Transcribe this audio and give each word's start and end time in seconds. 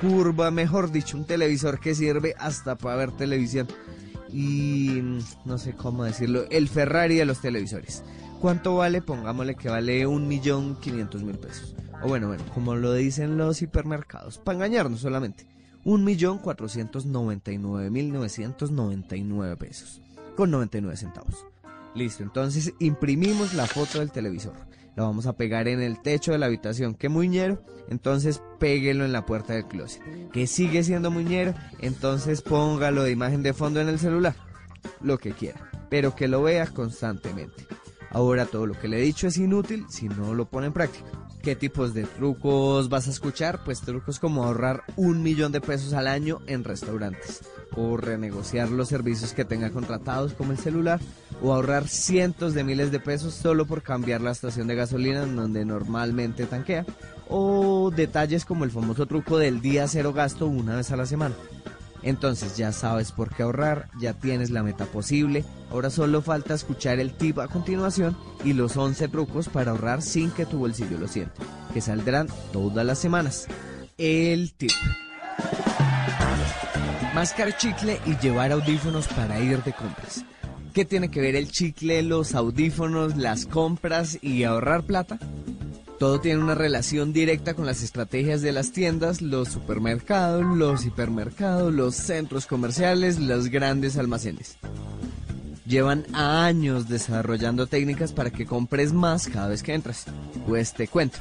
curva, 0.00 0.50
mejor 0.50 0.90
dicho, 0.90 1.16
un 1.16 1.24
televisor 1.24 1.80
que 1.80 1.94
sirve 1.94 2.34
hasta 2.38 2.76
para 2.76 2.96
ver 2.96 3.12
televisión. 3.12 3.68
Y 4.32 5.00
mm, 5.02 5.18
no 5.44 5.58
sé 5.58 5.74
cómo 5.74 6.04
decirlo, 6.04 6.44
el 6.50 6.68
Ferrari 6.68 7.16
de 7.16 7.24
los 7.24 7.40
televisores. 7.40 8.02
¿Cuánto 8.40 8.76
vale? 8.76 9.02
Pongámosle 9.02 9.56
que 9.56 9.68
vale 9.68 10.06
un 10.06 10.28
millón 10.28 10.76
quinientos 10.76 11.22
mil 11.22 11.38
pesos. 11.38 11.74
O 12.02 12.08
bueno, 12.08 12.28
bueno, 12.28 12.44
como 12.54 12.76
lo 12.76 12.92
dicen 12.92 13.36
los 13.36 13.62
hipermercados, 13.62 14.38
para 14.38 14.56
engañarnos 14.56 15.00
solamente. 15.00 15.46
Un 15.84 16.04
millón 16.04 16.38
cuatrocientos 16.38 17.06
noventa 17.06 17.50
y 17.50 17.58
nueve 17.58 17.90
mil 17.90 18.12
novecientos 18.12 18.70
noventa 18.70 19.16
y 19.16 19.22
nueve 19.22 19.56
pesos. 19.56 20.02
Con 20.36 20.52
99 20.52 20.96
centavos. 20.96 21.46
Listo, 21.96 22.22
entonces 22.22 22.72
imprimimos 22.78 23.54
la 23.54 23.66
foto 23.66 23.98
del 23.98 24.12
televisor. 24.12 24.67
La 24.98 25.04
vamos 25.04 25.26
a 25.26 25.36
pegar 25.36 25.68
en 25.68 25.80
el 25.80 26.02
techo 26.02 26.32
de 26.32 26.38
la 26.38 26.46
habitación. 26.46 26.96
¿Qué 26.96 27.08
muñero? 27.08 27.62
Entonces 27.88 28.42
péguelo 28.58 29.04
en 29.04 29.12
la 29.12 29.24
puerta 29.24 29.52
del 29.52 29.68
closet. 29.68 30.02
¿Que 30.32 30.48
sigue 30.48 30.82
siendo 30.82 31.12
muñero? 31.12 31.54
Entonces 31.78 32.42
póngalo 32.42 33.04
de 33.04 33.12
imagen 33.12 33.44
de 33.44 33.52
fondo 33.52 33.80
en 33.80 33.88
el 33.88 34.00
celular. 34.00 34.34
Lo 35.00 35.18
que 35.18 35.34
quiera. 35.34 35.70
Pero 35.88 36.16
que 36.16 36.26
lo 36.26 36.42
vea 36.42 36.66
constantemente. 36.66 37.64
Ahora 38.10 38.46
todo 38.46 38.66
lo 38.66 38.74
que 38.74 38.88
le 38.88 38.98
he 38.98 39.02
dicho 39.02 39.28
es 39.28 39.38
inútil 39.38 39.86
si 39.88 40.08
no 40.08 40.34
lo 40.34 40.46
pone 40.46 40.66
en 40.66 40.72
práctica. 40.72 41.06
¿Qué 41.42 41.54
tipos 41.54 41.94
de 41.94 42.04
trucos 42.04 42.88
vas 42.88 43.06
a 43.06 43.10
escuchar? 43.10 43.62
Pues 43.64 43.80
trucos 43.80 44.18
como 44.18 44.44
ahorrar 44.44 44.82
un 44.96 45.22
millón 45.22 45.52
de 45.52 45.60
pesos 45.60 45.92
al 45.92 46.08
año 46.08 46.40
en 46.46 46.64
restaurantes, 46.64 47.42
o 47.76 47.96
renegociar 47.96 48.70
los 48.70 48.88
servicios 48.88 49.32
que 49.32 49.44
tenga 49.44 49.70
contratados 49.70 50.34
como 50.34 50.52
el 50.52 50.58
celular, 50.58 51.00
o 51.40 51.54
ahorrar 51.54 51.86
cientos 51.86 52.54
de 52.54 52.64
miles 52.64 52.90
de 52.90 53.00
pesos 53.00 53.34
solo 53.34 53.66
por 53.66 53.82
cambiar 53.82 54.20
la 54.20 54.32
estación 54.32 54.66
de 54.66 54.74
gasolina 54.74 55.22
en 55.22 55.36
donde 55.36 55.64
normalmente 55.64 56.44
tanquea, 56.46 56.84
o 57.28 57.92
detalles 57.94 58.44
como 58.44 58.64
el 58.64 58.70
famoso 58.72 59.06
truco 59.06 59.38
del 59.38 59.60
día 59.60 59.86
cero 59.86 60.12
gasto 60.12 60.46
una 60.46 60.76
vez 60.76 60.90
a 60.90 60.96
la 60.96 61.06
semana. 61.06 61.36
Entonces 62.02 62.56
ya 62.56 62.72
sabes 62.72 63.12
por 63.12 63.34
qué 63.34 63.42
ahorrar, 63.42 63.88
ya 64.00 64.14
tienes 64.14 64.50
la 64.50 64.62
meta 64.62 64.86
posible, 64.86 65.44
ahora 65.70 65.90
solo 65.90 66.22
falta 66.22 66.54
escuchar 66.54 67.00
el 67.00 67.12
tip 67.12 67.38
a 67.38 67.48
continuación 67.48 68.16
y 68.44 68.52
los 68.52 68.76
11 68.76 69.08
trucos 69.08 69.48
para 69.48 69.72
ahorrar 69.72 70.02
sin 70.02 70.30
que 70.30 70.46
tu 70.46 70.58
bolsillo 70.58 70.98
lo 70.98 71.08
sienta, 71.08 71.42
que 71.72 71.80
saldrán 71.80 72.28
todas 72.52 72.86
las 72.86 72.98
semanas. 72.98 73.46
El 73.96 74.52
tip. 74.52 74.70
Mascar 77.14 77.56
chicle 77.56 78.00
y 78.06 78.16
llevar 78.18 78.52
audífonos 78.52 79.08
para 79.08 79.40
ir 79.40 79.62
de 79.64 79.72
compras. 79.72 80.24
¿Qué 80.72 80.84
tiene 80.84 81.10
que 81.10 81.20
ver 81.20 81.34
el 81.34 81.50
chicle, 81.50 82.02
los 82.02 82.36
audífonos, 82.36 83.16
las 83.16 83.46
compras 83.46 84.18
y 84.22 84.44
ahorrar 84.44 84.84
plata? 84.84 85.18
Todo 85.98 86.20
tiene 86.20 86.40
una 86.40 86.54
relación 86.54 87.12
directa 87.12 87.54
con 87.54 87.66
las 87.66 87.82
estrategias 87.82 88.40
de 88.40 88.52
las 88.52 88.70
tiendas, 88.70 89.20
los 89.20 89.48
supermercados, 89.48 90.44
los 90.44 90.86
hipermercados, 90.86 91.74
los 91.74 91.96
centros 91.96 92.46
comerciales, 92.46 93.18
los 93.18 93.48
grandes 93.48 93.98
almacenes. 93.98 94.58
Llevan 95.66 96.06
años 96.14 96.88
desarrollando 96.88 97.66
técnicas 97.66 98.12
para 98.12 98.30
que 98.30 98.46
compres 98.46 98.92
más 98.92 99.26
cada 99.26 99.48
vez 99.48 99.64
que 99.64 99.74
entras. 99.74 100.04
Pues 100.46 100.72
te 100.72 100.86
cuento, 100.86 101.18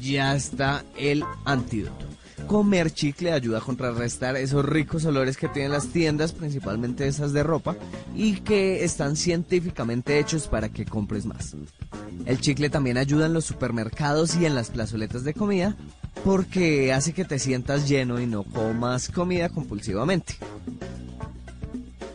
ya 0.00 0.36
está 0.36 0.84
el 0.98 1.24
antídoto. 1.46 2.13
Comer 2.46 2.90
chicle 2.92 3.32
ayuda 3.32 3.58
a 3.58 3.62
contrarrestar 3.62 4.36
esos 4.36 4.64
ricos 4.64 5.04
olores 5.04 5.36
que 5.36 5.48
tienen 5.48 5.72
las 5.72 5.88
tiendas, 5.88 6.32
principalmente 6.32 7.06
esas 7.06 7.32
de 7.32 7.42
ropa, 7.42 7.76
y 8.14 8.40
que 8.40 8.84
están 8.84 9.16
científicamente 9.16 10.18
hechos 10.18 10.46
para 10.48 10.68
que 10.68 10.84
compres 10.84 11.26
más. 11.26 11.56
El 12.26 12.40
chicle 12.40 12.70
también 12.70 12.98
ayuda 12.98 13.26
en 13.26 13.34
los 13.34 13.44
supermercados 13.44 14.36
y 14.36 14.46
en 14.46 14.54
las 14.54 14.70
plazoletas 14.70 15.24
de 15.24 15.34
comida 15.34 15.76
porque 16.24 16.92
hace 16.92 17.12
que 17.12 17.24
te 17.24 17.38
sientas 17.38 17.88
lleno 17.88 18.20
y 18.20 18.26
no 18.26 18.44
comas 18.44 19.08
comida 19.08 19.48
compulsivamente. 19.48 20.36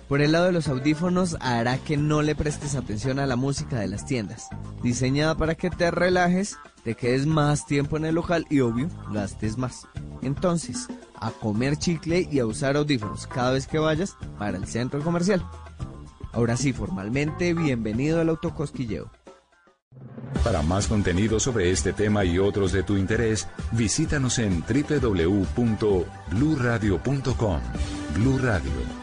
Por 0.10 0.22
el 0.22 0.32
lado 0.32 0.46
de 0.46 0.52
los 0.52 0.68
audífonos 0.68 1.38
hará 1.40 1.78
que 1.78 1.96
no 1.96 2.24
le 2.24 2.34
prestes 2.34 2.74
atención 2.74 3.20
a 3.20 3.28
la 3.28 3.36
música 3.36 3.80
de 3.80 3.88
las 3.88 4.08
tiendas, 4.08 4.48
diseñada 4.82 5.36
para 5.36 5.54
que 5.54 5.70
te 5.70 5.92
relajes, 5.92 6.58
te 6.84 6.96
quedes 6.96 7.28
más 7.28 7.68
tiempo 7.68 7.96
en 7.96 8.06
el 8.06 8.16
local 8.16 8.48
y 8.50 8.62
obvio, 8.62 8.90
gastes 9.14 9.60
más. 9.60 9.88
Entonces, 10.24 10.88
a 11.14 11.30
comer 11.30 11.78
chicle 11.78 12.28
y 12.32 12.40
a 12.40 12.48
usar 12.48 12.76
audífonos 12.76 13.28
cada 13.28 13.52
vez 13.52 13.68
que 13.68 13.78
vayas 13.78 14.18
para 14.40 14.58
el 14.58 14.66
centro 14.66 15.04
comercial. 15.04 15.46
Ahora 16.32 16.58
sí, 16.58 16.74
formalmente, 16.74 17.54
bienvenido 17.54 18.20
al 18.20 18.30
autocosquilleo. 18.30 19.12
Para 20.44 20.64
más 20.64 20.88
contenido 20.88 21.40
sobre 21.40 21.70
este 21.70 21.94
tema 21.94 22.26
y 22.26 22.40
otros 22.40 22.72
de 22.72 22.82
tu 22.82 22.98
interés, 22.98 23.48
visítanos 23.74 24.40
en 24.40 24.62
www.bluradio.com. 24.62 27.62
Blu 28.16 28.40
Radio, 28.40 28.72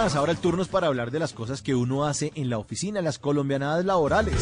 Ahora 0.00 0.32
el 0.32 0.38
turno 0.38 0.62
es 0.62 0.68
para 0.68 0.86
hablar 0.86 1.10
de 1.10 1.18
las 1.18 1.34
cosas 1.34 1.60
que 1.60 1.74
uno 1.74 2.06
hace 2.06 2.32
en 2.34 2.48
la 2.48 2.56
oficina, 2.56 3.02
las 3.02 3.18
colombianadas 3.18 3.84
laborales. 3.84 4.34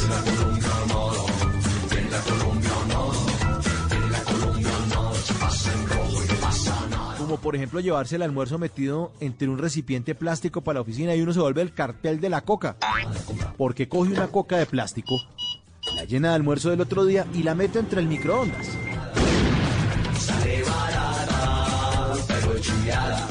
Como 7.19 7.39
por 7.39 7.57
ejemplo 7.57 7.81
llevarse 7.81 8.15
el 8.15 8.23
almuerzo 8.23 8.59
metido 8.59 9.11
entre 9.19 9.49
un 9.49 9.59
recipiente 9.59 10.15
plástico 10.15 10.61
para 10.61 10.75
la 10.75 10.83
oficina 10.83 11.17
y 11.17 11.23
uno 11.23 11.33
se 11.33 11.41
vuelve 11.41 11.63
el 11.63 11.75
cartel 11.75 12.21
de 12.21 12.29
la 12.29 12.43
coca. 12.43 12.77
Porque 13.57 13.89
coge 13.89 14.13
una 14.13 14.29
coca 14.29 14.59
de 14.59 14.67
plástico, 14.67 15.17
la 15.97 16.05
llena 16.05 16.29
de 16.29 16.35
almuerzo 16.37 16.71
del 16.71 16.83
otro 16.83 17.05
día 17.05 17.27
y 17.35 17.43
la 17.43 17.57
mete 17.57 17.81
entre 17.81 18.01
el 18.01 18.07
microondas. 18.07 18.69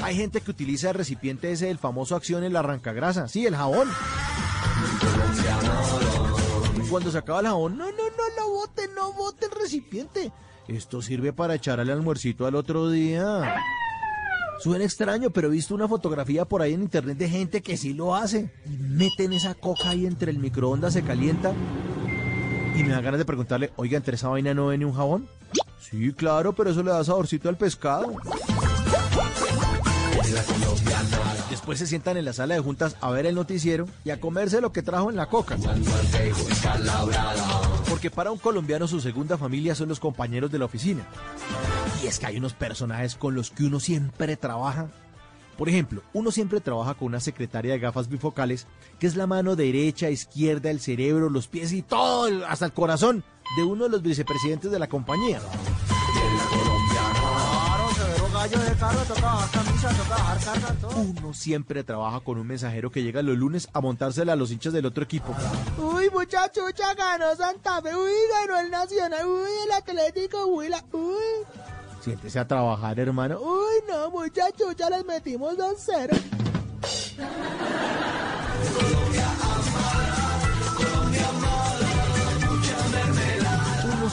Hay 0.07 0.16
gente 0.16 0.40
que 0.40 0.51
utiliza 0.51 0.91
el 0.91 0.95
recipiente 0.95 1.51
ese 1.51 1.66
del 1.66 1.79
famoso 1.79 2.16
acción 2.16 2.41
el 2.45 2.56
arrancagrasa, 2.56 3.28
sí, 3.28 3.45
el 3.45 3.57
jabón. 3.57 3.90
Cuando 6.90 7.12
se 7.12 7.18
acaba 7.18 7.41
el 7.41 7.47
jabón, 7.47 7.78
no, 7.78 7.84
no, 7.88 7.91
no 7.91 8.40
lo 8.40 8.50
bote, 8.51 8.88
no 8.95 9.12
bote 9.12 9.47
el 9.47 9.51
recipiente. 9.51 10.31
Esto 10.69 11.01
sirve 11.01 11.34
para 11.34 11.56
echar 11.56 11.81
al 11.81 11.90
almuercito 11.90 12.45
al 12.45 12.56
otro 12.56 12.90
día. 12.90 13.53
Suena 14.59 14.85
extraño, 14.85 15.29
pero 15.29 15.50
he 15.50 15.51
visto 15.51 15.75
una 15.75 15.90
fotografía 15.90 16.45
por 16.45 16.62
ahí 16.62 16.74
en 16.74 16.84
internet 16.84 17.18
de 17.18 17.28
gente 17.28 17.62
que 17.62 17.75
sí 17.75 17.94
lo 17.94 18.16
hace. 18.16 18.50
Y 18.66 18.78
meten 18.78 19.34
esa 19.34 19.56
coca 19.56 19.89
ahí 19.89 20.06
entre 20.06 20.31
el 20.31 20.39
microondas, 20.39 20.94
se 20.94 21.03
calienta. 21.03 21.51
Y 22.78 22.84
me 22.84 22.94
da 22.94 23.01
ganas 23.01 23.18
de 23.18 23.25
preguntarle, 23.25 23.74
oiga, 23.75 23.97
¿entre 23.97 24.16
esa 24.16 24.29
vaina 24.29 24.53
no 24.53 24.69
viene 24.69 24.85
un 24.85 24.94
jabón? 24.94 25.28
Sí, 25.81 26.13
claro, 26.13 26.53
pero 26.53 26.69
eso 26.69 26.81
le 26.81 26.91
da 26.91 27.03
saborcito 27.03 27.50
al 27.50 27.57
pescado. 27.57 28.16
Después 31.50 31.79
se 31.79 31.88
sientan 31.88 32.17
en 32.17 32.25
la 32.25 32.33
sala 32.33 32.55
de 32.55 32.62
juntas 32.62 32.95
a 33.01 33.12
ver 33.12 33.25
el 33.25 33.36
noticiero 33.36 33.88
y 34.03 34.09
a 34.09 34.19
comerse 34.19 34.62
lo 34.62 34.71
que 34.71 34.81
trajo 34.81 35.09
en 35.09 35.15
la 35.15 35.27
coca. 35.27 35.57
Porque 37.89 38.12
para 38.12 38.31
un 38.31 38.38
colombiano 38.38 38.88
su 38.88 39.00
segunda 39.00 39.38
familia 39.38 39.75
son 39.75 39.89
los 39.89 40.00
compañeros 40.00 40.51
de 40.51 40.59
la 40.59 40.65
oficina. 40.65 41.06
Y 42.03 42.07
es 42.07 42.19
que 42.19 42.25
hay 42.27 42.38
unos 42.38 42.53
personajes 42.53 43.15
con 43.15 43.36
los 43.36 43.51
que 43.51 43.65
uno 43.65 43.80
siempre 43.80 44.38
trabaja. 44.38 44.88
Por 45.57 45.69
ejemplo, 45.69 46.03
uno 46.13 46.31
siempre 46.31 46.62
trabaja 46.62 46.94
con 46.94 47.07
una 47.07 47.19
secretaria 47.19 47.74
de 47.74 47.80
gafas 47.80 48.09
bifocales, 48.09 48.68
que 49.00 49.07
es 49.07 49.15
la 49.15 49.25
mano 49.25 49.56
derecha, 49.56 50.09
izquierda, 50.09 50.69
el 50.69 50.80
cerebro, 50.80 51.30
los 51.30 51.47
pies 51.47 51.74
y 51.74 51.81
todo, 51.81 52.45
hasta 52.45 52.65
el 52.65 52.74
corazón 52.74 53.24
de 53.57 53.63
uno 53.63 53.86
de 53.86 53.89
los 53.89 54.03
vicepresidentes 54.03 54.69
de 54.69 54.77
la 54.77 54.88
compañía. 54.88 55.42
Uno 60.95 61.33
siempre 61.33 61.83
trabaja 61.83 62.19
con 62.21 62.38
un 62.38 62.47
mensajero 62.47 62.91
que 62.91 63.03
llega 63.03 63.21
los 63.21 63.38
lunes 63.38 63.67
a 63.73 63.81
montársela 63.81 64.33
a 64.33 64.35
los 64.35 64.51
hinchas 64.51 64.73
del 64.73 64.85
otro 64.85 65.03
equipo. 65.03 65.35
Uy, 65.77 66.09
muchacho, 66.09 66.69
ya 66.69 66.94
ganó 66.94 67.35
Santa 67.35 67.81
Fe, 67.81 67.95
uy, 67.95 68.11
ganó 68.31 68.59
el 68.59 68.71
Nacional, 68.71 69.25
uy, 69.25 69.49
el 69.65 69.71
Atlético, 69.71 70.45
uy, 70.47 70.69
la, 70.69 70.83
uy. 70.91 71.15
Siéntese 72.01 72.39
a 72.39 72.47
trabajar, 72.47 72.99
hermano. 72.99 73.39
Uy, 73.39 73.83
no, 73.89 74.09
muchacho, 74.11 74.71
ya 74.71 74.89
les 74.89 75.05
metimos 75.05 75.57
2-0. 75.57 76.17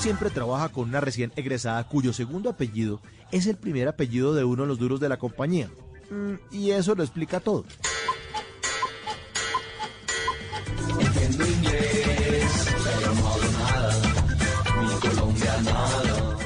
Siempre 0.05 0.29
trabaja 0.29 0.69
con 0.69 0.91
una 0.91 1.01
recién 1.01 1.33
egresada 1.35 1.83
cuyo 1.85 2.13
segundo 2.13 2.51
apellido 2.51 3.01
es 3.33 3.47
el 3.47 3.57
primer 3.57 3.89
apellido 3.89 4.35
de 4.35 4.45
uno 4.45 4.65
de 4.65 4.69
los 4.69 4.79
duros 4.79 5.01
de 5.01 5.09
la 5.09 5.17
compañía. 5.17 5.71
Mm, 6.11 6.35
y 6.55 6.73
eso 6.73 6.95
lo 6.95 7.03
explica 7.03 7.41
todo. 7.41 7.65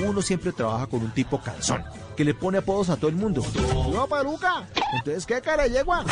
Uno 0.06 0.22
siempre 0.22 0.52
trabaja 0.52 0.86
con 0.86 1.02
un 1.02 1.10
tipo 1.10 1.42
calzón, 1.42 1.82
que 2.16 2.22
le 2.22 2.34
pone 2.34 2.58
apodos 2.58 2.90
a 2.90 2.96
todo 2.96 3.10
el 3.10 3.16
mundo. 3.16 3.42
No, 3.92 4.06
peluca. 4.06 4.68
Entonces, 4.98 5.26
¿qué 5.26 5.40
cara 5.40 5.66
yegua? 5.66 6.04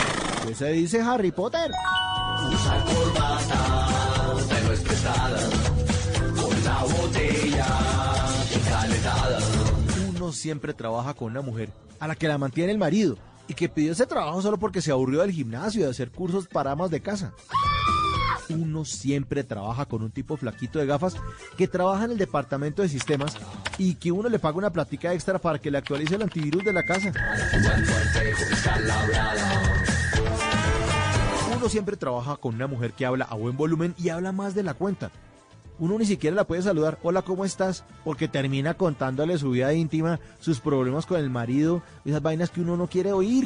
¿Qué 0.45 0.53
se 0.53 0.73
dice 0.73 1.01
Harry 1.01 1.31
Potter? 1.31 1.71
Uno 10.11 10.33
siempre 10.33 10.75
trabaja 10.75 11.15
con 11.15 11.31
una 11.31 11.43
mujer 11.43 11.71
a 12.01 12.09
la 12.09 12.15
que 12.15 12.29
la 12.29 12.39
mantiene 12.39 12.73
el 12.73 12.79
marido 12.79 13.17
y 13.49 13.55
que 13.55 13.69
pidió 13.69 13.93
ese 13.93 14.07
trabajo 14.07 14.43
solo 14.43 14.59
porque 14.59 14.83
se 14.83 14.91
aburrió 14.91 15.21
del 15.21 15.31
gimnasio 15.33 15.81
y 15.81 15.85
de 15.85 15.91
hacer 15.91 16.11
cursos 16.11 16.47
para 16.49 16.73
amas 16.73 16.91
de 16.91 17.01
casa. 17.01 17.33
Uno 18.49 18.85
siempre 18.85 19.43
trabaja 19.45 19.87
con 19.87 20.03
un 20.03 20.11
tipo 20.11 20.37
flaquito 20.37 20.79
de 20.79 20.87
gafas 20.87 21.17
que 21.57 21.67
trabaja 21.67 22.05
en 22.05 22.13
el 22.13 22.19
departamento 22.19 22.83
de 22.83 22.89
sistemas 22.89 23.37
y 23.79 23.97
que 23.97 24.13
uno 24.13 24.29
le 24.29 24.39
paga 24.39 24.59
una 24.59 24.71
platica 24.71 25.13
extra 25.13 25.39
para 25.39 25.59
que 25.59 25.71
le 25.71 25.79
actualice 25.79 26.15
el 26.15 26.23
antivirus 26.23 26.65
de 26.65 26.73
la 26.73 26.85
casa. 26.85 27.13
Uno 31.57 31.69
siempre 31.69 31.97
trabaja 31.97 32.37
con 32.37 32.55
una 32.55 32.67
mujer 32.67 32.93
que 32.93 33.07
habla 33.07 33.25
a 33.25 33.35
buen 33.35 33.57
volumen 33.57 33.95
y 33.99 34.11
habla 34.11 34.31
más 34.31 34.55
de 34.55 34.63
la 34.63 34.75
cuenta. 34.75 35.11
Uno 35.79 35.99
ni 35.99 36.07
siquiera 36.07 36.35
la 36.35 36.47
puede 36.47 36.63
saludar, 36.63 36.99
hola, 37.03 37.21
¿cómo 37.21 37.45
estás? 37.45 37.85
Porque 38.03 38.29
termina 38.29 38.75
contándole 38.75 39.37
su 39.37 39.51
vida 39.51 39.75
íntima, 39.75 40.19
sus 40.41 40.61
problemas 40.61 41.05
con 41.05 41.21
el 41.21 41.29
marido, 41.29 41.83
esas 42.05 42.23
vainas 42.23 42.49
que 42.49 42.63
uno 42.63 42.79
no 42.79 42.87
quiere 42.87 43.13
oír. 43.13 43.45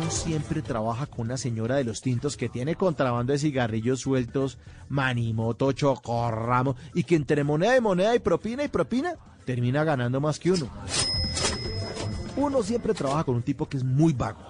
Uno 0.00 0.10
siempre 0.10 0.62
trabaja 0.62 1.06
con 1.06 1.26
una 1.26 1.36
señora 1.36 1.76
de 1.76 1.84
los 1.84 2.00
tintos 2.00 2.36
que 2.36 2.48
tiene 2.48 2.74
contrabando 2.74 3.32
de 3.32 3.38
cigarrillos 3.38 4.00
sueltos, 4.00 4.58
manimoto, 4.88 5.70
chocorramo, 5.70 6.74
y 6.92 7.04
que 7.04 7.14
entre 7.14 7.44
moneda 7.44 7.76
y 7.76 7.80
moneda 7.80 8.16
y 8.16 8.18
propina 8.18 8.64
y 8.64 8.68
propina, 8.68 9.14
termina 9.44 9.84
ganando 9.84 10.20
más 10.20 10.40
que 10.40 10.50
uno. 10.50 10.68
Uno 12.36 12.64
siempre 12.64 12.94
trabaja 12.94 13.22
con 13.22 13.36
un 13.36 13.42
tipo 13.42 13.68
que 13.68 13.76
es 13.76 13.84
muy 13.84 14.12
vago, 14.12 14.40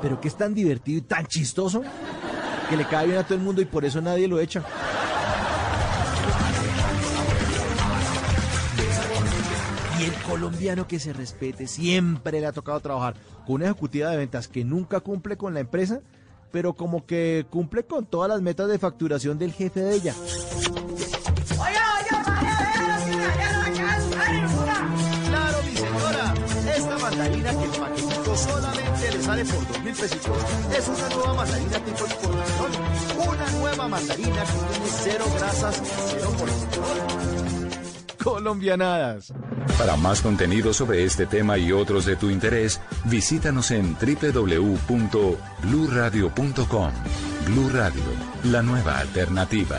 pero 0.00 0.20
que 0.20 0.28
es 0.28 0.36
tan 0.36 0.54
divertido 0.54 0.98
y 0.98 1.02
tan 1.02 1.26
chistoso 1.26 1.82
que 2.72 2.78
le 2.78 2.86
cae 2.86 3.06
bien 3.06 3.18
a 3.18 3.22
todo 3.22 3.34
el 3.34 3.44
mundo 3.44 3.60
y 3.60 3.66
por 3.66 3.84
eso 3.84 4.00
nadie 4.00 4.26
lo 4.26 4.40
echa. 4.40 4.64
Y 10.00 10.04
el 10.04 10.14
colombiano 10.22 10.88
que 10.88 10.98
se 10.98 11.12
respete 11.12 11.66
siempre 11.66 12.40
le 12.40 12.46
ha 12.46 12.52
tocado 12.52 12.80
trabajar 12.80 13.14
con 13.44 13.56
una 13.56 13.66
ejecutiva 13.66 14.08
de 14.08 14.16
ventas 14.16 14.48
que 14.48 14.64
nunca 14.64 15.00
cumple 15.00 15.36
con 15.36 15.52
la 15.52 15.60
empresa, 15.60 16.00
pero 16.50 16.72
como 16.72 17.04
que 17.04 17.44
cumple 17.50 17.84
con 17.84 18.06
todas 18.06 18.30
las 18.30 18.40
metas 18.40 18.68
de 18.68 18.78
facturación 18.78 19.38
del 19.38 19.52
jefe 19.52 19.80
de 19.80 19.94
ella. 19.94 20.14
Sale 29.22 29.44
por 29.44 29.68
dos 29.68 29.80
mil 29.82 29.94
pesitos 29.94 30.36
es 30.76 30.88
una 30.88 31.08
nueva 31.10 31.34
mandarina 31.34 31.78
tipo 31.78 31.98
porción. 31.98 32.32
Una 33.28 33.50
nueva 33.52 33.86
mandarina 33.88 34.44
que 34.44 34.52
tiene 34.72 34.86
cero 35.02 35.24
grasas, 35.38 35.80
cero 36.10 36.34
colesterol. 36.38 36.98
Colombianadas. 38.22 39.32
Para 39.78 39.96
más 39.96 40.20
contenido 40.20 40.72
sobre 40.72 41.04
este 41.04 41.26
tema 41.26 41.58
y 41.58 41.70
otros 41.72 42.04
de 42.04 42.14
tu 42.16 42.30
interés, 42.30 42.80
visítanos 43.04 43.70
en 43.70 43.94
www.bluradio.com. 43.94 46.90
Blu 47.46 47.68
Radio, 47.70 48.02
la 48.44 48.62
nueva 48.62 48.98
alternativa. 48.98 49.78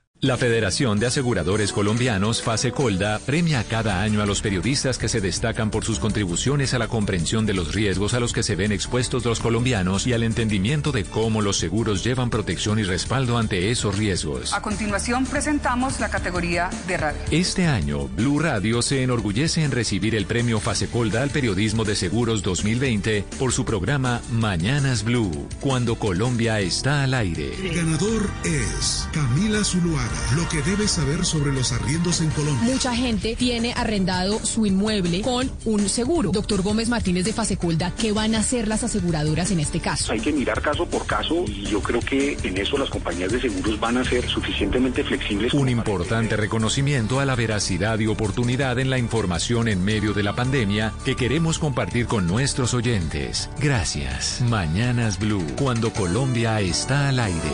La 0.23 0.37
Federación 0.37 0.99
de 0.99 1.07
Aseguradores 1.07 1.73
Colombianos, 1.73 2.43
Fase 2.43 2.71
Colda, 2.71 3.17
premia 3.25 3.63
cada 3.63 4.03
año 4.03 4.21
a 4.21 4.27
los 4.27 4.43
periodistas 4.43 4.99
que 4.99 5.07
se 5.07 5.19
destacan 5.19 5.71
por 5.71 5.83
sus 5.83 5.97
contribuciones 5.97 6.75
a 6.75 6.77
la 6.77 6.87
comprensión 6.87 7.47
de 7.47 7.55
los 7.55 7.73
riesgos 7.73 8.13
a 8.13 8.19
los 8.19 8.31
que 8.31 8.43
se 8.43 8.55
ven 8.55 8.71
expuestos 8.71 9.25
los 9.25 9.39
colombianos 9.39 10.05
y 10.05 10.13
al 10.13 10.21
entendimiento 10.21 10.91
de 10.91 11.05
cómo 11.05 11.41
los 11.41 11.57
seguros 11.57 12.03
llevan 12.03 12.29
protección 12.29 12.77
y 12.77 12.83
respaldo 12.83 13.39
ante 13.39 13.71
esos 13.71 13.97
riesgos. 13.97 14.53
A 14.53 14.61
continuación 14.61 15.25
presentamos 15.25 15.99
la 15.99 16.11
categoría 16.11 16.69
de 16.87 16.97
radio. 16.97 17.21
Este 17.31 17.65
año, 17.65 18.07
Blue 18.09 18.37
Radio 18.37 18.83
se 18.83 19.01
enorgullece 19.01 19.63
en 19.63 19.71
recibir 19.71 20.13
el 20.13 20.27
premio 20.27 20.59
Fase 20.59 20.87
Colda 20.87 21.23
al 21.23 21.31
Periodismo 21.31 21.83
de 21.83 21.95
Seguros 21.95 22.43
2020 22.43 23.25
por 23.39 23.53
su 23.53 23.65
programa 23.65 24.21
Mañanas 24.31 25.03
Blue, 25.03 25.47
cuando 25.61 25.95
Colombia 25.95 26.59
está 26.59 27.01
al 27.01 27.15
aire. 27.15 27.55
El 27.55 27.75
ganador 27.75 28.29
es 28.43 29.07
Camila 29.11 29.63
Zuluaga. 29.63 30.10
Lo 30.35 30.47
que 30.49 30.61
debes 30.61 30.91
saber 30.91 31.25
sobre 31.25 31.51
los 31.51 31.71
arriendos 31.71 32.21
en 32.21 32.29
Colombia. 32.29 32.63
Mucha 32.63 32.95
gente 32.95 33.35
tiene 33.35 33.73
arrendado 33.73 34.39
su 34.45 34.65
inmueble 34.65 35.21
con 35.21 35.51
un 35.65 35.89
seguro. 35.89 36.31
Doctor 36.31 36.61
Gómez 36.61 36.89
Martínez 36.89 37.25
de 37.25 37.33
Fasecolda, 37.33 37.91
¿qué 37.95 38.11
van 38.11 38.35
a 38.35 38.39
hacer 38.39 38.67
las 38.67 38.83
aseguradoras 38.83 39.51
en 39.51 39.59
este 39.59 39.79
caso? 39.79 40.11
Hay 40.11 40.19
que 40.19 40.31
mirar 40.31 40.61
caso 40.61 40.85
por 40.85 41.05
caso 41.05 41.43
y 41.47 41.63
yo 41.63 41.81
creo 41.81 41.99
que 41.99 42.37
en 42.43 42.57
eso 42.57 42.77
las 42.77 42.89
compañías 42.89 43.31
de 43.31 43.41
seguros 43.41 43.79
van 43.79 43.97
a 43.97 44.03
ser 44.03 44.27
suficientemente 44.27 45.03
flexibles. 45.03 45.53
Un 45.53 45.69
importante 45.69 46.37
reconocimiento 46.37 47.19
a 47.19 47.25
la 47.25 47.35
veracidad 47.35 47.99
y 47.99 48.07
oportunidad 48.07 48.79
en 48.79 48.89
la 48.89 48.97
información 48.97 49.67
en 49.67 49.83
medio 49.83 50.13
de 50.13 50.23
la 50.23 50.35
pandemia 50.35 50.93
que 51.05 51.15
queremos 51.15 51.59
compartir 51.59 52.05
con 52.05 52.27
nuestros 52.27 52.73
oyentes. 52.73 53.49
Gracias. 53.59 54.41
Mañanas 54.49 55.19
Blue, 55.19 55.45
cuando 55.57 55.91
Colombia 55.91 56.59
está 56.61 57.09
al 57.09 57.19
aire. 57.19 57.51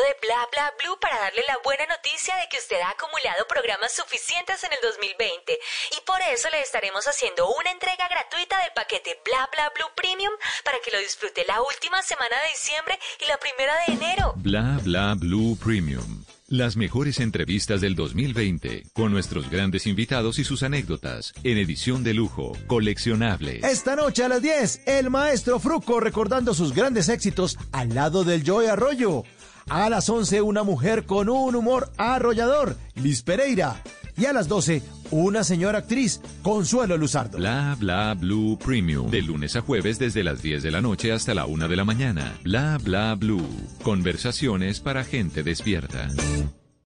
De 0.00 0.16
Bla 0.20 0.48
Bla 0.52 0.74
Blue 0.78 0.98
para 1.00 1.18
darle 1.18 1.42
la 1.46 1.56
buena 1.64 1.86
noticia 1.86 2.36
de 2.36 2.48
que 2.48 2.58
usted 2.58 2.80
ha 2.80 2.90
acumulado 2.90 3.46
programas 3.48 3.92
suficientes 3.92 4.62
en 4.64 4.72
el 4.72 4.78
2020 4.82 5.58
y 5.96 6.00
por 6.04 6.20
eso 6.22 6.50
le 6.50 6.60
estaremos 6.60 7.06
haciendo 7.06 7.48
una 7.54 7.70
entrega 7.70 8.08
gratuita 8.08 8.60
del 8.62 8.72
paquete 8.74 9.20
Bla 9.24 9.48
Bla 9.52 9.72
Blue 9.74 9.92
Premium 9.94 10.32
para 10.64 10.78
que 10.84 10.90
lo 10.90 10.98
disfrute 10.98 11.44
la 11.46 11.62
última 11.62 12.02
semana 12.02 12.36
de 12.42 12.48
diciembre 12.48 12.98
y 13.20 13.26
la 13.26 13.38
primera 13.38 13.74
de 13.86 13.94
enero. 13.94 14.34
Bla 14.36 14.78
Bla 14.82 15.14
Blue 15.16 15.56
Premium. 15.62 16.24
Las 16.48 16.76
mejores 16.76 17.18
entrevistas 17.18 17.80
del 17.80 17.96
2020, 17.96 18.84
con 18.92 19.10
nuestros 19.10 19.50
grandes 19.50 19.84
invitados 19.88 20.38
y 20.38 20.44
sus 20.44 20.62
anécdotas, 20.62 21.32
en 21.42 21.58
edición 21.58 22.04
de 22.04 22.14
lujo, 22.14 22.52
coleccionable. 22.68 23.58
Esta 23.64 23.96
noche 23.96 24.22
a 24.22 24.28
las 24.28 24.42
10, 24.42 24.82
el 24.86 25.10
maestro 25.10 25.58
Fruco 25.58 25.98
recordando 25.98 26.54
sus 26.54 26.72
grandes 26.72 27.08
éxitos 27.08 27.58
al 27.72 27.96
lado 27.96 28.22
del 28.22 28.44
Joy 28.44 28.66
Arroyo. 28.66 29.24
A 29.68 29.90
las 29.90 30.08
11, 30.08 30.42
una 30.42 30.62
mujer 30.62 31.06
con 31.06 31.28
un 31.28 31.56
humor 31.56 31.90
arrollador, 31.96 32.76
Liz 32.94 33.22
Pereira. 33.22 33.82
Y 34.16 34.26
a 34.26 34.32
las 34.32 34.46
12, 34.48 34.80
una 35.10 35.42
señora 35.42 35.78
actriz, 35.78 36.20
Consuelo 36.42 36.96
Luzardo. 36.96 37.38
Bla 37.38 37.76
Bla 37.78 38.14
Blue 38.14 38.56
Premium. 38.64 39.10
De 39.10 39.22
lunes 39.22 39.56
a 39.56 39.60
jueves 39.62 39.98
desde 39.98 40.22
las 40.22 40.40
10 40.40 40.62
de 40.62 40.70
la 40.70 40.80
noche 40.80 41.12
hasta 41.12 41.34
la 41.34 41.46
1 41.46 41.68
de 41.68 41.76
la 41.76 41.84
mañana. 41.84 42.38
Bla 42.44 42.78
Bla 42.82 43.14
Blue. 43.16 43.46
Conversaciones 43.82 44.80
para 44.80 45.04
gente 45.04 45.42
despierta. 45.42 46.08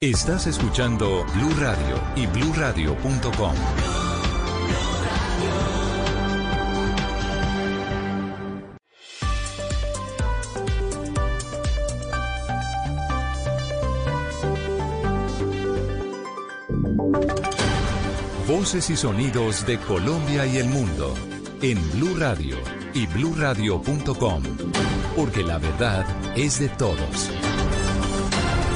Estás 0.01 0.47
escuchando 0.47 1.27
Blue 1.35 1.55
Radio 1.61 2.01
y 2.17 2.27
bluradio.com. 2.27 4.00
Voces 18.61 18.91
y 18.91 18.97
sonidos 18.99 19.65
de 19.65 19.79
Colombia 19.79 20.45
y 20.45 20.59
el 20.59 20.67
mundo 20.67 21.15
en 21.63 21.79
Blue 21.93 22.15
Radio 22.19 22.59
y 22.93 23.07
bluradio.com, 23.07 24.43
porque 25.17 25.43
la 25.43 25.57
verdad 25.57 26.05
es 26.37 26.59
de 26.59 26.69
todos. 26.69 27.31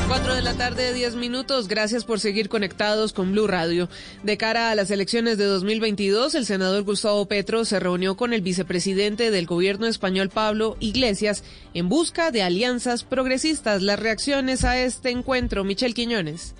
4 0.08 0.36
de 0.36 0.40
la 0.40 0.54
tarde, 0.54 0.94
10 0.94 1.16
minutos. 1.16 1.68
Gracias 1.68 2.06
por 2.06 2.18
seguir 2.18 2.48
conectados 2.48 3.12
con 3.12 3.32
Blue 3.32 3.46
Radio. 3.46 3.90
De 4.22 4.38
cara 4.38 4.70
a 4.70 4.74
las 4.74 4.90
elecciones 4.90 5.36
de 5.36 5.44
2022, 5.44 6.34
el 6.34 6.46
senador 6.46 6.82
Gustavo 6.84 7.26
Petro 7.26 7.66
se 7.66 7.78
reunió 7.78 8.16
con 8.16 8.32
el 8.32 8.40
vicepresidente 8.40 9.30
del 9.30 9.44
gobierno 9.44 9.86
español, 9.86 10.30
Pablo 10.30 10.78
Iglesias, 10.80 11.44
en 11.74 11.90
busca 11.90 12.30
de 12.30 12.42
alianzas 12.42 13.04
progresistas. 13.04 13.82
Las 13.82 14.00
reacciones 14.00 14.64
a 14.64 14.78
este 14.78 15.10
encuentro, 15.10 15.62
Michel 15.62 15.92
Quiñones. 15.92 16.54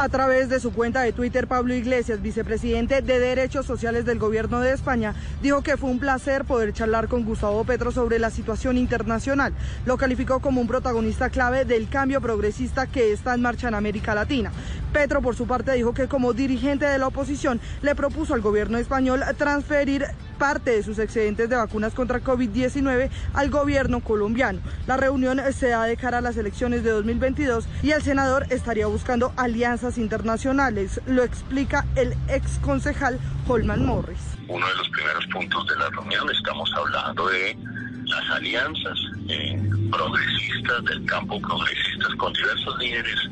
A 0.00 0.08
través 0.08 0.48
de 0.48 0.60
su 0.60 0.72
cuenta 0.72 1.02
de 1.02 1.12
Twitter, 1.12 1.48
Pablo 1.48 1.74
Iglesias, 1.74 2.22
vicepresidente 2.22 3.02
de 3.02 3.18
Derechos 3.18 3.66
Sociales 3.66 4.04
del 4.04 4.20
Gobierno 4.20 4.60
de 4.60 4.72
España, 4.72 5.12
dijo 5.42 5.62
que 5.62 5.76
fue 5.76 5.90
un 5.90 5.98
placer 5.98 6.44
poder 6.44 6.72
charlar 6.72 7.08
con 7.08 7.24
Gustavo 7.24 7.64
Petro 7.64 7.90
sobre 7.90 8.20
la 8.20 8.30
situación 8.30 8.78
internacional. 8.78 9.54
Lo 9.86 9.96
calificó 9.96 10.38
como 10.38 10.60
un 10.60 10.68
protagonista 10.68 11.30
clave 11.30 11.64
del 11.64 11.88
cambio 11.88 12.20
progresista 12.20 12.86
que 12.86 13.10
está 13.10 13.34
en 13.34 13.42
marcha 13.42 13.66
en 13.66 13.74
América 13.74 14.14
Latina. 14.14 14.52
Petro, 14.92 15.20
por 15.20 15.34
su 15.34 15.48
parte, 15.48 15.72
dijo 15.72 15.92
que 15.92 16.06
como 16.06 16.32
dirigente 16.32 16.86
de 16.86 16.98
la 16.98 17.08
oposición 17.08 17.60
le 17.82 17.96
propuso 17.96 18.34
al 18.34 18.40
gobierno 18.40 18.78
español 18.78 19.24
transferir 19.36 20.06
parte 20.38 20.70
de 20.70 20.82
sus 20.82 20.98
excedentes 20.98 21.50
de 21.50 21.56
vacunas 21.56 21.92
contra 21.94 22.20
COVID-19 22.22 23.10
al 23.34 23.50
gobierno 23.50 24.00
colombiano. 24.00 24.60
La 24.86 24.96
reunión 24.96 25.40
se 25.52 25.68
da 25.68 25.84
de 25.84 25.96
cara 25.96 26.18
a 26.18 26.20
las 26.20 26.36
elecciones 26.36 26.84
de 26.84 26.90
2022 26.90 27.66
y 27.82 27.90
el 27.90 28.02
senador 28.02 28.46
estaría 28.50 28.86
buscando 28.86 29.32
alianzas 29.36 29.98
internacionales. 29.98 31.00
Lo 31.06 31.22
explica 31.22 31.86
el 31.96 32.14
ex 32.28 32.58
concejal 32.60 33.18
Holman 33.46 33.84
Morris. 33.84 34.20
Uno 34.48 34.66
de 34.66 34.74
los 34.76 34.88
primeros 34.90 35.26
puntos 35.26 35.66
de 35.66 35.76
la 35.76 35.90
reunión 35.90 36.30
estamos 36.30 36.72
hablando 36.74 37.28
de 37.28 37.56
las 38.04 38.30
alianzas 38.30 38.98
eh, 39.28 39.60
progresistas 39.90 40.84
del 40.84 41.04
campo 41.06 41.40
progresistas 41.40 42.14
con 42.16 42.32
diversos 42.32 42.78
líderes 42.78 43.28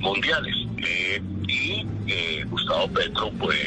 mundiales. 0.00 0.56
Eh, 0.82 1.22
y 1.48 1.86
eh, 2.06 2.44
Gustavo 2.48 2.88
Petro 2.88 3.30
pues 3.38 3.58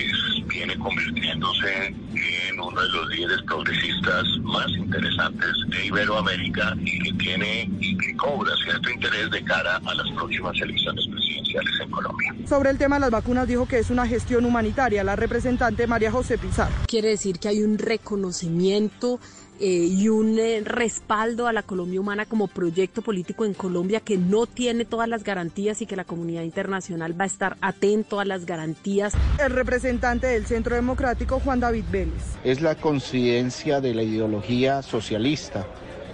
viene 0.47 0.77
convirtiéndose 0.77 1.87
en 1.87 2.59
uno 2.59 2.81
de 2.81 2.89
los 2.89 3.09
líderes 3.09 3.41
progresistas 3.43 4.23
más 4.43 4.67
interesantes 4.77 5.49
de 5.69 5.85
Iberoamérica 5.87 6.75
y 6.79 6.99
que 6.99 7.13
tiene 7.13 7.69
y 7.79 7.97
que 7.97 8.15
cobra 8.15 8.51
cierto 8.63 8.89
interés 8.89 9.29
de 9.31 9.43
cara 9.43 9.77
a 9.77 9.93
las 9.93 10.09
próximas 10.11 10.55
elecciones 10.61 11.07
presidenciales 11.07 11.73
en 11.81 11.91
Colombia. 11.91 12.35
Sobre 12.47 12.69
el 12.69 12.77
tema 12.77 12.95
de 12.97 13.01
las 13.01 13.11
vacunas 13.11 13.47
dijo 13.47 13.67
que 13.67 13.79
es 13.79 13.89
una 13.89 14.07
gestión 14.07 14.45
humanitaria. 14.45 15.03
La 15.03 15.15
representante 15.15 15.87
María 15.87 16.11
José 16.11 16.37
Pizarro. 16.37 16.73
Quiere 16.87 17.09
decir 17.09 17.39
que 17.39 17.47
hay 17.47 17.63
un 17.63 17.77
reconocimiento 17.77 19.19
eh, 19.59 19.87
y 19.89 20.09
un 20.09 20.39
eh, 20.39 20.61
respaldo 20.65 21.47
a 21.47 21.53
la 21.53 21.63
Colombia 21.63 21.99
Humana 21.99 22.25
como 22.25 22.47
proyecto 22.47 23.01
político 23.01 23.45
en 23.45 23.53
Colombia 23.53 23.99
que 23.99 24.17
no 24.17 24.45
tiene 24.45 24.85
todas 24.85 25.07
las 25.07 25.23
garantías 25.23 25.81
y 25.81 25.85
que 25.85 25.95
la 25.95 26.05
comunidad 26.05 26.43
internacional 26.43 27.19
va 27.19 27.25
a 27.25 27.27
estar 27.27 27.57
atento 27.61 28.19
a 28.19 28.25
las 28.25 28.45
garantías. 28.45 29.13
El 29.39 29.51
representante 29.51 30.27
del 30.27 30.45
Centro 30.45 30.75
Democrático, 30.75 31.39
Juan 31.39 31.59
David 31.59 31.85
Vélez. 31.91 32.23
Es 32.43 32.61
la 32.61 32.75
coincidencia 32.75 33.79
de 33.79 33.93
la 33.93 34.03
ideología 34.03 34.81
socialista 34.81 35.65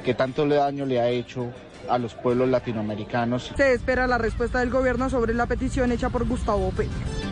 que 0.03 0.13
tanto 0.13 0.47
daño 0.47 0.85
le 0.85 0.99
ha 0.99 1.09
hecho 1.09 1.51
a 1.89 1.97
los 1.97 2.13
pueblos 2.13 2.49
latinoamericanos. 2.49 3.51
Se 3.55 3.73
espera 3.73 4.07
la 4.07 4.17
respuesta 4.17 4.59
del 4.59 4.69
gobierno 4.69 5.09
sobre 5.09 5.33
la 5.33 5.45
petición 5.45 5.91
hecha 5.91 6.09
por 6.09 6.27
Gustavo 6.27 6.71
Petro. 6.71 7.28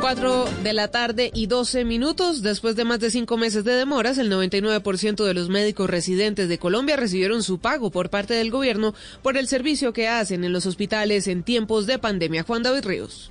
4 0.00 0.46
de 0.62 0.72
la 0.72 0.88
tarde 0.88 1.30
y 1.34 1.46
12 1.46 1.84
minutos. 1.84 2.40
Después 2.42 2.74
de 2.74 2.84
más 2.84 3.00
de 3.00 3.10
cinco 3.10 3.36
meses 3.36 3.64
de 3.64 3.72
demoras, 3.72 4.16
el 4.16 4.32
99% 4.32 5.24
de 5.24 5.34
los 5.34 5.50
médicos 5.50 5.90
residentes 5.90 6.48
de 6.48 6.58
Colombia 6.58 6.96
recibieron 6.96 7.42
su 7.42 7.58
pago 7.58 7.90
por 7.90 8.08
parte 8.08 8.32
del 8.32 8.50
gobierno 8.50 8.94
por 9.22 9.36
el 9.36 9.46
servicio 9.46 9.92
que 9.92 10.08
hacen 10.08 10.42
en 10.44 10.54
los 10.54 10.64
hospitales 10.64 11.28
en 11.28 11.42
tiempos 11.42 11.86
de 11.86 11.98
pandemia. 11.98 12.44
Juan 12.44 12.62
David 12.62 12.86
Ríos. 12.86 13.30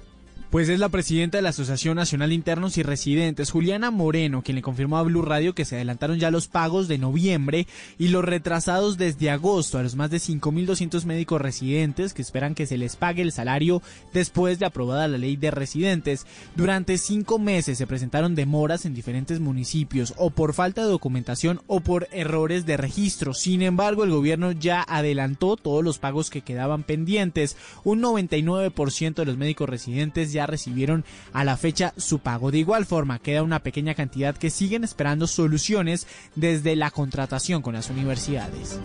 Pues 0.50 0.68
es 0.68 0.79
la 0.79 0.89
presidenta 0.89 1.38
de 1.38 1.44
la 1.44 1.50
Asociación 1.50 1.96
Nacional 1.96 2.29
de 2.29 2.36
Internos 2.36 2.79
y 2.79 2.82
Residentes, 2.82 3.51
Juliana 3.51 3.91
Moreno, 3.91 4.41
quien 4.41 4.56
le 4.56 4.63
confirmó 4.63 4.98
a 4.98 5.03
Blue 5.03 5.22
Radio 5.22 5.53
que 5.53 5.63
se 5.63 5.75
adelantaron 5.75 6.18
ya 6.18 6.32
los 6.32 6.48
pagos 6.48 6.88
de 6.88 6.98
noviembre 6.98 7.68
y 8.00 8.08
los 8.08 8.25
retrasados 8.25 8.98
desde 8.98 9.29
agosto 9.29 9.77
a 9.77 9.84
los 9.84 9.96
más 9.96 10.10
de 10.10 10.18
5.200 10.18 11.06
médicos 11.06 11.39
residentes 11.39 12.15
que 12.15 12.24
esperan 12.24 12.56
que 12.56 12.65
se 12.65 12.79
les 12.79 12.96
pague 12.96 13.22
el 13.22 13.32
salario 13.32 13.84
después 14.12 14.58
de 14.58 14.65
aprobada 14.65 15.08
la 15.08 15.20
ley 15.20 15.36
de 15.36 15.51
residentes. 15.51 16.25
Durante 16.56 16.98
cinco 16.98 17.38
meses 17.38 17.77
se 17.77 17.86
presentaron 17.86 18.34
demoras 18.34 18.86
en 18.86 18.96
diferentes 18.96 19.39
municipios 19.39 20.15
o 20.18 20.32
por 20.32 20.56
falta 20.56 20.82
de 20.82 20.89
documentación 20.89 21.62
o 21.68 21.82
por 21.82 22.08
errores 22.12 22.65
de 22.65 22.75
registro. 22.75 23.36
Sin 23.36 23.62
embargo, 23.62 24.03
el 24.03 24.10
gobierno 24.10 24.51
ya 24.51 24.82
adelantó 24.82 25.58
todos 25.58 25.84
los 25.84 26.00
pagos 26.00 26.32
que 26.32 26.41
quedaban 26.41 26.82
pendientes. 26.82 27.56
Un 27.84 28.01
99% 28.01 29.13
de 29.13 29.25
los 29.25 29.38
médicos 29.38 29.70
residentes 29.70 30.34
ya 30.34 30.38
recibieron 30.48 31.05
a 31.34 31.43
la 31.43 31.58
fecha 31.58 31.93
su 31.98 32.19
pago. 32.19 32.51
De 32.51 32.60
igual 32.60 32.86
forma, 32.86 33.19
queda 33.19 33.43
una 33.43 33.60
pequeña 33.60 33.96
cantidad 33.96 34.36
que 34.36 34.50
siguen 34.50 34.84
esperando 34.84 35.27
soluciones 35.27 36.08
desde 36.36 36.75
la 36.75 36.91
contratación 36.91 37.62
con 37.62 37.74
las 37.74 37.89
universidades. 37.89 38.79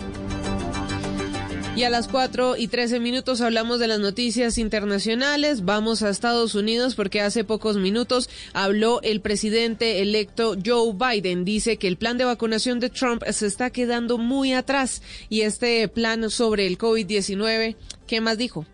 Y 1.77 1.83
a 1.83 1.91
las 1.91 2.07
4 2.07 2.57
y 2.57 2.69
13 2.69 3.01
minutos 3.01 3.41
hablamos 3.41 3.81
de 3.81 3.89
las 3.89 3.99
noticias 3.99 4.59
internacionales. 4.59 5.65
Vamos 5.65 6.03
a 6.03 6.09
Estados 6.09 6.55
Unidos 6.55 6.95
porque 6.95 7.21
hace 7.21 7.43
pocos 7.43 7.79
minutos 7.79 8.31
habló 8.53 9.03
el 9.03 9.21
presidente 9.21 10.01
electo 10.01 10.55
Joe 10.65 10.95
Biden. 10.95 11.45
Dice 11.45 11.77
que 11.77 11.89
el 11.89 11.97
plan 11.97 12.17
de 12.17 12.27
vacunación 12.27 12.79
de 12.79 12.91
Trump 12.91 13.25
se 13.29 13.49
está 13.49 13.71
quedando 13.71 14.19
muy 14.19 14.53
atrás 14.53 15.03
y 15.29 15.41
este 15.41 15.89
plan 15.89 16.31
sobre 16.31 16.69
el 16.69 16.79
COVID-19, 16.79 17.75
¿qué 18.07 18.21
más 18.21 18.39
dijo? 18.39 18.67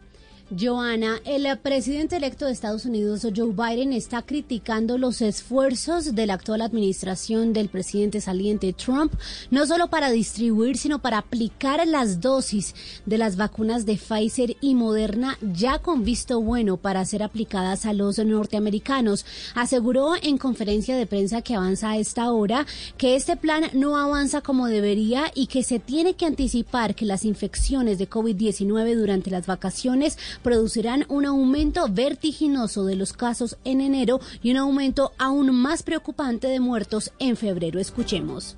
Joana, 0.59 1.21
el 1.27 1.47
presidente 1.59 2.17
electo 2.17 2.45
de 2.47 2.51
Estados 2.51 2.85
Unidos, 2.85 3.25
Joe 3.37 3.53
Biden, 3.53 3.93
está 3.93 4.23
criticando 4.23 4.99
los 4.99 5.23
esfuerzos 5.23 6.17
de 6.17 6.27
la 6.27 6.35
actual 6.35 6.63
administración 6.63 7.53
del 7.53 7.69
presidente 7.69 8.21
saliente 8.21 8.73
Trump, 8.73 9.13
no 9.53 9.65
solo 9.65 9.91
para 9.91 10.11
distribuir, 10.11 10.77
sino 10.77 10.99
para 10.99 11.19
aplicar 11.19 11.87
las 11.87 12.21
dosis 12.21 12.75
de 13.07 13.17
las 13.17 13.37
vacunas 13.37 13.87
de 13.87 13.97
Pfizer 13.97 14.57
y 14.61 14.75
Moderna 14.75 15.39
ya 15.41 15.79
con 15.79 16.05
visto 16.05 16.41
bueno 16.41 16.79
para 16.79 17.05
ser 17.05 17.23
aplicadas 17.23 17.87
a 17.87 17.93
los 17.93 18.19
norteamericanos. 18.19 19.25
Aseguró 19.55 20.15
en 20.21 20.37
conferencia 20.37 20.97
de 20.97 21.07
prensa 21.07 21.43
que 21.43 21.55
avanza 21.55 21.91
a 21.91 21.99
esta 21.99 22.33
hora 22.33 22.67
que 22.99 23.15
este 23.15 23.37
plan 23.37 23.67
no 23.73 23.97
avanza 23.97 24.41
como 24.41 24.67
debería 24.67 25.31
y 25.33 25.47
que 25.47 25.63
se 25.63 25.79
tiene 25.79 26.15
que 26.15 26.27
anticipar 26.27 26.97
que 26.97 27.07
las 27.07 27.25
infecciones 27.25 27.99
de 27.99 28.11
COVID-19 28.11 28.97
durante 28.97 29.31
las 29.31 29.47
vacaciones 29.47 30.19
producirán 30.43 31.05
un 31.09 31.27
aumento 31.27 31.87
vertiginoso 31.89 32.85
de 32.85 32.97
los 32.97 33.13
casos 33.13 33.57
en 33.65 33.81
enero 33.81 34.21
y 34.43 34.51
un 34.51 34.57
aumento 34.57 35.13
aún 35.19 35.55
más 35.55 35.83
preocupante 35.83 36.49
de 36.49 36.61
muertos 36.61 37.13
en 37.19 37.37
febrero. 37.37 37.81
Escuchemos. 37.81 38.57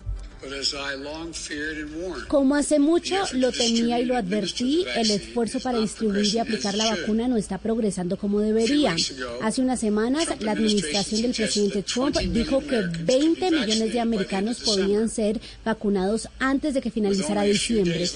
Como 2.29 2.57
hace 2.57 2.79
mucho 2.79 3.17
lo 3.35 3.53
temía 3.53 4.01
y 4.01 4.05
lo 4.05 4.17
advertí, 4.17 4.85
el 4.97 5.11
esfuerzo 5.11 5.61
para 5.61 5.79
distribuir 5.79 6.35
y 6.35 6.39
aplicar 6.39 6.75
la 6.75 6.91
vacuna 6.91 7.29
no 7.29 7.37
está 7.37 7.59
progresando 7.59 8.17
como 8.17 8.41
debería. 8.41 8.95
Hace 9.43 9.63
unas 9.63 9.81
semanas, 9.81 10.27
la 10.41 10.53
administración 10.53 11.23
del 11.23 11.35
presidente 11.35 11.83
Trump 11.83 12.17
dijo 12.19 12.61
que 12.61 12.81
20 13.05 13.51
millones 13.51 13.93
de 13.93 14.01
americanos 14.01 14.61
podían 14.61 15.09
ser 15.09 15.41
vacunados 15.65 16.29
antes 16.39 16.75
de 16.75 16.81
que 16.81 16.91
finalizara 16.91 17.43
diciembre. 17.43 18.09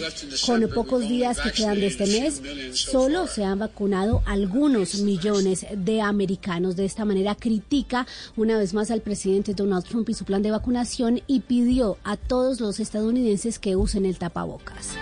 Con 0.44 0.68
pocos 0.74 1.08
días 1.08 1.40
que 1.40 1.52
quedan 1.52 1.78
de 1.80 1.86
este 1.86 2.06
mes, 2.06 2.42
solo 2.72 3.26
se 3.26 3.44
han 3.44 3.58
vacunado 3.58 4.22
algunos 4.26 4.96
millones 5.00 5.66
de 5.72 6.00
americanos. 6.00 6.76
De 6.76 6.84
esta 6.84 7.04
manera 7.04 7.34
critica 7.34 8.06
una 8.36 8.58
vez 8.58 8.74
más 8.74 8.90
al 8.90 9.00
presidente 9.00 9.54
Donald 9.54 9.84
Trump 9.84 10.08
y 10.08 10.14
su 10.14 10.24
plan 10.24 10.42
de 10.42 10.50
vacunación 10.50 11.22
y 11.26 11.40
pidió 11.40 11.98
a 12.04 12.15
todos 12.16 12.60
los 12.60 12.80
estadounidenses 12.80 13.58
que 13.58 13.76
usen 13.76 14.06
el 14.06 14.18
tapabocas. 14.18 14.96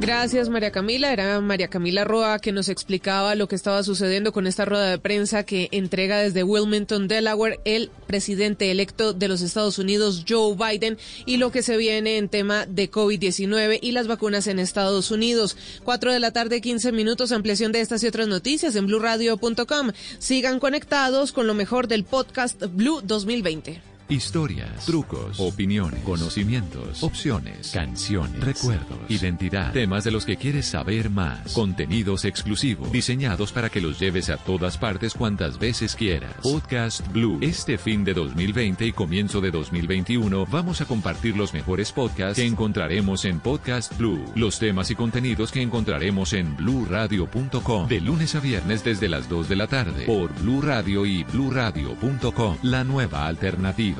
Gracias, 0.00 0.48
María 0.48 0.72
Camila. 0.72 1.12
Era 1.12 1.38
María 1.42 1.68
Camila 1.68 2.04
Roa 2.04 2.38
que 2.38 2.52
nos 2.52 2.70
explicaba 2.70 3.34
lo 3.34 3.48
que 3.48 3.54
estaba 3.54 3.82
sucediendo 3.82 4.32
con 4.32 4.46
esta 4.46 4.64
rueda 4.64 4.88
de 4.88 4.98
prensa 4.98 5.42
que 5.42 5.68
entrega 5.72 6.18
desde 6.18 6.42
Wilmington, 6.42 7.06
Delaware, 7.06 7.60
el 7.66 7.90
presidente 8.06 8.70
electo 8.70 9.12
de 9.12 9.28
los 9.28 9.42
Estados 9.42 9.78
Unidos, 9.78 10.24
Joe 10.26 10.56
Biden, 10.56 10.96
y 11.26 11.36
lo 11.36 11.52
que 11.52 11.62
se 11.62 11.76
viene 11.76 12.16
en 12.16 12.30
tema 12.30 12.64
de 12.64 12.90
COVID-19 12.90 13.78
y 13.82 13.92
las 13.92 14.06
vacunas 14.06 14.46
en 14.46 14.58
Estados 14.58 15.10
Unidos. 15.10 15.58
Cuatro 15.84 16.14
de 16.14 16.18
la 16.18 16.32
tarde, 16.32 16.62
15 16.62 16.92
minutos, 16.92 17.30
ampliación 17.30 17.70
de 17.70 17.82
estas 17.82 18.02
y 18.02 18.06
otras 18.06 18.26
noticias 18.26 18.76
en 18.76 18.86
blurradio.com. 18.86 19.92
Sigan 20.18 20.60
conectados 20.60 21.32
con 21.32 21.46
lo 21.46 21.52
mejor 21.52 21.88
del 21.88 22.04
podcast 22.04 22.62
Blue 22.72 23.02
2020. 23.02 23.89
Historias, 24.10 24.86
trucos, 24.86 25.38
opiniones, 25.38 26.02
conocimientos, 26.02 27.04
opciones, 27.04 27.70
canciones, 27.70 28.40
recuerdos, 28.40 28.98
identidad, 29.08 29.72
temas 29.72 30.02
de 30.02 30.10
los 30.10 30.24
que 30.24 30.36
quieres 30.36 30.66
saber 30.66 31.10
más, 31.10 31.52
contenidos 31.52 32.24
exclusivos, 32.24 32.90
diseñados 32.90 33.52
para 33.52 33.70
que 33.70 33.80
los 33.80 34.00
lleves 34.00 34.28
a 34.28 34.36
todas 34.36 34.78
partes 34.78 35.14
cuantas 35.14 35.60
veces 35.60 35.94
quieras. 35.94 36.34
Podcast 36.42 37.06
Blue. 37.12 37.38
Este 37.40 37.78
fin 37.78 38.02
de 38.02 38.14
2020 38.14 38.84
y 38.84 38.92
comienzo 38.92 39.40
de 39.40 39.52
2021 39.52 40.44
vamos 40.46 40.80
a 40.80 40.86
compartir 40.86 41.36
los 41.36 41.54
mejores 41.54 41.92
podcasts 41.92 42.34
que 42.34 42.46
encontraremos 42.46 43.24
en 43.24 43.38
Podcast 43.38 43.96
Blue, 43.96 44.24
los 44.34 44.58
temas 44.58 44.90
y 44.90 44.96
contenidos 44.96 45.52
que 45.52 45.62
encontraremos 45.62 46.32
en 46.32 46.56
bluradio.com 46.56 47.86
de 47.86 48.00
lunes 48.00 48.34
a 48.34 48.40
viernes 48.40 48.82
desde 48.82 49.08
las 49.08 49.28
2 49.28 49.48
de 49.48 49.54
la 49.54 49.68
tarde 49.68 50.04
por 50.06 50.34
Blue 50.40 50.62
Radio 50.62 51.06
y 51.06 51.22
bluradio.com, 51.22 52.56
la 52.62 52.82
nueva 52.82 53.28
alternativa. 53.28 53.99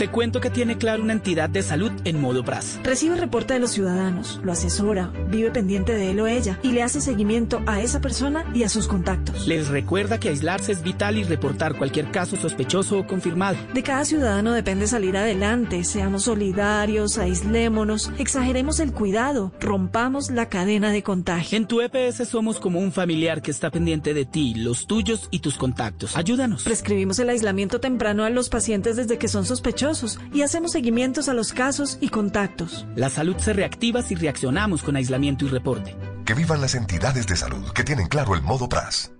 Te 0.00 0.08
cuento 0.08 0.40
que 0.40 0.50
tiene 0.50 0.78
claro 0.78 1.02
una 1.02 1.12
entidad 1.12 1.48
de 1.48 1.62
salud 1.62 1.92
en 2.04 2.20
modo 2.20 2.42
PRAS. 2.42 2.80
Recibe 2.82 3.14
reporte 3.16 3.54
de 3.54 3.60
los 3.60 3.70
ciudadanos, 3.70 4.40
lo 4.42 4.50
asesora, 4.50 5.12
vive 5.28 5.52
pendiente 5.52 5.94
de 5.94 6.10
él 6.10 6.20
o 6.20 6.26
ella 6.26 6.58
y 6.62 6.72
le 6.72 6.82
hace 6.82 7.00
seguimiento 7.00 7.62
a 7.66 7.80
esa 7.80 8.00
persona 8.00 8.44
y 8.52 8.64
a 8.64 8.68
sus 8.68 8.88
contactos. 8.88 9.46
Les 9.46 9.68
recuerda 9.68 10.18
que 10.18 10.30
aislarse 10.30 10.72
es 10.72 10.82
vital 10.82 11.18
y 11.18 11.22
reportar 11.22 11.76
cualquier 11.76 12.10
caso 12.10 12.36
sospechoso 12.36 12.98
o 12.98 13.06
confirmado. 13.06 13.58
De 13.72 13.84
cada 13.84 14.04
ciudadano 14.04 14.52
depende 14.52 14.88
salir 14.88 15.16
adelante. 15.16 15.84
Seamos 15.84 16.24
solidarios, 16.24 17.18
aislémonos, 17.18 18.10
exageremos 18.18 18.80
el 18.80 18.92
cuidado, 18.92 19.52
rompamos 19.60 20.30
la 20.30 20.48
cadena 20.48 20.90
de 20.90 21.04
contagio. 21.04 21.56
En 21.56 21.66
tu 21.66 21.80
EPS 21.80 22.26
somos 22.26 22.58
como 22.58 22.80
un 22.80 22.90
familiar 22.90 23.40
que 23.40 23.52
está 23.52 23.70
pendiente 23.70 24.14
de 24.14 24.24
ti, 24.24 24.54
los 24.54 24.88
tuyos 24.88 25.28
y 25.30 25.38
tus 25.38 25.56
contactos. 25.58 26.16
Ayúdanos. 26.16 26.64
Prescribimos 26.64 27.20
el 27.20 27.28
aislamiento 27.28 27.80
temprano 27.80 28.24
a 28.24 28.30
los 28.30 28.48
pacientes 28.48 28.96
desde 28.96 29.16
que 29.16 29.28
son 29.28 29.44
sospechosos 29.44 29.59
y 30.32 30.42
hacemos 30.42 30.72
seguimientos 30.72 31.28
a 31.28 31.34
los 31.34 31.52
casos 31.52 31.98
y 32.00 32.08
contactos. 32.08 32.86
La 32.96 33.10
salud 33.10 33.36
se 33.38 33.52
reactiva 33.52 34.02
si 34.02 34.14
reaccionamos 34.14 34.82
con 34.82 34.96
aislamiento 34.96 35.44
y 35.44 35.48
reporte. 35.48 35.96
Que 36.24 36.34
vivan 36.34 36.60
las 36.60 36.74
entidades 36.74 37.26
de 37.26 37.36
salud 37.36 37.70
que 37.72 37.84
tienen 37.84 38.08
claro 38.08 38.34
el 38.34 38.42
modo 38.42 38.68
PRAS. 38.68 39.12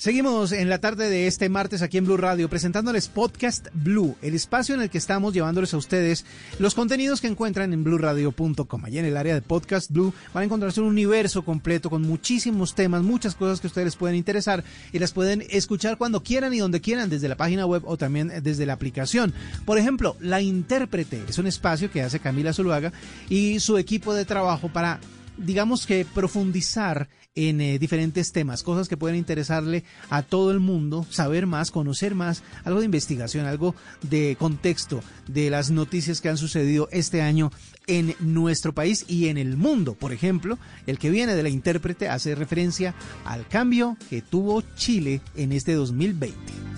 Seguimos 0.00 0.52
en 0.52 0.68
la 0.68 0.78
tarde 0.78 1.10
de 1.10 1.26
este 1.26 1.48
martes 1.48 1.82
aquí 1.82 1.98
en 1.98 2.04
Blue 2.04 2.16
Radio 2.16 2.48
presentándoles 2.48 3.08
Podcast 3.08 3.66
Blue, 3.74 4.14
el 4.22 4.36
espacio 4.36 4.76
en 4.76 4.80
el 4.80 4.90
que 4.90 4.98
estamos 4.98 5.34
llevándoles 5.34 5.74
a 5.74 5.76
ustedes 5.76 6.24
los 6.60 6.76
contenidos 6.76 7.20
que 7.20 7.26
encuentran 7.26 7.72
en 7.72 7.82
bluradio.com. 7.82 8.84
Allí 8.84 8.98
en 8.98 9.06
el 9.06 9.16
área 9.16 9.34
de 9.34 9.42
Podcast 9.42 9.90
Blue 9.90 10.14
van 10.32 10.42
a 10.42 10.44
encontrarse 10.44 10.80
un 10.80 10.86
universo 10.86 11.44
completo 11.44 11.90
con 11.90 12.02
muchísimos 12.02 12.76
temas, 12.76 13.02
muchas 13.02 13.34
cosas 13.34 13.60
que 13.60 13.66
ustedes 13.66 13.96
pueden 13.96 14.14
interesar 14.14 14.62
y 14.92 15.00
las 15.00 15.10
pueden 15.10 15.42
escuchar 15.50 15.98
cuando 15.98 16.22
quieran 16.22 16.54
y 16.54 16.58
donde 16.58 16.80
quieran 16.80 17.10
desde 17.10 17.28
la 17.28 17.36
página 17.36 17.66
web 17.66 17.82
o 17.84 17.96
también 17.96 18.30
desde 18.40 18.66
la 18.66 18.74
aplicación. 18.74 19.34
Por 19.64 19.78
ejemplo, 19.78 20.16
La 20.20 20.40
Intérprete 20.40 21.24
es 21.28 21.38
un 21.38 21.48
espacio 21.48 21.90
que 21.90 22.02
hace 22.02 22.20
Camila 22.20 22.52
Zuluaga 22.52 22.92
y 23.28 23.58
su 23.58 23.78
equipo 23.78 24.14
de 24.14 24.24
trabajo 24.24 24.68
para 24.68 25.00
digamos 25.38 25.86
que 25.86 26.04
profundizar 26.04 27.08
en 27.34 27.60
eh, 27.60 27.78
diferentes 27.78 28.32
temas, 28.32 28.62
cosas 28.62 28.88
que 28.88 28.96
pueden 28.96 29.16
interesarle 29.16 29.84
a 30.10 30.22
todo 30.22 30.50
el 30.50 30.58
mundo, 30.58 31.06
saber 31.08 31.46
más, 31.46 31.70
conocer 31.70 32.14
más, 32.14 32.42
algo 32.64 32.80
de 32.80 32.86
investigación, 32.86 33.46
algo 33.46 33.74
de 34.02 34.36
contexto 34.38 35.00
de 35.28 35.48
las 35.48 35.70
noticias 35.70 36.20
que 36.20 36.28
han 36.28 36.36
sucedido 36.36 36.88
este 36.90 37.22
año 37.22 37.52
en 37.86 38.14
nuestro 38.18 38.74
país 38.74 39.04
y 39.08 39.28
en 39.28 39.38
el 39.38 39.56
mundo. 39.56 39.94
Por 39.94 40.12
ejemplo, 40.12 40.58
el 40.86 40.98
que 40.98 41.10
viene 41.10 41.36
de 41.36 41.42
la 41.42 41.48
intérprete 41.48 42.08
hace 42.08 42.34
referencia 42.34 42.94
al 43.24 43.46
cambio 43.46 43.96
que 44.10 44.20
tuvo 44.20 44.62
Chile 44.76 45.20
en 45.36 45.52
este 45.52 45.74
2020. 45.74 46.77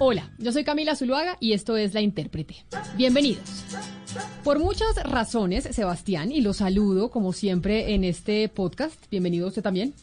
Hola, 0.00 0.30
yo 0.38 0.52
soy 0.52 0.62
Camila 0.62 0.94
Zuluaga 0.94 1.36
y 1.40 1.54
esto 1.54 1.76
es 1.76 1.92
La 1.92 2.00
Intérprete. 2.00 2.64
Bienvenidos. 2.96 3.64
Por 4.44 4.60
muchas 4.60 4.94
razones, 5.02 5.64
Sebastián, 5.72 6.30
y 6.30 6.40
lo 6.40 6.52
saludo 6.52 7.10
como 7.10 7.32
siempre 7.32 7.94
en 7.94 8.04
este 8.04 8.48
podcast. 8.48 8.94
Bienvenido 9.10 9.48
usted 9.48 9.60
también. 9.60 9.94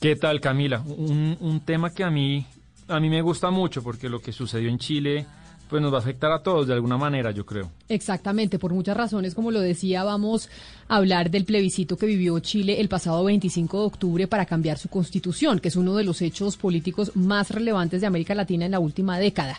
¿Qué 0.00 0.16
tal, 0.16 0.40
Camila? 0.40 0.80
Un, 0.80 1.62
tema 1.64 1.90
que 1.90 2.02
a 2.02 2.10
mí, 2.10 2.44
a 2.88 2.98
mí 2.98 3.08
me 3.08 3.22
gusta 3.22 3.52
mucho 3.52 3.84
porque 3.84 4.08
lo 4.08 4.18
que 4.18 4.32
sucedió 4.32 4.68
en 4.68 4.78
Chile 4.78 5.26
pues 5.68 5.82
nos 5.82 5.92
va 5.92 5.98
a 5.98 6.00
afectar 6.00 6.32
a 6.32 6.42
todos 6.42 6.66
de 6.66 6.74
alguna 6.74 6.96
manera, 6.96 7.30
yo 7.30 7.44
creo. 7.44 7.70
Exactamente, 7.88 8.58
por 8.58 8.72
muchas 8.72 8.96
razones, 8.96 9.34
como 9.34 9.50
lo 9.50 9.60
decía, 9.60 10.04
vamos 10.04 10.48
a 10.88 10.96
hablar 10.96 11.30
del 11.30 11.44
plebiscito 11.44 11.96
que 11.96 12.06
vivió 12.06 12.38
Chile 12.38 12.80
el 12.80 12.88
pasado 12.88 13.24
25 13.24 13.80
de 13.80 13.86
octubre 13.86 14.26
para 14.28 14.46
cambiar 14.46 14.78
su 14.78 14.88
constitución, 14.88 15.58
que 15.58 15.68
es 15.68 15.76
uno 15.76 15.94
de 15.94 16.04
los 16.04 16.22
hechos 16.22 16.56
políticos 16.56 17.12
más 17.14 17.50
relevantes 17.50 18.00
de 18.00 18.06
América 18.06 18.34
Latina 18.34 18.66
en 18.66 18.72
la 18.72 18.80
última 18.80 19.18
década. 19.18 19.58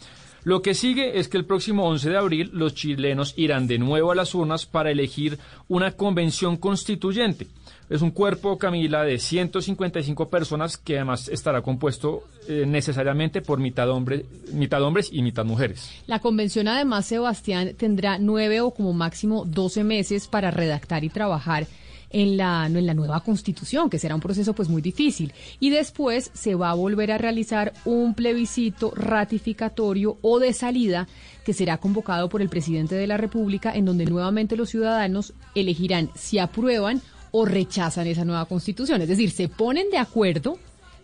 Lo 0.44 0.62
que 0.62 0.74
sigue 0.74 1.20
es 1.20 1.28
que 1.28 1.38
el 1.38 1.46
próximo 1.46 1.88
11 1.88 2.10
de 2.10 2.18
abril 2.18 2.50
los 2.54 2.74
chilenos 2.74 3.34
irán 3.38 3.68
de 3.68 3.78
nuevo 3.78 4.12
a 4.12 4.16
las 4.16 4.34
urnas 4.34 4.66
para 4.66 4.90
elegir 4.92 5.38
una 5.68 5.92
convención 5.92 6.56
constituyente 6.58 7.48
Es 7.89 8.02
un 8.02 8.12
cuerpo, 8.12 8.58
Camila, 8.58 9.04
de 9.04 9.17
155 9.17 10.30
personas 10.30 10.76
que 10.76 10.97
además 10.97 11.30
estará 11.30 11.62
compuesto 11.62 12.23
eh, 12.50 12.65
necesariamente 12.67 13.41
por 13.41 13.60
mitad, 13.60 13.89
hombre, 13.89 14.26
mitad 14.52 14.84
hombres 14.84 15.10
y 15.10 15.21
mitad 15.21 15.45
mujeres. 15.45 15.89
La 16.06 16.19
convención, 16.19 16.67
además, 16.67 17.06
Sebastián, 17.06 17.76
tendrá 17.78 18.19
nueve 18.19 18.60
o 18.60 18.71
como 18.71 18.91
máximo 18.91 19.45
doce 19.45 19.86
meses 19.86 20.28
para 20.28 20.52
redactar 20.52 21.06
y 21.06 21.10
trabajar 21.10 21.65
en 22.10 22.36
la, 22.36 22.65
en 22.65 22.86
la 22.86 22.93
nueva 22.93 23.21
constitución, 23.21 23.89
que 23.89 24.00
será 24.00 24.15
un 24.15 24.21
proceso 24.21 24.54
pues 24.54 24.67
muy 24.67 24.82
difícil. 24.82 25.34
Y 25.62 25.69
después 25.69 26.30
se 26.34 26.56
va 26.56 26.71
a 26.71 26.76
volver 26.76 27.13
a 27.13 27.17
realizar 27.17 27.71
un 27.86 28.15
plebiscito 28.15 28.91
ratificatorio 28.95 30.17
o 30.21 30.39
de 30.39 30.52
salida 30.52 31.08
que 31.45 31.54
será 31.54 31.78
convocado 31.78 32.28
por 32.28 32.41
el 32.41 32.50
presidente 32.50 32.95
de 32.95 33.08
la 33.08 33.15
República, 33.15 33.73
en 33.73 33.86
donde 33.86 34.06
nuevamente 34.06 34.58
los 34.58 34.69
ciudadanos 34.69 35.34
elegirán 35.56 36.10
si 36.15 36.39
aprueban 36.39 37.02
o 37.39 37.45
rechazan 37.45 38.08
esa 38.08 38.26
nueva 38.26 38.45
constitución. 38.45 39.00
Es 39.00 39.10
decir, 39.10 39.30
se 39.30 39.47
ponen 39.47 39.91
de 39.91 40.00
acuerdo, 40.00 40.58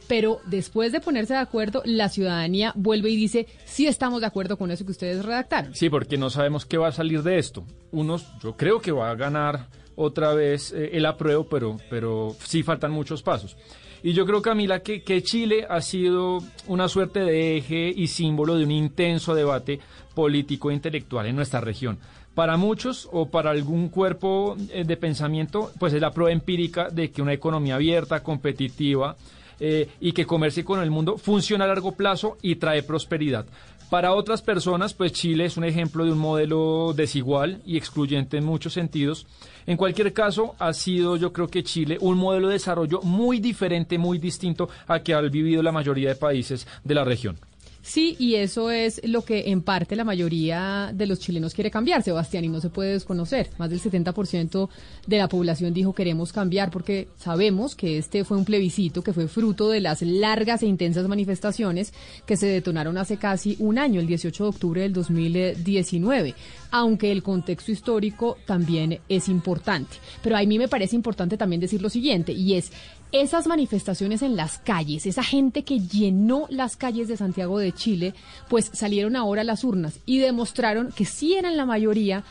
pero 0.08 0.40
después 0.48 0.92
de 0.92 1.00
ponerse 1.00 1.34
de 1.34 1.40
acuerdo, 1.40 1.84
la 1.86 2.10
ciudadanía 2.10 2.74
vuelve 2.76 3.12
y 3.12 3.16
dice, 3.16 3.46
sí 3.66 3.86
estamos 3.86 4.20
de 4.22 4.26
acuerdo 4.26 4.58
con 4.58 4.72
eso 4.72 4.84
que 4.84 4.94
ustedes 4.94 5.24
redactaron. 5.24 5.76
Sí, 5.76 5.92
porque 5.92 6.18
no 6.18 6.32
sabemos 6.32 6.66
qué 6.66 6.80
va 6.80 6.88
a 6.88 6.92
salir 6.92 7.22
de 7.22 7.38
esto. 7.38 7.64
Unos, 7.92 8.26
yo 8.42 8.58
creo 8.58 8.82
que 8.82 8.92
va 8.92 9.12
a 9.12 9.16
ganar 9.16 9.68
otra 9.96 10.34
vez 10.34 10.72
eh, 10.72 10.90
el 10.94 11.06
apruebo, 11.06 11.48
pero, 11.48 11.78
pero 11.88 12.36
sí 12.44 12.64
faltan 12.64 12.92
muchos 12.92 13.22
pasos. 13.22 13.56
Y 14.02 14.14
yo 14.14 14.26
creo, 14.26 14.42
Camila, 14.42 14.80
que, 14.80 15.04
que 15.04 15.22
Chile 15.22 15.68
ha 15.70 15.82
sido 15.82 16.40
una 16.66 16.88
suerte 16.88 17.20
de 17.20 17.58
eje 17.58 17.94
y 17.96 18.08
símbolo 18.08 18.56
de 18.56 18.64
un 18.64 18.72
intenso 18.72 19.36
debate 19.36 19.80
político 20.16 20.72
e 20.72 20.74
intelectual 20.74 21.28
en 21.28 21.36
nuestra 21.36 21.62
región. 21.62 22.00
Para 22.36 22.58
muchos 22.58 23.08
o 23.12 23.28
para 23.28 23.52
algún 23.52 23.90
cuerpo 23.90 24.58
eh, 24.72 24.84
de 24.86 24.98
pensamiento, 24.98 25.72
pues 25.80 25.94
es 25.94 26.02
la 26.02 26.12
prueba 26.12 26.32
empírica 26.32 26.90
de 26.90 27.12
que 27.12 27.22
una 27.22 27.34
economía 27.34 27.76
abierta, 27.76 28.24
competitiva 28.24 29.16
eh, 29.60 29.88
y 30.02 30.14
que 30.14 30.26
comercie 30.26 30.66
con 30.66 30.82
el 30.82 30.90
mundo 30.90 31.18
funciona 31.18 31.66
a 31.66 31.68
largo 31.68 31.92
plazo 31.92 32.38
y 32.42 32.56
trae 32.56 32.82
prosperidad. 32.82 33.46
Para 33.92 34.16
otras 34.16 34.42
personas, 34.42 34.96
pues 34.96 35.12
Chile 35.12 35.46
es 35.46 35.58
un 35.58 35.64
ejemplo 35.64 36.04
de 36.04 36.12
un 36.12 36.18
modelo 36.18 36.94
desigual 36.96 37.62
y 37.64 37.78
excluyente 37.78 38.38
en 38.38 38.46
muchos 38.46 38.74
sentidos. 38.74 39.28
En 39.68 39.78
cualquier 39.78 40.12
caso, 40.12 40.56
ha 40.58 40.74
sido 40.74 41.16
yo 41.16 41.32
creo 41.32 41.48
que 41.48 41.64
Chile 41.64 42.00
un 42.02 42.18
modelo 42.18 42.48
de 42.48 42.54
desarrollo 42.54 43.02
muy 43.04 43.40
diferente, 43.40 44.00
muy 44.00 44.18
distinto 44.18 44.68
a 44.88 45.02
que 45.02 45.14
han 45.14 45.30
vivido 45.30 45.62
la 45.62 45.72
mayoría 45.72 46.10
de 46.10 46.16
países 46.16 46.68
de 46.84 46.96
la 46.96 47.04
región. 47.04 47.38
Sí, 47.86 48.16
y 48.18 48.36
eso 48.36 48.72
es 48.72 49.02
lo 49.04 49.26
que 49.26 49.52
en 49.52 49.62
parte 49.62 49.98
la 49.98 50.06
mayoría 50.06 50.92
de 50.94 51.06
los 51.06 51.20
chilenos 51.20 51.54
quiere 51.54 51.70
cambiar, 51.70 52.02
Sebastián, 52.02 52.46
y 52.46 52.48
no 52.48 52.62
se 52.62 52.70
puede 52.70 52.94
desconocer. 52.94 53.50
Más 53.58 53.70
del 53.70 53.82
70% 53.82 54.70
de 55.06 55.18
la 55.18 55.28
población 55.28 55.74
dijo 55.74 55.94
queremos 55.94 56.32
cambiar 56.32 56.72
porque 56.72 57.10
sabemos 57.18 57.76
que 57.76 57.98
este 57.98 58.24
fue 58.24 58.38
un 58.38 58.46
plebiscito 58.46 59.04
que 59.04 59.12
fue 59.12 59.28
fruto 59.28 59.68
de 59.68 59.82
las 59.82 60.02
largas 60.02 60.64
e 60.64 60.68
intensas 60.68 61.10
manifestaciones 61.10 61.94
que 62.26 62.38
se 62.38 62.48
detonaron 62.48 62.98
hace 62.98 63.18
casi 63.18 63.58
un 63.60 63.78
año, 63.78 64.00
el 64.00 64.08
18 64.08 64.46
de 64.46 64.50
octubre 64.50 64.82
del 64.82 64.94
2019, 64.94 66.36
aunque 66.72 67.12
el 67.12 67.22
contexto 67.22 67.74
histórico 67.74 68.38
también 68.46 69.02
es 69.10 69.28
importante. 69.28 69.98
Pero 70.22 70.38
a 70.38 70.44
mí 70.44 70.58
me 70.58 70.70
parece 70.70 70.96
importante 70.96 71.36
también 71.36 71.60
decir 71.60 71.82
lo 71.82 71.90
siguiente, 71.90 72.32
y 72.32 72.54
es 72.54 72.72
esas 73.14 73.46
manifestaciones 73.46 74.24
en 74.24 74.36
las 74.36 74.58
calles, 74.58 75.06
esa 75.06 75.24
gente 75.24 75.64
que 75.64 75.80
llenó 75.80 76.48
las 76.50 76.76
calles 76.76 77.08
de 77.08 77.16
Santiago 77.16 77.60
de 77.60 77.72
Chile, 77.72 78.16
pues 78.50 78.72
salieron 78.74 79.16
ahora 79.16 79.42
a 79.42 79.46
las 79.46 79.64
urnas 79.64 80.00
y 80.08 80.18
demostraron 80.18 80.92
que 80.92 81.06
sí 81.06 81.36
eran 81.36 81.56
la 81.56 81.66
mayoría 81.66 82.24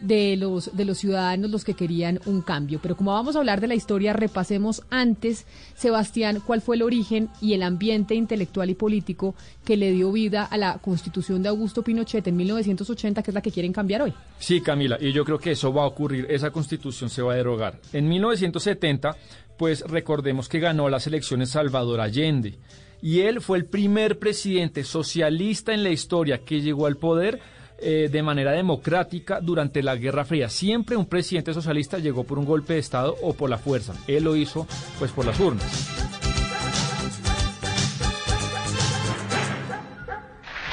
de 0.00 0.36
los, 0.36 0.76
de 0.76 0.84
los 0.84 0.98
ciudadanos 0.98 1.50
los 1.50 1.64
que 1.64 1.74
querían 1.74 2.20
un 2.26 2.42
cambio. 2.42 2.80
Pero 2.82 2.96
como 2.96 3.12
vamos 3.12 3.34
a 3.34 3.38
hablar 3.38 3.60
de 3.60 3.66
la 3.66 3.74
historia, 3.74 4.12
repasemos 4.12 4.82
antes, 4.90 5.46
Sebastián, 5.74 6.42
cuál 6.44 6.60
fue 6.60 6.76
el 6.76 6.82
origen 6.82 7.28
y 7.40 7.54
el 7.54 7.62
ambiente 7.62 8.14
intelectual 8.14 8.70
y 8.70 8.74
político 8.74 9.34
que 9.64 9.76
le 9.76 9.92
dio 9.92 10.12
vida 10.12 10.44
a 10.44 10.58
la 10.58 10.78
constitución 10.78 11.42
de 11.42 11.48
Augusto 11.48 11.82
Pinochet 11.82 12.26
en 12.26 12.36
1980, 12.36 13.22
que 13.22 13.30
es 13.30 13.34
la 13.34 13.40
que 13.40 13.50
quieren 13.50 13.72
cambiar 13.72 14.02
hoy. 14.02 14.12
Sí, 14.38 14.60
Camila, 14.60 14.98
y 15.00 15.12
yo 15.12 15.24
creo 15.24 15.38
que 15.38 15.52
eso 15.52 15.72
va 15.72 15.84
a 15.84 15.86
ocurrir, 15.86 16.26
esa 16.28 16.50
constitución 16.50 17.08
se 17.08 17.22
va 17.22 17.32
a 17.32 17.36
derogar. 17.36 17.80
En 17.92 18.08
1970 18.08 19.16
pues 19.56 19.82
recordemos 19.82 20.48
que 20.48 20.60
ganó 20.60 20.88
las 20.88 21.06
elecciones 21.06 21.50
Salvador 21.50 22.00
Allende. 22.00 22.58
Y 23.02 23.20
él 23.20 23.40
fue 23.40 23.58
el 23.58 23.66
primer 23.66 24.18
presidente 24.18 24.84
socialista 24.84 25.72
en 25.72 25.82
la 25.82 25.90
historia 25.90 26.44
que 26.44 26.60
llegó 26.60 26.86
al 26.86 26.96
poder 26.96 27.40
eh, 27.78 28.08
de 28.10 28.22
manera 28.22 28.52
democrática 28.52 29.40
durante 29.40 29.82
la 29.82 29.96
Guerra 29.96 30.24
Fría. 30.24 30.48
Siempre 30.48 30.96
un 30.96 31.06
presidente 31.06 31.52
socialista 31.52 31.98
llegó 31.98 32.24
por 32.24 32.38
un 32.38 32.46
golpe 32.46 32.72
de 32.74 32.78
Estado 32.78 33.16
o 33.22 33.34
por 33.34 33.50
la 33.50 33.58
fuerza. 33.58 33.94
Él 34.06 34.24
lo 34.24 34.34
hizo 34.34 34.66
pues 34.98 35.12
por 35.12 35.26
las 35.26 35.38
urnas. 35.38 35.64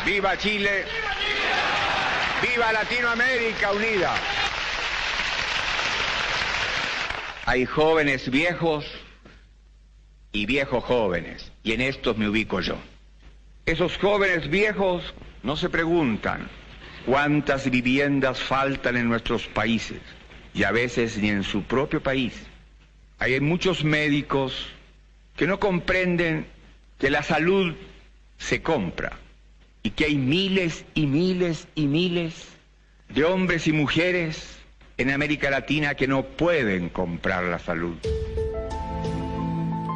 ¡Viva 0.06 0.38
Chile! 0.38 0.86
¡Viva 2.42 2.72
Latinoamérica 2.72 3.72
unida! 3.72 4.43
Hay 7.46 7.66
jóvenes 7.66 8.30
viejos 8.30 8.86
y 10.32 10.46
viejos 10.46 10.84
jóvenes, 10.84 11.52
y 11.64 11.74
en 11.74 11.82
estos 11.82 12.18
me 12.18 12.30
ubico 12.30 12.62
yo. 12.62 12.78
Esos 13.66 13.98
jóvenes 13.98 14.50
viejos 14.50 15.14
no 15.44 15.58
se 15.58 15.70
preguntan 15.70 16.50
cuántas 17.06 17.70
viviendas 17.70 18.40
faltan 18.40 18.96
en 18.96 19.10
nuestros 19.10 19.46
países, 19.48 20.00
y 20.54 20.64
a 20.64 20.72
veces 20.72 21.18
ni 21.18 21.30
en 21.30 21.44
su 21.44 21.64
propio 21.64 22.02
país. 22.02 22.34
Hay 23.20 23.40
muchos 23.42 23.84
médicos 23.84 24.68
que 25.36 25.46
no 25.46 25.60
comprenden 25.60 26.46
que 26.98 27.10
la 27.10 27.24
salud 27.24 27.74
se 28.38 28.62
compra 28.62 29.20
y 29.82 29.90
que 29.90 30.06
hay 30.06 30.16
miles 30.16 30.86
y 30.94 31.06
miles 31.08 31.68
y 31.76 31.88
miles 31.88 32.48
de 33.10 33.26
hombres 33.26 33.68
y 33.68 33.74
mujeres 33.74 34.63
en 34.98 35.12
América 35.12 35.50
Latina 35.50 35.96
que 35.96 36.08
no 36.08 36.24
pueden 36.24 36.90
comprar 36.90 37.44
la 37.44 37.60
salud. 37.60 37.98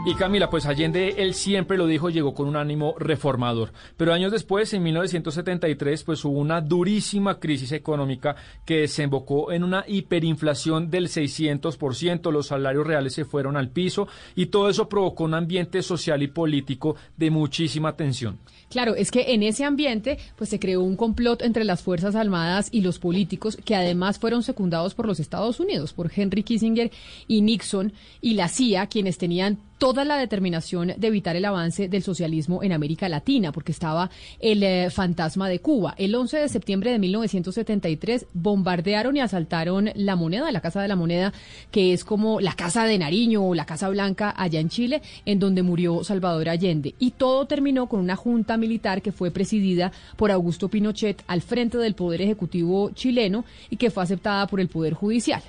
Y 0.08 0.16
Camila, 0.16 0.50
pues 0.50 0.66
Allende, 0.66 1.16
él 1.18 1.34
siempre 1.34 1.78
lo 1.78 1.86
dijo, 1.86 2.10
llegó 2.10 2.34
con 2.34 2.48
un 2.48 2.56
ánimo 2.56 2.96
reformador. 2.98 3.74
Pero 3.98 4.14
años 4.14 4.32
después, 4.32 4.74
en 4.74 4.82
1973, 4.84 6.06
pues 6.06 6.24
hubo 6.24 6.40
una 6.40 6.62
durísima 6.62 7.42
crisis 7.42 7.74
económica 7.74 8.38
que 8.66 8.78
desembocó 8.78 9.52
en 9.52 9.66
una 9.66 9.84
hiperinflación 9.86 10.90
del 10.90 11.10
600%, 11.10 12.32
los 12.32 12.48
salarios 12.48 12.88
reales 12.88 13.16
se 13.16 13.26
fueron 13.26 13.58
al 13.58 13.68
piso 13.68 14.08
y 14.34 14.46
todo 14.46 14.70
eso 14.70 14.88
provocó 14.88 15.26
un 15.26 15.34
ambiente 15.34 15.84
social 15.84 16.24
y 16.24 16.28
político 16.28 16.96
de 17.18 17.30
muchísima 17.30 17.98
tensión. 17.98 18.40
Claro, 18.70 18.96
es 18.96 19.12
que 19.12 19.34
en 19.34 19.44
ese 19.44 19.66
ambiente 19.66 20.20
pues 20.38 20.50
se 20.50 20.60
creó 20.60 20.84
un 20.84 20.96
complot 20.96 21.42
entre 21.42 21.66
las 21.66 21.82
Fuerzas 21.82 22.16
Armadas 22.16 22.70
y 22.72 22.80
los 22.80 22.98
políticos 22.98 23.58
que 23.66 23.76
además 23.76 24.20
fueron 24.20 24.42
secundados 24.42 24.94
por 24.94 25.06
los 25.06 25.20
Estados 25.20 25.60
Unidos, 25.60 25.92
por 25.92 26.10
Henry 26.16 26.44
Kissinger 26.44 26.92
y 27.28 27.42
Nixon 27.42 27.92
y 28.22 28.36
la 28.36 28.48
CIA, 28.48 28.88
quienes 28.88 29.18
tenían 29.18 29.58
toda 29.78 30.06
la 30.06 30.18
determinación 30.18 30.94
de 30.98 31.08
evitar 31.08 31.36
el 31.36 31.46
avance 31.46 31.88
del 31.88 32.04
socialismo 32.04 32.64
en 32.64 32.74
América 32.74 33.10
Latina, 33.10 33.52
porque 33.52 33.72
estaba 33.72 34.10
el 34.40 34.64
eh, 34.64 34.90
fantasma 34.90 35.50
de 35.50 35.60
Cuba. 35.60 35.94
El 35.98 36.16
11 36.16 36.38
de 36.38 36.50
septiembre 36.50 36.92
de 36.92 37.00
1973 37.00 38.28
bombardearon 38.34 39.18
y 39.18 39.20
asaltaron 39.22 39.92
la 39.96 40.16
moneda, 40.16 40.52
la 40.52 40.62
Casa 40.62 40.82
de 40.82 40.88
la 40.88 40.96
Moneda, 40.96 41.34
que 41.72 41.94
es 41.94 42.04
como 42.04 42.40
la 42.40 42.54
Casa 42.54 42.86
de 42.86 42.98
Nariño 42.98 43.46
o 43.46 43.56
la 43.56 43.66
Casa 43.66 43.90
Blanca 43.90 44.34
allá 44.36 44.60
en 44.60 44.70
Chile, 44.70 45.02
en 45.26 45.40
donde 45.40 45.64
murió 45.64 46.04
Salvador 46.04 46.50
Allende. 46.50 46.96
Y 47.00 47.12
todo 47.12 47.46
terminó 47.46 47.88
con 47.88 48.00
una 48.00 48.16
junta 48.16 48.58
militar 48.58 49.02
que 49.02 49.12
fue 49.12 49.32
presidida 49.32 49.92
por 50.16 50.32
Augusto 50.32 50.70
Pinochet 50.70 51.24
al 51.28 51.42
frente 51.42 51.78
del 51.78 51.96
Poder 51.96 52.22
Ejecutivo 52.22 52.92
chileno 52.92 53.46
y 53.70 53.78
que 53.78 53.92
fue 53.92 54.04
aceptada 54.04 54.48
por 54.48 54.60
el 54.60 54.70
Poder 54.70 54.94
Judicial. 54.94 55.42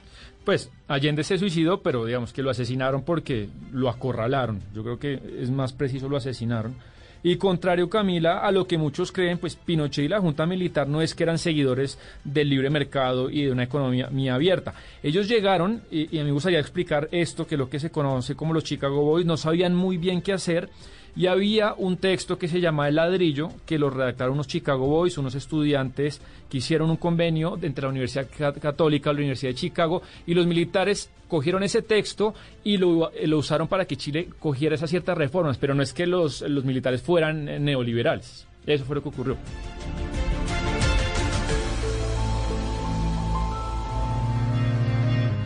Pues 0.49 0.71
Allende 0.87 1.25
se 1.25 1.37
suicidó, 1.37 1.83
pero 1.83 2.07
digamos 2.07 2.33
que 2.33 2.43
lo 2.43 2.49
asesinaron 2.49 3.03
porque 3.03 3.51
lo 3.71 3.91
acorralaron. 3.91 4.63
Yo 4.73 4.83
creo 4.83 4.99
que 4.99 5.21
es 5.43 5.51
más 5.51 5.75
preciso 5.75 6.09
lo 6.09 6.17
asesinaron. 6.17 6.75
Y 7.23 7.37
contrario, 7.37 7.91
Camila, 7.91 8.39
a 8.39 8.51
lo 8.51 8.67
que 8.67 8.79
muchos 8.79 9.13
creen, 9.13 9.37
pues 9.37 9.57
Pinochet 9.57 10.07
y 10.07 10.09
la 10.09 10.23
Junta 10.23 10.47
Militar 10.47 10.89
no 10.89 11.03
es 11.03 11.15
que 11.15 11.25
eran 11.25 11.37
seguidores 11.37 11.99
del 12.25 12.49
libre 12.49 12.71
mercado 12.71 13.29
y 13.29 13.45
de 13.45 13.53
una 13.53 13.65
economía 13.65 14.35
abierta. 14.35 14.73
Ellos 15.03 15.29
llegaron, 15.29 15.83
y, 15.91 16.17
y 16.17 16.19
a 16.19 16.23
mí 16.23 16.29
me 16.29 16.33
gustaría 16.33 16.61
explicar 16.61 17.11
esto, 17.13 17.47
que 17.47 17.59
lo 17.59 17.69
que 17.69 17.79
se 17.79 17.91
conoce 17.91 18.35
como 18.35 18.55
los 18.55 18.65
Chicago 18.65 19.03
Boys, 19.03 19.27
no 19.27 19.37
sabían 19.37 19.75
muy 19.75 19.99
bien 19.99 20.23
qué 20.23 20.33
hacer 20.33 20.71
y 21.17 21.27
había 21.27 21.75
un 21.75 21.97
texto 21.97 22.39
que 22.39 22.49
se 22.49 22.61
llama 22.61 22.89
El 22.89 22.97
ladrillo, 22.97 23.49
que 23.67 23.79
lo 23.79 23.91
redactaron 23.91 24.35
unos 24.35 24.49
Chicago 24.49 24.87
Boys, 24.87 25.19
unos 25.19 25.35
estudiantes 25.35 26.21
que 26.49 26.59
hicieron 26.59 26.91
un 26.91 26.97
convenio 26.97 27.59
entre 27.61 27.83
la 27.83 27.89
Universidad 27.89 28.29
Católica 28.61 29.11
y 29.11 29.15
la 29.15 29.19
Universidad 29.19 29.51
de 29.51 29.57
Chicago, 29.57 30.03
y 30.27 30.35
los 30.35 30.47
militares 30.47 31.11
cogieron 31.29 31.63
ese 31.63 31.83
texto 31.83 32.35
y 32.65 32.77
lo, 32.77 33.11
usaron 33.37 33.69
para 33.69 33.85
que 33.85 33.97
Chile 33.97 34.29
cogiera 34.39 34.75
esas 34.75 34.91
ciertas 34.91 35.17
reformas, 35.17 35.59
pero 35.59 35.75
no 35.75 35.83
es 35.83 35.93
que 35.93 36.07
los, 36.07 36.43
los 36.43 36.65
militares 36.65 37.03
fueran 37.03 37.65
neoliberales. 37.65 38.47
Eso 38.67 38.85
fue 38.85 38.97
lo 38.97 39.03
que 39.03 39.09
ocurrió. 39.09 39.37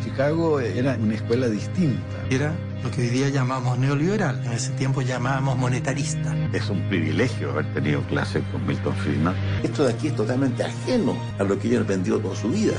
Chicago 0.04 0.60
era 0.60 0.96
una 1.00 1.14
escuela 1.14 1.48
distinta 1.48 2.21
Era 2.32 2.54
lo 2.82 2.90
que 2.90 3.02
hoy 3.02 3.08
día 3.08 3.28
llamamos 3.28 3.78
neoliberal, 3.78 4.40
en 4.46 4.52
ese 4.52 4.70
tiempo 4.70 5.02
llamábamos 5.02 5.58
monetarista. 5.58 6.34
Es 6.54 6.70
un 6.70 6.80
privilegio 6.88 7.50
haber 7.50 7.70
tenido 7.74 8.00
clase 8.04 8.42
con 8.50 8.66
Milton 8.66 8.96
Friedman. 8.96 9.34
Esto 9.62 9.84
de 9.84 9.92
aquí 9.92 10.06
es 10.06 10.16
totalmente 10.16 10.64
ajeno 10.64 11.14
a 11.38 11.44
lo 11.44 11.58
que 11.58 11.68
yo 11.68 11.78
he 11.78 11.82
aprendido 11.82 12.18
toda 12.20 12.34
su 12.34 12.48
vida. 12.48 12.72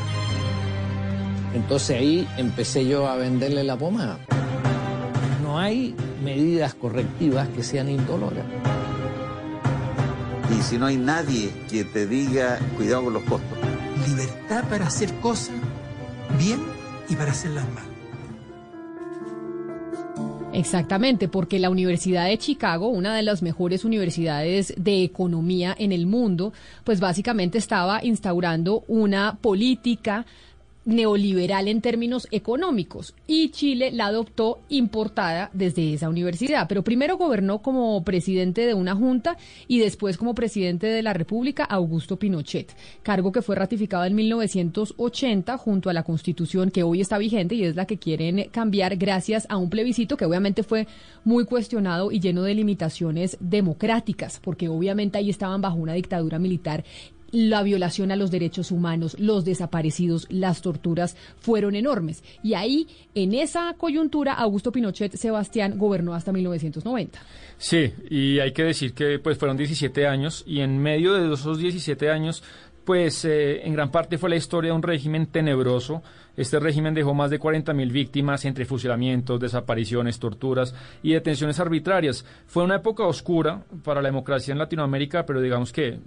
Entonces 1.53 1.99
ahí 1.99 2.27
empecé 2.35 2.87
yo 2.87 3.07
a 3.07 3.15
venderle 3.15 3.63
la 3.63 3.77
pomada. 3.77 4.17
No 5.43 5.59
hay 5.59 5.95
medidas 6.23 6.73
correctivas 6.73 7.47
que 7.49 7.61
sean 7.61 7.89
indoloras. 7.89 8.45
Y 10.49 10.63
si 10.63 10.79
no 10.79 10.87
hay 10.87 10.97
nadie 10.97 11.51
que 11.69 11.83
te 11.83 12.07
diga 12.07 12.57
cuidado 12.75 13.03
con 13.03 13.13
los 13.13 13.23
costos. 13.23 13.59
Libertad 14.07 14.63
para 14.67 14.87
hacer 14.87 15.13
cosas 15.19 15.53
bien 16.39 16.59
y 17.07 17.15
para 17.15 17.33
hacerlas 17.33 17.71
mal. 17.71 17.92
Exactamente, 20.53 21.27
porque 21.27 21.57
la 21.57 21.71
Universidad 21.71 22.27
de 22.27 22.37
Chicago, 22.37 22.87
una 22.87 23.15
de 23.15 23.23
las 23.23 23.41
mejores 23.41 23.83
universidades 23.83 24.73
de 24.77 25.03
economía 25.03 25.75
en 25.77 25.91
el 25.91 26.05
mundo, 26.05 26.53
pues 26.83 26.99
básicamente 26.99 27.57
estaba 27.57 28.03
instaurando 28.03 28.83
una 28.87 29.39
política 29.41 30.27
neoliberal 30.85 31.67
en 31.67 31.81
términos 31.81 32.27
económicos 32.31 33.13
y 33.27 33.49
Chile 33.49 33.91
la 33.91 34.07
adoptó 34.07 34.59
importada 34.69 35.49
desde 35.53 35.93
esa 35.93 36.09
universidad. 36.09 36.67
Pero 36.67 36.83
primero 36.83 37.17
gobernó 37.17 37.61
como 37.61 38.03
presidente 38.03 38.65
de 38.65 38.73
una 38.73 38.95
junta 38.95 39.37
y 39.67 39.79
después 39.79 40.17
como 40.17 40.35
presidente 40.35 40.87
de 40.87 41.03
la 41.03 41.13
República 41.13 41.63
Augusto 41.63 42.17
Pinochet, 42.17 42.75
cargo 43.01 43.31
que 43.31 43.41
fue 43.41 43.55
ratificado 43.55 44.05
en 44.05 44.15
1980 44.15 45.57
junto 45.57 45.89
a 45.89 45.93
la 45.93 46.03
constitución 46.03 46.71
que 46.71 46.83
hoy 46.83 47.01
está 47.01 47.17
vigente 47.17 47.55
y 47.55 47.63
es 47.63 47.75
la 47.75 47.85
que 47.85 47.97
quieren 47.97 48.49
cambiar 48.51 48.95
gracias 48.97 49.45
a 49.49 49.57
un 49.57 49.69
plebiscito 49.69 50.17
que 50.17 50.25
obviamente 50.25 50.63
fue 50.63 50.87
muy 51.23 51.45
cuestionado 51.45 52.11
y 52.11 52.19
lleno 52.19 52.43
de 52.43 52.53
limitaciones 52.53 53.37
democráticas, 53.39 54.39
porque 54.41 54.67
obviamente 54.67 55.17
ahí 55.17 55.29
estaban 55.29 55.61
bajo 55.61 55.77
una 55.77 55.93
dictadura 55.93 56.39
militar 56.39 56.83
la 57.33 57.63
violación 57.63 58.11
a 58.11 58.15
los 58.15 58.29
derechos 58.29 58.71
humanos, 58.71 59.17
los 59.19 59.43
desaparecidos, 59.43 60.27
las 60.29 60.61
torturas 60.61 61.17
fueron 61.39 61.75
enormes. 61.75 62.23
Y 62.43 62.53
ahí, 62.53 62.87
en 63.15 63.33
esa 63.33 63.73
coyuntura, 63.73 64.33
Augusto 64.33 64.71
Pinochet 64.71 65.15
Sebastián 65.15 65.79
gobernó 65.79 66.13
hasta 66.13 66.31
1990. 66.31 67.19
Sí, 67.57 67.91
y 68.09 68.39
hay 68.39 68.53
que 68.53 68.63
decir 68.63 68.93
que 68.93 69.17
pues 69.17 69.37
fueron 69.37 69.57
17 69.57 70.05
años 70.05 70.43
y 70.45 70.59
en 70.59 70.77
medio 70.77 71.13
de 71.13 71.33
esos 71.33 71.57
17 71.57 72.09
años 72.11 72.43
pues 72.85 73.23
eh, 73.25 73.65
en 73.65 73.73
gran 73.73 73.91
parte 73.91 74.17
fue 74.17 74.29
la 74.29 74.35
historia 74.35 74.71
de 74.71 74.75
un 74.75 74.83
régimen 74.83 75.27
tenebroso. 75.27 76.03
Este 76.35 76.59
régimen 76.59 76.95
dejó 76.95 77.13
más 77.13 77.29
de 77.29 77.39
40.000 77.39 77.91
víctimas 77.91 78.43
entre 78.45 78.65
fusilamientos, 78.65 79.39
desapariciones, 79.39 80.17
torturas 80.17 80.73
y 81.03 81.13
detenciones 81.13 81.59
arbitrarias. 81.59 82.25
Fue 82.47 82.63
una 82.63 82.77
época 82.77 83.05
oscura 83.05 83.63
para 83.83 84.01
la 84.01 84.09
democracia 84.09 84.51
en 84.51 84.57
Latinoamérica, 84.57 85.27
pero 85.27 85.41
digamos 85.41 85.71
que 85.71 85.99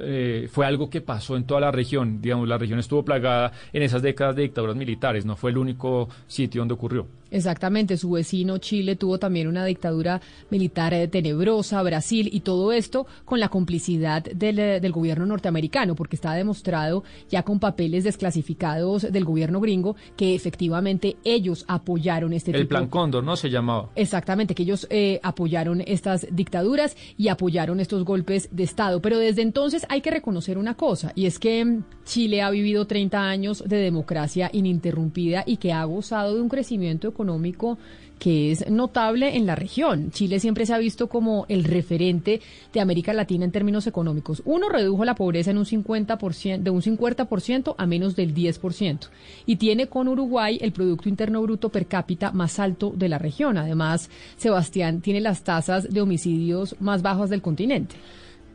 eh, 0.00 0.48
fue 0.50 0.64
algo 0.64 0.88
que 0.88 1.02
pasó 1.02 1.36
en 1.36 1.44
toda 1.44 1.60
la 1.60 1.70
región. 1.70 2.22
Digamos, 2.22 2.48
la 2.48 2.56
región 2.56 2.78
estuvo 2.78 3.04
plagada 3.04 3.52
en 3.74 3.82
esas 3.82 4.00
décadas 4.00 4.36
de 4.36 4.42
dictaduras 4.42 4.76
militares, 4.76 5.26
no 5.26 5.36
fue 5.36 5.50
el 5.50 5.58
único 5.58 6.08
sitio 6.26 6.62
donde 6.62 6.74
ocurrió. 6.74 7.06
Exactamente, 7.30 7.96
su 7.96 8.12
vecino 8.12 8.58
Chile 8.58 8.94
tuvo 8.94 9.18
también 9.18 9.48
una 9.48 9.64
dictadura 9.64 10.20
militar 10.50 10.94
eh, 10.94 11.08
tenebrosa, 11.08 11.82
Brasil, 11.82 12.28
y 12.32 12.40
todo 12.40 12.70
esto 12.70 13.08
con 13.24 13.40
la 13.40 13.48
complicidad 13.48 14.22
del, 14.22 14.60
eh, 14.60 14.88
gobierno 14.88 15.26
norteamericano, 15.26 15.96
porque 15.96 16.14
está 16.14 16.32
demostrado 16.34 17.02
ya 17.28 17.42
con 17.42 17.58
papeles 17.58 18.04
desclasificados 18.04 19.10
del 19.10 19.24
gobierno 19.24 19.60
gringo 19.60 19.73
que 20.16 20.34
efectivamente 20.34 21.16
ellos 21.24 21.64
apoyaron 21.68 22.32
este 22.32 22.52
El 22.52 22.68
Plan 22.68 22.88
Cóndor, 22.88 23.24
¿no? 23.24 23.36
Se 23.36 23.50
llamaba. 23.50 23.90
Exactamente, 23.94 24.54
que 24.54 24.62
ellos 24.62 24.86
eh, 24.90 25.20
apoyaron 25.22 25.82
estas 25.86 26.26
dictaduras 26.30 26.96
y 27.16 27.28
apoyaron 27.28 27.80
estos 27.80 28.04
golpes 28.04 28.48
de 28.52 28.62
Estado. 28.62 29.00
Pero 29.00 29.18
desde 29.18 29.42
entonces 29.42 29.86
hay 29.88 30.00
que 30.00 30.10
reconocer 30.10 30.58
una 30.58 30.74
cosa, 30.74 31.12
y 31.14 31.26
es 31.26 31.38
que 31.38 31.64
mm, 31.64 31.84
Chile 32.04 32.42
ha 32.42 32.50
vivido 32.50 32.86
30 32.86 33.18
años 33.18 33.64
de 33.66 33.76
democracia 33.76 34.50
ininterrumpida 34.52 35.42
y 35.46 35.56
que 35.56 35.72
ha 35.72 35.84
gozado 35.84 36.34
de 36.34 36.40
un 36.40 36.48
crecimiento 36.48 37.08
económico 37.08 37.78
que 38.18 38.52
es 38.52 38.70
notable 38.70 39.36
en 39.36 39.46
la 39.46 39.54
región. 39.54 40.10
Chile 40.10 40.40
siempre 40.40 40.66
se 40.66 40.74
ha 40.74 40.78
visto 40.78 41.08
como 41.08 41.46
el 41.48 41.64
referente 41.64 42.40
de 42.72 42.80
América 42.80 43.12
Latina 43.12 43.44
en 43.44 43.50
términos 43.50 43.86
económicos. 43.86 44.42
Uno 44.44 44.68
redujo 44.68 45.04
la 45.04 45.14
pobreza 45.14 45.50
en 45.50 45.58
un 45.58 45.64
50%, 45.64 46.62
de 46.62 46.70
un 46.70 46.80
50% 46.80 47.74
a 47.76 47.86
menos 47.86 48.16
del 48.16 48.34
10% 48.34 49.08
y 49.46 49.56
tiene 49.56 49.88
con 49.88 50.08
Uruguay 50.08 50.58
el 50.60 50.72
Producto 50.72 51.08
Interno 51.08 51.42
Bruto 51.42 51.68
per 51.68 51.86
cápita 51.86 52.32
más 52.32 52.58
alto 52.58 52.92
de 52.96 53.08
la 53.08 53.18
región. 53.18 53.58
Además, 53.58 54.10
Sebastián 54.36 55.00
tiene 55.00 55.20
las 55.20 55.42
tasas 55.42 55.92
de 55.92 56.00
homicidios 56.00 56.76
más 56.80 57.02
bajas 57.02 57.30
del 57.30 57.42
continente. 57.42 57.96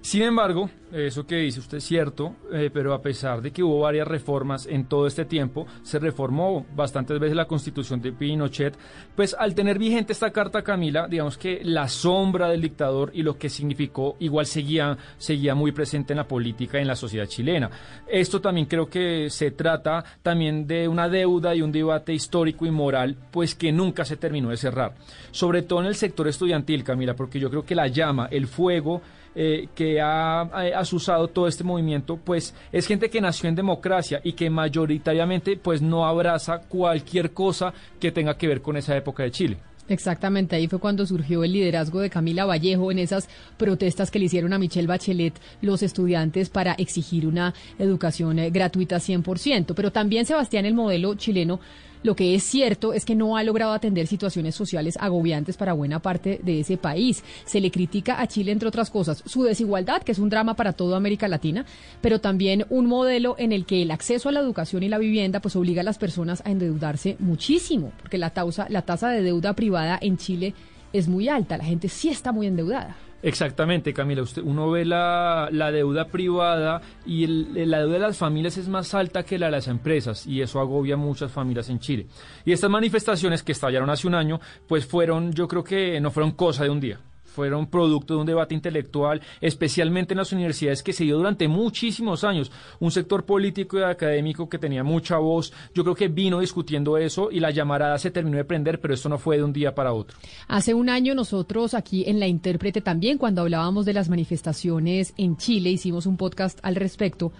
Sin 0.02 0.22
embargo, 0.22 0.70
eso 0.94 1.28
que 1.28 1.36
dice 1.36 1.60
usted 1.60 1.80
es 1.80 1.84
cierto, 1.84 2.36
eh, 2.54 2.70
pero 2.74 2.94
a 2.94 3.02
pesar 3.02 3.42
de 3.42 3.52
que 3.52 3.62
hubo 3.62 3.82
varias 3.82 4.08
reformas 4.08 4.66
en 4.66 4.86
todo 4.86 5.06
este 5.06 5.26
tiempo, 5.26 5.68
se 5.84 6.00
reformó 6.00 6.66
bastantes 6.74 7.20
veces 7.20 7.36
la 7.36 7.46
constitución 7.46 8.02
de 8.02 8.14
Pinochet, 8.14 8.78
pues 9.14 9.36
al 9.38 9.54
tener 9.54 9.78
vigente 9.78 10.14
esta 10.14 10.32
carta 10.32 10.64
Camila, 10.64 11.08
digamos 11.08 11.38
que 11.38 11.60
la 11.64 11.90
sombra 11.90 12.48
del 12.48 12.62
dictador 12.62 13.12
y 13.14 13.24
lo 13.24 13.38
que 13.38 13.50
significó 13.50 14.16
igual 14.20 14.46
seguía, 14.46 14.98
seguía 15.18 15.54
muy 15.54 15.74
presente 15.74 16.14
en 16.14 16.18
la 16.18 16.28
política 16.28 16.78
y 16.78 16.82
en 16.82 16.88
la 16.88 16.96
sociedad 16.96 17.28
chilena. 17.28 17.70
Esto 18.08 18.40
también 18.40 18.68
creo 18.68 18.90
que 18.90 19.30
se 19.30 19.52
trata 19.52 20.04
también 20.24 20.66
de 20.66 20.88
una 20.88 21.10
deuda 21.10 21.54
y 21.54 21.62
un 21.62 21.74
debate 21.74 22.14
histórico 22.14 22.66
y 22.66 22.72
moral, 22.72 23.18
pues 23.32 23.54
que 23.54 23.74
nunca 23.74 24.06
se 24.06 24.16
terminó 24.16 24.50
de 24.50 24.58
cerrar. 24.58 24.96
Sobre 25.32 25.62
todo 25.62 25.82
en 25.82 25.88
el 25.88 25.96
sector 25.96 26.28
estudiantil, 26.30 26.86
Camila, 26.86 27.16
porque 27.16 27.40
yo 27.40 27.50
creo 27.50 27.66
que 27.66 27.76
la 27.76 27.88
llama, 27.88 28.30
el 28.32 28.48
fuego, 28.48 29.02
eh, 29.42 29.70
que 29.74 30.02
ha, 30.02 30.50
eh, 30.66 30.74
asusado 30.76 31.30
todo 31.30 31.48
este 31.48 31.64
movimiento, 31.64 32.18
pues 32.18 32.54
es 32.74 32.86
gente 32.86 33.10
que 33.10 33.22
nació 33.22 33.48
en 33.48 33.56
democracia 33.56 34.20
y 34.22 34.34
que 34.34 34.50
mayoritariamente 34.50 35.56
pues 35.56 35.82
no 35.82 36.06
abraza 36.06 36.60
cualquier 36.68 37.32
cosa 37.32 37.74
que 38.02 38.12
tenga 38.12 38.38
que 38.38 38.50
ver 38.50 38.62
con 38.62 38.76
esa 38.76 38.98
época 38.98 39.24
de 39.24 39.32
Chile. 39.32 39.58
Exactamente, 39.88 40.58
ahí 40.58 40.68
fue 40.68 40.80
cuando 40.80 41.06
surgió 41.06 41.46
el 41.46 41.54
liderazgo 41.54 42.02
de 42.02 42.10
Camila 42.10 42.44
Vallejo 42.44 42.92
en 42.92 43.00
esas 43.00 43.30
protestas 43.56 44.12
que 44.12 44.20
le 44.20 44.26
hicieron 44.26 44.52
a 44.52 44.60
Michelle 44.60 44.88
Bachelet 44.88 45.40
los 45.62 45.84
estudiantes 45.84 46.50
para 46.50 46.74
exigir 46.74 47.26
una 47.26 47.54
educación 47.80 48.40
eh, 48.40 48.50
gratuita 48.50 48.98
100%. 48.98 49.74
Pero 49.74 49.92
también, 49.94 50.26
Sebastián, 50.26 50.66
el 50.66 50.74
modelo 50.74 51.16
chileno 51.16 51.62
lo 52.04 52.16
que 52.16 52.36
es 52.36 52.44
cierto 52.44 52.94
es 52.94 53.06
que 53.06 53.16
no 53.16 53.36
ha 53.36 53.44
logrado 53.44 53.74
atender 53.74 54.08
situaciones 54.08 54.56
sociales 54.56 54.98
agobiantes 55.00 55.58
para 55.58 55.74
buena 55.74 56.00
parte 56.00 56.40
de 56.44 56.62
ese 56.62 56.78
país. 56.78 57.24
Se 57.46 57.60
le 57.60 57.72
critica 57.72 58.22
a 58.22 58.28
Chile, 58.28 58.52
entre 58.52 58.70
otras 58.70 58.90
cosas, 58.90 59.24
su 59.26 59.44
desigualdad, 59.44 60.04
que 60.04 60.14
es 60.14 60.20
un 60.20 60.30
drama 60.30 60.56
para 60.56 60.74
toda 60.74 60.98
América 60.98 61.28
Latina, 61.28 61.66
pero 62.02 62.20
también 62.20 62.66
un 62.70 62.86
modelo 62.86 63.36
en 63.38 63.52
el 63.52 63.66
que 63.66 63.82
el 63.82 63.92
acceso 63.92 64.30
a 64.30 64.32
la 64.32 64.40
educación 64.40 64.84
y 64.84 64.90
la 64.90 64.98
vivienda 64.98 65.42
pues 65.42 65.56
obliga 65.56 65.82
a 65.82 65.86
las 65.86 65.98
personas 65.98 66.42
a 66.46 66.52
endeudarse 66.52 67.18
muchísimo, 67.20 67.92
porque 68.00 68.18
la 68.18 68.30
tasa, 68.30 68.68
la 68.70 68.84
tasa 68.84 69.10
de 69.10 69.22
deuda 69.22 69.54
privada 69.54 70.00
en 70.02 70.18
Chile 70.18 70.54
es 70.94 71.08
muy 71.08 71.28
alta, 71.28 71.58
la 71.58 71.66
gente 71.66 71.90
sí 71.90 72.10
está 72.10 72.32
muy 72.32 72.48
endeudada. 72.48 72.96
Exactamente, 73.22 73.94
Camila. 73.94 74.22
Usted, 74.22 74.42
uno 74.44 74.70
ve 74.72 74.86
la, 74.86 75.50
la 75.52 75.72
deuda 75.72 76.06
privada 76.06 76.82
y 77.06 77.28
la 77.28 77.80
deuda 77.80 77.94
de 77.94 78.00
las 78.00 78.18
familias 78.18 78.58
es 78.58 78.70
más 78.70 78.94
alta 78.94 79.24
que 79.24 79.38
la 79.38 79.48
de 79.48 79.52
las 79.54 79.68
empresas 79.68 80.26
y 80.26 80.42
eso 80.42 80.60
agobia 80.60 80.96
a 80.96 80.98
muchas 80.98 81.32
familias 81.32 81.70
en 81.70 81.80
Chile. 81.80 82.08
Y 82.46 82.54
estas 82.54 82.70
manifestaciones 82.70 83.44
que 83.44 83.52
estallaron 83.52 83.90
hace 83.90 84.08
un 84.08 84.16
año, 84.16 84.40
pues 84.68 84.86
fueron, 84.86 85.34
yo 85.34 85.48
creo 85.48 85.64
que 85.64 86.00
no 86.00 86.12
fueron 86.12 86.32
cosa 86.32 86.64
de 86.64 86.70
un 86.70 86.80
día 86.80 87.00
fueron 87.30 87.68
producto 87.68 88.16
de 88.16 88.20
un 88.22 88.26
debate 88.26 88.56
intelectual, 88.56 89.22
especialmente 89.42 90.14
en 90.14 90.18
las 90.18 90.32
universidades 90.32 90.84
que 90.84 90.94
se 90.94 91.04
dio 91.04 91.18
durante 91.18 91.48
muchísimos 91.48 92.24
años. 92.24 92.52
Un 92.80 92.92
sector 92.92 93.26
político 93.26 93.80
y 93.80 93.84
académico 93.84 94.50
que 94.50 94.58
tenía 94.58 94.84
mucha 94.84 95.18
voz, 95.18 95.54
yo 95.74 95.84
creo 95.84 95.96
que 95.96 96.08
vino 96.08 96.40
discutiendo 96.40 96.98
eso 96.98 97.30
y 97.32 97.40
la 97.40 97.52
llamarada 97.52 97.98
se 97.98 98.12
terminó 98.12 98.38
de 98.38 98.46
prender, 98.46 98.80
pero 98.80 98.94
esto 98.94 99.10
no 99.10 99.18
fue 99.18 99.38
de 99.38 99.44
un 99.44 99.54
día 99.54 99.74
para 99.74 99.94
otro. 99.94 100.18
Hace 100.48 100.74
un 100.74 100.90
año 100.90 101.16
nosotros 101.16 101.74
aquí 101.74 102.04
en 102.08 102.20
La 102.20 102.28
Intérprete 102.28 102.82
también, 102.82 103.18
cuando 103.18 103.42
hablábamos 103.42 103.86
de 103.86 103.94
las 103.94 104.10
manifestaciones 104.10 105.14
en 105.18 105.38
Chile, 105.38 105.70
hicimos 105.70 106.06
un 106.06 106.18
podcast 106.18 106.60
al 106.64 106.76
respecto. 106.76 107.32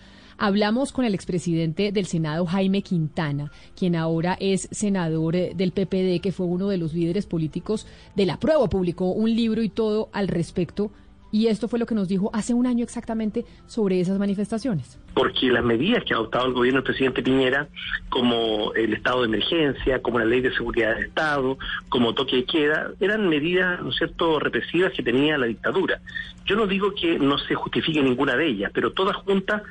Hablamos 0.42 0.94
con 0.94 1.04
el 1.04 1.14
expresidente 1.14 1.92
del 1.92 2.06
Senado, 2.06 2.46
Jaime 2.46 2.82
Quintana, 2.82 3.52
quien 3.76 3.98
ahora 3.98 4.38
es 4.40 4.70
senador 4.72 5.36
eh, 5.36 5.52
del 5.54 5.74
PPD, 5.74 6.22
que 6.22 6.32
fue 6.32 6.46
uno 6.46 6.70
de 6.70 6.78
los 6.78 6.94
líderes 6.94 7.26
políticos 7.26 7.86
de 8.16 8.26
la 8.26 8.40
prueba, 8.40 8.70
publicó 8.70 9.12
un 9.12 9.36
libro 9.36 9.62
y 9.62 9.68
todo 9.68 10.08
al 10.14 10.30
respecto. 10.30 10.92
Y 11.30 11.48
esto 11.48 11.68
fue 11.68 11.78
lo 11.78 11.86
que 11.86 11.94
nos 11.94 12.08
dijo 12.08 12.30
hace 12.32 12.54
un 12.54 12.68
año 12.68 12.86
exactamente 12.86 13.44
sobre 13.68 14.00
esas 14.00 14.18
manifestaciones. 14.18 14.98
Porque 15.14 15.52
las 15.52 15.64
medidas 15.64 16.04
que 16.04 16.14
ha 16.14 16.18
adoptado 16.18 16.48
el 16.48 16.54
gobierno 16.54 16.80
del 16.80 16.86
presidente 16.86 17.24
Piñera, 17.24 17.68
como 18.10 18.74
el 18.74 18.94
estado 18.94 19.22
de 19.22 19.28
emergencia, 19.28 20.02
como 20.02 20.20
la 20.20 20.26
ley 20.26 20.42
de 20.42 20.54
seguridad 20.54 20.96
del 20.96 21.06
Estado, 21.06 21.58
como 21.90 22.14
toque 22.14 22.38
de 22.38 22.46
queda, 22.46 22.92
eran 23.00 23.28
medidas, 23.28 23.82
¿no 23.82 23.92
cierto?, 23.92 24.40
represivas 24.40 24.94
que 24.94 25.04
tenía 25.04 25.38
la 25.38 25.48
dictadura. 25.48 26.00
Yo 26.46 26.56
no 26.56 26.66
digo 26.66 26.94
que 27.00 27.20
no 27.20 27.38
se 27.38 27.54
justifique 27.54 28.02
ninguna 28.02 28.36
de 28.36 28.48
ellas, 28.48 28.72
pero 28.74 28.92
todas 28.92 29.16
juntas 29.18 29.62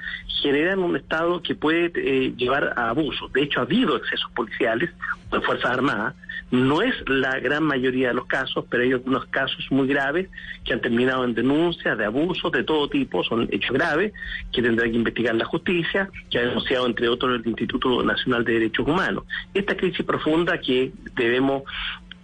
generan 0.42 0.78
un 0.78 0.96
Estado 0.96 1.42
que 1.42 1.54
puede 1.54 1.90
eh, 1.94 2.32
llevar 2.36 2.74
a 2.76 2.90
abusos. 2.90 3.32
De 3.32 3.42
hecho, 3.42 3.60
ha 3.60 3.64
habido 3.64 3.96
excesos 3.96 4.30
policiales 4.32 4.90
de 5.32 5.40
Fuerzas 5.40 5.70
Armadas. 5.70 6.14
No 6.50 6.80
es 6.80 6.94
la 7.06 7.38
gran 7.40 7.62
mayoría 7.64 8.08
de 8.08 8.14
los 8.14 8.26
casos, 8.26 8.64
pero 8.70 8.82
hay 8.82 8.92
algunos 8.92 9.26
casos 9.26 9.66
muy 9.70 9.86
graves 9.86 10.28
que 10.64 10.72
han 10.72 10.80
terminado 10.80 11.24
en 11.24 11.34
denuncias 11.34 11.98
de 11.98 12.06
abusos 12.06 12.50
de 12.52 12.64
todo 12.64 12.88
tipo, 12.88 13.22
son 13.22 13.48
hechos 13.50 13.72
graves 13.72 14.12
que 14.52 14.62
tendrá 14.62 14.84
que 14.88 14.96
investigar 14.96 15.27
la 15.36 15.44
justicia, 15.44 16.08
que 16.30 16.38
ha 16.38 16.42
denunciado, 16.42 16.86
entre 16.86 17.08
otros, 17.08 17.38
el 17.40 17.46
Instituto 17.46 18.02
Nacional 18.02 18.44
de 18.44 18.54
Derechos 18.54 18.86
Humanos. 18.86 19.24
Esta 19.52 19.76
crisis 19.76 20.04
profunda 20.06 20.58
que 20.58 20.92
debemos 21.14 21.64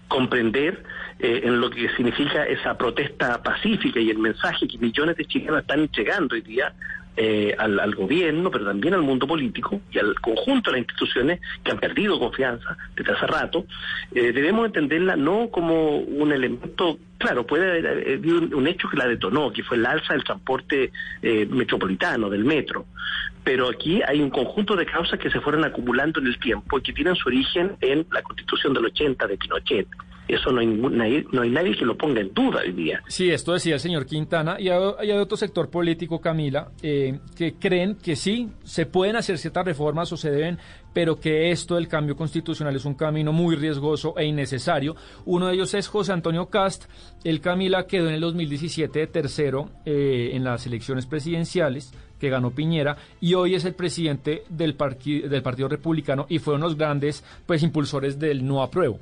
comprender 0.08 0.82
eh, 1.18 1.42
en 1.44 1.60
lo 1.60 1.70
que 1.70 1.88
significa 1.96 2.44
esa 2.44 2.76
protesta 2.78 3.42
pacífica 3.42 4.00
y 4.00 4.10
el 4.10 4.18
mensaje 4.18 4.66
que 4.68 4.78
millones 4.78 5.16
de 5.16 5.24
chilenos 5.24 5.60
están 5.60 5.80
entregando 5.80 6.34
hoy 6.34 6.42
día 6.42 6.72
eh, 7.16 7.54
al, 7.58 7.94
gobierno, 7.94 8.50
pero 8.50 8.64
también 8.64 8.94
al 8.94 9.02
mundo 9.02 9.26
político 9.26 9.80
y 9.92 9.98
al 9.98 10.14
conjunto 10.20 10.70
de 10.70 10.78
las 10.78 10.88
instituciones 10.88 11.40
que 11.62 11.70
han 11.70 11.78
perdido 11.78 12.18
confianza 12.18 12.76
desde 12.96 13.12
hace 13.12 13.26
rato, 13.26 13.66
eh, 14.14 14.32
debemos 14.32 14.66
entenderla 14.66 15.16
no 15.16 15.48
como 15.50 15.98
un 15.98 16.32
elemento, 16.32 16.98
claro, 17.18 17.46
puede 17.46 17.78
haber 17.78 18.20
un, 18.54 18.66
hecho 18.66 18.88
que 18.88 18.96
la 18.96 19.06
detonó, 19.06 19.52
que 19.52 19.62
fue 19.62 19.76
el 19.76 19.86
alza 19.86 20.14
del 20.14 20.24
transporte 20.24 20.90
metropolitano, 21.22 22.28
del 22.28 22.44
metro, 22.44 22.86
pero 23.44 23.68
aquí 23.68 24.00
hay 24.06 24.20
un 24.20 24.30
conjunto 24.30 24.74
de 24.74 24.86
causas 24.86 25.18
que 25.18 25.30
se 25.30 25.40
fueron 25.40 25.64
acumulando 25.64 26.20
en 26.20 26.26
el 26.26 26.38
tiempo 26.38 26.78
y 26.78 26.82
que 26.82 26.92
tienen 26.92 27.14
su 27.14 27.28
origen 27.28 27.76
en 27.80 28.06
la 28.10 28.22
constitución 28.22 28.72
del 28.74 28.86
80 28.86 29.26
de 29.26 29.36
Pinochet 29.36 29.86
eso 30.28 30.50
no 30.50 30.60
hay, 30.60 30.66
no 30.66 31.42
hay 31.42 31.50
nadie 31.50 31.76
que 31.76 31.84
lo 31.84 31.96
ponga 31.96 32.20
en 32.20 32.32
duda 32.32 32.60
hoy 32.64 32.72
día. 32.72 33.02
Sí, 33.08 33.30
esto 33.30 33.52
decía 33.52 33.74
el 33.74 33.80
señor 33.80 34.06
Quintana. 34.06 34.56
Y 34.58 34.68
hay, 34.68 35.10
otro 35.12 35.36
sector 35.36 35.70
político, 35.70 36.20
Camila, 36.20 36.72
eh, 36.82 37.18
que 37.36 37.54
creen 37.54 37.96
que 37.96 38.16
sí, 38.16 38.48
se 38.62 38.86
pueden 38.86 39.16
hacer 39.16 39.38
ciertas 39.38 39.64
reformas 39.66 40.10
o 40.12 40.16
se 40.16 40.30
deben, 40.30 40.58
pero 40.94 41.20
que 41.20 41.50
esto 41.50 41.74
del 41.74 41.88
cambio 41.88 42.16
constitucional 42.16 42.74
es 42.74 42.84
un 42.84 42.94
camino 42.94 43.32
muy 43.32 43.56
riesgoso 43.56 44.14
e 44.16 44.24
innecesario. 44.24 44.96
Uno 45.26 45.48
de 45.48 45.54
ellos 45.54 45.74
es 45.74 45.88
José 45.88 46.12
Antonio 46.12 46.48
Cast. 46.48 46.84
El 47.24 47.40
Camila 47.40 47.86
quedó 47.86 48.08
en 48.08 48.14
el 48.14 48.20
2017 48.20 49.06
tercero 49.08 49.70
eh, 49.84 50.30
en 50.32 50.44
las 50.44 50.66
elecciones 50.66 51.06
presidenciales 51.06 51.92
que 52.24 52.30
ganó 52.30 52.52
Piñera 52.52 52.96
y 53.20 53.34
hoy 53.34 53.54
es 53.54 53.66
el 53.66 53.74
presidente 53.74 54.44
del, 54.48 54.74
Partido 54.74 55.68
Republicano 55.68 56.24
y 56.30 56.38
fue 56.38 56.54
uno 56.54 56.64
de 56.64 56.70
los 56.70 56.78
grandes 56.78 57.22
pues, 57.44 57.62
impulsores 57.62 58.18
del 58.18 58.46
no 58.46 58.62
apruebo. 58.62 58.98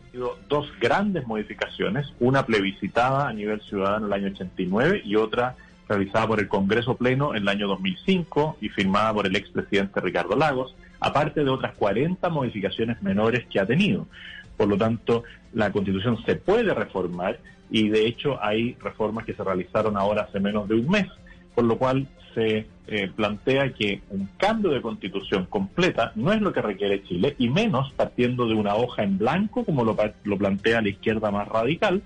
Dos 0.48 0.66
grandes 0.80 1.24
modificaciones, 1.24 2.12
una 2.18 2.44
plebiscitada 2.44 3.28
a 3.28 3.32
nivel 3.32 3.60
ciudadano 3.60 4.06
en 4.06 4.12
el 4.12 4.24
año 4.24 4.32
89 4.34 5.02
y 5.04 5.14
otra 5.14 5.54
realizada 5.88 6.26
por 6.26 6.40
el 6.40 6.48
Congreso 6.48 6.96
Pleno 6.96 7.34
en 7.34 7.42
el 7.42 7.48
año 7.48 7.68
2005 7.68 8.56
y 8.60 8.68
firmada 8.70 9.14
por 9.14 9.26
el 9.26 9.36
expresidente 9.36 10.00
Ricardo 10.00 10.34
Lagos, 10.34 10.74
aparte 10.98 11.44
de 11.44 11.50
otras 11.50 11.74
40 11.76 12.28
modificaciones 12.28 13.00
menores 13.02 13.46
que 13.46 13.60
ha 13.60 13.66
tenido. 13.66 14.08
Por 14.56 14.66
lo 14.66 14.76
tanto, 14.76 15.22
la 15.52 15.70
Constitución 15.70 16.18
se 16.24 16.34
puede 16.34 16.74
reformar 16.74 17.38
y 17.70 17.88
de 17.88 18.04
hecho 18.04 18.42
hay 18.42 18.74
reformas 18.82 19.24
que 19.24 19.34
se 19.34 19.44
realizaron 19.44 19.96
ahora 19.96 20.22
hace 20.22 20.40
menos 20.40 20.68
de 20.68 20.74
un 20.74 20.88
mes, 20.88 21.06
por 21.54 21.64
lo 21.64 21.78
cual 21.78 22.08
se 22.34 22.66
eh, 22.86 23.10
plantea 23.14 23.72
que 23.72 24.02
un 24.10 24.28
cambio 24.36 24.70
de 24.70 24.82
constitución 24.82 25.46
completa 25.46 26.12
no 26.14 26.32
es 26.32 26.40
lo 26.40 26.52
que 26.52 26.62
requiere 26.62 27.02
Chile, 27.04 27.34
y 27.38 27.48
menos 27.48 27.92
partiendo 27.92 28.46
de 28.46 28.54
una 28.54 28.74
hoja 28.74 29.02
en 29.02 29.18
blanco, 29.18 29.64
como 29.64 29.84
lo, 29.84 29.96
plantea 29.96 30.82
la 30.82 30.88
izquierda 30.88 31.30
más 31.30 31.48
radical, 31.48 32.02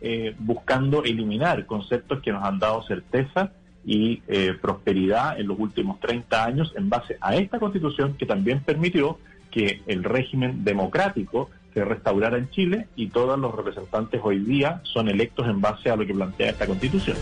eh, 0.00 0.34
buscando 0.38 1.04
eliminar 1.04 1.66
conceptos 1.66 2.20
que 2.20 2.32
nos 2.32 2.44
han 2.44 2.58
dado 2.58 2.82
certeza 2.82 3.52
y 3.84 4.22
eh, 4.26 4.54
prosperidad 4.60 5.38
en 5.38 5.46
los 5.46 5.58
últimos 5.58 6.00
30 6.00 6.44
años 6.44 6.72
en 6.76 6.90
base 6.90 7.16
a 7.20 7.36
esta 7.36 7.58
constitución 7.58 8.14
que 8.18 8.26
también 8.26 8.60
permitió 8.60 9.18
que 9.50 9.80
el 9.86 10.02
régimen 10.04 10.64
democrático 10.64 11.50
se 11.72 11.84
restaurara 11.84 12.36
en 12.36 12.50
Chile 12.50 12.88
y 12.96 13.08
todos 13.08 13.38
los 13.38 13.54
representantes 13.54 14.20
hoy 14.24 14.40
día 14.40 14.80
son 14.82 15.08
electos 15.08 15.46
en 15.46 15.60
base 15.60 15.88
a 15.88 15.96
lo 15.96 16.04
que 16.04 16.14
plantea 16.14 16.50
esta 16.50 16.66
constitución. 16.66 17.16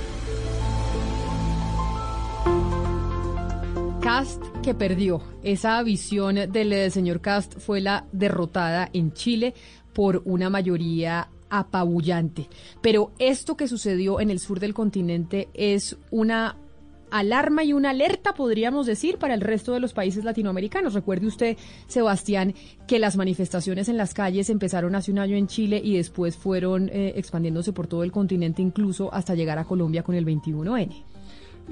Cast 4.04 4.44
que 4.62 4.74
perdió. 4.74 5.22
Esa 5.42 5.82
visión 5.82 6.34
del 6.52 6.74
eh, 6.74 6.90
señor 6.90 7.22
Cast 7.22 7.58
fue 7.58 7.80
la 7.80 8.04
derrotada 8.12 8.90
en 8.92 9.14
Chile 9.14 9.54
por 9.94 10.20
una 10.26 10.50
mayoría 10.50 11.30
apabullante. 11.48 12.50
Pero 12.82 13.12
esto 13.18 13.56
que 13.56 13.66
sucedió 13.66 14.20
en 14.20 14.28
el 14.28 14.40
sur 14.40 14.60
del 14.60 14.74
continente 14.74 15.48
es 15.54 15.96
una 16.10 16.58
alarma 17.10 17.64
y 17.64 17.72
una 17.72 17.90
alerta, 17.90 18.34
podríamos 18.34 18.84
decir, 18.84 19.16
para 19.16 19.32
el 19.32 19.40
resto 19.40 19.72
de 19.72 19.80
los 19.80 19.94
países 19.94 20.22
latinoamericanos. 20.22 20.92
Recuerde 20.92 21.26
usted, 21.26 21.56
Sebastián, 21.86 22.52
que 22.86 22.98
las 22.98 23.16
manifestaciones 23.16 23.88
en 23.88 23.96
las 23.96 24.12
calles 24.12 24.50
empezaron 24.50 24.94
hace 24.96 25.12
un 25.12 25.18
año 25.18 25.34
en 25.34 25.46
Chile 25.46 25.80
y 25.82 25.96
después 25.96 26.36
fueron 26.36 26.90
eh, 26.90 27.14
expandiéndose 27.16 27.72
por 27.72 27.86
todo 27.86 28.04
el 28.04 28.12
continente, 28.12 28.60
incluso 28.60 29.14
hasta 29.14 29.34
llegar 29.34 29.58
a 29.58 29.64
Colombia 29.64 30.02
con 30.02 30.14
el 30.14 30.26
21N. 30.26 31.13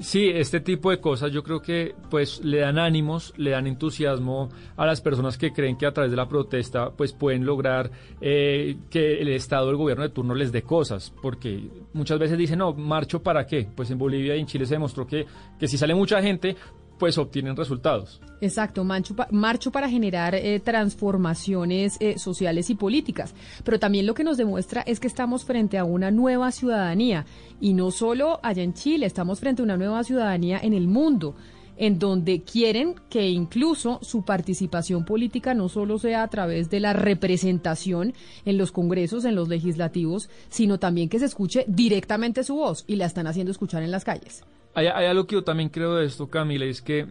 Sí, 0.01 0.31
este 0.31 0.61
tipo 0.61 0.91
de 0.91 1.01
cosas 1.01 1.33
yo 1.33 1.43
creo 1.43 1.61
que 1.61 1.95
pues 2.11 2.43
le 2.43 2.61
dan 2.61 2.79
ánimos, 2.79 3.35
le 3.37 3.51
dan 3.51 3.67
entusiasmo 3.67 4.49
a 4.77 4.87
las 4.87 5.03
personas 5.03 5.37
que 5.37 5.53
creen 5.53 5.77
que 5.77 5.85
a 5.85 5.93
través 5.93 6.11
de 6.11 6.17
la 6.17 6.29
protesta 6.29 6.91
pues 6.91 7.13
pueden 7.13 7.45
lograr 7.45 7.91
eh, 8.21 8.79
que 8.89 9.21
el 9.21 9.29
Estado, 9.29 9.71
el 9.71 9.77
gobierno 9.77 10.03
de 10.03 10.09
turno 10.09 10.35
les 10.35 10.51
dé 10.51 10.63
cosas, 10.63 11.13
porque 11.21 11.69
muchas 11.93 12.19
veces 12.19 12.39
dicen, 12.39 12.61
no, 12.61 12.73
marcho 12.73 13.23
para 13.23 13.47
qué, 13.47 13.69
pues 13.75 13.91
en 13.91 13.99
Bolivia 13.99 14.35
y 14.35 14.41
en 14.41 14.47
Chile 14.47 14.65
se 14.65 14.75
demostró 14.75 15.07
que, 15.07 15.27
que 15.59 15.69
si 15.69 15.77
sale 15.77 15.95
mucha 15.95 16.23
gente 16.23 16.57
pues 16.99 17.19
obtienen 17.19 17.57
resultados. 17.57 18.21
Exacto, 18.41 18.85
marcho 18.85 19.71
para 19.71 19.89
generar 19.89 20.35
eh, 20.35 20.61
transformaciones 20.61 21.97
eh, 22.01 22.19
sociales 22.19 22.71
y 22.71 22.75
políticas, 22.75 23.35
pero 23.65 23.79
también 23.79 24.07
lo 24.07 24.15
que 24.15 24.25
nos 24.25 24.37
demuestra 24.37 24.83
es 24.83 24.99
que 24.99 25.07
estamos 25.07 25.45
frente 25.45 25.79
a 25.79 25.85
una 25.85 26.11
nueva 26.11 26.51
ciudadanía 26.51 27.25
y 27.61 27.75
no 27.75 27.91
solo 27.91 28.41
allá 28.43 28.63
en 28.63 28.75
Chile, 28.75 29.07
estamos 29.07 29.41
frente 29.41 29.63
a 29.63 29.65
una 29.65 29.77
nueva 29.77 30.03
ciudadanía 30.03 30.59
en 30.63 30.73
el 30.73 30.89
mundo 30.89 31.37
en 31.77 31.99
donde 31.99 32.43
quieren 32.43 32.95
que 33.09 33.29
incluso 33.29 33.99
su 34.03 34.25
participación 34.25 35.05
política 35.05 35.55
no 35.55 35.69
solo 35.69 35.99
sea 35.99 36.23
a 36.23 36.29
través 36.29 36.71
de 36.71 36.81
la 36.81 36.93
representación 36.93 38.15
en 38.45 38.59
los 38.59 38.73
congresos, 38.73 39.25
en 39.25 39.35
los 39.35 39.49
legislativos, 39.49 40.29
sino 40.49 40.79
también 40.79 41.09
que 41.09 41.19
se 41.19 41.25
escuche 41.27 41.65
directamente 41.67 42.45
su 42.45 42.57
voz 42.57 42.85
y 42.87 42.97
la 42.97 43.07
están 43.07 43.27
haciendo 43.27 43.53
escuchar 43.53 43.83
en 43.83 43.91
las 43.91 44.05
calles. 44.05 44.45
Hay, 44.75 44.87
algo 44.87 45.27
que 45.27 45.35
yo 45.35 45.45
también 45.45 45.69
creo 45.69 45.97
de 45.97 46.07
esto, 46.07 46.29
Camila, 46.29 46.65
es 46.65 46.81
que 46.81 47.07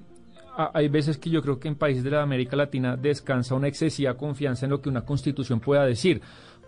hay 0.74 0.88
veces 0.90 1.18
que 1.18 1.30
yo 1.30 1.42
creo 1.42 1.60
que 1.60 1.68
en 1.68 1.76
países 1.76 2.04
de 2.04 2.12
la 2.12 2.22
América 2.22 2.56
Latina 2.56 2.98
descansa 2.98 3.56
una 3.56 3.68
excesiva 3.68 4.16
confianza 4.16 4.66
en 4.66 4.72
lo 4.72 4.82
que 4.82 4.90
una 4.90 5.02
constitución 5.02 5.60
pueda 5.60 5.86
decir. 5.86 6.22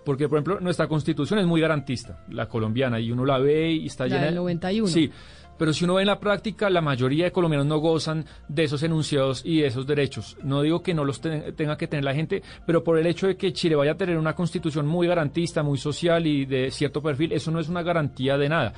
Porque, 0.05 0.27
por 0.27 0.37
ejemplo, 0.37 0.59
nuestra 0.59 0.87
constitución 0.87 1.39
es 1.39 1.45
muy 1.45 1.61
garantista, 1.61 2.25
la 2.29 2.47
colombiana, 2.47 2.99
y 2.99 3.11
uno 3.11 3.25
la 3.25 3.37
ve 3.37 3.71
y 3.71 3.85
está 3.85 4.05
la 4.05 4.15
llena. 4.15 4.25
Del 4.25 4.35
91. 4.35 4.87
Sí. 4.87 5.09
Pero 5.57 5.71
si 5.71 5.85
uno 5.85 5.95
ve 5.95 6.01
en 6.01 6.07
la 6.07 6.19
práctica, 6.19 6.69
la 6.69 6.81
mayoría 6.81 7.25
de 7.25 7.31
colombianos 7.31 7.67
no 7.67 7.77
gozan 7.77 8.25
de 8.47 8.63
esos 8.63 8.81
enunciados 8.83 9.43
y 9.45 9.61
de 9.61 9.67
esos 9.67 9.85
derechos. 9.85 10.35
No 10.43 10.61
digo 10.61 10.81
que 10.81 10.93
no 10.93 11.05
los 11.05 11.21
tenga 11.21 11.77
que 11.77 11.87
tener 11.87 12.03
la 12.03 12.13
gente, 12.13 12.41
pero 12.65 12.83
por 12.83 12.97
el 12.97 13.05
hecho 13.05 13.27
de 13.27 13.37
que 13.37 13.53
Chile 13.53 13.75
vaya 13.75 13.91
a 13.91 13.97
tener 13.97 14.17
una 14.17 14.35
constitución 14.35 14.87
muy 14.87 15.07
garantista, 15.07 15.63
muy 15.63 15.77
social 15.77 16.25
y 16.25 16.45
de 16.45 16.71
cierto 16.71 17.01
perfil, 17.01 17.31
eso 17.31 17.51
no 17.51 17.59
es 17.59 17.69
una 17.69 17.83
garantía 17.83 18.37
de 18.37 18.49
nada. 18.49 18.73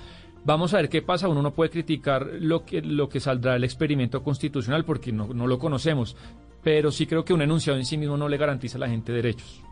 Vamos 0.45 0.73
a 0.73 0.77
ver 0.77 0.89
qué 0.89 1.01
pasa. 1.01 1.27
Uno 1.27 1.41
no 1.41 1.53
puede 1.53 1.71
criticar 1.71 2.29
lo 2.39 2.63
que, 2.63 3.19
saldrá 3.19 3.53
del 3.53 3.63
experimento 3.63 4.21
constitucional 4.21 4.86
porque 4.86 5.12
no, 5.12 5.34
no 5.34 5.47
lo 5.47 5.58
conocemos. 5.58 6.15
Pero 6.63 6.91
sí 6.91 7.08
creo 7.08 7.25
que 7.25 7.34
un 7.34 7.41
enunciado 7.41 7.79
en 7.79 7.86
sí 7.86 7.97
mismo 7.97 8.15
no 8.15 8.29
le 8.29 8.38
garantiza 8.38 8.77
a 8.77 8.81
la 8.81 8.89
gente 8.89 9.12
derechos. 9.12 9.64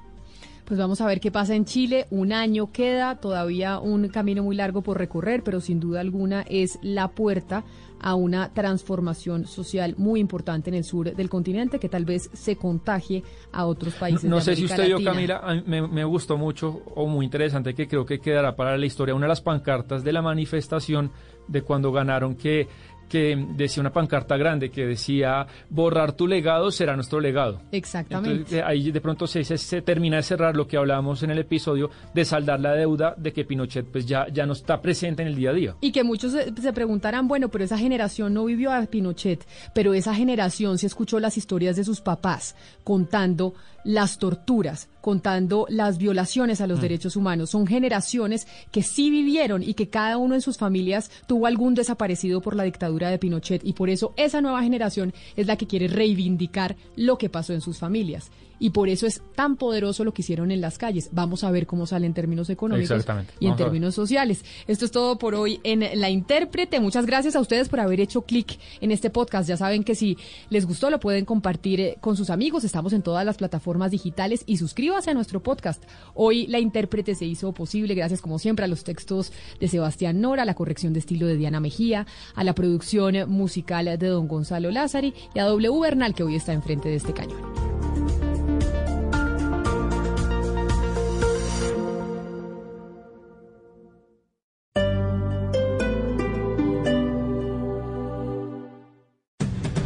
Pues 0.66 0.80
vamos 0.80 1.02
a 1.02 1.06
ver 1.06 1.20
qué 1.20 1.30
pasa 1.30 1.56
en 1.56 1.66
Chile. 1.66 2.08
Un 2.10 2.32
año 2.32 2.72
queda, 2.72 3.16
todavía 3.18 3.80
un 3.80 4.08
camino 4.08 4.44
muy 4.44 4.56
largo 4.56 4.82
por 4.82 4.98
recorrer, 4.98 5.44
pero 5.44 5.60
sin 5.60 5.80
duda 5.80 6.00
alguna 6.00 6.44
es 6.48 6.80
la 6.82 7.10
puerta 7.10 7.66
a 8.00 8.16
una 8.16 8.54
transformación 8.54 9.46
social 9.46 9.96
muy 9.98 10.20
importante 10.20 10.70
en 10.70 10.76
el 10.76 10.84
sur 10.84 11.16
del 11.16 11.30
continente 11.30 11.80
que 11.80 11.88
tal 11.88 12.04
vez 12.06 12.30
se 12.34 12.58
contagie 12.58 13.24
a 13.52 13.66
otros 13.66 13.94
países. 13.96 14.26
No, 14.26 14.38
no 14.38 14.42
sé 14.42 14.56
si 14.56 14.66
usted 14.66 14.88
yo, 14.88 15.02
Camila, 15.02 15.64
me, 15.66 15.88
me, 15.88 16.04
gustó 16.04 16.38
mucho 16.38 16.82
o 16.96 17.08
muy 17.08 17.26
interesante 17.26 17.74
que 17.74 17.88
creo 17.88 18.06
que 18.06 18.20
quedará 18.20 18.56
para 18.56 18.78
la 18.78 18.86
historia 18.86 19.16
una 19.16 19.26
de 19.26 19.30
las 19.30 19.42
pancartas 19.42 20.04
de 20.04 20.12
la 20.12 20.22
manifestación 20.22 21.12
de 21.48 21.62
cuando 21.62 21.92
ganaron 21.92 22.36
que 22.36 22.68
que 23.14 23.38
decía 23.56 23.82
una 23.82 23.94
pancarta 23.94 24.36
grande 24.38 24.72
que 24.72 24.88
decía, 24.88 25.46
borrar 25.70 26.14
tu 26.14 26.26
legado 26.26 26.72
será 26.72 26.96
nuestro 26.96 27.20
legado. 27.20 27.62
Exactamente. 27.72 28.32
Entonces, 28.32 28.64
ahí 28.66 28.92
de 28.92 29.02
pronto 29.02 29.28
se, 29.28 29.44
se, 29.44 29.60
se 29.60 29.84
termina 29.84 30.18
de 30.18 30.24
cerrar 30.24 30.56
lo 30.56 30.68
que 30.68 30.78
hablábamos 30.78 31.22
en 31.22 31.30
el 31.30 31.38
episodio 31.38 31.92
de 32.12 32.26
saldar 32.26 32.60
la 32.60 32.74
deuda 32.74 33.14
de 33.16 33.32
que 33.32 33.46
Pinochet 33.46 33.86
pues 33.86 34.08
ya, 34.08 34.26
ya 34.30 34.48
no 34.48 34.54
está 34.54 34.82
presente 34.82 35.22
en 35.22 35.28
el 35.28 35.36
día 35.36 35.52
a 35.52 35.54
día. 35.54 35.76
Y 35.80 35.92
que 35.92 36.04
muchos 36.04 36.32
se, 36.32 36.60
se 36.60 36.74
preguntarán, 36.74 37.28
bueno, 37.28 37.50
pero 37.50 37.64
esa 37.64 37.78
generación 37.78 38.34
no 38.34 38.46
vivió 38.46 38.72
a 38.72 38.82
Pinochet, 38.88 39.46
pero 39.76 39.94
esa 39.94 40.16
generación 40.16 40.80
se 40.80 40.88
escuchó 40.88 41.20
las 41.20 41.38
historias 41.38 41.76
de 41.76 41.84
sus 41.84 42.02
papás 42.02 42.56
contando 42.84 43.54
las 43.84 44.18
torturas, 44.18 44.90
contando 45.02 45.66
las 45.70 45.98
violaciones 45.98 46.62
a 46.62 46.68
los 46.68 46.82
derechos 46.82 47.16
humanos. 47.16 47.50
Son 47.50 47.68
generaciones 47.68 48.48
que 48.72 48.84
sí 48.84 49.10
vivieron 49.10 49.64
y 49.64 49.74
que 49.74 49.90
cada 49.90 50.18
uno 50.18 50.36
en 50.36 50.42
sus 50.42 50.58
familias 50.58 51.12
tuvo 51.28 51.48
algún 51.48 51.76
desaparecido 51.76 52.42
por 52.42 52.56
la 52.56 52.64
dictadura 52.64 53.10
de 53.10 53.20
Pinochet 53.20 53.64
y 53.64 53.74
por 53.74 53.90
eso 53.90 54.14
esa 54.18 54.42
nueva 54.42 54.64
generación 54.64 55.14
es 55.36 55.48
la 55.48 55.58
que 55.58 55.68
quiere 55.68 55.88
reivindicar 55.88 56.76
lo 56.96 57.18
que 57.18 57.30
pasó 57.30 57.54
en 57.54 57.62
sus 57.62 57.78
familias. 57.78 58.32
Y 58.60 58.70
por 58.70 58.90
eso 58.90 59.08
es 59.08 59.22
tan 59.36 59.58
poderoso 59.58 60.04
lo 60.04 60.14
que 60.14 60.22
hicieron 60.22 60.52
en 60.52 60.62
las 60.62 60.78
calles. 60.78 61.10
Vamos 61.12 61.44
a 61.44 61.52
ver 61.52 61.68
cómo 61.68 61.86
sale 61.86 62.06
en 62.06 62.14
términos 62.14 62.50
económicos 62.50 63.06
y 63.40 63.48
en 63.48 63.56
términos 63.56 63.96
sociales. 63.96 64.44
Esto 64.68 64.86
es 64.86 64.92
todo 64.92 65.18
por 65.18 65.36
hoy 65.36 65.60
en 65.64 66.00
La 66.00 66.10
Intérprete. 66.10 66.80
Muchas 66.80 67.06
gracias 67.06 67.36
a 67.36 67.40
ustedes 67.40 67.70
por 67.70 67.80
haber 67.80 68.00
hecho 68.00 68.22
clic 68.22 68.60
en 68.82 68.92
este 68.92 69.10
podcast. 69.10 69.48
Ya 69.50 69.58
saben 69.58 69.84
que 69.84 69.96
si 69.96 70.18
les 70.50 70.66
gustó 70.66 70.90
lo 70.90 71.00
pueden 71.00 71.26
compartir 71.26 71.82
eh, 71.82 71.98
con 72.00 72.16
sus 72.16 72.30
amigos. 72.30 72.64
Estamos 72.64 72.94
en 72.94 73.02
todas 73.02 73.26
las 73.26 73.38
plataformas 73.38 73.92
digitales 73.92 74.44
y 74.46 74.58
suscríbase 74.58 75.12
a 75.12 75.14
nuestro 75.14 75.42
podcast. 75.42 75.84
Hoy 76.14 76.48
La 76.48 76.60
Intérprete 76.60 77.16
se 77.16 77.26
hizo 77.26 77.52
posible 77.54 77.96
gracias 77.96 78.22
como 78.22 78.40
siempre 78.40 78.66
a 78.66 78.68
los 78.68 78.84
textos 78.84 79.32
de 79.60 79.68
Sebastián 79.68 80.22
Nora, 80.22 80.44
a 80.44 80.46
la 80.46 80.56
corrección 80.56 80.94
de 80.94 81.00
estilo 81.00 81.28
de 81.28 81.38
Diana 81.38 81.60
Mejía, 81.60 82.06
a 82.36 82.44
la 82.44 82.56
producción 82.56 83.16
musical 83.30 83.86
de 83.86 84.08
don 84.08 84.28
Gonzalo 84.28 84.72
Lázari 84.72 85.14
y 85.34 85.40
a 85.40 85.46
W 85.46 85.80
Bernal 85.80 86.14
que 86.14 86.24
hoy 86.24 86.36
está 86.36 86.54
enfrente 86.54 86.90
de 86.90 86.96
este 86.96 87.14
cañón. 87.14 87.93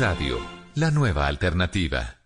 Radio, 0.00 0.40
la 0.76 0.90
nueva 0.90 1.26
alternativa. 1.26 2.16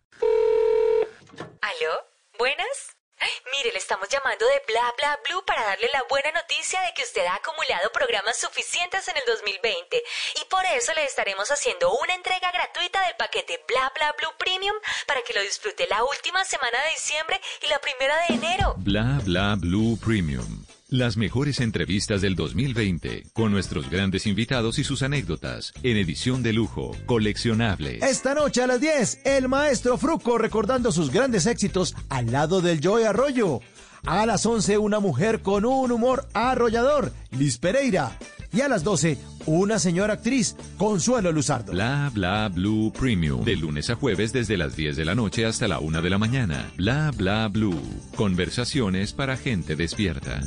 ¿Aló? 1.60 1.94
¿Buenas? 2.38 2.94
Ay, 3.18 3.30
Mire, 3.50 3.72
le 3.72 3.78
estamos 3.78 4.08
llamando 4.08 4.46
de 4.46 4.62
Bla 4.68 4.94
Bla 4.96 5.18
Blue 5.24 5.44
para 5.44 5.64
darle 5.64 5.88
la 5.92 6.04
buena 6.08 6.30
noticia 6.30 6.80
de 6.82 6.94
que 6.94 7.02
usted 7.02 7.26
ha 7.26 7.34
acumulado 7.34 7.90
programas 7.92 8.38
suficientes 8.38 9.08
en 9.08 9.16
el 9.16 9.24
2020 9.26 10.04
y 10.40 10.44
por 10.48 10.64
eso 10.66 10.94
le 10.94 11.04
estaremos 11.04 11.50
haciendo 11.50 11.92
una 11.98 12.14
entrega 12.14 12.52
gratuita 12.52 13.04
del 13.06 13.16
paquete 13.16 13.60
Bla 13.66 13.90
Bla 13.92 14.14
Blue 14.20 14.38
Premium 14.38 14.76
para 15.08 15.22
que 15.22 15.34
lo 15.34 15.42
disfrute 15.42 15.88
la 15.88 16.04
última 16.04 16.44
semana 16.44 16.80
de 16.84 16.90
diciembre 16.90 17.40
y 17.60 17.66
la 17.66 17.80
primera 17.80 18.16
de 18.28 18.34
enero. 18.34 18.74
Bla 18.78 19.18
Bla 19.24 19.56
Blue 19.58 19.98
Premium. 19.98 20.63
Las 20.90 21.16
mejores 21.16 21.60
entrevistas 21.60 22.20
del 22.20 22.36
2020 22.36 23.24
con 23.32 23.50
nuestros 23.50 23.88
grandes 23.88 24.26
invitados 24.26 24.78
y 24.78 24.84
sus 24.84 25.02
anécdotas 25.02 25.72
en 25.82 25.96
edición 25.96 26.42
de 26.42 26.52
lujo, 26.52 26.94
coleccionables. 27.06 28.02
Esta 28.02 28.34
noche 28.34 28.62
a 28.62 28.66
las 28.66 28.82
10, 28.82 29.20
el 29.24 29.48
maestro 29.48 29.96
Fruco 29.96 30.36
recordando 30.36 30.92
sus 30.92 31.10
grandes 31.10 31.46
éxitos 31.46 31.96
al 32.10 32.30
lado 32.30 32.60
del 32.60 32.80
Joy 32.80 33.04
Arroyo. 33.04 33.60
A 34.04 34.26
las 34.26 34.44
11, 34.44 34.76
una 34.76 35.00
mujer 35.00 35.40
con 35.40 35.64
un 35.64 35.90
humor 35.90 36.28
arrollador, 36.34 37.14
Liz 37.30 37.56
Pereira. 37.56 38.18
Y 38.54 38.60
a 38.60 38.68
las 38.68 38.84
12, 38.84 39.18
una 39.46 39.80
señora 39.80 40.14
actriz, 40.14 40.54
Consuelo 40.78 41.32
Luzardo. 41.32 41.72
Bla 41.72 42.10
Bla 42.14 42.48
Blue 42.48 42.92
Premium. 42.92 43.44
De 43.44 43.56
lunes 43.56 43.90
a 43.90 43.96
jueves 43.96 44.32
desde 44.32 44.56
las 44.56 44.76
10 44.76 44.96
de 44.96 45.04
la 45.04 45.16
noche 45.16 45.44
hasta 45.44 45.66
la 45.66 45.80
1 45.80 46.00
de 46.00 46.10
la 46.10 46.18
mañana. 46.18 46.70
Bla 46.76 47.10
Bla 47.16 47.48
Blue. 47.48 47.80
Conversaciones 48.14 49.12
para 49.12 49.36
gente 49.36 49.74
despierta. 49.74 50.40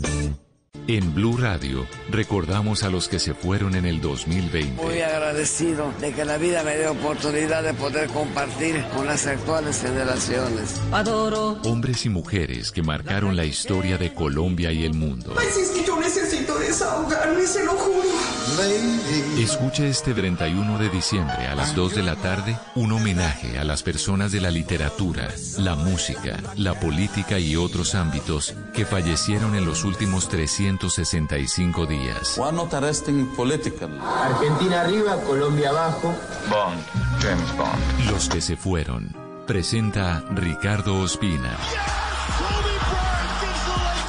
En 0.90 1.14
Blue 1.14 1.36
Radio 1.36 1.86
recordamos 2.10 2.84
a 2.84 2.90
los 2.90 3.10
que 3.10 3.20
se 3.20 3.34
fueron 3.34 3.76
en 3.76 3.86
el 3.86 4.00
2020. 4.00 4.82
Muy 4.82 5.02
agradecido 5.02 5.92
de 6.00 6.14
que 6.14 6.24
la 6.24 6.38
vida 6.38 6.64
me 6.64 6.78
dé 6.78 6.88
oportunidad 6.88 7.62
de 7.62 7.74
poder 7.74 8.08
compartir 8.08 8.82
con 8.96 9.06
las 9.06 9.28
actuales 9.28 9.82
generaciones. 9.82 10.80
Adoro. 10.94 11.60
Hombres 11.66 12.06
y 12.06 12.10
mujeres 12.10 12.72
que 12.72 12.84
marcaron 12.84 13.36
la 13.36 13.44
historia 13.44 13.98
de 13.98 14.14
Colombia 14.14 14.72
y 14.72 14.86
el 14.86 14.94
mundo. 14.94 15.34
Pues 15.34 15.58
es 15.58 15.72
que 15.72 15.84
yo 15.86 16.00
necesito 16.00 16.58
desahogarme, 16.58 17.46
se 17.46 17.66
lo 17.66 17.74
juro. 17.74 18.08
Escucha 19.38 19.86
este 19.86 20.14
31 20.14 20.80
de 20.80 20.90
diciembre 20.90 21.48
a 21.48 21.56
las 21.56 21.76
2 21.76 21.96
de 21.96 22.04
la 22.04 22.16
tarde 22.16 22.58
un 22.76 22.92
homenaje 22.92 23.60
a 23.60 23.64
las 23.64 23.84
personas 23.84 24.32
de 24.32 24.42
la 24.42 24.50
literatura, 24.50 25.28
la 25.60 25.76
música, 25.76 26.38
la 26.56 26.80
política 26.80 27.38
y 27.38 27.56
otros 27.56 27.94
ámbitos 27.94 28.56
que 28.74 28.86
fallecieron 28.86 29.56
en 29.56 29.66
los 29.66 29.84
últimos 29.84 30.28
365 30.28 31.86
días. 31.86 32.36
Political. 33.36 34.00
Argentina 34.02 34.82
arriba, 34.82 35.18
Colombia 35.22 35.70
abajo. 35.70 36.16
Bond, 36.50 36.84
James 37.22 37.58
Bond. 37.58 38.12
Los 38.12 38.28
que 38.28 38.42
se 38.42 38.58
fueron. 38.58 39.16
Presenta 39.46 40.24
Ricardo 40.32 41.00
Ospina. 41.00 41.56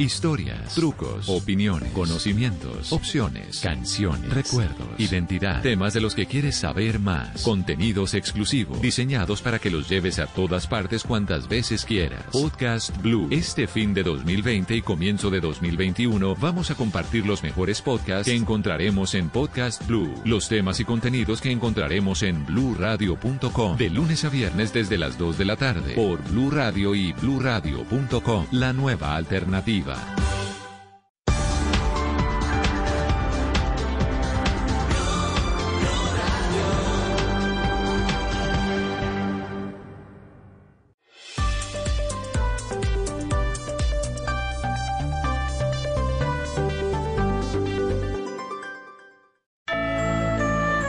Historias, 0.00 0.74
trucos, 0.74 1.28
opiniones, 1.28 1.92
conocimientos, 1.92 2.90
opciones, 2.90 3.60
canciones, 3.60 4.32
recuerdos, 4.32 4.88
identidad, 4.96 5.60
temas 5.60 5.92
de 5.92 6.00
los 6.00 6.14
que 6.14 6.24
quieres 6.24 6.56
saber 6.56 6.98
más, 6.98 7.42
contenidos 7.42 8.14
exclusivos, 8.14 8.80
diseñados 8.80 9.42
para 9.42 9.58
que 9.58 9.70
los 9.70 9.90
lleves 9.90 10.18
a 10.18 10.26
todas 10.26 10.66
partes 10.66 11.04
cuantas 11.04 11.48
veces 11.48 11.84
quieras. 11.84 12.24
Podcast 12.32 12.96
Blue. 13.02 13.28
Este 13.30 13.66
fin 13.66 13.92
de 13.92 14.02
2020 14.02 14.74
y 14.74 14.80
comienzo 14.80 15.28
de 15.28 15.40
2021 15.40 16.34
vamos 16.34 16.70
a 16.70 16.76
compartir 16.76 17.26
los 17.26 17.42
mejores 17.42 17.82
podcasts 17.82 18.24
que 18.24 18.34
encontraremos 18.34 19.14
en 19.14 19.28
Podcast 19.28 19.86
Blue, 19.86 20.14
los 20.24 20.48
temas 20.48 20.80
y 20.80 20.86
contenidos 20.86 21.42
que 21.42 21.50
encontraremos 21.50 22.22
en 22.22 22.46
bluradio.com 22.46 23.76
de 23.76 23.90
lunes 23.90 24.24
a 24.24 24.30
viernes 24.30 24.72
desde 24.72 24.96
las 24.96 25.18
2 25.18 25.36
de 25.36 25.44
la 25.44 25.56
tarde 25.56 25.92
por 25.94 26.26
Blue 26.30 26.50
Radio 26.50 26.94
y 26.94 27.12
bluradio.com, 27.12 28.46
la 28.52 28.72
nueva 28.72 29.14
alternativa. 29.14 29.89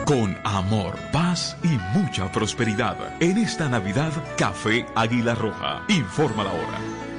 Con 0.05 0.37
amor, 0.43 0.99
paz 1.13 1.55
y 1.63 1.79
mucha 1.97 2.29
prosperidad. 2.33 2.97
En 3.21 3.37
esta 3.37 3.69
Navidad, 3.69 4.11
Café 4.37 4.85
Águila 4.93 5.35
Roja. 5.35 5.83
Informa 5.87 6.43
la 6.43 6.51
hora. 6.51 7.10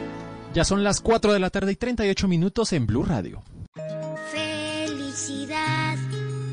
Ya 0.55 0.65
son 0.65 0.85
las 0.85 1.01
4 1.01 1.33
de 1.33 1.39
la 1.39 1.51
tarde 1.51 1.73
y 1.73 1.77
38 1.77 2.29
minutos 2.29 2.73
en 2.73 2.87
Blue 2.87 3.05
Radio. 3.05 3.43
Felicidad 4.31 5.97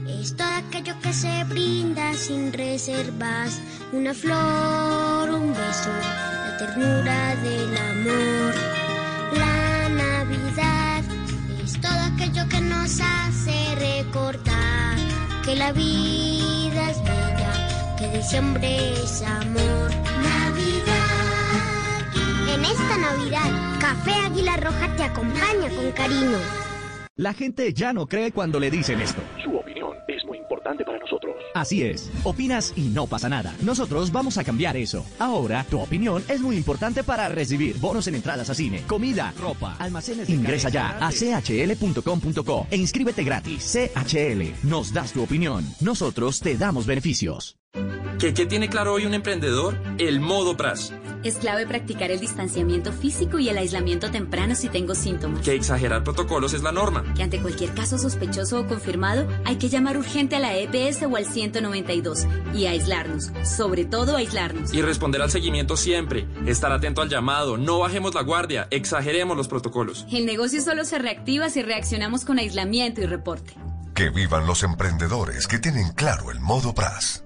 es 0.07 0.35
todo 0.35 0.47
aquello 0.47 0.93
que 1.01 1.13
se 1.13 1.43
brinda 1.45 2.13
sin 2.13 2.53
reservas. 2.53 3.61
Una 3.91 4.13
flor, 4.13 5.29
un 5.31 5.49
beso, 5.49 5.89
la 5.91 6.57
ternura 6.57 7.35
del 7.37 7.77
amor. 7.77 8.53
La 9.37 9.89
Navidad 9.89 11.03
que 12.49 12.61
nos 12.61 12.99
hace 13.01 13.75
recordar 13.75 14.97
que 15.43 15.55
la 15.55 15.71
vida 15.71 16.89
es 16.89 17.03
bella, 17.03 17.95
que 17.97 18.17
diciembre 18.17 18.93
es 18.93 19.21
amor. 19.21 20.18
En 22.59 22.65
esta 22.65 22.97
Navidad, 22.97 23.79
Café 23.79 24.11
Águila 24.11 24.57
Roja 24.57 24.93
te 24.97 25.03
acompaña 25.03 25.69
con 25.73 25.91
cariño. 25.93 26.37
La 27.15 27.33
gente 27.33 27.73
ya 27.73 27.93
no 27.93 28.05
cree 28.05 28.33
cuando 28.33 28.59
le 28.59 28.69
dicen 28.69 28.99
esto. 28.99 29.21
Su 29.41 29.55
opinión 29.55 29.93
es 30.09 30.25
muy 30.25 30.37
importante 30.39 30.83
para 30.83 30.99
nosotros. 30.99 31.35
Así 31.53 31.83
es, 31.83 32.11
opinas 32.23 32.73
y 32.75 32.89
no 32.89 33.07
pasa 33.07 33.29
nada. 33.29 33.55
Nosotros 33.61 34.11
vamos 34.11 34.37
a 34.37 34.43
cambiar 34.43 34.75
eso. 34.75 35.05
Ahora, 35.19 35.65
tu 35.69 35.79
opinión 35.79 36.21
es 36.27 36.41
muy 36.41 36.57
importante 36.57 37.01
para 37.03 37.29
recibir 37.29 37.77
bonos 37.77 38.07
en 38.07 38.15
entradas 38.15 38.49
a 38.49 38.53
cine, 38.53 38.83
comida, 38.87 39.33
ropa, 39.39 39.77
almacenes 39.79 40.27
de 40.27 40.33
Ingresa 40.33 40.67
ya 40.67 40.97
a 40.99 41.11
chl.com.co 41.11 42.67
e 42.69 42.75
inscríbete 42.75 43.23
gratis. 43.23 43.73
CHL, 43.73 44.67
nos 44.67 44.91
das 44.91 45.13
tu 45.13 45.23
opinión. 45.23 45.65
Nosotros 45.79 46.41
te 46.41 46.57
damos 46.57 46.85
beneficios. 46.85 47.57
¿Qué, 48.19 48.33
¿Qué 48.33 48.45
tiene 48.45 48.67
claro 48.67 48.95
hoy 48.95 49.05
un 49.05 49.13
emprendedor? 49.13 49.77
El 49.97 50.19
modo 50.19 50.57
PRAS. 50.57 50.93
Es 51.23 51.35
clave 51.35 51.67
practicar 51.67 52.11
el 52.11 52.19
distanciamiento 52.19 52.93
físico 52.93 53.39
y 53.39 53.49
el 53.49 53.57
aislamiento 53.57 54.09
temprano 54.09 54.55
si 54.55 54.69
tengo 54.69 54.95
síntomas. 54.95 55.41
Que 55.41 55.53
exagerar 55.53 56.03
protocolos 56.03 56.53
es 56.53 56.63
la 56.63 56.71
norma. 56.71 57.03
Que 57.13 57.23
ante 57.23 57.41
cualquier 57.41 57.73
caso 57.73 57.97
sospechoso 57.97 58.61
o 58.61 58.67
confirmado 58.67 59.27
hay 59.43 59.57
que 59.57 59.67
llamar 59.67 59.97
urgente 59.97 60.37
a 60.37 60.39
la 60.39 60.57
EPS 60.57 61.03
o 61.03 61.17
al 61.17 61.25
192 61.25 62.25
y 62.53 62.67
aislarnos, 62.67 63.31
sobre 63.43 63.83
todo 63.83 64.15
aislarnos. 64.15 64.73
Y 64.73 64.81
responder 64.81 65.21
al 65.21 65.29
seguimiento 65.29 65.75
siempre, 65.75 66.25
estar 66.45 66.71
atento 66.71 67.01
al 67.01 67.09
llamado, 67.09 67.57
no 67.57 67.79
bajemos 67.79 68.15
la 68.15 68.21
guardia, 68.21 68.67
exageremos 68.71 69.35
los 69.35 69.49
protocolos. 69.49 70.05
El 70.11 70.25
negocio 70.25 70.61
solo 70.61 70.85
se 70.85 70.99
reactiva 70.99 71.49
si 71.49 71.61
reaccionamos 71.61 72.23
con 72.23 72.39
aislamiento 72.39 73.01
y 73.01 73.05
reporte. 73.05 73.55
Que 73.93 74.09
vivan 74.09 74.47
los 74.47 74.63
emprendedores 74.63 75.47
que 75.47 75.59
tienen 75.59 75.91
claro 75.91 76.31
el 76.31 76.39
modo 76.39 76.73
PRAS. 76.73 77.25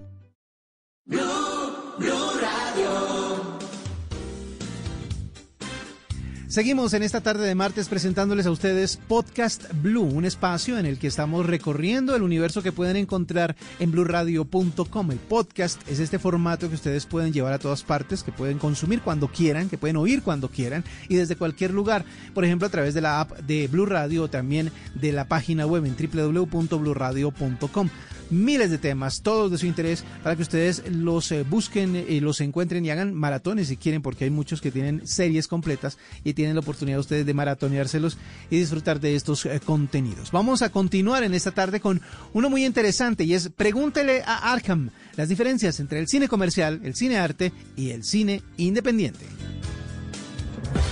Seguimos 6.54 6.94
en 6.94 7.02
esta 7.02 7.20
tarde 7.20 7.48
de 7.48 7.56
martes 7.56 7.90
presentándoles 7.90 8.46
a 8.46 8.52
ustedes 8.52 8.98
Podcast 9.08 9.64
Blue, 9.82 10.04
un 10.04 10.24
espacio 10.24 10.78
en 10.78 10.86
el 10.86 11.00
que 11.00 11.08
estamos 11.08 11.48
recorriendo 11.48 12.16
el 12.16 12.22
universo 12.22 12.62
que 12.62 12.72
pueden 12.72 12.96
encontrar 12.96 13.56
en 13.80 13.92
bluradio.com. 13.92 15.12
El 15.12 15.18
podcast 15.18 15.82
es 15.90 15.98
este 16.00 16.20
formato 16.20 16.70
que 16.70 16.76
ustedes 16.76 17.08
pueden 17.08 17.34
llevar 17.34 17.54
a 17.54 17.58
todas 17.58 17.82
partes, 17.82 18.22
que 18.22 18.32
pueden 18.32 18.60
consumir 18.60 19.02
cuando 19.02 19.30
quieran, 19.30 19.68
que 19.68 19.80
pueden 19.80 19.98
oír 19.98 20.22
cuando 20.22 20.48
quieran 20.48 20.84
y 21.10 21.16
desde 21.16 21.36
cualquier 21.36 21.72
lugar. 21.72 22.06
Por 22.36 22.46
ejemplo, 22.46 22.68
a 22.68 22.72
través 22.72 22.94
de 22.94 23.02
la 23.02 23.20
app 23.20 23.32
de 23.40 23.68
Blue 23.68 23.88
Radio 23.88 24.22
o 24.22 24.30
también 24.30 24.72
de 24.94 25.12
la 25.12 25.28
página 25.28 25.66
web 25.66 25.86
en 25.86 25.96
www.bluradio.com 25.98 27.90
miles 28.30 28.72
de 28.72 28.78
temas, 28.78 29.22
todos 29.22 29.52
de 29.52 29.58
su 29.58 29.66
interés, 29.66 30.04
para 30.24 30.36
que 30.36 30.42
ustedes 30.42 30.84
los 30.90 31.32
eh, 31.32 31.44
busquen 31.44 31.96
y 32.08 32.20
los 32.20 32.42
encuentren 32.42 32.86
y 32.86 32.90
hagan 32.90 33.14
maratones 33.14 33.68
si 33.68 33.78
quieren, 33.78 34.02
porque 34.02 34.26
hay 34.26 34.30
muchos 34.30 34.62
que 34.62 34.72
tienen 34.72 35.06
series 35.06 35.48
completas 35.48 35.98
y 36.24 36.34
tienen 36.34 36.56
la 36.56 36.62
oportunidad 36.62 37.00
ustedes 37.00 37.26
de 37.26 37.34
maratoneárselos 37.34 38.18
y 38.50 38.58
disfrutar 38.60 39.00
de 39.00 39.16
estos 39.16 39.46
eh, 39.46 39.60
contenidos. 39.64 40.32
Vamos 40.32 40.62
a 40.62 40.70
continuar 40.70 41.24
en 41.24 41.34
esta 41.34 41.52
tarde 41.52 41.80
con 41.80 42.02
uno 42.34 42.50
muy 42.50 42.66
interesante 42.66 43.24
y 43.24 43.34
es 43.34 43.50
Pregúntele 43.50 44.24
a 44.26 44.52
Arkham 44.52 44.90
las 45.16 45.30
diferencias 45.30 45.80
entre 45.80 46.00
el 46.00 46.08
cine 46.08 46.28
comercial, 46.28 46.82
el 46.84 46.96
cine 46.96 47.18
arte 47.18 47.52
y 47.76 47.92
el 47.92 48.04
cine 48.04 48.42
independiente. 48.58 49.26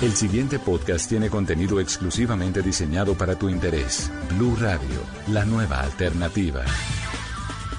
El 0.02 0.14
siguiente 0.14 0.60
podcast 0.60 1.10
tiene 1.10 1.30
contenido 1.30 1.80
exclusivamente 1.80 2.62
diseñado 2.62 3.16
para 3.16 3.38
tu 3.38 3.50
interés. 3.50 4.12
Blue 4.30 4.56
Radio, 4.60 5.00
la 5.28 5.46
nueva 5.46 5.82
alternativa. 5.82 6.64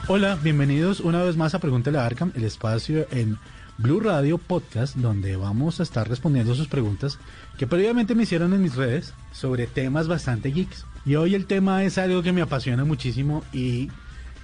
Hola, 0.09 0.37
bienvenidos 0.43 0.99
una 0.99 1.23
vez 1.23 1.37
más 1.37 1.55
a 1.55 1.61
Pregúntele 1.61 1.97
a 1.97 2.05
Arkham, 2.05 2.33
el 2.35 2.43
espacio 2.43 3.07
en 3.13 3.39
Blue 3.79 4.01
Radio 4.01 4.37
Podcast, 4.37 4.97
donde 4.97 5.37
vamos 5.37 5.79
a 5.79 5.85
estar 5.85 6.09
respondiendo 6.09 6.57
sus 6.57 6.67
preguntas 6.67 7.21
que 7.57 7.69
previamente 7.69 8.17
me 8.17 8.25
hicieron 8.25 8.53
en 8.53 8.63
mis 8.63 8.75
redes 8.75 9.15
sobre 9.31 9.69
temas 9.69 10.09
bastante 10.09 10.51
geeks. 10.51 10.87
Y 11.07 11.15
hoy 11.15 11.37
el 11.37 11.47
tema 11.47 11.85
es 11.85 11.99
algo 11.99 12.21
que 12.21 12.33
me 12.33 12.43
apasiona 12.43 12.85
muchísimo 12.85 13.45
y 13.53 13.91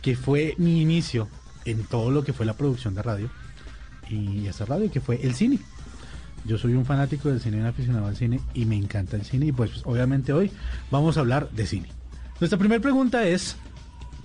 que 0.01 0.15
fue 0.15 0.55
mi 0.59 0.81
inicio 0.81 1.29
en 1.65 1.83
todo 1.83 2.13
lo 2.13 2.23
que 2.23 2.33
fue 2.33 2.47
la 2.47 2.57
producción 2.57 2.95
de 2.95 3.03
radio 3.03 3.29
y 4.09 4.47
esa 4.47 4.65
radio 4.65 4.93
que 4.93 5.01
fue 5.01 5.21
el 5.23 5.35
cine. 5.35 5.59
Yo 6.45 6.57
soy 6.57 6.75
un 6.75 6.87
fanático 6.87 7.31
del 7.31 7.41
cine, 7.41 7.61
un 7.61 7.67
aficionado 7.67 8.07
al 8.07 8.17
cine 8.17 8.41
y 8.55 8.65
me 8.65 8.77
encanta 8.77 9.17
el 9.17 9.25
cine 9.25 9.47
y 9.47 9.53
pues 9.53 9.83
obviamente 9.85 10.33
hoy 10.33 10.53
vamos 10.93 11.17
a 11.17 11.21
hablar 11.21 11.51
de 11.51 11.67
cine. 11.67 11.89
Nuestra 12.41 12.59
primera 12.59 12.81
pregunta 12.81 13.27
es, 13.27 13.57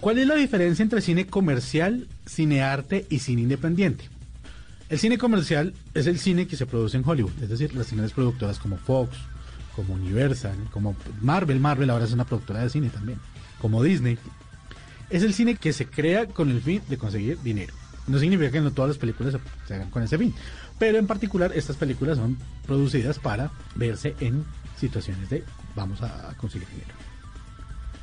¿cuál 0.04 0.18
es 0.18 0.28
la 0.28 0.36
diferencia 0.36 0.84
entre 0.84 1.00
cine 1.00 1.28
comercial, 1.28 2.10
cine 2.26 2.62
arte 2.62 3.06
y 3.10 3.20
cine 3.20 3.44
independiente? 3.44 4.10
El 4.90 5.00
cine 5.00 5.18
comercial 5.18 5.74
es 5.94 6.08
el 6.08 6.20
cine 6.20 6.46
que 6.46 6.58
se 6.58 6.66
produce 6.66 6.98
en 6.98 7.08
Hollywood, 7.08 7.32
es 7.42 7.48
decir, 7.48 7.74
las 7.74 7.90
grandes 7.90 8.12
productoras 8.12 8.60
como 8.60 8.76
Fox, 8.76 9.16
como 9.74 9.94
Universal, 9.94 10.58
como 10.72 10.94
Marvel, 11.22 11.62
Marvel 11.62 11.90
ahora 11.90 12.04
es 12.04 12.12
una 12.12 12.26
productora 12.26 12.62
de 12.62 12.70
cine 12.70 12.90
también, 12.90 13.18
como 13.62 13.82
Disney. 13.82 14.18
Es 15.10 15.24
el 15.24 15.34
cine 15.34 15.56
que 15.56 15.72
se 15.72 15.86
crea 15.86 16.28
con 16.28 16.52
el 16.52 16.62
fin 16.62 16.82
de 16.90 16.98
conseguir 16.98 17.40
dinero. 17.42 17.74
No 18.06 18.20
significa 18.20 18.52
que 18.52 18.60
no 18.60 18.72
todas 18.72 18.90
las 18.90 18.98
películas 18.98 19.38
se 19.66 19.74
hagan 19.74 19.90
con 19.90 20.04
ese 20.04 20.18
fin, 20.18 20.34
pero 20.78 20.98
en 20.98 21.08
particular 21.08 21.54
estas 21.56 21.78
películas 21.78 22.18
son 22.18 22.38
producidas 22.68 23.20
para 23.20 23.52
verse 23.76 24.16
en 24.20 24.44
situaciones 24.78 25.30
de 25.30 25.46
vamos 25.78 26.02
a 26.02 26.34
conseguir 26.36 26.68
dinero. 26.68 26.94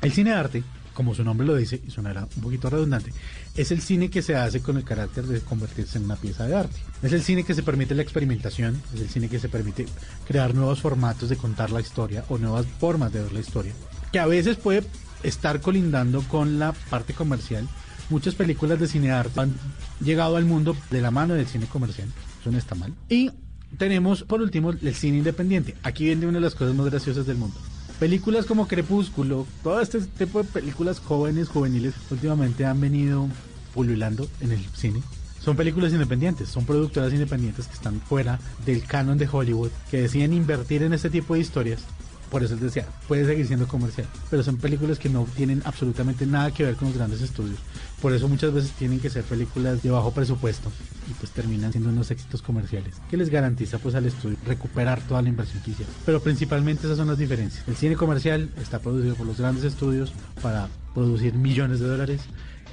El 0.01 0.11
cine 0.11 0.31
arte, 0.31 0.63
como 0.93 1.15
su 1.15 1.23
nombre 1.23 1.47
lo 1.47 1.55
dice, 1.55 1.81
y 1.85 1.91
sonará 1.91 2.27
un 2.35 2.43
poquito 2.43 2.69
redundante, 2.69 3.11
es 3.55 3.71
el 3.71 3.81
cine 3.81 4.09
que 4.09 4.21
se 4.21 4.35
hace 4.35 4.61
con 4.61 4.77
el 4.77 4.83
carácter 4.83 5.25
de 5.25 5.41
convertirse 5.41 5.97
en 5.97 6.05
una 6.05 6.15
pieza 6.15 6.47
de 6.47 6.55
arte. 6.55 6.79
Es 7.01 7.13
el 7.13 7.21
cine 7.21 7.43
que 7.43 7.53
se 7.53 7.63
permite 7.63 7.95
la 7.95 8.01
experimentación, 8.01 8.81
es 8.93 9.01
el 9.01 9.09
cine 9.09 9.29
que 9.29 9.39
se 9.39 9.49
permite 9.49 9.85
crear 10.27 10.53
nuevos 10.53 10.81
formatos 10.81 11.29
de 11.29 11.37
contar 11.37 11.71
la 11.71 11.81
historia 11.81 12.25
o 12.29 12.37
nuevas 12.37 12.65
formas 12.79 13.11
de 13.13 13.21
ver 13.21 13.31
la 13.31 13.39
historia, 13.39 13.73
que 14.11 14.19
a 14.19 14.25
veces 14.25 14.57
puede 14.57 14.83
estar 15.23 15.61
colindando 15.61 16.21
con 16.23 16.59
la 16.59 16.73
parte 16.89 17.13
comercial. 17.13 17.67
Muchas 18.09 18.35
películas 18.35 18.79
de 18.79 18.87
cine 18.87 19.11
arte 19.11 19.39
han 19.39 19.53
llegado 20.01 20.35
al 20.35 20.45
mundo 20.45 20.75
de 20.89 21.01
la 21.01 21.11
mano 21.11 21.33
del 21.33 21.47
cine 21.47 21.65
comercial, 21.67 22.09
eso 22.41 22.51
no 22.51 22.57
está 22.57 22.75
mal. 22.75 22.93
Y 23.07 23.31
tenemos 23.77 24.23
por 24.23 24.41
último 24.41 24.71
el 24.71 24.95
cine 24.95 25.19
independiente. 25.19 25.75
Aquí 25.83 26.05
viene 26.05 26.27
una 26.27 26.39
de 26.39 26.45
las 26.45 26.55
cosas 26.55 26.75
más 26.75 26.87
graciosas 26.87 27.25
del 27.25 27.37
mundo. 27.37 27.57
Películas 28.01 28.47
como 28.47 28.67
Crepúsculo, 28.67 29.45
todo 29.61 29.79
este 29.79 30.01
tipo 30.01 30.41
de 30.41 30.49
películas 30.49 30.97
jóvenes, 30.97 31.49
juveniles, 31.49 31.93
últimamente 32.09 32.65
han 32.65 32.81
venido 32.81 33.27
pululando 33.75 34.27
en 34.39 34.51
el 34.53 34.65
cine. 34.73 35.03
Son 35.39 35.55
películas 35.55 35.93
independientes, 35.93 36.49
son 36.49 36.65
productoras 36.65 37.13
independientes 37.13 37.67
que 37.67 37.75
están 37.75 38.01
fuera 38.01 38.39
del 38.65 38.83
canon 38.87 39.19
de 39.19 39.29
Hollywood, 39.31 39.69
que 39.91 40.01
deciden 40.01 40.33
invertir 40.33 40.81
en 40.81 40.93
este 40.93 41.11
tipo 41.11 41.35
de 41.35 41.41
historias. 41.41 41.83
Por 42.31 42.43
eso 42.43 42.53
les 42.53 42.63
decía, 42.63 42.87
puede 43.09 43.25
seguir 43.25 43.45
siendo 43.45 43.67
comercial, 43.67 44.07
pero 44.29 44.41
son 44.41 44.55
películas 44.55 44.97
que 44.97 45.09
no 45.09 45.27
tienen 45.35 45.61
absolutamente 45.65 46.25
nada 46.25 46.51
que 46.51 46.63
ver 46.63 46.75
con 46.75 46.87
los 46.87 46.97
grandes 46.97 47.21
estudios. 47.21 47.59
Por 48.01 48.13
eso 48.13 48.29
muchas 48.29 48.53
veces 48.53 48.71
tienen 48.71 49.01
que 49.01 49.09
ser 49.09 49.25
películas 49.25 49.83
de 49.83 49.91
bajo 49.91 50.11
presupuesto 50.11 50.71
y 51.09 51.13
pues 51.15 51.31
terminan 51.31 51.73
siendo 51.73 51.89
unos 51.89 52.09
éxitos 52.09 52.41
comerciales 52.41 52.95
que 53.09 53.17
les 53.17 53.29
garantiza 53.29 53.79
pues 53.79 53.95
al 53.95 54.05
estudio 54.05 54.37
recuperar 54.45 55.01
toda 55.01 55.21
la 55.21 55.27
inversión 55.27 55.61
que 55.61 55.71
hicieron. 55.71 55.93
Pero 56.05 56.21
principalmente 56.21 56.87
esas 56.87 56.97
son 56.97 57.09
las 57.09 57.17
diferencias. 57.17 57.67
El 57.67 57.75
cine 57.75 57.97
comercial 57.97 58.49
está 58.61 58.79
producido 58.79 59.15
por 59.15 59.27
los 59.27 59.37
grandes 59.37 59.65
estudios 59.65 60.13
para 60.41 60.69
producir 60.93 61.33
millones 61.33 61.81
de 61.81 61.87
dólares. 61.87 62.21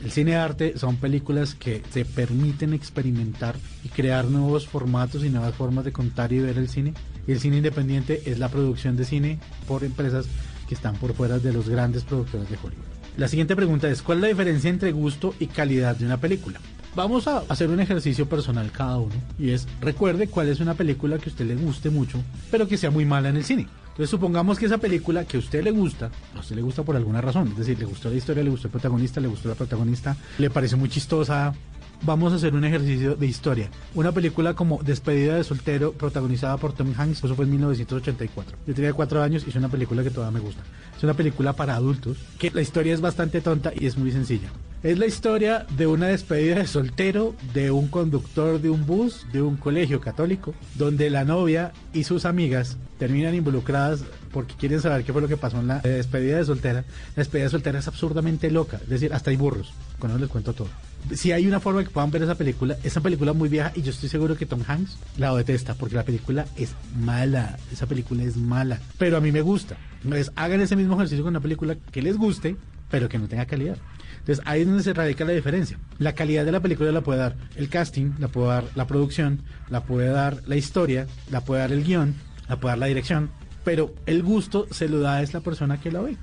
El 0.05 0.13
cine 0.13 0.37
arte 0.37 0.79
son 0.79 0.97
películas 0.97 1.57
que 1.57 1.83
se 1.91 2.05
permiten 2.05 2.73
experimentar 2.73 3.57
y 3.83 3.89
crear 3.89 4.27
nuevos 4.27 4.69
formatos 4.69 5.25
y 5.25 5.29
nuevas 5.29 5.57
formas 5.57 5.85
de 5.85 5.93
contar 5.93 6.33
y 6.33 6.39
ver 6.39 6.59
el 6.59 6.69
cine. 6.69 6.95
Y 7.29 7.33
el 7.33 7.41
cine 7.41 7.59
independiente 7.59 8.22
es 8.24 8.39
la 8.39 8.49
producción 8.49 8.97
de 8.97 9.05
cine 9.05 9.39
por 9.68 9.85
empresas 9.85 10.26
que 10.66 10.74
están 10.74 10.97
por 10.97 11.12
fuera 11.12 11.39
de 11.39 11.53
los 11.53 11.68
grandes 11.68 12.03
productores 12.03 12.49
de 12.49 12.57
Hollywood. 12.57 12.85
La 13.18 13.29
siguiente 13.29 13.55
pregunta 13.55 13.89
es, 13.91 14.01
¿cuál 14.01 14.18
es 14.18 14.22
la 14.22 14.29
diferencia 14.29 14.70
entre 14.70 14.93
gusto 14.93 15.35
y 15.39 15.49
calidad 15.49 15.95
de 15.95 16.07
una 16.07 16.16
película? 16.16 16.59
Vamos 16.97 17.29
a 17.29 17.45
hacer 17.51 17.68
un 17.68 17.81
ejercicio 17.81 18.26
personal 18.26 18.72
cada 18.72 18.97
uno 18.97 19.14
y 19.39 19.51
es, 19.51 19.68
recuerde 19.81 20.29
cuál 20.29 20.49
es 20.49 20.61
una 20.61 20.72
película 20.72 21.18
que 21.18 21.29
a 21.29 21.33
usted 21.33 21.45
le 21.45 21.55
guste 21.55 21.91
mucho, 21.91 22.18
pero 22.51 22.66
que 22.66 22.79
sea 22.79 22.91
muy 22.91 23.05
mala 23.05 23.29
en 23.29 23.37
el 23.37 23.45
cine. 23.45 23.66
Entonces 23.89 24.09
supongamos 24.09 24.59
que 24.59 24.64
esa 24.64 24.79
película 24.79 25.24
que 25.24 25.37
a 25.37 25.41
usted 25.41 25.62
le 25.62 25.70
gusta, 25.70 26.11
a 26.35 26.41
usted 26.41 26.57
le 26.57 26.62
gusta 26.62 26.83
por 26.83 26.97
alguna 26.97 27.20
razón, 27.20 27.49
es 27.49 27.59
decir, 27.59 27.79
le 27.79 27.85
gustó 27.85 28.09
la 28.09 28.16
historia, 28.16 28.43
le 28.43 28.51
gustó 28.51 28.68
el 28.68 28.72
protagonista, 28.72 29.20
le 29.20 29.29
gustó 29.29 29.51
la 29.51 29.55
protagonista, 29.55 30.16
le 30.39 30.49
parece 30.49 30.76
muy 30.76 30.89
chistosa. 30.89 31.53
Vamos 32.03 32.33
a 32.33 32.37
hacer 32.37 32.55
un 32.55 32.65
ejercicio 32.65 33.17
de 33.17 33.27
historia. 33.27 33.71
Una 33.95 34.13
película 34.13 34.55
como 34.55 34.81
Despedida 34.83 35.35
de 35.35 35.45
soltero, 35.45 35.93
protagonizada 35.93 36.57
por 36.57 36.73
Tom 36.73 36.95
Hanks, 36.97 37.25
eso 37.25 37.35
fue 37.35 37.45
en 37.45 37.51
1984. 37.53 38.57
Yo 38.67 38.75
tenía 38.75 38.93
cuatro 38.93 39.21
años 39.21 39.43
y 39.45 39.51
es 39.51 39.57
una 39.57 39.69
película 39.69 40.05
que 40.05 40.11
todavía 40.11 40.39
me 40.39 40.45
gusta. 40.45 40.63
Es 40.97 41.03
una 41.03 41.15
película 41.15 41.55
para 41.55 41.75
adultos, 41.75 42.17
que 42.39 42.51
la 42.53 42.63
historia 42.63 42.95
es 42.95 43.01
bastante 43.01 43.41
tonta 43.41 43.73
y 43.75 43.87
es 43.87 43.99
muy 43.99 44.13
sencilla. 44.13 44.49
Es 44.85 44.97
la 44.97 45.07
historia 45.07 45.67
de 45.77 45.89
una 45.89 46.07
despedida 46.07 46.55
de 46.55 46.69
soltero 46.69 47.35
de 47.53 47.73
un 47.73 47.89
conductor 47.89 48.61
de 48.61 48.71
un 48.71 48.87
bus 48.87 49.27
de 49.33 49.43
un 49.43 49.57
colegio 49.57 50.01
católico, 50.01 50.55
donde 50.77 51.11
la 51.11 51.25
novia 51.25 51.73
y 51.93 52.05
sus 52.05 52.25
amigas 52.25 52.77
terminan 52.97 53.35
involucradas 53.35 54.05
porque 54.31 54.55
quieren 54.55 54.81
saber 54.81 55.05
qué 55.05 55.13
fue 55.13 55.21
lo 55.21 55.29
que 55.29 55.37
pasó 55.37 55.59
en 55.59 55.67
la 55.67 55.81
despedida 55.81 56.39
de 56.39 56.45
soltera. 56.45 56.85
La 57.17 57.23
despedida 57.23 57.47
de 57.47 57.51
soltera 57.51 57.79
es 57.81 57.89
absurdamente 57.89 58.53
loca, 58.53 58.79
es 58.81 58.89
decir, 58.89 59.13
hasta 59.13 59.31
hay 59.31 59.37
burros. 59.37 59.73
Con 59.99 60.11
eso 60.11 60.21
les 60.21 60.29
cuento 60.29 60.53
todo. 60.53 60.69
Si 61.15 61.33
hay 61.33 61.47
una 61.47 61.61
forma 61.61 61.83
que 61.83 61.91
puedan 61.91 62.11
ver 62.11 62.23
esa 62.23 62.35
película, 62.35 62.77
esa 62.83 63.01
película 63.01 63.33
muy 63.33 63.49
vieja 63.49 63.73
y 63.75 63.83
yo 63.83 63.91
estoy 63.91 64.09
seguro 64.09 64.37
que 64.37 64.47
Tom 64.47 64.63
Hanks 64.67 64.99
la 65.17 65.35
detesta 65.35 65.75
porque 65.75 65.95
la 65.95 66.05
película 66.05 66.47
es 66.57 66.75
mala, 66.99 67.59
esa 67.73 67.87
película 67.87 68.25
es 68.25 68.37
mala, 68.37 68.79
pero 68.99 69.17
a 69.17 69.21
mí 69.21 69.33
me 69.33 69.41
gusta. 69.41 69.77
Entonces 70.05 70.31
hagan 70.37 70.61
ese 70.61 70.77
mismo 70.77 70.95
ejercicio 70.95 71.25
con 71.25 71.33
una 71.33 71.41
película 71.41 71.77
que 71.91 72.03
les 72.03 72.17
guste, 72.17 72.57
pero 72.91 73.09
que 73.09 73.19
no 73.19 73.29
tenga 73.29 73.47
calidad. 73.47 73.79
Entonces 74.19 74.45
ahí 74.47 74.61
es 74.61 74.67
donde 74.67 74.83
se 74.83 74.93
radica 74.93 75.25
la 75.25 75.33
diferencia. 75.33 75.79
La 75.99 76.15
calidad 76.15 76.45
de 76.45 76.53
la 76.53 76.61
película 76.61 76.93
la 76.93 77.01
puede 77.01 77.21
dar 77.21 77.37
el 77.57 77.69
casting, 77.69 78.13
la 78.19 78.29
puede 78.29 78.49
dar 78.49 78.65
la 78.75 78.87
producción, 78.87 79.41
la 79.71 79.85
puede 79.85 80.09
dar 80.09 80.43
la 80.47 80.57
historia, 80.57 81.07
la 81.31 81.41
puede 81.41 81.63
dar 81.63 81.73
el 81.73 81.85
guion, 81.85 82.15
la 82.49 82.61
puede 82.61 82.73
dar 82.73 82.79
la 82.79 82.87
dirección, 82.87 83.31
pero 83.65 83.95
el 84.07 84.23
gusto 84.23 84.67
se 84.71 84.89
lo 84.89 85.01
da 85.01 85.23
es 85.23 85.33
la 85.33 85.41
persona 85.41 85.81
que 85.81 85.91
la 85.91 86.01
ve. 86.01 86.17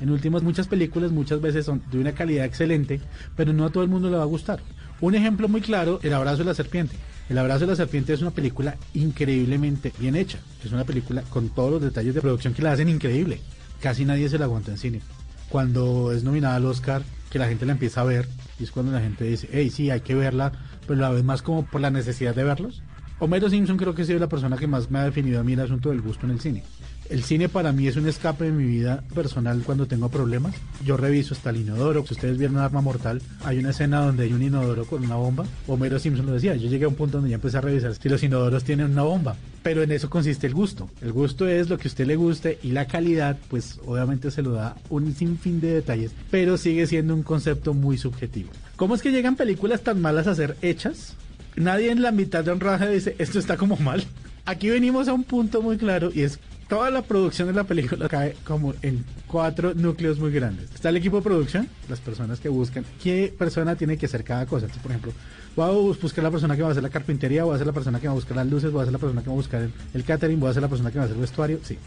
En 0.00 0.10
últimas, 0.10 0.42
muchas 0.42 0.68
películas 0.68 1.10
muchas 1.10 1.40
veces 1.40 1.66
son 1.66 1.82
de 1.90 1.98
una 1.98 2.12
calidad 2.12 2.44
excelente, 2.44 3.00
pero 3.36 3.52
no 3.52 3.64
a 3.64 3.70
todo 3.70 3.82
el 3.82 3.88
mundo 3.88 4.10
le 4.10 4.16
va 4.16 4.22
a 4.22 4.26
gustar. 4.26 4.60
Un 5.00 5.14
ejemplo 5.14 5.48
muy 5.48 5.60
claro, 5.60 6.00
El 6.02 6.14
abrazo 6.14 6.38
de 6.38 6.44
la 6.44 6.54
serpiente. 6.54 6.96
El 7.28 7.38
abrazo 7.38 7.60
de 7.60 7.66
la 7.68 7.76
serpiente 7.76 8.12
es 8.12 8.22
una 8.22 8.30
película 8.30 8.76
increíblemente 8.94 9.92
bien 9.98 10.16
hecha. 10.16 10.38
Es 10.64 10.72
una 10.72 10.84
película 10.84 11.22
con 11.22 11.50
todos 11.50 11.72
los 11.72 11.82
detalles 11.82 12.14
de 12.14 12.20
producción 12.20 12.54
que 12.54 12.62
la 12.62 12.72
hacen 12.72 12.88
increíble. 12.88 13.40
Casi 13.80 14.04
nadie 14.04 14.28
se 14.28 14.38
la 14.38 14.46
aguanta 14.46 14.72
en 14.72 14.78
cine. 14.78 15.00
Cuando 15.48 16.12
es 16.12 16.24
nominada 16.24 16.56
al 16.56 16.66
Oscar, 16.66 17.02
que 17.30 17.38
la 17.38 17.48
gente 17.48 17.66
la 17.66 17.72
empieza 17.72 18.00
a 18.00 18.04
ver, 18.04 18.28
y 18.58 18.64
es 18.64 18.70
cuando 18.70 18.92
la 18.92 19.00
gente 19.00 19.24
dice, 19.24 19.48
hey, 19.52 19.70
sí, 19.70 19.90
hay 19.90 20.00
que 20.00 20.14
verla, 20.14 20.52
pero 20.86 21.00
la 21.00 21.10
vez 21.10 21.22
más 21.22 21.42
como 21.42 21.64
por 21.66 21.80
la 21.80 21.90
necesidad 21.90 22.34
de 22.34 22.44
verlos. 22.44 22.82
Homero 23.20 23.50
Simpson 23.50 23.76
creo 23.76 23.94
que 23.94 24.02
ha 24.02 24.04
sido 24.04 24.20
la 24.20 24.28
persona 24.28 24.56
que 24.56 24.66
más 24.66 24.90
me 24.90 24.98
ha 25.00 25.04
definido 25.04 25.40
a 25.40 25.44
mí 25.44 25.52
el 25.52 25.60
asunto 25.60 25.90
del 25.90 26.00
gusto 26.00 26.26
en 26.26 26.32
el 26.32 26.40
cine. 26.40 26.62
El 27.08 27.24
cine 27.24 27.48
para 27.48 27.72
mí 27.72 27.88
es 27.88 27.96
un 27.96 28.06
escape 28.06 28.44
de 28.44 28.52
mi 28.52 28.64
vida 28.64 29.02
personal 29.14 29.62
cuando 29.64 29.86
tengo 29.86 30.10
problemas. 30.10 30.54
Yo 30.84 30.98
reviso 30.98 31.32
hasta 31.32 31.48
el 31.48 31.56
inodoro. 31.56 32.04
Si 32.06 32.12
ustedes 32.12 32.36
vieron 32.36 32.58
Arma 32.58 32.82
Mortal, 32.82 33.22
hay 33.44 33.58
una 33.58 33.70
escena 33.70 34.02
donde 34.02 34.24
hay 34.24 34.34
un 34.34 34.42
inodoro 34.42 34.84
con 34.84 35.02
una 35.02 35.14
bomba. 35.14 35.46
Homero 35.66 35.98
Simpson 35.98 36.26
lo 36.26 36.32
decía. 36.32 36.54
Yo 36.56 36.68
llegué 36.68 36.84
a 36.84 36.88
un 36.88 36.96
punto 36.96 37.16
donde 37.16 37.30
ya 37.30 37.36
empecé 37.36 37.56
a 37.56 37.62
revisar 37.62 37.94
si 37.94 38.10
los 38.10 38.22
inodoros 38.22 38.62
tienen 38.62 38.90
una 38.90 39.04
bomba. 39.04 39.36
Pero 39.62 39.82
en 39.82 39.90
eso 39.90 40.10
consiste 40.10 40.46
el 40.46 40.52
gusto. 40.52 40.90
El 41.00 41.12
gusto 41.12 41.48
es 41.48 41.70
lo 41.70 41.78
que 41.78 41.88
a 41.88 41.90
usted 41.90 42.06
le 42.06 42.16
guste 42.16 42.58
y 42.62 42.72
la 42.72 42.86
calidad, 42.86 43.38
pues 43.48 43.80
obviamente 43.86 44.30
se 44.30 44.42
lo 44.42 44.52
da 44.52 44.76
un 44.90 45.14
sinfín 45.14 45.62
de 45.62 45.72
detalles. 45.72 46.12
Pero 46.30 46.58
sigue 46.58 46.86
siendo 46.86 47.14
un 47.14 47.22
concepto 47.22 47.72
muy 47.72 47.96
subjetivo. 47.96 48.50
¿Cómo 48.76 48.94
es 48.94 49.00
que 49.00 49.12
llegan 49.12 49.34
películas 49.34 49.80
tan 49.80 50.02
malas 50.02 50.26
a 50.26 50.34
ser 50.34 50.58
hechas? 50.60 51.14
Nadie 51.56 51.90
en 51.90 52.02
la 52.02 52.12
mitad 52.12 52.44
de 52.44 52.52
un 52.52 52.60
rodaje 52.60 52.90
dice, 52.90 53.16
esto 53.18 53.38
está 53.38 53.56
como 53.56 53.76
mal. 53.76 54.04
Aquí 54.44 54.68
venimos 54.68 55.08
a 55.08 55.14
un 55.14 55.24
punto 55.24 55.62
muy 55.62 55.78
claro 55.78 56.10
y 56.14 56.22
es 56.22 56.38
toda 56.68 56.90
la 56.90 57.02
producción 57.02 57.48
de 57.48 57.54
la 57.54 57.64
película 57.64 58.08
cae 58.08 58.36
como 58.44 58.74
en 58.82 59.04
cuatro 59.26 59.74
núcleos 59.74 60.18
muy 60.18 60.30
grandes. 60.30 60.70
Está 60.74 60.90
el 60.90 60.96
equipo 60.96 61.16
de 61.16 61.22
producción, 61.22 61.68
las 61.88 62.00
personas 62.00 62.40
que 62.40 62.48
buscan 62.48 62.84
qué 63.02 63.34
persona 63.36 63.74
tiene 63.74 63.96
que 63.96 64.06
hacer 64.06 64.22
cada 64.22 64.46
cosa. 64.46 64.66
Entonces, 64.66 64.82
por 64.82 64.92
ejemplo, 64.92 65.12
voy 65.56 65.66
a 65.66 65.98
buscar 66.00 66.22
la 66.22 66.30
persona 66.30 66.54
que 66.54 66.62
va 66.62 66.68
a 66.68 66.70
hacer 66.72 66.82
la 66.82 66.90
carpintería, 66.90 67.44
voy 67.44 67.54
a 67.54 67.58
ser 67.58 67.66
la 67.66 67.72
persona 67.72 67.98
que 67.98 68.06
va 68.06 68.12
a 68.12 68.14
buscar 68.14 68.36
las 68.36 68.46
luces, 68.46 68.70
voy 68.70 68.82
a 68.82 68.84
ser 68.84 68.92
la 68.92 68.98
persona 68.98 69.22
que 69.22 69.28
va 69.28 69.32
a 69.32 69.36
buscar 69.36 69.68
el, 69.94 70.04
catering, 70.04 70.38
voy 70.38 70.50
a 70.50 70.52
ser 70.52 70.62
la 70.62 70.68
persona 70.68 70.90
que 70.90 70.98
va 70.98 71.02
a 71.02 71.06
hacer 71.06 71.16
el 71.16 71.22
vestuario, 71.22 71.58
sí. 71.62 71.78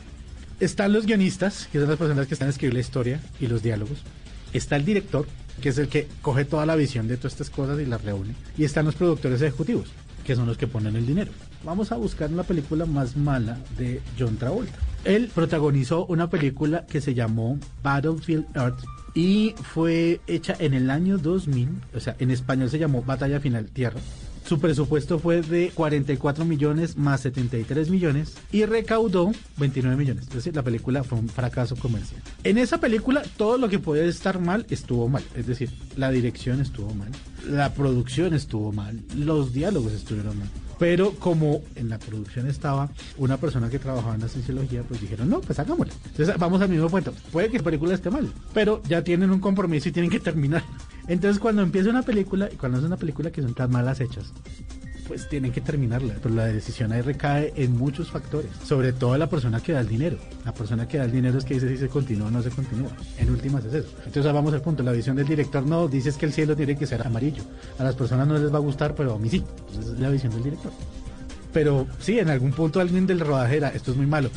Están 0.60 0.94
los 0.94 1.06
guionistas, 1.06 1.68
que 1.72 1.80
son 1.80 1.90
las 1.90 1.98
personas 1.98 2.28
que 2.28 2.34
están 2.34 2.48
a 2.48 2.52
escribir 2.52 2.74
la 2.74 2.82
historia 2.82 3.20
y 3.40 3.48
los 3.48 3.64
diálogos. 3.64 4.00
Está 4.54 4.76
el 4.76 4.86
director, 4.86 5.26
que 5.62 5.70
es 5.70 5.78
el 5.78 5.88
que 5.88 6.08
coge 6.22 6.46
toda 6.46 6.66
la 6.66 6.76
visión 6.76 7.08
de 7.08 7.18
todas 7.18 7.34
estas 7.34 7.50
cosas 7.50 7.80
y 7.80 7.86
las 7.86 8.04
reúne. 8.04 8.36
Y 8.58 8.64
están 8.64 8.86
los 8.86 8.96
productores 8.96 9.42
ejecutivos, 9.42 9.90
que 10.24 10.36
son 10.36 10.46
los 10.46 10.58
que 10.58 10.68
ponen 10.68 10.96
el 10.96 11.08
dinero. 11.08 11.32
Vamos 11.64 11.92
a 11.92 11.96
buscar 11.96 12.32
la 12.32 12.44
película 12.44 12.86
más 12.86 13.16
mala 13.16 13.60
de 13.78 14.02
John 14.18 14.38
Travolta. 14.38 14.78
Él 15.04 15.30
protagonizó 15.34 16.06
una 16.06 16.30
película 16.30 16.86
que 16.86 17.02
se 17.02 17.14
llamó 17.14 17.60
Battlefield 17.84 18.46
Earth 18.56 18.84
y 19.14 19.54
fue 19.62 20.22
hecha 20.28 20.56
en 20.60 20.74
el 20.74 20.90
año 20.90 21.18
2000, 21.18 21.70
o 21.96 22.00
sea, 22.00 22.16
en 22.20 22.32
español 22.32 22.70
se 22.70 22.80
llamó 22.80 23.04
Batalla 23.04 23.40
Final 23.40 23.70
Tierra. 23.70 24.00
Su 24.52 24.60
presupuesto 24.60 25.18
fue 25.18 25.42
de 25.42 25.72
44 25.74 26.44
millones 26.44 26.98
más 26.98 27.22
73 27.22 27.90
millones 27.90 28.36
y 28.52 28.66
recaudó 28.66 29.32
29 29.56 29.96
millones. 29.96 30.24
Es 30.28 30.34
decir, 30.34 30.54
la 30.54 30.62
película 30.62 31.06
fue 31.06 31.20
un 31.20 31.30
fracaso 31.30 31.78
comercial. 31.78 32.22
En 32.44 32.58
esa 32.58 32.78
película 32.82 33.24
todo 33.38 33.58
lo 33.58 33.70
que 33.70 33.80
podía 33.80 34.04
estar 34.04 34.42
mal 34.42 34.66
estuvo 34.70 35.08
mal. 35.08 35.24
Es 35.38 35.48
decir, 35.48 35.70
la 35.96 36.12
dirección 36.12 36.60
estuvo 36.60 36.94
mal, 36.94 37.08
la 37.50 37.74
producción 37.74 38.34
estuvo 38.34 38.74
mal, 38.74 39.00
los 39.16 39.54
diálogos 39.54 39.94
estuvieron 39.94 40.38
mal. 40.38 40.50
Pero 40.78 41.12
como 41.12 41.62
en 41.76 41.88
la 41.88 41.98
producción 41.98 42.48
estaba 42.48 42.90
una 43.18 43.38
persona 43.38 43.70
que 43.70 43.80
trabajaba 43.80 44.16
en 44.16 44.22
la 44.22 44.28
cienciología, 44.28 44.84
pues 44.84 45.00
dijeron, 45.00 45.30
no, 45.30 45.40
pues 45.40 45.60
hagámosla. 45.60 45.94
Entonces 46.08 46.38
vamos 46.38 46.62
al 46.62 46.68
mismo 46.68 46.90
punto. 46.90 47.14
Puede 47.32 47.50
que 47.50 47.60
la 47.60 47.64
película 47.64 47.94
esté 47.94 48.10
mal, 48.10 48.30
pero 48.54 48.84
ya 48.84 49.02
tienen 49.02 49.32
un 49.32 49.40
compromiso 49.40 49.88
y 49.88 49.94
tienen 49.94 50.12
que 50.12 50.20
terminar. 50.20 50.64
Entonces 51.12 51.42
cuando 51.42 51.62
empieza 51.62 51.90
una 51.90 52.04
película, 52.04 52.48
y 52.50 52.56
cuando 52.56 52.78
es 52.78 52.86
una 52.86 52.96
película 52.96 53.32
que 53.32 53.42
son 53.42 53.54
tan 53.54 53.70
malas 53.70 54.00
hechas, 54.00 54.32
pues 55.10 55.28
tienen 55.28 55.52
que 55.52 55.60
terminarla. 55.60 56.14
Pero 56.24 56.34
la 56.34 56.46
decisión 56.46 56.94
ahí 56.94 57.02
recae 57.02 57.52
en 57.58 57.78
muchos 57.78 58.10
factores. 58.10 58.50
Sobre 58.64 58.94
todo 58.94 59.18
la 59.18 59.28
persona 59.28 59.60
que 59.60 59.74
da 59.74 59.82
el 59.82 59.90
dinero. 59.90 60.18
La 60.46 60.54
persona 60.54 60.88
que 60.88 61.00
da 61.00 61.04
el 61.04 61.12
dinero 61.12 61.38
es 61.38 61.44
que 61.44 61.56
dice 61.56 61.68
si 61.68 61.76
se 61.76 61.90
continúa 61.90 62.30
o 62.30 62.32
no 62.32 62.42
se 62.42 62.50
continúa. 62.50 62.92
En 63.18 63.30
últimas 63.30 63.66
es 63.66 63.74
eso. 63.74 63.90
Entonces 64.06 64.32
vamos 64.32 64.54
al 64.54 64.62
punto. 64.62 64.84
La 64.84 64.94
visión 64.94 65.18
del 65.18 65.28
director 65.28 65.66
no 65.66 65.90
dices 65.90 66.16
que 66.16 66.26
el 66.26 66.32
cielo 66.32 66.56
tiene 66.56 66.78
que 66.78 66.88
ser 66.88 67.06
amarillo. 67.06 67.44
A 67.78 67.84
las 67.84 67.96
personas 67.96 68.26
no 68.26 68.38
les 68.38 68.54
va 68.54 68.60
a 68.60 68.62
gustar, 68.62 68.96
pero 68.96 69.16
a 69.16 69.20
mí 69.20 69.30
sí. 69.30 69.44
Entonces 69.68 69.94
es 69.96 70.00
la 70.00 70.10
visión 70.10 70.32
del 70.32 70.44
director. 70.44 70.72
Pero 71.52 71.88
sí, 72.00 72.20
en 72.20 72.30
algún 72.30 72.54
punto 72.54 72.80
alguien 72.80 73.06
del 73.06 73.20
rodaje 73.20 73.58
era, 73.58 73.68
esto 73.68 73.92
es 73.92 73.98
muy 73.98 74.08
malo. 74.08 74.30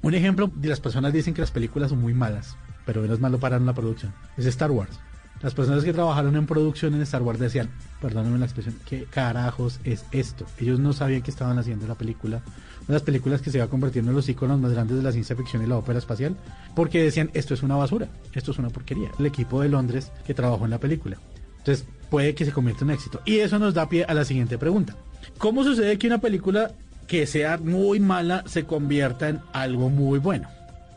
Un 0.00 0.14
ejemplo 0.14 0.50
de 0.54 0.68
las 0.70 0.80
personas 0.80 1.12
dicen 1.12 1.34
que 1.34 1.42
las 1.42 1.50
películas 1.50 1.90
son 1.90 2.00
muy 2.00 2.14
malas, 2.14 2.56
pero 2.86 3.06
no 3.06 3.12
es 3.12 3.20
malo 3.20 3.38
para 3.38 3.58
una 3.58 3.74
producción. 3.74 4.14
Es 4.38 4.46
Star 4.46 4.70
Wars. 4.70 4.98
Las 5.42 5.54
personas 5.54 5.84
que 5.84 5.94
trabajaron 5.94 6.36
en 6.36 6.46
producción 6.46 6.94
en 6.94 7.00
Star 7.00 7.22
Wars 7.22 7.38
decían, 7.38 7.70
perdónenme 8.02 8.38
la 8.38 8.44
expresión, 8.44 8.76
¿qué 8.86 9.04
carajos 9.04 9.80
es 9.84 10.04
esto? 10.12 10.44
Ellos 10.58 10.78
no 10.80 10.92
sabían 10.92 11.22
que 11.22 11.30
estaban 11.30 11.58
haciendo 11.58 11.86
la 11.86 11.94
película, 11.94 12.42
una 12.80 12.86
de 12.88 12.92
las 12.92 13.02
películas 13.02 13.40
que 13.40 13.50
se 13.50 13.58
va 13.58 13.68
convirtiendo 13.68 14.10
en 14.10 14.16
los 14.16 14.28
iconos 14.28 14.60
más 14.60 14.72
grandes 14.72 14.98
de 14.98 15.02
la 15.02 15.12
ciencia 15.12 15.34
ficción 15.36 15.62
y 15.62 15.66
la 15.66 15.78
ópera 15.78 15.98
espacial, 15.98 16.36
porque 16.74 17.02
decían, 17.02 17.30
esto 17.32 17.54
es 17.54 17.62
una 17.62 17.76
basura, 17.76 18.08
esto 18.34 18.50
es 18.50 18.58
una 18.58 18.68
porquería. 18.68 19.10
El 19.18 19.26
equipo 19.26 19.62
de 19.62 19.70
Londres 19.70 20.12
que 20.26 20.34
trabajó 20.34 20.66
en 20.66 20.72
la 20.72 20.78
película. 20.78 21.16
Entonces, 21.58 21.86
puede 22.10 22.34
que 22.34 22.44
se 22.44 22.52
convierta 22.52 22.84
en 22.84 22.90
éxito. 22.90 23.22
Y 23.24 23.38
eso 23.38 23.58
nos 23.58 23.72
da 23.72 23.88
pie 23.88 24.04
a 24.04 24.12
la 24.12 24.24
siguiente 24.24 24.58
pregunta. 24.58 24.94
¿Cómo 25.38 25.64
sucede 25.64 25.98
que 25.98 26.06
una 26.06 26.20
película 26.20 26.72
que 27.06 27.26
sea 27.26 27.56
muy 27.58 27.98
mala 27.98 28.44
se 28.46 28.64
convierta 28.64 29.28
en 29.28 29.40
algo 29.52 29.88
muy 29.88 30.18
bueno? 30.18 30.48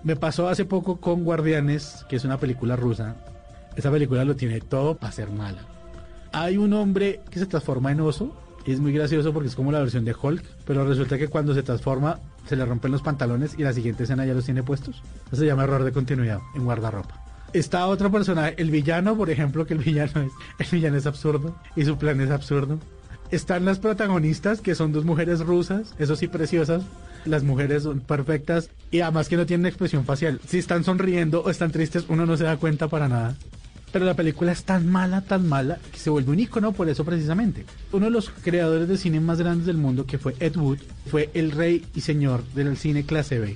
Me 0.04 0.16
pasó 0.18 0.50
hace 0.50 0.66
poco 0.66 1.00
con 1.00 1.24
Guardianes, 1.24 2.06
que 2.10 2.18
es 2.18 2.26
una 2.26 2.38
película 2.38 2.76
rusa. 2.76 3.16
Esa 3.76 3.92
película 3.92 4.26
lo 4.26 4.36
tiene 4.36 4.62
todo 4.62 4.96
para 4.96 5.12
ser 5.12 5.30
mala. 5.30 5.62
Hay 6.32 6.58
un 6.58 6.74
hombre 6.74 7.22
que 7.30 7.40
se 7.40 7.46
transforma 7.46 7.92
en 7.92 8.02
oso. 8.02 8.36
Y 8.66 8.72
es 8.72 8.80
muy 8.80 8.94
gracioso 8.94 9.34
porque 9.34 9.50
es 9.50 9.56
como 9.56 9.74
la 9.74 9.80
versión 9.80 10.06
de 10.06 10.16
Hulk. 10.20 10.44
Pero 10.66 10.86
resulta 10.86 11.18
que 11.18 11.28
cuando 11.28 11.54
se 11.54 11.64
transforma 11.64 12.20
se 12.48 12.56
le 12.56 12.66
rompen 12.66 12.92
los 12.92 13.02
pantalones 13.02 13.56
y 13.58 13.64
la 13.64 13.74
siguiente 13.74 14.04
escena 14.04 14.26
ya 14.26 14.34
los 14.34 14.46
tiene 14.46 14.64
puestos. 14.64 15.02
Eso 15.28 15.38
se 15.38 15.46
llama 15.46 15.64
error 15.64 15.84
de 15.84 15.92
continuidad 15.92 16.40
en 16.56 16.64
guardarropa. 16.64 17.24
Está 17.54 17.86
otro 17.86 18.12
personaje, 18.12 18.56
el 18.58 18.72
villano, 18.72 19.16
por 19.16 19.30
ejemplo, 19.30 19.68
que 19.68 19.76
el 19.76 19.80
villano 19.80 20.22
es, 20.22 20.32
el 20.60 20.68
villano 20.72 20.98
es 20.98 21.06
absurdo 21.06 21.56
y 21.76 21.86
su 21.86 21.98
plan 21.98 22.20
es 22.22 22.32
absurdo. 22.32 22.80
Están 23.32 23.66
las 23.66 23.80
protagonistas, 23.80 24.62
que 24.62 24.76
son 24.76 24.92
dos 24.92 25.06
mujeres 25.06 25.40
rusas, 25.40 25.94
eso 25.98 26.16
sí 26.16 26.28
preciosas. 26.28 26.84
Las 27.26 27.44
mujeres 27.44 27.84
son 27.84 28.02
perfectas 28.02 28.70
y 28.92 29.00
además 29.00 29.30
que 29.30 29.38
no 29.38 29.46
tienen 29.46 29.66
expresión 29.66 30.04
facial. 30.04 30.40
Si 30.48 30.58
están 30.58 30.84
sonriendo 30.84 31.42
o 31.42 31.50
están 31.50 31.72
tristes, 31.72 32.06
uno 32.10 32.26
no 32.26 32.38
se 32.38 32.44
da 32.44 32.58
cuenta 32.58 32.90
para 32.90 33.08
nada. 33.08 33.36
Pero 33.94 34.06
la 34.06 34.16
película 34.16 34.52
es 34.52 34.64
tan 34.64 34.90
mala, 34.90 35.22
tan 35.22 35.48
mala, 35.48 35.78
que 35.92 36.00
se 36.00 36.10
vuelve 36.10 36.32
un 36.32 36.40
icono 36.40 36.72
por 36.72 36.90
eso 36.90 37.06
precisamente. 37.06 37.64
Uno 37.92 38.06
de 38.06 38.12
los 38.12 38.32
creadores 38.32 38.88
de 38.88 38.98
cine 38.98 39.20
más 39.20 39.38
grandes 39.38 39.68
del 39.68 39.78
mundo, 39.78 40.08
que 40.08 40.18
fue 40.18 40.36
Ed 40.40 40.58
Wood, 40.58 40.80
fue 41.06 41.30
el 41.36 41.52
rey 41.52 41.86
y 41.94 42.02
señor 42.02 42.44
del 42.56 42.76
cine 42.76 43.06
clase 43.06 43.38
B. 43.38 43.56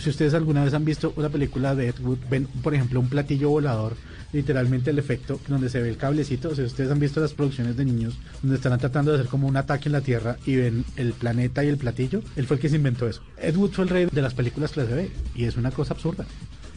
Si 0.00 0.08
ustedes 0.08 0.32
alguna 0.32 0.64
vez 0.64 0.72
han 0.72 0.86
visto 0.86 1.12
una 1.16 1.28
película 1.28 1.74
de 1.74 1.88
Ed 1.88 2.00
Wood, 2.00 2.18
ven, 2.30 2.46
por 2.62 2.74
ejemplo, 2.74 2.98
un 2.98 3.10
platillo 3.10 3.50
volador, 3.50 3.94
literalmente 4.32 4.90
el 4.90 4.98
efecto 4.98 5.38
donde 5.48 5.68
se 5.68 5.82
ve 5.82 5.90
el 5.90 5.98
cablecito. 5.98 6.48
O 6.48 6.54
sea, 6.54 6.64
ustedes 6.64 6.90
han 6.90 6.98
visto 6.98 7.20
las 7.20 7.34
producciones 7.34 7.76
de 7.76 7.84
niños 7.84 8.18
donde 8.40 8.56
están 8.56 8.78
tratando 8.78 9.12
de 9.12 9.18
hacer 9.18 9.30
como 9.30 9.46
un 9.46 9.56
ataque 9.58 9.90
en 9.90 9.92
la 9.92 10.00
Tierra 10.00 10.38
y 10.46 10.56
ven 10.56 10.86
el 10.96 11.12
planeta 11.12 11.62
y 11.62 11.68
el 11.68 11.76
platillo. 11.76 12.22
Él 12.36 12.46
fue 12.46 12.56
el 12.56 12.62
que 12.62 12.70
se 12.70 12.76
inventó 12.76 13.06
eso. 13.06 13.22
Ed 13.36 13.54
Wood 13.54 13.72
fue 13.72 13.84
el 13.84 13.90
rey 13.90 14.06
de 14.10 14.22
las 14.22 14.32
películas 14.32 14.72
clase 14.72 14.94
B 14.94 15.10
y 15.34 15.44
es 15.44 15.58
una 15.58 15.70
cosa 15.70 15.92
absurda. 15.92 16.24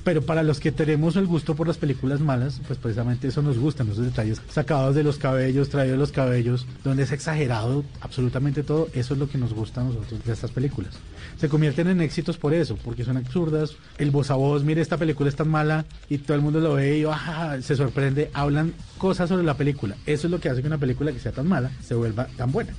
Pero 0.08 0.22
para 0.22 0.42
los 0.42 0.62
que 0.62 0.72
tenemos 0.72 1.18
el 1.18 1.28
gusto 1.28 1.54
por 1.54 1.68
las 1.68 1.76
películas 1.76 2.22
malas, 2.22 2.62
pues 2.66 2.80
precisamente 2.80 3.28
eso 3.28 3.42
nos 3.42 3.60
gustan, 3.60 3.90
esos 3.92 4.06
detalles 4.06 4.42
sacados 4.48 4.96
de 4.96 5.04
los 5.04 5.18
cabellos, 5.18 5.68
traídos 5.68 5.96
de 5.96 5.98
los 5.98 6.14
cabellos, 6.14 6.66
donde 6.86 7.04
es 7.04 7.12
exagerado 7.12 7.84
absolutamente 8.00 8.64
todo, 8.64 8.88
eso 8.94 9.16
es 9.16 9.20
lo 9.20 9.28
que 9.28 9.38
nos 9.38 9.54
gusta 9.54 9.82
a 9.82 9.84
nosotros 9.84 10.24
de 10.24 10.32
estas 10.32 10.52
películas. 10.52 10.94
Se 11.38 11.50
convierten 11.50 11.90
en 11.90 12.00
éxitos 12.00 12.38
por 12.38 12.54
eso, 12.54 12.78
porque 12.86 13.04
son 13.04 13.18
absurdas, 13.18 13.76
el 13.98 14.12
voz 14.12 14.32
a 14.32 14.36
voz, 14.36 14.64
mire 14.64 14.80
esta 14.80 14.96
película 14.96 15.28
es 15.28 15.36
tan 15.36 15.50
mala 15.50 15.84
y 16.08 16.20
todo 16.20 16.36
el 16.36 16.42
mundo 16.42 16.62
lo 16.62 16.76
ve 16.76 17.00
y 17.00 17.04
ah, 17.04 17.58
se 17.62 17.76
sorprende, 17.76 18.32
hablan 18.34 18.76
cosas 18.98 19.28
sobre 19.28 19.44
la 19.44 19.58
película. 19.58 19.98
Eso 20.06 20.28
es 20.28 20.32
lo 20.32 20.40
que 20.40 20.48
hace 20.48 20.62
que 20.62 20.68
una 20.68 20.78
película 20.78 21.12
que 21.12 21.20
sea 21.20 21.34
tan 21.34 21.50
mala 21.50 21.70
se 21.86 21.96
vuelva 21.96 22.28
tan 22.38 22.50
buena. 22.54 22.72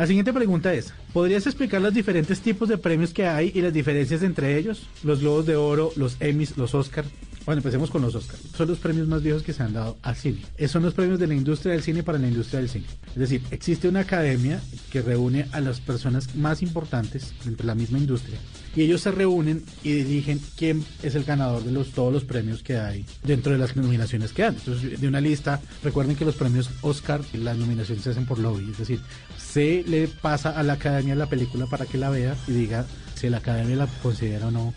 La 0.00 0.06
siguiente 0.06 0.32
pregunta 0.32 0.72
es, 0.72 0.94
¿podrías 1.12 1.46
explicar 1.46 1.82
los 1.82 1.92
diferentes 1.92 2.40
tipos 2.40 2.70
de 2.70 2.78
premios 2.78 3.12
que 3.12 3.26
hay 3.26 3.52
y 3.54 3.60
las 3.60 3.74
diferencias 3.74 4.22
entre 4.22 4.56
ellos? 4.56 4.88
Los 5.02 5.20
Globos 5.20 5.44
de 5.44 5.56
Oro, 5.56 5.92
los 5.94 6.16
Emmys, 6.20 6.56
los 6.56 6.74
Oscars. 6.74 7.06
Bueno, 7.44 7.58
empecemos 7.58 7.90
con 7.90 8.00
los 8.00 8.14
Oscars. 8.14 8.40
Son 8.56 8.66
los 8.66 8.78
premios 8.78 9.08
más 9.08 9.22
viejos 9.22 9.42
que 9.42 9.52
se 9.52 9.62
han 9.62 9.74
dado 9.74 9.98
al 10.00 10.16
cine. 10.16 10.40
Son 10.68 10.82
los 10.82 10.94
premios 10.94 11.18
de 11.18 11.26
la 11.26 11.34
industria 11.34 11.72
del 11.72 11.82
cine 11.82 12.02
para 12.02 12.16
la 12.16 12.28
industria 12.28 12.60
del 12.60 12.70
cine. 12.70 12.86
Es 13.08 13.16
decir, 13.16 13.42
existe 13.50 13.90
una 13.90 14.00
academia 14.00 14.62
que 14.90 15.02
reúne 15.02 15.48
a 15.52 15.60
las 15.60 15.82
personas 15.82 16.34
más 16.34 16.62
importantes 16.62 17.34
dentro 17.44 17.64
de 17.64 17.66
la 17.66 17.74
misma 17.74 17.98
industria 17.98 18.38
y 18.74 18.82
ellos 18.82 19.00
se 19.00 19.10
reúnen 19.10 19.64
y 19.82 19.92
dirigen 19.92 20.40
quién 20.56 20.84
es 21.02 21.14
el 21.14 21.24
ganador 21.24 21.64
de 21.64 21.72
los, 21.72 21.90
todos 21.90 22.12
los 22.12 22.24
premios 22.24 22.62
que 22.62 22.78
hay 22.78 23.04
dentro 23.22 23.52
de 23.52 23.58
las 23.58 23.76
nominaciones 23.76 24.32
que 24.32 24.42
dan. 24.42 24.54
Entonces, 24.54 25.00
de 25.00 25.08
una 25.08 25.20
lista, 25.20 25.60
recuerden 25.82 26.16
que 26.16 26.24
los 26.24 26.36
premios 26.36 26.70
Oscar, 26.82 27.20
las 27.32 27.56
nominaciones 27.56 28.04
se 28.04 28.10
hacen 28.10 28.26
por 28.26 28.38
lobby, 28.38 28.70
es 28.70 28.78
decir, 28.78 29.00
se 29.36 29.84
le 29.86 30.08
pasa 30.08 30.50
a 30.50 30.62
la 30.62 30.74
academia 30.74 31.14
la 31.14 31.26
película 31.26 31.66
para 31.66 31.86
que 31.86 31.98
la 31.98 32.10
vea 32.10 32.36
y 32.46 32.52
diga 32.52 32.86
si 33.14 33.28
la 33.28 33.38
academia 33.38 33.76
la 33.76 33.86
considera 34.02 34.46
o 34.46 34.50
no 34.50 34.72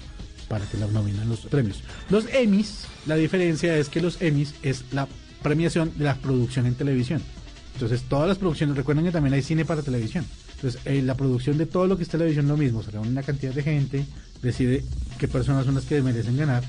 para 0.47 0.65
que 0.65 0.77
la 0.77 0.87
nominen 0.87 1.29
los 1.29 1.41
premios. 1.41 1.81
Los 2.09 2.25
Emmys, 2.33 2.85
la 3.05 3.15
diferencia 3.15 3.77
es 3.77 3.89
que 3.89 4.01
los 4.01 4.21
Emmys 4.21 4.55
es 4.61 4.83
la 4.91 5.07
premiación 5.41 5.91
de 5.97 6.05
la 6.05 6.15
producción 6.15 6.65
en 6.65 6.75
televisión. 6.75 7.21
Entonces, 7.73 8.03
todas 8.03 8.27
las 8.27 8.37
producciones, 8.37 8.77
recuerden 8.77 9.05
que 9.05 9.11
también 9.11 9.33
hay 9.33 9.41
cine 9.41 9.65
para 9.65 9.81
televisión. 9.81 10.25
Entonces, 10.63 10.81
eh, 10.85 11.01
la 11.01 11.15
producción 11.15 11.57
de 11.57 11.65
todo 11.65 11.87
lo 11.87 11.97
que 11.97 12.03
es 12.03 12.09
televisión 12.09 12.47
lo 12.47 12.55
mismo, 12.55 12.81
se 12.81 12.91
reúne 12.91 13.09
una 13.09 13.21
cantidad 13.23 13.53
de 13.53 13.63
gente, 13.63 14.05
decide 14.41 14.85
qué 15.19 15.27
personas 15.27 15.65
son 15.65 15.75
las 15.75 15.83
que 15.83 16.01
merecen 16.01 16.37
ganar. 16.37 16.63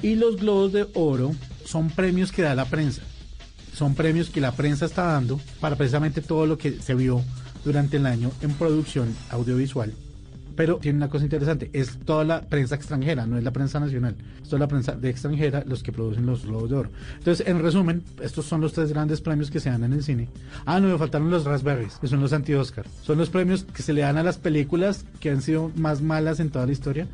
Y 0.00 0.14
los 0.14 0.36
Globos 0.36 0.72
de 0.72 0.86
Oro 0.94 1.32
son 1.66 1.90
premios 1.90 2.32
que 2.32 2.40
da 2.40 2.54
la 2.54 2.64
prensa. 2.64 3.02
Son 3.74 3.94
premios 3.94 4.30
que 4.30 4.40
la 4.40 4.52
prensa 4.52 4.86
está 4.86 5.02
dando 5.02 5.38
para 5.60 5.76
precisamente 5.76 6.22
todo 6.22 6.46
lo 6.46 6.56
que 6.56 6.80
se 6.80 6.94
vio 6.94 7.22
durante 7.66 7.98
el 7.98 8.06
año 8.06 8.32
en 8.40 8.54
producción 8.54 9.14
audiovisual 9.28 9.92
pero 10.56 10.76
tiene 10.76 10.98
una 10.98 11.08
cosa 11.08 11.24
interesante, 11.24 11.70
es 11.72 11.98
toda 12.04 12.24
la 12.24 12.42
prensa 12.42 12.74
extranjera, 12.74 13.26
no 13.26 13.36
es 13.36 13.44
la 13.44 13.52
prensa 13.52 13.80
nacional, 13.80 14.16
es 14.42 14.48
toda 14.48 14.60
la 14.60 14.68
prensa 14.68 14.92
de 14.92 15.10
extranjera 15.10 15.64
los 15.66 15.82
que 15.82 15.92
producen 15.92 16.26
los 16.26 16.44
Globos 16.44 16.70
de 16.70 16.76
Oro. 16.76 16.90
Entonces, 17.18 17.46
en 17.46 17.60
resumen, 17.60 18.02
estos 18.22 18.44
son 18.44 18.60
los 18.60 18.72
tres 18.72 18.90
grandes 18.90 19.20
premios 19.20 19.50
que 19.50 19.60
se 19.60 19.70
dan 19.70 19.84
en 19.84 19.92
el 19.92 20.02
cine. 20.02 20.28
Ah, 20.64 20.80
no, 20.80 20.88
me 20.88 20.98
faltaron 20.98 21.30
los 21.30 21.44
Raspberries, 21.44 21.98
que 21.98 22.08
son 22.08 22.20
los 22.20 22.32
anti-Oscar. 22.32 22.86
Son 23.02 23.18
los 23.18 23.30
premios 23.30 23.64
que 23.64 23.82
se 23.82 23.92
le 23.92 24.02
dan 24.02 24.16
a 24.16 24.22
las 24.22 24.38
películas 24.38 25.04
que 25.20 25.30
han 25.30 25.42
sido 25.42 25.70
más 25.76 26.02
malas 26.02 26.40
en 26.40 26.50
toda 26.50 26.66
la 26.66 26.72
historia. 26.72 27.06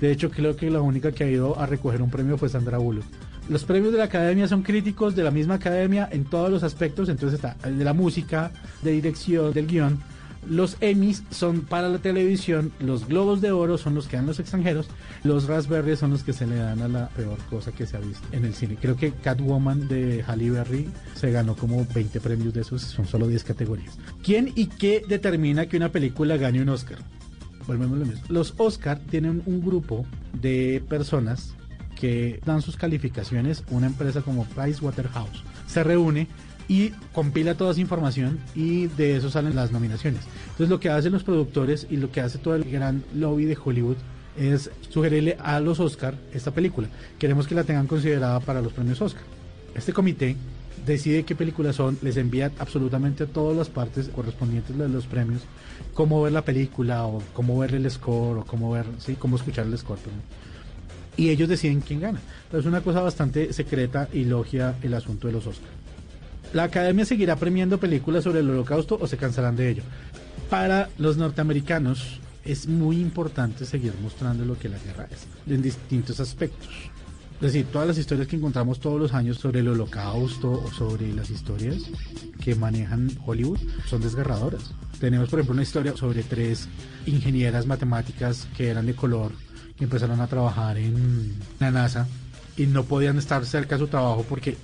De 0.00 0.12
hecho, 0.12 0.30
creo 0.30 0.56
que 0.56 0.70
la 0.70 0.80
única 0.80 1.12
que 1.12 1.24
ha 1.24 1.30
ido 1.30 1.58
a 1.58 1.66
recoger 1.66 2.02
un 2.02 2.10
premio 2.10 2.38
fue 2.38 2.48
Sandra 2.48 2.78
Bullock. 2.78 3.04
Los 3.48 3.64
premios 3.64 3.92
de 3.92 3.98
la 3.98 4.04
academia 4.04 4.46
son 4.46 4.62
críticos 4.62 5.16
de 5.16 5.22
la 5.22 5.30
misma 5.30 5.54
academia 5.54 6.06
en 6.12 6.24
todos 6.24 6.50
los 6.50 6.62
aspectos, 6.62 7.08
entonces 7.08 7.36
está 7.36 7.56
el 7.66 7.78
de 7.78 7.84
la 7.84 7.94
música, 7.94 8.52
de 8.82 8.92
dirección, 8.92 9.54
del 9.54 9.66
guion, 9.66 9.98
los 10.46 10.76
Emmys 10.80 11.24
son 11.30 11.62
para 11.62 11.88
la 11.88 11.98
televisión, 11.98 12.72
los 12.80 13.06
Globos 13.06 13.40
de 13.40 13.52
Oro 13.52 13.78
son 13.78 13.94
los 13.94 14.08
que 14.08 14.16
dan 14.16 14.26
los 14.26 14.38
extranjeros, 14.38 14.88
los 15.24 15.46
Raspberries 15.46 15.98
son 15.98 16.10
los 16.10 16.22
que 16.22 16.32
se 16.32 16.46
le 16.46 16.56
dan 16.56 16.82
a 16.82 16.88
la 16.88 17.08
peor 17.08 17.38
cosa 17.50 17.72
que 17.72 17.86
se 17.86 17.96
ha 17.96 18.00
visto 18.00 18.26
en 18.32 18.44
el 18.44 18.54
cine. 18.54 18.76
Creo 18.80 18.96
que 18.96 19.12
Catwoman 19.12 19.88
de 19.88 20.22
Halle 20.26 20.50
Berry 20.50 20.88
se 21.14 21.30
ganó 21.30 21.56
como 21.56 21.86
20 21.94 22.20
premios 22.20 22.54
de 22.54 22.62
esos, 22.62 22.82
son 22.82 23.06
solo 23.06 23.26
10 23.26 23.44
categorías. 23.44 23.98
¿Quién 24.22 24.52
y 24.54 24.66
qué 24.66 25.02
determina 25.06 25.66
que 25.66 25.76
una 25.76 25.90
película 25.90 26.36
gane 26.36 26.62
un 26.62 26.68
Oscar? 26.68 26.98
Volvemos 27.66 27.98
lo 27.98 28.06
mismo. 28.06 28.22
Los 28.28 28.54
Oscar 28.56 28.98
tienen 29.10 29.42
un 29.46 29.60
grupo 29.60 30.06
de 30.40 30.82
personas 30.88 31.54
que 32.00 32.40
dan 32.46 32.62
sus 32.62 32.76
calificaciones, 32.76 33.64
una 33.70 33.88
empresa 33.88 34.22
como 34.22 34.44
Pricewaterhouse 34.46 35.42
se 35.68 35.84
reúne 35.84 36.26
y 36.68 36.90
compila 37.12 37.56
toda 37.56 37.72
esa 37.72 37.80
información 37.80 38.38
y 38.54 38.86
de 38.86 39.16
eso 39.16 39.30
salen 39.30 39.56
las 39.56 39.72
nominaciones. 39.72 40.22
Entonces 40.44 40.68
lo 40.68 40.78
que 40.78 40.90
hacen 40.90 41.12
los 41.12 41.24
productores 41.24 41.86
y 41.90 41.96
lo 41.96 42.12
que 42.12 42.20
hace 42.20 42.38
todo 42.38 42.54
el 42.54 42.70
gran 42.70 43.02
lobby 43.14 43.46
de 43.46 43.58
Hollywood 43.62 43.96
es 44.38 44.70
sugerirle 44.90 45.36
a 45.40 45.58
los 45.60 45.80
Oscar 45.80 46.14
esta 46.32 46.52
película. 46.52 46.88
Queremos 47.18 47.46
que 47.46 47.54
la 47.54 47.64
tengan 47.64 47.86
considerada 47.86 48.38
para 48.40 48.62
los 48.62 48.72
premios 48.72 49.00
Oscar. 49.00 49.22
Este 49.74 49.92
comité 49.92 50.36
decide 50.86 51.24
qué 51.24 51.34
películas 51.34 51.76
son, 51.76 51.98
les 52.02 52.16
envía 52.16 52.50
absolutamente 52.58 53.24
a 53.24 53.26
todas 53.26 53.56
las 53.56 53.68
partes 53.68 54.08
correspondientes 54.08 54.76
de 54.76 54.88
los 54.88 55.06
premios, 55.06 55.42
cómo 55.94 56.22
ver 56.22 56.32
la 56.32 56.44
película 56.44 57.04
o 57.06 57.22
cómo 57.32 57.58
ver 57.58 57.74
el 57.74 57.90
score 57.90 58.38
o 58.38 58.44
cómo 58.44 58.70
ver, 58.70 58.86
sí, 58.98 59.16
cómo 59.16 59.36
escuchar 59.36 59.66
el 59.66 59.76
score. 59.76 59.98
Y 61.16 61.30
ellos 61.30 61.48
deciden 61.48 61.80
quién 61.80 62.00
gana. 62.00 62.20
es 62.52 62.64
una 62.64 62.80
cosa 62.80 63.00
bastante 63.00 63.52
secreta 63.52 64.08
y 64.12 64.24
logia 64.24 64.76
el 64.82 64.94
asunto 64.94 65.26
de 65.26 65.32
los 65.32 65.46
Oscars. 65.46 65.77
¿La 66.52 66.64
academia 66.64 67.04
seguirá 67.04 67.36
premiando 67.36 67.78
películas 67.78 68.24
sobre 68.24 68.40
el 68.40 68.48
holocausto 68.48 68.98
o 69.00 69.06
se 69.06 69.18
cansarán 69.18 69.56
de 69.56 69.68
ello? 69.68 69.82
Para 70.48 70.88
los 70.96 71.18
norteamericanos 71.18 72.20
es 72.42 72.66
muy 72.66 72.98
importante 73.00 73.66
seguir 73.66 73.92
mostrando 74.02 74.46
lo 74.46 74.58
que 74.58 74.70
la 74.70 74.78
guerra 74.78 75.08
es, 75.10 75.26
en 75.52 75.60
distintos 75.60 76.20
aspectos. 76.20 76.68
Es 77.34 77.52
decir, 77.52 77.66
todas 77.66 77.86
las 77.86 77.98
historias 77.98 78.26
que 78.26 78.36
encontramos 78.36 78.80
todos 78.80 78.98
los 78.98 79.12
años 79.12 79.36
sobre 79.36 79.60
el 79.60 79.68
holocausto 79.68 80.50
o 80.50 80.72
sobre 80.72 81.12
las 81.12 81.30
historias 81.30 81.82
que 82.42 82.54
manejan 82.54 83.10
Hollywood 83.24 83.60
son 83.86 84.00
desgarradoras. 84.00 84.72
Tenemos, 84.98 85.28
por 85.28 85.38
ejemplo, 85.38 85.52
una 85.52 85.62
historia 85.62 85.96
sobre 85.96 86.22
tres 86.22 86.66
ingenieras 87.06 87.66
matemáticas 87.66 88.48
que 88.56 88.68
eran 88.68 88.86
de 88.86 88.94
color, 88.94 89.32
que 89.76 89.84
empezaron 89.84 90.20
a 90.20 90.26
trabajar 90.26 90.78
en 90.78 91.36
la 91.60 91.70
NASA 91.70 92.08
y 92.56 92.66
no 92.66 92.84
podían 92.84 93.18
estar 93.18 93.44
cerca 93.44 93.76
de 93.76 93.80
su 93.82 93.88
trabajo 93.88 94.24
porque 94.28 94.56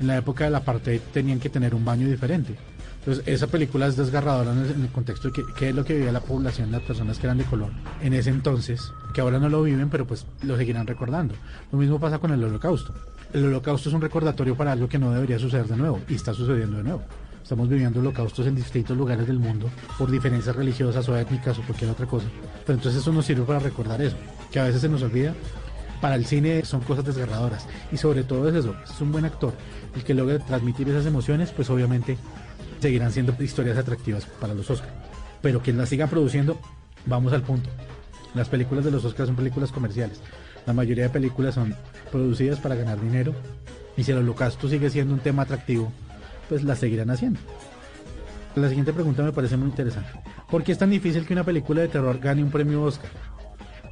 en 0.00 0.06
la 0.06 0.16
época 0.16 0.44
del 0.44 0.54
apartheid 0.54 1.00
tenían 1.12 1.40
que 1.40 1.48
tener 1.48 1.74
un 1.74 1.84
baño 1.84 2.08
diferente. 2.08 2.56
Entonces, 2.98 3.26
esa 3.26 3.46
película 3.46 3.86
es 3.86 3.96
desgarradora 3.96 4.52
en 4.52 4.82
el, 4.82 4.88
contexto 4.88 5.30
de 5.30 5.44
qué 5.56 5.68
es 5.70 5.74
lo 5.74 5.84
que 5.84 5.94
vivía 5.94 6.12
la 6.12 6.20
población, 6.20 6.70
las 6.70 6.82
personas 6.82 7.18
que 7.18 7.26
eran 7.26 7.38
de 7.38 7.44
color 7.44 7.70
en 8.02 8.12
ese 8.12 8.30
entonces, 8.30 8.92
que 9.14 9.20
ahora 9.20 9.38
no 9.38 9.48
lo 9.48 9.62
viven, 9.62 9.88
pero 9.88 10.06
pues 10.06 10.26
lo 10.42 10.56
seguirán 10.56 10.86
recordando. 10.86 11.34
Lo 11.72 11.78
mismo 11.78 11.98
pasa 11.98 12.18
con 12.18 12.32
el 12.32 12.44
holocausto. 12.44 12.92
El 13.32 13.46
holocausto 13.46 13.88
es 13.88 13.94
un 13.94 14.02
recordatorio 14.02 14.56
para 14.56 14.72
algo 14.72 14.88
que 14.88 14.98
no 14.98 15.10
debería 15.12 15.38
suceder 15.38 15.66
de 15.66 15.76
nuevo, 15.76 16.00
y 16.08 16.16
está 16.16 16.34
sucediendo 16.34 16.78
de 16.78 16.82
nuevo. 16.82 17.02
Estamos 17.42 17.68
viviendo 17.70 18.00
holocaustos 18.00 18.46
en 18.46 18.54
distintos 18.54 18.94
lugares 18.94 19.26
del 19.26 19.38
mundo 19.38 19.70
por 19.96 20.10
diferencias 20.10 20.54
religiosas 20.54 21.08
o 21.08 21.16
étnicas 21.16 21.58
o 21.58 21.62
cualquier 21.62 21.90
otra 21.90 22.04
cosa. 22.04 22.26
Pero 22.66 22.76
entonces 22.76 23.00
eso 23.00 23.10
nos 23.10 23.24
sirve 23.24 23.44
para 23.44 23.58
recordar 23.58 24.02
eso, 24.02 24.16
que 24.52 24.60
a 24.60 24.64
veces 24.64 24.82
se 24.82 24.88
nos 24.90 25.00
olvida. 25.00 25.32
Para 26.00 26.14
el 26.14 26.26
cine 26.26 26.64
son 26.64 26.80
cosas 26.80 27.04
desgarradoras. 27.04 27.66
Y 27.90 27.96
sobre 27.96 28.22
todo 28.22 28.48
es 28.48 28.54
eso, 28.54 28.74
es 28.84 29.00
un 29.00 29.12
buen 29.12 29.24
actor 29.24 29.54
el 29.94 30.04
que 30.04 30.14
logre 30.14 30.38
transmitir 30.38 30.88
esas 30.88 31.06
emociones, 31.06 31.50
pues 31.50 31.70
obviamente 31.70 32.16
seguirán 32.80 33.12
siendo 33.12 33.34
historias 33.42 33.78
atractivas 33.78 34.26
para 34.40 34.54
los 34.54 34.70
Oscars. 34.70 34.92
Pero 35.42 35.60
quien 35.60 35.78
las 35.78 35.88
siga 35.88 36.06
produciendo, 36.06 36.58
vamos 37.06 37.32
al 37.32 37.42
punto. 37.42 37.70
Las 38.34 38.48
películas 38.48 38.84
de 38.84 38.90
los 38.90 39.04
Oscars 39.04 39.28
son 39.28 39.36
películas 39.36 39.72
comerciales. 39.72 40.20
La 40.66 40.72
mayoría 40.72 41.04
de 41.04 41.10
películas 41.10 41.54
son 41.54 41.74
producidas 42.12 42.58
para 42.60 42.74
ganar 42.74 43.00
dinero. 43.00 43.34
Y 43.96 44.04
si 44.04 44.12
el 44.12 44.18
holocausto 44.18 44.68
sigue 44.68 44.90
siendo 44.90 45.14
un 45.14 45.20
tema 45.20 45.42
atractivo, 45.42 45.90
pues 46.48 46.62
las 46.62 46.78
seguirán 46.78 47.10
haciendo. 47.10 47.40
La 48.54 48.68
siguiente 48.68 48.92
pregunta 48.92 49.22
me 49.22 49.32
parece 49.32 49.56
muy 49.56 49.68
interesante. 49.68 50.10
¿Por 50.50 50.62
qué 50.62 50.72
es 50.72 50.78
tan 50.78 50.90
difícil 50.90 51.26
que 51.26 51.32
una 51.32 51.44
película 51.44 51.82
de 51.82 51.88
terror 51.88 52.18
gane 52.18 52.42
un 52.42 52.50
premio 52.50 52.82
Oscar? 52.82 53.10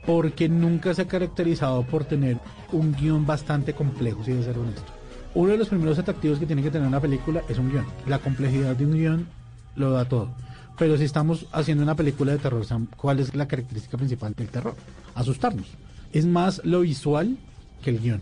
Porque 0.07 0.49
nunca 0.49 0.95
se 0.95 1.03
ha 1.03 1.09
caracterizado 1.09 1.83
por 1.83 2.05
tener 2.05 2.39
un 2.73 2.95
guion 2.95 3.27
bastante 3.27 3.73
complejo, 3.75 4.25
si 4.25 4.33
de 4.33 4.45
ser 4.45 4.57
honesto. 4.59 4.93
Uno 5.35 5.51
de 5.51 5.59
los 5.59 5.69
primeros 5.69 5.99
atractivos 5.99 6.39
que 6.39 6.47
tiene 6.47 6.63
que 6.63 6.71
tener 6.71 6.87
una 6.87 7.01
película 7.01 7.43
es 7.49 7.59
un 7.59 7.71
guion. 7.71 7.85
La 8.07 8.21
complejidad 8.21 8.77
de 8.77 8.87
un 8.87 8.93
guion 8.93 9.27
lo 9.75 9.91
da 9.91 10.07
todo. 10.07 10.31
Pero 10.79 10.97
si 10.97 11.05
estamos 11.05 11.47
haciendo 11.53 11.83
una 11.83 11.95
película 11.95 12.33
de 12.33 12.39
terror, 12.39 12.65
¿cuál 12.97 13.21
es 13.21 13.35
la 13.35 13.49
característica 13.49 13.97
principal 13.97 14.35
del 14.35 14.49
terror? 14.49 14.75
Asustarnos. 15.15 15.67
Es 16.13 16.27
más 16.27 16.63
lo 16.65 16.81
visual 16.81 17.37
que 17.83 17.91
el 17.91 18.01
guion. 18.01 18.21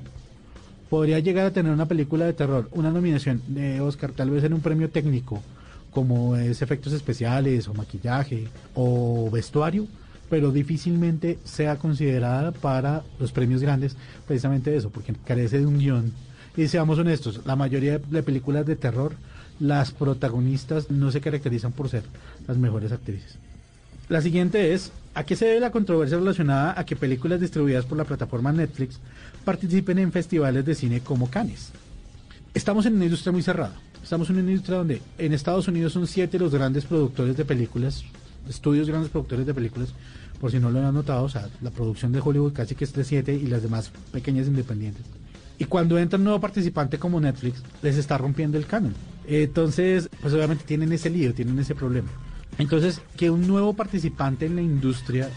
Podría 0.88 1.18
llegar 1.18 1.46
a 1.46 1.52
tener 1.52 1.72
una 1.72 1.86
película 1.86 2.24
de 2.24 2.32
terror, 2.32 2.68
una 2.72 2.90
nominación 2.90 3.42
de 3.48 3.80
Oscar, 3.80 4.12
tal 4.12 4.30
vez 4.30 4.44
en 4.44 4.54
un 4.54 4.60
premio 4.60 4.90
técnico, 4.90 5.42
como 5.90 6.36
es 6.36 6.62
efectos 6.62 6.92
especiales 6.92 7.68
o 7.68 7.74
maquillaje 7.74 8.48
o 8.74 9.30
vestuario, 9.30 9.86
pero 10.28 10.50
difícilmente 10.50 11.38
sea 11.44 11.76
considerada 11.76 12.52
para 12.52 13.02
los 13.18 13.32
premios 13.32 13.62
grandes, 13.62 13.96
precisamente 14.26 14.76
eso, 14.76 14.90
porque 14.90 15.14
carece 15.24 15.58
de 15.58 15.66
un 15.66 15.78
guion 15.78 16.12
y 16.56 16.68
seamos 16.68 16.98
honestos, 16.98 17.40
la 17.44 17.56
mayoría 17.56 17.98
de 17.98 18.22
películas 18.22 18.64
de 18.64 18.76
terror, 18.76 19.16
las 19.58 19.90
protagonistas 19.90 20.90
no 20.90 21.10
se 21.10 21.20
caracterizan 21.20 21.72
por 21.72 21.88
ser 21.88 22.04
las 22.46 22.58
mejores 22.58 22.92
actrices. 22.92 23.38
La 24.08 24.20
siguiente 24.20 24.72
es, 24.72 24.92
¿a 25.14 25.24
qué 25.24 25.34
se 25.34 25.46
debe 25.46 25.60
la 25.60 25.72
controversia 25.72 26.18
relacionada 26.18 26.78
a 26.78 26.84
que 26.84 26.94
películas 26.94 27.40
distribuidas 27.40 27.86
por 27.86 27.98
la 27.98 28.04
plataforma 28.04 28.52
Netflix 28.52 29.00
participen 29.44 29.98
en 29.98 30.12
festivales 30.12 30.64
de 30.64 30.74
cine 30.74 31.00
como 31.00 31.28
Cannes. 31.28 31.70
Estamos 32.54 32.86
en 32.86 32.94
una 32.94 33.04
industria 33.04 33.32
muy 33.32 33.42
cerrada. 33.42 33.74
Estamos 34.02 34.28
en 34.30 34.36
una 34.36 34.50
industria 34.50 34.78
donde 34.78 35.02
en 35.18 35.32
Estados 35.32 35.68
Unidos 35.68 35.92
son 35.92 36.06
siete 36.06 36.38
los 36.38 36.52
grandes 36.52 36.84
productores 36.84 37.36
de 37.36 37.44
películas, 37.44 38.04
estudios 38.48 38.88
grandes 38.88 39.10
productores 39.10 39.46
de 39.46 39.54
películas, 39.54 39.94
por 40.40 40.50
si 40.50 40.58
no 40.58 40.70
lo 40.70 40.84
han 40.84 40.94
notado, 40.94 41.24
o 41.24 41.28
sea, 41.28 41.48
la 41.62 41.70
producción 41.70 42.12
de 42.12 42.20
Hollywood 42.20 42.52
casi 42.52 42.74
que 42.74 42.84
es 42.84 42.92
de 42.92 43.04
siete 43.04 43.34
y 43.34 43.46
las 43.46 43.62
demás 43.62 43.90
pequeñas 44.12 44.46
independientes. 44.46 45.04
Y 45.58 45.66
cuando 45.66 45.98
entra 45.98 46.18
un 46.18 46.24
nuevo 46.24 46.40
participante 46.40 46.98
como 46.98 47.20
Netflix, 47.20 47.62
les 47.82 47.96
está 47.96 48.18
rompiendo 48.18 48.58
el 48.58 48.66
canon. 48.66 48.94
Entonces, 49.26 50.10
pues 50.20 50.34
obviamente 50.34 50.64
tienen 50.64 50.92
ese 50.92 51.10
lío, 51.10 51.32
tienen 51.32 51.58
ese 51.58 51.74
problema. 51.74 52.08
Entonces, 52.58 53.00
que 53.16 53.30
un 53.30 53.46
nuevo 53.46 53.72
participante 53.74 54.46
en 54.46 54.56
la 54.56 54.62
industria 54.62 55.28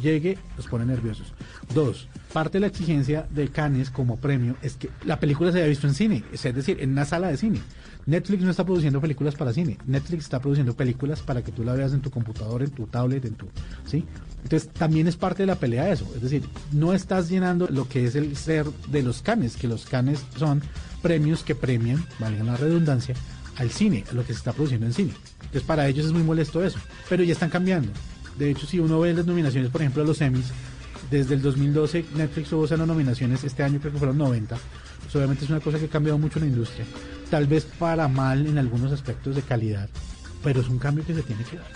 llegue, 0.00 0.38
los 0.56 0.66
pone 0.66 0.84
nerviosos. 0.84 1.32
Dos, 1.74 2.08
parte 2.32 2.58
de 2.58 2.60
la 2.60 2.66
exigencia 2.68 3.26
de 3.30 3.48
Cannes 3.48 3.90
como 3.90 4.16
premio 4.16 4.56
es 4.62 4.76
que 4.76 4.90
la 5.04 5.20
película 5.20 5.52
se 5.52 5.58
haya 5.58 5.68
visto 5.68 5.86
en 5.86 5.94
cine, 5.94 6.24
es 6.32 6.42
decir, 6.42 6.78
en 6.80 6.90
una 6.90 7.04
sala 7.04 7.28
de 7.28 7.36
cine. 7.36 7.60
Netflix 8.06 8.42
no 8.42 8.50
está 8.50 8.64
produciendo 8.64 9.00
películas 9.00 9.34
para 9.34 9.52
cine, 9.52 9.78
Netflix 9.86 10.24
está 10.24 10.40
produciendo 10.40 10.74
películas 10.74 11.20
para 11.20 11.42
que 11.42 11.52
tú 11.52 11.62
la 11.62 11.74
veas 11.74 11.92
en 11.92 12.00
tu 12.00 12.10
computador, 12.10 12.62
en 12.62 12.70
tu 12.70 12.86
tablet, 12.86 13.24
en 13.24 13.34
tu, 13.34 13.46
¿sí? 13.86 14.04
Entonces 14.42 14.68
también 14.70 15.06
es 15.06 15.16
parte 15.16 15.44
de 15.44 15.46
la 15.46 15.54
pelea 15.56 15.90
eso, 15.92 16.10
es 16.14 16.22
decir, 16.22 16.42
no 16.72 16.92
estás 16.92 17.28
llenando 17.28 17.68
lo 17.68 17.88
que 17.88 18.04
es 18.04 18.14
el 18.16 18.36
ser 18.36 18.66
de 18.88 19.02
los 19.02 19.22
canes, 19.22 19.56
que 19.56 19.68
los 19.68 19.86
canes 19.86 20.24
son 20.36 20.62
premios 21.00 21.42
que 21.44 21.54
premian, 21.54 22.04
valga 22.18 22.42
la 22.42 22.56
redundancia, 22.56 23.14
al 23.56 23.70
cine, 23.70 24.04
a 24.10 24.14
lo 24.14 24.22
que 24.22 24.32
se 24.32 24.38
está 24.38 24.52
produciendo 24.52 24.86
en 24.86 24.92
cine. 24.92 25.12
Entonces 25.36 25.62
para 25.62 25.86
ellos 25.86 26.06
es 26.06 26.12
muy 26.12 26.22
molesto 26.22 26.64
eso, 26.64 26.78
pero 27.08 27.22
ya 27.22 27.32
están 27.32 27.50
cambiando. 27.50 27.92
De 28.38 28.50
hecho, 28.50 28.66
si 28.66 28.80
uno 28.80 28.98
ve 29.00 29.12
las 29.12 29.26
nominaciones, 29.26 29.70
por 29.70 29.82
ejemplo, 29.82 30.02
a 30.02 30.06
los 30.06 30.20
Emmys, 30.20 30.46
desde 31.10 31.34
el 31.34 31.42
2012 31.42 32.06
Netflix 32.16 32.48
tuvo 32.48 32.66
cero 32.66 32.86
nominaciones, 32.86 33.44
este 33.44 33.62
año 33.62 33.78
creo 33.78 33.92
que 33.92 33.98
fueron 33.98 34.16
90. 34.16 34.56
Pues 35.12 35.20
obviamente 35.20 35.44
es 35.44 35.50
una 35.50 35.60
cosa 35.60 35.78
que 35.78 35.84
ha 35.84 35.90
cambiado 35.90 36.18
mucho 36.18 36.40
la 36.40 36.46
industria. 36.46 36.86
Tal 37.28 37.46
vez 37.46 37.66
para 37.66 38.08
mal 38.08 38.46
en 38.46 38.56
algunos 38.56 38.92
aspectos 38.92 39.36
de 39.36 39.42
calidad, 39.42 39.90
pero 40.42 40.62
es 40.62 40.68
un 40.70 40.78
cambio 40.78 41.04
que 41.04 41.14
se 41.14 41.22
tiene 41.22 41.44
que 41.44 41.58
dar. 41.58 41.66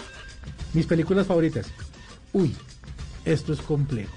Mis 0.73 0.87
películas 0.87 1.27
favoritas. 1.27 1.67
Uy, 2.33 2.55
esto 3.27 3.53
es 3.53 3.61
complejo. 3.61 4.17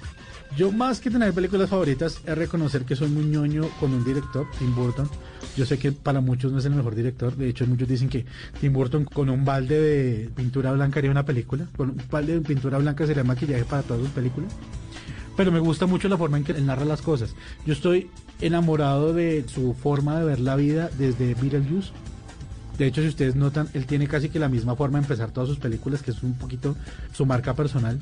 Yo 0.56 0.72
más 0.72 1.00
que 1.00 1.10
tener 1.10 1.34
películas 1.34 1.68
favoritas 1.68 2.22
es 2.24 2.38
reconocer 2.38 2.86
que 2.86 2.96
soy 2.96 3.10
muy 3.10 3.24
ñoño 3.24 3.68
con 3.78 3.92
un 3.92 4.02
director, 4.04 4.46
Tim 4.58 4.74
Burton. 4.74 5.08
Yo 5.54 5.66
sé 5.66 5.78
que 5.78 5.92
para 5.92 6.22
muchos 6.22 6.50
no 6.50 6.58
es 6.58 6.64
el 6.64 6.74
mejor 6.74 6.94
director. 6.94 7.36
De 7.36 7.50
hecho, 7.50 7.66
muchos 7.66 7.88
dicen 7.88 8.08
que 8.08 8.24
Tim 8.58 8.72
Burton 8.72 9.04
con 9.04 9.28
un 9.28 9.44
balde 9.44 9.80
de 9.80 10.30
pintura 10.30 10.72
blanca 10.72 10.98
haría 10.98 11.10
una 11.10 11.26
película. 11.26 11.66
Con 11.76 11.90
un 11.90 12.02
balde 12.10 12.34
de 12.34 12.40
pintura 12.40 12.78
blanca 12.78 13.06
sería 13.06 13.22
maquillaje 13.22 13.64
para 13.66 13.82
todas 13.82 14.02
sus 14.02 14.12
películas. 14.12 14.50
Pero 15.40 15.52
me 15.52 15.58
gusta 15.58 15.86
mucho 15.86 16.06
la 16.10 16.18
forma 16.18 16.36
en 16.36 16.44
que 16.44 16.52
él 16.52 16.66
narra 16.66 16.84
las 16.84 17.00
cosas. 17.00 17.34
Yo 17.64 17.72
estoy 17.72 18.10
enamorado 18.42 19.14
de 19.14 19.46
su 19.48 19.72
forma 19.72 20.18
de 20.18 20.26
ver 20.26 20.38
la 20.38 20.54
vida 20.54 20.90
desde 20.98 21.32
Beetlejuice. 21.32 21.92
De 22.76 22.86
hecho, 22.86 23.00
si 23.00 23.08
ustedes 23.08 23.36
notan, 23.36 23.66
él 23.72 23.86
tiene 23.86 24.06
casi 24.06 24.28
que 24.28 24.38
la 24.38 24.50
misma 24.50 24.76
forma 24.76 24.98
de 24.98 25.04
empezar 25.04 25.30
todas 25.30 25.48
sus 25.48 25.58
películas, 25.58 26.02
que 26.02 26.10
es 26.10 26.22
un 26.22 26.34
poquito 26.34 26.76
su 27.14 27.24
marca 27.24 27.54
personal. 27.54 27.98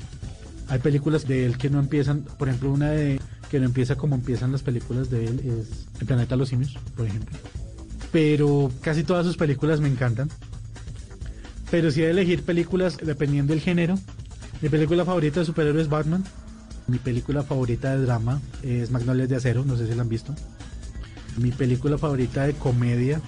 Hay 0.67 0.79
películas 0.79 1.25
de 1.29 1.45
él 1.45 1.57
que 1.57 1.69
no 1.69 1.79
empiezan, 1.79 2.23
por 2.23 2.49
ejemplo, 2.49 2.73
una 2.73 2.89
de 2.89 3.21
que 3.49 3.57
no 3.61 3.67
empieza 3.67 3.95
como 3.95 4.15
empiezan 4.15 4.51
las 4.51 4.61
películas 4.61 5.09
de 5.09 5.25
él 5.25 5.39
es 5.39 5.87
El 6.01 6.07
planeta 6.07 6.35
de 6.35 6.39
los 6.39 6.49
simios, 6.49 6.77
por 6.97 7.07
ejemplo. 7.07 7.37
Pero 8.11 8.69
casi 8.81 9.03
todas 9.03 9.25
sus 9.25 9.37
películas 9.37 9.79
me 9.79 9.87
encantan. 9.87 10.27
Pero 11.71 11.89
si 11.89 12.01
hay 12.01 12.07
de 12.07 12.11
elegir 12.11 12.43
películas 12.43 12.97
dependiendo 12.97 13.53
del 13.53 13.61
género, 13.61 13.97
mi 14.61 14.67
película 14.67 15.05
favorita 15.05 15.39
de 15.39 15.45
superhéroes 15.45 15.83
es 15.83 15.89
Batman. 15.89 16.25
Mi 16.89 16.97
película 16.97 17.43
favorita 17.43 17.95
de 17.95 18.03
drama 18.03 18.41
es 18.63 18.91
Magnolias 18.91 19.29
de 19.29 19.35
Acero, 19.35 19.63
no 19.63 19.77
sé 19.77 19.87
si 19.87 19.95
la 19.95 20.01
han 20.01 20.09
visto. 20.09 20.33
Mi 21.37 21.51
película 21.51 21.97
favorita 21.97 22.45
de 22.45 22.53
comedia. 22.53 23.21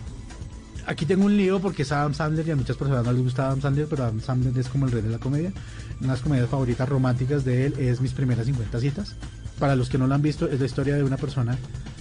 Aquí 0.88 1.05
tengo 1.05 1.26
un 1.26 1.38
lío 1.38 1.59
porque 1.59 1.84
es 1.84 1.91
Adam 1.91 2.14
Sandler 2.14 2.47
y 2.47 2.51
a 2.51 2.55
muchas 2.55 2.76
personas 2.76 3.05
no 3.05 3.14
les 3.14 3.22
gusta 3.22 3.45
Adam 3.45 3.62
Sandler, 3.62 3.88
pero 3.88 4.03
Adam 4.03 4.20
Sandler 4.20 4.57
es 4.57 4.68
como 4.68 4.86
el 4.86 4.91
rey 4.91 5.01
de 5.01 5.09
la 5.09 5.20
comedia. 5.20 5.53
Una 5.99 6.07
de 6.07 6.07
las 6.07 6.22
comedias 6.22 6.49
favoritas 6.49 6.89
románticas 6.89 7.45
de 7.45 7.68
él 7.68 7.76
es 7.78 8.01
Mis 8.01 8.14
primeras 8.14 8.47
50 8.47 8.80
citas. 8.80 9.16
Para 9.59 9.76
los 9.76 9.89
que 9.89 9.99
no 9.99 10.07
lo 10.07 10.16
han 10.16 10.24
visto, 10.24 10.49
es 10.49 10.59
la 10.59 10.66
historia 10.66 10.95
de 10.95 11.03
una 11.03 11.18
persona 11.18 11.57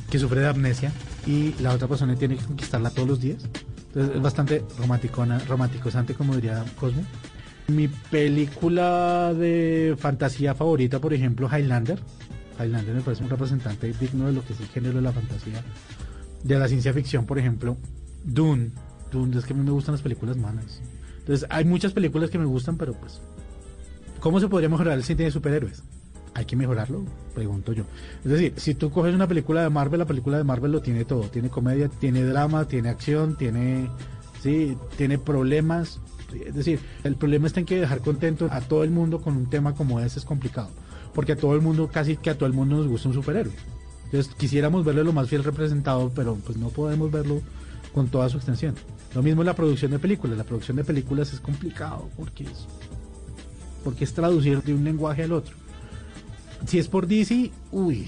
que 0.08 0.18
sufre 0.18 0.40
de 0.40 0.48
amnesia 0.48 0.92
y 1.26 1.54
la 1.60 1.74
otra 1.74 1.86
persona 1.86 2.16
tiene 2.16 2.36
que 2.36 2.44
conquistarla 2.44 2.90
todos 2.90 3.08
los 3.08 3.20
días. 3.20 3.44
Entonces 3.88 4.16
es 4.16 4.22
bastante 4.22 4.64
romanticona, 4.78 5.38
romanticosante, 5.40 6.14
como 6.14 6.34
diría 6.34 6.64
Cosmo. 6.78 7.04
Mi 7.70 7.88
película 7.88 9.32
de 9.32 9.94
fantasía 9.98 10.54
favorita, 10.54 10.98
por 10.98 11.14
ejemplo, 11.14 11.48
Highlander. 11.48 12.00
Highlander 12.58 12.96
me 12.96 13.00
parece 13.00 13.22
un 13.22 13.30
representante 13.30 13.92
digno 13.92 14.26
de 14.26 14.32
lo 14.32 14.44
que 14.44 14.54
es 14.54 14.60
el 14.60 14.66
género 14.66 14.96
de 14.96 15.02
la 15.02 15.12
fantasía. 15.12 15.62
De 16.42 16.58
la 16.58 16.66
ciencia 16.66 16.92
ficción, 16.92 17.26
por 17.26 17.38
ejemplo, 17.38 17.76
Dune. 18.24 18.72
Dune, 19.12 19.38
es 19.38 19.44
que 19.44 19.52
a 19.52 19.56
mí 19.56 19.62
me 19.62 19.70
gustan 19.70 19.94
las 19.94 20.02
películas 20.02 20.36
malas. 20.36 20.80
Entonces, 21.20 21.46
hay 21.48 21.64
muchas 21.64 21.92
películas 21.92 22.30
que 22.30 22.38
me 22.38 22.44
gustan, 22.44 22.76
pero 22.76 22.92
pues, 22.94 23.20
¿cómo 24.18 24.40
se 24.40 24.48
podría 24.48 24.68
mejorar 24.68 24.94
el 24.94 25.04
cine 25.04 25.24
de 25.24 25.30
superhéroes? 25.30 25.82
Hay 26.34 26.44
que 26.44 26.56
mejorarlo, 26.56 27.04
pregunto 27.34 27.72
yo. 27.72 27.84
Es 28.24 28.30
decir, 28.30 28.54
si 28.56 28.74
tú 28.74 28.90
coges 28.90 29.14
una 29.14 29.28
película 29.28 29.62
de 29.62 29.70
Marvel, 29.70 30.00
la 30.00 30.06
película 30.06 30.38
de 30.38 30.44
Marvel 30.44 30.72
lo 30.72 30.80
tiene 30.80 31.04
todo. 31.04 31.22
Tiene 31.22 31.50
comedia, 31.50 31.88
tiene 31.88 32.24
drama, 32.24 32.66
tiene 32.66 32.88
acción, 32.88 33.36
tiene, 33.36 33.88
sí, 34.42 34.76
tiene 34.96 35.18
problemas. 35.18 36.00
Es 36.34 36.54
decir, 36.54 36.80
el 37.04 37.16
problema 37.16 37.46
está 37.46 37.60
en 37.60 37.66
que 37.66 37.80
dejar 37.80 38.00
contento 38.00 38.48
a 38.50 38.60
todo 38.60 38.84
el 38.84 38.90
mundo 38.90 39.20
con 39.20 39.36
un 39.36 39.48
tema 39.48 39.74
como 39.74 40.00
ese 40.00 40.18
es 40.18 40.24
complicado. 40.24 40.70
Porque 41.14 41.32
a 41.32 41.36
todo 41.36 41.54
el 41.54 41.60
mundo, 41.60 41.88
casi 41.92 42.16
que 42.16 42.30
a 42.30 42.38
todo 42.38 42.46
el 42.46 42.52
mundo 42.52 42.76
nos 42.76 42.86
gusta 42.86 43.08
un 43.08 43.14
superhéroe. 43.14 43.52
Entonces 44.04 44.34
quisiéramos 44.34 44.84
verlo 44.84 45.04
lo 45.04 45.12
más 45.12 45.28
fiel 45.28 45.44
representado, 45.44 46.10
pero 46.14 46.34
pues 46.36 46.58
no 46.58 46.68
podemos 46.68 47.10
verlo 47.10 47.42
con 47.92 48.08
toda 48.08 48.28
su 48.28 48.36
extensión. 48.36 48.74
Lo 49.14 49.22
mismo 49.22 49.42
en 49.42 49.46
la 49.46 49.54
producción 49.54 49.90
de 49.90 49.98
películas. 49.98 50.38
La 50.38 50.44
producción 50.44 50.76
de 50.76 50.84
películas 50.84 51.32
es 51.32 51.40
complicado 51.40 52.08
porque 52.16 52.44
es, 52.44 52.66
porque 53.84 54.04
es 54.04 54.12
traducir 54.12 54.62
de 54.62 54.74
un 54.74 54.84
lenguaje 54.84 55.24
al 55.24 55.32
otro. 55.32 55.54
Si 56.66 56.78
es 56.78 56.88
por 56.88 57.06
DC, 57.06 57.50
uy. 57.72 58.06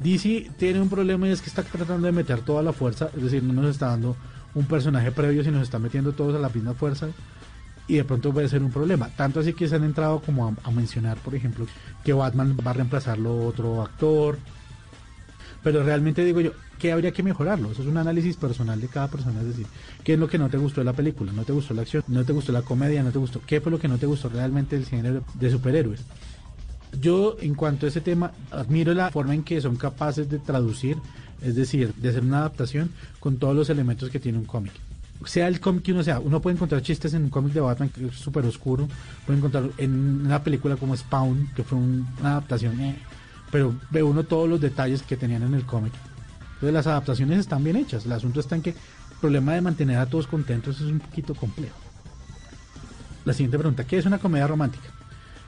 DC 0.00 0.50
tiene 0.56 0.80
un 0.80 0.88
problema 0.88 1.26
y 1.26 1.32
es 1.32 1.42
que 1.42 1.48
está 1.48 1.62
tratando 1.62 2.06
de 2.06 2.12
meter 2.12 2.40
toda 2.40 2.62
la 2.62 2.72
fuerza, 2.72 3.10
es 3.16 3.22
decir, 3.22 3.42
no 3.42 3.52
nos 3.52 3.72
está 3.72 3.88
dando 3.88 4.16
un 4.54 4.64
personaje 4.66 5.12
previo, 5.12 5.42
sino 5.42 5.58
nos 5.58 5.64
está 5.64 5.78
metiendo 5.78 6.12
todos 6.12 6.34
a 6.34 6.38
la 6.38 6.48
misma 6.48 6.74
fuerza 6.74 7.08
y 7.86 7.96
de 7.96 8.04
pronto 8.04 8.32
puede 8.32 8.48
ser 8.48 8.62
un 8.62 8.70
problema. 8.70 9.08
Tanto 9.16 9.40
así 9.40 9.54
que 9.54 9.66
se 9.66 9.76
han 9.76 9.84
entrado 9.84 10.20
como 10.20 10.46
a, 10.46 10.54
a 10.62 10.70
mencionar, 10.70 11.16
por 11.18 11.34
ejemplo, 11.34 11.66
que 12.04 12.12
Batman 12.12 12.56
va 12.64 12.70
a 12.70 12.74
reemplazarlo 12.74 13.46
otro 13.46 13.82
actor. 13.82 14.38
Pero 15.62 15.82
realmente 15.82 16.24
digo 16.24 16.40
yo, 16.40 16.52
¿qué 16.78 16.92
habría 16.92 17.12
que 17.12 17.22
mejorarlo? 17.22 17.72
Eso 17.72 17.82
es 17.82 17.88
un 17.88 17.96
análisis 17.96 18.36
personal 18.36 18.80
de 18.80 18.88
cada 18.88 19.08
persona, 19.08 19.40
es 19.40 19.48
decir, 19.48 19.66
¿qué 20.04 20.14
es 20.14 20.18
lo 20.18 20.28
que 20.28 20.38
no 20.38 20.48
te 20.48 20.58
gustó 20.58 20.82
de 20.82 20.84
la 20.84 20.92
película? 20.92 21.32
¿No 21.32 21.44
te 21.44 21.52
gustó 21.52 21.74
la 21.74 21.82
acción? 21.82 22.04
¿No 22.06 22.24
te 22.24 22.32
gustó 22.32 22.52
la 22.52 22.62
comedia? 22.62 23.02
¿No 23.02 23.10
te 23.10 23.18
gustó? 23.18 23.40
¿Qué 23.44 23.60
fue 23.60 23.72
lo 23.72 23.78
que 23.78 23.88
no 23.88 23.98
te 23.98 24.06
gustó 24.06 24.28
realmente 24.28 24.76
del 24.76 24.86
género 24.86 25.24
de 25.34 25.50
superhéroes? 25.50 26.04
Yo, 27.00 27.36
en 27.40 27.54
cuanto 27.54 27.86
a 27.86 27.88
ese 27.88 28.00
tema, 28.00 28.32
admiro 28.50 28.94
la 28.94 29.10
forma 29.10 29.34
en 29.34 29.42
que 29.42 29.60
son 29.60 29.76
capaces 29.76 30.28
de 30.30 30.38
traducir, 30.38 30.96
es 31.42 31.54
decir, 31.54 31.92
de 31.94 32.08
hacer 32.08 32.22
una 32.22 32.38
adaptación 32.38 32.90
con 33.20 33.36
todos 33.38 33.54
los 33.54 33.70
elementos 33.70 34.10
que 34.10 34.18
tiene 34.20 34.38
un 34.38 34.44
cómic. 34.44 34.72
Sea 35.24 35.48
el 35.48 35.58
cómic 35.60 35.82
que 35.82 35.92
uno 35.92 36.02
sea, 36.04 36.20
uno 36.20 36.40
puede 36.40 36.54
encontrar 36.56 36.80
chistes 36.82 37.12
en 37.14 37.24
un 37.24 37.30
cómic 37.30 37.52
de 37.52 37.60
Batman 37.60 37.88
que 37.88 38.06
es 38.06 38.14
súper 38.14 38.44
oscuro, 38.46 38.88
puede 39.26 39.38
encontrar 39.38 39.68
en 39.78 40.26
una 40.26 40.42
película 40.44 40.76
como 40.76 40.96
Spawn, 40.96 41.50
que 41.56 41.64
fue 41.64 41.76
un- 41.76 42.06
una 42.20 42.30
adaptación, 42.32 42.80
eh, 42.80 42.96
pero 43.50 43.74
ve 43.90 44.02
uno 44.02 44.22
todos 44.24 44.48
los 44.48 44.60
detalles 44.60 45.02
que 45.02 45.16
tenían 45.16 45.42
en 45.42 45.54
el 45.54 45.64
cómic. 45.64 45.92
Entonces 46.54 46.72
las 46.72 46.86
adaptaciones 46.86 47.38
están 47.40 47.64
bien 47.64 47.76
hechas, 47.76 48.04
el 48.06 48.12
asunto 48.12 48.40
está 48.40 48.54
en 48.56 48.62
que 48.62 48.70
el 48.70 48.76
problema 49.20 49.54
de 49.54 49.60
mantener 49.60 49.98
a 49.98 50.06
todos 50.06 50.26
contentos 50.26 50.76
es 50.76 50.82
un 50.86 51.00
poquito 51.00 51.34
complejo. 51.34 51.76
La 53.24 53.32
siguiente 53.32 53.58
pregunta, 53.58 53.84
¿qué 53.84 53.98
es 53.98 54.06
una 54.06 54.18
comedia 54.18 54.46
romántica? 54.46 54.88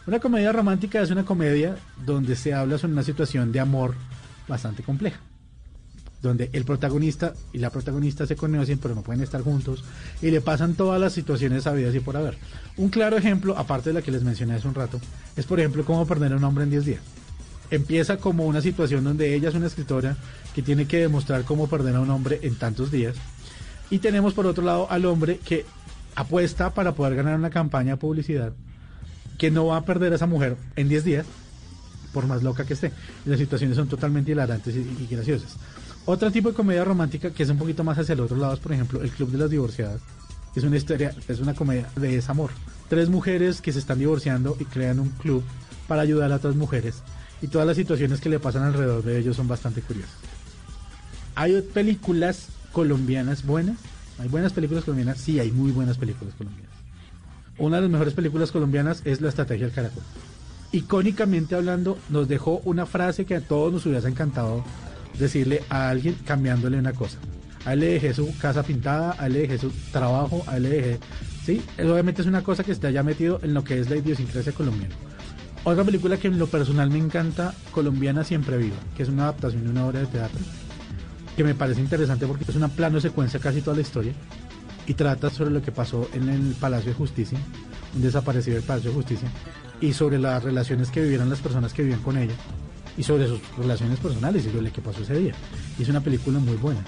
Una 0.07 0.19
comedia 0.19 0.53
romántica 0.53 1.01
es 1.01 1.11
una 1.11 1.25
comedia 1.25 1.77
donde 2.05 2.35
se 2.35 2.53
habla 2.53 2.79
sobre 2.79 2.93
una 2.95 3.03
situación 3.03 3.53
de 3.53 3.61
amor 3.61 3.95
bastante 4.49 4.83
compleja. 4.83 5.21
Donde 6.23 6.51
el 6.53 6.65
protagonista 6.65 7.33
y 7.53 7.59
la 7.59 7.71
protagonista 7.71 8.27
se 8.27 8.37
conocen 8.37 8.79
pero 8.79 8.95
no 8.95 9.03
pueden 9.03 9.23
estar 9.23 9.43
juntos 9.43 9.85
y 10.21 10.31
le 10.31 10.41
pasan 10.41 10.75
todas 10.75 11.01
las 11.01 11.15
situaciones 11.15 11.65
sabidas 11.65 11.95
y 11.95 12.01
por 12.01 12.17
haber. 12.17 12.37
Un 12.77 12.91
claro 12.91 13.17
ejemplo, 13.17 13.57
aparte 13.57 13.91
de 13.91 13.95
la 13.95 14.03
que 14.03 14.11
les 14.11 14.23
mencioné 14.23 14.55
hace 14.55 14.69
un 14.69 14.75
rato, 14.75 15.01
es 15.37 15.47
por 15.47 15.59
ejemplo 15.61 15.85
cómo 15.85 16.07
perder 16.07 16.33
a 16.33 16.37
un 16.37 16.45
hombre 16.45 16.65
en 16.65 16.71
10 16.71 16.85
días. 16.85 17.01
Empieza 17.71 18.19
como 18.19 18.47
una 18.47 18.61
situación 18.61 19.05
donde 19.05 19.35
ella 19.35 19.49
es 19.49 19.55
una 19.55 19.69
escritora 19.69 20.17
que 20.55 20.63
tiene 20.63 20.87
que 20.87 20.99
demostrar 20.99 21.45
cómo 21.45 21.69
perder 21.69 21.97
a 21.97 22.01
un 22.01 22.11
hombre 22.11 22.41
en 22.43 22.57
tantos 22.57 22.91
días. 22.91 23.17
Y 23.91 23.99
tenemos 23.99 24.35
por 24.35 24.47
otro 24.47 24.65
lado 24.65 24.91
al 24.91 25.05
hombre 25.07 25.39
que 25.39 25.65
apuesta 26.17 26.75
para 26.75 26.95
poder 26.95 27.15
ganar 27.15 27.37
una 27.39 27.51
campaña 27.51 27.93
de 27.93 27.97
publicidad 27.97 28.53
que 29.39 29.51
no 29.51 29.67
va 29.67 29.79
a 29.79 29.85
perder 29.85 30.13
a 30.13 30.17
esa 30.17 30.27
mujer 30.27 30.57
en 30.77 30.89
10 30.89 31.05
días, 31.05 31.27
por 32.13 32.27
más 32.27 32.43
loca 32.43 32.67
que 32.67 32.75
esté. 32.75 32.93
Las 33.25 33.39
situaciones 33.39 33.77
son 33.77 33.89
totalmente 33.89 34.33
hilarantes 34.33 34.75
y 34.77 35.07
graciosas. 35.11 35.57
Otro 36.07 36.31
tipo 36.31 36.49
de 36.49 36.55
comedia 36.55 36.85
romántica 36.85 37.31
que 37.31 37.43
es 37.43 37.51
un 37.51 37.59
poquito 37.59 37.85
más 37.85 37.99
hacia 37.99 38.15
el 38.15 38.21
otro 38.21 38.37
lado 38.37 38.55
es, 38.55 38.61
por 38.61 38.73
ejemplo, 38.73 39.03
El 39.03 39.11
Club 39.11 39.31
de 39.31 39.39
las 39.39 39.51
Divorciadas. 39.51 40.01
Es 40.55 40.65
una 40.65 40.77
historia, 40.77 41.15
es 41.29 41.41
una 41.41 41.55
comedia 41.55 41.89
de 41.97 42.09
desamor. 42.09 42.51
Tres 42.89 43.09
mujeres 43.09 43.61
que 43.61 43.73
se 43.73 43.79
están 43.79 43.99
divorciando 43.99 44.57
y 44.59 44.65
crean 44.65 44.99
un 44.99 45.11
club 45.11 45.45
para 45.87 46.03
ayudar 46.03 46.33
a 46.33 46.37
otras 46.37 46.57
mujeres. 46.57 47.03
y 47.43 47.49
todas 47.49 47.67
las 47.67 47.77
situaciones 47.77 48.21
que 48.21 48.29
le 48.29 48.39
pasan 48.39 48.65
alrededor 48.65 49.03
de 49.03 49.19
ellos 49.19 49.37
son 49.37 49.49
bastante 49.49 49.81
curiosas. 49.81 50.15
¿Hay 51.35 51.63
películas 51.63 52.49
colombianas 52.73 53.47
buenas? 53.47 53.79
¿Hay 54.19 54.29
buenas 54.29 54.53
películas 54.53 54.85
colombianas? 54.85 55.19
Sí, 55.19 55.41
hay 55.41 55.51
muy 55.51 55.71
buenas 55.73 55.97
películas 55.97 56.35
colombianas. 56.35 56.71
Una 57.57 57.77
de 57.77 57.83
las 57.83 57.91
mejores 57.91 58.15
películas 58.15 58.53
colombianas 58.53 59.01
es 59.05 59.21
La 59.21 59.31
Estrategia 59.31 59.67
del 59.67 59.75
Caracol. 59.75 60.03
Icónicamente 60.73 61.55
hablando, 61.55 61.99
nos 62.11 62.29
dejó 62.29 62.61
una 62.65 62.85
frase 62.85 63.25
que 63.25 63.37
a 63.37 63.41
todos 63.41 63.73
nos 63.73 63.87
hubiera 63.87 64.07
encantado 64.09 64.65
decirle 65.19 65.63
a 65.69 65.89
alguien 65.89 66.17
cambiándole 66.25 66.79
una 66.79 66.93
cosa. 66.93 67.19
A 67.65 67.75
él 67.75 67.81
le 67.81 67.87
dejé 67.87 68.15
su 68.15 68.37
casa 68.39 68.63
pintada, 68.63 69.17
a 69.19 69.27
él 69.27 69.35
le 69.35 69.41
dejé 69.41 69.59
su 69.59 69.71
trabajo, 69.93 70.43
a 70.47 70.57
él 70.57 70.63
le 70.65 70.69
dejé... 70.71 70.99
Sí, 71.45 71.63
obviamente 71.79 72.23
es 72.23 72.29
una 72.29 72.43
cosa 72.43 72.65
que 72.65 72.73
está 72.73 72.91
ya 72.91 73.03
metido 73.03 73.41
en 73.43 73.55
lo 73.55 73.65
que 73.65 73.79
es 73.79 73.91
la 73.91 73.97
idiosincrasia 73.97 74.53
colombiana. 74.53 74.95
Otra 75.65 75.85
película 75.85 76.17
que 76.17 76.29
en 76.29 76.39
lo 76.39 76.47
personal 76.47 76.91
me 76.91 76.99
encanta, 76.99 77.55
Colombiana 77.71 78.25
Siempre 78.25 78.57
Viva, 78.57 78.77
que 78.97 79.03
es 79.03 79.11
una 79.11 79.25
adaptación 79.25 79.65
de 79.65 79.71
una 79.71 79.87
obra 79.87 80.01
de 80.01 80.07
teatro, 80.07 80.41
que 81.37 81.45
me 81.45 81.55
parece 81.55 81.81
interesante 81.81 82.27
porque 82.27 82.45
es 82.49 82.57
una 82.57 82.69
plano 82.69 82.99
secuencia 82.99 83.41
casi 83.41 83.61
toda 83.61 83.77
la 83.77 83.83
historia 83.83 84.13
y 84.87 84.95
trata 84.95 85.29
sobre 85.29 85.51
lo 85.51 85.63
que 85.63 85.71
pasó 85.71 86.09
en 86.15 86.31
el 86.31 86.55
Palacio 86.55 86.93
de 86.93 86.97
Justicia, 86.97 87.39
un 87.95 88.03
desaparecido 88.03 88.57
del 88.57 88.65
Palacio 88.65 88.91
de 88.91 88.97
Justicia, 88.97 89.29
y 89.83 89.93
sobre 89.93 90.19
las 90.19 90.43
relaciones 90.43 90.91
que 90.91 91.03
vivieron 91.03 91.29
las 91.29 91.41
personas 91.41 91.75
que 91.75 91.83
vivían 91.83 92.01
con 92.01 92.17
ella, 92.17 92.35
y 92.97 93.03
sobre 93.03 93.27
sus 93.27 93.41
relaciones 93.57 93.99
personales 93.99 94.47
y 94.47 94.53
lo 94.53 94.73
que 94.73 94.81
pasó 94.81 95.03
ese 95.03 95.19
día. 95.19 95.35
Y 95.79 95.83
es 95.83 95.89
una 95.89 96.01
película 96.01 96.39
muy 96.39 96.57
buena. 96.57 96.81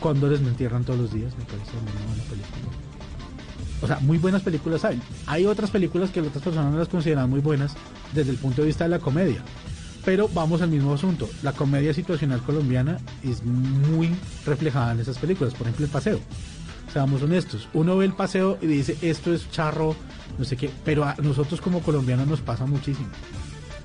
Cóndores 0.00 0.40
me 0.40 0.48
entierran 0.48 0.84
todos 0.84 0.98
los 0.98 1.12
días, 1.12 1.36
me 1.36 1.44
parece 1.44 1.72
una 1.72 2.06
buena 2.06 2.22
película. 2.24 2.78
O 3.80 3.86
sea, 3.86 3.98
muy 4.00 4.18
buenas 4.18 4.42
películas 4.42 4.84
hay. 4.84 5.00
Hay 5.26 5.46
otras 5.46 5.70
películas 5.70 6.10
que 6.10 6.20
otras 6.20 6.42
personas 6.42 6.72
no 6.72 6.78
las 6.78 6.88
consideran 6.88 7.30
muy 7.30 7.40
buenas 7.40 7.74
desde 8.12 8.30
el 8.30 8.36
punto 8.38 8.62
de 8.62 8.68
vista 8.68 8.84
de 8.84 8.90
la 8.90 8.98
comedia. 8.98 9.42
Pero 10.04 10.28
vamos 10.28 10.62
al 10.62 10.70
mismo 10.70 10.94
asunto. 10.94 11.28
La 11.42 11.52
comedia 11.52 11.92
situacional 11.92 12.40
colombiana 12.40 12.98
es 13.22 13.44
muy 13.44 14.10
reflejada 14.46 14.92
en 14.92 15.00
esas 15.00 15.18
películas. 15.18 15.54
Por 15.54 15.62
ejemplo, 15.62 15.84
El 15.84 15.90
Paseo. 15.90 16.20
Seamos 16.92 17.22
honestos. 17.22 17.68
Uno 17.74 17.96
ve 17.98 18.06
el 18.06 18.14
paseo 18.14 18.58
y 18.62 18.66
dice, 18.66 18.96
esto 19.02 19.32
es 19.32 19.50
charro, 19.50 19.94
no 20.38 20.44
sé 20.44 20.56
qué. 20.56 20.70
Pero 20.84 21.04
a 21.04 21.14
nosotros 21.22 21.60
como 21.60 21.80
colombianos 21.80 22.26
nos 22.26 22.40
pasa 22.40 22.64
muchísimo. 22.64 23.08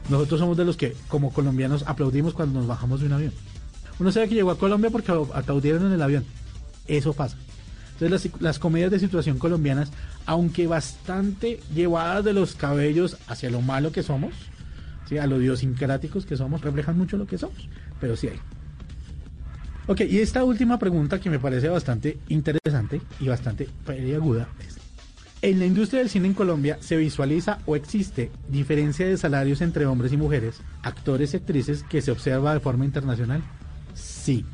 Nosotros 0.09 0.39
somos 0.39 0.57
de 0.57 0.65
los 0.65 0.77
que 0.77 0.95
como 1.07 1.31
colombianos 1.31 1.83
aplaudimos 1.87 2.33
cuando 2.33 2.59
nos 2.59 2.67
bajamos 2.67 2.99
de 2.99 3.07
un 3.07 3.13
avión. 3.13 3.33
Uno 3.99 4.11
sabe 4.11 4.27
que 4.27 4.35
llegó 4.35 4.51
a 4.51 4.57
Colombia 4.57 4.89
porque 4.89 5.11
aplaudieron 5.11 5.85
en 5.85 5.93
el 5.93 6.01
avión. 6.01 6.25
Eso 6.87 7.13
pasa. 7.13 7.37
Entonces 7.99 8.31
las, 8.41 8.59
comedias 8.59 8.91
de 8.91 8.99
situación 8.99 9.37
colombianas, 9.37 9.91
aunque 10.25 10.67
bastante 10.67 11.59
llevadas 11.73 12.25
de 12.25 12.33
los 12.33 12.55
cabellos 12.55 13.17
hacia 13.27 13.49
lo 13.49 13.61
malo 13.61 13.91
que 13.91 14.03
somos, 14.03 14.33
¿sí? 15.07 15.17
a 15.17 15.27
lo 15.27 15.39
idiosincráticos 15.39 16.25
que 16.25 16.35
somos, 16.35 16.61
reflejan 16.61 16.97
mucho 16.97 17.17
lo 17.17 17.27
que 17.27 17.37
somos, 17.37 17.69
pero 18.01 18.17
sí 18.17 18.27
hay. 18.27 18.39
Ok, 19.85 20.01
y 20.09 20.19
esta 20.19 20.43
última 20.43 20.79
pregunta 20.79 21.19
que 21.19 21.29
me 21.29 21.39
parece 21.39 21.67
bastante 21.67 22.17
interesante 22.29 23.01
y 23.19 23.27
bastante 23.27 23.69
aguda 24.15 24.47
es, 24.65 24.72
¿en 25.43 25.59
la 25.59 25.65
industria 25.65 25.99
del 25.99 26.09
cine 26.09 26.29
en 26.29 26.33
Colombia 26.33 26.77
se 26.79 26.95
visualiza 26.95 27.59
o 27.65 27.75
existe 27.75 28.31
diferencia 28.47 29.05
de 29.05 29.17
salarios 29.17 29.59
entre 29.59 29.85
hombres 29.85 30.13
y 30.13 30.17
mujeres, 30.17 30.61
actores 30.83 31.33
y 31.33 31.37
actrices 31.37 31.83
que 31.83 32.01
se 32.01 32.11
observa 32.11 32.53
de 32.53 32.61
forma 32.61 32.85
internacional? 32.85 33.43
Sí, 33.93 34.45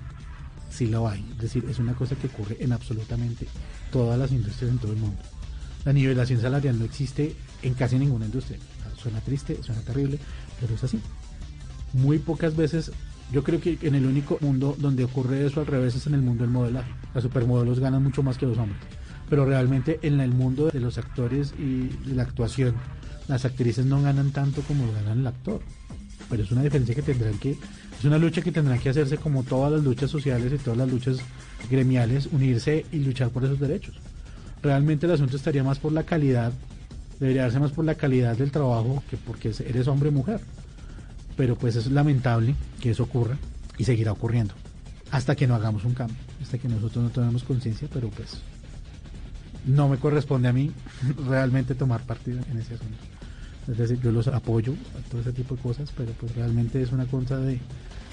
sí 0.71 0.87
lo 0.87 1.07
hay. 1.07 1.23
Es 1.33 1.37
decir, 1.43 1.63
es 1.69 1.77
una 1.77 1.93
cosa 1.93 2.15
que 2.15 2.25
ocurre 2.25 2.57
en 2.59 2.71
absolutamente 2.71 3.47
todas 3.91 4.17
las 4.17 4.31
industrias 4.31 4.71
en 4.71 4.79
todo 4.79 4.91
el 4.93 4.97
mundo. 4.97 5.21
La 5.85 5.93
nivelación 5.93 6.41
salarial 6.41 6.79
no 6.79 6.85
existe 6.85 7.35
en 7.61 7.75
casi 7.75 7.99
ninguna 7.99 8.25
industria. 8.25 8.57
Suena 8.97 9.21
triste, 9.21 9.61
suena 9.61 9.81
terrible, 9.81 10.17
pero 10.59 10.73
es 10.73 10.83
así. 10.83 10.99
Muy 11.93 12.17
pocas 12.17 12.55
veces, 12.55 12.91
yo 13.31 13.43
creo 13.43 13.61
que 13.61 13.77
en 13.83 13.93
el 13.93 14.07
único 14.07 14.39
mundo 14.41 14.75
donde 14.79 15.03
ocurre 15.03 15.45
eso 15.45 15.59
al 15.59 15.67
revés 15.67 15.95
es 15.95 16.07
en 16.07 16.15
el 16.15 16.21
mundo 16.23 16.45
del 16.45 16.51
modelaje. 16.51 16.91
Las 17.13 17.21
supermodelos 17.21 17.79
ganan 17.79 18.01
mucho 18.01 18.23
más 18.23 18.39
que 18.39 18.47
los 18.47 18.57
hombres. 18.57 18.98
Pero 19.29 19.45
realmente 19.45 19.99
en 20.01 20.19
el 20.19 20.31
mundo 20.31 20.69
de 20.69 20.79
los 20.79 20.97
actores 20.97 21.53
y 21.57 21.89
la 22.13 22.23
actuación, 22.23 22.75
las 23.27 23.45
actrices 23.45 23.85
no 23.85 24.01
ganan 24.01 24.31
tanto 24.31 24.61
como 24.61 24.91
ganan 24.93 25.19
el 25.19 25.27
actor. 25.27 25.61
Pero 26.29 26.43
es 26.43 26.51
una 26.51 26.63
diferencia 26.63 26.95
que 26.95 27.01
tendrán 27.01 27.37
que 27.37 27.51
es 27.99 28.05
una 28.05 28.17
lucha 28.17 28.41
que 28.41 28.51
tendrá 28.51 28.77
que 28.77 28.89
hacerse 28.89 29.17
como 29.17 29.43
todas 29.43 29.71
las 29.71 29.83
luchas 29.83 30.09
sociales 30.09 30.53
y 30.53 30.57
todas 30.57 30.77
las 30.77 30.89
luchas 30.89 31.17
gremiales, 31.69 32.29
unirse 32.31 32.85
y 32.91 32.99
luchar 32.99 33.29
por 33.29 33.43
esos 33.43 33.59
derechos. 33.59 33.95
Realmente 34.63 35.05
el 35.05 35.11
asunto 35.11 35.35
estaría 35.35 35.63
más 35.63 35.79
por 35.79 35.91
la 35.91 36.03
calidad, 36.03 36.53
debería 37.19 37.43
darse 37.43 37.59
más 37.59 37.71
por 37.71 37.85
la 37.85 37.95
calidad 37.95 38.37
del 38.37 38.51
trabajo 38.51 39.03
que 39.09 39.17
porque 39.17 39.53
eres 39.67 39.87
hombre 39.87 40.09
o 40.09 40.11
mujer. 40.13 40.39
Pero 41.35 41.57
pues 41.57 41.75
es 41.75 41.91
lamentable 41.91 42.55
que 42.79 42.91
eso 42.91 43.03
ocurra 43.03 43.37
y 43.77 43.83
seguirá 43.83 44.11
ocurriendo 44.11 44.53
hasta 45.11 45.35
que 45.35 45.47
no 45.47 45.55
hagamos 45.55 45.85
un 45.85 45.93
cambio, 45.93 46.17
hasta 46.41 46.57
que 46.57 46.67
nosotros 46.67 47.03
no 47.03 47.09
tomemos 47.09 47.43
conciencia, 47.43 47.87
pero 47.91 48.09
pues 48.09 48.37
no 49.65 49.89
me 49.89 49.97
corresponde 49.97 50.47
a 50.47 50.53
mí 50.53 50.71
realmente 51.27 51.75
tomar 51.75 52.01
partido 52.01 52.39
en 52.51 52.59
ese 52.59 52.75
asunto. 52.75 52.97
Es 53.67 53.77
decir, 53.77 53.99
yo 54.01 54.11
los 54.11 54.27
apoyo 54.27 54.73
a 54.97 55.09
todo 55.09 55.21
ese 55.21 55.31
tipo 55.31 55.55
de 55.55 55.61
cosas, 55.61 55.93
pero 55.95 56.11
pues 56.13 56.35
realmente 56.35 56.81
es 56.81 56.91
una 56.91 57.05
cosa 57.05 57.37
de 57.37 57.59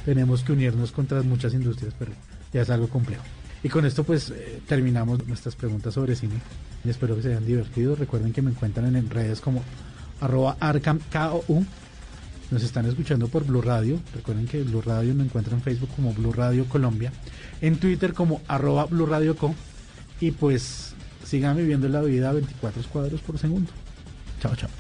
tenemos 0.05 0.43
que 0.43 0.53
unirnos 0.53 0.93
contra 0.93 1.23
muchas 1.23 1.55
industrias, 1.55 1.95
pero 1.99 2.13
ya 2.53 2.63
es 2.63 2.71
algo 2.71 2.89
complejo. 2.89 3.25
Y 3.63 3.69
con 3.69 3.85
esto 3.87 4.05
pues 4.05 4.31
eh, 4.31 4.61
terminamos 4.69 5.27
nuestras 5.27 5.57
preguntas 5.57 5.95
sobre 5.95 6.15
cine. 6.15 6.35
Espero 6.85 7.17
que 7.17 7.23
se 7.23 7.29
hayan 7.29 7.47
divertido. 7.47 7.97
Recuerden 7.97 8.33
que 8.33 8.43
me 8.43 8.51
encuentran 8.51 8.95
en 8.95 9.11
redes 9.11 9.41
como 9.41 9.63
arroba 10.21 10.57
arcamkou. 10.61 11.43
Nos 12.51 12.63
están 12.63 12.87
escuchando 12.87 13.27
por 13.27 13.45
Blue 13.45 13.63
Radio. 13.63 13.99
Recuerden 14.15 14.47
que 14.47 14.63
Blue 14.63 14.83
Radio 14.83 15.15
me 15.15 15.25
encuentra 15.25 15.55
en 15.55 15.63
Facebook 15.63 15.91
como 15.97 16.15
Blue 16.15 16.33
Radio 16.33 16.67
Colombia. 16.67 17.13
En 17.61 17.77
Twitter 17.79 18.13
como 18.13 18.41
arroba 18.47 18.85
Blue 18.87 19.07
Radio 19.07 19.37
Co. 19.37 19.55
Y 20.21 20.31
pues 20.31 20.95
sigan 21.27 21.57
viviendo 21.57 21.89
la 21.89 22.03
vida 22.03 22.31
a 22.31 22.33
24 22.33 22.83
cuadros 22.93 23.21
por 23.21 23.37
segundo. 23.39 23.73
Chao, 24.41 24.55
chao. 24.55 24.71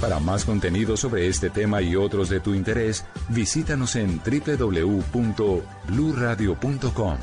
Para 0.00 0.20
más 0.20 0.44
contenido 0.44 0.96
sobre 0.96 1.26
este 1.28 1.50
tema 1.50 1.82
y 1.82 1.96
otros 1.96 2.28
de 2.28 2.38
tu 2.40 2.54
interés, 2.54 3.04
visítanos 3.28 3.96
en 3.96 4.18
www.bluradio.com. 4.18 7.16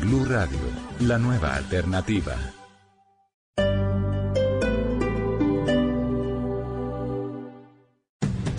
Blu 0.00 0.24
Radio, 0.24 0.58
la 1.00 1.18
nueva 1.18 1.56
alternativa. 1.56 2.34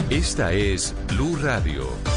Esta 0.09 0.53
es 0.53 0.95
Blue 1.09 1.35
Radio. 1.35 2.16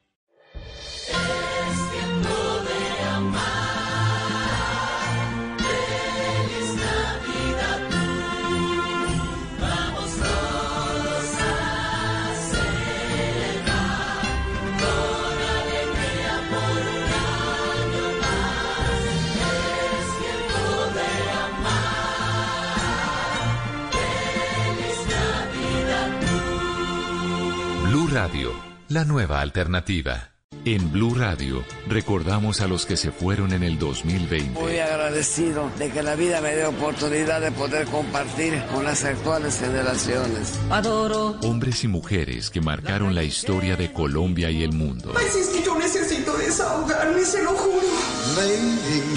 La 28.91 29.05
nueva 29.05 29.39
alternativa. 29.39 30.31
En 30.65 30.91
Blue 30.91 31.15
Radio 31.15 31.63
recordamos 31.87 32.59
a 32.59 32.67
los 32.67 32.85
que 32.85 32.97
se 32.97 33.11
fueron 33.11 33.53
en 33.53 33.63
el 33.63 33.79
2020. 33.79 34.59
Muy 34.59 34.79
agradecido 34.79 35.71
de 35.79 35.89
que 35.89 36.03
la 36.03 36.15
vida 36.15 36.41
me 36.41 36.53
dé 36.55 36.65
oportunidad 36.65 37.39
de 37.39 37.51
poder 37.51 37.87
compartir 37.87 38.61
con 38.73 38.83
las 38.83 39.05
actuales 39.05 39.59
generaciones. 39.59 40.59
Adoro. 40.69 41.37
Hombres 41.41 41.85
y 41.85 41.87
mujeres 41.87 42.49
que 42.49 42.59
marcaron 42.59 43.15
la 43.15 43.23
historia 43.23 43.77
de 43.77 43.93
Colombia 43.93 44.51
y 44.51 44.61
el 44.61 44.73
mundo. 44.73 45.13
Ay, 45.17 45.25
si 45.31 45.39
es 45.39 45.47
que 45.47 45.63
yo 45.63 45.79
necesito 45.79 46.37
desahogarme, 46.37 47.23
se 47.23 47.41
lo 47.43 47.51
juro. 47.51 47.87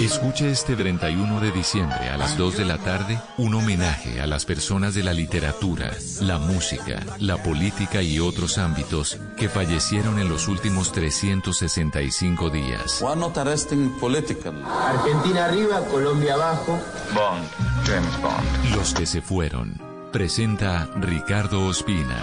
Escuche 0.01 0.51
este 0.51 0.77
31 0.77 1.41
de 1.41 1.51
diciembre 1.53 2.09
a 2.09 2.17
las 2.17 2.37
2 2.37 2.59
de 2.59 2.65
la 2.65 2.79
tarde 2.79 3.21
un 3.39 3.55
homenaje 3.55 4.21
a 4.21 4.27
las 4.27 4.45
personas 4.45 4.95
de 4.95 5.03
la 5.03 5.12
literatura, 5.12 5.93
la 6.21 6.39
música, 6.39 7.01
la 7.19 7.43
política 7.43 8.03
y 8.03 8.19
otros 8.19 8.59
ámbitos 8.59 9.19
que 9.37 9.49
fallecieron 9.49 10.19
en 10.19 10.29
los 10.29 10.49
últimos 10.49 10.93
365 10.93 12.51
días. 12.51 13.01
Argentina 14.67 15.47
arriba, 15.47 15.81
Colombia 15.87 16.35
abajo. 16.35 16.79
Bond, 17.15 17.47
James 17.87 18.21
Bond. 18.21 18.77
Los 18.77 18.95
que 18.95 19.07
se 19.07 19.23
fueron. 19.23 19.81
Presenta 20.12 20.89
Ricardo 20.97 21.67
Ospina. 21.67 22.23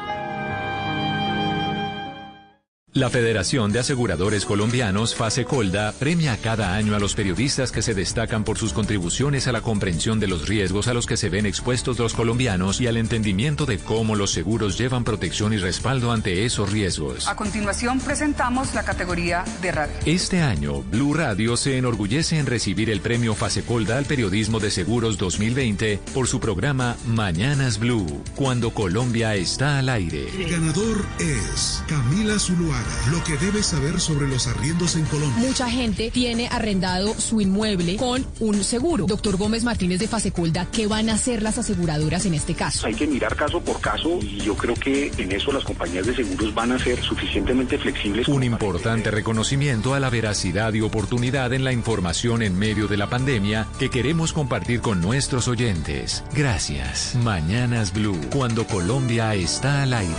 La 2.93 3.09
Federación 3.09 3.71
de 3.71 3.79
Aseguradores 3.79 4.43
Colombianos, 4.43 5.15
Fase 5.15 5.45
Colda, 5.45 5.93
premia 5.93 6.35
cada 6.35 6.75
año 6.75 6.93
a 6.93 6.99
los 6.99 7.15
periodistas 7.15 7.71
que 7.71 7.81
se 7.81 7.93
destacan 7.93 8.43
por 8.43 8.57
sus 8.57 8.73
contribuciones 8.73 9.47
a 9.47 9.53
la 9.53 9.61
comprensión 9.61 10.19
de 10.19 10.27
los 10.27 10.49
riesgos 10.49 10.89
a 10.89 10.93
los 10.93 11.05
que 11.05 11.15
se 11.15 11.29
ven 11.29 11.45
expuestos 11.45 11.97
los 11.99 12.13
colombianos 12.13 12.81
y 12.81 12.87
al 12.87 12.97
entendimiento 12.97 13.65
de 13.65 13.77
cómo 13.77 14.17
los 14.17 14.31
seguros 14.31 14.77
llevan 14.77 15.05
protección 15.05 15.53
y 15.53 15.57
respaldo 15.57 16.11
ante 16.11 16.43
esos 16.43 16.69
riesgos. 16.69 17.29
A 17.29 17.37
continuación 17.37 18.01
presentamos 18.01 18.73
la 18.73 18.83
categoría 18.83 19.45
de 19.61 19.71
radio. 19.71 19.93
Este 20.05 20.41
año, 20.41 20.81
Blue 20.81 21.13
Radio 21.13 21.55
se 21.55 21.77
enorgullece 21.77 22.39
en 22.39 22.45
recibir 22.45 22.89
el 22.89 22.99
premio 22.99 23.35
Fase 23.35 23.63
Colda 23.63 23.99
al 23.99 24.05
Periodismo 24.05 24.59
de 24.59 24.69
Seguros 24.69 25.17
2020 25.17 25.97
por 26.13 26.27
su 26.27 26.41
programa 26.41 26.97
Mañanas 27.07 27.79
Blue, 27.79 28.21
cuando 28.35 28.71
Colombia 28.71 29.33
está 29.35 29.79
al 29.79 29.87
aire. 29.87 30.27
El 30.37 30.51
ganador 30.51 31.05
es 31.19 31.81
Camila 31.87 32.37
Zuluaga. 32.37 32.80
Lo 33.11 33.23
que 33.23 33.37
debes 33.37 33.67
saber 33.67 33.99
sobre 33.99 34.27
los 34.27 34.47
arriendos 34.47 34.95
en 34.95 35.05
Colombia. 35.05 35.47
Mucha 35.47 35.69
gente 35.69 36.11
tiene 36.11 36.47
arrendado 36.47 37.13
su 37.19 37.41
inmueble 37.41 37.97
con 37.97 38.25
un 38.39 38.63
seguro. 38.63 39.05
Doctor 39.05 39.37
Gómez 39.37 39.63
Martínez 39.63 39.99
de 39.99 40.07
Fasecolda, 40.07 40.67
¿qué 40.71 40.87
van 40.87 41.09
a 41.09 41.13
hacer 41.13 41.41
las 41.41 41.57
aseguradoras 41.57 42.25
en 42.25 42.33
este 42.33 42.53
caso? 42.53 42.87
Hay 42.87 42.95
que 42.95 43.07
mirar 43.07 43.35
caso 43.35 43.61
por 43.61 43.79
caso 43.81 44.19
y 44.21 44.37
yo 44.37 44.55
creo 44.55 44.75
que 44.75 45.11
en 45.17 45.31
eso 45.31 45.51
las 45.51 45.63
compañías 45.63 46.05
de 46.05 46.15
seguros 46.15 46.53
van 46.53 46.71
a 46.71 46.79
ser 46.79 47.01
suficientemente 47.01 47.77
flexibles. 47.77 48.27
Un 48.27 48.43
importante 48.43 49.11
reconocimiento 49.11 49.93
a 49.93 49.99
la 49.99 50.09
veracidad 50.09 50.73
y 50.73 50.81
oportunidad 50.81 51.53
en 51.53 51.63
la 51.63 51.71
información 51.71 52.41
en 52.41 52.57
medio 52.57 52.87
de 52.87 52.97
la 52.97 53.09
pandemia 53.09 53.67
que 53.79 53.89
queremos 53.89 54.33
compartir 54.33 54.81
con 54.81 55.01
nuestros 55.01 55.47
oyentes. 55.47 56.23
Gracias. 56.33 57.15
Mañanas 57.23 57.93
Blue, 57.93 58.19
cuando 58.33 58.65
Colombia 58.65 59.33
está 59.35 59.83
al 59.83 59.93
aire. 59.93 60.11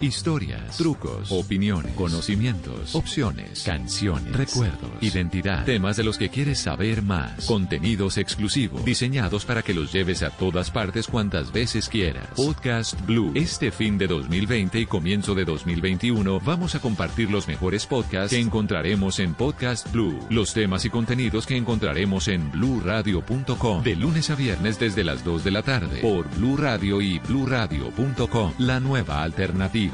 Historias, 0.00 0.76
trucos, 0.76 1.30
opiniones, 1.30 1.94
conocimientos, 1.94 2.96
opciones, 2.96 3.62
canciones, 3.62 4.36
recuerdos, 4.36 4.90
identidad, 5.00 5.64
temas 5.64 5.96
de 5.96 6.02
los 6.02 6.18
que 6.18 6.30
quieres 6.30 6.58
saber 6.58 7.00
más, 7.00 7.46
contenidos 7.46 8.18
exclusivos, 8.18 8.84
diseñados 8.84 9.44
para 9.44 9.62
que 9.62 9.72
los 9.72 9.92
lleves 9.92 10.24
a 10.24 10.30
todas 10.30 10.72
partes 10.72 11.06
cuantas 11.06 11.52
veces 11.52 11.88
quieras. 11.88 12.26
Podcast 12.34 13.00
Blue. 13.06 13.30
Este 13.36 13.70
fin 13.70 13.96
de 13.96 14.08
2020 14.08 14.80
y 14.80 14.86
comienzo 14.86 15.32
de 15.36 15.44
2021 15.44 16.40
vamos 16.40 16.74
a 16.74 16.80
compartir 16.80 17.30
los 17.30 17.46
mejores 17.46 17.86
podcasts 17.86 18.30
que 18.34 18.40
encontraremos 18.40 19.20
en 19.20 19.34
Podcast 19.34 19.90
Blue, 19.92 20.18
los 20.28 20.52
temas 20.52 20.84
y 20.84 20.90
contenidos 20.90 21.46
que 21.46 21.56
encontraremos 21.56 22.26
en 22.26 22.50
bluradio.com 22.50 23.84
de 23.84 23.94
lunes 23.94 24.28
a 24.30 24.34
viernes 24.34 24.80
desde 24.80 25.04
las 25.04 25.24
2 25.24 25.44
de 25.44 25.50
la 25.52 25.62
tarde 25.62 26.00
por 26.02 26.28
Blue 26.34 26.56
Radio 26.56 27.00
y 27.00 27.20
bluradio.com, 27.20 28.54
la 28.58 28.80
nueva 28.80 29.22
alternativa. 29.22 29.93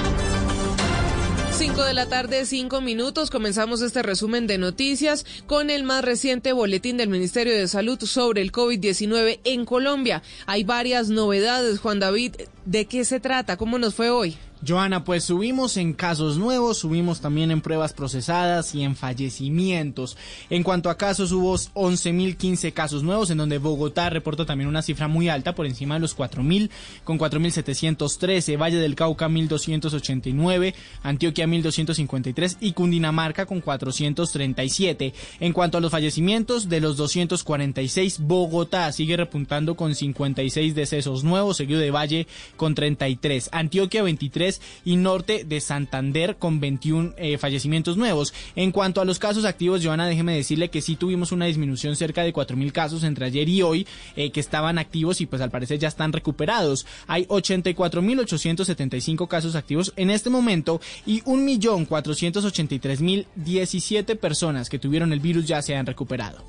5 1.61 1.83
de 1.83 1.93
la 1.93 2.07
tarde, 2.07 2.47
5 2.47 2.81
minutos. 2.81 3.29
Comenzamos 3.29 3.83
este 3.83 4.01
resumen 4.01 4.47
de 4.47 4.57
noticias 4.57 5.27
con 5.45 5.69
el 5.69 5.83
más 5.83 6.03
reciente 6.03 6.53
boletín 6.53 6.97
del 6.97 7.07
Ministerio 7.07 7.55
de 7.55 7.67
Salud 7.67 7.99
sobre 7.99 8.41
el 8.41 8.51
COVID-19 8.51 9.41
en 9.43 9.65
Colombia. 9.65 10.23
Hay 10.47 10.63
varias 10.63 11.09
novedades, 11.09 11.79
Juan 11.79 11.99
David. 11.99 12.33
¿De 12.65 12.85
qué 12.85 13.05
se 13.05 13.19
trata? 13.19 13.57
¿Cómo 13.57 13.77
nos 13.77 13.93
fue 13.93 14.09
hoy? 14.09 14.37
Joana, 14.65 15.03
pues 15.03 15.23
subimos 15.23 15.77
en 15.77 15.93
casos 15.93 16.37
nuevos, 16.37 16.77
subimos 16.79 17.21
también 17.21 17.51
en 17.51 17.61
pruebas 17.61 17.93
procesadas 17.93 18.75
y 18.75 18.83
en 18.83 18.95
fallecimientos. 18.95 20.17
En 20.49 20.63
cuanto 20.63 20.89
a 20.89 20.97
casos, 20.97 21.31
hubo 21.31 21.53
11.015 21.55 22.71
casos 22.73 23.03
nuevos, 23.03 23.29
en 23.29 23.37
donde 23.37 23.57
Bogotá 23.57 24.09
reportó 24.09 24.45
también 24.45 24.67
una 24.67 24.81
cifra 24.81 25.07
muy 25.07 25.29
alta, 25.29 25.55
por 25.55 25.65
encima 25.65 25.95
de 25.95 26.01
los 26.01 26.15
4.000, 26.15 26.69
con 27.03 27.17
4.713, 27.17 28.61
Valle 28.61 28.77
del 28.77 28.95
Cauca 28.95 29.27
1.289, 29.27 30.73
Antioquia 31.03 31.47
1.253 31.47 32.57
y 32.59 32.73
Cundinamarca 32.73 33.45
con 33.45 33.61
437. 33.61 35.13
En 35.39 35.53
cuanto 35.53 35.77
a 35.77 35.81
los 35.81 35.91
fallecimientos, 35.91 36.69
de 36.69 36.81
los 36.81 36.97
246, 36.97 38.19
Bogotá 38.19 38.91
sigue 38.91 39.17
repuntando 39.17 39.75
con 39.75 39.95
56 39.95 40.75
decesos 40.75 41.23
nuevos, 41.23 41.57
seguido 41.57 41.79
de 41.79 41.91
Valle 41.91 42.27
con 42.57 42.75
33, 42.75 43.49
Antioquia 43.51 44.03
23, 44.03 44.50
y 44.83 44.95
norte 44.95 45.43
de 45.45 45.61
Santander 45.61 46.37
con 46.37 46.59
21 46.59 47.13
eh, 47.17 47.37
fallecimientos 47.37 47.95
nuevos. 47.95 48.33
En 48.55 48.71
cuanto 48.71 48.99
a 48.99 49.05
los 49.05 49.19
casos 49.19 49.45
activos, 49.45 49.85
Joana, 49.85 50.07
déjeme 50.07 50.35
decirle 50.35 50.69
que 50.69 50.81
sí 50.81 50.95
tuvimos 50.95 51.31
una 51.31 51.45
disminución 51.45 51.95
cerca 51.95 52.23
de 52.23 52.33
4.000 52.33 52.71
casos 52.71 53.03
entre 53.03 53.27
ayer 53.27 53.47
y 53.47 53.61
hoy 53.61 53.85
eh, 54.15 54.31
que 54.31 54.39
estaban 54.39 54.77
activos 54.77 55.19
y 55.21 55.27
pues 55.27 55.41
al 55.41 55.51
parecer 55.51 55.79
ya 55.79 55.87
están 55.87 56.11
recuperados. 56.11 56.85
Hay 57.07 57.25
84.875 57.25 59.27
casos 59.27 59.55
activos 59.55 59.93
en 59.95 60.09
este 60.09 60.29
momento 60.29 60.81
y 61.05 61.21
1.483.017 61.21 64.17
personas 64.17 64.69
que 64.69 64.79
tuvieron 64.79 65.13
el 65.13 65.19
virus 65.19 65.45
ya 65.45 65.61
se 65.61 65.75
han 65.75 65.85
recuperado. 65.85 66.43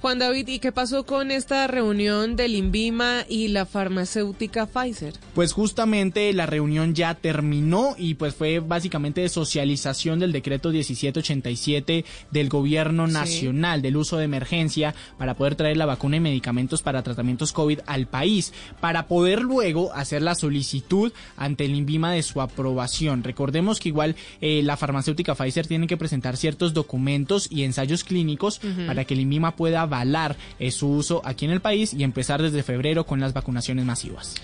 Juan 0.00 0.18
David, 0.18 0.48
¿y 0.48 0.60
qué 0.60 0.72
pasó 0.72 1.04
con 1.04 1.30
esta 1.30 1.66
reunión 1.66 2.34
del 2.34 2.54
INVIMA 2.54 3.26
y 3.28 3.48
la 3.48 3.66
farmacéutica 3.66 4.64
Pfizer? 4.64 5.12
Pues 5.34 5.52
justamente 5.52 6.32
la 6.32 6.46
reunión 6.46 6.94
ya 6.94 7.14
terminó 7.14 7.94
y 7.98 8.14
pues 8.14 8.34
fue 8.34 8.60
básicamente 8.60 9.20
de 9.20 9.28
socialización 9.28 10.18
del 10.18 10.32
decreto 10.32 10.70
1787 10.70 12.06
del 12.30 12.48
gobierno 12.48 13.08
nacional 13.08 13.80
sí. 13.80 13.82
del 13.82 13.98
uso 13.98 14.16
de 14.16 14.24
emergencia 14.24 14.94
para 15.18 15.34
poder 15.34 15.54
traer 15.54 15.76
la 15.76 15.84
vacuna 15.84 16.16
y 16.16 16.20
medicamentos 16.20 16.80
para 16.80 17.02
tratamientos 17.02 17.52
COVID 17.52 17.80
al 17.84 18.06
país, 18.06 18.54
para 18.80 19.06
poder 19.06 19.42
luego 19.42 19.92
hacer 19.92 20.22
la 20.22 20.34
solicitud 20.34 21.12
ante 21.36 21.66
el 21.66 21.74
INVIMA 21.74 22.12
de 22.12 22.22
su 22.22 22.40
aprobación. 22.40 23.22
Recordemos 23.22 23.78
que 23.78 23.90
igual 23.90 24.16
eh, 24.40 24.62
la 24.62 24.78
farmacéutica 24.78 25.34
Pfizer 25.34 25.66
tiene 25.66 25.86
que 25.86 25.98
presentar 25.98 26.38
ciertos 26.38 26.72
documentos 26.72 27.48
y 27.50 27.64
ensayos 27.64 28.02
clínicos 28.02 28.64
uh 28.64 28.68
-huh. 28.68 28.86
para 28.86 29.04
que 29.04 29.12
el 29.12 29.20
INVIMA 29.20 29.56
pueda 29.56 29.89
avalar 29.90 30.36
eh, 30.58 30.70
su 30.70 30.88
uso 30.88 31.20
aquí 31.24 31.44
en 31.44 31.50
el 31.50 31.60
país 31.60 31.92
y 31.94 32.04
empezar 32.04 32.40
desde 32.42 32.62
febrero 32.62 33.04
con 33.04 33.20
las 33.20 33.32
vacunaciones 33.32 33.84
masivas. 33.84 34.34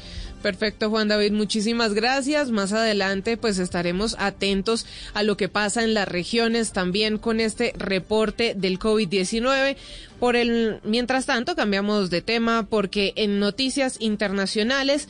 Perfecto, 0.43 0.91
Juan 0.91 1.09
David, 1.09 1.33
muchísimas 1.33 1.95
gracias. 1.95 2.51
Más 2.51 2.73
adelante, 2.73 3.37
pues 3.37 3.59
estaremos 3.59 4.15
atentos 4.19 4.87
a 5.15 5.23
lo 5.23 5.37
que 5.37 5.49
pasa 5.49 5.83
en 5.83 5.95
las 5.95 6.07
regiones 6.07 6.73
también 6.73 7.19
con 7.19 7.41
este 7.41 7.73
reporte 7.77 8.55
del 8.55 8.79
COVID-19. 8.79 9.77
Por 10.21 10.37
el, 10.37 10.79
mientras 10.85 11.27
tanto, 11.27 11.57
cambiamos 11.57 12.11
de 12.11 12.23
tema 12.23 12.67
porque 12.69 13.13
en 13.17 13.41
noticias 13.41 13.97
internacionales, 13.99 15.09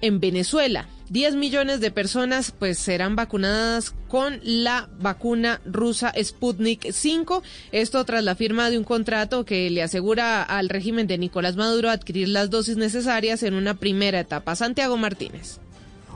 en 0.00 0.20
Venezuela, 0.20 0.86
10 1.10 1.36
millones 1.36 1.80
de 1.80 1.90
personas 1.90 2.50
pues 2.50 2.78
serán 2.78 3.14
vacunadas 3.14 3.94
con 4.08 4.40
la 4.42 4.88
vacuna 4.98 5.60
rusa 5.64 6.12
Sputnik 6.20 6.90
5. 6.90 7.42
Esto 7.70 8.04
tras 8.04 8.24
la 8.24 8.34
firma 8.34 8.70
de 8.70 8.78
un 8.78 8.84
contrato 8.84 9.44
que 9.44 9.70
le 9.70 9.82
asegura 9.82 10.42
al 10.42 10.68
régimen 10.68 11.06
de 11.06 11.18
Nicolás 11.18 11.56
Maduro 11.56 11.90
adquirir 11.90 12.28
las 12.28 12.50
dosis 12.50 12.76
necesarias 12.76 13.42
en 13.42 13.54
una 13.54 13.74
primera 13.74 14.18
etapa. 14.18 14.56
Santiago 14.56 14.96
Martínez. 14.96 15.60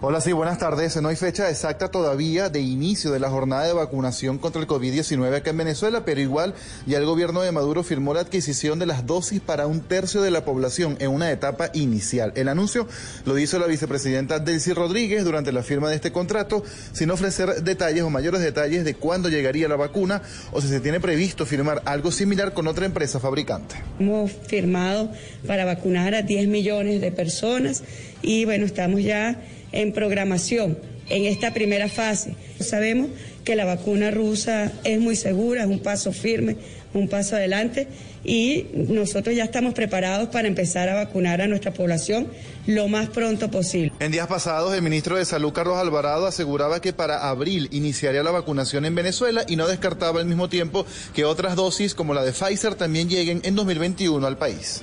Hola, 0.03 0.23
sí, 0.23 0.33
buenas 0.33 0.57
tardes. 0.57 0.97
No 1.03 1.11
hay 1.11 1.17
fecha 1.17 1.51
exacta 1.51 1.91
todavía 1.91 2.49
de 2.49 2.63
inicio 2.63 3.11
de 3.11 3.21
la 3.21 3.29
jornada 3.29 3.67
de 3.67 3.75
vacunación 3.75 4.39
contra 4.39 4.63
el 4.63 4.67
COVID-19 4.67 5.37
acá 5.37 5.51
en 5.51 5.59
Venezuela, 5.59 6.07
pero 6.07 6.23
igual 6.23 6.55
ya 6.87 6.97
el 6.97 7.05
gobierno 7.05 7.43
de 7.43 7.53
Maduro 7.53 7.83
firmó 7.83 8.15
la 8.15 8.21
adquisición 8.21 8.79
de 8.79 8.87
las 8.87 9.05
dosis 9.05 9.43
para 9.43 9.67
un 9.67 9.83
tercio 9.83 10.23
de 10.23 10.31
la 10.31 10.43
población 10.43 10.97
en 11.01 11.11
una 11.11 11.31
etapa 11.31 11.69
inicial. 11.75 12.33
El 12.35 12.49
anuncio 12.49 12.89
lo 13.27 13.39
hizo 13.39 13.59
la 13.59 13.67
vicepresidenta 13.67 14.39
Delcy 14.39 14.73
Rodríguez 14.73 15.23
durante 15.23 15.53
la 15.53 15.63
firma 15.63 15.91
de 15.91 15.97
este 15.97 16.13
contrato, 16.13 16.65
sin 16.93 17.11
ofrecer 17.11 17.63
detalles 17.63 18.03
o 18.03 18.09
mayores 18.09 18.41
detalles 18.41 18.87
de 18.87 18.95
cuándo 18.95 19.29
llegaría 19.29 19.69
la 19.69 19.77
vacuna 19.77 20.23
o 20.53 20.63
si 20.63 20.69
se 20.69 20.81
tiene 20.81 21.01
previsto 21.01 21.45
firmar 21.45 21.83
algo 21.85 22.11
similar 22.11 22.55
con 22.55 22.69
otra 22.69 22.87
empresa 22.87 23.21
fabricante. 23.21 23.75
Hemos 23.99 24.33
firmado 24.33 25.11
para 25.47 25.67
vacunar 25.67 26.15
a 26.15 26.23
10 26.23 26.49
millones 26.49 27.03
de 27.03 27.13
personas 27.13 27.83
y 28.23 28.47
bueno, 28.47 28.65
estamos 28.65 29.03
ya 29.03 29.39
en 29.73 29.93
programación 29.93 30.79
en 31.09 31.25
esta 31.25 31.53
primera 31.53 31.89
fase. 31.89 32.35
Sabemos 32.61 33.11
que 33.45 33.57
la 33.57 33.65
vacuna 33.65 34.11
rusa 34.11 34.73
es 34.85 35.01
muy 35.01 35.17
segura, 35.17 35.63
es 35.63 35.69
un 35.69 35.81
paso 35.81 36.13
firme, 36.13 36.57
un 36.95 37.09
paso 37.09 37.37
adelante 37.37 37.89
y 38.25 38.67
nosotros 38.75 39.35
ya 39.35 39.45
estamos 39.45 39.75
preparados 39.75 40.29
para 40.29 40.49
empezar 40.49 40.89
a 40.89 40.95
vacunar 40.95 41.41
a 41.41 41.47
nuestra 41.47 41.73
población 41.73 42.29
lo 42.67 42.89
más 42.89 43.09
pronto 43.09 43.51
posible. 43.51 43.93
En 44.01 44.13
días 44.13 44.27
pasados, 44.27 44.75
el 44.75 44.83
ministro 44.83 45.17
de 45.17 45.25
Salud, 45.25 45.53
Carlos 45.53 45.79
Alvarado, 45.79 46.27
aseguraba 46.27 46.81
que 46.81 46.93
para 46.93 47.29
abril 47.29 47.69
iniciaría 47.73 48.23
la 48.23 48.31
vacunación 48.31 48.85
en 48.85 48.95
Venezuela 48.95 49.45
y 49.49 49.57
no 49.57 49.67
descartaba 49.67 50.21
al 50.21 50.27
mismo 50.27 50.49
tiempo 50.49 50.85
que 51.15 51.25
otras 51.25 51.57
dosis 51.57 51.95
como 51.95 52.15
la 52.15 52.23
de 52.23 52.33
Pfizer 52.33 52.75
también 52.75 53.09
lleguen 53.09 53.41
en 53.45 53.55
2021 53.55 54.27
al 54.27 54.37
país. 54.37 54.83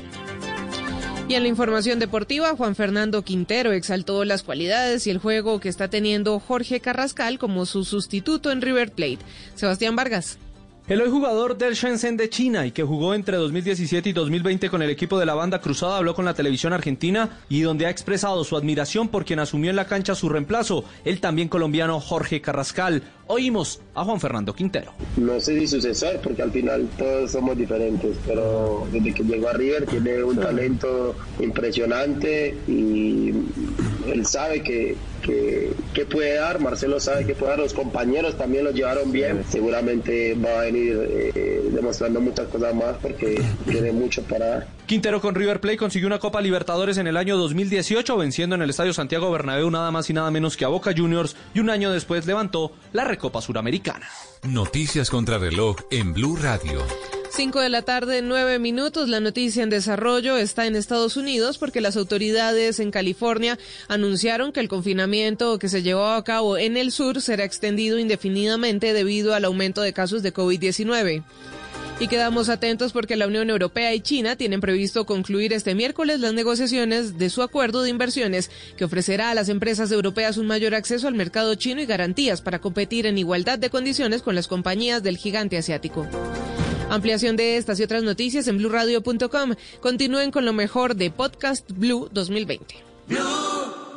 Y 1.30 1.36
en 1.36 1.44
la 1.44 1.50
información 1.50 2.00
deportiva, 2.00 2.56
Juan 2.56 2.74
Fernando 2.74 3.22
Quintero 3.22 3.74
exaltó 3.74 4.24
las 4.24 4.44
cualidades 4.44 5.06
y 5.08 5.10
el 5.10 5.18
juego 5.18 5.60
que 5.60 5.68
está 5.68 5.90
teniendo 5.90 6.40
Jorge 6.40 6.80
Carrascal 6.80 7.38
como 7.38 7.66
su 7.66 7.84
sustituto 7.84 8.50
en 8.50 8.62
River 8.62 8.94
Plate. 8.94 9.20
Sebastián 9.54 9.98
Vargas. 9.98 10.38
El 10.88 11.02
hoy 11.02 11.10
jugador 11.10 11.58
del 11.58 11.74
Shenzhen 11.74 12.16
de 12.16 12.30
China 12.30 12.66
y 12.66 12.72
que 12.72 12.82
jugó 12.82 13.14
entre 13.14 13.36
2017 13.36 14.08
y 14.08 14.14
2020 14.14 14.70
con 14.70 14.82
el 14.82 14.90
equipo 14.90 15.20
de 15.20 15.26
la 15.26 15.34
banda 15.34 15.60
cruzada 15.60 15.98
habló 15.98 16.16
con 16.16 16.24
la 16.24 16.34
televisión 16.34 16.72
argentina 16.72 17.42
y 17.50 17.60
donde 17.60 17.86
ha 17.86 17.90
expresado 17.90 18.46
su 18.46 18.56
admiración 18.56 19.10
por 19.10 19.26
quien 19.26 19.40
asumió 19.40 19.70
en 19.70 19.76
la 19.76 19.86
cancha 19.86 20.16
su 20.16 20.30
reemplazo, 20.30 20.86
el 21.04 21.20
también 21.20 21.50
colombiano 21.50 22.00
Jorge 22.00 22.40
Carrascal. 22.40 23.04
Oímos 23.28 23.82
a 23.96 24.06
Juan 24.06 24.22
Fernando 24.22 24.54
Quintero. 24.54 24.94
No 25.18 25.42
sé 25.42 25.60
si 25.60 25.68
sucesor, 25.68 26.22
porque 26.24 26.42
al 26.42 26.54
final 26.54 26.88
todos 26.98 27.32
somos 27.32 27.58
diferentes, 27.58 28.16
pero 28.26 28.88
desde 28.90 29.14
que 29.14 29.24
llegó 29.24 29.50
a 29.50 29.54
River 29.54 29.88
tiene 29.88 30.24
un 30.24 30.38
talento 30.38 31.14
impresionante 31.42 32.56
y 32.66 33.34
él 34.12 34.26
sabe 34.26 34.62
que, 34.62 34.96
que, 35.22 36.06
puede 36.06 36.36
dar, 36.36 36.60
Marcelo 36.60 37.00
sabe 37.00 37.26
que 37.26 37.36
puede 37.36 37.52
dar, 37.52 37.60
los 37.60 37.74
compañeros 37.74 38.38
también 38.38 38.64
lo 38.64 38.72
llevaron 38.72 39.12
bien, 39.12 39.44
seguramente 39.50 40.36
va 40.36 40.62
a 40.62 40.64
venir 40.64 40.98
eh, 41.10 41.70
demostrando 41.72 42.22
muchas 42.22 42.48
cosas 42.48 42.74
más 42.74 42.96
porque 43.02 43.42
tiene 43.70 43.92
mucho 43.92 44.24
para 44.24 44.48
dar. 44.48 44.68
Quintero 44.86 45.20
con 45.20 45.36
River 45.36 45.60
Plate 45.60 45.78
consiguió 45.78 46.08
una 46.08 46.20
Copa 46.20 46.42
Libertadores 46.42 46.98
en 46.98 47.08
el 47.08 47.18
año 47.18 47.38
2018 47.38 48.18
venciendo 48.18 48.56
en 48.56 48.62
el 48.62 48.70
Estadio 48.70 48.94
Santiago 48.94 49.32
Bernabéu 49.32 49.70
nada 49.70 49.92
más 49.92 50.10
y 50.10 50.14
nada 50.14 50.32
menos 50.32 50.56
que 50.56 50.66
a 50.66 50.70
Boca 50.70 50.94
Juniors 50.96 51.36
y 51.54 51.60
un 51.60 51.70
año 51.70 51.92
después 51.92 52.26
levantó 52.26 52.72
la 52.94 53.04
Recopa 53.04 53.42
Suramericana. 53.42 54.08
Noticias 54.44 55.10
contra 55.10 55.38
reloj 55.38 55.78
en 55.92 56.14
Blue 56.14 56.38
Radio. 56.38 56.86
5 57.38 57.62
de 57.62 57.70
la 57.70 57.84
tarde, 57.84 58.24
9 58.24 58.58
minutos. 58.58 59.10
La 59.10 59.20
noticia 59.20 59.62
en 59.62 59.70
desarrollo 59.70 60.38
está 60.38 60.66
en 60.66 60.76
Estados 60.76 61.18
Unidos 61.18 61.60
porque 61.60 61.82
las 61.82 61.96
autoridades 61.96 62.80
en 62.80 62.90
California 62.90 63.60
anunciaron 63.88 64.52
que 64.52 64.60
el 64.60 64.68
confinamiento 64.68 65.60
que 65.60 65.70
se 65.70 65.84
llevó 65.84 66.08
a 66.08 66.24
cabo 66.24 66.58
en 66.58 66.78
el 66.78 66.92
sur 66.92 67.22
será 67.22 67.44
extendido 67.44 68.00
indefinidamente 68.00 68.92
debido 68.92 69.36
al 69.36 69.46
aumento 69.46 69.84
de 69.84 69.94
casos 69.94 70.24
de 70.24 70.34
COVID-19. 70.34 71.22
Y 72.00 72.08
quedamos 72.08 72.50
atentos 72.50 72.92
porque 72.92 73.16
la 73.16 73.28
Unión 73.28 73.52
Europea 73.52 73.94
y 73.94 74.02
China 74.02 74.36
tienen 74.36 74.60
previsto 74.60 75.06
concluir 75.06 75.54
este 75.54 75.76
miércoles 75.76 76.20
las 76.20 76.34
negociaciones 76.34 77.20
de 77.20 77.30
su 77.30 77.44
acuerdo 77.44 77.84
de 77.84 77.92
inversiones 77.92 78.50
que 78.78 78.86
ofrecerá 78.86 79.30
a 79.30 79.36
las 79.36 79.50
empresas 79.50 79.92
europeas 79.92 80.38
un 80.38 80.48
mayor 80.48 80.74
acceso 80.74 81.08
al 81.08 81.14
mercado 81.14 81.54
chino 81.54 81.82
y 81.82 81.86
garantías 81.86 82.42
para 82.42 82.58
competir 82.58 83.06
en 83.06 83.20
igualdad 83.20 83.60
de 83.60 83.70
condiciones 83.70 84.24
con 84.24 84.34
las 84.34 84.48
compañías 84.48 85.04
del 85.04 85.18
gigante 85.18 85.56
asiático. 85.56 86.08
Ampliación 86.90 87.36
de 87.36 87.58
estas 87.58 87.80
y 87.80 87.84
otras 87.84 88.04
noticias 88.04 88.48
en 88.48 88.58
blurradio.com. 88.58 89.56
Continúen 89.82 90.32
con 90.32 90.46
lo 90.46 90.54
mejor 90.54 90.96
de 90.96 91.12
Podcast 91.12 91.70
Blue 91.72 92.08
2020. 92.12 92.76
Blue, 93.08 93.20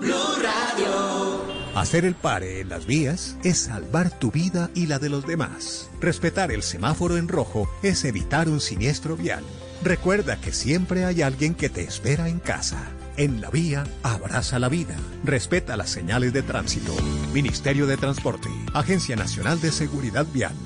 Blue 0.00 0.14
Radio. 0.42 1.40
Hacer 1.76 2.04
el 2.04 2.16
pare 2.16 2.60
en 2.60 2.68
las 2.68 2.86
vías 2.86 3.36
es 3.44 3.60
salvar 3.60 4.18
tu 4.18 4.32
vida 4.32 4.70
y 4.74 4.88
la 4.88 4.98
de 4.98 5.08
los 5.08 5.24
demás. 5.24 5.88
Respetar 6.00 6.50
el 6.50 6.64
semáforo 6.64 7.16
en 7.16 7.28
rojo 7.28 7.68
es 7.84 8.04
evitar 8.04 8.48
un 8.48 8.60
siniestro 8.60 9.16
vial. 9.16 9.44
Recuerda 9.84 10.40
que 10.40 10.52
siempre 10.52 11.04
hay 11.04 11.22
alguien 11.22 11.54
que 11.54 11.68
te 11.68 11.82
espera 11.82 12.28
en 12.28 12.40
casa. 12.40 12.90
En 13.16 13.40
la 13.40 13.50
vía, 13.50 13.84
abraza 14.02 14.58
la 14.58 14.68
vida. 14.68 14.96
Respeta 15.22 15.76
las 15.76 15.90
señales 15.90 16.32
de 16.32 16.42
tránsito. 16.42 16.94
Ministerio 17.32 17.86
de 17.86 17.96
Transporte. 17.96 18.48
Agencia 18.74 19.14
Nacional 19.14 19.60
de 19.60 19.70
Seguridad 19.70 20.26
Vial. 20.32 20.56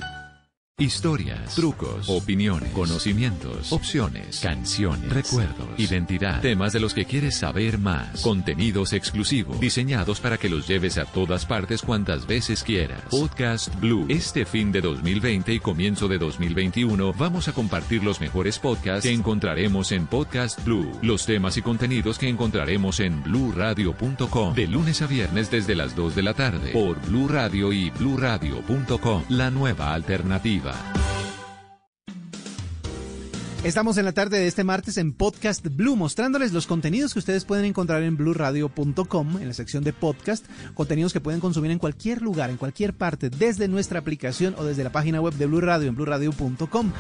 Historias, 0.81 1.55
trucos, 1.55 2.09
opiniones, 2.09 2.73
conocimientos, 2.73 3.73
opciones, 3.73 4.41
canciones, 4.41 5.09
recuerdos, 5.09 5.69
identidad, 5.79 6.41
temas 6.41 6.73
de 6.73 6.81
los 6.81 6.95
que 6.95 7.05
quieres 7.05 7.37
saber 7.37 7.79
más, 7.79 8.23
contenidos 8.23 8.93
exclusivos, 8.93 9.61
diseñados 9.61 10.19
para 10.19 10.37
que 10.37 10.49
los 10.49 10.67
lleves 10.67 10.99
a 10.99 11.05
todas 11.05 11.47
partes 11.47 11.81
cuantas 11.81 12.27
veces 12.27 12.65
quieras. 12.65 13.05
Podcast 13.09 13.73
Blue. 13.79 14.07
Este 14.09 14.45
fin 14.45 14.73
de 14.73 14.81
2020 14.81 15.55
y 15.55 15.61
comienzo 15.61 16.09
de 16.09 16.19
2021 16.19 17.13
vamos 17.13 17.47
a 17.47 17.53
compartir 17.53 18.03
los 18.03 18.21
mejores 18.21 18.59
podcasts 18.59 19.05
que 19.07 19.15
encontraremos 19.15 19.93
en 19.93 20.09
Podcast 20.09 20.65
Blue, 20.65 20.91
los 21.03 21.25
temas 21.25 21.57
y 21.57 21.63
contenidos 21.63 22.19
que 22.19 22.29
encontraremos 22.29 22.99
en 22.99 23.23
bluradio.com 23.23 24.57
de 24.57 24.67
lunes 24.67 25.03
a 25.03 25.07
viernes 25.07 25.53
desde 25.53 25.77
las 25.77 25.95
2 25.95 26.17
de 26.17 26.23
la 26.25 26.35
tarde 26.35 26.73
por 26.73 27.01
Blue 27.07 27.29
Radio 27.29 27.73
y 27.73 27.91
bluradio.com, 27.91 29.23
la 29.29 29.53
nueva 29.53 29.95
alternativa. 29.95 30.64
Estamos 33.65 33.97
en 33.97 34.05
la 34.05 34.13
tarde 34.13 34.39
de 34.39 34.47
este 34.47 34.63
martes 34.63 34.99
en 34.99 35.15
Podcast 35.15 35.67
Blue, 35.67 35.97
mostrándoles 35.97 36.53
los 36.53 36.67
contenidos 36.67 37.15
que 37.15 37.19
ustedes 37.19 37.47
pueden 37.47 37.65
encontrar 37.65 38.03
en 38.03 38.15
bluradio.com, 38.15 39.39
en 39.41 39.49
la 39.49 39.55
sección 39.55 39.83
de 39.83 39.95
podcast, 39.95 40.45
contenidos 40.75 41.15
que 41.15 41.21
pueden 41.23 41.41
consumir 41.41 41.71
en 41.71 41.79
cualquier 41.79 42.21
lugar, 42.21 42.51
en 42.51 42.59
cualquier 42.59 42.93
parte, 42.93 43.31
desde 43.31 43.67
nuestra 43.67 44.01
aplicación 44.01 44.55
o 44.59 44.65
desde 44.65 44.85
la 44.85 44.93
página 44.93 45.23
web 45.23 45.33
de 45.33 45.47
Blue 45.47 45.63
Radio 45.63 45.89
en 45.89 45.95
bluradio.com. 45.95 46.93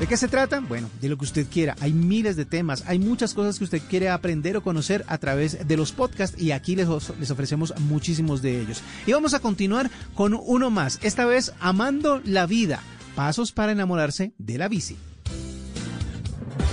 ¿De 0.00 0.06
qué 0.08 0.16
se 0.16 0.26
trata? 0.26 0.58
Bueno, 0.58 0.90
de 1.00 1.08
lo 1.10 1.16
que 1.16 1.26
usted 1.26 1.46
quiera. 1.46 1.76
Hay 1.78 1.92
miles 1.92 2.34
de 2.34 2.44
temas, 2.44 2.82
hay 2.88 2.98
muchas 2.98 3.32
cosas 3.32 3.58
que 3.58 3.64
usted 3.64 3.82
quiere 3.88 4.08
aprender 4.08 4.56
o 4.56 4.64
conocer 4.64 5.04
a 5.06 5.18
través 5.18 5.68
de 5.68 5.76
los 5.76 5.92
podcasts 5.92 6.42
y 6.42 6.50
aquí 6.50 6.74
les, 6.74 6.88
les 7.20 7.30
ofrecemos 7.30 7.72
muchísimos 7.78 8.42
de 8.42 8.60
ellos. 8.60 8.82
Y 9.06 9.12
vamos 9.12 9.32
a 9.32 9.38
continuar 9.38 9.92
con 10.14 10.34
uno 10.34 10.70
más, 10.70 10.98
esta 11.02 11.24
vez 11.24 11.52
Amando 11.60 12.20
la 12.24 12.46
Vida, 12.46 12.82
pasos 13.20 13.52
para 13.52 13.72
enamorarse 13.72 14.32
de 14.38 14.56
la 14.56 14.66
bici. 14.66 14.96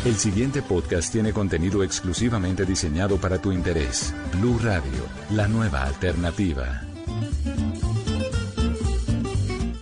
El 0.05 0.15
siguiente 0.15 0.61
podcast 0.61 1.11
tiene 1.11 1.33
contenido 1.33 1.83
exclusivamente 1.83 2.65
diseñado 2.65 3.17
para 3.17 3.41
tu 3.41 3.51
interés. 3.51 4.13
Blue 4.31 4.57
Radio, 4.63 5.03
la 5.31 5.49
nueva 5.49 5.83
alternativa. 5.83 6.83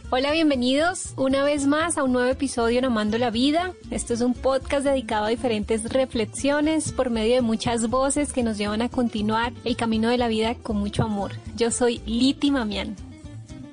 Hola, 0.09 0.31
bienvenidos 0.31 1.13
una 1.17 1.43
vez 1.43 1.67
más 1.67 1.99
a 1.99 2.03
un 2.03 2.13
nuevo 2.13 2.29
episodio 2.31 2.79
en 2.79 2.85
Amando 2.85 3.19
la 3.19 3.29
Vida. 3.29 3.73
Esto 3.91 4.15
es 4.15 4.21
un 4.21 4.33
podcast 4.33 4.85
dedicado 4.85 5.25
a 5.25 5.29
diferentes 5.29 5.83
reflexiones 5.83 6.91
por 6.93 7.11
medio 7.11 7.35
de 7.35 7.41
muchas 7.41 7.89
voces 7.89 8.33
que 8.33 8.41
nos 8.41 8.57
llevan 8.57 8.81
a 8.81 8.89
continuar 8.89 9.53
el 9.65 9.75
camino 9.75 10.09
de 10.09 10.17
la 10.17 10.27
vida 10.27 10.55
con 10.55 10.77
mucho 10.77 11.03
amor. 11.03 11.33
Yo 11.55 11.69
soy 11.69 12.01
Liti 12.07 12.49
Mamián. 12.49 12.95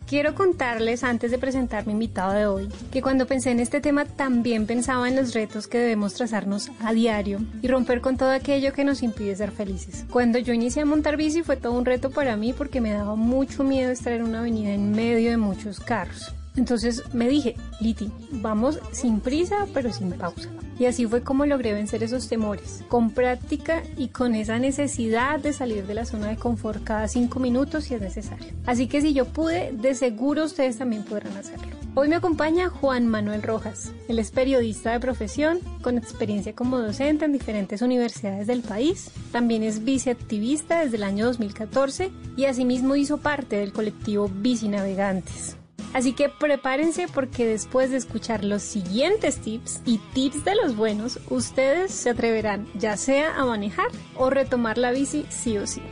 Quiero 0.06 0.34
contarles, 0.34 1.04
antes 1.04 1.30
de 1.30 1.38
presentar 1.38 1.86
mi 1.86 1.92
invitado 1.92 2.32
de 2.32 2.46
hoy, 2.46 2.68
que 2.90 3.00
cuando 3.00 3.26
pensé 3.26 3.50
en 3.50 3.60
este 3.60 3.80
tema 3.80 4.04
también 4.04 4.66
pensaba 4.66 5.08
en 5.08 5.16
los 5.16 5.32
retos 5.32 5.66
que 5.66 5.78
debemos 5.78 6.14
trazarnos 6.14 6.70
a 6.80 6.92
diario 6.92 7.40
y 7.62 7.68
romper 7.68 8.00
con 8.00 8.16
todo 8.16 8.30
aquello 8.30 8.72
que 8.72 8.84
nos 8.84 9.02
impide 9.02 9.34
ser 9.36 9.50
felices. 9.50 10.04
Cuando 10.10 10.38
yo 10.38 10.52
inicié 10.52 10.82
a 10.82 10.86
montar 10.86 11.16
bici 11.16 11.42
fue 11.42 11.56
todo 11.56 11.72
un 11.72 11.84
reto 11.84 12.10
para 12.10 12.36
mí 12.36 12.52
porque 12.52 12.80
me 12.80 12.92
daba 12.92 13.14
mucho 13.14 13.64
miedo 13.64 13.90
estar 13.90 14.12
en 14.12 14.22
una 14.22 14.40
avenida 14.40 14.70
en 14.70 14.92
medio 14.92 15.30
de 15.30 15.36
muchos 15.36 15.80
carros. 15.80 16.34
Entonces 16.56 17.02
me 17.14 17.28
dije, 17.28 17.56
Liti, 17.80 18.10
vamos 18.30 18.78
sin 18.92 19.20
prisa 19.20 19.66
pero 19.72 19.92
sin 19.92 20.12
pausa. 20.12 20.48
Y 20.78 20.86
así 20.86 21.06
fue 21.06 21.22
como 21.22 21.46
logré 21.46 21.74
vencer 21.74 22.02
esos 22.02 22.28
temores, 22.28 22.82
con 22.88 23.10
práctica 23.10 23.82
y 23.96 24.08
con 24.08 24.34
esa 24.34 24.58
necesidad 24.58 25.38
de 25.38 25.52
salir 25.52 25.86
de 25.86 25.94
la 25.94 26.04
zona 26.04 26.28
de 26.28 26.36
confort 26.36 26.82
cada 26.82 27.08
cinco 27.08 27.38
minutos 27.38 27.84
si 27.84 27.94
es 27.94 28.00
necesario. 28.00 28.52
Así 28.66 28.88
que 28.88 29.00
si 29.00 29.12
yo 29.12 29.26
pude, 29.26 29.72
de 29.72 29.94
seguro 29.94 30.44
ustedes 30.44 30.78
también 30.78 31.04
podrán 31.04 31.36
hacerlo. 31.36 31.68
Hoy 31.94 32.08
me 32.08 32.16
acompaña 32.16 32.70
Juan 32.70 33.06
Manuel 33.06 33.42
Rojas. 33.42 33.92
Él 34.08 34.18
es 34.18 34.30
periodista 34.30 34.92
de 34.92 35.00
profesión, 35.00 35.60
con 35.82 35.98
experiencia 35.98 36.54
como 36.54 36.78
docente 36.78 37.26
en 37.26 37.32
diferentes 37.32 37.82
universidades 37.82 38.46
del 38.46 38.62
país. 38.62 39.10
También 39.30 39.62
es 39.62 39.84
viceactivista 39.84 40.80
desde 40.80 40.96
el 40.96 41.04
año 41.04 41.26
2014 41.26 42.10
y 42.36 42.46
asimismo 42.46 42.96
hizo 42.96 43.18
parte 43.18 43.56
del 43.56 43.72
colectivo 43.72 44.28
Bici 44.28 44.68
Navegantes. 44.68 45.56
Así 45.92 46.14
que 46.14 46.28
prepárense 46.28 47.06
porque 47.06 47.44
después 47.44 47.90
de 47.90 47.98
escuchar 47.98 48.44
los 48.44 48.62
siguientes 48.62 49.38
tips 49.38 49.82
y 49.84 49.98
tips 49.98 50.44
de 50.44 50.54
los 50.54 50.74
buenos, 50.74 51.20
ustedes 51.28 51.92
se 51.92 52.10
atreverán 52.10 52.66
ya 52.74 52.96
sea 52.96 53.36
a 53.36 53.44
manejar 53.44 53.88
o 54.16 54.30
retomar 54.30 54.78
la 54.78 54.90
bici 54.90 55.26
sí 55.28 55.58
o 55.58 55.66
sí. 55.66 55.82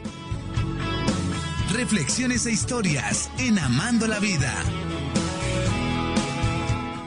Reflexiones 1.72 2.46
e 2.46 2.52
historias 2.52 3.30
en 3.38 3.58
Amando 3.58 4.06
la 4.06 4.18
Vida. 4.18 4.52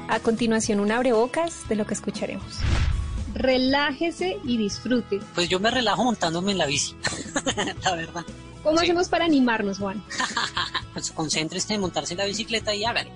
A 0.07 0.19
continuación, 0.19 0.79
un 0.79 0.91
abrebocas 0.91 1.67
de 1.67 1.75
lo 1.75 1.87
que 1.87 1.95
escucharemos. 1.95 2.59
Relájese 3.33 4.37
y 4.43 4.57
disfrute. 4.57 5.19
Pues 5.33 5.49
yo 5.49 5.59
me 5.59 5.71
relajo 5.71 6.03
montándome 6.03 6.51
en 6.51 6.59
la 6.59 6.67
bici, 6.67 6.95
la 7.83 7.95
verdad. 7.95 8.23
¿Cómo 8.63 8.79
hacemos 8.79 9.09
para 9.09 9.25
animarnos, 9.25 9.77
Juan? 9.77 10.03
pues 10.93 11.11
concéntrese 11.11 11.73
en 11.73 11.81
montarse 11.81 12.13
en 12.13 12.19
la 12.19 12.25
bicicleta 12.25 12.73
y 12.73 12.85
hágale. 12.85 13.11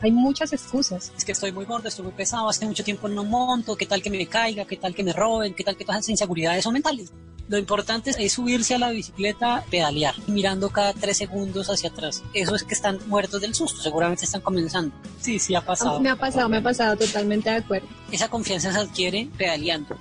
Hay 0.00 0.10
muchas 0.10 0.52
excusas. 0.52 1.12
Es 1.16 1.24
que 1.24 1.32
estoy 1.32 1.52
muy 1.52 1.64
gordo, 1.64 1.88
estoy 1.88 2.04
muy 2.04 2.14
pesado, 2.14 2.48
hace 2.48 2.66
mucho 2.66 2.82
tiempo 2.82 3.08
no 3.08 3.22
monto, 3.24 3.76
qué 3.76 3.86
tal 3.86 4.02
que 4.02 4.10
me 4.10 4.26
caiga, 4.26 4.64
qué 4.64 4.76
tal 4.76 4.94
que 4.94 5.04
me 5.04 5.12
roben, 5.12 5.54
qué 5.54 5.62
tal 5.62 5.76
que 5.76 5.84
todas 5.84 6.00
esas 6.00 6.10
inseguridades 6.10 6.64
son 6.64 6.72
mentales. 6.72 7.12
Lo 7.48 7.58
importante 7.58 8.12
es 8.16 8.32
subirse 8.32 8.74
a 8.74 8.78
la 8.78 8.90
bicicleta, 8.90 9.64
pedalear, 9.70 10.14
mirando 10.26 10.70
cada 10.70 10.92
tres 10.92 11.18
segundos 11.18 11.68
hacia 11.68 11.90
atrás. 11.90 12.22
Eso 12.34 12.54
es 12.54 12.64
que 12.64 12.74
están 12.74 12.98
muertos 13.06 13.40
del 13.40 13.54
susto, 13.54 13.82
seguramente 13.82 14.24
están 14.24 14.40
comenzando. 14.40 14.94
Sí, 15.20 15.38
sí, 15.38 15.54
ha 15.54 15.60
pasado. 15.60 16.00
Me 16.00 16.10
ha 16.10 16.16
pasado, 16.16 16.48
me 16.48 16.58
ha 16.58 16.62
pasado, 16.62 16.96
totalmente 16.96 17.50
de 17.50 17.56
acuerdo. 17.56 17.88
Esa 18.10 18.28
confianza 18.28 18.72
se 18.72 18.78
adquiere 18.78 19.28
pedaleando. 19.36 19.98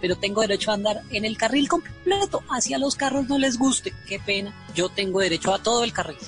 Pero 0.00 0.16
tengo 0.16 0.42
derecho 0.42 0.70
a 0.70 0.74
andar 0.74 1.02
en 1.10 1.24
el 1.24 1.36
carril 1.36 1.68
completo. 1.68 2.42
Hacia 2.50 2.78
los 2.78 2.94
carros 2.94 3.28
no 3.28 3.38
les 3.38 3.58
guste. 3.58 3.92
Qué 4.06 4.18
pena. 4.18 4.54
Yo 4.74 4.88
tengo 4.88 5.20
derecho 5.20 5.52
a 5.54 5.62
todo 5.62 5.84
el 5.84 5.92
carril 5.92 6.18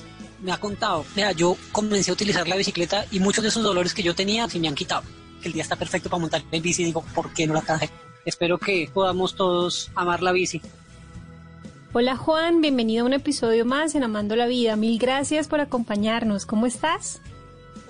me 0.41 0.51
ha 0.51 0.57
contado, 0.57 1.05
mira, 1.15 1.31
yo 1.31 1.55
comencé 1.71 2.11
a 2.11 2.13
utilizar 2.13 2.47
la 2.47 2.55
bicicleta 2.55 3.05
y 3.11 3.19
muchos 3.19 3.43
de 3.43 3.49
esos 3.49 3.63
dolores 3.63 3.93
que 3.93 4.03
yo 4.03 4.15
tenía 4.15 4.49
se 4.49 4.59
me 4.59 4.67
han 4.67 4.75
quitado. 4.75 5.03
El 5.43 5.53
día 5.53 5.63
está 5.63 5.75
perfecto 5.75 6.09
para 6.09 6.21
montar 6.21 6.43
en 6.51 6.61
bici 6.61 6.83
digo, 6.83 7.03
¿por 7.15 7.33
qué 7.33 7.47
no 7.47 7.53
la 7.53 7.61
caje? 7.61 7.89
Espero 8.25 8.57
que 8.57 8.89
podamos 8.93 9.35
todos 9.35 9.91
amar 9.95 10.21
la 10.21 10.31
bici. 10.31 10.61
Hola 11.93 12.15
Juan, 12.15 12.61
bienvenido 12.61 13.03
a 13.03 13.07
un 13.07 13.13
episodio 13.13 13.65
más 13.65 13.95
en 13.95 14.03
Amando 14.03 14.35
la 14.35 14.47
Vida. 14.47 14.75
Mil 14.75 14.97
gracias 14.97 15.47
por 15.47 15.59
acompañarnos. 15.59 16.45
¿Cómo 16.45 16.65
estás? 16.65 17.21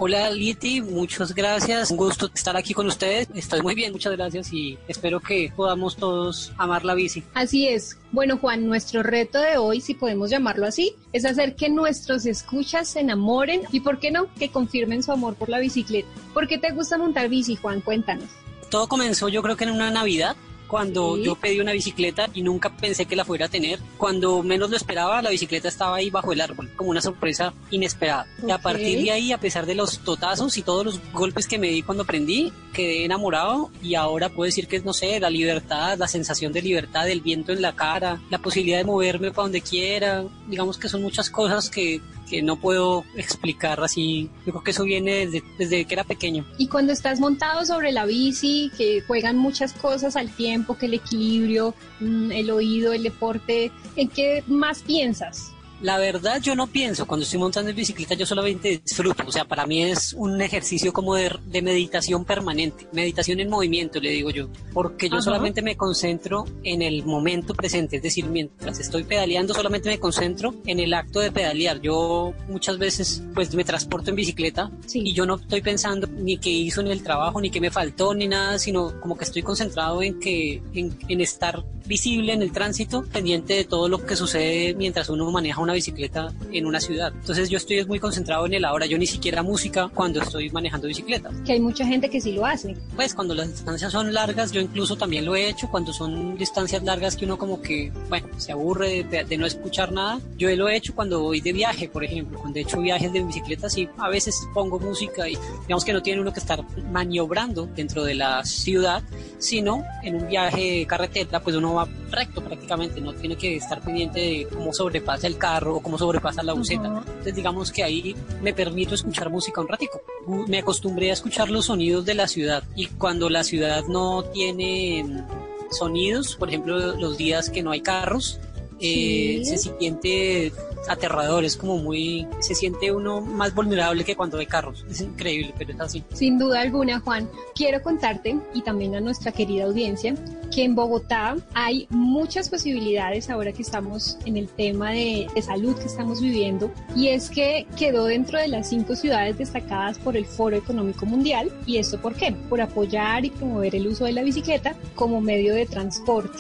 Hola 0.04 0.32
Liti, 0.32 0.82
muchas 0.82 1.36
gracias. 1.36 1.92
Un 1.92 1.98
gusto 1.98 2.28
estar 2.34 2.58
aquí 2.58 2.74
con 2.74 2.88
ustedes. 2.88 3.28
Estoy 3.36 3.62
muy 3.62 3.76
bien, 3.76 3.92
muchas 3.92 4.12
gracias 4.14 4.52
y 4.52 4.80
espero 4.88 5.20
que 5.20 5.54
podamos 5.56 5.96
todos 5.96 6.52
amar 6.58 6.84
la 6.84 6.96
bici. 6.96 7.24
Así 7.36 7.68
es. 7.68 8.00
Bueno 8.12 8.40
Juan, 8.40 8.66
nuestro 8.66 9.04
reto 9.04 9.40
de 9.40 9.58
hoy, 9.58 9.80
si 9.80 9.94
podemos 9.94 10.32
llamarlo 10.32 10.66
así, 10.66 10.96
es 11.14 11.24
hacer 11.24 11.56
que 11.56 11.70
nuestros 11.70 12.26
escuchas 12.26 12.88
se 12.90 13.02
enamoren 13.02 13.62
y, 13.72 13.82
¿por 13.82 14.00
qué 14.00 14.10
no?, 14.10 14.26
que 14.40 14.50
confirmen 14.50 15.04
su 15.04 15.12
amor 15.12 15.36
por 15.36 15.50
la 15.50 15.60
bicicleta. 15.60 16.10
¿Por 16.34 16.48
qué 16.48 16.58
te 16.58 16.72
gusta 16.72 16.98
montar 16.98 17.30
bici, 17.30 17.56
Juan? 17.56 17.82
Cuéntanos. 17.82 18.26
Todo 18.72 18.88
comenzó 18.88 19.30
yo 19.30 19.44
creo 19.44 19.56
que 19.56 19.66
en 19.66 19.70
una 19.70 19.92
Navidad 19.92 20.36
cuando 20.72 21.18
yo 21.18 21.36
pedí 21.36 21.60
una 21.60 21.74
bicicleta 21.74 22.30
y 22.34 22.44
nunca 22.44 22.70
pensé 22.70 23.06
que 23.06 23.18
la 23.18 23.26
fuera 23.26 23.48
a 23.48 23.50
tener. 23.50 23.78
Cuando 23.98 24.42
menos 24.42 24.70
lo 24.70 24.78
esperaba, 24.78 25.22
la 25.22 25.30
bicicleta 25.30 25.68
estaba 25.68 25.98
ahí 25.98 26.10
bajo 26.10 26.32
el 26.32 26.40
árbol, 26.40 26.72
como 26.78 26.92
una 26.92 27.02
sorpresa 27.02 27.54
inesperada. 27.72 28.26
Y 28.48 28.52
a 28.52 28.58
partir 28.58 29.04
de 29.04 29.12
ahí, 29.12 29.34
a 29.34 29.38
pesar 29.38 29.66
de 29.66 29.76
los 29.76 30.00
totazos 30.00 30.58
y 30.58 30.62
todos 30.62 30.86
los 30.86 31.02
golpes 31.12 31.46
que 31.46 31.58
me 31.58 31.68
di 31.68 31.82
cuando 31.82 32.04
aprendí, 32.04 32.54
quedé 32.72 33.04
enamorado 33.04 33.70
y 33.84 33.96
ahora 33.96 34.30
puedo 34.30 34.46
decir 34.46 34.70
que 34.70 34.78
es, 34.78 34.86
no 34.86 34.94
sé, 34.94 35.20
la 35.20 35.30
libertad, 35.30 35.98
la 35.98 36.08
sensación 36.08 36.54
de 36.54 36.62
libertad, 36.62 37.10
el 37.10 37.20
viento 37.20 37.52
en 37.52 37.62
la 37.62 37.76
cara, 37.76 38.22
la 38.30 38.38
posibilidad 38.38 38.78
de 38.78 38.86
moverme 38.86 39.32
para 39.32 39.44
donde 39.44 39.60
quiera. 39.60 40.24
Digamos 40.48 40.78
que 40.78 40.88
son 40.88 41.02
muchas 41.02 41.30
cosas 41.30 41.70
que 41.70 42.00
que 42.32 42.42
no 42.42 42.56
puedo 42.56 43.04
explicar 43.16 43.84
así. 43.84 44.30
Yo 44.46 44.54
creo 44.54 44.64
que 44.64 44.72
eso 44.72 44.86
viene 44.86 45.28
desde, 45.28 45.44
desde 45.58 45.84
que 45.84 45.94
era 45.94 46.06
pequeño. 46.06 46.46
Y 46.58 46.68
cuando 46.68 46.94
estás 46.94 47.20
montado 47.20 47.66
sobre 47.66 47.92
la 47.92 48.06
bici, 48.06 48.72
que 48.78 49.02
juegan 49.02 49.38
muchas 49.38 49.74
cosas 49.74 50.16
al 50.16 50.30
tiempo, 50.30 50.78
que 50.78 50.86
el 50.86 50.94
equilibrio, 50.94 51.76
mm, 52.00 52.32
el 52.32 52.50
oído, 52.50 52.94
el 52.94 53.04
deporte, 53.04 53.72
¿en 53.98 54.08
qué 54.08 54.46
más 54.48 54.82
piensas? 54.82 55.52
La 55.82 55.98
verdad 55.98 56.40
yo 56.42 56.56
no 56.56 56.68
pienso, 56.68 57.08
cuando 57.08 57.24
estoy 57.24 57.40
montando 57.40 57.72
en 57.72 57.76
bicicleta 57.76 58.14
yo 58.14 58.26
solamente 58.26 58.82
disfruto, 58.86 59.24
o 59.26 59.32
sea, 59.32 59.46
para 59.46 59.66
mí 59.66 59.84
es 59.84 60.14
un 60.14 60.40
ejercicio 60.42 60.94
como 60.94 61.16
de, 61.16 61.62
meditación 61.62 62.24
permanente, 62.24 62.88
meditación 62.92 63.40
en 63.40 63.50
movimiento, 63.50 64.00
le 64.00 64.12
digo 64.12 64.30
yo, 64.30 64.48
porque 64.74 65.10
yo 65.10 65.22
solamente 65.22 65.62
me 65.62 65.76
concentro 65.76 66.46
en 66.64 66.82
el 66.82 67.04
momento 67.04 67.54
presente, 67.54 67.98
es 67.98 68.04
decir, 68.04 68.26
mientras 68.26 68.80
estoy 68.80 69.04
pedaleando 69.04 69.54
solamente 69.54 69.90
me 69.90 70.00
concentro 70.00 70.54
en 70.66 70.80
el 70.80 70.94
acto 70.94 71.20
de 71.20 71.32
pedalear. 71.32 71.82
Yo 71.82 72.34
muchas 72.48 72.78
veces 72.78 73.24
pues 73.34 73.54
me 73.56 73.64
transporto 73.64 74.10
en 74.10 74.16
bicicleta 74.16 74.72
y 74.94 75.14
yo 75.14 75.26
no 75.26 75.36
estoy 75.36 75.62
pensando 75.62 76.08
ni 76.08 76.38
qué 76.38 76.50
hizo 76.50 76.82
en 76.82 76.88
el 76.88 77.04
trabajo, 77.04 77.42
ni 77.42 77.50
qué 77.50 77.60
me 77.60 77.72
faltó, 77.72 78.14
ni 78.14 78.28
nada, 78.28 78.60
sino 78.60 79.00
como 79.00 79.18
que 79.18 79.24
estoy 79.24 79.42
concentrado 79.42 80.02
en 80.04 80.20
que 80.20 80.62
en, 80.74 80.98
en 81.08 81.22
estar 81.22 81.64
visible 81.86 82.34
en 82.34 82.42
el 82.42 82.52
tránsito, 82.52 83.04
pendiente 83.04 83.54
de 83.54 83.66
todo 83.66 83.90
lo 83.90 84.06
que 84.06 84.16
sucede 84.16 84.74
mientras 84.76 85.10
uno 85.10 85.30
maneja 85.32 85.62
una 85.62 85.71
bicicleta 85.72 86.34
en 86.52 86.66
una 86.66 86.80
ciudad. 86.80 87.14
Entonces 87.14 87.50
yo 87.50 87.58
estoy 87.58 87.86
muy 87.86 88.00
concentrado 88.00 88.46
en 88.46 88.54
el 88.54 88.66
ahora, 88.66 88.86
yo 88.86 88.98
ni 88.98 89.08
siquiera 89.08 89.44
música 89.44 89.90
cuando 89.94 90.22
estoy 90.22 90.50
manejando 90.50 90.88
bicicleta. 90.88 91.32
Que 91.46 91.54
hay 91.54 91.60
mucha 91.60 91.86
gente 91.86 92.10
que 92.10 92.20
sí 92.22 92.34
lo 92.34 92.46
hace. 92.46 92.76
Pues 92.96 93.14
cuando 93.14 93.34
las 93.34 93.50
distancias 93.50 93.92
son 93.92 94.14
largas, 94.14 94.52
yo 94.52 94.62
incluso 94.62 94.96
también 94.96 95.26
lo 95.26 95.36
he 95.36 95.50
hecho, 95.50 95.70
cuando 95.70 95.94
son 95.94 96.38
distancias 96.38 96.84
largas 96.84 97.16
que 97.16 97.26
uno 97.26 97.38
como 97.38 97.62
que, 97.62 97.92
bueno, 98.10 98.28
se 98.38 98.52
aburre 98.52 99.04
de, 99.04 99.38
no 99.38 99.46
escuchar 99.46 99.92
nada, 99.92 100.20
yo 100.38 100.54
lo 100.56 100.70
he 100.70 100.76
hecho 100.76 100.94
cuando 100.94 101.22
voy 101.22 101.42
de 101.42 101.54
viaje, 101.54 101.88
por 101.90 102.04
ejemplo, 102.04 102.40
cuando 102.40 102.60
he 102.60 102.64
hecho 102.64 102.80
viajes 102.80 103.12
de 103.14 103.24
bicicleta, 103.24 103.70
sí, 103.70 103.88
a 103.98 104.10
veces 104.10 104.36
pongo 104.54 104.80
música 104.80 105.28
y 105.28 105.38
digamos 105.64 105.86
que 105.86 105.94
no 105.94 106.02
tiene 106.02 106.22
uno 106.22 106.34
que 106.34 106.40
estar 106.40 106.64
maniobrando 106.92 107.68
dentro 107.76 108.04
de 108.04 108.16
la 108.16 108.44
ciudad, 108.46 109.04
sino 109.38 109.84
en 110.04 110.16
un 110.16 110.28
viaje 110.28 110.86
carretera, 110.86 111.40
pues 111.40 111.56
uno 111.56 111.74
va 111.74 111.88
recto 112.12 112.44
prácticamente, 112.44 113.02
no 113.02 113.14
tiene 113.14 113.36
que 113.36 113.56
estar 113.56 113.82
pendiente 113.82 114.20
de 114.20 114.48
cómo 114.52 114.74
sobrepasa 114.74 115.28
el 115.28 115.38
carro 115.38 115.61
o 115.68 115.80
cómo 115.82 115.98
sobrepasa 115.98 116.44
la 116.44 116.54
buceta. 116.54 116.86
Entonces 116.86 117.36
digamos 117.36 117.72
que 117.72 117.84
ahí 117.84 118.16
me 118.42 118.54
permito 118.54 118.96
escuchar 118.96 119.30
música 119.30 119.62
un 119.62 119.68
ratico. 119.68 120.02
Me 120.48 120.60
acostumbré 120.60 121.10
a 121.10 121.14
escuchar 121.14 121.50
los 121.50 121.66
sonidos 121.66 122.06
de 122.06 122.16
la 122.16 122.28
ciudad 122.28 122.64
y 122.76 122.88
cuando 122.88 123.30
la 123.30 123.44
ciudad 123.44 123.86
no 123.86 124.24
tiene 124.24 125.26
sonidos, 125.72 126.36
por 126.36 126.50
ejemplo 126.50 126.78
los 126.98 127.18
días 127.18 127.50
que 127.50 127.64
no 127.64 127.72
hay 127.72 127.82
carros, 127.82 128.40
eh, 128.82 129.42
se 129.44 129.58
siente 129.58 130.52
aterrador, 130.88 131.46
es 131.46 131.56
como 131.56 131.78
muy, 131.78 132.28
se 132.40 132.56
siente 132.56 132.92
uno 132.92 133.22
más 133.22 133.54
vulnerable 133.54 134.04
que 134.04 134.16
cuando 134.16 134.38
hay 134.38 134.46
carros. 134.46 134.86
Es 134.92 135.02
increíble, 135.02 135.54
pero 135.58 135.72
es 135.72 135.80
así. 135.80 136.04
Sin 136.14 136.38
duda 136.38 136.62
alguna, 136.62 137.00
Juan. 137.00 137.30
Quiero 137.56 137.82
contarte 137.82 138.38
y 138.54 138.62
también 138.62 138.96
a 138.96 139.00
nuestra 139.00 139.32
querida 139.32 139.66
audiencia 139.66 140.16
que 140.54 140.64
en 140.66 140.76
Bogotá 140.76 141.38
hay 141.54 141.88
muchas 141.90 142.50
posibilidades 142.50 143.30
ahora 143.30 143.54
que 143.54 143.62
estamos 143.62 144.18
en 144.26 144.36
el 144.36 144.50
tema 144.50 144.92
de, 144.92 145.28
de 145.34 145.42
salud 145.42 145.76
que 145.78 145.86
estamos 145.86 146.20
viviendo 146.20 146.70
y 146.94 147.08
es 147.08 147.30
que 147.30 147.66
quedó 147.78 148.06
dentro 148.06 148.38
de 148.38 148.50
las 148.50 148.68
cinco 148.68 148.96
ciudades 148.96 149.38
destacadas 149.38 149.98
por 149.98 150.18
el 150.18 150.26
Foro 150.26 150.58
Económico 150.58 151.06
Mundial. 151.06 151.52
¿Y 151.66 151.78
esto 151.78 152.00
por 152.02 152.16
qué? 152.16 152.34
Por 152.50 152.60
apoyar 152.60 153.24
y 153.24 153.30
promover 153.30 153.76
el 153.76 153.88
uso 153.88 154.06
de 154.06 154.12
la 154.12 154.24
bicicleta 154.24 154.76
como 154.96 155.22
medio 155.22 155.54
de 155.54 155.66
transporte. 155.66 156.40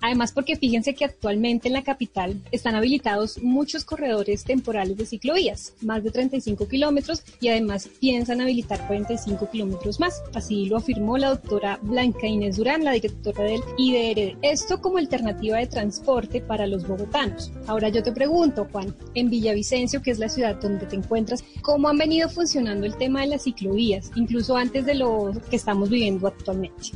Además, 0.00 0.32
porque 0.32 0.56
fíjense 0.56 0.94
que 0.94 1.04
actualmente 1.04 1.68
en 1.68 1.74
la 1.74 1.82
capital 1.82 2.40
están 2.50 2.74
habilitados 2.74 3.42
muchos 3.42 3.84
corredores 3.84 4.44
temporales 4.44 4.96
de 4.96 5.06
ciclovías, 5.06 5.74
más 5.82 6.02
de 6.02 6.10
35 6.10 6.68
kilómetros, 6.68 7.22
y 7.40 7.48
además 7.48 7.88
piensan 8.00 8.40
habilitar 8.40 8.86
45 8.86 9.50
kilómetros 9.50 10.00
más. 10.00 10.22
Así 10.34 10.66
lo 10.66 10.78
afirmó 10.78 11.18
la 11.18 11.30
doctora 11.30 11.78
Blanca 11.82 12.26
Inés 12.26 12.56
Durán, 12.56 12.84
la 12.84 12.92
directora 12.92 13.44
del 13.44 13.60
IDRD. 13.76 14.38
Esto 14.42 14.80
como 14.80 14.98
alternativa 14.98 15.58
de 15.58 15.66
transporte 15.66 16.40
para 16.40 16.66
los 16.66 16.86
bogotanos. 16.86 17.52
Ahora 17.66 17.88
yo 17.88 18.02
te 18.02 18.12
pregunto, 18.12 18.66
Juan, 18.72 18.94
en 19.14 19.30
Villavicencio, 19.30 20.02
que 20.02 20.10
es 20.10 20.18
la 20.18 20.28
ciudad 20.28 20.60
donde 20.60 20.86
te 20.86 20.96
encuentras, 20.96 21.44
¿cómo 21.62 21.88
han 21.88 21.98
venido 21.98 22.28
funcionando 22.28 22.86
el 22.86 22.96
tema 22.96 23.20
de 23.20 23.28
las 23.28 23.44
ciclovías, 23.44 24.10
incluso 24.16 24.56
antes 24.56 24.86
de 24.86 24.94
lo 24.94 25.32
que 25.50 25.56
estamos 25.56 25.90
viviendo 25.90 26.26
actualmente? 26.26 26.90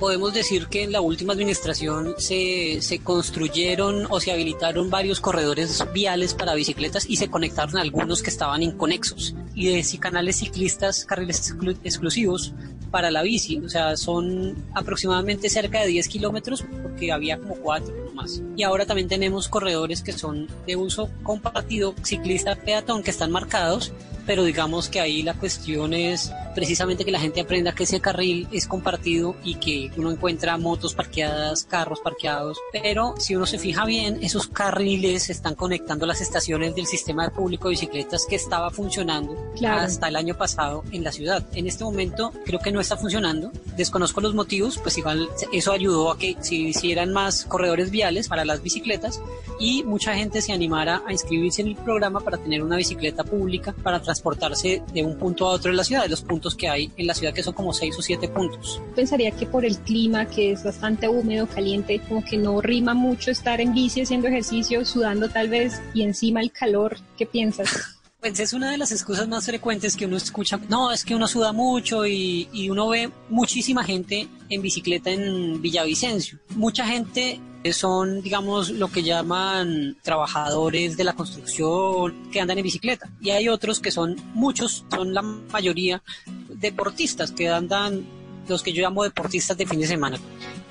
Podemos 0.00 0.32
decir 0.32 0.66
que 0.68 0.82
en 0.82 0.92
la 0.92 1.02
última 1.02 1.34
administración 1.34 2.14
se, 2.16 2.78
se, 2.80 3.00
construyeron 3.00 4.06
o 4.08 4.18
se 4.18 4.32
habilitaron 4.32 4.88
varios 4.88 5.20
corredores 5.20 5.84
viales 5.92 6.32
para 6.32 6.54
bicicletas 6.54 7.04
y 7.08 7.16
se 7.16 7.28
conectaron 7.28 7.76
algunos 7.76 8.22
que 8.22 8.30
estaban 8.30 8.62
inconexos 8.62 9.34
y 9.54 9.66
de 9.66 9.98
canales 9.98 10.36
ciclistas, 10.36 11.04
carriles 11.04 11.54
exclusivos 11.84 12.54
para 12.90 13.10
la 13.10 13.22
bici. 13.22 13.58
O 13.58 13.68
sea, 13.68 13.96
son 13.98 14.56
aproximadamente 14.74 15.50
cerca 15.50 15.82
de 15.82 15.88
10 15.88 16.08
kilómetros 16.08 16.64
porque 16.82 17.12
había 17.12 17.38
como 17.38 17.56
4 17.56 18.12
más. 18.14 18.42
Y 18.56 18.62
ahora 18.62 18.86
también 18.86 19.08
tenemos 19.08 19.48
corredores 19.48 20.02
que 20.02 20.12
son 20.12 20.48
de 20.66 20.76
uso 20.76 21.10
compartido 21.22 21.94
ciclista-peatón 22.02 23.02
que 23.02 23.10
están 23.10 23.30
marcados 23.30 23.92
pero 24.30 24.44
digamos 24.44 24.88
que 24.88 25.00
ahí 25.00 25.24
la 25.24 25.34
cuestión 25.34 25.92
es 25.92 26.32
precisamente 26.54 27.04
que 27.04 27.10
la 27.10 27.18
gente 27.18 27.40
aprenda 27.40 27.72
que 27.72 27.82
ese 27.82 28.00
carril 28.00 28.46
es 28.52 28.68
compartido 28.68 29.34
y 29.42 29.56
que 29.56 29.90
uno 29.96 30.12
encuentra 30.12 30.56
motos 30.56 30.94
parqueadas, 30.94 31.64
carros 31.64 31.98
parqueados, 31.98 32.56
pero 32.72 33.14
si 33.18 33.34
uno 33.34 33.44
se 33.44 33.58
fija 33.58 33.84
bien, 33.84 34.20
esos 34.22 34.46
carriles 34.46 35.30
están 35.30 35.56
conectando 35.56 36.06
las 36.06 36.20
estaciones 36.20 36.76
del 36.76 36.86
sistema 36.86 37.24
de 37.24 37.30
público 37.30 37.66
de 37.66 37.72
bicicletas 37.72 38.24
que 38.24 38.36
estaba 38.36 38.70
funcionando 38.70 39.36
hasta 39.66 40.06
el 40.06 40.14
año 40.14 40.36
pasado 40.36 40.84
en 40.92 41.02
la 41.02 41.10
ciudad. 41.10 41.44
En 41.54 41.66
este 41.66 41.82
momento 41.82 42.32
creo 42.44 42.60
que 42.60 42.70
no 42.70 42.80
está 42.80 42.96
funcionando, 42.96 43.50
desconozco 43.76 44.20
los 44.20 44.36
motivos, 44.36 44.78
pues 44.78 44.96
igual 44.96 45.28
eso 45.52 45.72
ayudó 45.72 46.12
a 46.12 46.18
que 46.18 46.36
se 46.40 46.54
hicieran 46.54 47.12
más 47.12 47.46
corredores 47.46 47.90
viales 47.90 48.28
para 48.28 48.44
las 48.44 48.62
bicicletas 48.62 49.20
y 49.58 49.82
mucha 49.82 50.14
gente 50.14 50.40
se 50.40 50.52
animara 50.52 51.02
a 51.04 51.10
inscribirse 51.10 51.62
en 51.62 51.68
el 51.68 51.76
programa 51.76 52.20
para 52.20 52.38
tener 52.38 52.62
una 52.62 52.76
bicicleta 52.76 53.24
pública 53.24 53.74
para 53.82 54.00
transportar 54.00 54.19
transportarse 54.20 54.82
de 54.92 55.02
un 55.02 55.16
punto 55.16 55.46
a 55.46 55.52
otro 55.52 55.70
en 55.70 55.76
la 55.76 55.84
ciudad, 55.84 56.02
de 56.02 56.10
los 56.10 56.22
puntos 56.22 56.54
que 56.54 56.68
hay 56.68 56.92
en 56.96 57.06
la 57.06 57.14
ciudad 57.14 57.32
que 57.32 57.42
son 57.42 57.54
como 57.54 57.72
seis 57.72 57.96
o 57.98 58.02
siete 58.02 58.28
puntos. 58.28 58.82
Pensaría 58.94 59.30
que 59.30 59.46
por 59.46 59.64
el 59.64 59.78
clima 59.78 60.26
que 60.26 60.52
es 60.52 60.62
bastante 60.62 61.08
húmedo, 61.08 61.46
caliente, 61.46 62.00
como 62.06 62.22
que 62.22 62.36
no 62.36 62.60
rima 62.60 62.92
mucho 62.92 63.30
estar 63.30 63.60
en 63.60 63.72
bici 63.72 64.02
haciendo 64.02 64.28
ejercicio, 64.28 64.84
sudando 64.84 65.28
tal 65.30 65.48
vez 65.48 65.80
y 65.94 66.02
encima 66.02 66.40
el 66.40 66.52
calor. 66.52 66.98
¿Qué 67.16 67.24
piensas? 67.26 67.99
Pues 68.20 68.38
es 68.38 68.52
una 68.52 68.70
de 68.70 68.76
las 68.76 68.92
excusas 68.92 69.26
más 69.28 69.46
frecuentes 69.46 69.96
que 69.96 70.04
uno 70.04 70.18
escucha. 70.18 70.60
No, 70.68 70.92
es 70.92 71.04
que 71.04 71.14
uno 71.14 71.26
suda 71.26 71.52
mucho 71.52 72.06
y, 72.06 72.48
y 72.52 72.68
uno 72.68 72.88
ve 72.88 73.10
muchísima 73.30 73.82
gente 73.82 74.28
en 74.50 74.60
bicicleta 74.60 75.10
en 75.10 75.62
Villavicencio. 75.62 76.38
Mucha 76.50 76.86
gente 76.86 77.40
son, 77.72 78.20
digamos, 78.20 78.70
lo 78.70 78.88
que 78.88 79.02
llaman 79.02 79.96
trabajadores 80.02 80.98
de 80.98 81.04
la 81.04 81.14
construcción 81.14 82.30
que 82.30 82.40
andan 82.40 82.58
en 82.58 82.64
bicicleta. 82.64 83.10
Y 83.20 83.30
hay 83.30 83.48
otros 83.48 83.80
que 83.80 83.90
son 83.90 84.16
muchos, 84.34 84.84
son 84.90 85.14
la 85.14 85.22
mayoría 85.22 86.02
deportistas 86.48 87.32
que 87.32 87.48
andan, 87.48 88.04
los 88.48 88.62
que 88.62 88.72
yo 88.72 88.82
llamo 88.82 89.04
deportistas 89.04 89.56
de 89.56 89.66
fin 89.66 89.80
de 89.80 89.86
semana 89.86 90.18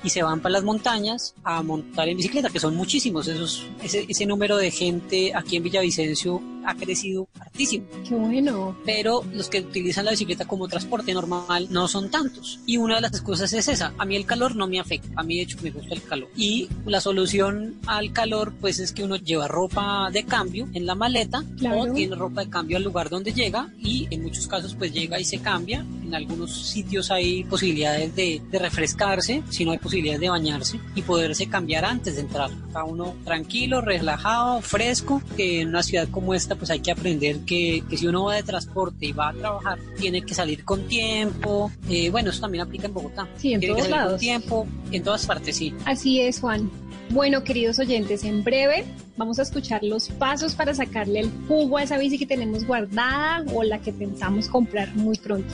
y 0.02 0.10
se 0.10 0.22
van 0.22 0.40
para 0.40 0.54
las 0.54 0.64
montañas 0.64 1.34
a 1.44 1.62
montar 1.62 2.08
en 2.08 2.16
bicicleta, 2.16 2.48
que 2.50 2.60
son 2.60 2.74
muchísimos. 2.76 3.28
Esos, 3.28 3.64
ese, 3.82 4.06
ese 4.08 4.26
número 4.26 4.56
de 4.56 4.70
gente 4.70 5.32
aquí 5.34 5.56
en 5.56 5.62
Villavicencio 5.62 6.40
ha 6.64 6.74
crecido 6.74 7.26
hartísimo. 7.38 7.86
Qué 8.06 8.14
bueno. 8.14 8.76
Pero 8.84 9.24
los 9.32 9.48
que 9.48 9.60
utilizan 9.60 10.04
la 10.04 10.10
bicicleta 10.10 10.46
como 10.46 10.68
transporte 10.68 11.12
normal 11.14 11.68
no 11.70 11.88
son 11.88 12.10
tantos. 12.10 12.60
Y 12.66 12.76
una 12.76 12.96
de 12.96 13.00
las 13.02 13.12
excusas 13.12 13.52
es 13.52 13.66
esa. 13.68 13.94
A 13.98 14.04
mí 14.04 14.14
el 14.16 14.26
calor 14.26 14.56
no 14.56 14.66
me 14.66 14.78
afecta. 14.78 15.08
A 15.16 15.22
mí 15.22 15.36
de 15.36 15.42
hecho 15.42 15.56
me 15.62 15.70
gusta 15.70 15.94
el 15.94 16.02
calor. 16.02 16.28
Y 16.36 16.68
la 16.84 17.00
solución 17.00 17.76
al 17.86 18.12
calor 18.12 18.52
pues 18.60 18.78
es 18.78 18.92
que 18.92 19.04
uno 19.04 19.16
lleva 19.16 19.48
ropa 19.48 20.10
de 20.12 20.24
cambio 20.24 20.68
en 20.74 20.86
la 20.86 20.94
maleta 20.94 21.42
Claro. 21.58 21.80
o 21.80 21.92
tiene 21.94 22.14
ropa 22.14 22.42
de 22.44 22.50
cambio 22.50 22.76
al 22.76 22.82
lugar 22.84 23.08
donde 23.10 23.32
llega 23.32 23.70
y 23.78 24.06
en 24.10 24.22
muchos 24.22 24.46
casos 24.46 24.74
pues 24.74 24.92
llega 24.92 25.18
y 25.18 25.24
se 25.24 25.38
cambia. 25.38 25.80
En 26.04 26.14
algunos 26.14 26.52
sitios 26.68 27.10
hay 27.10 27.44
posibilidades 27.44 28.14
de, 28.14 28.42
de 28.50 28.58
refrescarse, 28.58 29.42
si 29.50 29.64
no 29.64 29.72
hay 29.72 29.78
posibilidades 29.78 29.89
de 29.90 30.28
bañarse 30.28 30.78
y 30.94 31.02
poderse 31.02 31.48
cambiar 31.48 31.84
antes 31.84 32.14
de 32.14 32.22
entrar. 32.22 32.50
Está 32.66 32.84
uno 32.84 33.14
tranquilo, 33.24 33.80
relajado, 33.80 34.60
fresco, 34.62 35.20
que 35.36 35.62
en 35.62 35.68
una 35.68 35.82
ciudad 35.82 36.08
como 36.10 36.32
esta 36.34 36.54
pues 36.54 36.70
hay 36.70 36.80
que 36.80 36.92
aprender 36.92 37.40
que, 37.40 37.82
que 37.88 37.96
si 37.96 38.06
uno 38.06 38.24
va 38.24 38.36
de 38.36 38.42
transporte 38.42 39.06
y 39.06 39.12
va 39.12 39.30
a 39.30 39.32
trabajar, 39.32 39.78
tiene 39.98 40.22
que 40.22 40.34
salir 40.34 40.64
con 40.64 40.86
tiempo. 40.86 41.72
Eh, 41.88 42.10
bueno, 42.10 42.30
eso 42.30 42.40
también 42.40 42.62
aplica 42.62 42.86
en 42.86 42.94
Bogotá. 42.94 43.28
Sí, 43.36 43.52
en 43.52 43.60
tiene 43.60 43.74
que 43.74 43.80
todos 43.80 43.90
salir 43.90 43.96
con 43.96 44.04
lados. 44.04 44.20
tiempo, 44.20 44.66
en 44.92 45.02
todas 45.02 45.26
partes, 45.26 45.56
sí. 45.56 45.74
Así 45.84 46.20
es, 46.20 46.40
Juan. 46.40 46.70
Bueno, 47.10 47.42
queridos 47.42 47.80
oyentes, 47.80 48.22
en 48.22 48.44
breve 48.44 48.84
vamos 49.16 49.40
a 49.40 49.42
escuchar 49.42 49.82
los 49.82 50.08
pasos 50.08 50.54
para 50.54 50.72
sacarle 50.74 51.20
el 51.20 51.30
jugo 51.48 51.78
a 51.78 51.82
esa 51.82 51.98
bici 51.98 52.18
que 52.18 52.26
tenemos 52.26 52.64
guardada 52.64 53.44
o 53.52 53.64
la 53.64 53.80
que 53.80 53.92
pensamos 53.92 54.48
comprar 54.48 54.94
muy 54.94 55.18
pronto. 55.18 55.52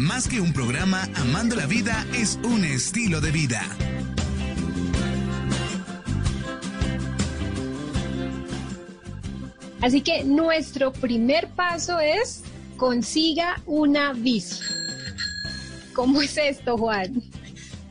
Más 0.00 0.26
que 0.26 0.40
un 0.40 0.54
programa, 0.54 1.06
Amando 1.14 1.56
la 1.56 1.66
Vida 1.66 2.06
es 2.14 2.38
un 2.42 2.64
estilo 2.64 3.20
de 3.20 3.30
vida. 3.32 3.60
Así 9.82 10.00
que 10.00 10.24
nuestro 10.24 10.90
primer 10.90 11.48
paso 11.48 12.00
es 12.00 12.42
consiga 12.78 13.60
una 13.66 14.14
bici. 14.14 14.62
¿Cómo 15.92 16.22
es 16.22 16.34
esto, 16.38 16.78
Juan? 16.78 17.22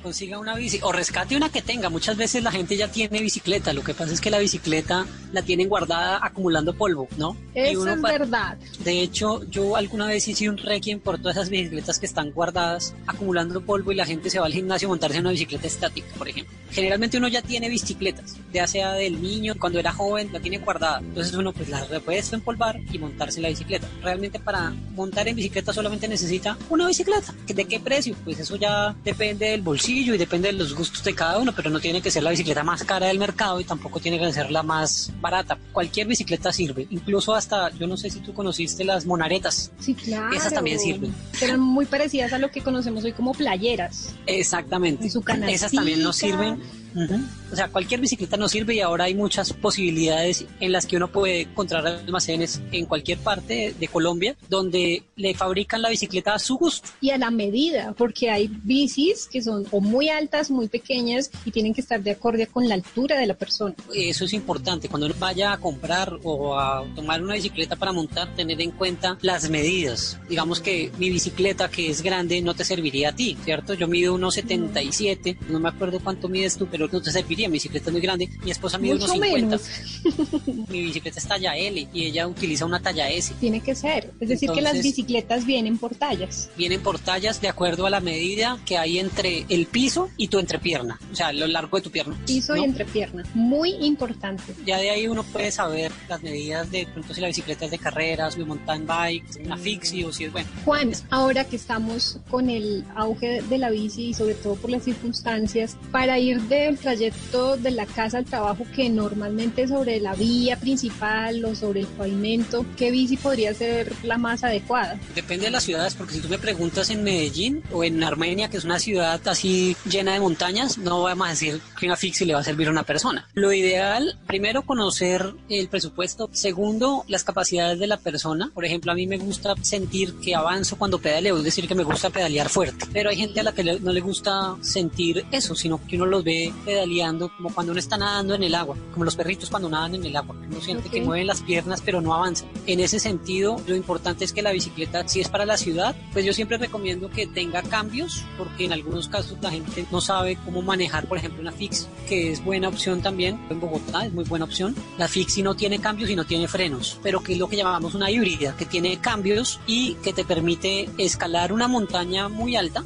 Consiga 0.10 0.40
una 0.40 0.56
bici 0.56 0.80
o 0.82 0.92
rescate 0.92 1.38
una 1.38 1.50
que 1.50 1.62
tenga. 1.62 1.88
Muchas 1.90 2.18
veces 2.18 2.42
la 2.42 2.52
gente 2.52 2.76
ya 2.76 2.88
tiene 2.88 3.22
bicicleta, 3.22 3.74
lo 3.74 3.84
que 3.84 3.94
pasa 3.94 4.12
es 4.12 4.20
que 4.20 4.32
la 4.32 4.40
bicicleta 4.40 5.06
la 5.32 5.44
tienen 5.44 5.70
guardada 5.70 6.20
acumulando 6.24 6.74
polvo, 6.74 7.08
¿no? 7.18 7.38
Eso 7.54 7.88
es 7.88 8.02
verdad. 8.02 8.58
De 8.84 9.02
hecho, 9.02 9.44
yo 9.52 9.76
alguna 9.76 10.08
vez 10.08 10.28
hice 10.28 10.50
un 10.50 10.58
requiem 10.58 11.00
por 11.00 11.20
todas 11.20 11.38
esas 11.38 11.52
bicicletas 11.52 12.00
que 12.00 12.08
están 12.08 12.32
guardadas 12.32 12.96
acumulando 13.06 13.62
polvo 13.62 13.92
y 13.92 13.96
la 13.96 14.06
gente 14.08 14.32
se 14.32 14.40
va 14.40 14.48
al 14.48 14.54
gimnasio 14.54 14.88
a 14.88 14.90
montarse 14.90 15.18
en 15.18 15.26
una 15.26 15.32
bicicleta 15.32 15.68
estática, 15.68 16.08
por 16.18 16.28
ejemplo. 16.28 16.58
Generalmente 16.72 17.18
uno 17.18 17.28
ya 17.28 17.44
tiene 17.44 17.70
bicicletas, 17.70 18.38
ya 18.52 18.66
sea 18.66 18.94
del 18.94 19.22
niño, 19.22 19.54
cuando 19.60 19.78
era 19.78 19.92
joven, 19.92 20.30
la 20.34 20.40
tiene 20.40 20.58
guardada. 20.58 21.00
Entonces 21.00 21.36
uno 21.36 21.52
pues 21.54 21.70
la 21.70 21.86
puede 22.00 22.24
empolvar 22.32 22.80
y 22.92 22.98
montarse 22.98 23.38
en 23.38 23.44
la 23.44 23.50
bicicleta. 23.50 23.88
Realmente 24.02 24.40
para 24.40 24.72
montar 24.96 25.28
en 25.28 25.36
bicicleta 25.36 25.72
solamente 25.72 26.08
necesita 26.08 26.58
una 26.70 26.88
bicicleta. 26.88 27.34
¿De 27.46 27.66
qué 27.66 27.80
precio? 27.80 28.16
Pues 28.24 28.40
eso 28.40 28.56
ya 28.56 28.96
depende 29.04 29.52
del 29.52 29.62
bolsillo 29.62 29.99
y 30.00 30.18
depende 30.18 30.52
de 30.52 30.54
los 30.54 30.74
gustos 30.74 31.04
de 31.04 31.14
cada 31.14 31.38
uno, 31.38 31.54
pero 31.56 31.70
no 31.70 31.80
tiene 31.80 32.02
que 32.02 32.10
ser 32.10 32.24
la 32.24 32.32
bicicleta 32.32 32.64
más 32.64 32.84
cara 32.84 33.08
del 33.08 33.20
mercado 33.20 33.60
y 33.60 33.64
tampoco 33.64 34.00
tiene 34.00 34.18
que 34.20 34.32
ser 34.32 34.50
la 34.52 34.64
más 34.64 35.12
barata. 35.20 35.58
Cualquier 35.72 36.08
bicicleta 36.08 36.52
sirve, 36.54 36.88
incluso 36.90 37.36
hasta, 37.36 37.70
yo 37.72 37.88
no 37.88 37.98
sé 37.98 38.10
si 38.10 38.20
tú 38.20 38.34
conociste 38.34 38.84
las 38.84 39.06
monaretas. 39.06 39.72
Sí, 39.80 39.94
claro. 39.94 40.36
Esas 40.36 40.54
también 40.54 40.80
sirven. 40.80 41.14
Eran 41.42 41.60
muy 41.60 41.86
parecidas 41.86 42.34
a 42.34 42.38
lo 42.38 42.50
que 42.52 42.62
conocemos 42.62 43.04
hoy 43.04 43.14
como 43.14 43.34
playeras. 43.34 44.16
Exactamente. 44.26 45.10
Su 45.10 45.24
Esas 45.48 45.72
también 45.72 46.02
nos 46.02 46.20
canastica. 46.20 46.58
Sirven. 46.94 47.22
Ujú. 47.22 47.26
O 47.52 47.56
sea, 47.56 47.68
cualquier 47.70 48.00
bicicleta 48.00 48.38
nos 48.38 48.52
sirve 48.52 48.76
y 48.76 48.80
ahora 48.82 49.06
hay 49.06 49.16
muchas 49.16 49.54
posibilidades 49.54 50.46
en 50.60 50.72
las 50.72 50.86
que 50.86 50.98
uno 50.98 51.12
puede 51.12 51.42
encontrar 51.42 51.86
almacenes 51.88 52.62
en 52.72 52.86
cualquier 52.86 53.18
parte 53.20 53.74
de 53.78 53.88
Colombia 53.88 54.36
donde 54.50 55.04
le 55.16 55.34
fabrican 55.34 55.82
la 55.82 55.90
bicicleta 55.90 56.34
a 56.34 56.40
su 56.40 56.58
gusto. 56.58 56.90
Y 57.02 57.10
a 57.10 57.18
la 57.18 57.32
medida, 57.32 57.94
porque 57.98 58.30
hay 58.30 58.48
bicis 58.48 59.28
que 59.32 59.42
son 59.42 59.66
o 59.72 59.82
muy 59.82 60.10
altas, 60.10 60.52
muy 60.52 60.68
pequeñas 60.68 61.32
y 61.46 61.52
tienen 61.52 61.74
que 61.74 61.82
estar 61.82 62.02
de 62.02 62.12
acorde 62.12 62.48
con 62.48 62.68
la 62.68 62.76
altura 62.76 63.18
de 63.18 63.26
la 63.26 63.34
persona. 63.34 63.76
Eso 63.94 64.26
es 64.26 64.34
importante. 64.34 64.88
Cuando 64.88 65.08
uno 65.08 65.16
vaya 65.20 65.54
a 65.54 65.58
comprar 65.58 66.20
o 66.24 66.58
a 66.58 66.86
tomar 66.96 67.22
una 67.22 67.34
bicicleta 67.34 67.76
para 67.76 67.92
montar, 67.92 68.34
tener 68.36 68.62
en 68.62 68.72
cuenta 68.72 69.18
las 69.22 69.50
medidas. 69.50 70.20
Digamos 70.30 70.60
que 70.60 70.92
mi 70.98 71.10
bicicleta, 71.10 71.70
que 71.70 71.90
es 71.90 72.02
grande, 72.02 72.42
no 72.42 72.54
te 72.54 72.64
serviría 72.64 73.10
a 73.10 73.16
ti, 73.16 73.38
¿cierto? 73.44 73.74
Yo 73.74 73.88
mido 73.88 74.14
unos 74.14 74.36
77, 74.36 75.38
no 75.50 75.60
me 75.60 75.70
acuerdo 75.70 76.00
cuánto 76.00 76.30
mides 76.30 76.58
tú, 76.58 76.68
pero 76.70 76.79
no 76.88 77.02
te 77.02 77.12
serviría. 77.12 77.48
Mi 77.50 77.54
bicicleta 77.54 77.88
es 77.90 77.92
muy 77.92 78.02
grande. 78.02 78.30
Mi 78.44 78.52
esposa 78.52 78.78
mide 78.78 78.94
Mucho 78.94 79.06
unos 79.14 79.28
50. 79.28 79.46
menos. 79.48 80.68
Mi 80.70 80.82
bicicleta 80.82 81.20
es 81.20 81.28
talla 81.28 81.56
L 81.56 81.88
y 81.94 82.06
ella 82.06 82.28
utiliza 82.28 82.66
una 82.66 82.80
talla 82.82 83.10
S. 83.10 83.34
Tiene 83.40 83.62
que 83.62 83.76
ser. 83.76 84.12
Es 84.20 84.30
decir, 84.30 84.50
que 84.52 84.62
las 84.62 84.74
Entonces- 84.76 84.84
bicicletas 84.96 85.46
vienen 85.46 85.78
por 85.78 85.96
tallas. 85.96 86.50
Vienen 86.58 86.82
por 86.82 87.00
tallas 87.00 87.42
de 87.42 87.48
acuerdo 87.48 87.86
a 87.86 87.90
la 87.90 88.00
medida 88.00 88.60
que 88.66 88.78
hay 88.78 89.00
entre 89.00 89.46
el 89.50 89.66
piso 89.66 90.10
y 90.18 90.28
tu 90.28 90.40
entrepierna, 90.40 91.00
o 91.12 91.16
sea, 91.16 91.32
lo 91.34 91.48
largo 91.48 91.78
de 91.78 91.84
tu 91.84 91.92
pierna. 91.92 92.18
Piso 92.26 92.56
y 92.56 92.60
¿no? 92.60 92.66
entrepierna. 92.66 93.24
Muy 93.34 93.72
importante. 93.86 94.44
Ya 94.66 94.78
de 94.78 94.90
ahí 94.90 95.08
uno 95.08 95.24
puede 95.24 95.52
saber 95.52 95.92
las 96.08 96.22
medidas 96.24 96.70
de 96.72 96.86
pronto 96.88 97.14
si 97.14 97.22
la 97.22 97.28
bicicleta 97.28 97.66
es 97.66 97.72
de 97.72 97.78
carreras, 97.80 98.38
de 98.38 98.46
mountain 98.46 98.86
bike, 98.86 99.26
una 99.46 99.58
fixie 99.58 100.06
o 100.06 100.12
si 100.14 100.26
es 100.26 100.32
bueno. 100.32 100.48
Juan, 100.66 100.92
ahora 101.10 101.44
que 101.46 101.56
estamos 101.56 102.18
con 102.30 102.50
el 102.50 102.84
auge 102.96 103.42
de 103.42 103.58
la 103.58 103.70
bici 103.70 104.08
y 104.10 104.14
sobre 104.14 104.36
todo 104.36 104.56
por 104.56 104.70
las 104.70 104.84
circunstancias, 104.84 105.78
para 105.92 106.20
ir 106.20 106.42
del 106.70 106.78
trayecto 106.78 107.58
de 107.58 107.72
la 107.72 107.88
casa 107.88 108.20
al 108.20 108.26
trabajo 108.26 108.64
que 108.76 108.90
normalmente 108.90 109.68
sobre 109.68 110.00
la 110.00 110.14
vía 110.14 110.56
principal 110.60 111.44
o 111.44 111.56
sobre 111.56 111.82
el 111.82 111.88
pavimento, 111.88 112.64
¿qué 112.78 112.92
bici 112.92 113.18
podría 113.18 113.56
ser 113.56 113.92
la 114.04 114.20
más 114.20 114.44
adecuada? 114.44 115.00
Depende 115.16 115.46
de 115.46 115.52
las 115.52 115.64
ciudades, 115.64 115.96
porque 115.96 116.14
si 116.14 116.20
tú 116.20 116.30
me 116.30 116.38
preguntas 116.38 116.92
en 116.92 117.04
Medellín 117.04 117.64
o 117.72 117.84
en 117.84 118.04
Armenia, 118.04 118.50
que 118.50 118.58
es 118.58 118.66
una 118.66 118.78
ciudad 118.78 119.20
así 119.28 119.76
llena 119.90 120.14
de 120.14 120.20
montañas, 120.20 120.78
no 120.78 121.02
vamos 121.02 121.28
a 121.28 121.32
decir 121.32 121.60
que 121.80 121.88
una 121.88 121.96
fixie 121.96 122.28
le 122.28 122.36
va 122.36 122.42
a 122.42 122.44
servir 122.44 122.68
a 122.68 122.72
una 122.72 122.84
persona. 122.84 123.28
Lo 123.34 123.52
ideal, 123.52 124.20
primero, 124.28 124.62
conocer 124.62 125.34
el 125.50 125.70
presupuesto. 125.70 126.30
Segundo, 126.34 127.04
las 127.08 127.24
capacidades 127.24 127.80
de 127.80 127.88
la 127.88 127.98
persona. 127.98 128.52
Por 128.54 128.66
ejemplo, 128.66 128.92
a 128.92 128.96
mí 128.96 129.08
me 129.08 129.18
gusta 129.18 129.56
sentir 129.62 130.14
que 130.24 130.36
avanzo 130.36 130.78
cuando 130.78 131.00
pedaleo, 131.00 131.38
es 131.40 131.44
decir, 131.44 131.68
que 131.68 131.74
me 131.74 131.84
gusta 131.84 132.12
pedalear 132.12 132.50
fuerte. 132.50 132.86
Pero 132.94 133.10
hay 133.10 133.18
gente 133.18 133.40
a 133.40 133.44
la 133.44 133.54
que 133.54 133.64
no 133.64 133.92
le 133.92 134.02
gusta 134.02 134.56
sentir 134.62 135.26
eso, 135.32 135.56
sino 135.56 135.84
que 135.88 135.96
uno 135.96 136.06
los 136.06 136.24
ve 136.24 136.54
pedaleando 136.60 137.30
como 137.36 137.54
cuando 137.54 137.72
uno 137.72 137.80
está 137.80 137.98
nadando 137.98 138.36
en 138.36 138.44
el 138.44 138.56
agua, 138.56 138.76
como 138.94 139.06
los 139.06 139.16
perritos 139.16 139.50
cuando 139.50 139.70
nadan 139.70 139.96
en 139.96 140.06
el 140.06 140.16
agua. 140.16 140.36
Uno 140.50 140.62
siente 140.62 140.90
que 140.90 141.00
Ok. 141.00 141.06
mueven 141.06 141.28
las 141.28 141.42
piernas, 141.42 141.82
pero 141.84 142.02
no 142.02 142.14
avanzan. 142.14 142.50
En 142.66 142.80
ese 142.80 143.00
sentido, 143.00 143.62
lo 143.68 143.76
importante 143.76 144.26
es 144.26 144.34
que 144.34 144.42
la 144.42 144.52
bicicleta, 144.52 145.08
si 145.08 145.22
es 145.22 145.30
para 145.30 145.46
la 145.46 145.58
ciudad, 145.58 145.96
pues 146.14 146.26
yo 146.26 146.34
siempre 146.34 146.58
recomiendo 146.58 147.10
que 147.10 147.28
tenga 147.28 147.62
cambios, 147.64 148.24
porque 148.38 148.66
en 148.66 148.74
algunos 148.74 149.08
casos 149.08 149.38
la 149.42 149.52
gente 149.52 149.86
no 149.92 150.02
sabe 150.02 150.38
cómo 150.46 150.62
manejar, 150.62 151.08
por 151.08 151.18
ejemplo, 151.18 151.42
una 151.42 151.52
fix, 151.52 151.88
que 152.08 152.32
es 152.32 152.44
buena 152.44 152.68
opción 152.68 153.02
también. 153.02 153.40
En 153.50 153.60
Bogotá 153.60 154.06
es 154.06 154.14
muy 154.14 154.24
buena 154.26 154.46
opción. 154.46 154.76
La 154.98 155.08
fixie 155.08 155.44
no 155.44 155.56
tiene 155.56 155.80
cambios 155.80 156.10
y 156.10 156.16
no 156.16 156.26
tiene 156.26 156.48
frenos, 156.48 157.00
pero 157.04 157.22
que 157.22 157.34
es 157.34 157.40
lo 157.40 157.48
que 157.50 157.56
llamamos 157.58 157.96
una 157.96 158.12
híbrida, 158.12 158.56
que 158.58 158.66
tiene 158.66 158.98
cambios 159.00 159.60
y 159.68 159.96
que 159.96 160.14
te 160.14 160.24
permite 160.26 160.90
escalar 160.98 161.54
una 161.54 161.68
montaña 161.68 162.30
muy 162.30 162.56
alta, 162.56 162.84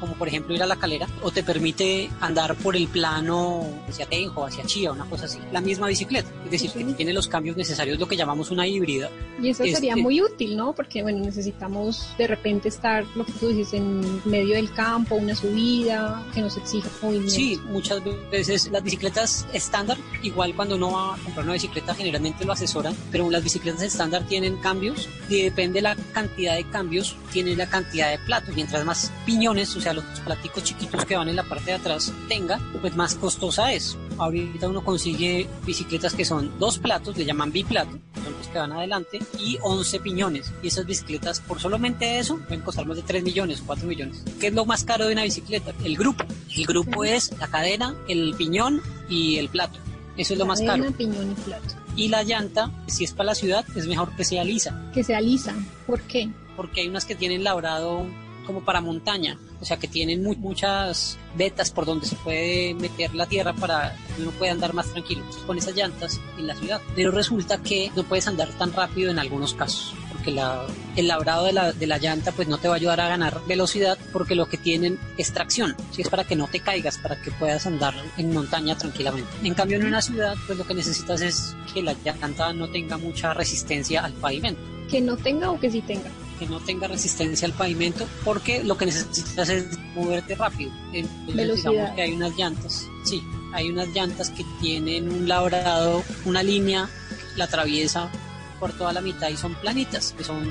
como 0.00 0.14
por 0.14 0.28
ejemplo 0.28 0.54
ir 0.54 0.62
a 0.62 0.66
la 0.66 0.76
calera, 0.76 1.06
o 1.22 1.30
te 1.30 1.42
permite 1.42 2.10
andar 2.20 2.54
por 2.56 2.76
el 2.76 2.88
plano 2.88 3.13
Baquedano 3.14 3.66
hacia 3.88 4.06
Tenjo, 4.06 4.44
hacia 4.46 4.64
Chía, 4.64 4.92
una 4.92 5.04
cosa 5.04 5.26
así. 5.26 5.38
La 5.52 5.60
misma 5.60 5.86
bicicleta, 5.88 6.28
es 6.44 6.50
decir, 6.50 6.70
que 6.72 6.84
tiene 6.94 7.12
los 7.12 7.28
cambios 7.28 7.56
necesarios, 7.56 7.98
lo 7.98 8.06
que 8.08 8.16
llamamos 8.16 8.50
una 8.50 8.66
híbrida. 8.66 9.10
Y 9.40 9.50
eso 9.50 9.64
Es- 9.64 9.74
sería 9.74 9.96
muy 9.96 10.20
útil, 10.22 10.56
¿no? 10.56 10.74
Porque, 10.74 11.02
bueno, 11.02 11.20
necesitamos 11.24 12.08
de 12.18 12.26
repente 12.26 12.68
estar, 12.68 13.04
lo 13.14 13.24
que 13.24 13.32
tú 13.32 13.48
dices, 13.48 13.74
en 13.74 14.20
medio 14.24 14.54
del 14.54 14.72
campo, 14.72 15.14
una 15.16 15.34
subida 15.34 16.24
que 16.34 16.40
nos 16.40 16.56
exija 16.56 16.88
movimiento. 17.02 17.34
Sí, 17.34 17.60
muchas 17.68 18.00
veces 18.30 18.70
las 18.70 18.82
bicicletas 18.82 19.46
estándar, 19.52 19.96
igual 20.22 20.54
cuando 20.54 20.76
uno 20.76 20.92
va 20.92 21.14
a 21.14 21.18
comprar 21.18 21.44
una 21.44 21.54
bicicleta 21.54 21.94
generalmente 21.94 22.44
lo 22.44 22.52
asesoran, 22.52 22.96
pero 23.10 23.30
las 23.30 23.42
bicicletas 23.42 23.82
estándar 23.82 24.24
tienen 24.26 24.56
cambios 24.58 25.08
y 25.28 25.42
depende 25.42 25.74
de 25.78 25.82
la 25.82 25.96
cantidad 26.12 26.54
de 26.56 26.64
cambios, 26.68 27.16
tiene 27.32 27.56
la 27.56 27.66
cantidad 27.68 28.10
de 28.10 28.18
platos. 28.18 28.54
Mientras 28.54 28.84
más 28.84 29.12
piñones, 29.26 29.74
o 29.76 29.80
sea, 29.80 29.92
los 29.92 30.04
platicos 30.24 30.62
chiquitos 30.62 31.04
que 31.04 31.16
van 31.16 31.28
en 31.28 31.36
la 31.36 31.42
parte 31.42 31.66
de 31.66 31.72
atrás 31.74 32.12
tenga, 32.28 32.60
pues 32.80 32.94
más 32.96 33.03
costosa 33.14 33.72
es. 33.72 33.98
Ahorita 34.18 34.68
uno 34.68 34.84
consigue 34.84 35.48
bicicletas 35.66 36.14
que 36.14 36.24
son 36.24 36.58
dos 36.58 36.78
platos, 36.78 37.16
le 37.18 37.24
llaman 37.24 37.52
biplato, 37.52 37.98
son 38.22 38.32
los 38.38 38.48
que 38.48 38.58
van 38.58 38.72
adelante, 38.72 39.18
y 39.38 39.58
11 39.62 40.00
piñones. 40.00 40.52
Y 40.62 40.68
esas 40.68 40.86
bicicletas, 40.86 41.40
por 41.40 41.60
solamente 41.60 42.18
eso, 42.18 42.38
pueden 42.38 42.60
costar 42.62 42.86
más 42.86 42.96
de 42.96 43.02
3 43.02 43.22
millones 43.24 43.60
o 43.60 43.66
4 43.66 43.86
millones. 43.86 44.22
¿Qué 44.40 44.46
es 44.46 44.54
lo 44.54 44.64
más 44.64 44.84
caro 44.84 45.06
de 45.06 45.12
una 45.12 45.24
bicicleta? 45.24 45.72
El 45.84 45.96
grupo. 45.96 46.24
El 46.56 46.64
grupo 46.64 47.04
es 47.04 47.32
la 47.38 47.48
cadena, 47.48 47.94
el 48.08 48.34
piñón 48.38 48.80
y 49.08 49.36
el 49.36 49.48
plato. 49.48 49.78
Eso 50.16 50.34
es 50.34 50.38
lo 50.38 50.46
más 50.46 50.60
Cadena, 50.60 50.84
caro. 50.84 50.96
piñón 50.96 51.32
y 51.32 51.34
plato. 51.34 51.74
Y 51.96 52.06
la 52.08 52.22
llanta, 52.22 52.70
si 52.86 53.02
es 53.02 53.12
para 53.12 53.26
la 53.26 53.34
ciudad, 53.34 53.64
es 53.74 53.88
mejor 53.88 54.14
que 54.14 54.24
sea 54.24 54.44
lisa, 54.44 54.90
Que 54.94 55.02
sea 55.02 55.20
lisa. 55.20 55.52
¿Por 55.86 56.00
qué? 56.02 56.30
porque 56.56 56.82
hay 56.82 56.88
unas 56.88 57.04
que 57.04 57.16
tienen 57.16 57.42
labrado 57.42 58.06
como 58.46 58.60
para 58.64 58.80
montaña, 58.80 59.36
o 59.64 59.66
sea 59.66 59.78
que 59.78 59.88
tienen 59.88 60.22
mu- 60.22 60.36
muchas 60.36 61.16
vetas 61.36 61.70
por 61.70 61.86
donde 61.86 62.06
se 62.06 62.16
puede 62.16 62.74
meter 62.74 63.14
la 63.14 63.24
tierra 63.24 63.54
para 63.54 63.96
que 64.14 64.20
uno 64.22 64.30
pueda 64.32 64.52
andar 64.52 64.74
más 64.74 64.86
tranquilo 64.92 65.24
con 65.46 65.56
esas 65.56 65.74
llantas 65.74 66.20
en 66.38 66.46
la 66.46 66.54
ciudad. 66.54 66.82
Pero 66.94 67.10
resulta 67.10 67.62
que 67.62 67.90
no 67.96 68.04
puedes 68.04 68.28
andar 68.28 68.48
tan 68.58 68.72
rápido 68.74 69.10
en 69.10 69.18
algunos 69.18 69.54
casos, 69.54 69.94
porque 70.12 70.30
la, 70.32 70.66
el 70.96 71.08
labrado 71.08 71.46
de 71.46 71.54
la, 71.54 71.72
de 71.72 71.86
la 71.86 71.96
llanta 71.96 72.30
pues 72.32 72.46
no 72.46 72.58
te 72.58 72.68
va 72.68 72.74
a 72.74 72.76
ayudar 72.76 73.00
a 73.00 73.08
ganar 73.08 73.40
velocidad 73.48 73.96
porque 74.12 74.34
lo 74.34 74.46
que 74.50 74.58
tienen 74.58 74.98
es 75.16 75.32
tracción, 75.32 75.74
si 75.92 76.02
es 76.02 76.08
para 76.10 76.24
que 76.24 76.36
no 76.36 76.46
te 76.46 76.60
caigas, 76.60 76.98
para 76.98 77.20
que 77.22 77.30
puedas 77.32 77.66
andar 77.66 77.94
en 78.18 78.32
montaña 78.34 78.76
tranquilamente. 78.76 79.30
En 79.42 79.54
cambio 79.54 79.78
en 79.78 79.86
una 79.86 80.02
ciudad 80.02 80.34
pues 80.46 80.58
lo 80.58 80.66
que 80.66 80.74
necesitas 80.74 81.22
es 81.22 81.56
que 81.72 81.82
la 81.82 81.94
llanta 82.04 82.52
no 82.52 82.68
tenga 82.68 82.98
mucha 82.98 83.32
resistencia 83.32 84.04
al 84.04 84.12
pavimento 84.12 84.60
Que 84.90 85.00
no 85.00 85.16
tenga 85.16 85.50
o 85.50 85.58
que 85.58 85.70
sí 85.70 85.80
tenga. 85.80 86.10
Que 86.38 86.46
no 86.46 86.60
tenga 86.60 86.88
resistencia 86.88 87.46
al 87.46 87.54
pavimento 87.54 88.06
porque 88.24 88.62
lo 88.64 88.76
que 88.76 88.86
necesitas 88.86 89.48
es 89.48 89.78
moverte 89.94 90.34
rápido. 90.34 90.72
Entonces 90.92 91.36
Velocidad. 91.36 91.70
digamos 91.70 91.94
que 91.94 92.02
hay 92.02 92.12
unas 92.12 92.36
llantas, 92.36 92.88
sí, 93.04 93.22
hay 93.52 93.70
unas 93.70 93.88
llantas 93.88 94.30
que 94.30 94.44
tienen 94.60 95.10
un 95.10 95.28
labrado, 95.28 96.02
una 96.24 96.42
línea, 96.42 96.88
la 97.36 97.44
atraviesa 97.44 98.10
por 98.58 98.72
toda 98.72 98.92
la 98.92 99.00
mitad 99.00 99.28
y 99.28 99.36
son 99.36 99.54
planitas, 99.54 100.14
que 100.16 100.24
son 100.24 100.44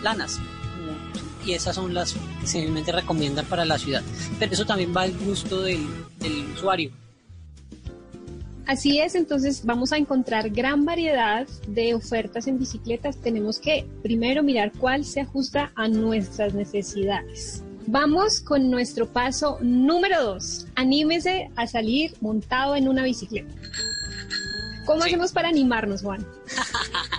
planas. 0.00 0.38
Y 1.44 1.52
esas 1.52 1.76
son 1.76 1.94
las 1.94 2.14
que 2.40 2.46
se 2.46 2.58
realmente 2.60 2.90
recomiendan 2.90 3.46
para 3.46 3.64
la 3.64 3.78
ciudad. 3.78 4.02
Pero 4.38 4.52
eso 4.52 4.66
también 4.66 4.92
va 4.96 5.02
al 5.02 5.16
gusto 5.16 5.62
del, 5.62 5.86
del 6.18 6.44
usuario. 6.52 6.90
Así 8.66 8.98
es, 8.98 9.14
entonces 9.14 9.64
vamos 9.64 9.92
a 9.92 9.96
encontrar 9.96 10.50
gran 10.50 10.84
variedad 10.84 11.46
de 11.68 11.94
ofertas 11.94 12.48
en 12.48 12.58
bicicletas. 12.58 13.16
Tenemos 13.16 13.60
que 13.60 13.86
primero 14.02 14.42
mirar 14.42 14.72
cuál 14.72 15.04
se 15.04 15.20
ajusta 15.20 15.70
a 15.76 15.86
nuestras 15.86 16.52
necesidades. 16.52 17.62
Vamos 17.86 18.40
con 18.40 18.68
nuestro 18.68 19.06
paso 19.06 19.58
número 19.60 20.20
dos. 20.20 20.66
Anímese 20.74 21.48
a 21.54 21.68
salir 21.68 22.14
montado 22.20 22.74
en 22.74 22.88
una 22.88 23.04
bicicleta. 23.04 23.54
¿Cómo 24.84 25.04
hacemos 25.04 25.32
para 25.32 25.48
animarnos, 25.48 26.02
Juan? 26.02 26.26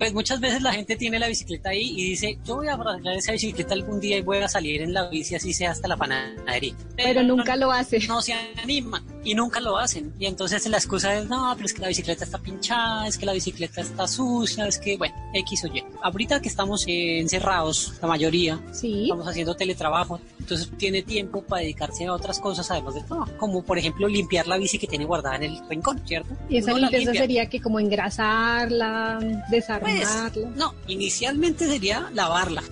Pues 0.00 0.14
muchas 0.14 0.40
veces 0.40 0.62
la 0.62 0.72
gente 0.72 0.96
tiene 0.96 1.18
la 1.18 1.28
bicicleta 1.28 1.68
ahí 1.68 1.92
y 1.94 2.04
dice, 2.12 2.38
yo 2.46 2.56
voy 2.56 2.68
a 2.68 2.72
arreglar 2.72 3.16
esa 3.16 3.32
bicicleta 3.32 3.74
algún 3.74 4.00
día 4.00 4.16
y 4.16 4.22
voy 4.22 4.38
a 4.38 4.48
salir 4.48 4.80
en 4.80 4.94
la 4.94 5.10
bici 5.10 5.34
así 5.34 5.52
sea 5.52 5.72
hasta 5.72 5.88
la 5.88 5.98
panadería. 5.98 6.74
Pero 6.96 7.22
nunca 7.22 7.54
lo 7.54 7.70
hace. 7.70 7.98
No 8.08 8.22
se 8.22 8.32
animan 8.32 9.04
y 9.22 9.34
nunca 9.34 9.60
lo 9.60 9.76
hacen. 9.76 10.14
Y 10.18 10.24
entonces 10.24 10.66
la 10.68 10.78
excusa 10.78 11.18
es, 11.18 11.28
no, 11.28 11.52
pero 11.54 11.66
es 11.66 11.74
que 11.74 11.82
la 11.82 11.88
bicicleta 11.88 12.24
está 12.24 12.38
pinchada, 12.38 13.08
es 13.08 13.18
que 13.18 13.26
la 13.26 13.34
bicicleta 13.34 13.82
está 13.82 14.08
sucia, 14.08 14.66
es 14.66 14.78
que, 14.78 14.96
bueno, 14.96 15.14
X 15.34 15.64
o 15.64 15.66
Y. 15.66 15.84
Ahorita 16.02 16.40
que 16.40 16.48
estamos 16.48 16.86
eh, 16.86 17.20
encerrados, 17.20 17.92
la 18.00 18.08
mayoría, 18.08 18.58
estamos 18.72 19.28
haciendo 19.28 19.54
teletrabajo, 19.54 20.18
entonces 20.50 20.76
tiene 20.78 21.02
tiempo 21.02 21.42
para 21.42 21.62
dedicarse 21.62 22.06
a 22.06 22.12
otras 22.12 22.40
cosas 22.40 22.70
además 22.70 22.94
del 22.94 23.04
trabajo, 23.04 23.30
como 23.38 23.62
por 23.62 23.78
ejemplo 23.78 24.08
limpiar 24.08 24.46
la 24.48 24.56
bici 24.56 24.78
que 24.78 24.86
tiene 24.86 25.04
guardada 25.04 25.36
en 25.36 25.44
el 25.44 25.68
rincón, 25.68 26.00
¿cierto? 26.06 26.34
Y 26.48 26.58
esa 26.58 26.72
Uno 26.72 26.80
limpieza 26.90 27.12
sería 27.12 27.46
que 27.48 27.60
como 27.60 27.78
engrasarla, 27.78 29.18
desarmarla. 29.50 30.30
Pues, 30.34 30.46
no, 30.56 30.74
inicialmente 30.88 31.66
sería 31.66 32.10
lavarla. 32.14 32.62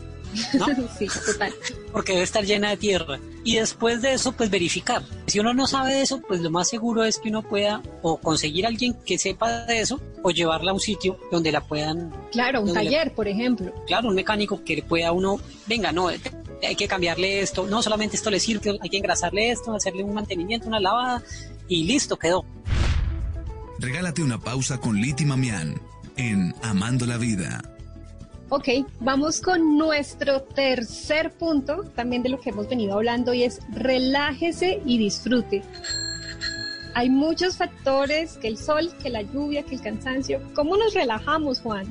¿no? 0.59 0.67
sí, 0.99 1.07
total. 1.27 1.55
Porque 1.93 2.13
debe 2.13 2.25
estar 2.25 2.45
llena 2.45 2.71
de 2.71 2.77
tierra. 2.77 3.19
Y 3.45 3.57
después 3.57 4.03
de 4.03 4.13
eso, 4.13 4.33
pues 4.33 4.51
verificar. 4.51 5.03
Si 5.27 5.39
uno 5.39 5.55
no 5.55 5.67
sabe 5.67 5.95
de 5.95 6.03
eso, 6.03 6.21
pues 6.21 6.41
lo 6.41 6.51
más 6.51 6.69
seguro 6.69 7.05
es 7.05 7.19
que 7.19 7.31
uno 7.31 7.43
pueda 7.43 7.83
o 8.03 8.19
conseguir 8.19 8.67
a 8.67 8.69
alguien 8.69 8.93
que 9.07 9.17
sepa 9.19 9.65
de 9.65 9.81
eso 9.81 10.01
o 10.23 10.31
llevarla 10.31 10.73
a 10.73 10.75
un 10.75 10.81
sitio 10.81 11.19
donde 11.31 11.51
la 11.51 11.63
puedan... 11.63 12.13
Claro, 12.33 12.61
un 12.61 12.67
donde 12.67 12.85
la- 12.85 12.91
taller, 12.91 13.15
por 13.15 13.27
ejemplo. 13.27 13.73
claro, 13.87 14.09
un 14.09 14.15
mecánico 14.17 14.63
que 14.65 14.77
le 14.77 14.83
pueda 14.83 15.13
uno, 15.13 15.41
venga, 15.67 15.93
no, 15.93 16.11
hay 16.63 16.77
que 16.77 16.89
cambiarle 16.89 17.41
esto, 17.41 17.67
no 17.67 17.83
solamente 17.83 18.17
esto 18.17 18.31
le 18.31 18.41
sirve, 18.41 18.79
hay 18.81 18.89
que 18.89 18.99
engrasarle 18.99 19.51
esto, 19.51 19.75
hacerle 19.75 20.03
un 20.03 20.15
mantenimiento, 20.15 20.69
una 20.69 20.81
lavada 20.81 21.23
y 21.69 21.85
listo, 21.85 22.17
quedó. 22.17 22.45
Regálate 23.79 24.23
una 24.23 24.39
pausa 24.39 24.79
con 24.79 24.97
Liti 24.97 25.25
Mamián 25.25 25.81
en 26.17 26.55
Amando 26.63 27.07
la 27.07 27.17
Vida. 27.17 27.63
Ok, 28.51 28.69
vamos 29.01 29.41
con 29.41 29.77
nuestro 29.77 30.43
tercer 30.43 31.33
punto, 31.33 31.85
también 31.95 32.23
de 32.23 32.31
lo 32.31 32.41
que 32.41 32.51
hemos 32.51 32.69
venido 32.69 32.95
hablando, 32.95 33.35
y 33.35 33.45
es 33.45 33.61
relájese 33.71 34.81
y 34.87 34.99
disfrute. 34.99 35.63
Hay 36.95 37.11
muchos 37.11 37.59
factores, 37.59 38.39
que 38.39 38.49
el 38.49 38.57
sol, 38.57 38.91
que 39.03 39.11
la 39.11 39.23
lluvia, 39.23 39.63
que 39.63 39.75
el 39.75 39.83
cansancio. 39.83 40.41
¿Cómo 40.55 40.77
nos 40.77 40.95
relajamos, 40.95 41.61
Juan? 41.61 41.87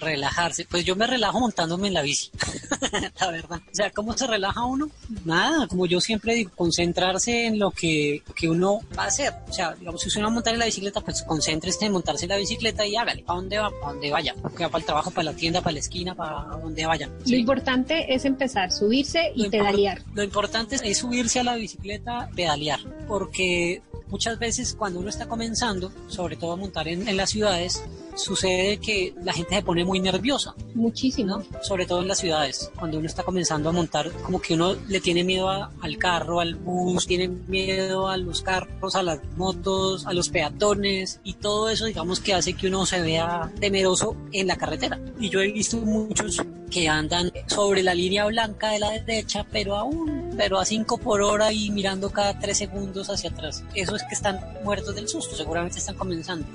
Relajarse. 0.00 0.64
Pues 0.70 0.84
yo 0.84 0.96
me 0.96 1.06
relajo 1.06 1.40
montándome 1.40 1.88
en 1.88 1.94
la 1.94 2.02
bici, 2.02 2.30
la 3.20 3.30
verdad. 3.30 3.58
O 3.70 3.74
sea, 3.74 3.90
¿cómo 3.90 4.16
se 4.16 4.26
relaja 4.26 4.64
uno? 4.64 4.88
Nada, 5.24 5.66
como 5.66 5.86
yo 5.86 6.00
siempre 6.00 6.34
digo, 6.34 6.50
concentrarse 6.54 7.46
en 7.46 7.58
lo 7.58 7.70
que, 7.70 8.22
que 8.34 8.48
uno 8.48 8.80
va 8.98 9.04
a 9.04 9.06
hacer. 9.08 9.32
O 9.48 9.52
sea, 9.52 9.74
digamos, 9.74 10.00
si 10.02 10.08
usted 10.08 10.22
va 10.22 10.26
a 10.26 10.30
montar 10.30 10.52
en 10.54 10.60
la 10.60 10.66
bicicleta, 10.66 11.00
pues 11.00 11.22
concéntrese 11.22 11.86
en 11.86 11.92
montarse 11.92 12.24
en 12.24 12.30
la 12.30 12.36
bicicleta 12.36 12.86
y 12.86 12.96
hágale. 12.96 13.22
¿Para 13.22 13.38
dónde 13.40 13.58
va? 13.58 13.70
¿Para 13.70 13.92
dónde 13.92 14.10
vaya? 14.10 14.34
Para 14.34 14.78
el 14.78 14.84
trabajo, 14.84 15.10
para 15.10 15.24
la 15.24 15.32
tienda, 15.34 15.60
para 15.60 15.72
la 15.74 15.80
esquina, 15.80 16.14
para 16.14 16.58
donde 16.62 16.86
vaya. 16.86 17.10
Lo 17.26 17.36
importante 17.36 18.14
es 18.14 18.24
empezar, 18.24 18.72
subirse 18.72 19.32
y 19.34 19.44
Lo 19.44 19.50
pedalear. 19.50 20.02
Lo 20.14 20.22
importante 20.22 20.76
es- 20.76 20.82
es 20.82 20.98
subirse 20.98 21.40
a 21.40 21.44
la 21.44 21.54
bicicleta, 21.56 22.28
pedalear, 22.34 22.80
porque 23.06 23.82
muchas 24.08 24.38
veces 24.38 24.74
cuando 24.78 25.00
uno 25.00 25.10
está 25.10 25.26
comenzando, 25.26 25.92
sobre 26.08 26.36
todo 26.36 26.52
a 26.52 26.56
montar 26.56 26.88
en, 26.88 27.08
en 27.08 27.16
las 27.16 27.30
ciudades, 27.30 27.82
sucede 28.16 28.78
que 28.78 29.14
la 29.22 29.32
gente 29.32 29.54
se 29.56 29.62
pone 29.62 29.84
muy 29.88 30.00
nerviosa. 30.00 30.54
Muchísimo. 30.74 31.42
Sobre 31.62 31.86
todo 31.86 32.02
en 32.02 32.08
las 32.08 32.18
ciudades, 32.18 32.70
cuando 32.78 32.98
uno 32.98 33.06
está 33.06 33.22
comenzando 33.22 33.70
a 33.70 33.72
montar, 33.72 34.10
como 34.22 34.38
que 34.40 34.54
uno 34.54 34.74
le 34.86 35.00
tiene 35.00 35.24
miedo 35.24 35.48
a- 35.48 35.70
al 35.80 35.96
carro, 35.96 36.40
al 36.40 36.54
bus, 36.56 37.06
tiene 37.06 37.28
miedo 37.28 38.06
a 38.08 38.16
los 38.18 38.42
carros, 38.42 38.94
a 38.94 39.02
las 39.02 39.18
motos, 39.36 40.06
a 40.06 40.12
los 40.12 40.28
peatones 40.28 41.20
y 41.24 41.32
todo 41.34 41.70
eso, 41.70 41.86
digamos 41.86 42.20
que 42.20 42.34
hace 42.34 42.52
que 42.52 42.66
uno 42.68 42.84
se 42.84 43.00
vea 43.00 43.50
temeroso 43.60 44.14
en 44.32 44.46
la 44.46 44.56
carretera. 44.56 45.00
Y 45.18 45.30
yo 45.30 45.40
he 45.40 45.50
visto 45.52 45.78
muchos 45.78 46.42
que 46.70 46.86
andan 46.86 47.32
sobre 47.46 47.82
la 47.82 47.94
línea 47.94 48.26
blanca 48.26 48.70
de 48.72 48.78
la 48.80 48.90
derecha, 48.90 49.46
pero 49.50 49.74
aún, 49.76 50.34
pero 50.36 50.58
a 50.58 50.66
5 50.66 50.98
por 50.98 51.22
hora 51.22 51.50
y 51.50 51.70
mirando 51.70 52.10
cada 52.10 52.38
3 52.38 52.58
segundos 52.58 53.08
hacia 53.08 53.30
atrás. 53.30 53.64
Eso 53.74 53.96
es 53.96 54.02
que 54.04 54.14
están 54.14 54.38
muertos 54.62 54.94
del 54.94 55.08
susto, 55.08 55.34
seguramente 55.34 55.78
están 55.78 55.94
comenzando. 55.96 56.46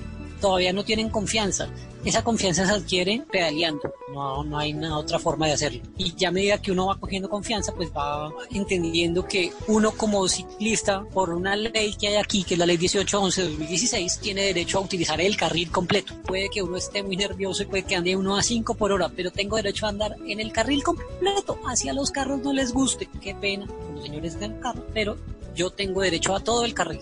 Todavía 0.44 0.74
no 0.74 0.84
tienen 0.84 1.10
confianza. 1.10 1.70
Esa 2.04 2.22
confianza 2.22 2.66
se 2.66 2.74
adquiere 2.74 3.24
pedaleando. 3.32 3.94
No, 4.14 4.44
no 4.44 4.58
hay 4.58 4.74
nada 4.74 4.98
otra 4.98 5.18
forma 5.18 5.48
de 5.48 5.54
hacerlo. 5.54 5.82
Y 5.98 6.14
ya 6.16 6.28
a 6.28 6.32
medida 6.32 6.62
que 6.62 6.74
uno 6.74 6.88
va 6.88 7.00
cogiendo 7.00 7.30
confianza, 7.30 7.74
pues 7.74 7.94
va 7.96 8.30
entendiendo 8.52 9.26
que 9.26 9.54
uno 9.70 9.92
como 9.92 10.28
ciclista, 10.28 11.06
por 11.14 11.30
una 11.30 11.56
ley 11.56 11.96
que 11.98 12.10
hay 12.10 12.16
aquí, 12.18 12.44
que 12.44 12.56
es 12.56 12.58
la 12.58 12.66
ley 12.66 12.78
1811 12.78 13.42
de 13.42 13.48
2016, 13.48 14.20
tiene 14.20 14.42
derecho 14.42 14.80
a 14.80 14.82
utilizar 14.82 15.22
el 15.22 15.38
carril 15.38 15.72
completo. 15.72 16.14
Puede 16.26 16.50
que 16.50 16.62
uno 16.62 16.76
esté 16.76 17.04
muy 17.04 17.16
nervioso 17.16 17.64
y 17.64 17.68
puede 17.68 17.84
que 17.84 17.96
ande 17.96 18.18
uno 18.18 18.36
a 18.36 18.44
5 18.44 18.76
por 18.76 18.92
hora, 18.92 19.08
pero 19.16 19.32
tengo 19.32 19.56
derecho 19.56 19.86
a 19.86 19.90
andar 19.90 20.18
en 20.28 20.42
el 20.42 20.52
carril 20.52 20.84
completo. 20.84 21.58
Así 21.70 21.88
a 21.88 21.94
los 21.94 22.12
carros 22.12 22.42
no 22.42 22.52
les 22.52 22.74
guste. 22.74 23.08
Qué 23.22 23.34
pena, 23.34 23.66
los 23.96 24.04
señores 24.04 24.38
del 24.42 24.60
carro, 24.60 24.86
pero 24.94 25.16
yo 25.56 25.70
tengo 25.70 26.02
derecho 26.02 26.36
a 26.36 26.42
todo 26.42 26.66
el 26.66 26.74
carril. 26.74 27.00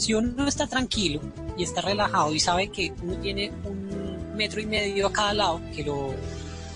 Si 0.00 0.14
uno 0.14 0.48
está 0.48 0.66
tranquilo 0.66 1.20
y 1.58 1.62
está 1.62 1.82
relajado 1.82 2.34
y 2.34 2.40
sabe 2.40 2.68
que 2.68 2.90
uno 3.02 3.16
tiene 3.16 3.52
un 3.64 4.34
metro 4.34 4.58
y 4.58 4.64
medio 4.64 5.08
a 5.08 5.12
cada 5.12 5.34
lado 5.34 5.60
que 5.76 5.84
lo 5.84 6.14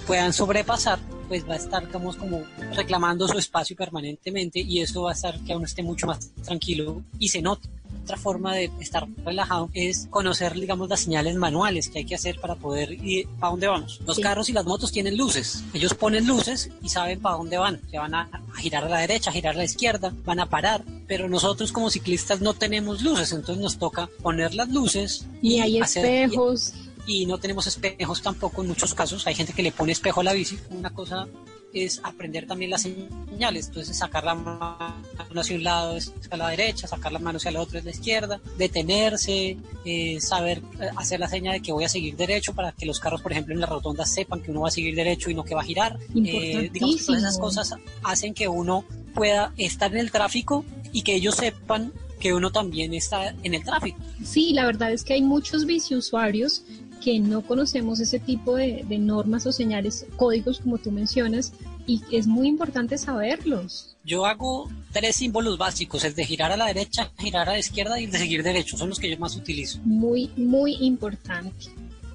puedan 0.07 0.35
sobrepasar, 0.35 0.99
pues 1.27 1.49
va 1.49 1.55
a 1.55 1.57
estar, 1.57 1.87
digamos, 1.87 2.17
como 2.17 2.43
reclamando 2.75 3.27
su 3.27 3.39
espacio 3.39 3.75
permanentemente 3.77 4.61
y 4.61 4.81
eso 4.83 5.05
va 5.05 5.09
a 5.09 5.13
hacer 5.15 5.41
que 5.41 5.57
uno 5.57 5.65
esté 5.65 5.83
mucho 5.83 6.07
más 6.07 6.35
tranquilo 6.45 7.03
y 7.19 7.29
se 7.29 7.41
note 7.41 7.67
otra 8.05 8.17
forma 8.19 8.55
de 8.55 8.71
estar 8.81 9.07
relajado 9.25 9.71
es 9.73 10.07
conocer, 10.11 10.53
digamos, 10.55 10.89
las 10.89 11.01
señales 11.01 11.35
manuales 11.37 11.89
que 11.89 12.01
hay 12.01 12.05
que 12.05 12.15
hacer 12.15 12.39
para 12.39 12.55
poder 12.55 12.93
ir 12.93 13.27
a 13.41 13.49
dónde 13.49 13.67
vamos. 13.67 14.01
Los 14.07 14.19
carros 14.19 14.49
y 14.51 14.53
las 14.53 14.67
motos 14.67 14.93
tienen 14.93 15.17
luces. 15.17 15.65
Ellos 15.73 15.95
ponen 15.95 16.27
luces 16.27 16.71
y 16.83 16.91
saben 16.91 17.21
para 17.21 17.37
dónde 17.37 17.57
van. 17.57 17.81
Se 17.91 17.99
van 17.99 18.15
a, 18.15 18.29
girar 18.57 18.85
a 18.85 18.89
la 18.89 18.99
derecha, 18.99 19.31
a 19.31 19.33
girar 19.33 19.55
a 19.55 19.59
la 19.59 19.65
izquierda, 19.65 20.13
van 20.25 20.39
a 20.39 20.51
parar. 20.51 20.85
Pero 21.07 21.29
nosotros 21.29 21.73
como 21.73 21.91
ciclistas 21.91 22.41
no 22.41 22.55
tenemos 22.55 23.03
luces, 23.03 23.33
entonces 23.33 23.63
nos 23.63 23.79
toca 23.79 24.09
poner 24.23 24.55
las 24.55 24.69
luces. 24.69 25.27
Y, 25.41 25.61
hay 25.61 25.79
espejos. 25.79 26.75
y 27.07 27.25
no 27.25 27.39
tenemos 27.39 27.67
espejos 27.67 28.21
tampoco 28.21 28.61
en 28.61 28.69
muchos 28.69 28.95
casos. 28.95 29.27
Hay 29.27 29.35
gente 29.35 29.55
que 29.55 29.63
le 29.63 29.73
pone 29.73 29.93
espejo 29.93 30.21
a 30.21 30.25
la 30.25 30.35
bici, 30.35 30.59
una 30.71 30.91
cosa 30.91 31.27
es 31.75 32.01
aprender 32.03 32.47
también 32.47 32.71
las 32.71 32.83
señales. 32.83 33.67
Entonces, 33.67 33.99
sacar 33.99 34.25
la 34.25 34.35
mano 34.35 35.41
hacia 35.41 35.57
un 35.57 35.65
lado 35.65 35.97
es 35.97 36.13
a 36.31 36.37
la 36.37 36.49
derecha, 36.49 36.87
sacar 36.87 37.13
la 37.13 37.19
mano 37.19 37.37
hacia 37.37 37.51
el 37.51 37.57
otro 37.57 37.79
es 37.79 37.85
la 37.85 37.91
izquierda, 37.91 38.41
detenerse, 38.57 39.57
eh, 39.85 40.21
saber 40.21 40.63
eh, 40.81 40.89
hacer 40.97 41.21
la 41.21 41.29
señal 41.29 41.55
de 41.55 41.61
que 41.61 41.73
voy 41.73 41.85
a 41.85 41.89
seguir 41.89 42.17
derecho 42.17 42.55
para 42.55 42.73
que 42.73 42.87
los 42.87 43.01
carros, 43.01 43.21
por 43.21 43.33
ejemplo, 43.33 43.53
en 43.53 43.61
la 43.61 43.67
rotonda 43.67 44.07
sepan 44.07 44.41
que 44.41 44.51
uno 44.51 44.63
va 44.63 44.69
a 44.69 44.71
seguir 44.71 44.95
derecho 44.95 45.31
y 45.31 45.35
no 45.35 45.45
que 45.45 45.55
va 45.55 45.63
a 45.63 45.65
girar. 45.65 45.99
Eh, 46.15 46.71
digamos 46.73 46.97
que 46.97 47.05
todas 47.05 47.23
esas 47.23 47.39
cosas 47.39 47.75
hacen 48.03 48.35
que 48.35 48.49
uno 48.49 48.85
pueda 49.15 49.53
estar 49.57 49.93
en 49.93 49.99
el 49.99 50.11
tráfico 50.11 50.65
y 50.93 51.03
que 51.03 51.15
ellos 51.15 51.35
sepan 51.35 51.93
que 52.21 52.33
uno 52.33 52.51
también 52.51 52.95
está 52.95 53.35
en 53.43 53.53
el 53.53 53.63
tráfico. 53.63 53.99
Sí, 54.25 54.55
la 54.55 54.65
verdad 54.65 54.93
es 54.93 55.05
que 55.05 55.13
hay 55.13 55.23
muchos 55.23 55.67
biciusuarios 55.67 56.63
que 57.05 57.21
no 57.21 57.43
conocemos 57.43 58.01
ese 58.01 58.19
tipo 58.19 58.57
de, 58.57 58.83
normas 58.99 59.45
o 59.47 59.53
señales, 59.53 60.07
códigos 60.17 60.61
como 60.61 60.79
tú 60.79 60.91
mencionas, 60.91 61.53
y 61.87 62.01
es 62.11 62.27
muy 62.27 62.49
importante 62.49 62.97
saberlos. 62.97 63.95
Yo 64.05 64.25
hago 64.25 64.71
tres 64.91 65.17
símbolos 65.17 65.59
básicos, 65.59 66.03
el 66.05 66.15
de 66.15 66.25
girar 66.25 66.51
a 66.51 66.57
la 66.57 66.67
derecha, 66.67 67.13
girar 67.19 67.47
a 67.51 67.53
la 67.53 67.59
izquierda 67.59 68.01
y 68.01 68.05
el 68.05 68.11
de 68.11 68.19
seguir 68.19 68.43
derecho, 68.43 68.79
son 68.79 68.89
los 68.89 68.99
que 68.99 69.11
yo 69.11 69.19
más 69.19 69.37
utilizo. 69.37 69.81
Muy, 69.85 70.31
muy 70.37 70.77
importante. 70.81 71.67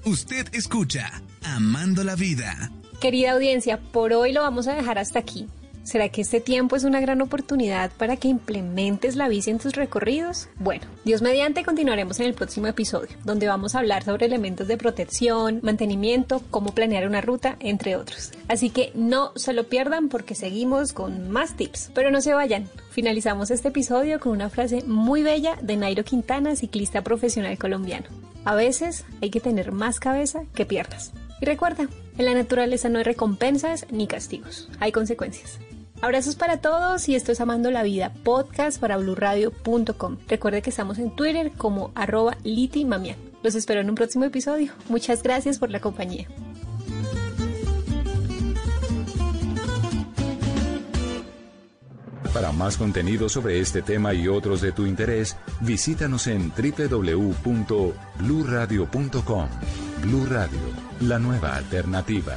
Usted 0.04 0.48
escucha 0.52 1.22
Amando 1.44 2.02
la 2.02 2.16
Vida. 2.16 2.72
Querida 3.00 3.32
audiencia, 3.32 3.78
por 3.78 4.12
hoy 4.12 4.32
lo 4.32 4.40
vamos 4.40 4.66
a 4.66 4.74
dejar 4.74 4.98
hasta 4.98 5.20
aquí. 5.20 5.46
¿Será 5.82 6.08
que 6.10 6.20
este 6.20 6.40
tiempo 6.40 6.76
es 6.76 6.84
una 6.84 7.00
gran 7.00 7.22
oportunidad 7.22 7.90
para 7.96 8.16
que 8.16 8.28
implementes 8.28 9.16
la 9.16 9.28
bici 9.28 9.50
en 9.50 9.58
tus 9.58 9.74
recorridos? 9.74 10.48
Bueno, 10.56 10.84
Dios 11.04 11.22
mediante 11.22 11.64
continuaremos 11.64 12.20
en 12.20 12.26
el 12.26 12.34
próximo 12.34 12.66
episodio, 12.66 13.16
donde 13.24 13.48
vamos 13.48 13.74
a 13.74 13.78
hablar 13.78 14.04
sobre 14.04 14.26
elementos 14.26 14.68
de 14.68 14.76
protección, 14.76 15.60
mantenimiento, 15.62 16.42
cómo 16.50 16.74
planear 16.74 17.06
una 17.06 17.22
ruta, 17.22 17.56
entre 17.60 17.96
otros. 17.96 18.32
Así 18.46 18.70
que 18.70 18.92
no 18.94 19.32
se 19.36 19.54
lo 19.54 19.64
pierdan 19.64 20.08
porque 20.08 20.34
seguimos 20.34 20.92
con 20.92 21.30
más 21.30 21.56
tips. 21.56 21.90
Pero 21.94 22.10
no 22.10 22.20
se 22.20 22.34
vayan, 22.34 22.68
finalizamos 22.90 23.50
este 23.50 23.68
episodio 23.68 24.20
con 24.20 24.32
una 24.32 24.50
frase 24.50 24.84
muy 24.86 25.22
bella 25.22 25.56
de 25.62 25.76
Nairo 25.76 26.04
Quintana, 26.04 26.56
ciclista 26.56 27.02
profesional 27.02 27.58
colombiano. 27.58 28.06
A 28.44 28.54
veces 28.54 29.04
hay 29.22 29.30
que 29.30 29.40
tener 29.40 29.72
más 29.72 29.98
cabeza 29.98 30.42
que 30.54 30.66
piernas. 30.66 31.12
Y 31.40 31.46
recuerda, 31.46 31.88
en 32.18 32.24
la 32.26 32.34
naturaleza 32.34 32.90
no 32.90 32.98
hay 32.98 33.04
recompensas 33.04 33.86
ni 33.90 34.06
castigos, 34.06 34.68
hay 34.78 34.92
consecuencias. 34.92 35.58
Abrazos 36.02 36.34
para 36.34 36.62
todos 36.62 37.06
y 37.08 37.14
esto 37.14 37.32
es 37.32 37.40
Amando 37.40 37.70
la 37.70 37.82
Vida, 37.82 38.12
podcast 38.24 38.80
para 38.80 38.96
blurradio.com. 38.96 40.16
Recuerde 40.28 40.62
que 40.62 40.70
estamos 40.70 40.98
en 40.98 41.14
Twitter 41.14 41.52
como 41.52 41.92
arroba. 41.94 42.38
Los 43.42 43.54
espero 43.54 43.80
en 43.80 43.90
un 43.90 43.96
próximo 43.96 44.24
episodio. 44.24 44.72
Muchas 44.88 45.22
gracias 45.22 45.58
por 45.58 45.70
la 45.70 45.80
compañía. 45.80 46.26
Para 52.32 52.52
más 52.52 52.76
contenido 52.76 53.28
sobre 53.28 53.58
este 53.60 53.82
tema 53.82 54.14
y 54.14 54.28
otros 54.28 54.60
de 54.60 54.70
tu 54.72 54.86
interés, 54.86 55.36
visítanos 55.60 56.28
en 56.28 56.50
www.bluradio.com. 56.50 59.48
Blu 60.02 60.26
Radio, 60.26 60.60
la 61.00 61.18
nueva 61.18 61.56
alternativa. 61.56 62.36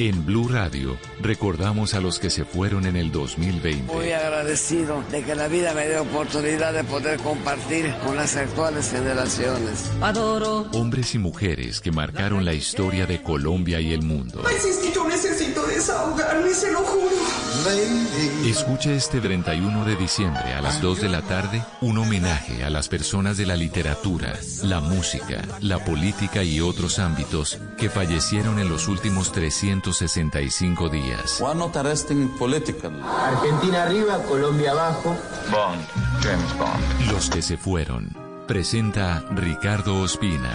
En 0.00 0.26
Blue 0.26 0.48
Radio 0.48 0.98
recordamos 1.20 1.94
a 1.94 2.00
los 2.00 2.18
que 2.18 2.28
se 2.28 2.44
fueron 2.44 2.84
en 2.86 2.96
el 2.96 3.12
2020. 3.12 3.92
Muy 3.92 4.10
agradecido 4.10 5.04
de 5.12 5.22
que 5.22 5.36
la 5.36 5.46
vida 5.46 5.72
me 5.72 5.86
dé 5.86 5.98
oportunidad 5.98 6.72
de 6.72 6.82
poder 6.82 7.20
compartir 7.20 7.94
con 8.04 8.16
las 8.16 8.34
actuales 8.34 8.90
generaciones. 8.90 9.92
Adoro. 10.00 10.66
Hombres 10.72 11.14
y 11.14 11.18
mujeres 11.18 11.80
que 11.80 11.92
marcaron 11.92 12.44
la 12.44 12.54
historia 12.54 13.06
de 13.06 13.22
Colombia 13.22 13.80
y 13.80 13.92
el 13.92 14.02
mundo. 14.02 14.42
yo 14.92 15.08
necesito 15.08 15.64
desahogarme, 15.64 16.50
se 16.50 16.72
lo 16.72 16.80
juro. 16.80 17.13
Escucha 18.44 18.92
este 18.92 19.20
31 19.20 19.84
de 19.84 19.96
diciembre 19.96 20.52
a 20.52 20.60
las 20.60 20.82
2 20.82 21.00
de 21.00 21.08
la 21.08 21.22
tarde 21.22 21.64
un 21.80 21.96
homenaje 21.98 22.62
a 22.62 22.70
las 22.70 22.88
personas 22.88 23.36
de 23.36 23.46
la 23.46 23.56
literatura, 23.56 24.34
la 24.62 24.80
música, 24.80 25.42
la 25.60 25.82
política 25.82 26.42
y 26.42 26.60
otros 26.60 26.98
ámbitos 26.98 27.58
que 27.78 27.88
fallecieron 27.88 28.58
en 28.58 28.68
los 28.68 28.86
últimos 28.88 29.32
365 29.32 30.88
días. 30.90 31.40
Argentina 33.02 33.84
arriba, 33.84 34.22
Colombia 34.24 34.72
abajo. 34.72 35.16
Bond, 35.50 35.82
James 36.22 36.58
Bond. 36.58 37.12
Los 37.12 37.30
que 37.30 37.40
se 37.40 37.56
fueron. 37.56 38.14
Presenta 38.46 39.24
Ricardo 39.30 40.00
Ospina. 40.00 40.54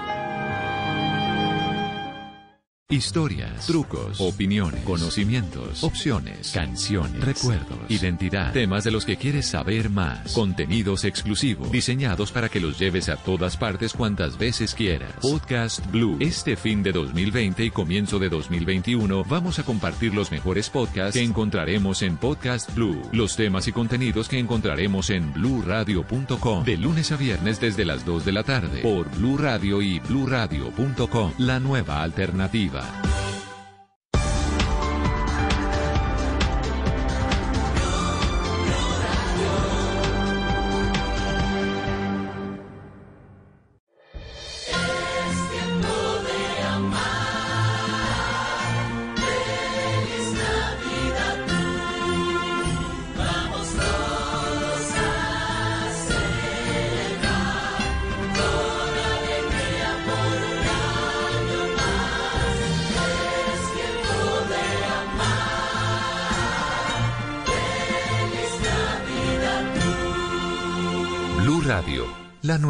Historias, 2.91 3.67
trucos, 3.67 4.19
opiniones, 4.19 4.83
conocimientos, 4.83 5.81
opciones, 5.81 6.51
canciones, 6.51 7.23
recuerdos, 7.23 7.79
identidad, 7.87 8.51
temas 8.51 8.83
de 8.83 8.91
los 8.91 9.05
que 9.05 9.15
quieres 9.15 9.45
saber 9.45 9.89
más, 9.89 10.33
contenidos 10.33 11.05
exclusivos, 11.05 11.71
diseñados 11.71 12.33
para 12.33 12.49
que 12.49 12.59
los 12.59 12.77
lleves 12.77 13.07
a 13.07 13.15
todas 13.15 13.55
partes 13.55 13.93
cuantas 13.93 14.37
veces 14.37 14.75
quieras. 14.75 15.13
Podcast 15.21 15.89
Blue. 15.89 16.17
Este 16.19 16.57
fin 16.57 16.83
de 16.83 16.91
2020 16.91 17.63
y 17.63 17.71
comienzo 17.71 18.19
de 18.19 18.27
2021 18.27 19.23
vamos 19.23 19.57
a 19.59 19.63
compartir 19.63 20.13
los 20.13 20.29
mejores 20.29 20.69
podcasts 20.69 21.13
que 21.13 21.23
encontraremos 21.23 22.01
en 22.01 22.17
Podcast 22.17 22.75
Blue, 22.75 23.01
los 23.13 23.37
temas 23.37 23.69
y 23.69 23.71
contenidos 23.71 24.27
que 24.27 24.37
encontraremos 24.37 25.11
en 25.11 25.31
bluradio.com 25.31 26.65
de 26.65 26.75
lunes 26.75 27.13
a 27.13 27.15
viernes 27.15 27.61
desde 27.61 27.85
las 27.85 28.03
2 28.03 28.25
de 28.25 28.31
la 28.33 28.43
tarde 28.43 28.81
por 28.81 29.09
Blue 29.11 29.37
Radio 29.37 29.81
y 29.81 29.99
bluradio.com, 29.99 31.31
la 31.37 31.61
nueva 31.61 32.03
alternativa. 32.03 32.80
Blue 32.81 33.50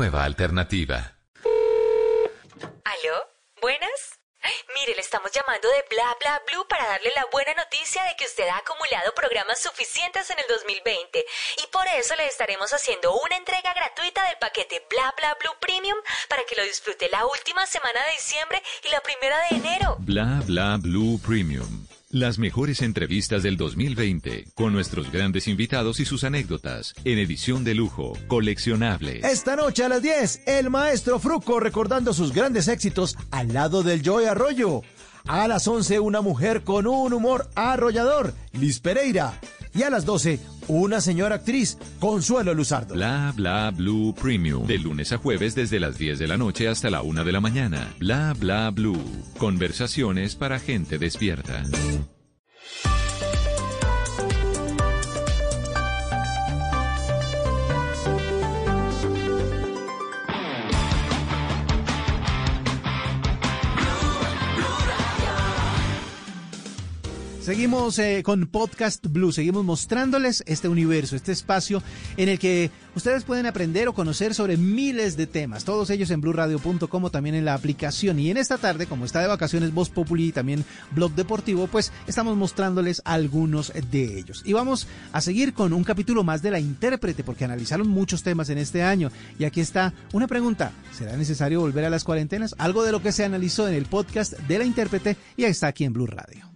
nueva 0.02 0.24
alternativa. 0.24 1.14
¿Aló? 1.44 3.18
¿Buenas? 3.62 4.18
Ay, 4.42 4.52
Mire, 4.74 4.96
le 4.96 5.02
estamos 5.02 5.32
llamando 5.32 5.70
de 5.70 5.86
Bla 5.92 6.18
Bla 6.20 6.42
Blue 6.48 6.68
para 6.68 6.88
darle 6.88 7.12
la 7.16 7.28
buena 7.32 7.54
noticia 7.54 8.04
de 8.06 8.16
que 8.16 8.26
usted 8.26 8.48
ha 8.48 8.58
acumulado 8.58 9.14
programas 9.14 9.62
suficientes 9.62 10.28
en 10.32 10.40
el 10.40 10.46
2020 10.50 11.24
y 11.62 11.68
por 11.68 11.86
eso 11.86 12.16
le 12.16 12.26
estaremos 12.26 12.74
haciendo 12.74 13.14
una 13.14 13.38
entrega 13.38 13.76
gratuita 13.76 14.26
del 14.26 14.40
paquete 14.40 14.84
Bla 14.90 15.14
Bla 15.18 15.38
Blue 15.40 15.60
Premium 15.60 16.00
para 16.28 16.46
que 16.46 16.56
lo 16.56 16.64
disfrute 16.64 17.08
la 17.10 17.28
última 17.28 17.68
semana 17.68 18.04
de 18.06 18.14
diciembre 18.14 18.60
y 18.84 18.90
la 18.90 19.02
primera 19.02 19.38
de 19.52 19.58
enero. 19.58 19.98
Bla 20.00 20.42
Bla 20.48 20.78
Blue 20.82 21.22
Premium. 21.24 21.81
Las 22.14 22.40
mejores 22.40 22.82
entrevistas 22.82 23.42
del 23.42 23.56
2020, 23.56 24.48
con 24.54 24.74
nuestros 24.74 25.10
grandes 25.14 25.48
invitados 25.48 26.02
y 26.02 26.06
sus 26.06 26.26
anécdotas, 26.26 26.94
en 27.06 27.18
edición 27.18 27.64
de 27.64 27.74
lujo, 27.74 28.12
coleccionable. 28.28 29.22
Esta 29.24 29.56
noche 29.56 29.86
a 29.86 29.90
las 29.90 30.02
10, 30.02 30.42
el 30.46 30.70
maestro 30.70 31.20
Fruco 31.20 31.62
recordando 31.62 32.14
sus 32.14 32.34
grandes 32.34 32.68
éxitos 32.68 33.16
al 33.32 33.54
lado 33.54 33.82
del 33.82 34.02
Joy 34.02 34.26
Arroyo. 34.26 34.82
A 35.26 35.48
las 35.48 35.66
11, 35.70 36.02
una 36.02 36.20
mujer 36.20 36.64
con 36.64 36.86
un 36.86 37.14
humor 37.14 37.50
arrollador, 37.56 38.34
Liz 38.52 38.82
Pereira. 38.82 39.40
Y 39.74 39.84
a 39.84 39.90
las 39.90 40.04
12, 40.04 40.38
una 40.72 41.02
señora 41.02 41.36
actriz, 41.36 41.78
Consuelo 42.00 42.54
Luzardo. 42.54 42.94
Bla 42.94 43.34
bla 43.36 43.72
blue 43.72 44.14
premium. 44.14 44.66
De 44.66 44.78
lunes 44.78 45.12
a 45.12 45.18
jueves 45.18 45.54
desde 45.54 45.80
las 45.80 45.98
10 45.98 46.20
de 46.20 46.28
la 46.28 46.38
noche 46.38 46.68
hasta 46.68 46.90
la 46.90 47.02
1 47.02 47.24
de 47.26 47.32
la 47.32 47.42
mañana. 47.42 47.94
Bla 48.00 48.34
bla 48.38 48.70
blue. 48.72 49.04
Conversaciones 49.38 50.36
para 50.36 50.60
gente 50.60 50.98
despierta. 50.98 51.64
Seguimos 67.42 67.98
eh, 67.98 68.22
con 68.24 68.46
Podcast 68.46 69.08
Blue, 69.08 69.32
seguimos 69.32 69.66
mostrándoles 69.66 70.44
este 70.46 70.68
universo, 70.68 71.16
este 71.16 71.32
espacio 71.32 71.82
en 72.16 72.30
el 72.30 72.38
que 72.38 72.70
ustedes 72.96 73.24
pueden 73.24 73.48
aprender 73.48 73.88
o 73.88 73.94
conocer 73.94 74.36
sobre 74.36 74.58
miles 74.58 75.18
de 75.18 75.26
temas, 75.26 75.66
todos 75.66 75.90
ellos 75.90 76.12
en 76.12 76.22
blueradio.com 76.22 77.04
o 77.04 77.10
también 77.10 77.34
en 77.34 77.44
la 77.44 77.56
aplicación. 77.56 78.20
Y 78.20 78.30
en 78.30 78.38
esta 78.38 78.60
tarde, 78.60 78.86
como 78.86 79.06
está 79.06 79.22
de 79.22 79.28
vacaciones 79.28 79.74
Voz 79.74 79.90
Populi 79.90 80.28
y 80.28 80.32
también 80.32 80.64
Blog 80.92 81.16
Deportivo, 81.16 81.66
pues 81.66 81.92
estamos 82.06 82.38
mostrándoles 82.38 83.02
algunos 83.06 83.74
de 83.90 84.20
ellos. 84.20 84.44
Y 84.46 84.54
vamos 84.54 84.86
a 85.12 85.20
seguir 85.20 85.56
con 85.56 85.74
un 85.74 85.84
capítulo 85.84 86.24
más 86.24 86.44
de 86.44 86.52
la 86.52 86.60
intérprete, 86.60 87.24
porque 87.24 87.46
analizaron 87.46 87.88
muchos 87.88 88.22
temas 88.22 88.52
en 88.52 88.60
este 88.60 88.84
año. 88.84 89.10
Y 89.40 89.46
aquí 89.46 89.62
está 89.62 89.96
una 90.14 90.28
pregunta, 90.28 90.74
¿será 90.96 91.18
necesario 91.18 91.62
volver 91.62 91.86
a 91.86 91.90
las 91.90 92.04
cuarentenas? 92.04 92.54
Algo 92.60 92.84
de 92.84 92.92
lo 92.92 93.02
que 93.02 93.12
se 93.12 93.26
analizó 93.26 93.68
en 93.68 93.74
el 93.74 93.86
podcast 93.86 94.34
de 94.34 94.60
la 94.60 94.66
intérprete 94.66 95.18
y 95.38 95.46
está 95.46 95.66
aquí 95.66 95.86
en 95.86 95.94
Blue 95.94 96.06
Radio. 96.06 96.52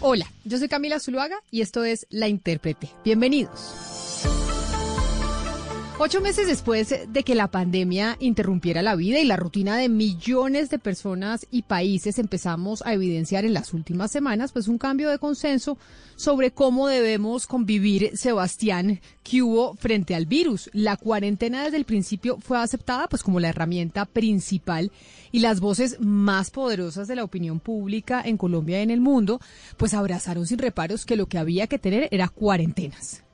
Hola, 0.00 0.30
yo 0.44 0.58
soy 0.58 0.68
Camila 0.68 1.00
Zuluaga 1.00 1.40
y 1.50 1.60
esto 1.60 1.82
es 1.82 2.06
La 2.10 2.28
Intérprete. 2.28 2.88
Bienvenidos. 3.04 4.07
Ocho 6.00 6.20
meses 6.20 6.46
después 6.46 6.94
de 7.08 7.22
que 7.24 7.34
la 7.34 7.50
pandemia 7.50 8.16
interrumpiera 8.20 8.82
la 8.82 8.94
vida 8.94 9.18
y 9.18 9.24
la 9.24 9.34
rutina 9.34 9.76
de 9.76 9.88
millones 9.88 10.70
de 10.70 10.78
personas 10.78 11.44
y 11.50 11.62
países, 11.62 12.20
empezamos 12.20 12.86
a 12.86 12.92
evidenciar 12.92 13.44
en 13.44 13.52
las 13.52 13.74
últimas 13.74 14.12
semanas 14.12 14.52
pues 14.52 14.68
un 14.68 14.78
cambio 14.78 15.10
de 15.10 15.18
consenso 15.18 15.76
sobre 16.14 16.52
cómo 16.52 16.86
debemos 16.86 17.48
convivir, 17.48 18.16
Sebastián, 18.16 19.00
que 19.24 19.42
hubo 19.42 19.74
frente 19.74 20.14
al 20.14 20.26
virus. 20.26 20.70
La 20.72 20.96
cuarentena 20.96 21.64
desde 21.64 21.78
el 21.78 21.84
principio 21.84 22.38
fue 22.38 22.58
aceptada 22.58 23.08
pues 23.08 23.24
como 23.24 23.40
la 23.40 23.48
herramienta 23.48 24.04
principal 24.04 24.92
y 25.32 25.40
las 25.40 25.58
voces 25.58 25.98
más 25.98 26.52
poderosas 26.52 27.08
de 27.08 27.16
la 27.16 27.24
opinión 27.24 27.58
pública 27.58 28.22
en 28.24 28.36
Colombia 28.36 28.78
y 28.78 28.84
en 28.84 28.92
el 28.92 29.00
mundo 29.00 29.40
pues 29.76 29.94
abrazaron 29.94 30.46
sin 30.46 30.60
reparos 30.60 31.04
que 31.04 31.16
lo 31.16 31.26
que 31.26 31.38
había 31.38 31.66
que 31.66 31.80
tener 31.80 32.06
era 32.12 32.28
cuarentenas. 32.28 33.24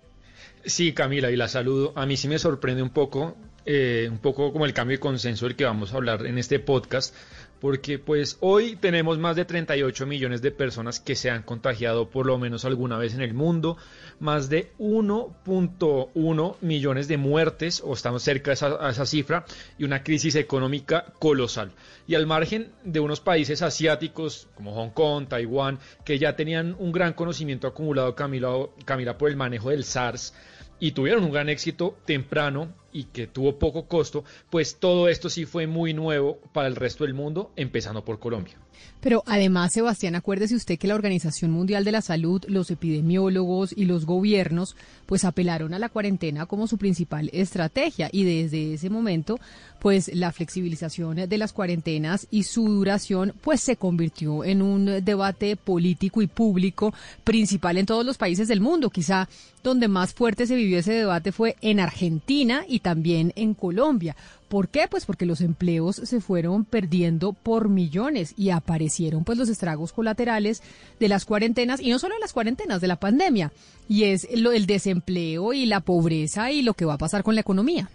Sí, 0.66 0.94
Camila, 0.94 1.30
y 1.30 1.36
la 1.36 1.48
saludo. 1.48 1.92
A 1.94 2.06
mí 2.06 2.16
sí 2.16 2.26
me 2.26 2.38
sorprende 2.38 2.82
un 2.82 2.88
poco, 2.88 3.36
eh, 3.66 4.08
un 4.10 4.18
poco 4.18 4.50
como 4.50 4.64
el 4.64 4.72
cambio 4.72 4.96
de 4.96 5.00
consenso 5.00 5.44
del 5.44 5.56
que 5.56 5.64
vamos 5.66 5.92
a 5.92 5.96
hablar 5.96 6.24
en 6.24 6.38
este 6.38 6.58
podcast, 6.58 7.14
porque 7.60 7.98
pues 7.98 8.38
hoy 8.40 8.76
tenemos 8.76 9.18
más 9.18 9.36
de 9.36 9.44
38 9.44 10.06
millones 10.06 10.40
de 10.40 10.52
personas 10.52 11.00
que 11.00 11.16
se 11.16 11.30
han 11.30 11.42
contagiado 11.42 12.08
por 12.08 12.24
lo 12.24 12.38
menos 12.38 12.64
alguna 12.64 12.96
vez 12.96 13.14
en 13.14 13.20
el 13.20 13.34
mundo, 13.34 13.76
más 14.20 14.48
de 14.48 14.72
1.1 14.78 16.56
millones 16.62 17.08
de 17.08 17.16
muertes, 17.18 17.82
o 17.84 17.92
estamos 17.92 18.22
cerca 18.22 18.50
de 18.50 18.54
esa, 18.54 18.88
esa 18.88 19.04
cifra, 19.04 19.44
y 19.76 19.84
una 19.84 20.02
crisis 20.02 20.34
económica 20.34 21.12
colosal. 21.18 21.72
Y 22.06 22.14
al 22.14 22.26
margen 22.26 22.72
de 22.84 23.00
unos 23.00 23.20
países 23.20 23.60
asiáticos 23.60 24.48
como 24.54 24.72
Hong 24.72 24.90
Kong, 24.90 25.28
Taiwán, 25.28 25.78
que 26.06 26.18
ya 26.18 26.36
tenían 26.36 26.74
un 26.78 26.90
gran 26.90 27.12
conocimiento 27.12 27.66
acumulado, 27.66 28.14
Camila, 28.14 28.50
Camila 28.86 29.18
por 29.18 29.28
el 29.28 29.36
manejo 29.36 29.68
del 29.68 29.84
SARS, 29.84 30.32
y 30.80 30.92
tuvieron 30.92 31.24
un 31.24 31.32
gran 31.32 31.48
éxito 31.48 31.96
temprano 32.04 32.72
y 32.92 33.04
que 33.04 33.26
tuvo 33.26 33.58
poco 33.58 33.86
costo, 33.86 34.24
pues 34.50 34.78
todo 34.78 35.08
esto 35.08 35.28
sí 35.28 35.44
fue 35.44 35.66
muy 35.66 35.94
nuevo 35.94 36.40
para 36.52 36.68
el 36.68 36.76
resto 36.76 37.04
del 37.04 37.14
mundo, 37.14 37.52
empezando 37.56 38.04
por 38.04 38.18
Colombia. 38.18 38.58
Pero 39.00 39.22
además, 39.26 39.72
Sebastián, 39.72 40.14
acuérdese 40.14 40.54
usted 40.54 40.78
que 40.78 40.88
la 40.88 40.94
Organización 40.94 41.50
Mundial 41.50 41.84
de 41.84 41.92
la 41.92 42.00
Salud, 42.00 42.42
los 42.48 42.70
epidemiólogos 42.70 43.74
y 43.76 43.84
los 43.84 44.06
gobiernos, 44.06 44.76
pues 45.04 45.24
apelaron 45.24 45.74
a 45.74 45.78
la 45.78 45.90
cuarentena 45.90 46.46
como 46.46 46.66
su 46.66 46.78
principal 46.78 47.28
estrategia 47.34 48.08
y 48.10 48.24
desde 48.24 48.74
ese 48.74 48.88
momento, 48.88 49.38
pues 49.78 50.10
la 50.14 50.32
flexibilización 50.32 51.28
de 51.28 51.38
las 51.38 51.52
cuarentenas 51.52 52.26
y 52.30 52.44
su 52.44 52.66
duración, 52.66 53.34
pues 53.42 53.60
se 53.60 53.76
convirtió 53.76 54.42
en 54.42 54.62
un 54.62 55.04
debate 55.04 55.56
político 55.56 56.22
y 56.22 56.26
público 56.26 56.94
principal 57.24 57.76
en 57.76 57.84
todos 57.84 58.06
los 58.06 58.16
países 58.16 58.48
del 58.48 58.62
mundo. 58.62 58.88
Quizá 58.88 59.28
donde 59.62 59.88
más 59.88 60.14
fuerte 60.14 60.46
se 60.46 60.56
vivió 60.56 60.78
ese 60.78 60.92
debate 60.92 61.32
fue 61.32 61.56
en 61.60 61.80
Argentina 61.80 62.64
y 62.66 62.80
también 62.80 63.32
en 63.36 63.54
Colombia. 63.54 64.16
¿Por 64.54 64.68
qué? 64.68 64.86
Pues 64.88 65.04
porque 65.04 65.26
los 65.26 65.40
empleos 65.40 65.96
se 65.96 66.20
fueron 66.20 66.64
perdiendo 66.64 67.32
por 67.32 67.68
millones 67.68 68.34
y 68.36 68.50
aparecieron 68.50 69.24
pues 69.24 69.36
los 69.36 69.48
estragos 69.48 69.92
colaterales 69.92 70.62
de 71.00 71.08
las 71.08 71.24
cuarentenas 71.24 71.80
y 71.80 71.90
no 71.90 71.98
solo 71.98 72.14
de 72.14 72.20
las 72.20 72.32
cuarentenas, 72.32 72.80
de 72.80 72.86
la 72.86 73.00
pandemia. 73.00 73.50
Y 73.88 74.04
es 74.04 74.28
lo, 74.32 74.52
el 74.52 74.66
desempleo 74.66 75.54
y 75.54 75.66
la 75.66 75.80
pobreza 75.80 76.52
y 76.52 76.62
lo 76.62 76.74
que 76.74 76.84
va 76.84 76.92
a 76.92 76.98
pasar 76.98 77.24
con 77.24 77.34
la 77.34 77.40
economía. 77.40 77.90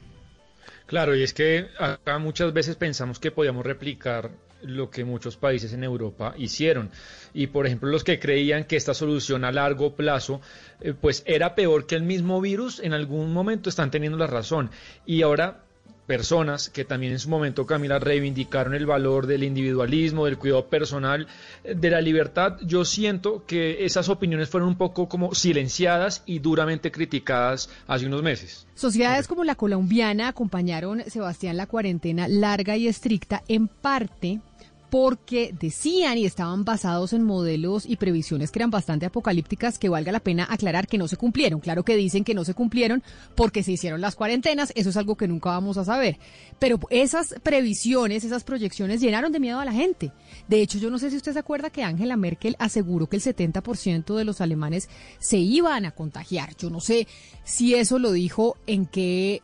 Claro, 0.86 1.16
y 1.16 1.24
es 1.24 1.34
que 1.34 1.68
acá 1.80 2.20
muchas 2.20 2.52
veces 2.52 2.76
pensamos 2.76 3.20
que 3.20 3.32
podíamos 3.32 3.66
replicar 3.66 4.30
lo 4.62 4.90
que 4.90 5.06
muchos 5.06 5.38
países 5.38 5.72
en 5.72 5.86
Europa 5.86 6.34
hicieron. 6.38 6.90
Y 7.34 7.48
por 7.48 7.68
ejemplo, 7.68 7.90
los 7.90 8.04
que 8.04 8.20
creían 8.20 8.66
que 8.66 8.76
esta 8.76 8.94
solución 8.94 9.46
a 9.46 9.54
largo 9.54 9.96
plazo 9.96 10.42
eh, 10.82 10.94
pues 10.94 11.24
era 11.26 11.56
peor 11.56 11.88
que 11.88 11.96
el 11.96 12.04
mismo 12.04 12.42
virus, 12.42 12.82
en 12.82 12.92
algún 12.92 13.32
momento 13.32 13.70
están 13.70 13.92
teniendo 13.92 14.18
la 14.18 14.28
razón. 14.28 14.72
Y 15.06 15.22
ahora 15.22 15.64
personas 16.10 16.72
que 16.72 16.86
también 16.86 17.14
en 17.14 17.20
su 17.20 17.30
momento, 17.30 17.68
Camila, 17.68 18.00
reivindicaron 18.00 18.74
el 18.74 18.88
valor 18.88 19.28
del 19.28 19.44
individualismo, 19.44 20.26
del 20.26 20.40
cuidado 20.40 20.66
personal, 20.66 21.28
de 21.64 21.90
la 21.92 22.02
libertad, 22.02 22.58
yo 22.64 22.84
siento 22.84 23.46
que 23.46 23.86
esas 23.86 24.10
opiniones 24.10 24.50
fueron 24.50 24.70
un 24.70 24.76
poco 24.76 25.08
como 25.08 25.36
silenciadas 25.36 26.24
y 26.26 26.40
duramente 26.40 26.92
criticadas 26.92 27.70
hace 27.86 28.08
unos 28.08 28.24
meses. 28.24 28.66
Sociedades 28.74 29.28
como 29.28 29.44
la 29.44 29.54
colombiana 29.54 30.30
acompañaron, 30.30 31.04
Sebastián, 31.06 31.58
la 31.58 31.68
cuarentena 31.68 32.28
larga 32.28 32.76
y 32.76 32.88
estricta 32.88 33.44
en 33.48 33.68
parte 33.68 34.40
porque 34.90 35.54
decían 35.60 36.18
y 36.18 36.26
estaban 36.26 36.66
basados 36.66 37.14
en 37.14 37.24
modelos 37.24 37.86
y 37.86 37.98
previsiones 37.98 38.52
que 38.52 38.60
eran 38.60 38.72
bastante 38.72 39.06
apocalípticas 39.06 39.78
que 39.78 39.90
valga 39.90 40.12
la 40.12 40.20
pena 40.20 40.48
aclarar 40.50 40.88
que 40.88 40.98
no 40.98 41.08
se 41.08 41.18
cumplieron. 41.18 41.60
Claro 41.60 41.84
que 41.84 41.96
dicen 41.96 42.24
que 42.24 42.34
no 42.34 42.44
se 42.44 42.54
cumplieron 42.54 43.04
porque 43.36 43.64
se 43.64 43.72
hicieron 43.72 44.02
las 44.02 44.16
cuarentenas, 44.16 44.72
eso 44.76 44.90
es 44.90 44.98
algo 44.98 45.16
que 45.16 45.28
nunca 45.28 45.50
vamos 45.50 45.78
a 45.78 45.86
saber. 45.86 46.18
Pero 46.58 46.80
esas 46.90 47.36
previsiones, 47.44 48.24
esas 48.24 48.44
proyecciones 48.44 49.02
llenaron 49.02 49.32
de 49.32 49.40
miedo 49.40 49.60
a 49.60 49.66
la 49.66 49.74
gente. 49.74 50.12
De 50.48 50.62
hecho, 50.62 50.80
yo 50.80 50.90
no 50.90 51.00
sé 51.00 51.12
si 51.12 51.18
usted 51.18 51.34
se 51.34 51.40
acuerda 51.40 51.70
que 51.70 51.84
Angela 51.84 52.18
Merkel 52.18 52.56
aseguró 52.60 53.08
que 53.08 53.18
el 53.18 53.22
70% 53.22 54.16
de 54.16 54.26
los 54.26 54.42
alemanes 54.42 54.90
se 55.20 55.38
iban 55.38 55.86
a 55.86 55.92
contagiar. 55.92 56.56
Yo 56.56 56.70
no 56.70 56.80
sé 56.80 57.08
si 57.44 57.76
eso 57.76 58.00
lo 58.00 58.12
dijo 58.12 58.58
en 58.68 58.86
qué 58.86 59.42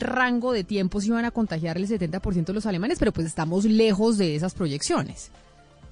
rango 0.00 0.52
de 0.52 0.64
tiempo 0.64 1.00
se 1.00 1.08
iban 1.08 1.24
a 1.24 1.30
contagiar 1.30 1.76
el 1.76 1.88
70% 1.88 2.44
de 2.46 2.52
los 2.52 2.66
alemanes, 2.66 2.98
pero 2.98 3.12
pues 3.12 3.26
estamos 3.26 3.64
lejos 3.64 4.18
de 4.18 4.36
esas 4.36 4.54
proyecciones. 4.54 5.30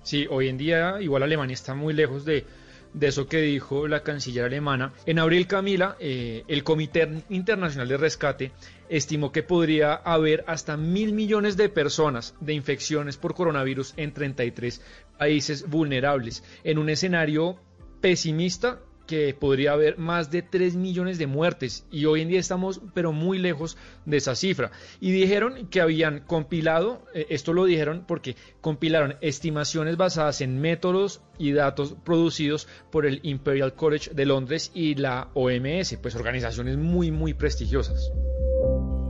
Sí, 0.03 0.27
hoy 0.31 0.49
en 0.49 0.57
día 0.57 1.01
igual 1.01 1.23
Alemania 1.23 1.55
está 1.55 1.75
muy 1.75 1.93
lejos 1.93 2.25
de, 2.25 2.47
de 2.93 3.07
eso 3.07 3.27
que 3.27 3.41
dijo 3.41 3.87
la 3.87 4.03
canciller 4.03 4.45
alemana. 4.45 4.93
En 5.07 5.19
abril, 5.19 5.47
Camila, 5.47 5.97
eh, 6.01 6.45
el 6.49 6.65
Comité 6.65 7.23
Internacional 7.29 7.89
de 7.89 7.97
Rescate 7.97 8.53
estimó 8.89 9.31
que 9.31 9.43
podría 9.43 9.95
haber 9.95 10.45
hasta 10.47 10.77
mil 10.77 11.13
millones 11.13 11.57
de 11.57 11.69
personas 11.69 12.35
de 12.41 12.55
infecciones 12.55 13.17
por 13.17 13.35
coronavirus 13.35 13.95
en 13.97 14.13
33 14.13 14.81
países 15.19 15.69
vulnerables. 15.69 16.43
En 16.65 16.79
un 16.79 16.89
escenario 16.89 17.57
pesimista, 18.01 18.81
que 19.11 19.35
podría 19.35 19.73
haber 19.73 19.99
más 19.99 20.31
de 20.31 20.41
3 20.41 20.77
millones 20.77 21.19
de 21.19 21.27
muertes 21.27 21.85
y 21.91 22.05
hoy 22.05 22.21
en 22.21 22.29
día 22.29 22.39
estamos 22.39 22.81
pero 22.95 23.11
muy 23.11 23.39
lejos 23.39 23.77
de 24.07 24.19
esa 24.19 24.37
cifra. 24.37 24.71
Y 25.01 25.11
dijeron 25.11 25.67
que 25.67 25.81
habían 25.81 26.21
compilado, 26.21 27.05
eh, 27.13 27.27
esto 27.29 27.53
lo 27.53 27.65
dijeron 27.65 28.05
porque 28.07 28.37
compilaron 28.61 29.17
estimaciones 29.21 29.97
basadas 29.97 30.43
en 30.43 30.61
métodos 30.61 31.23
y 31.39 31.51
datos 31.51 31.97
producidos 32.05 32.69
por 32.93 33.05
el 33.05 33.19
Imperial 33.25 33.75
College 33.75 34.13
de 34.15 34.27
Londres 34.27 34.71
y 34.75 34.95
la 34.95 35.31
OMS, 35.35 35.97
pues 36.01 36.15
organizaciones 36.15 36.77
muy 36.77 37.11
muy 37.11 37.35
prestigiosas. 37.35 38.13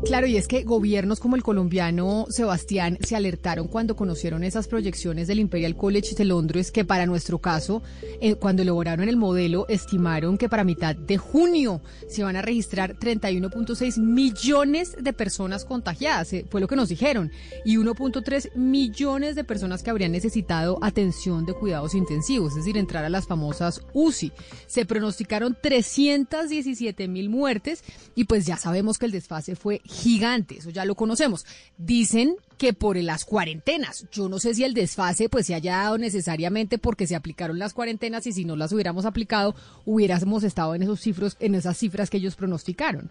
Claro, 0.05 0.27
y 0.27 0.36
es 0.39 0.48
que 0.48 0.64
gobiernos 0.64 1.20
como 1.20 1.36
el 1.36 1.43
colombiano 1.43 2.24
Sebastián 2.31 2.98
se 3.01 3.16
alertaron 3.16 3.68
cuando 3.68 3.97
conocieron 3.97 4.43
esas 4.43 4.66
proyecciones 4.66 5.28
del 5.28 5.39
Imperial 5.39 5.77
College 5.77 6.14
de 6.16 6.24
Londres 6.24 6.72
que 6.72 6.86
para 6.86 7.06
nuestro 7.06 7.39
caso, 7.39 7.82
eh, 8.20 8.35
cuando 8.35 8.62
elaboraron 8.62 9.09
el 9.09 9.18
modelo, 9.18 9.66
estimaron 9.68 10.39
que 10.39 10.48
para 10.48 10.64
mitad 10.64 10.97
de 10.97 11.18
junio 11.18 11.82
se 12.09 12.24
van 12.24 12.35
a 12.36 12.43
registrar 12.43 12.98
31.6 12.98 13.98
millones 13.98 14.97
de 14.98 15.12
personas 15.12 15.64
contagiadas, 15.66 16.32
eh, 16.32 16.47
fue 16.48 16.62
lo 16.62 16.66
que 16.66 16.77
nos 16.77 16.89
dijeron, 16.89 17.31
y 17.64 17.77
1.3 17.77 18.56
millones 18.56 19.36
de 19.36 19.44
personas 19.44 19.82
que 19.82 19.90
habrían 19.90 20.12
necesitado 20.12 20.78
atención 20.82 21.44
de 21.44 21.52
cuidados 21.52 21.94
intensivos, 21.94 22.52
es 22.52 22.64
decir, 22.64 22.78
entrar 22.78 23.05
a 23.05 23.10
las 23.10 23.27
famosas 23.27 23.82
UCI. 23.93 24.32
Se 24.66 24.86
pronosticaron 24.86 25.56
317 25.62 27.06
mil 27.06 27.28
muertes 27.28 27.85
y 28.16 28.24
pues 28.24 28.47
ya 28.47 28.56
sabemos 28.56 28.98
que 28.98 29.06
el 29.06 29.12
desfase 29.12 29.55
fue 29.55 29.82
gigante, 29.90 30.58
eso 30.58 30.70
ya 30.70 30.84
lo 30.84 30.94
conocemos. 30.94 31.44
Dicen 31.76 32.36
que 32.58 32.72
por 32.72 32.96
las 32.96 33.24
cuarentenas, 33.24 34.06
yo 34.12 34.28
no 34.28 34.38
sé 34.38 34.54
si 34.54 34.64
el 34.64 34.74
desfase 34.74 35.28
pues 35.28 35.46
se 35.46 35.54
haya 35.54 35.78
dado 35.78 35.98
necesariamente 35.98 36.78
porque 36.78 37.06
se 37.06 37.16
aplicaron 37.16 37.58
las 37.58 37.74
cuarentenas 37.74 38.26
y 38.26 38.32
si 38.32 38.44
no 38.44 38.56
las 38.56 38.72
hubiéramos 38.72 39.04
aplicado 39.06 39.54
hubiéramos 39.84 40.44
estado 40.44 40.74
en 40.74 40.82
esos 40.82 41.00
cifros, 41.00 41.36
en 41.40 41.54
esas 41.54 41.76
cifras 41.76 42.10
que 42.10 42.18
ellos 42.18 42.36
pronosticaron. 42.36 43.10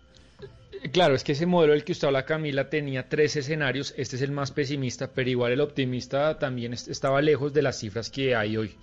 Claro, 0.91 1.13
es 1.13 1.23
que 1.23 1.33
ese 1.33 1.45
modelo 1.45 1.73
del 1.73 1.83
que 1.83 1.91
usted 1.91 2.07
habla, 2.07 2.25
Camila, 2.25 2.69
tenía 2.69 3.09
tres 3.09 3.35
escenarios. 3.35 3.93
Este 3.97 4.15
es 4.15 4.21
el 4.21 4.31
más 4.31 4.51
pesimista, 4.51 5.11
pero 5.11 5.29
igual 5.29 5.51
el 5.51 5.61
optimista 5.61 6.39
también 6.39 6.73
estaba 6.73 7.21
lejos 7.21 7.53
de 7.53 7.61
las 7.61 7.77
cifras 7.79 8.09
que 8.09 8.33
hay 8.35 8.55
hoy. 8.55 8.75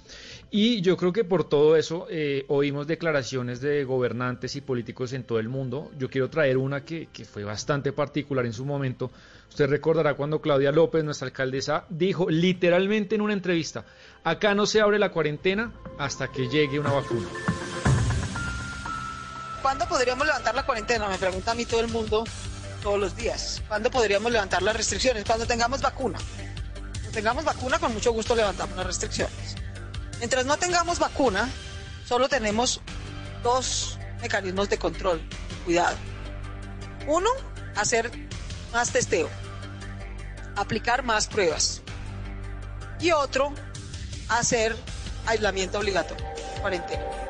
Y 0.50 0.82
yo 0.82 0.96
creo 0.96 1.12
que 1.12 1.24
por 1.24 1.48
todo 1.48 1.74
eso 1.74 2.06
eh, 2.10 2.44
oímos 2.48 2.86
declaraciones 2.86 3.60
de 3.60 3.84
gobernantes 3.84 4.56
y 4.56 4.60
políticos 4.60 5.14
en 5.14 5.24
todo 5.24 5.38
el 5.38 5.48
mundo. 5.48 5.90
Yo 5.98 6.10
quiero 6.10 6.28
traer 6.28 6.58
una 6.58 6.84
que, 6.84 7.08
que 7.12 7.24
fue 7.24 7.44
bastante 7.44 7.92
particular 7.92 8.44
en 8.44 8.52
su 8.52 8.66
momento. 8.66 9.10
Usted 9.48 9.68
recordará 9.68 10.14
cuando 10.14 10.40
Claudia 10.40 10.72
López, 10.72 11.02
nuestra 11.02 11.28
alcaldesa, 11.28 11.86
dijo 11.88 12.28
literalmente 12.28 13.14
en 13.14 13.22
una 13.22 13.32
entrevista, 13.32 13.84
acá 14.22 14.54
no 14.54 14.66
se 14.66 14.80
abre 14.80 14.98
la 14.98 15.10
cuarentena 15.10 15.72
hasta 15.98 16.28
que 16.30 16.48
llegue 16.48 16.78
una 16.78 16.92
vacuna. 16.92 17.26
¿Cuándo 19.62 19.88
podríamos 19.88 20.26
levantar 20.26 20.54
la 20.54 20.64
cuarentena? 20.64 21.08
Me 21.08 21.18
pregunta 21.18 21.52
a 21.52 21.54
mí 21.54 21.64
todo 21.64 21.80
el 21.80 21.88
mundo 21.88 22.24
todos 22.82 22.98
los 22.98 23.16
días. 23.16 23.62
¿Cuándo 23.68 23.90
podríamos 23.90 24.30
levantar 24.30 24.62
las 24.62 24.76
restricciones? 24.76 25.24
Cuando 25.24 25.46
tengamos 25.46 25.80
vacuna. 25.80 26.18
Cuando 26.92 27.10
tengamos 27.10 27.44
vacuna, 27.44 27.78
con 27.78 27.92
mucho 27.92 28.12
gusto 28.12 28.34
levantamos 28.34 28.76
las 28.76 28.86
restricciones. 28.86 29.56
Mientras 30.18 30.46
no 30.46 30.56
tengamos 30.56 30.98
vacuna, 30.98 31.48
solo 32.06 32.28
tenemos 32.28 32.80
dos 33.42 33.98
mecanismos 34.20 34.68
de 34.68 34.78
control 34.78 35.20
cuidado. 35.64 35.96
Uno, 37.06 37.30
hacer 37.76 38.10
más 38.72 38.90
testeo, 38.90 39.28
aplicar 40.56 41.02
más 41.02 41.26
pruebas. 41.26 41.82
Y 43.00 43.10
otro, 43.10 43.52
hacer 44.28 44.74
aislamiento 45.26 45.78
obligatorio, 45.78 46.24
cuarentena. 46.60 47.25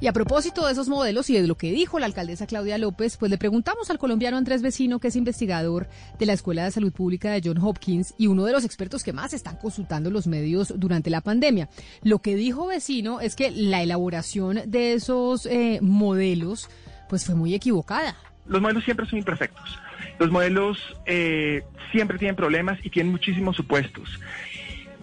Y 0.00 0.06
a 0.06 0.12
propósito 0.12 0.64
de 0.64 0.72
esos 0.72 0.88
modelos 0.88 1.28
y 1.28 1.34
de 1.34 1.46
lo 1.48 1.56
que 1.56 1.72
dijo 1.72 1.98
la 1.98 2.06
alcaldesa 2.06 2.46
Claudia 2.46 2.78
López, 2.78 3.16
pues 3.16 3.30
le 3.30 3.38
preguntamos 3.38 3.90
al 3.90 3.98
colombiano 3.98 4.36
Andrés 4.36 4.62
Vecino, 4.62 5.00
que 5.00 5.08
es 5.08 5.16
investigador 5.16 5.88
de 6.20 6.26
la 6.26 6.34
Escuela 6.34 6.64
de 6.64 6.70
Salud 6.70 6.92
Pública 6.92 7.32
de 7.32 7.42
John 7.44 7.58
Hopkins 7.58 8.14
y 8.16 8.28
uno 8.28 8.44
de 8.44 8.52
los 8.52 8.64
expertos 8.64 9.02
que 9.02 9.12
más 9.12 9.32
están 9.32 9.56
consultando 9.56 10.10
los 10.10 10.28
medios 10.28 10.72
durante 10.76 11.10
la 11.10 11.20
pandemia. 11.20 11.68
Lo 12.02 12.20
que 12.20 12.36
dijo 12.36 12.68
Vecino 12.68 13.20
es 13.20 13.34
que 13.34 13.50
la 13.50 13.82
elaboración 13.82 14.60
de 14.66 14.92
esos 14.92 15.46
eh, 15.46 15.80
modelos 15.82 16.68
pues 17.08 17.24
fue 17.24 17.34
muy 17.34 17.54
equivocada. 17.54 18.14
Los 18.46 18.62
modelos 18.62 18.84
siempre 18.84 19.06
son 19.06 19.18
imperfectos. 19.18 19.78
Los 20.20 20.30
modelos 20.30 20.78
eh, 21.06 21.64
siempre 21.90 22.18
tienen 22.18 22.36
problemas 22.36 22.78
y 22.84 22.90
tienen 22.90 23.10
muchísimos 23.10 23.56
supuestos. 23.56 24.08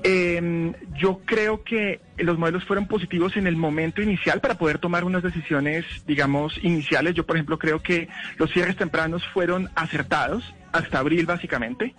Eh, 0.08 0.72
yo 0.94 1.22
creo 1.26 1.64
que 1.64 2.00
los 2.18 2.38
modelos 2.38 2.64
fueron 2.64 2.88
positivos 2.88 3.38
en 3.38 3.48
el 3.48 3.56
momento 3.56 4.04
inicial 4.04 4.40
para 4.40 4.56
poder 4.56 4.78
tomar 4.78 5.04
unas 5.04 5.24
decisiones, 5.24 5.84
digamos, 6.06 6.60
iniciales. 6.64 7.16
Yo, 7.16 7.26
por 7.26 7.38
ejemplo, 7.38 7.58
creo 7.58 7.82
que 7.82 8.08
los 8.38 8.52
cierres 8.52 8.76
tempranos 8.76 9.26
fueron 9.34 9.68
acertados 9.74 10.54
hasta 10.72 11.00
abril, 11.00 11.26
básicamente, 11.26 11.96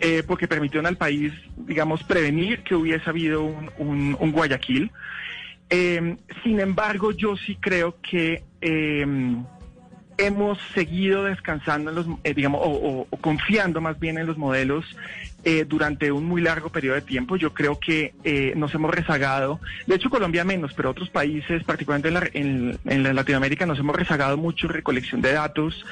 eh, 0.00 0.22
porque 0.26 0.48
permitieron 0.48 0.86
al 0.86 0.96
país, 0.96 1.30
digamos, 1.58 2.02
prevenir 2.04 2.62
que 2.62 2.74
hubiese 2.74 3.10
habido 3.10 3.42
un, 3.42 4.16
un, 4.18 4.32
Guayaquil. 4.32 4.90
Eh, 5.68 6.16
sin 6.42 6.58
embargo, 6.58 7.12
yo 7.12 7.36
sí 7.36 7.58
creo 7.60 7.96
que 8.00 8.44
em, 8.62 9.44
hemos 10.26 10.58
seguido 10.74 11.24
descansando 11.24 11.90
en 11.90 11.96
los, 11.96 12.06
eh, 12.24 12.34
digamos, 12.34 12.60
o, 12.64 13.06
confiando 13.20 13.80
más 13.80 13.98
bien 13.98 14.18
en 14.18 14.26
los 14.26 14.38
modelos 14.38 14.84
eh, 15.44 15.64
durante 15.66 16.12
un 16.12 16.24
muy 16.24 16.40
largo 16.40 16.70
periodo 16.70 16.94
de 16.94 17.02
tiempo. 17.02 17.36
Yo 17.36 17.52
creo 17.52 17.78
que 17.78 18.14
eh, 18.24 18.52
nos 18.56 18.74
hemos 18.74 18.92
rezagado, 18.92 19.60
de 19.86 19.96
hecho 19.96 20.10
Colombia 20.10 20.44
menos, 20.44 20.72
pero 20.74 20.90
otros 20.90 21.10
países, 21.10 21.64
particularmente 21.64 22.38
en, 22.38 22.78
la, 22.84 23.12
Latinoamérica, 23.12 23.66
nos 23.66 23.78
hemos 23.78 23.96
rezagado 23.96 24.36
mucho 24.36 24.66
en 24.66 24.72
recolección 24.72 25.20
de 25.20 25.32
datos 25.32 25.84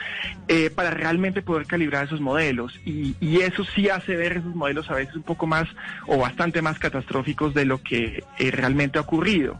para 0.74 0.90
realmente 0.90 1.42
poder 1.42 1.66
calibrar 1.66 2.06
esos 2.06 2.20
modelos. 2.20 2.78
Y, 2.84 3.14
y, 3.20 3.40
eso 3.40 3.64
sí 3.64 3.88
hace 3.88 4.16
ver 4.16 4.32
esos 4.32 4.54
modelos 4.54 4.90
a 4.90 4.94
veces 4.94 5.14
un 5.14 5.22
poco 5.22 5.46
más 5.46 5.68
o 6.06 6.18
bastante 6.18 6.60
más 6.60 6.78
catastróficos 6.78 7.54
de 7.54 7.64
lo 7.64 7.82
que 7.82 8.24
realmente 8.38 8.98
ha 8.98 9.02
ocurrido. 9.02 9.58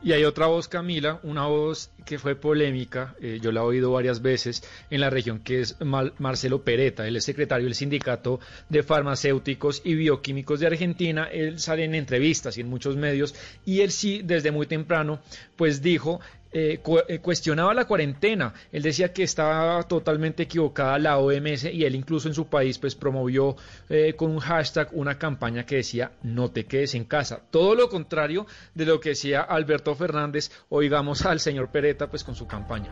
Y 0.00 0.12
hay 0.12 0.24
otra 0.24 0.46
voz, 0.46 0.68
Camila, 0.68 1.18
una 1.24 1.46
voz 1.46 1.90
que 2.06 2.20
fue 2.20 2.36
polémica, 2.36 3.16
eh, 3.20 3.40
yo 3.42 3.50
la 3.50 3.60
he 3.60 3.64
oído 3.64 3.90
varias 3.90 4.22
veces 4.22 4.62
en 4.90 5.00
la 5.00 5.10
región, 5.10 5.40
que 5.40 5.60
es 5.60 5.76
Marcelo 5.80 6.62
Pereta, 6.62 7.06
él 7.06 7.16
es 7.16 7.24
secretario 7.24 7.64
del 7.64 7.74
Sindicato 7.74 8.38
de 8.68 8.84
Farmacéuticos 8.84 9.82
y 9.84 9.94
Bioquímicos 9.94 10.60
de 10.60 10.68
Argentina, 10.68 11.24
él 11.24 11.58
sale 11.58 11.84
en 11.84 11.96
entrevistas 11.96 12.56
y 12.56 12.60
en 12.60 12.68
muchos 12.68 12.96
medios, 12.96 13.34
y 13.64 13.80
él 13.80 13.90
sí, 13.90 14.22
desde 14.24 14.52
muy 14.52 14.66
temprano, 14.66 15.20
pues 15.56 15.82
dijo 15.82 16.20
eh, 16.52 16.80
eh, 17.08 17.18
cuestionaba 17.18 17.74
la 17.74 17.86
cuarentena. 17.86 18.54
Él 18.72 18.82
decía 18.82 19.12
que 19.12 19.22
estaba 19.22 19.82
totalmente 19.82 20.44
equivocada 20.44 20.98
la 20.98 21.18
OMS 21.18 21.64
y 21.64 21.84
él 21.84 21.94
incluso 21.94 22.28
en 22.28 22.34
su 22.34 22.46
país 22.48 22.78
pues 22.78 22.94
promovió 22.94 23.56
eh, 23.88 24.14
con 24.14 24.30
un 24.30 24.38
hashtag 24.38 24.88
una 24.92 25.18
campaña 25.18 25.64
que 25.64 25.76
decía 25.76 26.12
no 26.22 26.50
te 26.50 26.64
quedes 26.64 26.94
en 26.94 27.04
casa. 27.04 27.42
Todo 27.50 27.74
lo 27.74 27.88
contrario 27.88 28.46
de 28.74 28.86
lo 28.86 29.00
que 29.00 29.10
decía 29.10 29.42
Alberto 29.42 29.94
Fernández. 29.94 30.50
Oigamos 30.68 31.26
al 31.26 31.40
señor 31.40 31.70
Pereta 31.70 32.08
pues 32.08 32.24
con 32.24 32.34
su 32.34 32.46
campaña. 32.46 32.90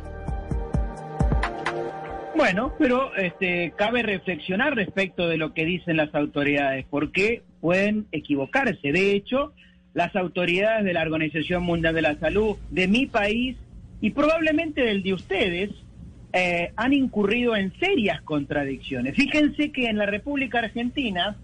Bueno, 2.36 2.74
pero 2.78 3.14
este, 3.16 3.72
cabe 3.78 4.02
reflexionar 4.02 4.74
respecto 4.74 5.26
de 5.26 5.38
lo 5.38 5.54
que 5.54 5.64
dicen 5.64 5.96
las 5.96 6.14
autoridades, 6.14 6.84
porque 6.90 7.42
pueden 7.62 8.06
equivocarse. 8.12 8.92
De 8.92 9.12
hecho, 9.12 9.54
las 9.96 10.14
autoridades 10.14 10.84
de 10.84 10.92
la 10.92 11.00
Organización 11.00 11.62
Mundial 11.62 11.94
de 11.94 12.02
la 12.02 12.16
Salud, 12.16 12.56
de 12.70 12.86
mi 12.86 13.06
país 13.06 13.56
y 14.02 14.10
probablemente 14.10 14.82
del 14.82 15.02
de 15.02 15.14
ustedes, 15.14 15.70
eh, 16.34 16.70
han 16.76 16.92
incurrido 16.92 17.56
en 17.56 17.72
serias 17.80 18.20
contradicciones. 18.20 19.16
Fíjense 19.16 19.72
que 19.72 19.86
en 19.86 19.96
la 19.96 20.04
República 20.04 20.58
Argentina, 20.58 21.36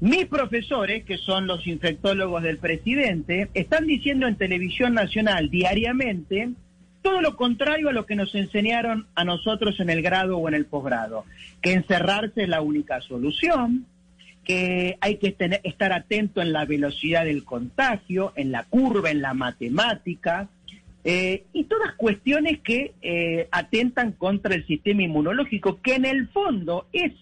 mis 0.00 0.26
profesores, 0.26 1.04
que 1.04 1.18
son 1.18 1.48
los 1.48 1.66
infectólogos 1.66 2.44
del 2.44 2.58
presidente, 2.58 3.48
están 3.54 3.88
diciendo 3.88 4.28
en 4.28 4.36
televisión 4.36 4.94
nacional 4.94 5.50
diariamente 5.50 6.50
todo 7.02 7.20
lo 7.22 7.34
contrario 7.34 7.88
a 7.88 7.92
lo 7.92 8.06
que 8.06 8.14
nos 8.14 8.36
enseñaron 8.36 9.08
a 9.16 9.24
nosotros 9.24 9.80
en 9.80 9.90
el 9.90 10.00
grado 10.00 10.38
o 10.38 10.46
en 10.46 10.54
el 10.54 10.66
posgrado, 10.66 11.24
que 11.60 11.72
encerrarse 11.72 12.44
es 12.44 12.48
la 12.48 12.60
única 12.60 13.00
solución, 13.00 13.84
que 14.44 14.98
hay 15.00 15.16
que 15.16 15.32
tener, 15.32 15.60
estar 15.64 15.92
atento 15.92 16.42
en 16.42 16.52
la 16.52 16.64
velocidad 16.64 17.24
del 17.24 17.44
contagio, 17.44 18.32
en 18.36 18.52
la 18.52 18.64
curva, 18.64 19.10
en 19.10 19.22
la 19.22 19.34
matemática, 19.34 20.48
eh, 21.04 21.44
y 21.52 21.64
todas 21.64 21.94
cuestiones 21.96 22.60
que 22.60 22.94
eh, 23.02 23.48
atentan 23.50 24.12
contra 24.12 24.54
el 24.54 24.66
sistema 24.66 25.02
inmunológico, 25.02 25.80
que 25.82 25.96
en 25.96 26.06
el 26.06 26.28
fondo 26.28 26.86
es 26.92 27.12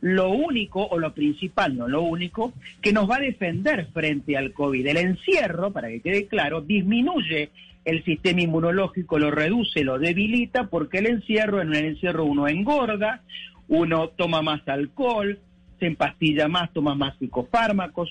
lo 0.00 0.30
único, 0.30 0.86
o 0.86 0.98
lo 0.98 1.12
principal, 1.12 1.76
no 1.76 1.88
lo 1.88 2.02
único, 2.02 2.52
que 2.80 2.92
nos 2.92 3.08
va 3.08 3.16
a 3.16 3.20
defender 3.20 3.88
frente 3.92 4.36
al 4.36 4.52
COVID. 4.52 4.86
El 4.86 4.96
encierro, 4.96 5.72
para 5.72 5.88
que 5.88 6.00
quede 6.00 6.26
claro, 6.26 6.60
disminuye 6.60 7.50
el 7.84 8.04
sistema 8.04 8.42
inmunológico, 8.42 9.18
lo 9.18 9.30
reduce, 9.30 9.82
lo 9.82 9.98
debilita, 9.98 10.68
porque 10.68 10.98
el 10.98 11.06
encierro, 11.06 11.60
en 11.60 11.74
el 11.74 11.84
encierro 11.84 12.24
uno 12.24 12.46
engorda, 12.48 13.22
uno 13.68 14.08
toma 14.08 14.42
más 14.42 14.66
alcohol, 14.68 15.38
se 15.78 15.86
empastilla 15.86 16.48
más, 16.48 16.72
toma 16.72 16.94
más 16.94 17.16
psicofármacos, 17.18 18.10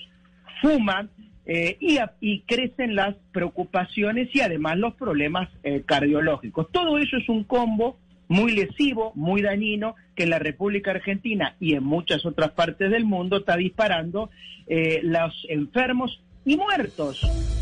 fuma 0.60 1.08
eh, 1.46 1.78
y, 2.20 2.40
crecen 2.40 2.94
las 2.94 3.16
preocupaciones 3.32 4.28
y 4.34 4.40
además 4.40 4.76
los 4.76 4.94
problemas 4.94 5.48
eh, 5.62 5.82
cardiológicos. 5.86 6.70
Todo 6.70 6.98
eso 6.98 7.16
es 7.16 7.28
un 7.28 7.44
combo 7.44 7.98
muy 8.28 8.52
lesivo, 8.52 9.12
muy 9.14 9.40
dañino, 9.40 9.94
que 10.14 10.24
en 10.24 10.30
la 10.30 10.38
República 10.38 10.90
Argentina 10.90 11.56
y 11.58 11.74
en 11.74 11.84
muchas 11.84 12.26
otras 12.26 12.50
partes 12.50 12.90
del 12.90 13.06
mundo 13.06 13.38
está 13.38 13.56
disparando 13.56 14.28
eh, 14.66 15.00
los 15.02 15.46
enfermos 15.48 16.22
y 16.44 16.56
muertos. 16.56 17.57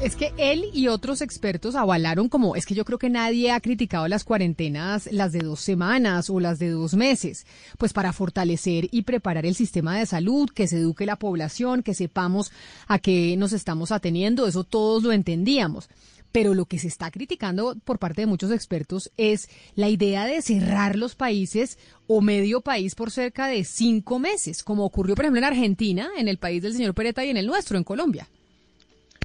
Es 0.00 0.14
que 0.14 0.32
él 0.36 0.66
y 0.72 0.86
otros 0.86 1.22
expertos 1.22 1.74
avalaron 1.74 2.28
como, 2.28 2.54
es 2.54 2.66
que 2.66 2.74
yo 2.74 2.84
creo 2.84 2.98
que 2.98 3.10
nadie 3.10 3.50
ha 3.50 3.60
criticado 3.60 4.06
las 4.06 4.22
cuarentenas, 4.22 5.08
las 5.10 5.32
de 5.32 5.40
dos 5.40 5.60
semanas 5.60 6.30
o 6.30 6.38
las 6.38 6.60
de 6.60 6.70
dos 6.70 6.94
meses, 6.94 7.46
pues 7.78 7.92
para 7.92 8.12
fortalecer 8.12 8.88
y 8.92 9.02
preparar 9.02 9.44
el 9.44 9.56
sistema 9.56 9.98
de 9.98 10.06
salud, 10.06 10.48
que 10.50 10.68
se 10.68 10.78
eduque 10.78 11.04
la 11.04 11.16
población, 11.16 11.82
que 11.82 11.94
sepamos 11.94 12.52
a 12.86 13.00
qué 13.00 13.36
nos 13.36 13.52
estamos 13.52 13.90
ateniendo, 13.90 14.46
eso 14.46 14.62
todos 14.62 15.02
lo 15.02 15.10
entendíamos. 15.10 15.88
Pero 16.30 16.54
lo 16.54 16.66
que 16.66 16.78
se 16.78 16.88
está 16.88 17.10
criticando 17.10 17.76
por 17.84 17.98
parte 17.98 18.22
de 18.22 18.26
muchos 18.26 18.52
expertos 18.52 19.10
es 19.16 19.48
la 19.74 19.88
idea 19.88 20.26
de 20.26 20.42
cerrar 20.42 20.94
los 20.96 21.16
países 21.16 21.76
o 22.06 22.20
medio 22.20 22.60
país 22.60 22.94
por 22.94 23.10
cerca 23.10 23.48
de 23.48 23.64
cinco 23.64 24.20
meses, 24.20 24.62
como 24.62 24.84
ocurrió, 24.84 25.16
por 25.16 25.24
ejemplo, 25.24 25.40
en 25.40 25.44
Argentina, 25.44 26.08
en 26.16 26.28
el 26.28 26.38
país 26.38 26.62
del 26.62 26.74
señor 26.74 26.94
Pereta 26.94 27.24
y 27.24 27.30
en 27.30 27.36
el 27.36 27.46
nuestro, 27.46 27.76
en 27.76 27.84
Colombia. 27.84 28.28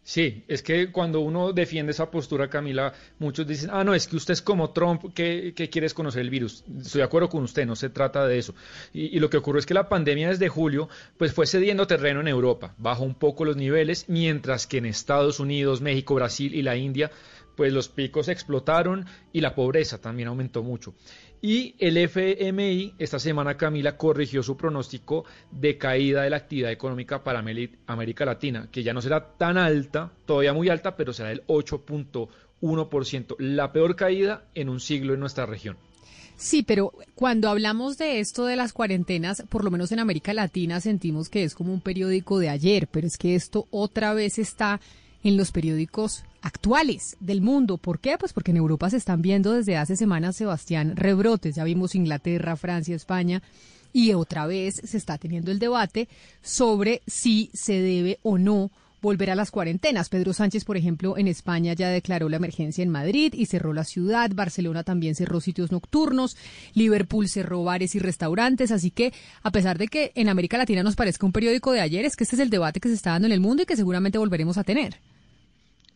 Sí, 0.08 0.46
es 0.48 0.64
que 0.64 0.90
cuando 0.90 1.20
uno 1.20 1.52
defiende 1.52 1.92
esa 1.92 2.10
postura, 2.10 2.50
Camila, 2.50 2.94
muchos 3.20 3.46
dicen, 3.46 3.72
ah, 3.74 3.84
no, 3.84 3.94
es 3.94 4.08
que 4.08 4.16
usted 4.16 4.32
es 4.32 4.42
como 4.42 4.72
Trump, 4.72 5.14
que, 5.14 5.54
quieres 5.70 5.94
conocer 5.94 6.22
el 6.22 6.30
virus. 6.30 6.64
Estoy 6.80 7.00
de 7.00 7.04
acuerdo 7.04 7.28
con 7.28 7.44
usted, 7.44 7.66
no 7.66 7.76
se 7.76 7.90
trata 7.90 8.26
de 8.26 8.38
eso. 8.38 8.56
Y, 8.94 9.18
y, 9.18 9.20
lo 9.20 9.30
que 9.30 9.36
ocurrió 9.36 9.60
es 9.60 9.66
que 9.66 9.74
la 9.74 9.90
pandemia 9.90 10.30
desde 10.30 10.48
julio, 10.48 10.88
pues 11.18 11.34
fue 11.34 11.46
cediendo 11.46 11.88
terreno 11.88 12.22
en 12.22 12.30
Europa, 12.30 12.74
bajó 12.78 13.04
un 13.04 13.16
poco 13.16 13.44
los 13.44 13.58
niveles, 13.58 14.06
mientras 14.08 14.66
que 14.66 14.78
en 14.78 14.86
Estados 14.86 15.42
Unidos, 15.42 15.82
México, 15.82 16.16
Brasil 16.16 16.56
y 16.56 16.62
la 16.62 16.78
India, 16.78 17.12
pues 17.58 17.74
los 17.74 17.90
picos 17.90 18.30
explotaron 18.30 19.06
y 19.34 19.42
la 19.42 19.56
pobreza 19.56 20.00
también 20.00 20.30
aumentó 20.30 20.64
mucho. 20.64 20.94
Y 21.42 21.76
el 21.78 21.98
FMI 21.98 22.96
esta 22.98 23.20
semana, 23.20 23.58
Camila, 23.58 23.96
corrigió 23.96 24.42
su 24.42 24.58
pronóstico 24.58 25.26
de 25.52 25.78
caída 25.78 26.24
de 26.24 26.32
la 26.32 26.38
actividad 26.38 26.72
económica 26.72 27.24
para 27.24 27.40
América 27.40 28.26
Latina, 28.26 28.70
que 28.72 28.84
ya 28.84 28.94
no 28.94 29.02
será 29.02 29.38
tan 29.38 29.58
alta, 29.58 30.12
todavía 30.26 30.54
muy 30.54 30.70
alta, 30.70 30.96
pero 30.96 31.14
será 31.14 31.30
del 31.30 31.46
8.1%, 31.46 33.36
la 33.38 33.72
peor 33.72 33.96
caída 33.96 34.46
en 34.56 34.70
un 34.70 34.80
siglo 34.80 35.14
en 35.14 35.20
nuestra 35.20 35.46
región. 35.46 35.78
Sí, 36.38 36.62
pero 36.62 36.94
cuando 37.16 37.50
hablamos 37.50 37.98
de 37.98 38.20
esto 38.20 38.46
de 38.46 38.56
las 38.56 38.72
cuarentenas, 38.72 39.44
por 39.50 39.64
lo 39.64 39.72
menos 39.72 39.92
en 39.92 40.00
América 40.00 40.34
Latina 40.34 40.80
sentimos 40.80 41.30
que 41.30 41.44
es 41.44 41.56
como 41.56 41.74
un 41.74 41.82
periódico 41.82 42.38
de 42.38 42.50
ayer, 42.50 42.88
pero 42.88 43.08
es 43.08 43.18
que 43.18 43.34
esto 43.34 43.68
otra 43.72 44.14
vez 44.14 44.38
está 44.38 44.80
en 45.24 45.36
los 45.36 45.52
periódicos 45.52 46.24
actuales 46.42 47.18
del 47.20 47.42
mundo. 47.42 47.78
¿Por 47.78 48.00
qué? 48.00 48.18
Pues 48.18 48.34
porque 48.34 48.52
en 48.52 48.58
Europa 48.58 48.90
se 48.90 48.98
están 48.98 49.22
viendo 49.22 49.54
desde 49.54 49.78
hace 49.78 49.96
semanas, 49.96 50.36
Sebastián, 50.36 50.96
rebrotes. 50.96 51.56
Ya 51.56 51.64
vimos 51.64 51.96
Inglaterra, 51.96 52.56
Francia, 52.56 52.96
España. 52.96 53.42
Y 53.94 54.14
otra 54.14 54.46
vez 54.46 54.82
se 54.84 54.98
está 54.98 55.18
teniendo 55.18 55.52
el 55.52 55.60
debate 55.60 56.08
sobre 56.42 57.02
si 57.08 57.50
se 57.54 57.82
debe 57.82 58.20
o 58.22 58.38
no 58.38 58.72
volver 59.02 59.30
a 59.32 59.36
las 59.36 59.52
cuarentenas. 59.52 60.10
Pedro 60.10 60.34
Sánchez, 60.34 60.66
por 60.66 60.78
ejemplo, 60.78 61.18
en 61.18 61.28
España 61.28 61.74
ya 61.74 61.90
declaró 61.90 62.30
la 62.30 62.38
emergencia 62.38 62.84
en 62.84 62.90
Madrid 62.90 63.34
y 63.36 63.46
cerró 63.46 63.74
la 63.74 63.84
ciudad. 63.84 64.32
Barcelona 64.34 64.84
también 64.84 65.16
cerró 65.16 65.40
sitios 65.40 65.72
nocturnos. 65.72 66.36
Liverpool 66.74 67.28
cerró 67.30 67.64
bares 67.64 67.96
y 67.96 68.00
restaurantes. 68.00 68.72
Así 68.72 68.92
que, 68.92 69.14
a 69.44 69.52
pesar 69.52 69.78
de 69.78 69.88
que 69.88 70.12
en 70.16 70.30
América 70.30 70.58
Latina 70.58 70.84
nos 70.84 70.96
parezca 70.96 71.26
un 71.26 71.32
periódico 71.32 71.72
de 71.72 71.82
ayer, 71.82 72.06
es 72.06 72.16
que 72.16 72.24
este 72.24 72.36
es 72.36 72.42
el 72.42 72.50
debate 72.50 72.80
que 72.80 72.90
se 72.90 72.96
está 72.96 73.12
dando 73.12 73.28
en 73.28 73.34
el 73.34 73.40
mundo 73.40 73.64
y 73.64 73.66
que 73.66 73.76
seguramente 73.76 74.18
volveremos 74.18 74.58
a 74.58 74.64
tener. 74.64 75.00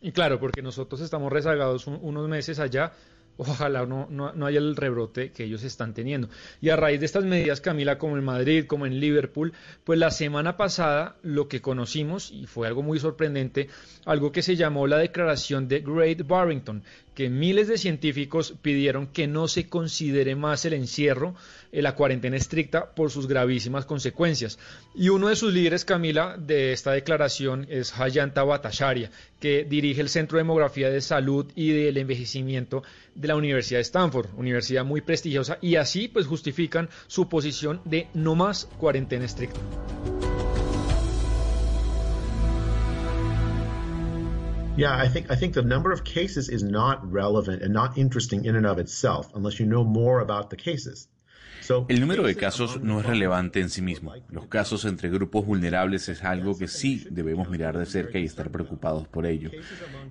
Y 0.02 0.10
claro, 0.10 0.40
porque 0.40 0.62
nosotros 0.62 1.00
estamos 1.00 1.32
rezagados 1.32 1.86
unos 1.86 2.28
meses 2.28 2.58
allá, 2.58 2.92
ojalá 3.36 3.86
no, 3.86 4.08
no, 4.10 4.46
haya 4.46 4.58
el 4.58 4.74
rebrote 4.74 5.30
que 5.30 5.44
ellos 5.44 5.62
están 5.62 5.94
teniendo. 5.94 6.28
Y 6.60 6.70
a 6.70 6.76
raíz 6.76 6.98
de 6.98 7.06
estas 7.06 7.24
medidas, 7.24 7.60
Camila, 7.60 7.98
como 7.98 8.16
en 8.16 8.24
Madrid, 8.24 8.66
como 8.66 8.84
en 8.84 8.98
Liverpool, 8.98 9.52
pues 9.84 10.00
la 10.00 10.10
semana 10.10 10.56
pasada 10.56 11.16
lo 11.22 11.46
que 11.46 11.60
conocimos, 11.60 12.32
y 12.32 12.46
fue 12.46 12.66
algo 12.66 12.82
muy 12.82 12.98
sorprendente, 12.98 13.68
algo 14.04 14.32
que 14.32 14.42
se 14.42 14.56
llamó 14.56 14.88
la 14.88 14.98
Declaración 14.98 15.68
de 15.68 15.80
Great 15.80 16.26
Barrington, 16.26 16.82
que 17.14 17.28
miles 17.28 17.68
de 17.68 17.78
científicos 17.78 18.54
pidieron 18.62 19.06
que 19.06 19.26
no 19.26 19.48
se 19.48 19.68
considere 19.68 20.34
más 20.34 20.64
el 20.64 20.72
encierro, 20.72 21.34
eh, 21.70 21.82
la 21.82 21.94
cuarentena 21.94 22.36
estricta, 22.36 22.94
por 22.94 23.10
sus 23.10 23.26
gravísimas 23.26 23.84
consecuencias. 23.84 24.58
Y 24.94 25.08
uno 25.08 25.28
de 25.28 25.36
sus 25.36 25.52
líderes, 25.52 25.84
Camila, 25.84 26.36
de 26.38 26.72
esta 26.72 26.92
declaración 26.92 27.66
es 27.68 27.98
Hayanta 27.98 28.42
Bhattacharya, 28.42 29.10
que 29.40 29.64
dirige 29.64 30.00
el 30.00 30.08
Centro 30.08 30.38
de 30.38 30.44
Demografía 30.44 30.90
de 30.90 31.00
Salud 31.00 31.50
y 31.54 31.72
del 31.72 31.96
Envejecimiento 31.96 32.82
de 33.14 33.28
la 33.28 33.36
Universidad 33.36 33.78
de 33.78 33.82
Stanford, 33.82 34.30
universidad 34.36 34.84
muy 34.84 35.00
prestigiosa, 35.00 35.58
y 35.60 35.76
así 35.76 36.08
pues 36.08 36.26
justifican 36.26 36.88
su 37.06 37.28
posición 37.28 37.80
de 37.84 38.08
no 38.14 38.34
más 38.34 38.66
cuarentena 38.78 39.24
estricta. 39.24 39.60
Yeah, 44.74 44.96
I 44.96 45.06
think 45.06 45.30
I 45.30 45.34
think 45.34 45.52
the 45.52 45.62
number 45.62 45.92
of 45.92 46.02
cases 46.02 46.48
is 46.48 46.62
not 46.62 47.12
relevant 47.12 47.62
and 47.62 47.74
not 47.74 47.98
interesting 47.98 48.46
in 48.46 48.56
and 48.56 48.64
of 48.64 48.78
itself 48.78 49.30
unless 49.34 49.60
you 49.60 49.66
know 49.66 49.84
more 49.84 50.20
about 50.20 50.48
the 50.48 50.56
cases. 50.56 51.08
El 51.88 52.00
número 52.00 52.24
de 52.24 52.34
casos 52.34 52.80
no 52.82 53.00
es 53.00 53.06
relevante 53.06 53.60
en 53.60 53.70
sí 53.70 53.82
mismo. 53.82 54.12
Los 54.30 54.46
casos 54.46 54.84
entre 54.84 55.10
grupos 55.10 55.46
vulnerables 55.46 56.08
es 56.08 56.24
algo 56.24 56.58
que 56.58 56.68
sí 56.68 57.06
debemos 57.10 57.48
mirar 57.48 57.78
de 57.78 57.86
cerca 57.86 58.18
y 58.18 58.24
estar 58.24 58.50
preocupados 58.50 59.06
por 59.08 59.26
ello. 59.26 59.50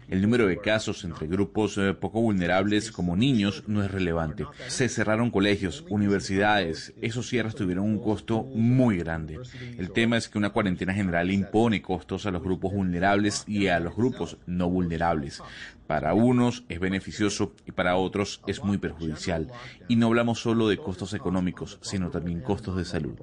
El 0.08 0.22
número 0.22 0.48
de 0.48 0.58
casos 0.58 1.04
entre 1.04 1.28
grupos 1.28 1.78
eh, 1.78 1.94
poco 1.94 2.22
vulnerables 2.22 2.92
como 2.92 3.16
niños 3.16 3.64
no 3.68 3.84
es 3.84 3.92
relevante. 3.92 4.46
Se 4.68 4.90
cerraron 4.90 5.32
colegios, 5.32 5.84
universidades, 5.90 6.94
esos 7.02 7.28
cierres 7.28 7.56
tuvieron 7.56 7.86
un 7.86 8.00
costo 8.00 8.44
muy 8.44 8.98
grande. 8.98 9.40
El 9.78 9.92
tema 9.92 10.18
es 10.18 10.30
que 10.30 10.38
una 10.38 10.52
cuarentena 10.52 10.94
general 10.94 11.32
impone 11.32 11.82
costos 11.82 12.26
a 12.26 12.32
los 12.32 12.44
grupos 12.44 12.74
vulnerables 12.74 13.44
y 13.48 13.68
a 13.68 13.80
los 13.80 13.96
grupos 13.96 14.38
no 14.46 14.70
vulnerables. 14.70 15.42
Para 15.88 16.14
unos 16.14 16.64
es 16.70 16.80
beneficioso 16.80 17.52
y 17.68 17.72
para 17.72 17.98
otros 17.98 18.42
es 18.48 18.64
muy 18.64 18.78
perjudicial. 18.78 19.48
Y 19.88 19.96
no 19.98 20.08
hablamos 20.08 20.40
solo 20.40 20.68
de 20.68 20.78
costos 20.78 21.14
económicos, 21.14 21.80
sino 21.82 22.10
también 22.10 22.42
costos 22.42 22.78
de 22.78 22.86
salud. 22.86 23.18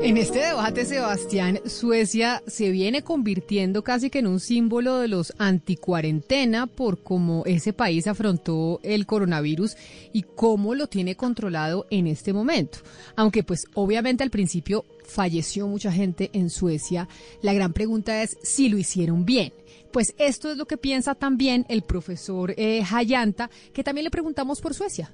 En 0.00 0.16
este 0.16 0.38
debate, 0.38 0.84
Sebastián, 0.84 1.58
Suecia 1.66 2.40
se 2.46 2.70
viene 2.70 3.02
convirtiendo 3.02 3.82
casi 3.82 4.10
que 4.10 4.20
en 4.20 4.28
un 4.28 4.38
símbolo 4.38 4.98
de 4.98 5.08
los 5.08 5.34
anticuarentena 5.38 6.68
por 6.68 7.02
cómo 7.02 7.42
ese 7.46 7.72
país 7.72 8.06
afrontó 8.06 8.78
el 8.84 9.06
coronavirus 9.06 9.76
y 10.12 10.22
cómo 10.22 10.76
lo 10.76 10.86
tiene 10.86 11.16
controlado 11.16 11.84
en 11.90 12.06
este 12.06 12.32
momento. 12.32 12.78
Aunque 13.16 13.42
pues 13.42 13.66
obviamente 13.74 14.22
al 14.22 14.30
principio 14.30 14.84
falleció 15.08 15.66
mucha 15.66 15.90
gente 15.90 16.30
en 16.32 16.50
Suecia, 16.50 17.08
la 17.42 17.52
gran 17.52 17.72
pregunta 17.72 18.22
es 18.22 18.38
si 18.42 18.68
lo 18.68 18.78
hicieron 18.78 19.24
bien. 19.24 19.52
Pues 19.92 20.14
esto 20.18 20.50
es 20.50 20.56
lo 20.56 20.66
que 20.66 20.76
piensa 20.76 21.14
también 21.14 21.66
el 21.68 21.82
profesor 21.82 22.54
eh, 22.56 22.82
Hayanta, 22.88 23.50
que 23.72 23.82
también 23.82 24.04
le 24.04 24.10
preguntamos 24.10 24.60
por 24.60 24.74
Suecia. 24.74 25.10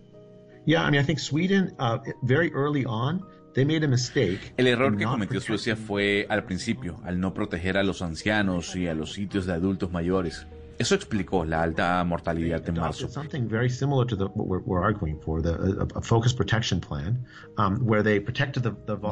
Yeah, 0.66 0.86
I 0.86 0.90
mean, 0.90 1.02
I 1.02 1.06
think 1.06 1.18
Sweden, 1.18 1.74
uh, 1.78 1.98
very 2.22 2.50
early 2.54 2.84
on, 2.86 3.24
el 3.56 4.66
error 4.66 4.96
que 4.96 5.04
cometió 5.04 5.40
Suecia 5.40 5.76
fue 5.76 6.26
al 6.28 6.44
principio, 6.44 7.00
al 7.04 7.20
no 7.20 7.32
proteger 7.34 7.78
a 7.78 7.84
los 7.84 8.02
ancianos 8.02 8.74
y 8.74 8.88
a 8.88 8.94
los 8.94 9.12
sitios 9.12 9.46
de 9.46 9.52
adultos 9.52 9.92
mayores. 9.92 10.46
Eso 10.78 10.94
explicó 10.94 11.44
la 11.44 11.62
alta 11.62 12.02
mortalidad 12.05 12.68
en 12.68 12.76
marzo. 12.76 13.09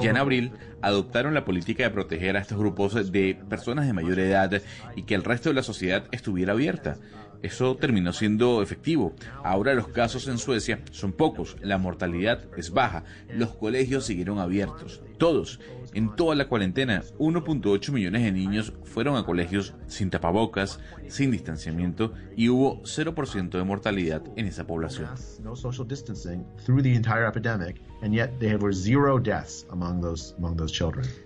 Ya 0.02 0.10
en 0.10 0.16
abril 0.16 0.52
adoptaron 0.80 1.34
la 1.34 1.44
política 1.44 1.84
de 1.84 1.90
proteger 1.90 2.36
a 2.36 2.40
estos 2.40 2.58
grupos 2.58 3.12
de 3.12 3.38
personas 3.48 3.86
de 3.86 3.92
mayor 3.92 4.18
edad 4.18 4.60
y 4.96 5.04
que 5.04 5.14
el 5.14 5.24
resto 5.24 5.50
de 5.50 5.54
la 5.54 5.62
sociedad 5.62 6.04
estuviera 6.10 6.52
abierta. 6.52 6.96
Eso 7.42 7.76
terminó 7.76 8.12
siendo 8.12 8.62
efectivo. 8.62 9.14
Ahora 9.42 9.74
los 9.74 9.88
casos 9.88 10.28
en 10.28 10.38
Suecia 10.38 10.80
son 10.92 11.12
pocos, 11.12 11.56
la 11.60 11.76
mortalidad 11.76 12.44
es 12.56 12.70
baja, 12.70 13.04
los 13.28 13.50
colegios 13.56 14.04
siguieron 14.04 14.38
abiertos, 14.38 15.02
todos. 15.22 15.60
En 15.94 16.16
toda 16.16 16.34
la 16.34 16.48
cuarentena, 16.48 17.04
1.8 17.20 17.92
millones 17.92 18.24
de 18.24 18.32
niños 18.32 18.72
fueron 18.82 19.16
a 19.16 19.24
colegios 19.24 19.72
sin 19.86 20.10
tapabocas, 20.10 20.80
sin 21.06 21.30
distanciamiento 21.30 22.12
y 22.34 22.48
hubo 22.48 22.82
0% 22.82 23.50
de 23.50 23.62
mortalidad 23.62 24.22
en 24.34 24.46
esa 24.46 24.66
población. 24.66 25.10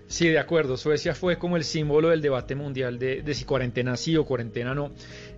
Sí, 0.05 0.27
de 0.27 0.37
acuerdo. 0.37 0.77
Suecia 0.77 1.15
fue 1.15 1.39
como 1.39 1.57
el 1.57 1.63
símbolo 1.63 2.09
del 2.09 2.21
debate 2.21 2.53
mundial 2.53 2.99
de, 2.99 3.23
de 3.23 3.33
si 3.33 3.45
cuarentena 3.45 3.97
sí 3.97 4.15
o 4.15 4.25
cuarentena 4.25 4.75
no. 4.75 4.91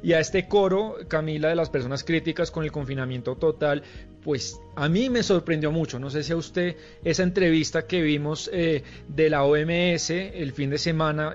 Y 0.03 0.11
a 0.13 0.19
este 0.19 0.49
coro, 0.49 0.97
Camila, 1.07 1.47
de 1.47 1.55
las 1.55 1.69
personas 1.69 2.03
críticas 2.03 2.51
con 2.51 2.65
el 2.65 2.73
confinamiento 2.73 3.35
total, 3.37 3.83
pues 4.21 4.59
a 4.75 4.89
mí 4.89 5.09
me 5.09 5.23
sorprendió 5.23 5.71
mucho. 5.71 5.99
No 5.99 6.09
sé 6.09 6.23
si 6.23 6.33
a 6.33 6.35
usted 6.35 6.75
esa 7.03 7.23
entrevista 7.23 7.87
que 7.87 8.01
vimos 8.01 8.48
eh, 8.51 8.83
de 9.07 9.29
la 9.29 9.43
OMS 9.43 10.09
el 10.09 10.51
fin 10.53 10.69
de 10.69 10.77
semana, 10.77 11.33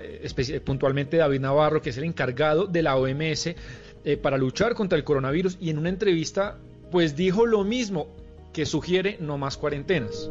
puntualmente 0.63 1.17
David 1.17 1.41
Navarro, 1.41 1.81
que 1.81 1.89
es 1.89 1.97
el 1.97 2.03
encargado 2.03 2.67
de 2.67 2.81
la 2.81 2.95
OMS 2.95 3.47
eh, 3.47 4.17
para 4.17 4.37
luchar 4.37 4.75
contra 4.75 4.97
el 4.97 5.03
coronavirus, 5.03 5.57
y 5.59 5.69
en 5.69 5.77
una 5.77 5.89
entrevista 5.89 6.57
pues 6.91 7.15
dijo 7.15 7.45
lo 7.45 7.63
mismo, 7.63 8.07
que 8.53 8.65
sugiere 8.65 9.17
no 9.19 9.37
más 9.37 9.57
cuarentenas. 9.57 10.29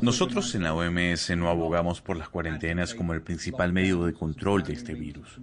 Nosotros 0.00 0.54
en 0.54 0.62
la 0.62 0.74
OMS 0.74 1.36
no 1.36 1.48
abogamos 1.48 2.00
por 2.00 2.16
las 2.16 2.28
cuarentenas 2.28 2.94
como 2.94 3.14
el 3.14 3.22
principal 3.22 3.72
medio 3.72 4.04
de 4.04 4.12
control 4.12 4.62
de 4.62 4.72
este 4.72 4.94
virus. 4.94 5.40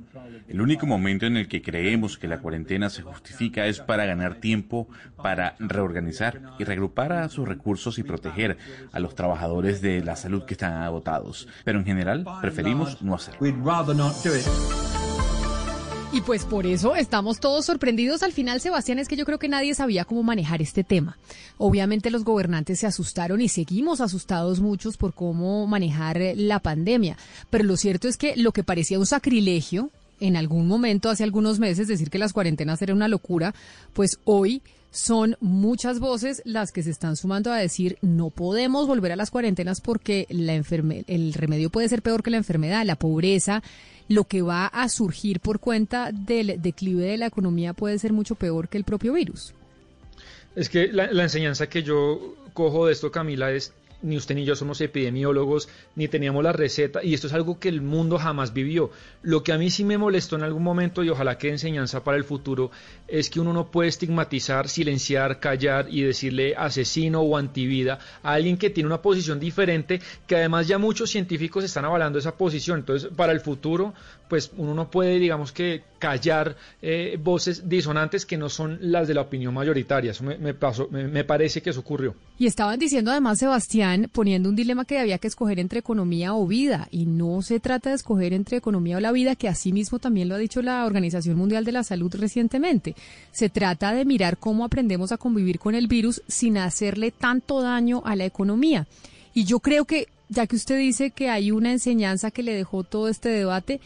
El 0.48 0.62
único 0.62 0.86
momento 0.86 1.26
en 1.26 1.38
el 1.38 1.48
que 1.48 1.62
creemos 1.62 2.18
que 2.18 2.28
la 2.28 2.40
cuarentena 2.40 2.90
se 2.90 3.02
justifica 3.02 3.66
es 3.68 3.80
para 3.80 4.06
ganar 4.06 4.36
tiempo, 4.36 4.88
para 5.16 5.56
reorganizar 5.60 6.42
y 6.60 6.64
reagrupar 6.64 7.14
a 7.14 7.30
sus 7.30 7.48
recursos 7.48 8.00
y 8.00 8.04
proteger 8.04 8.58
a 8.92 9.00
los 9.00 9.16
trabajadores 9.16 9.82
de 9.82 10.04
la 10.04 10.16
salud 10.16 10.44
que 10.44 10.54
están 10.54 10.82
agotados. 10.82 11.48
Pero 11.64 11.80
en 11.80 11.86
general 11.86 12.26
preferimos 12.42 13.02
no 13.02 13.16
hacerlo. 13.16 13.40
Y 16.14 16.22
pues 16.22 16.46
por 16.46 16.68
eso 16.68 16.96
estamos 16.96 17.40
todos 17.40 17.66
sorprendidos 17.66 18.22
al 18.22 18.34
final, 18.34 18.62
Sebastián, 18.62 19.00
es 19.00 19.08
que 19.08 19.16
yo 19.16 19.26
creo 19.26 19.40
que 19.40 19.50
nadie 19.50 19.74
sabía 19.74 20.06
cómo 20.06 20.22
manejar 20.22 20.62
este 20.62 20.84
tema. 20.84 21.18
Obviamente 21.58 22.12
los 22.12 22.24
gobernantes 22.24 22.82
se 22.82 22.86
asustaron 22.86 23.42
y 23.42 23.50
seguimos 23.50 24.00
asustados 24.00 24.60
muchos 24.60 24.96
por 24.96 25.16
cómo 25.16 25.66
manejar 25.66 26.22
la 26.36 26.60
pandemia, 26.60 27.18
pero 27.50 27.64
lo 27.64 27.78
cierto 27.78 28.08
es 28.08 28.18
que 28.18 28.36
lo 28.36 28.52
que 28.52 28.64
parecía 28.64 29.00
un 29.00 29.08
sacrilegio 29.08 29.90
en 30.20 30.38
algún 30.38 30.68
momento, 30.68 31.10
hace 31.10 31.24
algunos 31.24 31.58
meses, 31.58 31.88
decir 31.88 32.12
que 32.12 32.20
las 32.20 32.32
cuarentenas 32.32 32.80
era 32.84 32.94
una 32.94 33.08
locura, 33.08 33.56
pues 33.94 34.20
hoy 34.24 34.62
son 34.92 35.36
muchas 35.42 36.00
voces 36.00 36.44
las 36.46 36.72
que 36.72 36.84
se 36.84 36.92
están 36.92 37.16
sumando 37.16 37.52
a 37.52 37.58
decir 37.58 37.98
no 38.04 38.30
podemos 38.30 38.86
volver 38.86 39.12
a 39.12 39.16
las 39.16 39.32
cuarentenas 39.32 39.82
porque 39.82 40.28
la 40.30 40.54
el 40.54 41.34
remedio 41.34 41.72
puede 41.72 41.90
ser 41.90 42.04
peor 42.04 42.22
que 42.22 42.30
la 42.30 42.38
enfermedad, 42.38 42.86
la 42.86 42.96
pobreza, 42.96 43.64
lo 44.08 44.26
que 44.26 44.42
va 44.42 44.68
a 44.68 44.90
surgir 44.90 45.40
por 45.40 45.60
cuenta 45.60 46.12
del 46.12 46.62
declive 46.62 47.06
de 47.06 47.18
la 47.18 47.28
economía 47.28 47.74
puede 47.74 48.00
ser 48.00 48.14
mucho 48.14 48.36
peor 48.36 48.70
que 48.70 48.78
el 48.78 48.84
propio 48.84 49.14
virus. 49.14 49.54
Es 50.56 50.70
que 50.70 50.88
la, 50.92 51.06
enseñanza 51.06 51.68
que 51.68 51.84
yo 51.84 52.36
cojo 52.54 52.86
de 52.86 52.94
esto, 52.94 53.12
Camila, 53.12 53.52
es 53.52 53.74
ni 54.04 54.18
usted 54.18 54.36
ni 54.36 54.46
yo 54.46 54.56
somos 54.56 54.80
epidemiólogos, 54.82 55.70
ni 55.96 56.08
teníamos 56.08 56.44
la 56.44 56.52
receta, 56.52 57.04
y 57.04 57.14
esto 57.14 57.28
es 57.28 57.34
algo 57.34 57.60
que 57.60 57.70
el 57.70 57.82
mundo 57.82 58.20
jamás 58.20 58.54
vivió. 58.54 58.92
Lo 59.22 59.44
que 59.44 59.54
a 59.54 59.58
mí 59.58 59.70
sí 59.70 59.84
me 59.84 59.98
molestó 59.98 60.36
en 60.36 60.44
algún 60.44 60.64
momento, 60.64 61.04
y 61.04 61.10
ojalá 61.10 61.38
que 61.38 61.50
enseñanza 61.50 62.04
para 62.04 62.18
el 62.18 62.24
futuro, 62.24 62.70
es 63.08 63.30
que 63.30 63.40
uno 63.40 63.54
no 63.54 63.72
puede 63.72 63.90
estigmatizar, 63.90 64.70
silenciar, 64.70 65.40
callar 65.40 65.88
y 65.90 66.02
decirle 66.02 66.54
asesino 66.56 67.22
o 67.22 67.38
antivida 67.38 68.00
a 68.22 68.34
alguien 68.34 68.58
que 68.58 68.70
tiene 68.70 68.88
una 68.88 69.02
posición 69.02 69.40
diferente, 69.40 70.02
que 70.28 70.36
además 70.36 70.68
ya 70.68 70.78
muchos 70.78 71.10
científicos 71.10 71.64
están 71.64 71.86
avalando 71.86 72.20
esa 72.20 72.36
posición. 72.36 72.80
Entonces, 72.80 73.10
para 73.16 73.32
el 73.32 73.40
futuro, 73.40 73.94
pues 74.34 74.50
uno 74.58 74.74
no 74.74 74.90
puede, 74.90 75.20
digamos 75.20 75.52
que, 75.52 75.84
callar 76.00 76.58
eh, 76.82 77.20
voces 77.24 77.70
disonantes 77.70 78.26
que 78.26 78.36
no 78.36 78.50
son 78.50 78.80
las 78.82 79.08
de 79.08 79.14
la 79.14 79.22
opinión 79.22 79.54
mayoritaria. 79.54 80.10
Eso 80.10 80.24
me, 80.24 80.56
pasó, 80.56 80.88
me 80.90 81.24
parece 81.24 81.62
que 81.62 81.70
eso 81.70 81.82
ocurrió. 81.82 82.16
Y 82.40 82.48
estaban 82.48 82.80
diciendo 82.80 83.12
además, 83.12 83.38
Sebastián, 83.38 84.10
poniendo 84.12 84.50
un 84.50 84.56
dilema 84.56 84.86
que 84.86 84.98
había 84.98 85.20
que 85.20 85.28
escoger 85.28 85.60
entre 85.60 85.78
economía 85.78 86.34
o 86.34 86.48
vida. 86.48 86.88
Y 86.90 87.06
no 87.06 87.44
se 87.44 87.60
trata 87.60 87.92
de 87.92 87.96
escoger 87.96 88.34
entre 88.34 88.58
economía 88.58 88.98
o 88.98 89.00
la 89.00 89.12
vida, 89.12 89.36
que 89.36 89.48
asimismo 89.48 90.00
también 90.00 90.30
lo 90.30 90.34
ha 90.34 90.40
dicho 90.40 90.64
la 90.64 90.84
Organización 90.88 91.38
Mundial 91.38 91.64
de 91.64 91.74
la 91.74 91.84
Salud 91.84 92.12
recientemente. 92.16 92.96
Se 93.32 93.50
trata 93.50 93.94
de 93.94 94.04
mirar 94.04 94.40
cómo 94.40 94.66
aprendemos 94.66 95.12
a 95.12 95.18
convivir 95.18 95.60
con 95.60 95.76
el 95.76 95.86
virus 95.86 96.24
sin 96.28 96.58
hacerle 96.58 97.12
tanto 97.12 97.62
daño 97.62 98.02
a 98.04 98.16
la 98.16 98.26
economía. 98.26 98.88
Y 99.36 99.44
yo 99.44 99.60
creo 99.60 99.86
que, 99.86 100.08
ya 100.28 100.48
que 100.48 100.56
usted 100.56 100.80
dice 100.80 101.12
que 101.12 101.30
hay 101.30 101.52
una 101.52 101.72
enseñanza 101.72 102.32
que 102.32 102.42
le 102.42 102.56
dejó 102.56 102.84
todo 102.84 103.10
este 103.10 103.30
debate, 103.30 103.80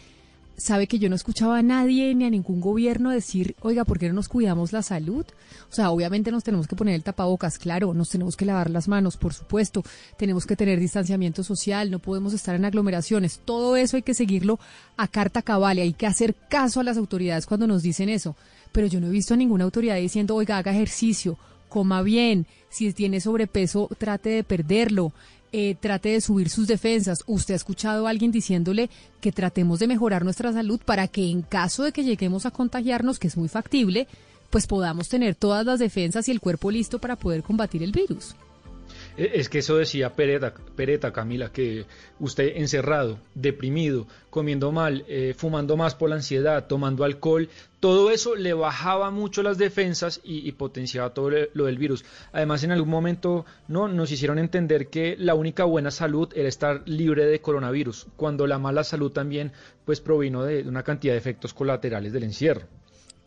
sabe 0.58 0.88
que 0.88 0.98
yo 0.98 1.08
no 1.08 1.16
escuchaba 1.16 1.60
a 1.60 1.62
nadie 1.62 2.14
ni 2.16 2.26
a 2.26 2.30
ningún 2.30 2.60
gobierno 2.60 3.12
decir, 3.12 3.56
oiga, 3.62 3.86
¿por 3.86 4.00
qué 4.00 4.08
no 4.08 4.16
nos 4.16 4.28
cuidamos 4.28 4.74
la 4.74 4.82
salud? 4.82 5.26
O 5.72 5.76
sea, 5.76 5.92
obviamente 5.92 6.32
nos 6.32 6.44
tenemos 6.44 6.68
que 6.68 6.76
poner 6.76 6.96
el 6.96 7.04
tapabocas, 7.04 7.60
claro, 7.60 7.94
nos 7.94 8.10
tenemos 8.10 8.36
que 8.36 8.46
lavar 8.46 8.70
las 8.72 8.88
manos, 8.88 9.18
por 9.18 9.34
supuesto, 9.34 9.84
tenemos 10.18 10.46
que 10.46 10.56
tener 10.56 10.80
distanciamiento 10.80 11.44
social, 11.44 11.92
no 11.92 12.00
podemos 12.00 12.34
estar 12.34 12.56
en 12.56 12.66
aglomeraciones, 12.66 13.40
todo 13.46 13.76
eso 13.76 13.98
hay 13.98 14.02
que 14.02 14.16
seguirlo 14.16 14.60
a 14.98 15.08
carta 15.08 15.44
cabal 15.44 15.78
y 15.78 15.82
hay 15.82 15.94
que 15.94 16.08
hacer 16.08 16.36
caso 16.50 16.80
a 16.80 16.84
las 16.84 16.98
autoridades 16.98 17.46
cuando 17.46 17.68
nos 17.68 17.84
dicen 17.84 18.10
eso. 18.10 18.36
Pero 18.72 18.88
yo 18.88 19.00
no 19.00 19.08
he 19.08 19.12
visto 19.12 19.36
a 19.36 19.38
ninguna 19.38 19.64
autoridad 19.64 19.96
diciendo, 19.96 20.36
oiga, 20.36 20.58
haga 20.58 20.72
ejercicio, 20.72 21.38
coma 21.70 22.02
bien, 22.02 22.48
si 22.70 22.92
tiene 22.94 23.22
sobrepeso, 23.22 23.90
trate 23.98 24.30
de 24.30 24.44
perderlo, 24.44 25.14
eh, 25.52 25.76
trate 25.80 26.10
de 26.10 26.22
subir 26.22 26.50
sus 26.50 26.68
defensas. 26.68 27.24
¿Usted 27.28 27.54
ha 27.54 27.58
escuchado 27.58 28.08
a 28.08 28.10
alguien 28.10 28.32
diciéndole 28.32 28.90
que 29.22 29.32
tratemos 29.32 29.80
de 29.80 29.88
mejorar 29.88 30.24
nuestra 30.24 30.52
salud 30.54 30.80
para 30.84 31.08
que 31.08 31.30
en 31.30 31.42
caso 31.42 31.84
de 31.84 31.92
que 31.92 32.04
lleguemos 32.04 32.46
a 32.46 32.52
contagiarnos, 32.52 33.20
que 33.20 33.28
es 33.28 33.38
muy 33.38 33.48
factible, 33.48 34.08
pues 34.50 34.68
podamos 34.68 35.10
tener 35.10 35.36
todas 35.36 35.66
las 35.66 35.80
defensas 35.80 36.28
y 36.28 36.32
el 36.32 36.40
cuerpo 36.40 36.72
listo 36.72 37.00
para 37.00 37.16
poder 37.16 37.44
combatir 37.44 37.84
el 37.84 37.92
virus? 37.92 38.36
E, 39.18 39.32
es 39.40 39.50
que 39.50 39.60
eso 39.60 39.78
decía 39.78 40.14
Pereta, 40.14 40.54
Pereta 40.76 41.12
Camila, 41.12 41.52
que 41.52 41.86
usted 42.20 42.54
encerrado, 42.56 43.20
deprimido, 43.34 44.08
comiendo 44.30 44.72
mal, 44.72 45.04
eh, 45.08 45.34
fumando 45.36 45.76
más 45.76 45.96
por 45.96 46.10
la 46.10 46.16
ansiedad, 46.18 46.68
tomando 46.68 47.04
alcohol, 47.04 47.50
todo 47.80 48.12
eso 48.12 48.36
le 48.36 48.54
bajaba 48.54 49.10
mucho 49.12 49.44
las 49.44 49.58
defensas 49.58 50.22
y, 50.24 50.52
potenciaba 50.52 51.14
todo 51.14 51.32
lo 51.54 51.66
del 51.66 51.78
virus. 51.78 52.06
Además, 52.32 52.64
en 52.64 52.72
algún 52.72 52.90
momento 52.90 53.46
no 53.68 53.88
nos 53.88 54.12
hicieron 54.12 54.40
entender 54.40 54.88
que 54.88 55.16
la 55.18 55.36
única 55.36 55.64
buena 55.64 55.92
salud 55.92 56.30
era 56.36 56.50
estar 56.50 56.84
libre 56.88 57.26
de 57.26 57.42
coronavirus, 57.42 58.08
cuando 58.16 58.48
la 58.48 58.60
mala 58.60 58.84
salud 58.84 59.12
también 59.12 59.52
pues 59.86 60.02
provino 60.02 60.44
de 60.44 60.64
una 60.64 60.84
cantidad 60.84 61.14
de 61.14 61.20
efectos 61.20 61.54
colaterales 61.54 62.14
del 62.14 62.24
encierro. 62.24 62.68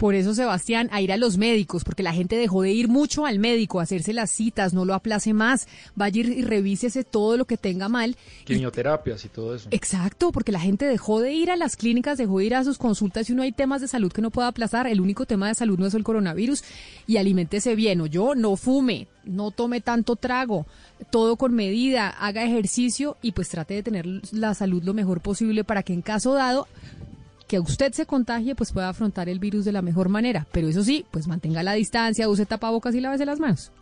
Por 0.01 0.15
eso, 0.15 0.33
Sebastián, 0.35 0.89
a 0.93 1.03
ir 1.03 1.13
a 1.13 1.19
los 1.19 1.37
médicos, 1.37 1.85
porque 1.85 2.03
la 2.03 2.15
gente 2.15 2.37
dejó 2.37 2.63
de 2.63 2.73
ir 2.73 2.89
mucho 2.89 3.27
al 3.27 3.39
médico, 3.39 3.81
a 3.81 3.83
hacerse 3.83 4.15
las 4.15 4.31
citas, 4.31 4.73
no 4.73 4.87
lo 4.87 4.95
aplace 4.95 5.35
más, 5.35 5.69
vaya 5.95 6.23
y 6.23 6.41
revísese 6.41 7.05
todo 7.05 7.37
lo 7.37 7.45
que 7.45 7.59
tenga 7.59 7.91
mal. 7.91 8.17
Quimioterapias 8.45 9.27
y, 9.27 9.29
todo 9.29 9.55
eso. 9.55 9.69
Exacto, 9.71 10.33
porque 10.33 10.53
la 10.53 10.61
gente 10.61 10.87
dejó 10.87 11.21
de 11.21 11.35
ir 11.35 11.51
a 11.51 11.57
las 11.57 11.77
clínicas, 11.77 12.17
dejó 12.17 12.39
de 12.39 12.47
ir 12.47 12.55
a 12.55 12.65
sus 12.65 12.79
consultas 12.79 13.29
y 13.29 13.35
uno 13.35 13.43
hay 13.43 13.53
temas 13.53 13.83
de 13.83 13.89
salud 13.89 14.11
que 14.11 14.23
no 14.23 14.31
pueda 14.31 14.49
aplazar. 14.49 14.87
El 14.87 15.03
único 15.03 15.27
tema 15.27 15.49
de 15.49 15.55
salud 15.55 15.79
no 15.79 15.85
es 15.85 15.93
el 15.93 16.03
coronavirus 16.03 16.65
y 17.07 17.19
aliméntese 17.19 17.75
bien, 17.75 18.01
o 18.01 18.07
yo 18.07 18.35
no 18.35 18.57
fume, 18.57 19.07
no 19.25 19.51
tome 19.51 19.83
tanto 19.83 20.17
trago, 20.17 20.65
todo 21.11 21.37
con 21.37 21.53
medida, 21.53 22.09
haga 22.09 22.43
ejercicio 22.43 23.19
y 23.21 23.33
pues 23.33 23.51
trate 23.51 23.75
de 23.75 23.83
tener 23.83 24.07
la 24.33 24.55
salud 24.55 24.83
lo 24.83 24.95
mejor 24.95 25.21
posible 25.21 25.63
para 25.63 25.83
que 25.83 25.93
en 25.93 26.01
caso 26.01 26.33
dado 26.33 26.69
que 27.51 27.59
usted 27.59 27.93
se 27.93 28.07
contagie, 28.07 28.55
pues 28.55 28.71
pueda 28.71 28.91
afrontar 28.91 29.29
el 29.29 29.41
virus 29.41 29.65
de 29.65 29.73
la 29.73 29.83
mejor 29.83 30.09
manera. 30.09 30.47
Pero 30.53 30.69
eso 30.69 30.85
sí, 30.85 31.05
pues 31.11 31.27
mantenga 31.27 31.65
la 31.65 31.73
distancia, 31.73 32.29
use 32.29 32.47
tapabocas 32.47 32.95
y 32.95 33.01
lávese 33.01 33.27
las 33.27 33.41
manos. 33.41 33.73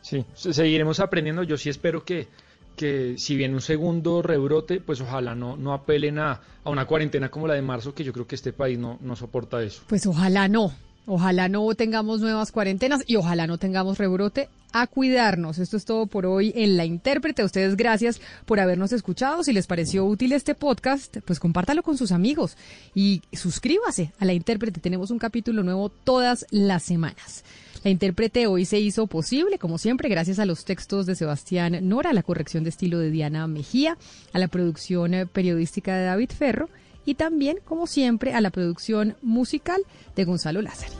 Sí, 0.00 0.24
seguiremos 0.34 0.98
aprendiendo. 0.98 1.44
Yo 1.44 1.56
sí 1.56 1.68
espero 1.68 2.04
que, 2.04 2.26
que 2.74 3.14
si 3.18 3.36
viene 3.36 3.54
un 3.54 3.60
segundo 3.60 4.20
rebrote, 4.20 4.80
pues 4.80 5.00
ojalá 5.00 5.36
no, 5.36 5.56
no 5.56 5.74
apelen 5.74 6.18
a, 6.18 6.40
a, 6.64 6.70
una 6.70 6.84
cuarentena 6.86 7.28
como 7.28 7.46
la 7.46 7.54
de 7.54 7.62
marzo, 7.62 7.94
que 7.94 8.02
yo 8.02 8.12
creo 8.12 8.26
que 8.26 8.34
este 8.34 8.52
país 8.52 8.80
no, 8.80 8.98
no 9.00 9.14
soporta 9.14 9.62
eso. 9.62 9.84
Pues 9.86 10.04
ojalá 10.04 10.48
no. 10.48 10.72
Ojalá 11.06 11.48
no 11.48 11.74
tengamos 11.74 12.20
nuevas 12.20 12.52
cuarentenas 12.52 13.02
y 13.06 13.16
ojalá 13.16 13.46
no 13.46 13.58
tengamos 13.58 13.98
rebrote. 13.98 14.48
A 14.74 14.86
cuidarnos. 14.86 15.58
Esto 15.58 15.76
es 15.76 15.84
todo 15.84 16.06
por 16.06 16.24
hoy 16.24 16.50
en 16.56 16.78
La 16.78 16.86
Intérprete. 16.86 17.42
A 17.42 17.44
ustedes 17.44 17.76
gracias 17.76 18.22
por 18.46 18.58
habernos 18.58 18.90
escuchado. 18.92 19.44
Si 19.44 19.52
les 19.52 19.66
pareció 19.66 20.06
útil 20.06 20.32
este 20.32 20.54
podcast, 20.54 21.18
pues 21.26 21.38
compártalo 21.40 21.82
con 21.82 21.98
sus 21.98 22.10
amigos 22.10 22.56
y 22.94 23.20
suscríbase 23.34 24.12
a 24.18 24.24
La 24.24 24.32
Intérprete. 24.32 24.80
Tenemos 24.80 25.10
un 25.10 25.18
capítulo 25.18 25.62
nuevo 25.62 25.90
todas 25.90 26.46
las 26.50 26.84
semanas. 26.84 27.44
La 27.84 27.90
intérprete 27.90 28.46
hoy 28.46 28.64
se 28.64 28.78
hizo 28.78 29.08
posible, 29.08 29.58
como 29.58 29.76
siempre, 29.76 30.08
gracias 30.08 30.38
a 30.38 30.46
los 30.46 30.64
textos 30.64 31.04
de 31.04 31.16
Sebastián 31.16 31.76
Nora, 31.88 32.10
a 32.10 32.14
la 32.14 32.22
corrección 32.22 32.62
de 32.62 32.70
estilo 32.70 33.00
de 33.00 33.10
Diana 33.10 33.48
Mejía, 33.48 33.98
a 34.32 34.38
la 34.38 34.46
producción 34.46 35.28
periodística 35.32 35.96
de 35.96 36.04
David 36.04 36.30
Ferro 36.30 36.68
y 37.04 37.14
también, 37.14 37.58
como 37.64 37.86
siempre, 37.86 38.34
a 38.34 38.40
la 38.40 38.50
producción 38.50 39.16
musical 39.22 39.82
de 40.16 40.24
Gonzalo 40.24 40.62
Lázaro. 40.62 40.92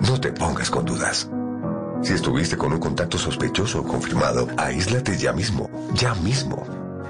No 0.00 0.20
te 0.20 0.32
pongas 0.32 0.70
con 0.70 0.84
dudas. 0.84 1.30
Si 2.02 2.14
estuviste 2.14 2.56
con 2.56 2.72
un 2.72 2.78
contacto 2.78 3.18
sospechoso 3.18 3.80
o 3.80 3.84
confirmado, 3.84 4.48
aíslate 4.56 5.18
ya 5.18 5.32
mismo, 5.32 5.68
ya 5.94 6.14
mismo. 6.14 6.64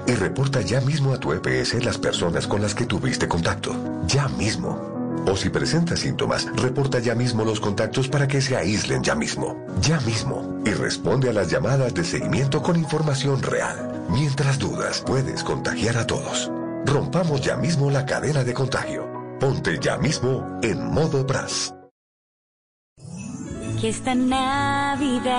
Y 0.07 0.13
reporta 0.13 0.61
ya 0.61 0.81
mismo 0.81 1.13
a 1.13 1.19
tu 1.19 1.31
EPS 1.31 1.83
las 1.85 1.97
personas 1.97 2.47
con 2.47 2.61
las 2.61 2.73
que 2.73 2.85
tuviste 2.85 3.27
contacto. 3.27 3.71
Ya 4.07 4.27
mismo. 4.27 4.98
O 5.27 5.35
si 5.35 5.49
presenta 5.49 5.95
síntomas, 5.95 6.47
reporta 6.55 6.99
ya 6.99 7.15
mismo 7.15 7.43
los 7.43 7.59
contactos 7.59 8.07
para 8.07 8.27
que 8.27 8.41
se 8.41 8.55
aíslen 8.55 9.03
ya 9.03 9.15
mismo. 9.15 9.65
Ya 9.81 9.99
mismo. 10.01 10.61
Y 10.65 10.71
responde 10.71 11.29
a 11.29 11.33
las 11.33 11.49
llamadas 11.49 11.93
de 11.93 12.03
seguimiento 12.03 12.61
con 12.61 12.75
información 12.75 13.41
real. 13.41 14.05
Mientras 14.09 14.57
dudas, 14.59 15.03
puedes 15.05 15.43
contagiar 15.43 15.97
a 15.97 16.07
todos. 16.07 16.51
Rompamos 16.85 17.41
ya 17.41 17.55
mismo 17.57 17.91
la 17.91 18.05
cadena 18.05 18.43
de 18.43 18.53
contagio. 18.53 19.07
Ponte 19.39 19.79
ya 19.79 19.97
mismo 19.97 20.59
en 20.61 20.91
modo 20.91 21.25
PRAS. 21.25 21.73
Que 23.79 23.89
esta 23.89 24.13
Navidad 24.13 25.29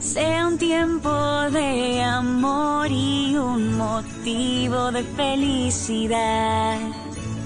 sea 0.00 0.46
un 0.46 0.58
tiempo 0.58 1.10
de 1.50 2.02
amor 2.02 2.86
y 2.90 3.36
un 3.36 3.76
motivo 3.76 4.92
de 4.92 5.02
felicidad 5.02 6.78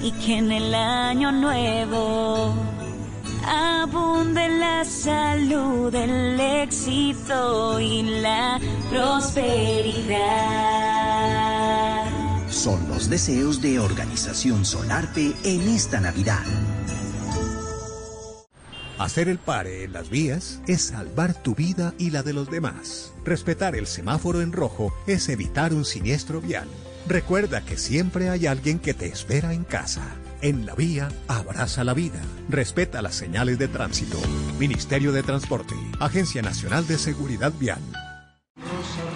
y 0.03 0.11
que 0.13 0.39
en 0.39 0.51
el 0.51 0.75
año 0.75 1.31
nuevo 1.31 2.55
abunde 3.47 4.49
la 4.49 4.85
salud, 4.85 5.95
el 5.95 6.41
éxito 6.41 7.81
y 7.81 8.03
la 8.21 8.61
prosperidad. 8.91 10.23
Son 12.51 12.89
los 12.89 13.09
deseos 13.09 13.63
de 13.63 13.79
Organización 13.79 14.65
Solarte 14.65 15.33
en 15.45 15.63
esta 15.69 16.01
Navidad. 16.01 16.43
Hacer 18.99 19.29
el 19.29 19.39
pare 19.39 19.85
en 19.85 19.93
las 19.93 20.11
vías 20.11 20.61
es 20.69 20.83
salvar 20.83 21.35
tu 21.35 21.55
vida 21.55 21.95
y 21.99 22.11
la 22.11 22.23
de 22.23 22.33
los 22.33 22.51
demás. 22.51 23.13
Respetar 23.25 23.75
el 23.75 23.87
semáforo 23.87 24.41
en 24.41 24.53
rojo 24.53 24.93
es 25.07 25.29
evitar 25.29 25.73
un 25.73 25.85
siniestro 25.85 26.41
vial. 26.41 26.69
Recuerda 27.07 27.65
que 27.65 27.77
siempre 27.77 28.29
hay 28.31 28.47
alguien 28.47 28.79
que 28.79 28.95
te 28.95 29.07
espera 29.07 29.53
en 29.53 29.65
casa. 29.65 30.03
En 30.41 30.67
la 30.67 30.75
vía, 30.75 31.09
abraza 31.29 31.85
la 31.85 31.95
vida. 31.95 32.21
Respeta 32.49 33.03
las 33.03 33.15
señales 33.15 33.59
de 33.59 33.69
tránsito. 33.69 34.19
Ministerio 34.59 35.13
de 35.13 35.23
Transporte. 35.23 35.75
Agencia 36.01 36.43
Nacional 36.43 36.87
de 36.87 36.99
Seguridad 36.99 37.53
Vial. 37.59 37.81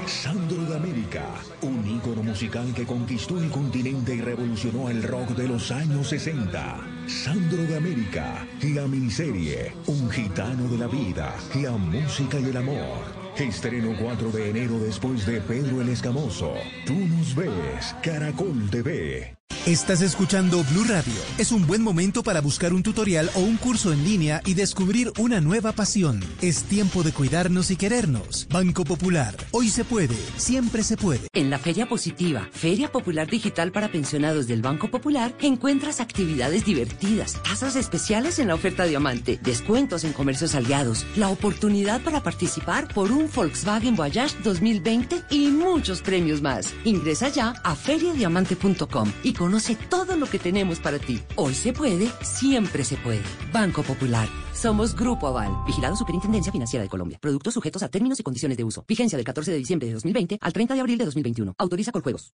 Sandro 0.07 0.65
de 0.65 0.77
América, 0.77 1.25
un 1.63 1.85
ícono 1.85 2.23
musical 2.23 2.73
que 2.75 2.87
conquistó 2.87 3.39
el 3.39 3.51
continente 3.51 4.15
y 4.15 4.21
revolucionó 4.21 4.89
el 4.89 5.03
rock 5.03 5.31
de 5.31 5.49
los 5.49 5.73
años 5.73 6.09
60. 6.09 6.81
Sandro 7.07 7.63
de 7.65 7.77
América, 7.77 8.47
la 8.63 8.87
miniserie, 8.87 9.73
un 9.87 10.09
gitano 10.11 10.69
de 10.69 10.79
la 10.79 10.87
vida, 10.87 11.35
la 11.61 11.73
música 11.73 12.39
y 12.39 12.45
el 12.45 12.57
amor. 12.57 13.26
Estreno 13.45 13.95
4 14.01 14.31
de 14.31 14.51
enero 14.51 14.79
después 14.79 15.27
de 15.27 15.41
Pedro 15.41 15.83
el 15.83 15.91
Escamoso. 15.91 16.55
Tú 16.87 16.95
nos 16.95 17.35
ves, 17.35 17.95
Caracol 18.03 18.71
TV. 18.71 19.36
Estás 19.67 20.01
escuchando 20.01 20.63
Blue 20.71 20.85
Radio. 20.85 21.13
Es 21.39 21.51
un 21.51 21.67
buen 21.67 21.83
momento 21.83 22.23
para 22.23 22.41
buscar 22.41 22.73
un 22.73 22.85
tutorial 22.85 23.29
o 23.35 23.41
un 23.41 23.57
curso 23.57 23.93
en 23.93 24.05
línea 24.05 24.41
y 24.47 24.55
descubrir 24.55 25.13
una 25.19 25.41
nueva 25.41 25.73
pasión. 25.73 26.21
Es 26.41 26.63
tiempo 26.63 27.03
de 27.03 27.11
cuidarnos 27.11 27.73
y 27.73 27.77
querernos. 27.77 28.47
Banco 28.49 28.85
Popular. 28.85 29.35
Hoy 29.51 29.69
se 29.69 29.85
puede, 29.85 30.15
siempre 30.37 30.85
se 30.85 30.97
puede. 30.97 31.27
En 31.33 31.51
la 31.51 31.59
Feria 31.59 31.89
Positiva, 31.89 32.49
Feria 32.53 32.93
Popular 32.93 33.27
Digital 33.29 33.73
para 33.73 33.91
Pensionados 33.91 34.47
del 34.47 34.63
Banco 34.63 34.89
Popular, 34.89 35.35
encuentras 35.41 35.99
actividades 35.99 36.65
divertidas, 36.65 37.43
tasas 37.43 37.75
especiales 37.75 38.39
en 38.39 38.47
la 38.47 38.55
oferta 38.55 38.85
diamante, 38.85 39.41
descuentos 39.43 40.05
en 40.05 40.13
comercios 40.13 40.55
aliados, 40.55 41.05
la 41.17 41.29
oportunidad 41.29 42.03
para 42.03 42.23
participar 42.23 42.87
por 42.95 43.11
un 43.11 43.29
Volkswagen 43.35 43.97
Voyage 43.97 44.37
2020 44.45 45.25
y 45.29 45.49
muchos 45.49 46.03
premios 46.03 46.41
más. 46.41 46.73
Ingresa 46.85 47.31
ya 47.31 47.51
a 47.65 47.75
feriadiamante.com 47.75 49.11
y 49.25 49.33
conoce 49.33 49.56
todo 49.89 50.17
lo 50.17 50.27
que 50.27 50.39
tenemos 50.39 50.81
para 50.81 50.99
ti. 50.99 51.21
Hoy 51.37 51.55
se 51.55 51.73
puede, 51.73 52.11
siempre 52.23 52.85
se 52.85 52.97
puede. 52.97 53.23
Banco 53.53 53.83
Popular. 53.83 54.29
Somos 54.53 54.95
Grupo 54.95 55.27
Aval, 55.29 55.51
vigilado 55.67 55.97
Superintendencia 55.97 56.53
Financiera 56.53 56.83
de 56.83 56.89
Colombia. 56.89 57.19
Productos 57.21 57.55
sujetos 57.55 57.83
a 57.83 57.89
términos 57.89 58.21
y 58.21 58.23
condiciones 58.23 58.59
de 58.59 58.65
uso. 58.65 58.85
Vigencia 58.87 59.17
del 59.17 59.25
14 59.25 59.51
de 59.51 59.59
diciembre 59.59 59.89
de 59.89 59.95
2020 59.95 60.39
al 60.41 60.53
30 60.53 60.75
de 60.75 60.81
abril 60.81 60.99
de 60.99 61.05
2021. 61.07 61.55
Autoriza 61.59 61.93
con 61.93 62.03
juegos. 62.03 62.35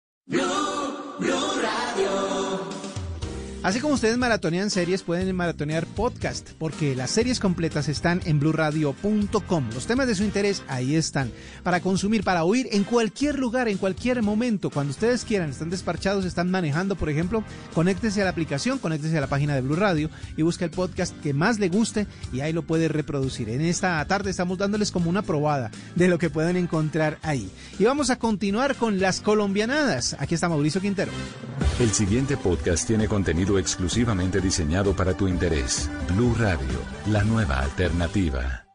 Así 3.64 3.80
como 3.80 3.94
ustedes 3.94 4.18
maratonean 4.18 4.72
series, 4.72 5.04
pueden 5.04 5.36
maratonear 5.36 5.86
podcast, 5.86 6.50
porque 6.58 6.96
las 6.96 7.12
series 7.12 7.40
completas 7.40 7.90
están 7.90 8.20
en 8.26 8.40
blurradio.com. 8.40 9.70
Los 9.76 9.86
temas 9.86 10.08
de 10.08 10.16
su 10.16 10.24
interés 10.24 10.64
ahí 10.68 10.96
están, 10.96 11.32
para 11.62 11.80
consumir, 11.80 12.24
para 12.24 12.44
oír 12.44 12.68
en 12.72 12.84
cualquier 12.84 13.38
lugar, 13.38 13.68
en 13.68 13.78
cualquier 13.78 14.24
momento, 14.24 14.72
cuando 14.72 14.90
ustedes 14.90 15.26
quieran. 15.26 15.52
Están 15.52 15.70
despachados, 15.70 16.26
están 16.26 16.50
manejando, 16.50 16.96
por 16.96 17.12
ejemplo, 17.12 17.44
conéctese 17.76 18.22
a 18.22 18.24
la 18.24 18.32
aplicación, 18.32 18.80
conéctese 18.80 19.20
a 19.20 19.22
la 19.22 19.28
página 19.28 19.54
de 19.54 19.62
Blue 19.62 19.76
Radio 19.76 20.10
y 20.36 20.42
busque 20.42 20.66
el 20.66 20.72
podcast 20.72 21.16
que 21.22 21.36
más 21.36 21.60
le 21.60 21.70
guste 21.70 22.08
y 22.34 22.40
ahí 22.40 22.54
lo 22.54 22.64
puede 22.64 22.88
reproducir. 22.88 23.48
En 23.50 23.62
esta 23.62 24.04
tarde 24.06 24.32
estamos 24.32 24.58
dándoles 24.58 24.90
como 24.90 25.08
una 25.08 25.22
probada 25.22 25.70
de 25.96 26.08
lo 26.08 26.18
que 26.18 26.32
pueden 26.32 26.58
encontrar 26.58 27.20
ahí. 27.22 27.52
Y 27.78 27.84
vamos 27.84 28.10
a 28.10 28.18
continuar 28.18 28.76
con 28.76 29.00
las 29.00 29.22
colombianadas. 29.22 30.16
Aquí 30.18 30.34
está 30.34 30.50
Mauricio 30.50 30.82
Quintero. 30.82 31.12
El 31.80 31.92
siguiente 31.92 32.38
podcast 32.38 32.88
tiene 32.88 33.08
contenido 33.08 33.51
exclusivamente 33.58 34.42
diseñado 34.42 34.96
para 34.96 35.14
tu 35.14 35.28
interés. 35.28 35.90
Blue 36.14 36.36
Radio, 36.38 36.80
la 37.08 37.24
nueva 37.24 37.60
alternativa. 37.60 38.66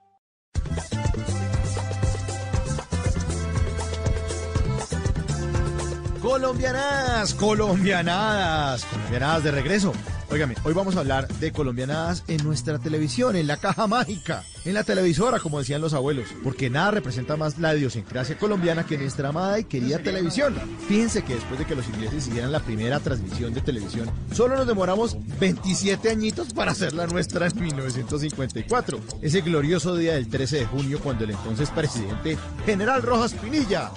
Colombianadas, 6.26 7.34
colombianadas, 7.34 8.84
colombianadas 8.86 9.44
de 9.44 9.50
regreso. 9.52 9.92
Óigame, 10.28 10.56
hoy 10.64 10.74
vamos 10.74 10.96
a 10.96 10.98
hablar 10.98 11.28
de 11.28 11.52
colombianadas 11.52 12.24
en 12.26 12.42
nuestra 12.42 12.80
televisión, 12.80 13.36
en 13.36 13.46
la 13.46 13.58
caja 13.58 13.86
mágica, 13.86 14.42
en 14.64 14.74
la 14.74 14.82
televisora, 14.82 15.38
como 15.38 15.60
decían 15.60 15.80
los 15.80 15.94
abuelos, 15.94 16.26
porque 16.42 16.68
nada 16.68 16.90
representa 16.90 17.36
más 17.36 17.60
la 17.60 17.76
idiosincrasia 17.76 18.36
colombiana 18.38 18.84
que 18.84 18.98
nuestra 18.98 19.28
amada 19.28 19.60
y 19.60 19.64
querida 19.64 20.00
televisión. 20.00 20.56
Fíjense 20.88 21.22
que 21.22 21.36
después 21.36 21.60
de 21.60 21.64
que 21.64 21.76
los 21.76 21.86
ingleses 21.86 22.26
hicieran 22.26 22.50
la 22.50 22.58
primera 22.58 22.98
transmisión 22.98 23.54
de 23.54 23.60
televisión, 23.60 24.10
solo 24.32 24.56
nos 24.56 24.66
demoramos 24.66 25.16
27 25.38 26.10
añitos 26.10 26.52
para 26.52 26.72
hacer 26.72 26.92
la 26.92 27.06
nuestra 27.06 27.46
en 27.46 27.62
1954, 27.62 28.98
ese 29.22 29.42
glorioso 29.42 29.94
día 29.94 30.14
del 30.14 30.26
13 30.26 30.56
de 30.58 30.66
junio 30.66 30.98
cuando 31.00 31.22
el 31.22 31.30
entonces 31.30 31.70
presidente 31.70 32.36
General 32.64 33.00
Rojas 33.00 33.32
Pinilla 33.32 33.92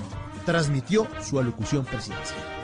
transmitió 0.50 1.08
su 1.22 1.38
alocución 1.38 1.86
presidencial. 1.86 2.59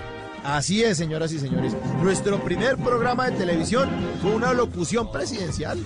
Así 0.45 0.83
es, 0.83 0.97
señoras 0.97 1.31
y 1.31 1.39
señores. 1.39 1.75
Nuestro 2.03 2.43
primer 2.43 2.77
programa 2.77 3.25
de 3.25 3.35
televisión 3.35 3.89
fue 4.21 4.35
una 4.35 4.53
locución 4.53 5.11
presidencial. 5.11 5.79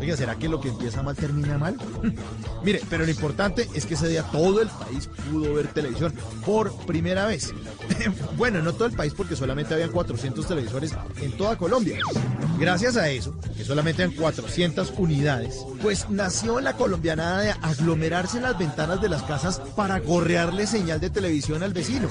Oiga, 0.00 0.16
¿será 0.16 0.36
que 0.36 0.48
lo 0.48 0.60
que 0.60 0.68
empieza 0.68 1.02
mal 1.02 1.16
termina 1.16 1.58
mal? 1.58 1.76
Mire, 2.64 2.80
pero 2.88 3.04
lo 3.04 3.10
importante 3.10 3.68
es 3.74 3.86
que 3.86 3.94
ese 3.94 4.08
día 4.08 4.22
todo 4.22 4.62
el 4.62 4.68
país 4.68 5.10
pudo 5.30 5.54
ver 5.54 5.68
televisión 5.68 6.14
por 6.46 6.72
primera 6.86 7.26
vez. 7.26 7.52
bueno, 8.36 8.62
no 8.62 8.72
todo 8.72 8.86
el 8.86 8.94
país 8.94 9.12
porque 9.12 9.34
solamente 9.34 9.74
habían 9.74 9.90
400 9.90 10.46
televisores 10.46 10.94
en 11.20 11.32
toda 11.32 11.56
Colombia. 11.56 11.98
Gracias 12.58 12.96
a 12.96 13.10
eso, 13.10 13.34
que 13.56 13.64
solamente 13.64 14.02
eran 14.02 14.14
400 14.14 14.94
unidades, 14.98 15.64
pues 15.82 16.08
nació 16.10 16.60
la 16.60 16.74
colombianada 16.74 17.40
de 17.40 17.50
aglomerarse 17.50 18.36
en 18.36 18.44
las 18.44 18.58
ventanas 18.58 19.00
de 19.00 19.08
las 19.08 19.22
casas 19.22 19.60
para 19.74 19.98
gorrearle 19.98 20.66
señal 20.66 21.00
de 21.00 21.10
televisión 21.10 21.62
al 21.62 21.72
vecino. 21.72 22.08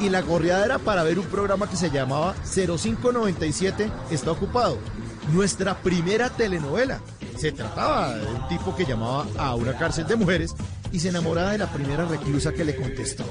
Y 0.00 0.08
la 0.08 0.22
gorreada 0.22 0.64
era 0.64 0.78
para 0.78 1.04
ver 1.04 1.18
un 1.22 1.28
programa 1.28 1.68
que 1.68 1.76
se 1.76 1.90
llamaba 1.90 2.34
0597 2.44 3.90
Está 4.10 4.32
Ocupado. 4.32 4.78
Nuestra 5.32 5.76
primera 5.78 6.30
telenovela. 6.30 7.00
Se 7.38 7.52
trataba 7.52 8.14
de 8.14 8.26
un 8.26 8.48
tipo 8.48 8.74
que 8.74 8.84
llamaba 8.84 9.26
a 9.38 9.54
una 9.54 9.76
cárcel 9.76 10.06
de 10.06 10.16
mujeres 10.16 10.54
y 10.90 10.98
se 10.98 11.08
enamoraba 11.08 11.52
de 11.52 11.58
la 11.58 11.72
primera 11.72 12.04
reclusa 12.04 12.52
que 12.52 12.64
le 12.64 12.76
contestó. 12.76 13.24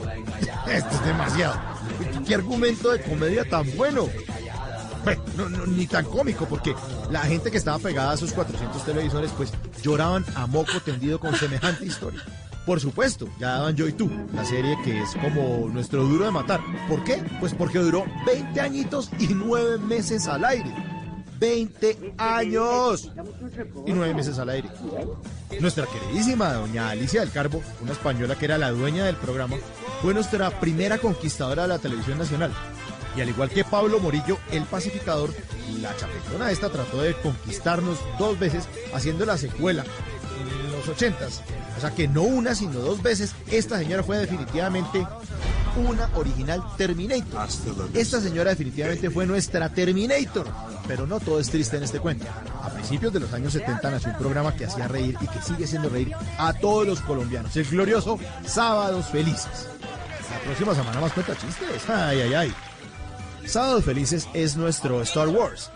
Esto 0.68 0.89
es 0.95 1.05
demasiado. 1.05 1.59
¿Qué 2.26 2.35
argumento 2.35 2.91
de 2.91 3.01
comedia 3.01 3.47
tan 3.47 3.65
bueno? 3.76 4.07
No, 5.35 5.49
no, 5.49 5.65
ni 5.65 5.88
tan 5.88 6.05
cómico, 6.05 6.45
porque 6.45 6.76
la 7.09 7.22
gente 7.22 7.49
que 7.49 7.57
estaba 7.57 7.80
pegada 7.80 8.11
a 8.11 8.18
sus 8.18 8.34
400 8.34 8.85
televisores, 8.85 9.31
pues 9.35 9.51
lloraban 9.81 10.23
a 10.35 10.45
moco 10.45 10.80
tendido 10.84 11.19
con 11.19 11.35
semejante 11.35 11.85
historia. 11.85 12.22
Por 12.66 12.80
supuesto, 12.80 13.28
ya 13.40 13.54
daban 13.54 13.76
Yo 13.76 13.88
y 13.88 13.94
Tú, 13.94 14.10
la 14.34 14.46
serie 14.46 14.78
que 14.84 15.02
es 15.02 15.16
como 15.16 15.68
nuestro 15.70 16.04
duro 16.04 16.26
de 16.26 16.32
matar. 16.32 16.60
¿Por 16.88 17.04
qué? 17.04 17.24
Pues 17.40 17.54
porque 17.54 17.80
duró 17.80 18.06
20 18.26 18.62
añitos 18.62 19.10
y 19.18 19.28
9 19.30 19.80
meses 19.80 20.28
al 20.28 20.46
aire. 20.46 20.72
20 21.40 22.14
años 22.20 23.12
y 23.88 23.92
9 23.92 24.14
meses 24.14 24.38
al 24.38 24.50
aire. 24.50 24.70
Nuestra 25.60 25.88
queridísima 25.88 26.54
doña 26.54 26.92
Alicia 26.92 27.22
del 27.22 27.32
Carbo, 27.32 27.64
una 27.82 27.94
española 27.94 28.36
que 28.36 28.46
era 28.46 28.60
la 28.60 28.70
dueña 28.70 29.06
del 29.06 29.16
programa, 29.16 29.58
fue 30.04 30.14
nuestra 30.14 30.52
primera 30.60 31.00
conquistadora 31.00 31.64
de 31.64 31.70
la 31.70 31.80
televisión 31.80 32.20
nacional. 32.20 32.52
Y 33.18 33.22
al 33.22 33.30
igual 33.30 33.50
que 33.50 33.64
Pablo 33.64 34.00
Morillo, 34.00 34.38
el 34.52 34.64
pacificador, 34.64 35.34
la 35.82 35.96
chapetona 35.98 36.52
esta 36.52 36.70
trató 36.70 37.02
de 37.02 37.16
conquistarnos 37.16 37.98
dos 38.20 38.38
veces 38.38 38.68
haciendo 38.94 39.26
la 39.26 39.38
secuela 39.38 39.84
los 40.82 40.90
ochentas. 40.90 41.41
O 41.78 41.82
sea 41.82 41.91
que 41.91 42.08
no 42.08 42.24
una, 42.24 42.56
sino 42.56 42.80
dos 42.80 43.02
veces. 43.02 43.34
Esta 43.49 43.78
señora 43.78 44.03
fue 44.03 44.18
definitivamente 44.18 45.06
una 45.76 46.10
original 46.16 46.62
Terminator. 46.78 47.48
Esta 47.94 48.20
señora 48.20 48.52
definitivamente 48.52 49.10
fue 49.10 49.26
nuestra 49.26 49.70
Terminator. 49.70 50.48
Pero 50.88 51.08
no 51.08 51.20
todo 51.20 51.40
es 51.40 51.49
triste 51.49 51.78
en 51.78 51.84
este 51.84 51.99
cuento. 51.99 52.26
A 52.62 52.70
principios 52.70 53.14
de 53.14 53.20
los 53.20 53.32
años 53.34 53.53
70 53.53 53.91
nació 53.91 54.12
un 54.12 54.18
programa 54.18 54.56
que 54.56 54.66
hacía 54.66 54.88
reír 54.88 55.16
y 55.22 55.28
que 55.28 55.41
sigue 55.41 55.66
haciendo 55.66 55.90
reír 55.90 56.14
a 56.38 56.53
todos 56.53 56.86
los 56.86 57.02
colombianos. 57.02 57.56
El 57.56 57.66
glorioso 57.66 58.20
Sábados 58.45 59.06
Felices. 59.08 59.68
La 60.32 60.40
próxima 60.45 60.76
semana 60.76 60.99
más 60.99 61.14
cuenta 61.14 61.36
chistes. 61.38 61.90
Ay, 61.90 62.22
ay, 62.22 62.34
ay. 62.34 62.53
Sábados 63.45 63.86
Felices 63.86 64.28
es 64.34 64.56
nuestro 64.56 65.02
Star 65.02 65.28
Wars. 65.30 65.72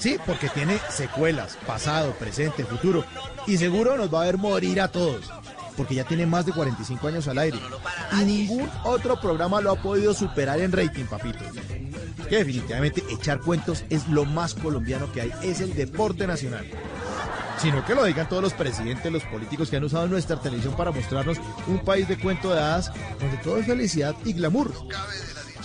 Sí, 0.00 0.16
porque 0.24 0.48
tiene 0.48 0.80
secuelas, 0.88 1.58
pasado, 1.66 2.12
presente, 2.14 2.64
futuro. 2.64 3.04
Y 3.46 3.58
seguro 3.58 3.98
nos 3.98 4.12
va 4.12 4.22
a 4.22 4.24
ver 4.24 4.38
morir 4.38 4.80
a 4.80 4.88
todos. 4.88 5.30
Porque 5.76 5.94
ya 5.94 6.04
tiene 6.04 6.24
más 6.24 6.46
de 6.46 6.52
45 6.52 7.06
años 7.06 7.28
al 7.28 7.38
aire. 7.38 7.58
Y 8.18 8.24
ningún 8.24 8.68
otro 8.84 9.20
programa 9.20 9.60
lo 9.60 9.72
ha 9.72 9.76
podido 9.76 10.14
superar 10.14 10.58
en 10.60 10.72
rating, 10.72 11.04
papito. 11.04 11.44
que 12.28 12.36
definitivamente 12.36 13.04
echar 13.10 13.40
cuentos 13.40 13.84
es 13.90 14.08
lo 14.08 14.24
más 14.24 14.54
colombiano 14.54 15.12
que 15.12 15.20
hay, 15.20 15.32
es 15.42 15.60
el 15.60 15.74
deporte 15.74 16.26
nacional. 16.26 16.66
Sino 17.58 17.84
que 17.84 17.94
lo 17.94 18.04
digan 18.04 18.26
todos 18.26 18.42
los 18.42 18.54
presidentes, 18.54 19.12
los 19.12 19.24
políticos 19.24 19.68
que 19.68 19.76
han 19.76 19.84
usado 19.84 20.08
nuestra 20.08 20.40
televisión 20.40 20.74
para 20.76 20.92
mostrarnos 20.92 21.36
un 21.66 21.80
país 21.80 22.08
de 22.08 22.18
cuento 22.18 22.54
de 22.54 22.60
hadas 22.60 22.90
donde 23.20 23.36
todo 23.38 23.58
es 23.58 23.66
felicidad 23.66 24.14
y 24.24 24.32
glamour. 24.32 24.72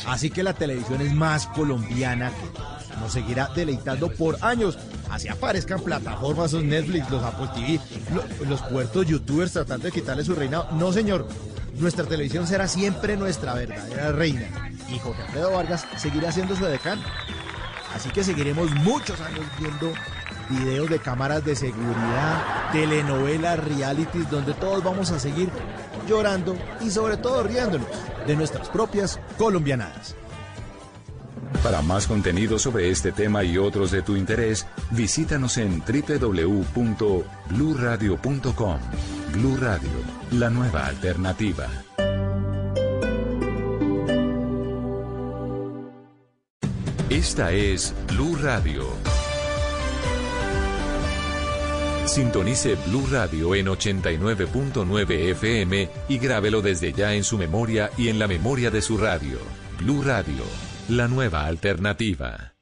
Así 0.05 0.29
que 0.29 0.43
la 0.43 0.53
televisión 0.53 0.99
es 1.01 1.13
más 1.13 1.47
colombiana 1.47 2.31
que 2.31 2.75
nos 2.99 3.11
seguirá 3.13 3.49
deleitando 3.55 4.09
por 4.11 4.37
años. 4.41 4.77
Así 5.09 5.27
aparezcan 5.27 5.81
plataformas, 5.81 6.53
los 6.53 6.63
Netflix, 6.63 7.09
los 7.09 7.23
Apple 7.23 7.47
TV, 7.53 7.79
lo- 8.13 8.45
los 8.49 8.61
puertos 8.63 9.05
youtubers 9.05 9.51
tratando 9.53 9.85
de 9.85 9.91
quitarle 9.91 10.23
su 10.23 10.33
reinado. 10.35 10.67
No, 10.73 10.91
señor. 10.91 11.27
Nuestra 11.75 12.05
televisión 12.05 12.47
será 12.47 12.69
siempre 12.69 13.17
nuestra 13.17 13.53
verdadera 13.53 14.13
reina. 14.13 14.47
Y 14.89 14.97
Jorge 14.97 15.21
Alfredo 15.23 15.51
Vargas 15.51 15.85
seguirá 15.97 16.31
siendo 16.31 16.55
su 16.55 16.63
decano. 16.63 17.01
Así 17.93 18.09
que 18.09 18.23
seguiremos 18.23 18.71
muchos 18.75 19.19
años 19.19 19.45
viendo 19.59 19.91
videos 20.49 20.89
de 20.89 20.99
cámaras 20.99 21.43
de 21.43 21.53
seguridad, 21.55 22.71
telenovelas, 22.71 23.59
realities, 23.63 24.29
donde 24.29 24.53
todos 24.53 24.83
vamos 24.83 25.11
a 25.11 25.19
seguir 25.19 25.49
llorando 26.07 26.55
y 26.81 26.89
sobre 26.91 27.17
todo 27.17 27.43
riéndonos 27.43 27.87
de 28.25 28.35
nuestras 28.35 28.69
propias 28.69 29.19
colombianadas. 29.37 30.15
Para 31.63 31.81
más 31.81 32.07
contenido 32.07 32.59
sobre 32.59 32.89
este 32.89 33.11
tema 33.11 33.43
y 33.43 33.57
otros 33.57 33.91
de 33.91 34.01
tu 34.01 34.15
interés, 34.15 34.65
visítanos 34.91 35.57
en 35.57 35.81
www.bluradio.com. 35.81 38.79
Blu 39.33 39.57
Radio, 39.57 39.89
la 40.31 40.49
nueva 40.49 40.87
alternativa. 40.87 41.67
Esta 47.09 47.51
es 47.51 47.93
Blue 48.07 48.37
Radio. 48.41 48.85
Sintonice 52.05 52.75
Blue 52.87 53.05
Radio 53.11 53.55
en 53.55 53.65
89.9 53.65 55.31
FM 55.31 55.89
y 56.07 56.17
grábelo 56.17 56.61
desde 56.61 56.93
ya 56.93 57.13
en 57.13 57.23
su 57.23 57.37
memoria 57.37 57.89
y 57.97 58.09
en 58.09 58.19
la 58.19 58.27
memoria 58.27 58.71
de 58.71 58.81
su 58.81 58.97
radio. 58.97 59.37
Blue 59.79 60.03
Radio, 60.03 60.43
la 60.89 61.07
nueva 61.07 61.45
alternativa. 61.45 62.53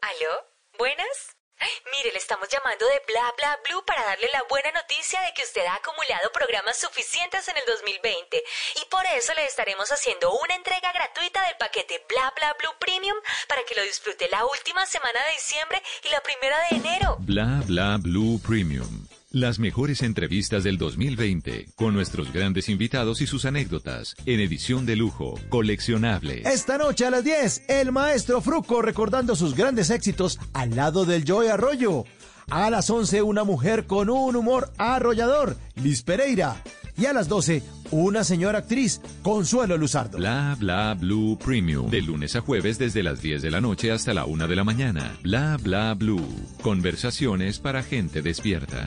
¿Aló? 0.00 0.34
¿Buenas? 0.76 1.36
Ay, 1.60 1.70
Mire, 1.90 2.12
le 2.12 2.18
estamos 2.18 2.48
llamando 2.48 2.86
de 2.86 3.02
Bla 3.06 3.32
Bla 3.36 3.58
Blue 3.64 3.84
para 3.84 4.04
darle 4.04 4.28
la 4.32 4.42
buena 4.48 4.70
noticia 4.72 5.20
de 5.22 5.32
que 5.34 5.42
usted 5.42 5.64
ha 5.66 5.74
acumulado 5.74 6.30
programas 6.32 6.78
suficientes 6.78 7.48
en 7.48 7.56
el 7.56 7.62
2020 7.66 8.42
y 8.76 8.90
por 8.90 9.04
eso 9.06 9.34
le 9.34 9.44
estaremos 9.44 9.90
haciendo 9.90 10.32
una 10.38 10.54
entrega 10.54 10.92
gratuita 10.92 11.42
del 11.46 11.56
paquete 11.58 12.04
Bla 12.08 12.32
Bla 12.36 12.54
Blue 12.58 12.74
Premium 12.78 13.16
para 13.48 13.62
que 13.64 13.74
lo 13.74 13.82
disfrute 13.82 14.28
la 14.28 14.44
última 14.44 14.86
semana 14.86 15.18
de 15.26 15.32
diciembre 15.32 15.82
y 16.04 16.08
la 16.10 16.22
primera 16.22 16.58
de 16.70 16.76
enero. 16.76 17.16
Bla 17.20 17.62
Bla 17.66 17.98
Blue 18.00 18.40
Premium. 18.46 19.07
Las 19.38 19.60
mejores 19.60 20.02
entrevistas 20.02 20.64
del 20.64 20.78
2020 20.78 21.66
con 21.76 21.94
nuestros 21.94 22.32
grandes 22.32 22.68
invitados 22.68 23.20
y 23.20 23.28
sus 23.28 23.44
anécdotas 23.44 24.16
en 24.26 24.40
edición 24.40 24.84
de 24.84 24.96
lujo, 24.96 25.36
coleccionable. 25.48 26.42
Esta 26.44 26.76
noche 26.76 27.06
a 27.06 27.10
las 27.10 27.22
10, 27.22 27.62
el 27.68 27.92
maestro 27.92 28.40
Fruco 28.40 28.82
recordando 28.82 29.36
sus 29.36 29.54
grandes 29.54 29.90
éxitos 29.90 30.40
al 30.54 30.74
lado 30.74 31.04
del 31.04 31.24
Joy 31.24 31.46
Arroyo. 31.46 32.04
A 32.50 32.68
las 32.68 32.90
11, 32.90 33.22
una 33.22 33.44
mujer 33.44 33.86
con 33.86 34.10
un 34.10 34.34
humor 34.34 34.72
arrollador, 34.76 35.56
Liz 35.76 36.02
Pereira. 36.02 36.60
Y 36.98 37.06
a 37.06 37.12
las 37.12 37.28
12, 37.28 37.62
una 37.92 38.24
señora 38.24 38.58
actriz, 38.58 39.00
Consuelo 39.22 39.76
Luzardo. 39.76 40.18
Bla 40.18 40.56
Bla 40.58 40.94
Blue 40.94 41.38
Premium. 41.38 41.88
De 41.88 42.02
lunes 42.02 42.34
a 42.34 42.40
jueves 42.40 42.76
desde 42.78 43.04
las 43.04 43.22
10 43.22 43.40
de 43.40 43.50
la 43.52 43.60
noche 43.60 43.92
hasta 43.92 44.12
la 44.12 44.24
1 44.24 44.48
de 44.48 44.56
la 44.56 44.64
mañana. 44.64 45.16
Bla 45.22 45.56
Bla 45.62 45.94
Blue. 45.94 46.26
Conversaciones 46.60 47.60
para 47.60 47.84
gente 47.84 48.20
despierta. 48.20 48.86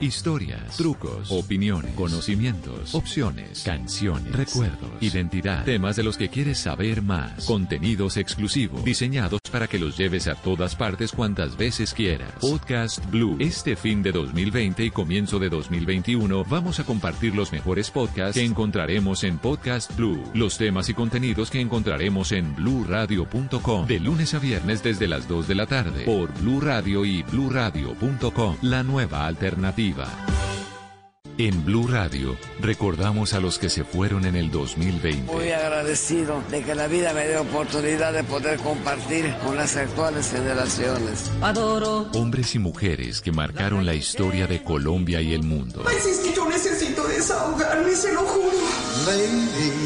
Historias, 0.00 0.78
trucos, 0.78 1.30
opiniones, 1.30 1.94
conocimientos, 1.94 2.94
opciones, 2.94 3.62
canciones, 3.62 4.32
recuerdos, 4.32 4.90
identidad, 5.02 5.62
temas 5.66 5.94
de 5.96 6.02
los 6.02 6.16
que 6.16 6.30
quieres 6.30 6.58
saber 6.58 7.02
más, 7.02 7.44
contenidos 7.44 8.16
exclusivos, 8.16 8.82
diseñados 8.82 9.40
para 9.52 9.68
que 9.68 9.78
los 9.78 9.98
lleves 9.98 10.26
a 10.26 10.36
todas 10.36 10.74
partes 10.74 11.12
cuantas 11.12 11.54
veces 11.58 11.92
quieras. 11.92 12.32
Podcast 12.40 13.04
Blue. 13.10 13.36
Este 13.40 13.76
fin 13.76 14.02
de 14.02 14.12
2020 14.12 14.86
y 14.86 14.90
comienzo 14.90 15.38
de 15.38 15.50
2021 15.50 16.44
vamos 16.44 16.80
a 16.80 16.84
compartir 16.84 17.34
los 17.34 17.52
mejores 17.52 17.90
podcasts 17.90 18.38
que 18.38 18.44
encontraremos 18.46 19.22
en 19.22 19.36
Podcast 19.36 19.94
Blue, 19.98 20.24
los 20.32 20.56
temas 20.56 20.88
y 20.88 20.94
contenidos 20.94 21.50
que 21.50 21.60
encontraremos 21.60 22.32
en 22.32 22.56
bluradio.com 22.56 23.86
de 23.86 24.00
lunes 24.00 24.32
a 24.32 24.38
viernes 24.38 24.82
desde 24.82 25.06
las 25.06 25.28
2 25.28 25.46
de 25.46 25.54
la 25.54 25.66
tarde 25.66 26.04
por 26.06 26.32
Blue 26.40 26.62
Radio 26.62 27.04
y 27.04 27.22
bluradio.com, 27.24 28.56
la 28.62 28.82
nueva 28.82 29.26
alternativa. 29.26 29.89
býva. 29.90 30.69
En 31.40 31.64
Blue 31.64 31.86
Radio 31.86 32.36
recordamos 32.60 33.32
a 33.32 33.40
los 33.40 33.58
que 33.58 33.70
se 33.70 33.82
fueron 33.82 34.26
en 34.26 34.36
el 34.36 34.50
2020. 34.50 35.32
Muy 35.32 35.50
agradecido 35.52 36.42
de 36.50 36.62
que 36.62 36.74
la 36.74 36.86
vida 36.86 37.14
me 37.14 37.26
dé 37.26 37.38
oportunidad 37.38 38.12
de 38.12 38.22
poder 38.24 38.58
compartir 38.58 39.34
con 39.42 39.56
las 39.56 39.74
actuales 39.74 40.30
generaciones. 40.30 41.30
Adoro. 41.40 42.10
Hombres 42.12 42.54
y 42.56 42.58
mujeres 42.58 43.22
que 43.22 43.32
marcaron 43.32 43.86
la 43.86 43.94
historia 43.94 44.46
de 44.46 44.62
Colombia 44.62 45.22
y 45.22 45.32
el 45.32 45.42
mundo. 45.42 45.80
Pues 45.82 46.04
es 46.04 46.18
que 46.18 46.34
yo 46.34 46.46
necesito 46.46 47.08
desahogarme, 47.08 47.96
se 47.96 48.12
lo 48.12 48.20
juro. 48.20 48.90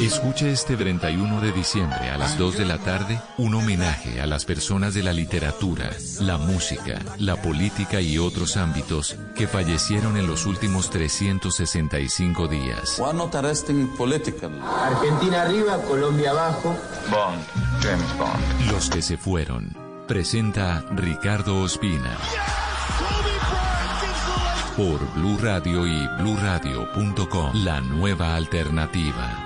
Escuche 0.01 0.51
este 0.51 0.77
31 0.77 1.41
de 1.41 1.53
diciembre 1.53 2.11
a 2.11 2.19
las 2.19 2.37
2 2.37 2.59
de 2.59 2.65
la 2.65 2.79
tarde 2.79 3.21
un 3.39 3.55
homenaje 3.55 4.21
a 4.21 4.27
las 4.27 4.45
personas 4.45 4.93
de 4.93 5.05
la 5.05 5.13
literatura, 5.13 5.91
la 6.21 6.37
música, 6.37 7.01
la 7.19 7.41
política 7.41 8.01
y 8.01 8.19
otros 8.19 8.57
ámbitos 8.57 9.17
que 9.37 9.47
fallecieron 9.47 10.17
en 10.17 10.27
los 10.27 10.47
últimos 10.47 10.91
365 11.45 12.49
días. 12.49 12.99
Argentina 14.63 15.43
arriba, 15.43 15.77
Colombia 15.83 16.31
abajo. 16.31 16.75
Bond, 17.11 17.43
James 17.83 18.19
Bond. 18.19 18.73
Los 18.73 18.89
que 18.89 19.03
se 19.03 19.19
fueron. 19.19 19.77
Presenta 20.09 20.83
Ricardo 20.93 21.61
Ospina. 21.61 22.17
Por 24.77 24.99
Blue 25.15 25.39
Radio 25.41 25.87
y 25.87 26.07
bluradio.com. 26.19 27.53
La 27.63 27.81
nueva 27.83 28.35
alternativa. 28.35 29.44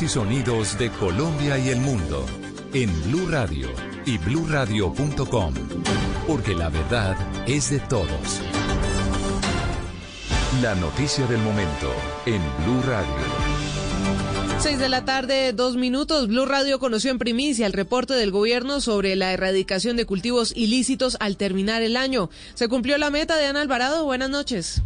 Y 0.00 0.06
sonidos 0.06 0.78
de 0.78 0.90
Colombia 0.90 1.58
y 1.58 1.70
el 1.70 1.80
mundo 1.80 2.24
en 2.72 2.88
Blue 3.10 3.26
Radio 3.28 3.68
y 4.06 4.16
bluradio.com, 4.18 5.54
porque 6.24 6.54
la 6.54 6.68
verdad 6.68 7.16
es 7.48 7.70
de 7.70 7.80
todos. 7.80 8.40
La 10.62 10.76
noticia 10.76 11.26
del 11.26 11.38
momento 11.38 11.90
en 12.26 12.40
Blue 12.64 12.80
Radio. 12.86 13.12
6 14.60 14.78
de 14.78 14.88
la 14.88 15.04
tarde, 15.04 15.52
dos 15.52 15.76
minutos. 15.76 16.28
Blue 16.28 16.46
Radio 16.46 16.78
conoció 16.78 17.10
en 17.10 17.18
primicia 17.18 17.66
el 17.66 17.72
reporte 17.72 18.14
del 18.14 18.30
gobierno 18.30 18.80
sobre 18.80 19.16
la 19.16 19.32
erradicación 19.32 19.96
de 19.96 20.06
cultivos 20.06 20.52
ilícitos 20.54 21.16
al 21.18 21.36
terminar 21.36 21.82
el 21.82 21.96
año. 21.96 22.30
Se 22.54 22.68
cumplió 22.68 22.98
la 22.98 23.10
meta 23.10 23.36
de 23.36 23.46
Ana 23.46 23.62
Alvarado. 23.62 24.04
Buenas 24.04 24.30
noches. 24.30 24.82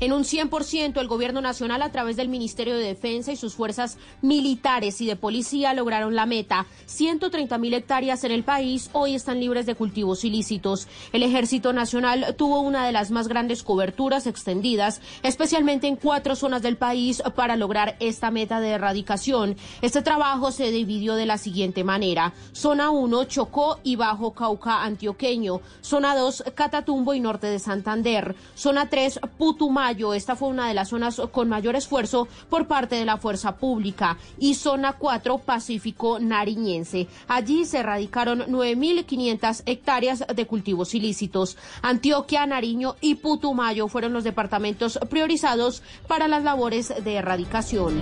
En 0.00 0.14
un 0.14 0.24
100%, 0.24 0.98
el 0.98 1.08
Gobierno 1.08 1.42
Nacional, 1.42 1.82
a 1.82 1.92
través 1.92 2.16
del 2.16 2.30
Ministerio 2.30 2.74
de 2.74 2.82
Defensa 2.84 3.32
y 3.32 3.36
sus 3.36 3.54
fuerzas 3.54 3.98
militares 4.22 4.98
y 5.02 5.06
de 5.06 5.14
policía, 5.14 5.74
lograron 5.74 6.14
la 6.14 6.24
meta. 6.24 6.64
130 6.86 7.58
mil 7.58 7.74
hectáreas 7.74 8.24
en 8.24 8.32
el 8.32 8.42
país 8.42 8.88
hoy 8.94 9.14
están 9.14 9.40
libres 9.40 9.66
de 9.66 9.74
cultivos 9.74 10.24
ilícitos. 10.24 10.88
El 11.12 11.22
Ejército 11.22 11.74
Nacional 11.74 12.34
tuvo 12.38 12.60
una 12.60 12.86
de 12.86 12.92
las 12.92 13.10
más 13.10 13.28
grandes 13.28 13.62
coberturas 13.62 14.26
extendidas, 14.26 15.02
especialmente 15.22 15.86
en 15.86 15.96
cuatro 15.96 16.34
zonas 16.34 16.62
del 16.62 16.78
país, 16.78 17.22
para 17.36 17.56
lograr 17.56 17.96
esta 18.00 18.30
meta 18.30 18.58
de 18.58 18.70
erradicación. 18.70 19.56
Este 19.82 20.00
trabajo 20.00 20.50
se 20.50 20.70
dividió 20.70 21.14
de 21.14 21.26
la 21.26 21.36
siguiente 21.36 21.84
manera. 21.84 22.32
Zona 22.52 22.88
1, 22.88 23.24
Chocó 23.24 23.78
y 23.82 23.96
Bajo 23.96 24.32
Cauca 24.32 24.82
Antioqueño. 24.82 25.60
Zona 25.82 26.16
2, 26.16 26.44
Catatumbo 26.54 27.12
y 27.12 27.20
Norte 27.20 27.48
de 27.48 27.58
Santander. 27.58 28.34
Zona 28.54 28.88
3, 28.88 29.20
Putumayo 29.36 29.89
esta 30.14 30.36
fue 30.36 30.48
una 30.48 30.68
de 30.68 30.74
las 30.74 30.88
zonas 30.88 31.20
con 31.32 31.48
mayor 31.48 31.76
esfuerzo 31.76 32.28
por 32.48 32.66
parte 32.66 32.96
de 32.96 33.04
la 33.04 33.16
fuerza 33.16 33.56
pública. 33.56 34.18
Y 34.38 34.54
zona 34.54 34.94
4, 34.94 35.38
Pacífico 35.38 36.18
Nariñense. 36.18 37.08
Allí 37.28 37.64
se 37.64 37.78
erradicaron 37.78 38.40
9.500 38.40 39.62
hectáreas 39.66 40.24
de 40.34 40.46
cultivos 40.46 40.94
ilícitos. 40.94 41.56
Antioquia, 41.82 42.46
Nariño 42.46 42.96
y 43.00 43.16
Putumayo 43.16 43.88
fueron 43.88 44.12
los 44.12 44.24
departamentos 44.24 44.98
priorizados 45.08 45.82
para 46.06 46.28
las 46.28 46.44
labores 46.44 46.92
de 47.02 47.14
erradicación. 47.14 48.00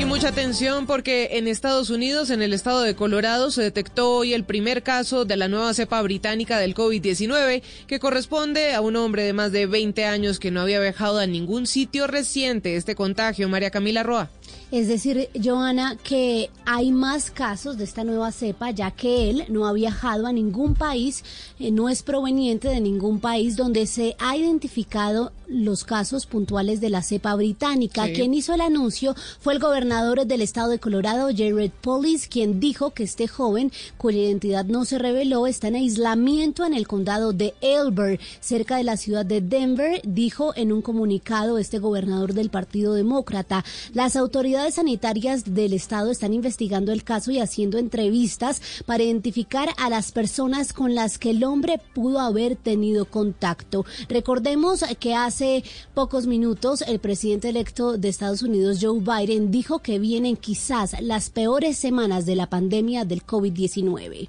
Y 0.00 0.06
mucha 0.06 0.28
atención 0.28 0.86
porque 0.86 1.28
en 1.32 1.46
Estados 1.46 1.90
Unidos, 1.90 2.30
en 2.30 2.40
el 2.40 2.54
estado 2.54 2.80
de 2.80 2.94
Colorado, 2.94 3.50
se 3.50 3.60
detectó 3.60 4.16
hoy 4.16 4.32
el 4.32 4.44
primer 4.44 4.82
caso 4.82 5.26
de 5.26 5.36
la 5.36 5.46
nueva 5.46 5.74
cepa 5.74 6.00
británica 6.00 6.58
del 6.58 6.74
COVID-19 6.74 7.62
que 7.86 8.00
corresponde 8.00 8.72
a 8.72 8.80
un 8.80 8.96
hombre 8.96 9.24
de 9.24 9.34
más 9.34 9.52
de 9.52 9.66
20 9.66 10.06
años 10.06 10.40
que 10.40 10.50
no 10.50 10.62
había 10.62 10.80
viajado 10.80 11.18
a 11.18 11.26
ningún 11.26 11.66
sitio 11.66 12.06
reciente. 12.06 12.76
Este 12.76 12.94
contagio, 12.94 13.50
María 13.50 13.70
Camila 13.70 14.02
Roa. 14.02 14.30
Es 14.70 14.86
decir, 14.86 15.28
Joana, 15.42 15.96
que 15.96 16.48
hay 16.64 16.92
más 16.92 17.32
casos 17.32 17.76
de 17.76 17.82
esta 17.84 18.04
nueva 18.04 18.30
cepa, 18.30 18.70
ya 18.70 18.92
que 18.92 19.28
él 19.28 19.44
no 19.48 19.66
ha 19.66 19.72
viajado 19.72 20.28
a 20.28 20.32
ningún 20.32 20.74
país, 20.74 21.24
eh, 21.58 21.72
no 21.72 21.88
es 21.88 22.04
proveniente 22.04 22.68
de 22.68 22.80
ningún 22.80 23.18
país 23.18 23.56
donde 23.56 23.86
se 23.88 24.14
ha 24.20 24.36
identificado 24.36 25.32
los 25.48 25.82
casos 25.82 26.26
puntuales 26.26 26.80
de 26.80 26.90
la 26.90 27.02
cepa 27.02 27.34
británica. 27.34 28.06
Sí. 28.06 28.12
Quien 28.12 28.34
hizo 28.34 28.54
el 28.54 28.60
anuncio 28.60 29.16
fue 29.40 29.54
el 29.54 29.58
gobernador 29.58 30.24
del 30.24 30.42
estado 30.42 30.70
de 30.70 30.78
Colorado, 30.78 31.30
Jared 31.36 31.72
Polis, 31.80 32.28
quien 32.28 32.60
dijo 32.60 32.90
que 32.90 33.02
este 33.02 33.26
joven, 33.26 33.72
cuya 33.98 34.18
identidad 34.18 34.64
no 34.66 34.84
se 34.84 34.98
reveló, 34.98 35.48
está 35.48 35.66
en 35.66 35.74
aislamiento 35.74 36.64
en 36.64 36.74
el 36.74 36.86
condado 36.86 37.32
de 37.32 37.54
Elbert, 37.60 38.20
cerca 38.40 38.76
de 38.76 38.84
la 38.84 38.96
ciudad 38.96 39.26
de 39.26 39.40
Denver, 39.40 40.00
dijo 40.04 40.52
en 40.54 40.70
un 40.70 40.82
comunicado 40.82 41.58
este 41.58 41.80
gobernador 41.80 42.34
del 42.34 42.50
Partido 42.50 42.94
Demócrata. 42.94 43.64
Las 43.92 44.14
autoridades 44.14 44.39
sanitarias 44.70 45.54
del 45.54 45.74
estado 45.74 46.10
están 46.10 46.32
investigando 46.32 46.92
el 46.92 47.04
caso 47.04 47.30
y 47.30 47.40
haciendo 47.40 47.76
entrevistas 47.76 48.62
para 48.86 49.02
identificar 49.02 49.68
a 49.76 49.90
las 49.90 50.12
personas 50.12 50.72
con 50.72 50.94
las 50.94 51.18
que 51.18 51.30
el 51.30 51.44
hombre 51.44 51.78
pudo 51.94 52.20
haber 52.20 52.56
tenido 52.56 53.04
contacto. 53.04 53.84
Recordemos 54.08 54.82
que 54.98 55.14
hace 55.14 55.62
pocos 55.92 56.26
minutos 56.26 56.82
el 56.82 57.00
presidente 57.00 57.50
electo 57.50 57.98
de 57.98 58.08
Estados 58.08 58.42
Unidos, 58.42 58.78
Joe 58.80 59.00
Biden, 59.00 59.50
dijo 59.50 59.80
que 59.80 59.98
vienen 59.98 60.36
quizás 60.36 60.98
las 61.02 61.28
peores 61.28 61.76
semanas 61.76 62.24
de 62.24 62.36
la 62.36 62.48
pandemia 62.48 63.04
del 63.04 63.26
COVID-19. 63.26 64.28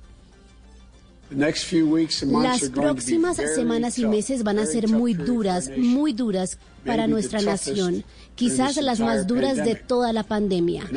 Las 1.32 2.70
próximas 2.70 3.38
semanas 3.38 3.98
y 3.98 4.06
meses 4.06 4.44
van 4.44 4.60
a 4.60 4.66
ser 4.66 4.90
muy 4.90 5.14
duras, 5.14 5.72
muy 5.78 6.12
duras 6.12 6.58
para 6.86 7.08
nuestra 7.08 7.42
nación, 7.42 8.04
quizás 8.42 8.78
las 8.78 9.00
más 9.00 9.28
duras 9.28 9.58
de 9.58 9.76
toda 9.76 10.12
la 10.14 10.24
pandemia. 10.24 10.90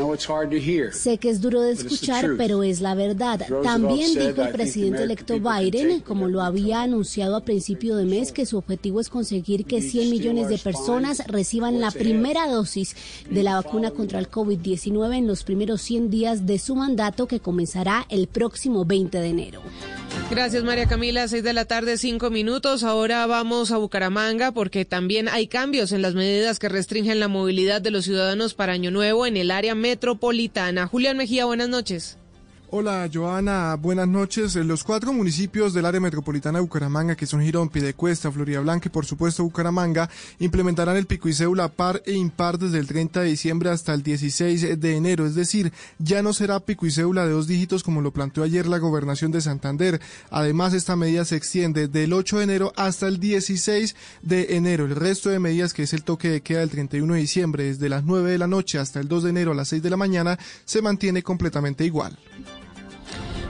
Sé 0.93 1.19
que 1.19 1.29
es 1.29 1.43
duro 1.43 1.61
de 1.61 1.73
escuchar, 1.73 2.31
pero 2.39 2.63
es 2.63 2.81
la 2.81 2.95
verdad. 2.95 3.47
También 3.63 4.15
dijo 4.15 4.43
el 4.43 4.53
presidente 4.53 5.03
electo 5.03 5.39
Biden, 5.39 6.01
como 6.01 6.29
lo 6.29 6.41
había 6.41 6.81
anunciado 6.81 7.37
a 7.37 7.45
principio 7.45 7.97
de 7.97 8.07
mes, 8.07 8.33
que 8.33 8.47
su 8.47 8.57
objetivo 8.57 8.99
es 8.99 9.11
conseguir 9.11 9.67
que 9.67 9.83
100 9.83 10.11
millones 10.11 10.49
de 10.49 10.57
personas 10.57 11.23
reciban 11.27 11.81
la 11.81 11.91
primera 11.91 12.49
dosis 12.49 12.97
de 13.29 13.43
la 13.43 13.57
vacuna 13.57 13.91
contra 13.91 14.19
el 14.19 14.31
COVID-19 14.31 15.19
en 15.19 15.27
los 15.27 15.45
primeros 15.45 15.83
100 15.83 16.11
días 16.11 16.47
de 16.47 16.59
su 16.59 16.75
mandato 16.75 17.27
que 17.27 17.41
comenzará 17.41 18.07
el 18.09 18.27
próximo 18.27 18.87
20 18.87 19.19
de 19.19 19.29
enero. 19.29 19.61
Gracias 20.31 20.65
María 20.65 20.87
Camila, 20.87 21.29
seis 21.29 21.45
de 21.45 21.53
la 21.53 21.67
tarde, 21.67 21.99
cinco 21.99 22.31
minutos. 22.31 22.83
Ahora 22.83 23.27
vamos 23.27 23.71
a 23.71 23.77
Bucaramanga 23.77 24.53
porque 24.53 24.85
también 24.85 25.29
hay 25.29 25.49
cambios 25.49 25.93
en 25.93 26.03
las 26.03 26.15
medidas 26.15 26.59
que 26.59 26.69
restringen 26.69 27.21
la 27.21 27.29
movilidad 27.35 27.83
de 27.83 27.91
los 27.91 28.05
ciudadanos 28.05 28.55
para 28.55 28.73
Año 28.73 28.93
Nuevo 28.93 29.27
en 29.27 29.37
el 29.37 29.51
área 29.51 29.75
metropolitana. 29.75 30.87
Julián 30.87 31.17
Mejía, 31.17 31.45
buenas 31.45 31.69
noches. 31.69 32.17
Hola 32.77 33.09
Joana, 33.09 33.77
buenas 33.77 34.09
noches. 34.09 34.57
Los 34.57 34.83
cuatro 34.83 35.13
municipios 35.13 35.73
del 35.75 35.87
área 35.87 36.01
metropolitana 36.01 36.59
de 36.59 36.63
Bucaramanga, 36.63 37.15
que 37.15 37.25
son 37.25 37.41
Girón, 37.41 37.69
Piedecuesta, 37.69 38.33
Florida 38.33 38.59
Blanca 38.59 38.89
y 38.89 38.91
por 38.91 39.07
supuesto 39.07 39.45
Bucaramanga, 39.45 40.11
implementarán 40.41 40.97
el 40.97 41.07
pico 41.07 41.29
y 41.29 41.35
cédula 41.35 41.69
par 41.69 42.03
e 42.05 42.15
impar 42.15 42.59
desde 42.59 42.81
el 42.81 42.89
30 42.89 43.21
de 43.21 43.29
diciembre 43.29 43.71
hasta 43.71 43.95
el 43.95 44.03
16 44.03 44.81
de 44.81 44.97
enero. 44.97 45.25
Es 45.25 45.37
decir, 45.37 45.73
ya 46.01 46.21
no 46.21 46.33
será 46.33 46.59
pico 46.59 46.85
y 46.85 46.91
cédula 46.91 47.25
de 47.25 47.31
dos 47.31 47.47
dígitos 47.47 47.85
como 47.85 48.01
lo 48.01 48.11
planteó 48.11 48.43
ayer 48.43 48.67
la 48.67 48.79
gobernación 48.79 49.31
de 49.31 49.41
Santander. 49.41 50.01
Además, 50.31 50.75
esta 50.75 50.97
medida 50.97 51.25
se 51.25 51.37
extiende 51.37 51.87
del 51.87 52.13
8 52.13 52.39
de 52.39 52.43
enero 52.43 52.73
hasta 52.75 53.07
el 53.07 53.21
16 53.21 53.95
de 54.23 54.57
enero. 54.57 54.87
El 54.87 54.97
resto 54.97 55.31
de 55.31 55.39
medidas, 55.39 55.75
que 55.75 55.85
es 55.85 55.93
el 55.93 56.03
toque 56.03 56.29
de 56.29 56.41
queda 56.41 56.59
del 56.59 56.71
31 56.71 57.15
de 57.15 57.21
diciembre 57.21 57.65
desde 57.67 57.89
las 57.89 58.03
9 58.03 58.33
de 58.33 58.39
la 58.39 58.49
noche 58.49 58.81
hasta 58.81 58.99
el 58.99 59.07
2 59.07 59.23
de 59.23 59.31
enero 59.31 59.53
a 59.53 59.55
las 59.55 59.69
6 59.69 59.81
de 59.81 59.91
la 59.91 59.97
mañana, 59.97 60.41
se 60.65 60.83
mantiene 60.83 61.23
completamente 61.23 61.85
igual. 61.85 62.19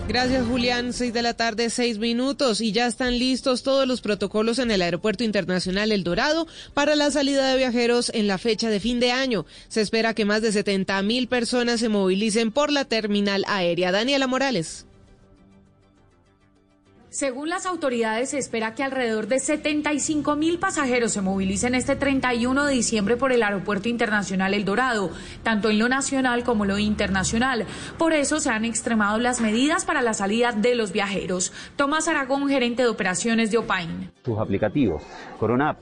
Gracias, 0.07 0.47
Julián. 0.47 0.93
Seis 0.93 1.15
de 1.15 1.23
la 1.23 1.35
tarde, 1.35 1.71
seis 1.71 1.99
minutos. 1.99 2.61
Y 2.61 2.73
ya 2.73 2.87
están 2.87 3.19
listos 3.19 3.63
todos 3.63 3.89
los 3.89 4.03
protocolos 4.03 4.59
en 4.59 4.71
el 4.71 4.83
Aeropuerto 4.83 5.25
Internacional 5.25 5.93
El 5.93 6.05
Dorado 6.05 6.47
para 6.75 6.95
la 6.95 7.11
salida 7.11 7.51
de 7.51 7.57
viajeros 7.57 8.11
en 8.15 8.27
la 8.27 8.39
fecha 8.39 8.69
de 8.69 8.81
fin 8.81 9.01
de 9.01 9.13
año. 9.13 9.47
Se 9.69 9.81
espera 9.81 10.15
que 10.15 10.27
más 10.27 10.43
de 10.43 10.53
70 10.53 11.01
mil 11.03 11.27
personas 11.27 11.81
se 11.81 11.89
movilicen 11.89 12.53
por 12.53 12.71
la 12.71 12.85
terminal 12.85 13.45
aérea. 13.49 13.93
Daniela 13.93 14.27
Morales. 14.27 14.85
Según 17.15 17.49
las 17.49 17.65
autoridades, 17.65 18.31
se 18.31 18.39
espera 18.39 18.75
que 18.75 18.83
alrededor 18.83 19.29
de 19.29 19.39
75 19.39 20.35
mil 20.35 20.59
pasajeros 20.59 21.13
se 21.13 21.21
movilicen 21.21 21.77
este 21.77 21.95
31 21.95 22.65
de 22.65 22.73
diciembre 22.73 23.17
por 23.17 23.31
el 23.31 23.45
Aeropuerto 23.45 23.89
Internacional 23.89 24.53
El 24.53 24.65
Dorado, 24.65 25.11
tanto 25.45 25.71
en 25.71 25.79
lo 25.79 25.89
nacional 25.89 26.43
como 26.43 26.65
lo 26.65 26.77
internacional. 26.77 27.67
Por 27.99 28.15
eso 28.15 28.41
se 28.41 28.51
han 28.51 28.65
extremado 28.65 29.21
las 29.21 29.41
medidas 29.41 29.85
para 29.85 30.03
la 30.03 30.13
salida 30.13 30.51
de 30.51 30.75
los 30.75 30.91
viajeros. 30.91 31.53
Tomás 31.77 32.09
Aragón, 32.09 32.49
gerente 32.49 32.83
de 32.83 32.89
operaciones 32.89 33.53
de 33.53 33.59
Opain. 33.59 34.11
Sus 34.25 34.37
aplicativos, 34.37 35.01
Corona 35.39 35.71
App, 35.71 35.79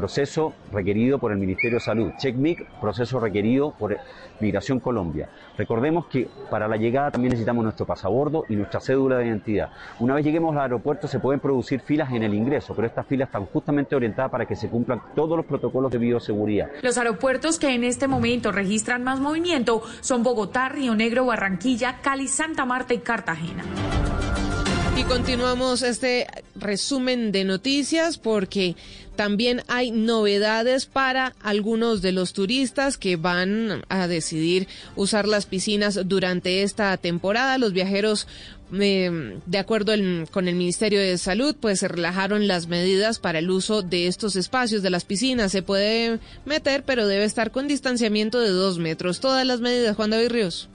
proceso 0.00 0.54
requerido 0.72 1.18
por 1.18 1.30
el 1.30 1.36
Ministerio 1.36 1.76
de 1.76 1.84
Salud, 1.84 2.12
CheckMic, 2.16 2.64
proceso 2.80 3.20
requerido 3.20 3.74
por 3.78 3.98
Migración 4.40 4.80
Colombia. 4.80 5.28
Recordemos 5.58 6.06
que 6.06 6.26
para 6.50 6.66
la 6.66 6.78
llegada 6.78 7.10
también 7.10 7.32
necesitamos 7.32 7.62
nuestro 7.62 7.84
pasabordo 7.84 8.44
y 8.48 8.56
nuestra 8.56 8.80
cédula 8.80 9.18
de 9.18 9.26
identidad. 9.26 9.68
Una 9.98 10.14
vez 10.14 10.24
lleguemos 10.24 10.56
al 10.56 10.62
aeropuerto 10.62 11.06
se 11.06 11.18
pueden 11.20 11.38
producir 11.38 11.80
filas 11.80 12.10
en 12.12 12.22
el 12.22 12.32
ingreso, 12.32 12.74
pero 12.74 12.86
estas 12.86 13.06
filas 13.06 13.28
están 13.28 13.44
justamente 13.44 13.94
orientadas 13.94 14.30
para 14.30 14.46
que 14.46 14.56
se 14.56 14.70
cumplan 14.70 15.02
todos 15.14 15.36
los 15.36 15.44
protocolos 15.44 15.92
de 15.92 15.98
bioseguridad. 15.98 16.70
Los 16.80 16.96
aeropuertos 16.96 17.58
que 17.58 17.74
en 17.74 17.84
este 17.84 18.08
momento 18.08 18.52
registran 18.52 19.04
más 19.04 19.20
movimiento 19.20 19.82
son 20.00 20.22
Bogotá, 20.22 20.70
Río 20.70 20.94
Negro, 20.94 21.26
Barranquilla, 21.26 21.98
Cali, 22.00 22.26
Santa 22.26 22.64
Marta 22.64 22.94
y 22.94 23.00
Cartagena. 23.00 23.64
Y 25.00 25.04
continuamos 25.04 25.80
este 25.80 26.26
resumen 26.56 27.32
de 27.32 27.44
noticias 27.44 28.18
porque 28.18 28.76
también 29.16 29.62
hay 29.66 29.92
novedades 29.92 30.84
para 30.84 31.34
algunos 31.40 32.02
de 32.02 32.12
los 32.12 32.34
turistas 32.34 32.98
que 32.98 33.16
van 33.16 33.82
a 33.88 34.08
decidir 34.08 34.68
usar 34.96 35.26
las 35.26 35.46
piscinas 35.46 35.98
durante 36.04 36.62
esta 36.62 36.94
temporada. 36.98 37.56
Los 37.56 37.72
viajeros 37.72 38.26
Eh, 38.72 39.40
de 39.46 39.58
acuerdo 39.58 39.92
con 40.30 40.46
el 40.46 40.54
Ministerio 40.54 41.00
de 41.00 41.18
Salud, 41.18 41.56
pues 41.58 41.80
se 41.80 41.88
relajaron 41.88 42.46
las 42.46 42.68
medidas 42.68 43.18
para 43.18 43.40
el 43.40 43.50
uso 43.50 43.82
de 43.82 44.06
estos 44.06 44.36
espacios 44.36 44.82
de 44.82 44.90
las 44.90 45.04
piscinas. 45.04 45.50
Se 45.50 45.62
puede 45.62 46.20
meter, 46.44 46.84
pero 46.84 47.08
debe 47.08 47.24
estar 47.24 47.50
con 47.50 47.66
distanciamiento 47.66 48.38
de 48.38 48.50
dos 48.50 48.78
metros. 48.78 49.18
Todas 49.18 49.44
las 49.44 49.60
medidas, 49.60 49.96
Juan 49.96 50.10
David 50.10 50.30
Ríos. 50.30 50.69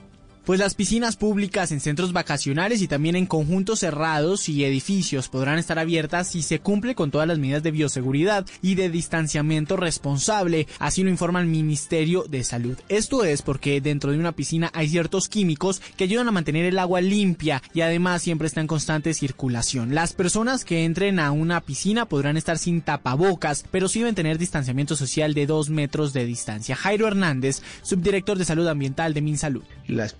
Pues 0.46 0.60
las 0.60 0.76
piscinas 0.76 1.16
públicas 1.16 1.72
en 1.72 1.80
centros 1.80 2.14
vacacionales 2.14 2.84
y 2.84 2.88
también 2.88 3.16
en 3.16 3.26
conjuntos 3.26 3.80
cerrados 3.80 4.48
y 4.48 4.64
edificios 4.64 5.28
podrán 5.28 5.58
estar 5.58 5.80
abiertas 5.80 6.28
si 6.28 6.44
se 6.44 6.60
cumple 6.60 6.94
con 6.94 7.10
todas 7.10 7.28
las 7.28 7.40
medidas 7.40 7.64
de 7.64 7.72
bioseguridad 7.72 8.46
y 8.62 8.76
de 8.76 8.92
distanciamiento 8.92 9.76
responsable, 9.76 10.68
así 10.78 11.02
lo 11.02 11.10
informa 11.10 11.42
el 11.42 11.48
Ministerio 11.48 12.26
de 12.30 12.44
Salud. 12.44 12.78
Esto 12.90 13.24
es 13.24 13.42
porque 13.42 13.82
dentro 13.82 14.12
de 14.12 14.20
una 14.20 14.34
piscina 14.34 14.70
hay 14.76 14.88
ciertos 14.88 15.30
químicos 15.30 15.82
que 15.98 16.04
ayudan 16.04 16.28
a 16.28 16.32
mantener 16.32 16.66
el 16.66 16.78
agua 16.78 17.02
limpia 17.02 17.64
y 17.74 17.82
además 17.82 18.22
siempre 18.22 18.48
está 18.48 18.62
en 18.62 18.68
constante 18.68 19.16
circulación. 19.16 19.96
Las 19.96 20.14
personas 20.14 20.64
que 20.64 20.86
entren 20.86 21.18
a 21.18 21.32
una 21.32 21.62
piscina 21.62 22.06
podrán 22.06 22.38
estar 22.38 22.60
sin 22.60 22.82
tapabocas, 22.82 23.66
pero 23.72 23.88
sí 23.88 23.98
deben 23.98 24.14
tener 24.14 24.38
distanciamiento 24.38 24.96
social 24.96 25.34
de 25.34 25.48
dos 25.48 25.72
metros 25.72 26.14
de 26.14 26.24
distancia. 26.24 26.76
Jairo 26.76 27.08
Hernández, 27.08 27.64
subdirector 27.82 28.38
de 28.38 28.46
Salud 28.46 28.68
Ambiental 28.68 29.16
de 29.16 29.22
MinSalud. 29.22 29.64
Las 29.88 30.14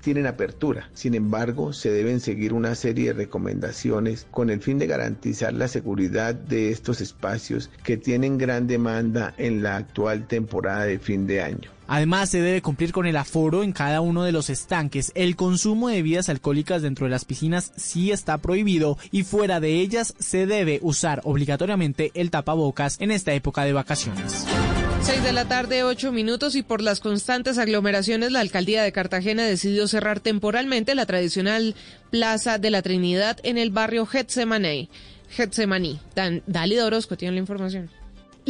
tienen 0.00 0.26
apertura. 0.26 0.90
Sin 0.94 1.14
embargo, 1.14 1.72
se 1.72 1.90
deben 1.90 2.20
seguir 2.20 2.52
una 2.52 2.74
serie 2.74 3.08
de 3.08 3.12
recomendaciones 3.14 4.26
con 4.30 4.50
el 4.50 4.60
fin 4.60 4.78
de 4.78 4.86
garantizar 4.86 5.52
la 5.52 5.68
seguridad 5.68 6.34
de 6.34 6.70
estos 6.70 7.00
espacios 7.00 7.70
que 7.84 7.96
tienen 7.96 8.38
gran 8.38 8.66
demanda 8.66 9.34
en 9.38 9.62
la 9.62 9.76
actual 9.76 10.26
temporada 10.26 10.84
de 10.84 10.98
fin 10.98 11.26
de 11.26 11.42
año. 11.42 11.70
Además, 11.92 12.30
se 12.30 12.40
debe 12.40 12.62
cumplir 12.62 12.92
con 12.92 13.06
el 13.06 13.16
aforo 13.16 13.64
en 13.64 13.72
cada 13.72 14.00
uno 14.00 14.22
de 14.22 14.30
los 14.30 14.48
estanques. 14.48 15.10
El 15.16 15.34
consumo 15.34 15.88
de 15.88 15.96
bebidas 15.96 16.28
alcohólicas 16.28 16.82
dentro 16.82 17.06
de 17.06 17.10
las 17.10 17.24
piscinas 17.24 17.72
sí 17.76 18.12
está 18.12 18.38
prohibido 18.38 18.96
y 19.10 19.24
fuera 19.24 19.58
de 19.58 19.80
ellas 19.80 20.14
se 20.20 20.46
debe 20.46 20.78
usar 20.82 21.20
obligatoriamente 21.24 22.12
el 22.14 22.30
tapabocas 22.30 22.96
en 23.00 23.10
esta 23.10 23.32
época 23.32 23.64
de 23.64 23.72
vacaciones. 23.72 24.46
6 25.02 25.22
de 25.22 25.32
la 25.32 25.46
tarde, 25.46 25.82
8 25.82 26.12
minutos 26.12 26.54
y 26.54 26.62
por 26.62 26.82
las 26.82 27.00
constantes 27.00 27.58
aglomeraciones, 27.58 28.32
la 28.32 28.40
alcaldía 28.40 28.82
de 28.82 28.92
Cartagena 28.92 29.44
decidió 29.44 29.88
cerrar 29.88 30.20
temporalmente 30.20 30.94
la 30.94 31.06
tradicional 31.06 31.74
Plaza 32.10 32.58
de 32.58 32.70
la 32.70 32.82
Trinidad 32.82 33.38
en 33.42 33.58
el 33.58 33.70
barrio 33.70 34.04
Getsemaní. 34.06 34.88
Getsemaní. 35.30 35.98
Dan, 36.14 36.42
Dali 36.46 36.78
Orozco 36.78 37.16
tiene 37.16 37.34
la 37.34 37.40
información. 37.40 37.99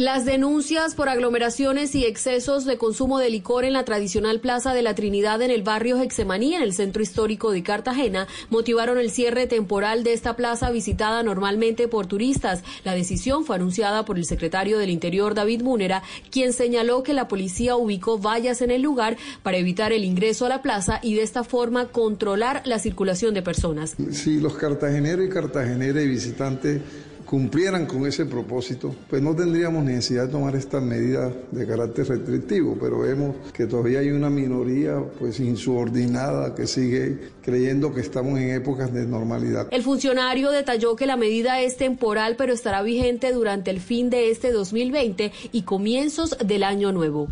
Las 0.01 0.25
denuncias 0.25 0.95
por 0.95 1.09
aglomeraciones 1.09 1.93
y 1.93 2.05
excesos 2.05 2.65
de 2.65 2.79
consumo 2.79 3.19
de 3.19 3.29
licor 3.29 3.65
en 3.65 3.73
la 3.73 3.85
tradicional 3.85 4.39
Plaza 4.39 4.73
de 4.73 4.81
la 4.81 4.95
Trinidad 4.95 5.43
en 5.43 5.51
el 5.51 5.61
barrio 5.61 6.01
Hexemaní, 6.01 6.55
en 6.55 6.63
el 6.63 6.73
centro 6.73 7.03
histórico 7.03 7.51
de 7.51 7.61
Cartagena, 7.61 8.27
motivaron 8.49 8.97
el 8.97 9.11
cierre 9.11 9.45
temporal 9.45 10.03
de 10.03 10.13
esta 10.13 10.35
plaza 10.35 10.71
visitada 10.71 11.21
normalmente 11.21 11.87
por 11.87 12.07
turistas. 12.07 12.63
La 12.83 12.95
decisión 12.95 13.45
fue 13.45 13.57
anunciada 13.57 14.03
por 14.03 14.17
el 14.17 14.25
secretario 14.25 14.79
del 14.79 14.89
Interior, 14.89 15.35
David 15.35 15.61
Múnera, 15.61 16.01
quien 16.31 16.51
señaló 16.51 17.03
que 17.03 17.13
la 17.13 17.27
policía 17.27 17.75
ubicó 17.75 18.17
vallas 18.17 18.63
en 18.63 18.71
el 18.71 18.81
lugar 18.81 19.17
para 19.43 19.57
evitar 19.57 19.93
el 19.93 20.03
ingreso 20.03 20.47
a 20.47 20.49
la 20.49 20.63
plaza 20.63 20.99
y 21.03 21.13
de 21.13 21.21
esta 21.21 21.43
forma 21.43 21.89
controlar 21.89 22.63
la 22.65 22.79
circulación 22.79 23.35
de 23.35 23.43
personas. 23.43 23.95
Si 24.09 24.39
los 24.39 24.55
cartageneros 24.55 25.27
y 25.27 25.29
cartageneras 25.29 26.03
y 26.03 26.07
visitantes 26.07 26.81
cumplieran 27.31 27.85
con 27.85 28.05
ese 28.05 28.25
propósito, 28.25 28.93
pues 29.09 29.21
no 29.21 29.33
tendríamos 29.33 29.85
necesidad 29.85 30.25
de 30.25 30.33
tomar 30.33 30.53
estas 30.53 30.83
medidas 30.83 31.31
de 31.51 31.65
carácter 31.65 32.05
restrictivo, 32.09 32.77
pero 32.77 32.99
vemos 32.99 33.37
que 33.53 33.67
todavía 33.67 33.99
hay 33.99 34.09
una 34.09 34.29
minoría 34.29 35.01
pues 35.17 35.39
insubordinada 35.39 36.53
que 36.53 36.67
sigue 36.67 37.31
creyendo 37.41 37.93
que 37.93 38.01
estamos 38.01 38.37
en 38.37 38.51
épocas 38.51 38.93
de 38.93 39.05
normalidad. 39.07 39.69
El 39.71 39.81
funcionario 39.81 40.51
detalló 40.51 40.97
que 40.97 41.05
la 41.05 41.15
medida 41.15 41.61
es 41.61 41.77
temporal, 41.77 42.35
pero 42.37 42.51
estará 42.51 42.81
vigente 42.81 43.31
durante 43.31 43.71
el 43.71 43.79
fin 43.79 44.09
de 44.09 44.29
este 44.29 44.51
2020 44.51 45.31
y 45.53 45.61
comienzos 45.61 46.35
del 46.45 46.63
año 46.63 46.91
nuevo. 46.91 47.29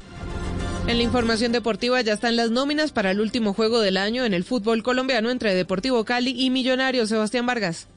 En 0.88 0.95
la 0.95 1.03
información 1.03 1.51
deportiva 1.51 1.99
ya 1.99 2.13
están 2.13 2.38
las 2.38 2.51
nóminas 2.51 2.93
para 2.93 3.11
el 3.11 3.19
último 3.19 3.53
juego 3.53 3.81
del 3.81 3.97
año 3.97 4.23
en 4.23 4.34
el 4.34 4.45
fútbol 4.45 4.81
colombiano 4.81 5.30
entre 5.30 5.53
Deportivo 5.55 6.05
Cali 6.05 6.41
y 6.41 6.51
Millonarios. 6.51 7.09
Sebastián 7.09 7.45
Vargas. 7.45 7.89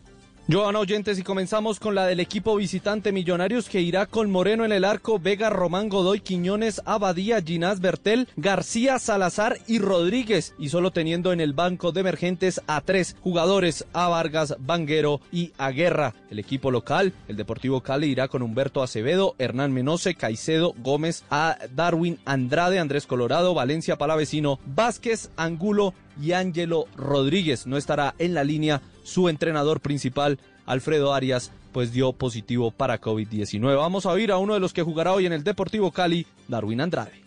Joana 0.51 0.81
Oyentes 0.81 1.21
y 1.21 1.23
comenzamos 1.23 1.79
con 1.79 1.95
la 1.95 2.05
del 2.05 2.19
equipo 2.19 2.57
visitante 2.57 3.13
Millonarios 3.13 3.69
que 3.69 3.81
irá 3.81 4.07
con 4.07 4.29
Moreno 4.29 4.65
en 4.65 4.73
el 4.73 4.85
arco, 4.85 5.21
Vega, 5.21 5.51
Román 5.51 5.89
Godoy, 5.89 6.19
Quiñones, 6.19 6.83
Abadía, 6.85 7.41
Ginás 7.41 7.81
Bertel, 7.81 8.27
García, 8.37 8.99
Salazar 8.99 9.59
y 9.69 9.79
Rodríguez 9.79 10.55
y 10.59 10.71
solo 10.71 10.91
teniendo 10.91 11.33
en 11.33 11.41
el 11.41 11.53
banco 11.53 11.93
de 11.93 12.01
emergentes 12.01 12.61
a 12.67 12.81
tres 12.81 13.15
jugadores, 13.21 13.87
a 13.93 14.09
Vargas, 14.09 14.57
Vanguero 14.59 15.21
y 15.31 15.53
a 15.59 15.71
Guerra. 15.71 16.13
El 16.29 16.41
equipo 16.41 16.73
local, 16.73 17.13
el 17.29 17.37
Deportivo 17.37 17.81
Cali 17.81 18.09
irá 18.09 18.27
con 18.27 18.43
Humberto 18.43 18.83
Acevedo, 18.83 19.37
Hernán 19.39 19.73
Menose, 19.73 20.17
Caicedo, 20.17 20.75
Gómez, 20.79 21.25
a 21.31 21.57
Darwin 21.73 22.19
Andrade, 22.25 22.81
Andrés 22.81 23.07
Colorado, 23.07 23.55
Valencia 23.55 23.97
Palavecino, 23.97 24.59
Vázquez, 24.67 25.31
Angulo 25.37 25.95
y 26.21 26.33
Ángelo 26.33 26.87
Rodríguez. 26.97 27.67
No 27.67 27.77
estará 27.77 28.17
en 28.19 28.35
la 28.35 28.43
línea 28.43 28.83
su 29.03 29.29
entrenador 29.29 29.81
principal, 29.81 30.39
Alfredo 30.67 31.15
Arias, 31.15 31.51
pues 31.73 31.93
dio 31.93 32.13
positivo 32.13 32.71
para 32.71 33.01
COVID-19. 33.01 33.77
Vamos 33.77 34.07
a 34.07 34.11
oír 34.11 34.31
a 34.31 34.39
uno 34.39 34.55
de 34.55 34.61
los 34.61 34.73
que 34.73 34.83
jugará 34.83 35.13
hoy 35.13 35.27
en 35.27 35.33
el 35.33 35.45
Deportivo 35.45 35.91
Cali, 35.91 36.27
Darwin 36.49 36.81
Andrade. 36.81 37.23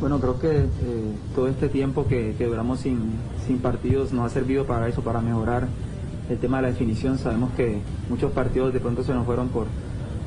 Bueno, 0.00 0.20
creo 0.20 0.38
que 0.38 0.50
eh, 0.50 0.68
todo 1.34 1.48
este 1.48 1.68
tiempo 1.68 2.06
que, 2.06 2.34
que 2.38 2.46
duramos 2.46 2.80
sin, 2.80 3.14
sin, 3.46 3.58
partidos 3.58 4.12
nos 4.12 4.26
ha 4.26 4.34
servido 4.34 4.64
para 4.64 4.88
eso, 4.88 5.02
para 5.02 5.20
mejorar 5.20 5.66
el 6.30 6.38
tema 6.38 6.58
de 6.58 6.62
la 6.62 6.68
definición. 6.68 7.18
Sabemos 7.18 7.52
que 7.54 7.80
muchos 8.08 8.30
partidos 8.30 8.72
de 8.72 8.78
pronto 8.78 9.02
se 9.02 9.12
nos 9.12 9.26
fueron 9.26 9.48
por, 9.48 9.66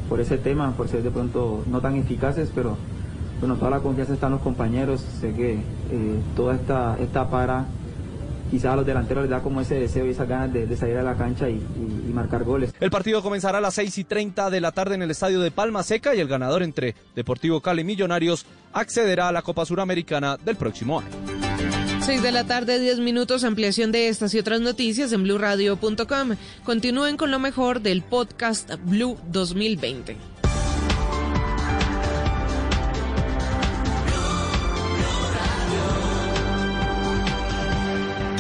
por 0.09 0.19
ese 0.19 0.37
tema, 0.37 0.75
por 0.75 0.89
ser 0.89 1.03
de 1.03 1.11
pronto 1.11 1.63
no 1.67 1.79
tan 1.79 1.95
eficaces, 1.95 2.51
pero 2.53 2.77
bueno, 3.39 3.55
toda 3.55 3.71
la 3.71 3.79
confianza 3.79 4.13
está 4.13 4.27
en 4.27 4.33
los 4.33 4.41
compañeros. 4.41 4.99
Sé 5.21 5.33
que 5.33 5.53
eh, 5.53 5.61
toda 6.35 6.55
esta, 6.55 6.97
esta 6.99 7.29
para 7.29 7.65
quizás 8.51 8.73
a 8.73 8.75
los 8.75 8.85
delanteros 8.85 9.23
les 9.23 9.31
da 9.31 9.41
como 9.41 9.61
ese 9.61 9.75
deseo 9.75 10.05
y 10.05 10.09
esas 10.09 10.27
ganas 10.27 10.53
de, 10.53 10.67
de 10.67 10.77
salir 10.77 10.97
a 10.97 11.03
la 11.03 11.15
cancha 11.15 11.49
y, 11.49 11.53
y, 11.53 12.09
y, 12.09 12.13
marcar 12.13 12.43
goles. 12.43 12.73
El 12.79 12.91
partido 12.91 13.23
comenzará 13.23 13.59
a 13.59 13.61
las 13.61 13.73
6 13.75 13.97
y 13.97 14.03
30 14.03 14.49
de 14.49 14.61
la 14.61 14.71
tarde 14.71 14.95
en 14.95 15.01
el 15.01 15.09
estadio 15.09 15.39
de 15.39 15.49
Palma 15.49 15.81
Seca 15.83 16.13
y 16.13 16.19
el 16.19 16.27
ganador 16.27 16.61
entre 16.61 16.95
Deportivo 17.15 17.61
Cali 17.61 17.81
y 17.81 17.85
Millonarios 17.85 18.45
accederá 18.73 19.29
a 19.29 19.31
la 19.31 19.41
Copa 19.41 19.65
Suramericana 19.65 20.37
del 20.37 20.57
próximo 20.57 20.99
año. 20.99 21.09
6 22.01 22.23
de 22.23 22.31
la 22.31 22.45
tarde, 22.45 22.79
10 22.79 22.99
minutos, 22.99 23.43
ampliación 23.43 23.91
de 23.91 24.07
estas 24.07 24.33
y 24.33 24.39
otras 24.39 24.59
noticias 24.59 25.13
en 25.13 25.23
blurradio.com. 25.23 26.35
Continúen 26.63 27.15
con 27.15 27.29
lo 27.29 27.39
mejor 27.39 27.81
del 27.81 28.01
podcast 28.01 28.71
Blue 28.85 29.17
2020. 29.31 30.30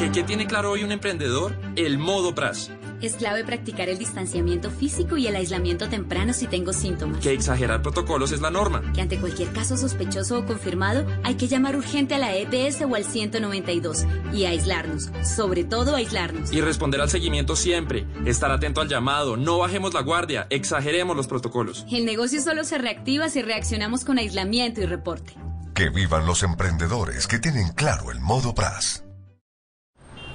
¿Qué, 0.01 0.11
¿Qué, 0.11 0.23
tiene 0.23 0.47
claro 0.47 0.71
hoy 0.71 0.83
un 0.83 0.91
emprendedor? 0.91 1.55
El 1.75 1.99
modo 1.99 2.33
PRAS. 2.33 2.71
Es 3.01 3.13
clave 3.13 3.43
practicar 3.43 3.87
el 3.87 3.99
distanciamiento 3.99 4.71
físico 4.71 5.15
y 5.15 5.27
el 5.27 5.35
aislamiento 5.35 5.89
temprano 5.89 6.33
si 6.33 6.47
tengo 6.47 6.73
síntomas. 6.73 7.21
Que 7.21 7.33
exagerar 7.33 7.83
protocolos 7.83 8.31
es 8.31 8.41
la 8.41 8.49
norma. 8.49 8.81
Que 8.95 9.01
ante 9.01 9.19
cualquier 9.19 9.53
caso 9.53 9.77
sospechoso 9.77 10.39
o 10.39 10.45
confirmado 10.47 11.05
hay 11.23 11.35
que 11.35 11.47
llamar 11.47 11.75
urgente 11.75 12.15
a 12.15 12.17
la 12.17 12.35
EPS 12.35 12.81
o 12.81 12.95
al 12.95 13.03
192 13.05 14.07
y 14.33 14.45
aislarnos, 14.45 15.11
sobre 15.23 15.65
todo 15.65 15.95
aislarnos. 15.95 16.51
Y 16.51 16.61
responder 16.61 16.99
al 16.99 17.11
seguimiento 17.11 17.55
siempre, 17.55 18.07
estar 18.25 18.49
atento 18.49 18.81
al 18.81 18.89
llamado, 18.89 19.37
no 19.37 19.59
bajemos 19.59 19.93
la 19.93 20.01
guardia, 20.01 20.47
exageremos 20.49 21.15
los 21.15 21.27
protocolos. 21.27 21.85
El 21.91 22.05
negocio 22.05 22.41
solo 22.41 22.63
se 22.63 22.79
reactiva 22.79 23.29
si 23.29 23.43
reaccionamos 23.43 24.03
con 24.03 24.17
aislamiento 24.17 24.81
y 24.81 24.87
reporte. 24.87 25.35
Que 25.75 25.89
vivan 25.89 26.25
los 26.25 26.41
emprendedores 26.41 27.27
que 27.27 27.37
tienen 27.37 27.71
claro 27.73 28.09
el 28.09 28.19
modo 28.19 28.55
PRAS. 28.55 29.03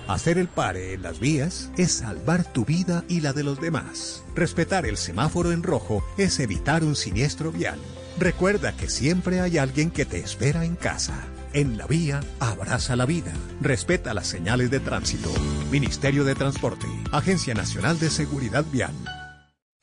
Hacer 0.09 0.39
el 0.39 0.47
pare 0.47 0.93
en 0.93 1.03
las 1.03 1.19
vías 1.19 1.71
es 1.77 1.93
salvar 1.93 2.45
tu 2.53 2.65
vida 2.65 3.05
y 3.09 3.21
la 3.21 3.33
de 3.33 3.43
los 3.43 3.61
demás. 3.61 4.23
Respetar 4.37 4.87
el 4.87 4.97
semáforo 4.97 5.51
en 5.51 5.65
rojo 5.65 6.05
es 6.17 6.39
evitar 6.39 6.85
un 6.85 6.95
siniestro 6.95 7.51
vial. 7.51 7.79
Recuerda 8.19 8.77
que 8.77 8.89
siempre 8.89 9.41
hay 9.41 9.59
alguien 9.59 9.91
que 9.91 10.05
te 10.05 10.19
espera 10.19 10.65
en 10.65 10.77
casa. 10.77 11.25
En 11.53 11.77
la 11.77 11.87
vía, 11.87 12.21
abraza 12.39 12.95
la 12.97 13.07
vida. 13.07 13.33
Respeta 13.61 14.15
las 14.15 14.29
señales 14.29 14.71
de 14.71 14.79
tránsito. 14.79 15.31
Ministerio 15.71 16.25
de 16.25 16.35
Transporte. 16.35 16.87
Agencia 17.13 17.55
Nacional 17.55 17.99
de 17.99 18.11
Seguridad 18.11 18.65
Vial. 18.71 18.95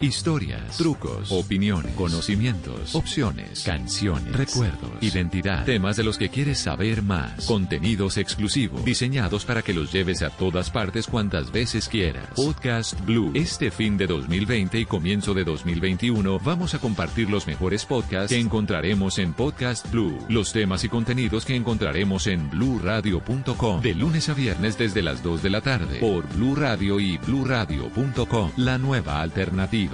Historias, 0.03 0.75
trucos, 0.75 1.31
opiniones, 1.31 1.95
conocimientos, 1.95 2.93
opciones, 2.93 3.63
canciones, 3.63 4.35
recuerdos, 4.35 4.91
identidad, 4.99 5.63
temas 5.63 5.95
de 5.95 6.03
los 6.03 6.17
que 6.17 6.27
quieres 6.27 6.59
saber 6.59 7.01
más, 7.01 7.45
contenidos 7.45 8.17
exclusivos, 8.17 8.83
diseñados 8.83 9.45
para 9.45 9.61
que 9.61 9.73
los 9.73 9.93
lleves 9.93 10.21
a 10.21 10.29
todas 10.29 10.69
partes 10.71 11.07
cuantas 11.07 11.53
veces 11.53 11.87
quieras. 11.87 12.27
Podcast 12.35 12.99
Blue. 13.05 13.31
Este 13.33 13.71
fin 13.71 13.95
de 13.95 14.07
2020 14.07 14.77
y 14.77 14.85
comienzo 14.85 15.33
de 15.33 15.45
2021 15.45 16.37
vamos 16.39 16.73
a 16.73 16.79
compartir 16.79 17.29
los 17.29 17.47
mejores 17.47 17.85
podcasts 17.85 18.33
que 18.33 18.41
encontraremos 18.41 19.19
en 19.19 19.31
Podcast 19.31 19.89
Blue, 19.89 20.19
los 20.27 20.51
temas 20.51 20.83
y 20.83 20.89
contenidos 20.89 21.45
que 21.45 21.55
encontraremos 21.55 22.27
en 22.27 22.49
bluradio.com 22.49 23.81
de 23.81 23.95
lunes 23.95 24.27
a 24.27 24.33
viernes 24.33 24.77
desde 24.77 25.01
las 25.01 25.23
2 25.23 25.41
de 25.41 25.49
la 25.49 25.61
tarde 25.61 25.99
por 26.01 26.27
Blue 26.35 26.55
Radio 26.55 26.99
y 26.99 27.17
bluradio.com, 27.19 28.51
la 28.57 28.77
nueva 28.77 29.21
alternativa. 29.21 29.92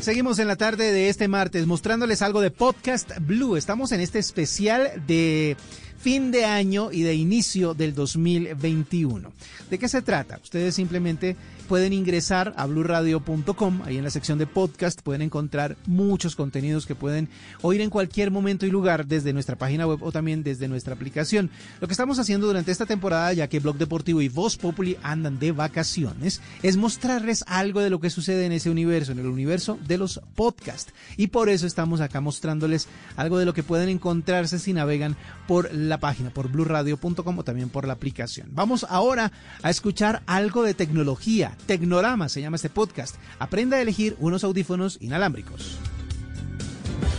Seguimos 0.00 0.38
en 0.38 0.48
la 0.48 0.56
tarde 0.56 0.92
de 0.92 1.08
este 1.08 1.28
martes 1.28 1.66
mostrándoles 1.66 2.20
algo 2.20 2.42
de 2.42 2.50
Podcast 2.50 3.10
Blue. 3.20 3.56
Estamos 3.56 3.90
en 3.92 4.00
este 4.00 4.18
especial 4.18 5.02
de 5.06 5.56
fin 5.98 6.30
de 6.30 6.44
año 6.44 6.92
y 6.92 7.00
de 7.00 7.14
inicio 7.14 7.72
del 7.72 7.94
2021. 7.94 9.32
¿De 9.70 9.78
qué 9.78 9.88
se 9.88 10.02
trata? 10.02 10.38
Ustedes 10.42 10.74
simplemente 10.74 11.36
pueden 11.64 11.92
ingresar 11.92 12.54
a 12.56 12.66
bluradio.com, 12.66 13.82
ahí 13.84 13.96
en 13.96 14.04
la 14.04 14.10
sección 14.10 14.38
de 14.38 14.46
podcast 14.46 15.00
pueden 15.02 15.22
encontrar 15.22 15.76
muchos 15.86 16.36
contenidos 16.36 16.86
que 16.86 16.94
pueden 16.94 17.28
oír 17.62 17.80
en 17.80 17.90
cualquier 17.90 18.30
momento 18.30 18.66
y 18.66 18.70
lugar 18.70 19.06
desde 19.06 19.32
nuestra 19.32 19.56
página 19.56 19.86
web 19.86 20.02
o 20.02 20.12
también 20.12 20.42
desde 20.42 20.68
nuestra 20.68 20.94
aplicación. 20.94 21.50
Lo 21.80 21.86
que 21.88 21.92
estamos 21.92 22.18
haciendo 22.18 22.46
durante 22.46 22.70
esta 22.70 22.86
temporada, 22.86 23.32
ya 23.32 23.48
que 23.48 23.60
Blog 23.60 23.76
Deportivo 23.76 24.20
y 24.20 24.28
Voz 24.28 24.56
Populi 24.56 24.96
andan 25.02 25.38
de 25.38 25.52
vacaciones, 25.52 26.40
es 26.62 26.76
mostrarles 26.76 27.44
algo 27.46 27.80
de 27.80 27.90
lo 27.90 28.00
que 28.00 28.10
sucede 28.10 28.46
en 28.46 28.52
ese 28.52 28.70
universo, 28.70 29.12
en 29.12 29.18
el 29.18 29.26
universo 29.26 29.78
de 29.86 29.98
los 29.98 30.20
podcasts. 30.34 30.92
Y 31.16 31.28
por 31.28 31.48
eso 31.48 31.66
estamos 31.66 32.00
acá 32.00 32.20
mostrándoles 32.20 32.88
algo 33.16 33.38
de 33.38 33.44
lo 33.44 33.54
que 33.54 33.62
pueden 33.62 33.88
encontrarse 33.88 34.58
si 34.58 34.72
navegan 34.72 35.16
por 35.46 35.72
la 35.72 35.98
página, 35.98 36.30
por 36.30 36.48
bluradio.com 36.48 37.38
o 37.38 37.44
también 37.44 37.68
por 37.68 37.86
la 37.86 37.94
aplicación. 37.94 38.48
Vamos 38.52 38.86
ahora 38.88 39.32
a 39.62 39.70
escuchar 39.70 40.22
algo 40.26 40.62
de 40.62 40.74
tecnología. 40.74 41.53
Tecnorama 41.66 42.28
se 42.28 42.40
llama 42.40 42.56
este 42.56 42.70
podcast. 42.70 43.16
Aprenda 43.38 43.76
a 43.76 43.82
elegir 43.82 44.16
unos 44.20 44.44
audífonos 44.44 44.98
inalámbricos. 45.00 45.78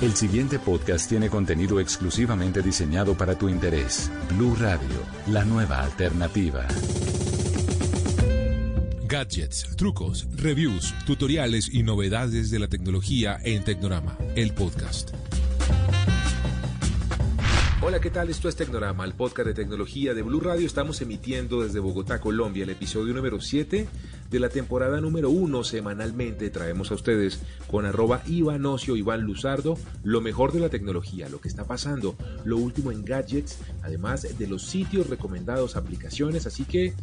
El 0.01 0.13
siguiente 0.13 0.59
podcast 0.59 1.07
tiene 1.07 1.29
contenido 1.29 1.79
exclusivamente 1.79 2.61
diseñado 2.61 3.15
para 3.17 3.37
tu 3.37 3.47
interés. 3.47 4.11
Blue 4.37 4.55
Radio, 4.59 4.87
la 5.27 5.45
nueva 5.45 5.81
alternativa. 5.81 6.67
Gadgets, 9.07 9.75
trucos, 9.77 10.27
reviews, 10.35 10.93
tutoriales 11.05 11.73
y 11.73 11.83
novedades 11.83 12.51
de 12.51 12.59
la 12.59 12.67
tecnología 12.67 13.37
en 13.43 13.63
Tecnorama, 13.63 14.17
el 14.35 14.53
podcast. 14.53 15.11
Hola, 17.81 17.99
¿qué 17.99 18.09
tal? 18.09 18.29
Esto 18.29 18.49
es 18.49 18.55
Tecnorama, 18.55 19.05
el 19.05 19.13
podcast 19.13 19.47
de 19.47 19.53
tecnología 19.53 20.13
de 20.13 20.23
Blue 20.23 20.39
Radio. 20.39 20.65
Estamos 20.65 20.99
emitiendo 21.01 21.61
desde 21.61 21.79
Bogotá, 21.79 22.19
Colombia, 22.19 22.63
el 22.63 22.71
episodio 22.71 23.13
número 23.13 23.39
7 23.39 23.87
de 24.29 24.39
la 24.39 24.49
temporada 24.49 25.01
número 25.01 25.29
1. 25.29 25.63
Semanalmente 25.63 26.49
traemos 26.49 26.91
a 26.91 26.95
ustedes 26.95 27.41
con 27.67 27.85
arroba 27.85 28.21
Iván 28.27 28.65
Ocio, 28.65 28.95
Iván 28.95 29.21
Luzardo, 29.21 29.77
lo 30.03 30.21
mejor 30.21 30.51
de 30.51 30.59
la 30.59 30.69
tecnología, 30.69 31.29
lo 31.29 31.41
que 31.41 31.47
está 31.47 31.65
pasando, 31.65 32.15
lo 32.43 32.57
último 32.57 32.91
en 32.91 33.03
gadgets, 33.03 33.59
además 33.83 34.37
de 34.37 34.47
los 34.47 34.63
sitios 34.63 35.09
recomendados, 35.09 35.75
aplicaciones. 35.75 36.45
Así 36.47 36.65
que 36.65 36.93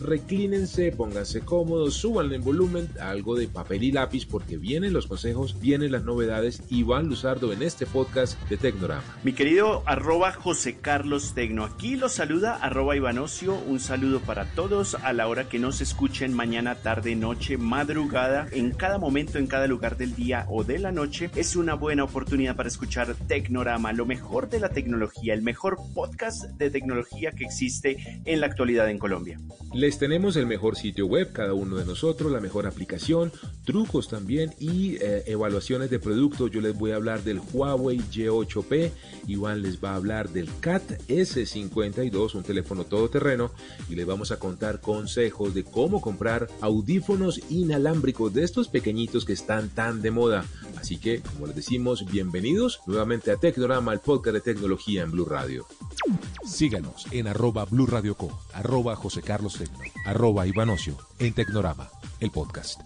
reclínense, 0.00 0.92
pónganse 0.92 1.40
cómodos, 1.40 1.94
súbanle 1.94 2.36
en 2.36 2.44
volumen 2.44 2.88
algo 3.00 3.36
de 3.36 3.48
papel 3.48 3.82
y 3.84 3.92
lápiz 3.92 4.26
porque 4.26 4.56
vienen 4.56 4.92
los 4.92 5.06
consejos, 5.06 5.60
vienen 5.60 5.92
las 5.92 6.04
novedades. 6.04 6.62
Iván 6.70 7.08
Luzardo 7.08 7.52
en 7.52 7.62
este 7.62 7.86
podcast 7.86 8.40
de 8.48 8.56
Tecnorama. 8.56 9.02
Mi 9.24 9.32
querido 9.32 9.82
arroba 9.86 10.32
José 10.32 10.78
Carlos 10.80 11.34
Tecno, 11.34 11.64
aquí 11.64 11.96
los 11.96 12.12
saluda 12.12 12.56
arroba 12.56 12.96
Ivanocio, 12.96 13.54
un 13.54 13.80
saludo 13.80 14.20
para 14.20 14.46
todos 14.52 14.94
a 14.94 15.12
la 15.12 15.28
hora 15.28 15.48
que 15.48 15.58
nos 15.58 15.80
escuchen 15.80 16.34
mañana, 16.34 16.69
tarde, 16.76 17.14
noche, 17.16 17.56
madrugada, 17.56 18.46
en 18.52 18.70
cada 18.72 18.98
momento, 18.98 19.38
en 19.38 19.46
cada 19.46 19.66
lugar 19.66 19.96
del 19.96 20.14
día 20.14 20.46
o 20.48 20.64
de 20.64 20.78
la 20.78 20.92
noche, 20.92 21.30
es 21.34 21.56
una 21.56 21.74
buena 21.74 22.04
oportunidad 22.04 22.56
para 22.56 22.68
escuchar 22.68 23.14
Tecnorama, 23.26 23.92
lo 23.92 24.06
mejor 24.06 24.48
de 24.48 24.60
la 24.60 24.70
tecnología, 24.70 25.34
el 25.34 25.42
mejor 25.42 25.78
podcast 25.94 26.44
de 26.44 26.70
tecnología 26.70 27.32
que 27.32 27.44
existe 27.44 28.20
en 28.24 28.40
la 28.40 28.46
actualidad 28.46 28.88
en 28.90 28.98
Colombia. 28.98 29.38
Les 29.72 29.98
tenemos 29.98 30.36
el 30.36 30.46
mejor 30.46 30.76
sitio 30.76 31.06
web, 31.06 31.32
cada 31.32 31.54
uno 31.54 31.76
de 31.76 31.84
nosotros, 31.84 32.32
la 32.32 32.40
mejor 32.40 32.66
aplicación, 32.66 33.32
trucos 33.64 34.08
también 34.08 34.52
y 34.58 34.96
eh, 34.96 35.24
evaluaciones 35.26 35.90
de 35.90 35.98
productos. 35.98 36.50
Yo 36.50 36.60
les 36.60 36.76
voy 36.76 36.90
a 36.90 36.96
hablar 36.96 37.22
del 37.22 37.40
Huawei 37.52 37.98
G8P, 37.98 38.90
Iván 39.28 39.62
les 39.62 39.82
va 39.82 39.92
a 39.92 39.96
hablar 39.96 40.30
del 40.30 40.48
CAT 40.60 40.82
S52, 41.08 42.34
un 42.34 42.42
teléfono 42.42 42.84
todoterreno, 42.84 43.52
y 43.88 43.94
les 43.94 44.06
vamos 44.06 44.32
a 44.32 44.38
contar 44.38 44.80
consejos 44.80 45.54
de 45.54 45.64
cómo 45.64 46.00
comprar 46.00 46.48
audífonos 46.60 47.40
inalámbricos 47.48 48.32
de 48.32 48.44
estos 48.44 48.68
pequeñitos 48.68 49.24
que 49.24 49.32
están 49.32 49.68
tan 49.68 50.02
de 50.02 50.10
moda. 50.10 50.44
Así 50.78 50.98
que, 50.98 51.20
como 51.20 51.46
les 51.46 51.56
decimos, 51.56 52.06
bienvenidos 52.10 52.80
nuevamente 52.86 53.30
a 53.30 53.36
Tecnorama, 53.36 53.92
el 53.92 54.00
podcast 54.00 54.34
de 54.34 54.40
tecnología 54.40 55.02
en 55.02 55.10
Blue 55.10 55.24
Radio. 55.24 55.66
Síganos 56.44 57.06
en 57.10 57.28
arroba 57.28 57.64
Blue 57.64 57.86
Radio 57.86 58.16
Co, 58.16 58.38
arroba 58.52 58.96
José 58.96 59.22
Carlos 59.22 59.58
Tecno, 59.58 59.78
arroba 60.04 60.46
Ivanocio, 60.46 60.96
en 61.18 61.34
Tecnorama, 61.34 61.90
el 62.20 62.30
podcast. 62.30 62.80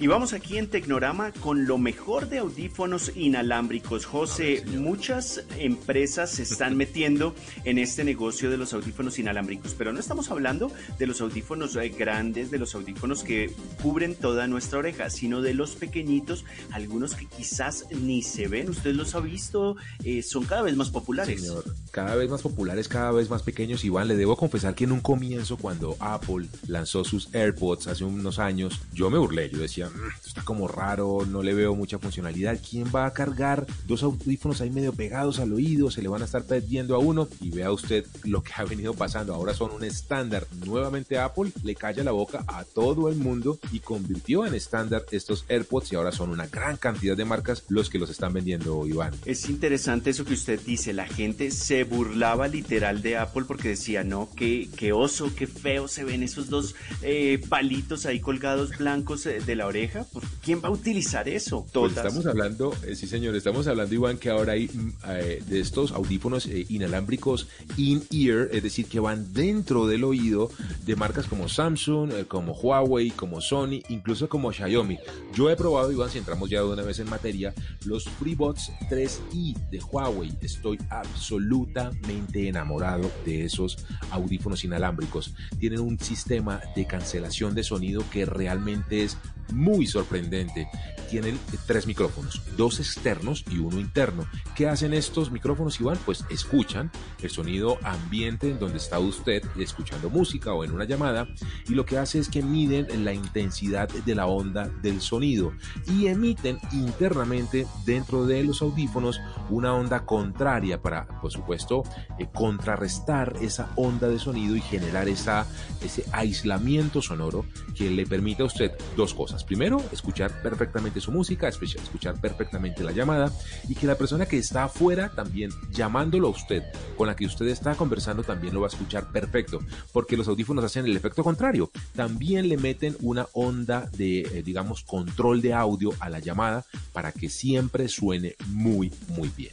Y 0.00 0.06
vamos 0.06 0.32
aquí 0.32 0.56
en 0.56 0.66
Tecnorama 0.66 1.30
con 1.30 1.66
lo 1.66 1.76
mejor 1.76 2.30
de 2.30 2.38
audífonos 2.38 3.12
inalámbricos. 3.16 4.06
José, 4.06 4.64
muchas 4.78 5.44
empresas 5.58 6.30
se 6.30 6.42
están 6.42 6.74
metiendo 6.78 7.34
en 7.64 7.76
este 7.76 8.02
negocio 8.02 8.50
de 8.50 8.56
los 8.56 8.72
audífonos 8.72 9.18
inalámbricos, 9.18 9.74
pero 9.76 9.92
no 9.92 10.00
estamos 10.00 10.30
hablando 10.30 10.72
de 10.98 11.06
los 11.06 11.20
audífonos 11.20 11.76
eh, 11.76 11.90
grandes, 11.90 12.50
de 12.50 12.56
los 12.56 12.74
audífonos 12.74 13.22
que 13.22 13.52
cubren 13.82 14.14
toda 14.14 14.46
nuestra 14.46 14.78
oreja, 14.78 15.10
sino 15.10 15.42
de 15.42 15.52
los 15.52 15.72
pequeñitos, 15.72 16.46
algunos 16.72 17.14
que 17.14 17.26
quizás 17.26 17.84
ni 17.90 18.22
se 18.22 18.48
ven. 18.48 18.70
Usted 18.70 18.94
los 18.94 19.14
ha 19.14 19.20
visto, 19.20 19.76
eh, 20.02 20.22
son 20.22 20.46
cada 20.46 20.62
vez 20.62 20.76
más 20.76 20.88
populares. 20.88 21.42
Señor, 21.42 21.62
cada 21.90 22.14
vez 22.14 22.30
más 22.30 22.40
populares, 22.40 22.88
cada 22.88 23.10
vez 23.10 23.28
más 23.28 23.42
pequeños. 23.42 23.84
Iván, 23.84 24.08
le 24.08 24.16
debo 24.16 24.34
confesar 24.38 24.74
que 24.74 24.84
en 24.84 24.92
un 24.92 25.00
comienzo, 25.00 25.58
cuando 25.58 25.98
Apple 26.00 26.46
lanzó 26.68 27.04
sus 27.04 27.34
AirPods 27.34 27.86
hace 27.88 28.04
unos 28.04 28.38
años, 28.38 28.80
yo 28.94 29.10
me 29.10 29.18
burlé. 29.18 29.50
Yo 29.50 29.58
decía, 29.58 29.89
"Mm, 29.89 29.89
esto 29.89 29.89
está 30.24 30.42
como 30.42 30.68
raro, 30.68 31.26
no 31.26 31.42
le 31.42 31.54
veo 31.54 31.74
mucha 31.74 31.98
funcionalidad. 31.98 32.58
¿Quién 32.68 32.86
va 32.94 33.06
a 33.06 33.12
cargar 33.12 33.66
dos 33.86 34.02
audífonos 34.02 34.60
ahí 34.60 34.70
medio 34.70 34.92
pegados 34.92 35.38
al 35.38 35.52
oído? 35.52 35.90
Se 35.90 36.02
le 36.02 36.08
van 36.08 36.22
a 36.22 36.24
estar 36.24 36.44
perdiendo 36.44 36.94
a 36.94 36.98
uno. 36.98 37.28
Y 37.40 37.50
vea 37.50 37.72
usted 37.72 38.06
lo 38.24 38.42
que 38.42 38.52
ha 38.56 38.64
venido 38.64 38.94
pasando. 38.94 39.34
Ahora 39.34 39.54
son 39.54 39.72
un 39.72 39.84
estándar. 39.84 40.46
Nuevamente 40.64 41.18
Apple 41.18 41.52
le 41.62 41.74
calla 41.74 42.04
la 42.04 42.12
boca 42.12 42.44
a 42.46 42.64
todo 42.64 43.08
el 43.08 43.16
mundo 43.16 43.58
y 43.72 43.80
convirtió 43.80 44.46
en 44.46 44.54
estándar 44.54 45.04
estos 45.10 45.44
AirPods 45.48 45.92
y 45.92 45.96
ahora 45.96 46.12
son 46.12 46.30
una 46.30 46.46
gran 46.46 46.76
cantidad 46.76 47.16
de 47.16 47.24
marcas 47.24 47.64
los 47.68 47.90
que 47.90 47.98
los 47.98 48.10
están 48.10 48.32
vendiendo, 48.32 48.86
Iván. 48.86 49.14
Es 49.24 49.48
interesante 49.48 50.10
eso 50.10 50.24
que 50.24 50.34
usted 50.34 50.60
dice. 50.64 50.92
La 50.92 51.06
gente 51.06 51.50
se 51.50 51.84
burlaba 51.84 52.48
literal 52.48 53.02
de 53.02 53.16
Apple 53.16 53.44
porque 53.46 53.70
decía, 53.70 54.04
no, 54.04 54.28
qué, 54.36 54.68
qué 54.76 54.92
oso, 54.92 55.32
qué 55.34 55.46
feo 55.46 55.88
se 55.88 56.04
ven 56.04 56.22
esos 56.22 56.48
dos 56.48 56.74
eh, 57.02 57.40
palitos 57.48 58.06
ahí 58.06 58.20
colgados 58.20 58.76
blancos 58.78 59.26
eh, 59.26 59.40
de 59.40 59.56
la 59.56 59.66
oreja. 59.66 59.79
¿Por 59.88 60.22
¿Quién 60.42 60.60
va 60.62 60.68
a 60.68 60.72
utilizar 60.72 61.28
eso? 61.28 61.62
Pues 61.62 61.72
Todas. 61.72 61.96
estamos 61.96 62.26
hablando, 62.26 62.74
eh, 62.86 62.94
sí 62.94 63.06
señor, 63.06 63.34
estamos 63.34 63.66
hablando 63.66 63.94
Iván 63.94 64.18
que 64.18 64.30
ahora 64.30 64.52
hay 64.52 64.68
mm, 64.68 64.92
eh, 65.08 65.42
de 65.46 65.60
estos 65.60 65.92
audífonos 65.92 66.46
eh, 66.46 66.66
inalámbricos 66.68 67.48
in-ear, 67.76 68.48
es 68.52 68.62
decir, 68.62 68.86
que 68.86 69.00
van 69.00 69.32
dentro 69.32 69.86
del 69.86 70.04
oído 70.04 70.50
de 70.84 70.96
marcas 70.96 71.26
como 71.26 71.48
Samsung, 71.48 72.26
como 72.28 72.52
Huawei, 72.52 73.10
como 73.10 73.40
Sony, 73.40 73.82
incluso 73.88 74.28
como 74.28 74.52
Xiaomi. 74.52 74.98
Yo 75.34 75.50
he 75.50 75.56
probado, 75.56 75.92
Iván, 75.92 76.10
si 76.10 76.18
entramos 76.18 76.50
ya 76.50 76.60
de 76.60 76.66
una 76.66 76.82
vez 76.82 76.98
en 76.98 77.08
materia, 77.08 77.54
los 77.84 78.04
FreeBuds 78.04 78.70
3i 78.90 79.56
de 79.70 79.78
Huawei. 79.80 80.32
Estoy 80.40 80.78
absolutamente 80.90 82.48
enamorado 82.48 83.10
de 83.24 83.44
esos 83.44 83.78
audífonos 84.10 84.64
inalámbricos. 84.64 85.34
Tienen 85.58 85.80
un 85.80 85.98
sistema 85.98 86.60
de 86.76 86.86
cancelación 86.86 87.54
de 87.54 87.62
sonido 87.62 88.04
que 88.10 88.26
realmente 88.26 89.04
es 89.04 89.16
muy 89.52 89.86
sorprendente. 89.86 90.68
Tienen 91.08 91.38
tres 91.66 91.86
micrófonos, 91.86 92.40
dos 92.56 92.78
externos 92.78 93.44
y 93.50 93.58
uno 93.58 93.80
interno. 93.80 94.26
¿Qué 94.54 94.68
hacen 94.68 94.94
estos 94.94 95.32
micrófonos, 95.32 95.80
Iván? 95.80 95.98
Pues 96.06 96.24
escuchan 96.30 96.92
el 97.20 97.30
sonido 97.30 97.78
ambiente 97.82 98.50
en 98.50 98.60
donde 98.60 98.78
está 98.78 99.00
usted 99.00 99.42
escuchando 99.58 100.08
música 100.08 100.52
o 100.52 100.62
en 100.64 100.70
una 100.70 100.84
llamada 100.84 101.26
y 101.68 101.74
lo 101.74 101.84
que 101.84 101.98
hace 101.98 102.20
es 102.20 102.28
que 102.28 102.42
miden 102.42 103.04
la 103.04 103.12
intensidad 103.12 103.88
de 103.88 104.14
la 104.14 104.26
onda 104.26 104.68
del 104.82 105.00
sonido 105.00 105.52
y 105.86 106.06
emiten 106.06 106.58
internamente 106.72 107.66
dentro 107.84 108.26
de 108.26 108.44
los 108.44 108.62
audífonos 108.62 109.20
una 109.48 109.74
onda 109.74 110.04
contraria 110.04 110.80
para, 110.80 111.06
por 111.20 111.32
supuesto, 111.32 111.82
eh, 112.18 112.28
contrarrestar 112.32 113.36
esa 113.40 113.72
onda 113.76 114.08
de 114.08 114.18
sonido 114.18 114.56
y 114.56 114.60
generar 114.60 115.08
esa, 115.08 115.46
ese 115.82 116.04
aislamiento 116.12 117.02
sonoro 117.02 117.44
que 117.74 117.90
le 117.90 118.06
permite 118.06 118.42
a 118.42 118.46
usted 118.46 118.72
dos 118.96 119.14
cosas. 119.14 119.39
Primero, 119.44 119.82
escuchar 119.92 120.42
perfectamente 120.42 121.00
su 121.00 121.12
música, 121.12 121.48
escuchar 121.48 122.20
perfectamente 122.20 122.84
la 122.84 122.92
llamada 122.92 123.32
y 123.68 123.74
que 123.74 123.86
la 123.86 123.96
persona 123.96 124.26
que 124.26 124.38
está 124.38 124.64
afuera 124.64 125.10
también 125.14 125.50
llamándolo 125.70 126.28
a 126.28 126.30
usted, 126.30 126.62
con 126.96 127.06
la 127.06 127.16
que 127.16 127.26
usted 127.26 127.48
está 127.48 127.74
conversando, 127.74 128.22
también 128.22 128.54
lo 128.54 128.60
va 128.60 128.66
a 128.66 128.70
escuchar 128.70 129.10
perfecto, 129.12 129.60
porque 129.92 130.16
los 130.16 130.28
audífonos 130.28 130.64
hacen 130.64 130.84
el 130.86 130.96
efecto 130.96 131.24
contrario. 131.24 131.70
También 131.94 132.48
le 132.48 132.56
meten 132.56 132.96
una 133.00 133.26
onda 133.32 133.88
de, 133.96 134.20
eh, 134.20 134.42
digamos, 134.44 134.82
control 134.82 135.40
de 135.40 135.54
audio 135.54 135.92
a 136.00 136.08
la 136.08 136.18
llamada 136.18 136.64
para 136.92 137.12
que 137.12 137.28
siempre 137.28 137.88
suene 137.88 138.36
muy, 138.48 138.92
muy 139.08 139.30
bien. 139.36 139.52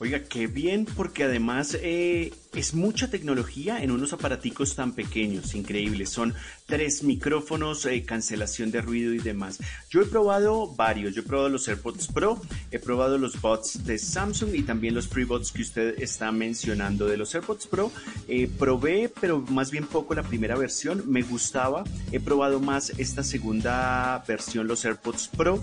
Oiga, 0.00 0.20
qué 0.22 0.46
bien, 0.46 0.84
porque 0.84 1.24
además 1.24 1.76
eh, 1.82 2.32
es 2.54 2.74
mucha 2.74 3.10
tecnología 3.10 3.82
en 3.82 3.90
unos 3.90 4.12
aparaticos 4.12 4.74
tan 4.74 4.92
pequeños, 4.92 5.54
increíbles. 5.54 6.10
Son 6.10 6.34
tres 6.66 7.02
micrófonos, 7.02 7.84
eh, 7.86 8.04
cancelación 8.04 8.70
de 8.70 8.80
ruido 8.80 9.12
y 9.12 9.18
demás. 9.18 9.58
Yo 9.90 10.00
he 10.00 10.06
probado 10.06 10.74
varios. 10.74 11.14
Yo 11.14 11.20
he 11.20 11.24
probado 11.24 11.48
los 11.48 11.68
AirPods 11.68 12.08
Pro, 12.08 12.40
he 12.70 12.78
probado 12.78 13.18
los 13.18 13.40
bots 13.40 13.84
de 13.84 13.98
Samsung 13.98 14.54
y 14.54 14.62
también 14.62 14.94
los 14.94 15.08
FreeBots 15.08 15.52
que 15.52 15.62
usted 15.62 16.00
está 16.00 16.32
mencionando. 16.32 17.06
De 17.06 17.16
los 17.16 17.34
AirPods 17.34 17.66
Pro, 17.66 17.92
eh, 18.28 18.48
probé, 18.58 19.12
pero 19.20 19.40
más 19.40 19.70
bien 19.70 19.86
poco 19.86 20.14
la 20.14 20.22
primera 20.22 20.56
versión. 20.56 21.04
Me 21.06 21.22
gustaba. 21.22 21.84
He 22.12 22.20
probado 22.20 22.60
más 22.60 22.90
esta 22.98 23.22
segunda 23.22 24.24
versión, 24.26 24.66
los 24.66 24.84
AirPods 24.84 25.28
Pro. 25.28 25.62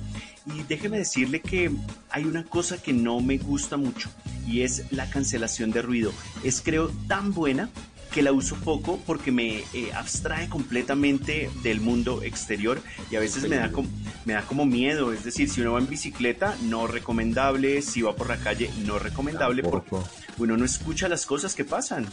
Y 0.54 0.62
déjeme 0.64 1.00
decirle 1.00 1.42
que 1.42 1.72
hay 2.10 2.24
una 2.26 2.44
cosa 2.44 2.82
que 2.82 2.94
no 2.94 3.20
me 3.20 3.40
gusta 3.40 3.78
mucho 3.78 4.10
y 4.48 4.62
es 4.62 4.92
la 4.92 5.10
cancelación 5.10 5.72
de 5.72 5.82
ruido. 5.82 6.12
Es 6.44 6.62
creo 6.76 6.92
tan 7.08 7.34
buena 7.34 7.70
que 8.12 8.22
la 8.22 8.34
uso 8.34 8.58
poco 8.58 9.00
porque 9.06 9.32
me 9.32 9.60
eh, 9.74 9.92
abstrae 9.94 10.50
completamente 10.50 11.50
del 11.64 11.80
mundo 11.80 12.22
exterior 12.22 12.82
y 13.10 13.16
a 13.16 13.22
veces 13.22 13.48
me 13.48 13.56
da, 13.56 13.72
como, 13.72 13.88
me 14.26 14.34
da 14.34 14.42
como 14.42 14.66
miedo. 14.66 15.14
Es 15.14 15.24
decir, 15.24 15.50
si 15.50 15.62
uno 15.62 15.74
va 15.74 15.80
en 15.80 15.88
bicicleta, 15.88 16.58
no 16.64 16.86
recomendable. 16.86 17.82
Si 17.82 18.02
va 18.02 18.14
por 18.14 18.28
la 18.28 18.38
calle, 18.38 18.70
no 18.86 19.00
recomendable 19.00 19.64
porque 19.64 19.96
uno 20.38 20.58
no 20.58 20.66
escucha 20.66 21.08
las 21.08 21.26
cosas 21.26 21.56
que 21.56 21.64
pasan. 21.64 22.08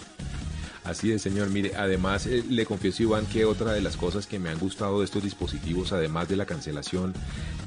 Así 0.85 1.13
es, 1.13 1.23
señor. 1.23 1.49
Mire, 1.51 1.75
además 1.77 2.27
eh, 2.27 2.43
le 2.49 2.67
confieso, 2.67 3.05
Iván, 3.05 3.27
que 3.27 3.45
otra 3.45 3.73
de 3.73 3.81
las 3.81 3.97
cosas 3.97 4.27
que 4.27 4.41
me 4.41 4.51
han 4.51 4.59
gustado 4.59 4.99
de 4.99 5.05
estos 5.05 5.23
dispositivos, 5.23 5.93
además 5.93 6.29
de 6.29 6.37
la 6.37 6.45
cancelación 6.45 7.15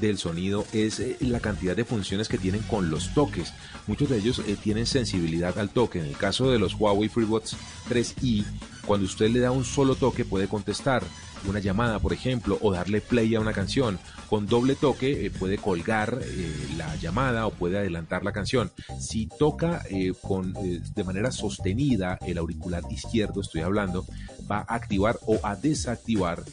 del 0.02 0.18
sonido, 0.18 0.66
es 0.74 1.00
eh, 1.00 1.16
la 1.22 1.40
cantidad 1.40 1.78
de 1.78 1.86
funciones 1.86 2.28
que 2.28 2.38
tienen 2.38 2.62
con 2.64 2.90
los 2.90 3.14
toques. 3.14 3.54
Muchos 3.88 4.10
de 4.10 4.18
ellos 4.18 4.42
eh, 4.46 4.58
tienen 4.62 4.86
sensibilidad 4.86 5.58
al 5.58 5.70
toque. 5.70 6.00
En 6.00 6.06
el 6.06 6.18
caso 6.18 6.52
de 6.52 6.60
los 6.60 6.74
Huawei 6.74 7.08
FreeBuds 7.08 7.56
3i, 7.90 8.44
cuando 8.86 9.06
usted 9.06 9.30
le 9.30 9.40
da 9.40 9.52
un 9.52 9.64
solo 9.64 9.96
toque 9.96 10.26
puede 10.26 10.48
contestar 10.50 11.02
una 11.50 11.60
llamada, 11.60 12.00
por 12.00 12.14
ejemplo, 12.14 12.58
o 12.62 12.72
darle 12.72 13.02
play 13.02 13.36
a 13.36 13.40
una 13.40 13.54
canción. 13.54 14.00
Con 14.30 14.48
doble 14.48 14.76
toque 14.76 15.26
eh, 15.26 15.32
puede 15.32 15.58
colgar 15.58 16.20
eh, 16.22 16.54
la 16.78 16.96
llamada 16.96 17.48
o 17.48 17.52
puede 17.52 17.78
adelantar 17.78 18.24
la 18.24 18.32
canción. 18.32 18.72
Si 19.00 19.28
toca 19.28 19.84
eh, 19.90 20.14
con, 20.22 20.54
de 20.54 21.04
manera 21.04 21.32
sostenida 21.32 22.18
el 22.26 22.38
auricular 22.38 22.84
izquierdo, 22.90 23.42
estoy 23.42 23.62
hablando, 23.62 24.06
va 24.50 24.66
a 24.68 24.76
activar 24.76 25.18
o 25.26 25.40
a 25.44 25.56
desactivar 25.56 26.44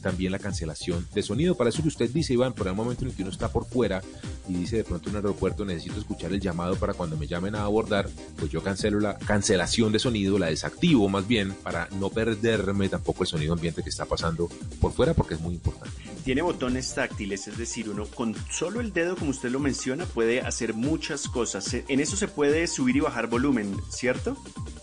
también 0.00 0.32
la 0.32 0.38
cancelación 0.38 1.06
de 1.14 1.22
sonido. 1.22 1.56
Para 1.56 1.70
eso 1.70 1.82
que 1.82 1.88
usted 1.88 2.10
dice, 2.10 2.32
Iván, 2.32 2.52
por 2.52 2.66
el 2.68 2.74
momento 2.74 3.04
en 3.04 3.10
el 3.10 3.16
que 3.16 3.22
uno 3.22 3.30
está 3.30 3.50
por 3.50 3.66
fuera 3.66 4.02
y 4.48 4.54
dice 4.54 4.76
de 4.76 4.84
pronto 4.84 5.08
en 5.08 5.16
un 5.16 5.24
aeropuerto 5.24 5.64
necesito 5.64 5.98
escuchar 5.98 6.32
el 6.32 6.40
llamado 6.40 6.76
para 6.76 6.94
cuando 6.94 7.16
me 7.16 7.26
llamen 7.26 7.54
a 7.54 7.64
abordar, 7.64 8.08
pues 8.36 8.50
yo 8.50 8.62
cancelo 8.62 9.00
la 9.00 9.16
cancelación 9.18 9.92
de 9.92 9.98
sonido, 9.98 10.38
la 10.38 10.46
desactivo 10.46 11.08
más 11.08 11.26
bien 11.28 11.52
para 11.62 11.88
no 11.98 12.10
perderme 12.10 12.88
tampoco 12.88 13.22
el 13.22 13.28
sonido 13.28 13.52
ambiente 13.52 13.82
que 13.82 13.90
está 13.90 14.04
pasando 14.04 14.48
por 14.80 14.92
fuera 14.92 15.14
porque 15.14 15.34
es 15.34 15.40
muy 15.40 15.54
importante. 15.54 15.96
Tiene 16.24 16.42
botones 16.42 16.94
táctiles, 16.94 17.48
es 17.48 17.58
decir, 17.58 17.88
uno 17.88 18.06
con 18.06 18.34
solo 18.50 18.80
el 18.80 18.92
dedo, 18.92 19.16
como 19.16 19.30
usted 19.30 19.50
lo 19.50 19.58
menciona, 19.58 20.06
puede 20.06 20.40
hacer 20.40 20.74
muchas 20.74 21.28
cosas. 21.28 21.74
En 21.74 22.00
eso 22.00 22.16
se 22.16 22.28
puede 22.28 22.66
subir 22.66 22.96
y 22.96 23.00
bajar 23.00 23.28
volumen, 23.28 23.76
¿cierto? 23.90 24.36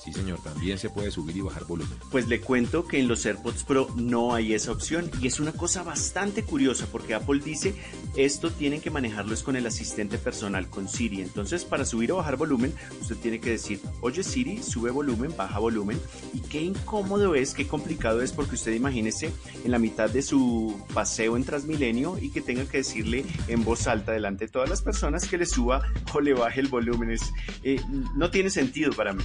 Sí, 0.04 0.14
señor, 0.14 0.42
también 0.44 0.78
se 0.78 0.90
puede 0.90 1.12
subir 1.12 1.38
y 1.38 1.42
bajar 1.42 1.66
volumen. 1.66 1.98
Pues 2.12 2.28
le 2.28 2.42
cuento 2.42 2.88
que 2.88 3.00
en 3.00 3.08
los 3.08 3.26
AirPods 3.26 3.64
Pro 3.64 3.88
no 3.96 4.19
hay 4.34 4.54
esa 4.54 4.72
opción 4.72 5.10
y 5.22 5.28
es 5.28 5.40
una 5.40 5.54
cosa 5.54 5.84
bastante 5.84 6.44
curiosa 6.44 6.88
porque 6.92 7.14
Apple 7.14 7.42
dice 7.44 7.74
esto 8.16 8.52
tienen 8.52 8.82
que 8.82 8.90
manejarlo 8.90 9.34
es 9.34 9.44
con 9.44 9.56
el 9.56 9.66
asistente 9.66 10.18
personal, 10.18 10.68
con 10.68 10.88
Siri. 10.88 11.22
Entonces, 11.22 11.64
para 11.64 11.86
subir 11.86 12.12
o 12.12 12.18
bajar 12.18 12.38
volumen, 12.38 12.74
usted 13.02 13.16
tiene 13.18 13.40
que 13.40 13.52
decir, 13.52 13.80
oye 14.02 14.24
Siri, 14.24 14.62
sube 14.62 14.92
volumen, 14.92 15.34
baja 15.38 15.60
volumen. 15.60 16.00
Y 16.34 16.42
qué 16.42 16.62
incómodo 16.62 17.36
es, 17.36 17.54
qué 17.54 17.68
complicado 17.68 18.22
es 18.22 18.32
porque 18.32 18.56
usted 18.56 18.74
imagínese 18.74 19.32
en 19.64 19.72
la 19.72 19.80
mitad 19.80 20.10
de 20.10 20.22
su 20.22 20.82
paseo 20.94 21.38
en 21.38 21.44
Transmilenio 21.44 22.18
y 22.20 22.30
que 22.30 22.42
tenga 22.42 22.66
que 22.66 22.78
decirle 22.78 23.26
en 23.48 23.64
voz 23.64 23.88
alta 23.88 24.12
delante 24.12 24.46
de 24.46 24.52
todas 24.52 24.70
las 24.70 24.82
personas 24.82 25.28
que 25.28 25.38
le 25.38 25.46
suba 25.46 25.82
o 26.14 26.22
le 26.22 26.34
baje 26.34 26.60
el 26.60 26.68
volumen. 26.68 27.18
Eh, 27.64 27.82
no 28.16 28.30
tiene 28.30 28.50
sentido 28.50 28.92
para 28.92 29.14
mí 29.14 29.24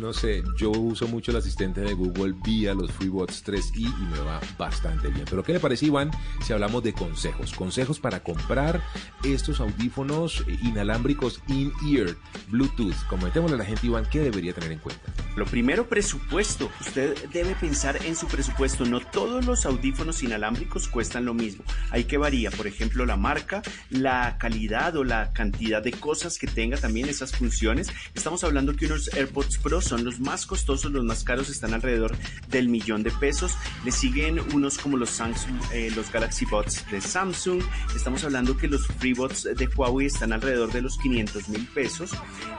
no 0.00 0.12
sé, 0.12 0.42
yo 0.56 0.70
uso 0.70 1.06
mucho 1.06 1.30
el 1.30 1.36
asistente 1.36 1.80
de 1.80 1.94
Google 1.94 2.34
vía 2.44 2.74
los 2.74 2.90
FreeBots 2.92 3.44
3i 3.44 3.76
y 3.76 4.06
me 4.10 4.18
va 4.20 4.40
bastante 4.58 5.08
bien. 5.08 5.24
Pero 5.28 5.42
¿qué 5.42 5.52
le 5.52 5.60
parece, 5.60 5.86
Iván, 5.86 6.10
si 6.44 6.52
hablamos 6.52 6.82
de 6.82 6.92
consejos? 6.92 7.52
Consejos 7.52 8.00
para 8.00 8.22
comprar 8.22 8.82
estos 9.22 9.60
audífonos 9.60 10.44
inalámbricos 10.62 11.40
in-ear 11.48 12.16
Bluetooth. 12.48 12.94
Comentémosle 13.08 13.56
a 13.56 13.58
la 13.58 13.64
gente, 13.64 13.86
Iván, 13.86 14.06
¿qué 14.10 14.20
debería 14.20 14.52
tener 14.52 14.72
en 14.72 14.78
cuenta? 14.78 15.02
Lo 15.36 15.44
primero, 15.44 15.88
presupuesto. 15.88 16.70
Usted 16.80 17.16
debe 17.30 17.54
pensar 17.54 18.04
en 18.04 18.16
su 18.16 18.26
presupuesto. 18.26 18.84
No 18.84 19.00
todos 19.00 19.44
los 19.44 19.66
audífonos 19.66 20.22
inalámbricos 20.22 20.88
cuestan 20.88 21.24
lo 21.24 21.34
mismo. 21.34 21.64
Hay 21.90 22.04
que 22.04 22.18
varía, 22.18 22.50
por 22.50 22.66
ejemplo, 22.66 23.06
la 23.06 23.16
marca, 23.16 23.62
la 23.90 24.36
calidad 24.38 24.96
o 24.96 25.04
la 25.04 25.32
cantidad 25.32 25.82
de 25.82 25.92
cosas 25.92 26.38
que 26.38 26.46
tenga 26.46 26.76
también 26.76 27.08
esas 27.08 27.32
funciones. 27.32 27.88
Estamos 28.14 28.44
hablando 28.44 28.74
que 28.74 28.86
unos 28.86 29.12
AirPods 29.14 29.58
son 29.80 30.04
los 30.04 30.20
más 30.20 30.46
costosos, 30.46 30.92
los 30.92 31.04
más 31.04 31.24
caros, 31.24 31.48
están 31.48 31.74
alrededor 31.74 32.16
del 32.48 32.68
millón 32.68 33.02
de 33.02 33.10
pesos. 33.10 33.56
Le 33.84 33.92
siguen 33.92 34.40
unos 34.54 34.78
como 34.78 34.96
los 34.96 35.10
Samsung, 35.10 35.58
eh, 35.72 35.90
los 35.94 36.10
Galaxy 36.12 36.44
Buds 36.44 36.84
de 36.90 37.00
Samsung. 37.00 37.62
Estamos 37.94 38.24
hablando 38.24 38.56
que 38.56 38.68
los 38.68 38.86
FreeBuds 38.86 39.48
de 39.56 39.68
Huawei 39.74 40.06
están 40.06 40.32
alrededor 40.32 40.72
de 40.72 40.82
los 40.82 40.98
500 40.98 41.48
mil 41.48 41.66
pesos. 41.68 42.10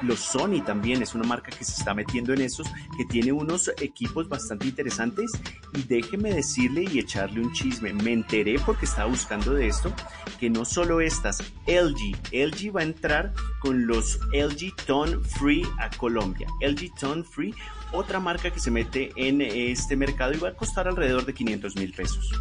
Los 0.02 0.20
Sony 0.20 0.64
también 0.66 1.02
es 1.02 1.14
una 1.14 1.28
marca 1.28 1.52
que 1.52 1.64
se 1.64 1.74
está 1.74 1.94
metiendo 1.94 2.34
en 2.34 2.42
esos, 2.42 2.68
que 2.98 3.06
tiene 3.06 3.32
unos 3.32 3.72
equipos 3.80 4.28
bastante 4.28 4.68
interesantes. 4.68 5.32
Y 5.74 5.84
déjeme 5.84 6.34
decirle 6.34 6.86
y 6.92 7.00
echarle 7.00 7.42
un 7.42 7.54
chisme. 7.54 7.94
Me 7.94 8.14
enteré 8.14 8.60
porque 8.66 8.86
estaba 8.86 9.10
buscando 9.10 9.54
de 9.54 9.68
esto, 9.68 9.94
que 10.40 10.50
no 10.50 10.66
solo 10.66 11.02
estas, 11.02 11.44
LG, 11.68 12.18
LG 12.32 12.76
va 12.76 12.82
a 12.82 12.84
entrar 12.84 13.34
con 13.60 13.88
los 13.88 14.20
LG 14.34 14.76
Tone 14.86 15.18
Free 15.38 15.64
a 15.80 15.90
Colombia. 15.92 16.48
LG 16.62 16.94
Tone 17.04 17.24
Free, 17.24 17.54
otra 17.92 18.22
marca 18.22 18.50
que 18.50 18.62
se 18.62 18.72
mete 18.72 19.12
en 19.18 19.42
este 19.42 19.98
mercado 19.98 20.34
y 20.34 20.38
va 20.38 20.50
a 20.50 20.54
costar 20.54 20.88
alrededor 20.88 21.26
de 21.26 21.34
500 21.34 21.76
mil 21.76 21.92
pesos 21.92 22.32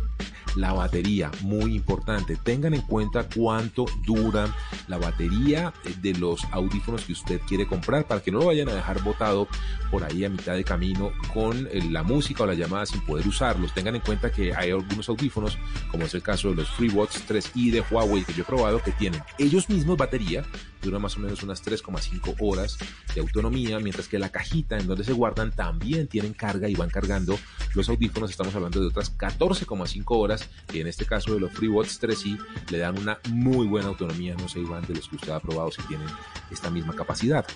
la 0.57 0.73
batería, 0.73 1.31
muy 1.43 1.75
importante. 1.75 2.37
Tengan 2.37 2.75
en 2.75 2.83
cuenta 2.83 3.29
cuánto 3.29 3.87
dura 4.05 4.55
la 4.89 4.99
batería 4.99 5.73
de 6.01 6.15
los 6.15 6.45
audífonos 6.51 7.05
que 7.05 7.13
usted 7.13 7.41
quiere 7.47 7.67
comprar 7.67 8.07
para 8.07 8.23
que 8.23 8.31
no 8.31 8.41
lo 8.41 8.47
vayan 8.47 8.69
a 8.69 8.75
dejar 8.75 9.03
botado 9.03 9.49
por 9.91 10.05
ahí 10.05 10.25
a 10.25 10.31
mitad 10.31 10.55
de 10.55 10.65
camino 10.65 11.13
con 11.33 11.69
la 11.91 12.03
música 12.03 12.43
o 12.43 12.47
la 12.47 12.55
llamada 12.55 12.87
sin 12.87 13.01
poder 13.03 13.27
usarlos. 13.27 13.73
Tengan 13.73 13.97
en 13.97 14.03
cuenta 14.03 14.31
que 14.31 14.55
hay 14.55 14.71
algunos 14.71 15.09
audífonos, 15.09 15.59
como 15.91 16.05
es 16.05 16.15
el 16.15 16.23
caso 16.23 16.51
de 16.51 16.57
los 16.57 16.71
FreeBuds 16.71 17.27
3i 17.29 17.71
de 17.71 17.85
Huawei 17.91 18.25
que 18.25 18.33
yo 18.33 18.43
he 18.43 18.47
probado, 18.47 18.83
que 18.83 18.93
tienen 18.93 19.23
ellos 19.39 19.69
mismos 19.69 19.97
batería, 19.97 20.45
dura 20.83 20.99
más 20.99 21.17
o 21.17 21.21
menos 21.21 21.43
unas 21.43 21.65
3,5 21.65 22.37
horas 22.41 22.79
de 23.15 23.21
autonomía, 23.21 23.79
mientras 23.79 24.09
que 24.09 24.19
la 24.19 24.29
cajita 24.29 24.79
en 24.79 24.87
donde 24.87 25.05
se 25.05 25.13
guardan 25.13 25.53
también 25.53 26.09
tienen 26.09 26.35
carga 26.35 26.69
y 26.69 26.75
van 26.75 26.91
cargando 26.91 27.39
los 27.75 27.89
audífonos. 27.89 28.31
Estamos 28.31 28.55
hablando 28.55 28.81
de 28.81 28.89
otras 28.89 29.17
14,5 29.17 30.05
horas, 30.09 30.49
y 30.73 30.81
en 30.81 30.87
este 30.87 31.07
caso 31.07 31.35
de 31.35 31.41
los 31.41 31.53
FreeBuds 31.53 32.03
3i 32.03 32.39
le 32.71 32.79
dan 32.79 32.99
una 32.99 33.19
muy 33.31 33.67
buena 33.67 33.89
autonomía. 33.89 34.35
No 34.35 34.49
sé, 34.49 34.61
Iván, 34.61 34.85
de 34.87 34.95
los 34.95 35.09
que 35.09 35.17
usted 35.17 35.33
ha 35.33 35.41
probado 35.41 35.71
si 35.71 35.83
tienen 35.83 36.09
esta 36.51 36.71
misma 36.71 36.95
capacidad. 36.95 37.47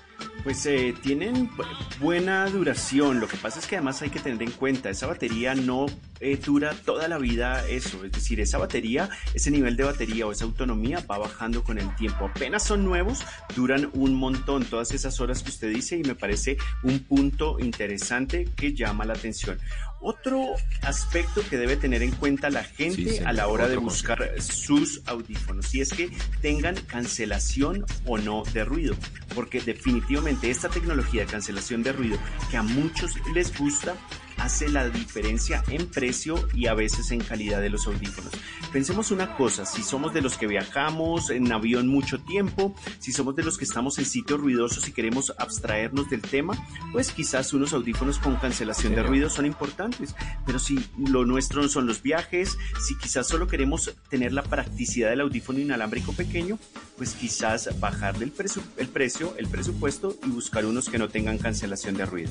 Pues 0.44 0.64
eh, 0.66 0.94
tienen 1.02 1.50
buena 2.00 2.48
duración. 2.48 3.20
Lo 3.20 3.28
que 3.28 3.36
pasa 3.36 3.58
es 3.58 3.66
que 3.66 3.76
además 3.76 4.00
hay 4.02 4.10
que 4.10 4.20
tener 4.20 4.42
en 4.42 4.52
cuenta, 4.52 4.90
esa 4.90 5.06
batería 5.06 5.54
no 5.54 5.86
eh, 6.20 6.38
dura 6.44 6.74
toda 6.84 7.08
la 7.08 7.18
vida 7.18 7.66
eso. 7.68 8.04
Es 8.04 8.12
decir, 8.12 8.40
esa 8.40 8.58
batería, 8.58 9.08
ese 9.34 9.50
nivel 9.50 9.76
de 9.76 9.84
batería 9.84 10.26
o 10.26 10.32
esa 10.32 10.44
autonomía 10.44 11.04
va 11.10 11.18
bajando 11.18 11.62
con 11.62 11.78
el 11.78 11.94
tiempo. 11.96 12.26
Apenas 12.26 12.64
son 12.64 12.84
nuevos, 12.84 13.20
duran 13.54 13.90
un 13.92 14.14
montón 14.14 14.64
todas 14.64 14.92
esas 14.92 15.20
horas 15.20 15.42
que 15.42 15.50
usted 15.50 15.68
dice 15.72 15.96
y 15.96 16.02
me 16.02 16.14
parece 16.14 16.56
un 16.82 17.00
punto 17.00 17.58
interesante 17.60 18.48
que 18.56 18.74
llama 18.74 19.04
la 19.04 19.14
atención. 19.14 19.58
Otro 20.00 20.54
aspecto 20.82 21.42
que 21.48 21.56
debe 21.56 21.76
tener 21.76 22.02
en 22.02 22.12
cuenta 22.12 22.50
la 22.50 22.62
gente 22.62 23.24
a 23.24 23.32
la 23.32 23.48
hora 23.48 23.66
de 23.66 23.76
buscar 23.76 24.30
sus 24.40 25.02
audífonos, 25.06 25.74
y 25.74 25.80
es 25.80 25.92
que 25.92 26.10
tengan 26.42 26.76
cancelación 26.76 27.84
o 28.04 28.18
no 28.18 28.44
de 28.52 28.64
ruido, 28.64 28.94
porque 29.34 29.60
definitivamente 29.60 30.50
esta 30.50 30.68
tecnología 30.68 31.22
de 31.22 31.32
cancelación 31.32 31.82
de 31.82 31.92
ruido 31.92 32.18
que 32.50 32.56
a 32.56 32.62
muchos 32.62 33.14
les 33.34 33.56
gusta, 33.58 33.96
hace 34.38 34.68
la 34.68 34.88
diferencia 34.88 35.62
en 35.68 35.86
precio 35.86 36.48
y 36.54 36.66
a 36.66 36.74
veces 36.74 37.10
en 37.10 37.20
calidad 37.20 37.60
de 37.60 37.70
los 37.70 37.86
audífonos. 37.86 38.32
Pensemos 38.72 39.10
una 39.10 39.36
cosa, 39.36 39.64
si 39.64 39.82
somos 39.82 40.12
de 40.12 40.22
los 40.22 40.36
que 40.36 40.46
viajamos 40.46 41.30
en 41.30 41.50
avión 41.52 41.88
mucho 41.88 42.20
tiempo, 42.20 42.74
si 42.98 43.12
somos 43.12 43.36
de 43.36 43.42
los 43.42 43.58
que 43.58 43.64
estamos 43.64 43.98
en 43.98 44.04
sitios 44.04 44.40
ruidosos 44.40 44.86
y 44.88 44.92
queremos 44.92 45.32
abstraernos 45.38 46.10
del 46.10 46.20
tema, 46.20 46.54
pues 46.92 47.12
quizás 47.12 47.52
unos 47.52 47.72
audífonos 47.72 48.18
con 48.18 48.36
cancelación 48.36 48.94
de 48.94 49.02
ruido 49.02 49.30
son 49.30 49.46
importantes, 49.46 50.14
pero 50.44 50.58
si 50.58 50.78
lo 50.98 51.24
nuestro 51.24 51.62
no 51.62 51.68
son 51.68 51.86
los 51.86 52.02
viajes, 52.02 52.58
si 52.86 52.96
quizás 52.98 53.26
solo 53.26 53.46
queremos 53.46 53.94
tener 54.10 54.32
la 54.32 54.42
practicidad 54.42 55.10
del 55.10 55.22
audífono 55.22 55.58
inalámbrico 55.58 56.12
pequeño, 56.12 56.58
pues 56.96 57.14
quizás 57.14 57.78
bajarle 57.80 58.24
el, 58.24 58.32
el 58.76 58.88
precio, 58.88 59.34
el 59.38 59.48
presupuesto 59.48 60.16
y 60.24 60.28
buscar 60.28 60.66
unos 60.66 60.88
que 60.88 60.98
no 60.98 61.08
tengan 61.08 61.38
cancelación 61.38 61.96
de 61.96 62.06
ruido. 62.06 62.30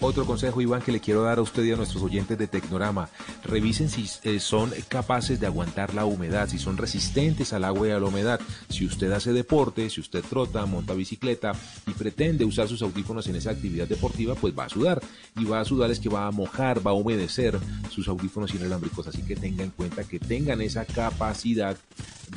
Otro 0.00 0.26
consejo, 0.26 0.60
Iván, 0.60 0.82
que 0.82 0.92
le 0.92 1.00
quiero 1.00 1.22
dar 1.22 1.38
a 1.38 1.42
usted 1.42 1.64
y 1.64 1.72
a 1.72 1.76
nuestros 1.76 2.02
oyentes 2.02 2.38
de 2.38 2.46
Tecnorama. 2.46 3.08
Revisen 3.44 3.88
si 3.88 4.08
eh, 4.22 4.40
son 4.40 4.72
capaces 4.88 5.40
de 5.40 5.46
aguantar 5.46 5.94
la 5.94 6.04
humedad, 6.04 6.48
si 6.48 6.58
son 6.58 6.76
resistentes 6.76 7.52
al 7.52 7.64
agua 7.64 7.88
y 7.88 7.90
a 7.90 7.98
la 7.98 8.06
humedad. 8.06 8.40
Si 8.68 8.84
usted 8.84 9.10
hace 9.12 9.32
deporte, 9.32 9.88
si 9.90 10.00
usted 10.00 10.24
trota, 10.28 10.66
monta 10.66 10.94
bicicleta 10.94 11.52
y 11.86 11.92
pretende 11.92 12.44
usar 12.44 12.68
sus 12.68 12.82
audífonos 12.82 13.26
en 13.26 13.36
esa 13.36 13.50
actividad 13.50 13.88
deportiva, 13.88 14.34
pues 14.34 14.56
va 14.56 14.64
a 14.64 14.68
sudar. 14.68 15.02
Y 15.36 15.44
va 15.44 15.60
a 15.60 15.64
sudar 15.64 15.90
es 15.90 16.00
que 16.00 16.08
va 16.08 16.26
a 16.26 16.30
mojar, 16.30 16.86
va 16.86 16.92
a 16.92 16.94
humedecer 16.94 17.58
sus 17.90 18.08
audífonos 18.08 18.54
inalámbricos. 18.54 19.06
Así 19.06 19.22
que 19.22 19.36
tenga 19.36 19.64
en 19.64 19.70
cuenta 19.70 20.04
que 20.04 20.18
tengan 20.18 20.60
esa 20.60 20.84
capacidad 20.84 21.76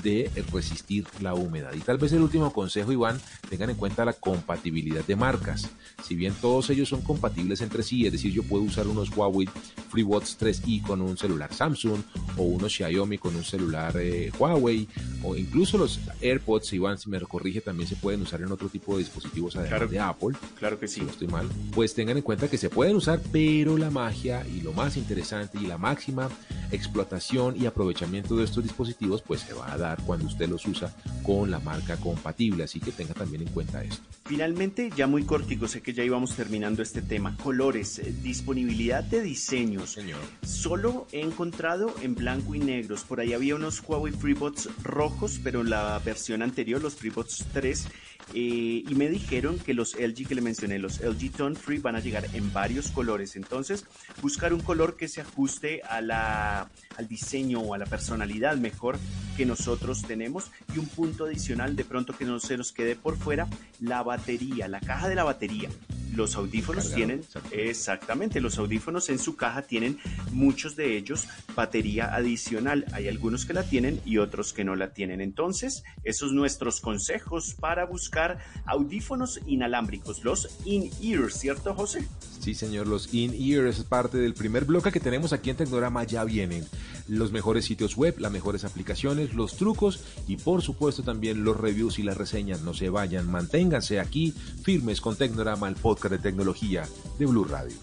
de 0.04 0.30
resistir 0.52 1.06
la 1.20 1.34
humedad. 1.34 1.74
Y 1.74 1.80
tal 1.80 1.98
vez 1.98 2.14
el 2.14 2.22
último 2.22 2.54
consejo, 2.54 2.92
Iván, 2.92 3.20
tengan 3.50 3.72
en 3.72 3.76
cuenta 3.76 4.06
la 4.06 4.14
compatibilidad 4.14 5.04
de 5.06 5.16
marcas. 5.16 5.70
Si 6.04 6.16
bien 6.16 6.34
todos 6.40 6.70
ellos 6.70 6.90
son 6.90 7.02
compatibles 7.02 7.49
entre 7.62 7.84
sí, 7.84 8.06
es 8.06 8.12
decir, 8.12 8.32
yo 8.32 8.44
puedo 8.44 8.64
usar 8.64 8.88
unos 8.88 9.16
Huawei 9.16 9.48
FreeWatch 9.90 10.36
3i 10.38 10.82
con 10.84 11.02
un 11.02 11.18
celular 11.18 11.54
Samsung 11.54 12.02
o 12.38 12.44
unos 12.44 12.74
Xiaomi 12.74 13.18
con 13.18 13.36
un 13.36 13.44
celular 13.44 13.96
eh, 13.98 14.32
Huawei 14.38 14.88
o 15.24 15.36
incluso 15.36 15.78
los 15.78 16.00
AirPods, 16.22 16.74
Iván, 16.74 16.98
si 16.98 17.10
me 17.10 17.20
corrige, 17.22 17.62
también 17.62 17.88
se 17.88 17.96
pueden 17.96 18.22
usar 18.22 18.42
en 18.42 18.52
otro 18.52 18.70
tipo 18.70 18.94
de 18.94 19.04
dispositivos 19.04 19.56
además 19.56 19.90
de 19.90 20.00
Apple. 20.00 20.38
Claro 20.58 20.80
que 20.80 20.88
sí. 20.88 21.02
no 21.02 21.10
estoy 21.10 21.28
mal. 21.28 21.48
Pues 21.74 21.94
tengan 21.94 22.18
en 22.18 22.24
cuenta 22.24 22.48
que 22.48 22.58
se 22.58 22.70
pueden 22.70 22.96
usar, 22.96 23.22
pero 23.32 23.78
la 23.78 23.90
magia 23.90 24.46
y 24.48 24.62
lo 24.62 24.74
más 24.74 24.98
interesante 24.98 25.58
y 25.62 25.66
la 25.66 25.78
máxima 25.78 26.30
explotación 26.72 27.56
y 27.60 27.66
aprovechamiento 27.66 28.36
de 28.36 28.46
estos 28.46 28.64
dispositivos 28.64 29.22
pues 29.22 29.42
se 29.42 29.54
va 29.54 29.72
a 29.72 29.78
dar 29.78 30.02
cuando 30.04 30.28
usted 30.28 30.48
los 30.48 30.66
usa 30.68 30.94
con 31.24 31.50
la 31.50 31.60
marca 31.60 31.98
compatible, 31.98 32.64
así 32.64 32.80
que 32.80 32.92
tenga 32.92 33.14
también 33.14 33.42
en 33.42 33.50
cuenta 33.50 33.84
esto. 33.84 34.04
Finalmente, 34.26 34.92
ya 34.96 35.08
muy 35.08 35.24
cortico, 35.24 35.68
sé 35.68 35.82
que 35.82 35.94
ya 35.94 36.04
íbamos 36.04 36.36
terminando 36.36 36.84
este 36.84 37.02
tema. 37.02 37.36
Colores, 37.44 38.00
eh, 38.00 38.14
disponibilidad 38.22 39.04
de 39.04 39.22
diseños. 39.22 39.92
Señor. 39.92 40.20
Solo 40.44 41.08
he 41.12 41.22
encontrado 41.22 41.96
en 42.02 42.16
blanco 42.16 42.56
y 42.56 42.60
negros. 42.60 43.04
Por 43.04 43.20
ahí 43.20 43.34
había 43.34 43.56
unos 43.56 43.82
Huawei 43.82 44.14
FreeBuds 44.14 44.70
rojos, 44.84 45.40
pero 45.44 45.64
la 45.64 46.00
versión 46.00 46.42
anterior, 46.42 46.82
los 46.82 46.96
FreeBuds 46.96 47.46
3, 47.54 47.88
eh, 48.34 48.84
y 48.88 48.96
me 48.96 49.10
dijeron 49.10 49.58
que 49.58 49.74
los 49.74 49.96
LG 49.96 50.28
que 50.28 50.36
le 50.36 50.42
mencioné, 50.42 50.80
los 50.80 51.00
LG 51.00 51.32
Tone 51.32 51.56
Free, 51.56 51.80
van 51.80 51.96
a 51.96 52.00
llegar 52.00 52.26
en 52.34 52.52
varios 52.54 52.92
colores. 52.92 53.36
Entonces, 53.36 53.86
buscar 54.22 54.54
un 54.54 54.62
color 54.62 54.98
que 54.98 55.08
se 55.08 55.22
ajuste 55.22 55.82
a 55.84 56.02
la, 56.02 56.70
al 57.00 57.08
diseño 57.08 57.62
o 57.62 57.74
a 57.74 57.78
la 57.78 57.86
personalidad 57.86 58.58
mejor 58.58 59.00
que 59.38 59.46
nosotros 59.46 60.04
tenemos. 60.04 60.52
Y 60.76 60.80
un 60.80 60.88
punto 60.88 61.26
adicional, 61.26 61.76
de 61.76 61.86
pronto 61.86 62.16
que 62.16 62.26
no 62.26 62.40
se 62.40 62.58
nos 62.58 62.72
quede 62.72 62.96
por 62.96 63.18
fuera, 63.18 63.48
la 63.80 64.04
batería, 64.04 64.68
la 64.68 64.82
caja 64.82 65.08
de 65.08 65.16
la 65.16 65.24
batería. 65.24 65.70
Los 66.14 66.36
audífonos 66.36 66.94
tienen, 66.94 67.22
exactamente, 67.52 68.42
los 68.42 68.58
audífonos 68.58 69.10
en 69.10 69.20
su 69.20 69.36
caja 69.36 69.62
tienen 69.62 70.00
muchos 70.32 70.76
de 70.76 70.98
ellos 70.98 71.28
batería 71.56 72.14
adicional. 72.14 72.86
Hay 72.94 73.08
algunos 73.08 73.46
que 73.46 73.54
la 73.54 73.64
tienen 73.64 74.02
y 74.06 74.18
otros 74.18 74.52
que 74.52 74.64
no 74.64 74.76
la 74.76 74.92
tienen. 74.92 75.22
Entonces, 75.22 75.84
esos 76.04 76.34
nuestros 76.34 76.82
consejos 76.82 77.56
para 77.58 77.86
buscar 77.86 78.40
audífonos 78.66 79.40
inalámbricos, 79.46 80.24
los 80.24 80.50
in-ear, 80.66 81.32
¿cierto, 81.32 81.74
José? 81.76 82.06
Sí, 82.40 82.54
señor, 82.56 82.88
los 82.88 83.14
in-ear 83.14 83.68
es 83.68 83.84
parte 83.84 84.18
del 84.18 84.34
primer 84.34 84.66
bloque 84.66 84.92
que 84.92 85.00
tenemos 85.00 85.32
aquí 85.32 85.52
en 85.52 85.58
Tecnorama. 85.58 86.04
Ya 86.04 86.24
vienen 86.24 86.66
los 87.08 87.32
mejores 87.32 87.66
sitios 87.66 87.96
web, 87.96 88.16
las 88.20 88.32
mejores 88.32 88.64
aplicaciones, 88.64 89.34
los 89.34 89.56
trucos 89.56 90.02
y 90.28 90.38
por 90.38 90.62
supuesto 90.62 91.04
también 91.04 91.44
los 91.44 91.58
reviews 91.58 92.00
y 92.00 92.04
las 92.04 92.18
reseñas. 92.18 92.62
No 92.62 92.74
se 92.74 92.90
vayan, 92.90 93.30
manténganse 93.30 94.00
aquí 94.00 94.34
firmes 94.64 95.02
con 95.02 95.16
Tecnorama, 95.16 95.68
el 95.68 95.76
podcast 95.76 96.12
de 96.14 96.20
tecnología 96.20 96.88
de 97.18 97.26
Blue 97.26 97.46
Radio. 97.46 97.76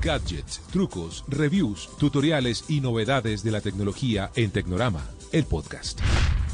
Gadgets, 0.00 0.60
trucos, 0.70 1.24
reviews, 1.26 1.88
tutoriales 1.98 2.64
y 2.68 2.80
novedades 2.80 3.42
de 3.42 3.50
la 3.50 3.60
tecnología 3.60 4.30
en 4.36 4.50
Tecnorama, 4.50 5.02
el 5.32 5.44
podcast. 5.44 6.00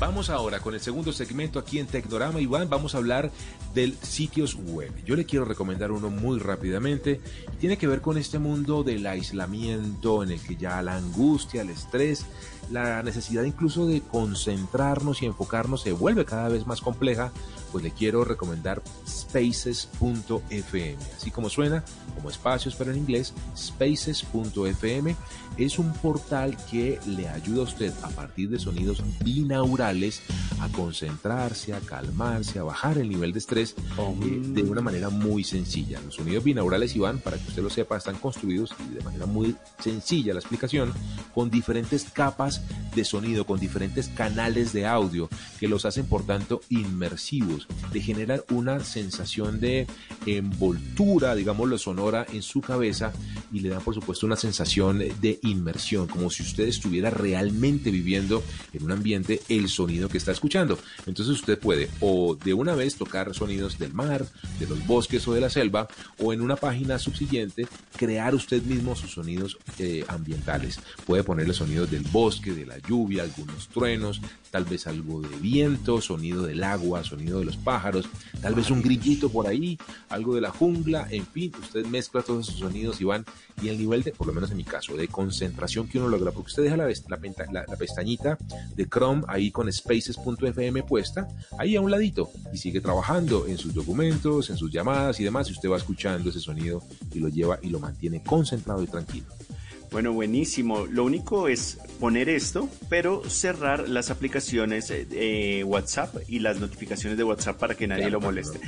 Vamos 0.00 0.28
ahora 0.28 0.58
con 0.58 0.74
el 0.74 0.80
segundo 0.80 1.12
segmento 1.12 1.58
aquí 1.58 1.78
en 1.78 1.86
Tecnorama, 1.86 2.40
Iván. 2.40 2.68
Vamos 2.68 2.94
a 2.94 2.98
hablar 2.98 3.30
del 3.74 3.96
sitios 4.02 4.56
web. 4.56 4.92
Yo 5.04 5.14
le 5.14 5.24
quiero 5.24 5.44
recomendar 5.44 5.92
uno 5.92 6.10
muy 6.10 6.40
rápidamente. 6.40 7.20
Tiene 7.60 7.78
que 7.78 7.86
ver 7.86 8.00
con 8.00 8.18
este 8.18 8.38
mundo 8.38 8.82
del 8.82 9.06
aislamiento 9.06 10.22
en 10.22 10.32
el 10.32 10.40
que 10.40 10.56
ya 10.56 10.82
la 10.82 10.96
angustia, 10.96 11.62
el 11.62 11.70
estrés, 11.70 12.26
la 12.70 13.02
necesidad 13.02 13.44
incluso 13.44 13.86
de 13.86 14.00
concentrarnos 14.00 15.22
y 15.22 15.26
enfocarnos 15.26 15.82
se 15.82 15.92
vuelve 15.92 16.24
cada 16.24 16.48
vez 16.48 16.66
más 16.66 16.80
compleja. 16.80 17.32
Pues 17.74 17.82
le 17.82 17.90
quiero 17.90 18.22
recomendar 18.24 18.84
spaces.fm. 19.04 20.96
Así 21.16 21.32
como 21.32 21.50
suena, 21.50 21.84
como 22.14 22.30
espacios, 22.30 22.76
pero 22.76 22.92
en 22.92 22.98
inglés, 22.98 23.34
spaces.fm 23.56 25.16
es 25.56 25.78
un 25.80 25.92
portal 25.94 26.56
que 26.70 27.00
le 27.06 27.28
ayuda 27.28 27.62
a 27.62 27.64
usted 27.64 27.92
a 28.02 28.10
partir 28.10 28.48
de 28.50 28.60
sonidos 28.60 29.02
binaurales 29.24 30.22
a 30.60 30.68
concentrarse, 30.68 31.74
a 31.74 31.80
calmarse, 31.80 32.58
a 32.58 32.62
bajar 32.62 32.98
el 32.98 33.08
nivel 33.08 33.32
de 33.32 33.40
estrés 33.40 33.74
eh, 33.98 34.40
de 34.40 34.62
una 34.62 34.80
manera 34.80 35.10
muy 35.10 35.44
sencilla. 35.44 36.00
Los 36.00 36.14
sonidos 36.14 36.44
binaurales, 36.44 36.94
Iván, 36.94 37.18
para 37.18 37.38
que 37.38 37.48
usted 37.48 37.62
lo 37.62 37.70
sepa, 37.70 37.96
están 37.96 38.16
construidos 38.16 38.72
de 38.92 39.02
manera 39.02 39.26
muy 39.26 39.56
sencilla 39.80 40.32
la 40.32 40.40
explicación, 40.40 40.92
con 41.34 41.50
diferentes 41.50 42.04
capas 42.04 42.62
de 42.94 43.04
sonido, 43.04 43.46
con 43.46 43.58
diferentes 43.58 44.08
canales 44.08 44.72
de 44.72 44.86
audio 44.86 45.28
que 45.58 45.68
los 45.68 45.84
hacen 45.84 46.06
por 46.06 46.24
tanto 46.24 46.60
inmersivos, 46.68 47.63
le 47.92 48.00
generan 48.00 48.42
una 48.50 48.80
sensación 48.80 49.60
de 49.60 49.86
envoltura, 50.26 51.34
digámoslo, 51.34 51.78
sonora 51.78 52.26
en 52.32 52.42
su 52.42 52.60
cabeza 52.60 53.12
y 53.52 53.60
le 53.60 53.68
dan 53.68 53.82
por 53.82 53.94
supuesto 53.94 54.26
una 54.26 54.36
sensación 54.36 54.98
de 54.98 55.38
inmersión, 55.42 56.06
como 56.06 56.30
si 56.30 56.42
usted 56.42 56.66
estuviera 56.68 57.10
realmente 57.10 57.90
viviendo 57.90 58.42
en 58.72 58.84
un 58.84 58.92
ambiente 58.92 59.40
el 59.48 59.68
sonido 59.68 60.08
que 60.08 60.18
está 60.18 60.32
escuchando. 60.32 60.78
Entonces 61.06 61.34
usted 61.34 61.58
puede 61.58 61.88
o 62.00 62.36
de 62.36 62.54
una 62.54 62.74
vez 62.74 62.96
tocar 62.96 63.34
sonidos 63.34 63.78
del 63.78 63.92
mar, 63.92 64.26
de 64.58 64.66
los 64.66 64.86
bosques 64.86 65.26
o 65.28 65.34
de 65.34 65.40
la 65.40 65.50
selva, 65.50 65.88
o 66.18 66.32
en 66.32 66.40
una 66.40 66.56
página 66.56 66.98
subsiguiente 66.98 67.66
crear 67.96 68.34
usted 68.34 68.62
mismo 68.62 68.96
sus 68.96 69.12
sonidos 69.12 69.58
eh, 69.78 70.04
ambientales. 70.08 70.80
Puede 71.06 71.22
ponerle 71.22 71.54
sonidos 71.54 71.90
del 71.90 72.02
bosque, 72.02 72.52
de 72.52 72.66
la 72.66 72.78
lluvia, 72.78 73.22
algunos 73.22 73.68
truenos, 73.68 74.20
tal 74.54 74.64
vez 74.64 74.86
algo 74.86 75.20
de 75.20 75.36
viento, 75.38 76.00
sonido 76.00 76.44
del 76.44 76.62
agua, 76.62 77.02
sonido 77.02 77.40
de 77.40 77.44
los 77.44 77.56
pájaros, 77.56 78.06
tal 78.40 78.54
vez 78.54 78.70
un 78.70 78.82
grillito 78.82 79.28
por 79.28 79.48
ahí, 79.48 79.76
algo 80.10 80.32
de 80.36 80.40
la 80.40 80.52
jungla, 80.52 81.08
en 81.10 81.26
fin, 81.26 81.50
usted 81.60 81.84
mezcla 81.86 82.22
todos 82.22 82.48
esos 82.48 82.60
sonidos 82.60 83.00
y 83.00 83.04
van, 83.04 83.24
y 83.60 83.66
el 83.66 83.78
nivel 83.78 84.04
de, 84.04 84.12
por 84.12 84.28
lo 84.28 84.32
menos 84.32 84.52
en 84.52 84.58
mi 84.58 84.62
caso, 84.62 84.96
de 84.96 85.08
concentración 85.08 85.88
que 85.88 85.98
uno 85.98 86.08
logra, 86.08 86.30
porque 86.30 86.50
usted 86.50 86.62
deja 86.62 86.76
la, 86.76 86.86
la, 86.86 87.76
pestañita 87.76 88.38
de 88.76 88.86
Chrome 88.86 89.24
ahí 89.26 89.50
con 89.50 89.64
con 89.64 89.72
spaces.fm 89.72 90.82
puesta 90.82 91.26
ahí 91.58 91.74
a 91.74 91.80
un 91.80 91.90
ladito 91.90 92.30
y 92.52 92.58
sigue 92.58 92.82
trabajando 92.82 93.46
en 93.46 93.56
sus 93.56 93.72
documentos, 93.72 94.50
en 94.50 94.58
sus 94.58 94.70
llamadas 94.70 95.18
y 95.20 95.24
demás 95.24 95.48
y 95.48 95.52
usted 95.52 95.70
va 95.70 95.78
escuchando 95.78 96.28
ese 96.28 96.38
sonido 96.40 96.82
y 97.12 97.18
lo 97.18 97.28
lleva 97.28 97.58
y 97.62 97.70
lo 97.70 97.80
mantiene 97.80 98.22
concentrado 98.22 98.82
y 98.82 98.86
tranquilo. 98.86 99.26
Bueno, 99.94 100.12
buenísimo. 100.12 100.86
Lo 100.86 101.04
único 101.04 101.46
es 101.46 101.78
poner 102.00 102.28
esto, 102.28 102.68
pero 102.88 103.22
cerrar 103.30 103.88
las 103.88 104.10
aplicaciones 104.10 104.88
de 104.88 105.62
WhatsApp 105.64 106.16
y 106.26 106.40
las 106.40 106.58
notificaciones 106.58 107.16
de 107.16 107.22
WhatsApp 107.22 107.60
para 107.60 107.76
que 107.76 107.86
nadie 107.86 108.10
lo 108.10 108.20
moleste. 108.20 108.58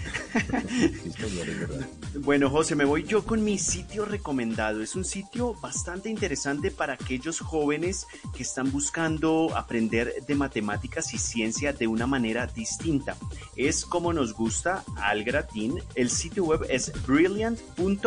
bueno, 2.21 2.49
José, 2.49 2.77
me 2.77 2.85
voy 2.85 3.03
yo 3.03 3.25
con 3.25 3.43
mi 3.43 3.59
sitio 3.59 4.05
recomendado. 4.05 4.81
Es 4.85 4.95
un 4.95 5.05
sitio 5.05 5.55
bastante 5.61 6.11
interesante 6.11 6.71
para 6.71 6.93
aquellos 6.93 7.41
jóvenes 7.41 8.07
que 8.33 8.45
están 8.45 8.71
buscando 8.71 9.51
aprender 9.57 10.15
de 10.29 10.35
matemáticas 10.37 11.13
y 11.13 11.19
ciencia 11.19 11.73
de 11.73 11.89
una 11.89 12.07
manera 12.07 12.47
distinta. 12.47 13.17
Es 13.57 13.85
como 13.85 14.13
nos 14.13 14.33
gusta 14.33 14.85
al 14.97 15.25
gratín. 15.25 15.81
El 15.97 16.09
sitio 16.09 16.45
web 16.45 16.65
es 16.71 16.93
brilliant.org. 17.05 18.07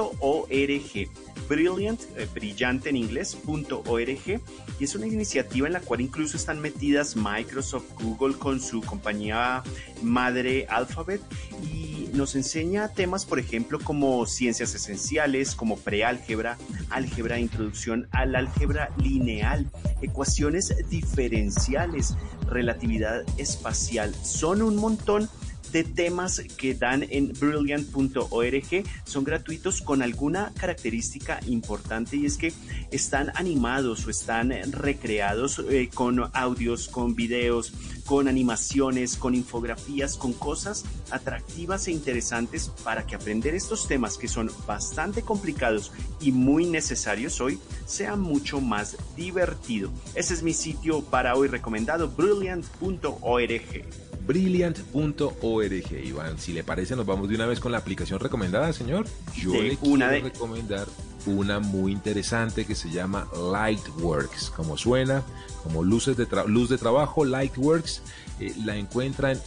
Brilliant, 1.49 2.01
eh, 2.15 2.27
brillante 2.33 2.89
en 2.89 2.95
inglés.org 3.09 4.41
y 4.79 4.83
es 4.83 4.95
una 4.95 5.07
iniciativa 5.07 5.67
en 5.67 5.73
la 5.73 5.81
cual 5.81 6.01
incluso 6.01 6.37
están 6.37 6.59
metidas 6.59 7.15
Microsoft, 7.15 7.85
Google 8.01 8.35
con 8.35 8.61
su 8.61 8.81
compañía 8.81 9.63
madre 10.01 10.67
Alphabet 10.69 11.21
y 11.63 12.09
nos 12.13 12.35
enseña 12.35 12.89
temas, 12.89 13.25
por 13.25 13.39
ejemplo, 13.39 13.79
como 13.79 14.25
ciencias 14.25 14.73
esenciales, 14.73 15.55
como 15.55 15.77
preálgebra, 15.77 16.57
álgebra, 16.89 17.39
introducción 17.39 18.07
al 18.11 18.35
álgebra 18.35 18.89
lineal, 18.97 19.69
ecuaciones 20.01 20.73
diferenciales, 20.89 22.15
relatividad 22.47 23.23
espacial. 23.37 24.13
Son 24.23 24.61
un 24.61 24.75
montón 24.75 25.29
de 25.71 25.83
temas 25.83 26.41
que 26.57 26.73
dan 26.73 27.05
en 27.09 27.33
brilliant.org. 27.33 28.83
Son 29.03 29.23
gratuitos 29.23 29.81
con 29.81 30.01
alguna 30.01 30.51
característica 30.57 31.39
importante 31.47 32.17
y 32.17 32.25
es 32.25 32.37
que 32.37 32.53
están 32.91 33.31
animados 33.35 34.05
o 34.05 34.09
están 34.09 34.51
recreados 34.71 35.61
eh, 35.69 35.89
con 35.93 36.29
audios, 36.33 36.87
con 36.87 37.15
videos, 37.15 37.73
con 38.05 38.27
animaciones, 38.27 39.15
con 39.15 39.35
infografías, 39.35 40.17
con 40.17 40.33
cosas 40.33 40.85
atractivas 41.11 41.87
e 41.87 41.91
interesantes 41.91 42.71
para 42.83 43.05
que 43.05 43.15
aprender 43.15 43.53
estos 43.53 43.87
temas 43.87 44.17
que 44.17 44.27
son 44.27 44.49
bastante 44.65 45.21
complicados 45.21 45.91
y 46.19 46.31
muy 46.31 46.65
necesarios 46.65 47.39
hoy 47.41 47.59
sea 47.85 48.15
mucho 48.15 48.61
más 48.61 48.97
divertido. 49.15 49.91
Ese 50.15 50.33
es 50.33 50.43
mi 50.43 50.53
sitio 50.53 51.01
para 51.01 51.35
hoy 51.35 51.47
recomendado, 51.47 52.09
brilliant.org 52.09 54.08
brilliant.org. 54.29 56.05
Iván, 56.05 56.37
si 56.37 56.53
le 56.53 56.63
parece, 56.63 56.95
nos 56.95 57.07
vamos 57.07 57.27
de 57.29 57.35
una 57.35 57.47
vez 57.47 57.59
con 57.59 57.71
la 57.71 57.79
aplicación 57.79 58.19
recomendada, 58.19 58.71
señor. 58.73 59.07
Yo 59.35 59.53
le 59.53 59.75
quiero 59.75 60.21
recomendar 60.21 60.87
una 61.25 61.59
muy 61.59 61.91
interesante 61.91 62.63
que 62.65 62.75
se 62.75 62.91
llama 62.91 63.27
Lightworks, 63.51 64.51
como 64.51 64.77
suena, 64.77 65.23
como 65.63 65.83
luces 65.83 66.15
de 66.15 66.27
luz 66.45 66.69
de 66.69 66.77
trabajo, 66.77 67.25
Lightworks. 67.25 68.03
Eh, 68.39 68.53
la 68.63 68.77
encuentra 68.77 69.31
en 69.31 69.41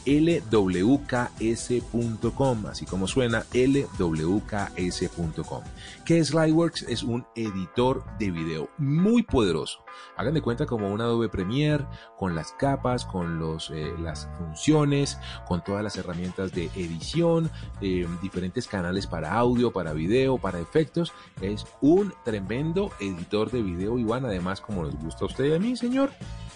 lwks.com, 0.50 1.46
así 2.66 2.84
como 2.84 3.06
suena 3.06 3.46
lwks.com. 3.54 4.02
¿Qué 6.04 6.18
es 6.18 6.34
Lightworks? 6.34 6.82
Es 6.82 7.04
un 7.04 7.24
editor 7.36 8.04
de 8.18 8.32
video 8.32 8.68
muy 8.76 9.22
poderoso. 9.22 9.84
Hagan 10.16 10.34
de 10.34 10.42
cuenta 10.42 10.66
como 10.66 10.92
un 10.92 11.00
Adobe 11.00 11.28
Premiere, 11.28 11.86
con 12.18 12.34
las 12.34 12.52
capas, 12.52 13.04
con 13.04 13.38
los, 13.38 13.70
eh, 13.70 13.92
las 14.00 14.28
funciones, 14.36 15.18
con 15.46 15.62
todas 15.62 15.84
las 15.84 15.96
herramientas 15.96 16.52
de 16.52 16.64
edición, 16.74 17.50
eh, 17.80 18.04
diferentes 18.20 18.66
canales 18.66 19.06
para 19.06 19.32
audio, 19.32 19.72
para 19.72 19.92
video, 19.92 20.38
para 20.38 20.58
efectos. 20.58 21.12
Es 21.40 21.66
un 21.80 22.12
tremendo 22.24 22.90
editor 22.98 23.52
de 23.52 23.62
video, 23.62 23.96
Iván, 23.96 24.24
además 24.24 24.60
como 24.60 24.84
les 24.84 24.98
gusta 24.98 25.24
a 25.24 25.28
usted 25.28 25.44
y 25.44 25.54
a 25.54 25.60
mí, 25.60 25.76
señor 25.76 26.10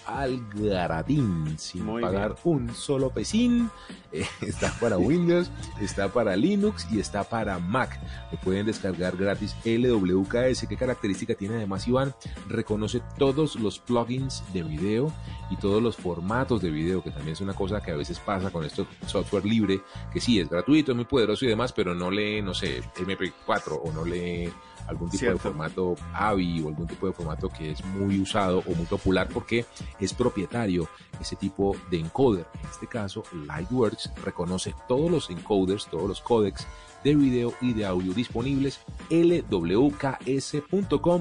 al 0.07 0.39
gratín 0.53 1.59
sin 1.59 1.85
pagar 2.01 2.35
un 2.45 2.73
solo 2.73 3.09
pesín. 3.09 3.69
Eh, 4.11 4.25
está 4.41 4.71
para 4.79 4.97
Windows, 4.97 5.51
está 5.81 6.09
para 6.09 6.35
Linux 6.35 6.87
y 6.91 6.99
está 6.99 7.23
para 7.23 7.59
Mac. 7.59 7.99
Lo 8.31 8.39
pueden 8.39 8.65
descargar 8.65 9.17
gratis 9.17 9.55
LWKS. 9.65 10.67
¿Qué 10.67 10.77
característica 10.77 11.35
tiene 11.35 11.55
además 11.55 11.87
Iván? 11.87 12.13
Reconoce 12.47 13.01
todos 13.17 13.55
los 13.55 13.79
plugins 13.79 14.43
de 14.53 14.63
video 14.63 15.11
y 15.49 15.57
todos 15.57 15.81
los 15.81 15.95
formatos 15.95 16.61
de 16.61 16.69
video, 16.69 17.03
que 17.03 17.11
también 17.11 17.33
es 17.33 17.41
una 17.41 17.53
cosa 17.53 17.81
que 17.81 17.91
a 17.91 17.95
veces 17.95 18.19
pasa 18.19 18.49
con 18.51 18.65
esto 18.65 18.87
software 19.05 19.45
libre, 19.45 19.81
que 20.11 20.19
sí 20.19 20.39
es 20.39 20.49
gratuito, 20.49 20.91
es 20.91 20.95
muy 20.95 21.05
poderoso 21.05 21.45
y 21.45 21.49
demás, 21.49 21.73
pero 21.73 21.95
no 21.95 22.11
lee, 22.11 22.41
no 22.41 22.53
sé, 22.53 22.81
MP4 22.95 23.81
o 23.83 23.91
no 23.91 24.05
lee 24.05 24.51
algún 24.87 25.09
tipo 25.09 25.25
de 25.25 25.37
formato 25.37 25.95
AVI 26.13 26.61
o 26.61 26.69
algún 26.69 26.87
tipo 26.87 27.07
de 27.07 27.13
formato 27.13 27.49
que 27.49 27.71
es 27.71 27.83
muy 27.85 28.19
usado 28.19 28.63
o 28.65 28.75
muy 28.75 28.85
popular 28.85 29.27
porque 29.31 29.65
es 29.99 30.13
propietario 30.13 30.87
ese 31.19 31.35
tipo 31.35 31.75
de 31.89 31.99
encoder. 31.99 32.45
En 32.63 32.69
este 32.69 32.87
caso, 32.87 33.23
Lightworks 33.45 34.11
reconoce 34.23 34.73
todos 34.87 35.11
los 35.11 35.29
encoders, 35.29 35.87
todos 35.87 36.07
los 36.07 36.21
codecs 36.21 36.65
de 37.03 37.15
video 37.15 37.53
y 37.61 37.73
de 37.73 37.85
audio 37.85 38.13
disponibles 38.13 38.79
lwks.com 39.09 40.07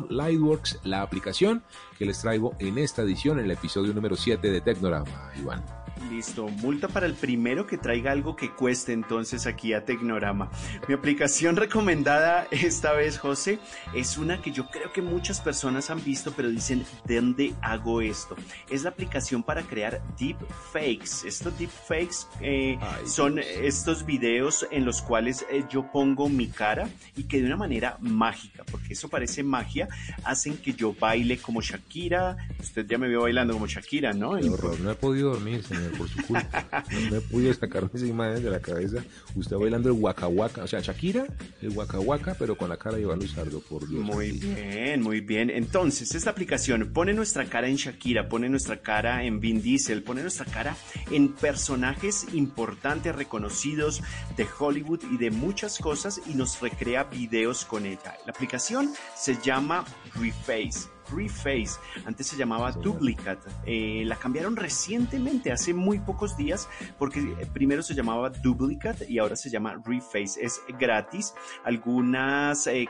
Lightworks, 0.09 0.81
la 0.85 1.03
aplicación 1.03 1.63
que 1.99 2.07
les 2.07 2.21
traigo 2.21 2.55
en 2.59 2.79
esta 2.79 3.03
edición, 3.03 3.39
en 3.39 3.45
el 3.47 3.51
episodio 3.53 3.93
número 3.93 4.17
7 4.17 4.51
de 4.51 4.61
Tecnorama, 4.61 5.31
Iván. 5.41 5.86
Listo, 6.11 6.49
multa 6.49 6.89
para 6.89 7.07
el 7.07 7.15
primero 7.15 7.67
que 7.67 7.79
traiga 7.79 8.13
algo 8.13 8.37
que 8.37 8.53
cueste 8.53 8.93
entonces 8.93 9.47
aquí 9.47 9.73
a 9.73 9.85
Tecnorama. 9.85 10.51
Mi 10.87 10.95
aplicación 10.95 11.57
recomendada 11.57 12.47
esta 12.51 12.93
vez, 12.93 13.19
José, 13.19 13.59
es 13.95 14.17
una 14.17 14.41
que 14.41 14.53
yo 14.53 14.69
creo 14.69 14.93
que 14.93 15.03
muchas 15.03 15.41
personas 15.41 15.91
han 15.91 16.05
visto, 16.05 16.33
pero 16.37 16.49
dicen, 16.49 16.85
¿de 17.07 17.17
dónde 17.17 17.55
hago 17.61 18.03
esto? 18.03 18.37
Es 18.71 18.85
la 18.85 18.91
aplicación 18.91 19.43
para 19.43 19.63
crear 19.63 20.01
deepfakes. 20.19 21.27
Estos 21.27 21.59
deepfakes 21.59 22.27
eh, 22.41 22.79
son 23.07 23.39
estos 23.39 24.07
videos 24.07 24.67
en 24.71 24.85
los 24.85 25.03
cuales 25.03 25.45
eh, 25.51 25.65
yo 25.69 25.91
pongo 25.91 26.29
mi 26.29 26.47
cara 26.49 26.89
y 27.17 27.25
que 27.25 27.41
de 27.41 27.47
una 27.47 27.57
manera 27.57 27.97
mágica, 28.01 28.65
porque 28.71 28.93
eso 28.93 29.09
parece 29.09 29.43
magia, 29.43 29.89
hacen 30.23 30.57
que 30.59 30.73
yo 30.73 30.95
baile 30.95 31.39
como 31.39 31.63
Shakira. 31.63 32.37
Usted 32.61 32.87
ya 32.87 32.99
me 32.99 33.09
vio 33.09 33.23
bailando 33.23 33.55
como 33.55 33.67
Shakira, 33.67 34.13
¿no? 34.13 34.37
horror, 34.37 34.79
no 34.81 34.91
he 34.91 34.95
podido 34.95 35.31
dormir, 35.31 35.65
señor 35.65 35.86
por 35.91 36.09
su 36.09 36.23
culpa. 36.23 36.85
No 36.91 37.11
me 37.11 37.21
pude 37.21 37.53
sacar 37.55 37.91
esa 37.95 38.07
imagen 38.07 38.43
de 38.43 38.51
la 38.51 38.61
cabeza. 38.61 39.03
Usted 39.35 39.57
bailando 39.57 39.89
el 39.89 39.97
Waka, 40.01 40.29
o 40.29 40.67
sea, 40.67 40.81
Shakira, 40.81 41.27
el 41.63 41.71
Waka, 41.71 42.35
pero 42.39 42.57
con 42.57 42.69
la 42.69 42.77
cara 42.77 42.97
de 42.97 43.03
Iván 43.03 43.19
Luzardo, 43.19 43.61
por 43.61 43.89
Dios. 43.89 44.03
Muy 44.03 44.33
bien, 44.33 45.03
muy 45.03 45.21
bien. 45.21 45.51
Entonces, 45.51 46.15
esta 46.15 46.31
aplicación 46.31 46.91
pone 46.93 47.13
nuestra 47.15 47.47
cara 47.47 47.69
en 47.69 47.77
Shakira, 47.77 48.29
pone 48.29 48.49
nuestra 48.49 48.81
cara 48.81 49.25
en 49.25 49.41
Vin 49.41 49.63
Diesel, 49.63 50.03
pone 50.03 50.23
nuestra 50.23 50.47
cara 50.47 50.77
en 51.11 51.33
personajes 51.33 52.27
importantes, 52.33 53.15
reconocidos 53.15 54.03
de 54.37 54.47
Hollywood 54.59 55.01
y 55.13 55.19
de 55.19 55.31
muchas 55.31 55.79
cosas 55.79 56.21
y 56.27 56.35
nos 56.35 56.61
recrea 56.61 57.05
videos 57.05 57.65
con 57.65 57.87
ella. 57.87 58.17
La 58.25 58.33
aplicación 58.33 58.93
se 59.17 59.37
llama 59.43 59.85
Reface. 60.15 60.96
Reface. 61.11 61.79
Antes 62.05 62.27
se 62.27 62.37
llamaba 62.37 62.73
Duplicate. 62.73 63.49
Eh, 63.65 64.03
la 64.07 64.17
cambiaron 64.17 64.57
recientemente, 64.57 65.53
hace 65.53 65.75
muy 65.75 65.99
pocos 65.99 66.37
días, 66.37 66.69
porque 66.99 67.21
eh, 67.21 67.47
primero 67.53 67.83
se 67.83 67.95
llamaba 67.95 68.31
Duplicate 68.31 69.07
y 69.09 69.19
ahora 69.19 69.37
se 69.37 69.51
llama 69.51 69.81
Reface. 69.85 70.41
Es 70.41 70.61
gratis. 70.79 71.35
Algunas 71.65 72.67
eh, 72.67 72.87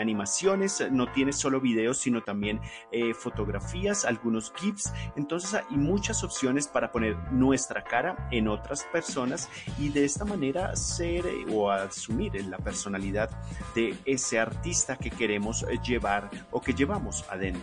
animaciones, 0.00 0.84
no 0.90 1.10
tiene 1.12 1.32
solo 1.32 1.60
videos, 1.60 1.98
sino 1.98 2.22
también 2.22 2.60
fotografías, 3.14 4.04
algunos 4.04 4.52
GIFs. 4.56 4.92
Entonces 5.16 5.54
hay 5.54 5.76
muchas 5.76 6.22
opciones 6.24 6.68
para 6.68 6.90
poner 6.92 7.16
nuestra 7.32 7.84
cara 7.84 8.28
en 8.30 8.48
otras 8.48 8.84
personas 8.92 9.48
y 9.78 9.90
de 9.90 10.04
esta 10.04 10.24
manera 10.24 10.74
ser 10.76 11.24
o 11.52 11.70
asumir 11.70 12.44
la 12.46 12.58
personalidad 12.58 13.30
de 13.74 13.96
ese 14.04 14.38
artista 14.38 14.96
que 14.96 15.10
queremos 15.10 15.64
llevar 15.84 16.30
o 16.50 16.60
que 16.60 16.72
llevamos 16.72 17.24
adentro. 17.28 17.59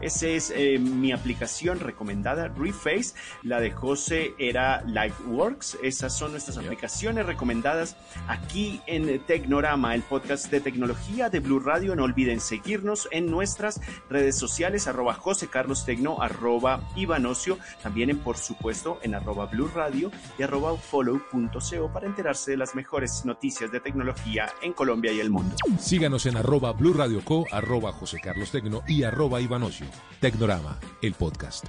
Esa 0.00 0.28
es 0.28 0.50
eh, 0.56 0.78
mi 0.78 1.12
aplicación 1.12 1.78
recomendada, 1.78 2.48
Reface. 2.48 3.14
La 3.42 3.60
de 3.60 3.70
José 3.70 4.34
era 4.38 4.82
Lightworks. 4.86 5.78
Esas 5.82 6.16
son 6.16 6.32
nuestras 6.32 6.56
aplicaciones 6.56 7.26
recomendadas 7.26 7.96
aquí 8.26 8.80
en 8.86 9.20
Tecnorama, 9.26 9.94
el 9.94 10.02
podcast 10.02 10.50
de 10.50 10.60
tecnología 10.60 11.28
de 11.28 11.40
Blue 11.40 11.60
Radio. 11.60 11.94
No 11.94 12.04
olviden 12.04 12.40
seguirnos 12.40 13.08
en 13.10 13.30
nuestras 13.30 13.80
redes 14.08 14.38
sociales, 14.38 14.86
arroba 14.86 15.12
José 15.14 15.48
Carlos 15.48 15.84
Tecno, 15.84 16.22
arroba 16.22 16.80
Ivanocio, 16.96 17.58
también 17.82 18.08
en, 18.08 18.18
por 18.18 18.38
supuesto, 18.38 18.98
en 19.02 19.14
arroba 19.14 19.46
Blue 19.46 19.70
Radio 19.74 20.10
y 20.38 20.42
arroba 20.42 20.74
follow.co 20.76 21.92
para 21.92 22.06
enterarse 22.06 22.52
de 22.52 22.56
las 22.56 22.74
mejores 22.74 23.26
noticias 23.26 23.70
de 23.70 23.80
tecnología 23.80 24.48
en 24.62 24.72
Colombia 24.72 25.12
y 25.12 25.20
el 25.20 25.28
mundo. 25.28 25.56
Síganos 25.78 26.24
en 26.24 26.38
arroba 26.38 26.72
Blue 26.72 26.94
Radio 26.94 27.22
Co, 27.22 27.44
arroba 27.52 27.92
José 27.92 28.18
Carlos 28.22 28.50
Tecno 28.50 28.82
y 28.86 29.02
arroba 29.02 29.29
Ivanocio. 29.38 29.86
Tecnorama, 30.20 30.78
el 31.02 31.12
podcast. 31.14 31.64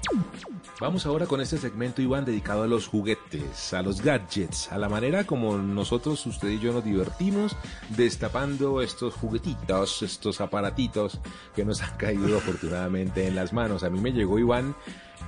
Vamos 0.79 1.05
ahora 1.05 1.25
con 1.27 1.41
este 1.41 1.57
segmento, 1.57 2.01
Iván, 2.01 2.25
dedicado 2.25 2.63
a 2.63 2.67
los 2.67 2.87
juguetes, 2.87 3.73
a 3.73 3.81
los 3.81 4.01
gadgets, 4.01 4.71
a 4.71 4.77
la 4.77 4.89
manera 4.89 5.25
como 5.25 5.57
nosotros, 5.57 6.25
usted 6.25 6.49
y 6.49 6.59
yo 6.59 6.73
nos 6.73 6.83
divertimos 6.83 7.55
destapando 7.89 8.81
estos 8.81 9.13
juguetitos, 9.13 10.01
estos 10.01 10.41
aparatitos 10.41 11.19
que 11.55 11.63
nos 11.63 11.81
han 11.81 11.95
caído 11.97 12.37
afortunadamente 12.37 13.27
en 13.27 13.35
las 13.35 13.53
manos. 13.53 13.83
A 13.83 13.89
mí 13.89 13.99
me 14.01 14.11
llegó, 14.11 14.39
Iván, 14.39 14.75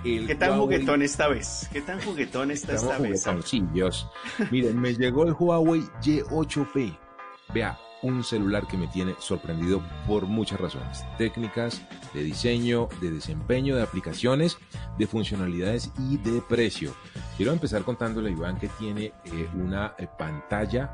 el 0.03 0.27
¿Qué 0.27 0.35
tan 0.35 0.51
Huawei- 0.51 0.59
juguetón 0.61 1.01
esta 1.01 1.27
vez? 1.27 1.69
¿Qué 1.71 1.81
tan 1.81 2.01
juguetón 2.01 2.51
está 2.51 2.73
Estamos 2.73 2.93
esta 2.95 3.31
vez? 3.33 3.41
Miren, 4.51 4.81
me 4.81 4.93
llegó 4.95 5.23
el 5.25 5.33
Huawei 5.33 5.81
Y8P. 6.01 6.97
Vea, 7.53 7.77
un 8.03 8.23
celular 8.23 8.67
que 8.67 8.77
me 8.77 8.87
tiene 8.87 9.15
sorprendido 9.19 9.81
por 10.07 10.27
muchas 10.27 10.59
razones. 10.59 11.03
Técnicas, 11.17 11.81
de 12.13 12.23
diseño, 12.23 12.89
de 13.01 13.11
desempeño, 13.11 13.75
de 13.75 13.81
aplicaciones, 13.81 14.57
de 14.97 15.07
funcionalidades 15.07 15.91
y 15.97 16.17
de 16.17 16.41
precio. 16.41 16.93
Quiero 17.37 17.51
empezar 17.51 17.83
contándole, 17.83 18.31
Iván, 18.31 18.59
que 18.59 18.67
tiene 18.67 19.13
eh, 19.25 19.49
una 19.55 19.95
eh, 19.97 20.07
pantalla 20.17 20.93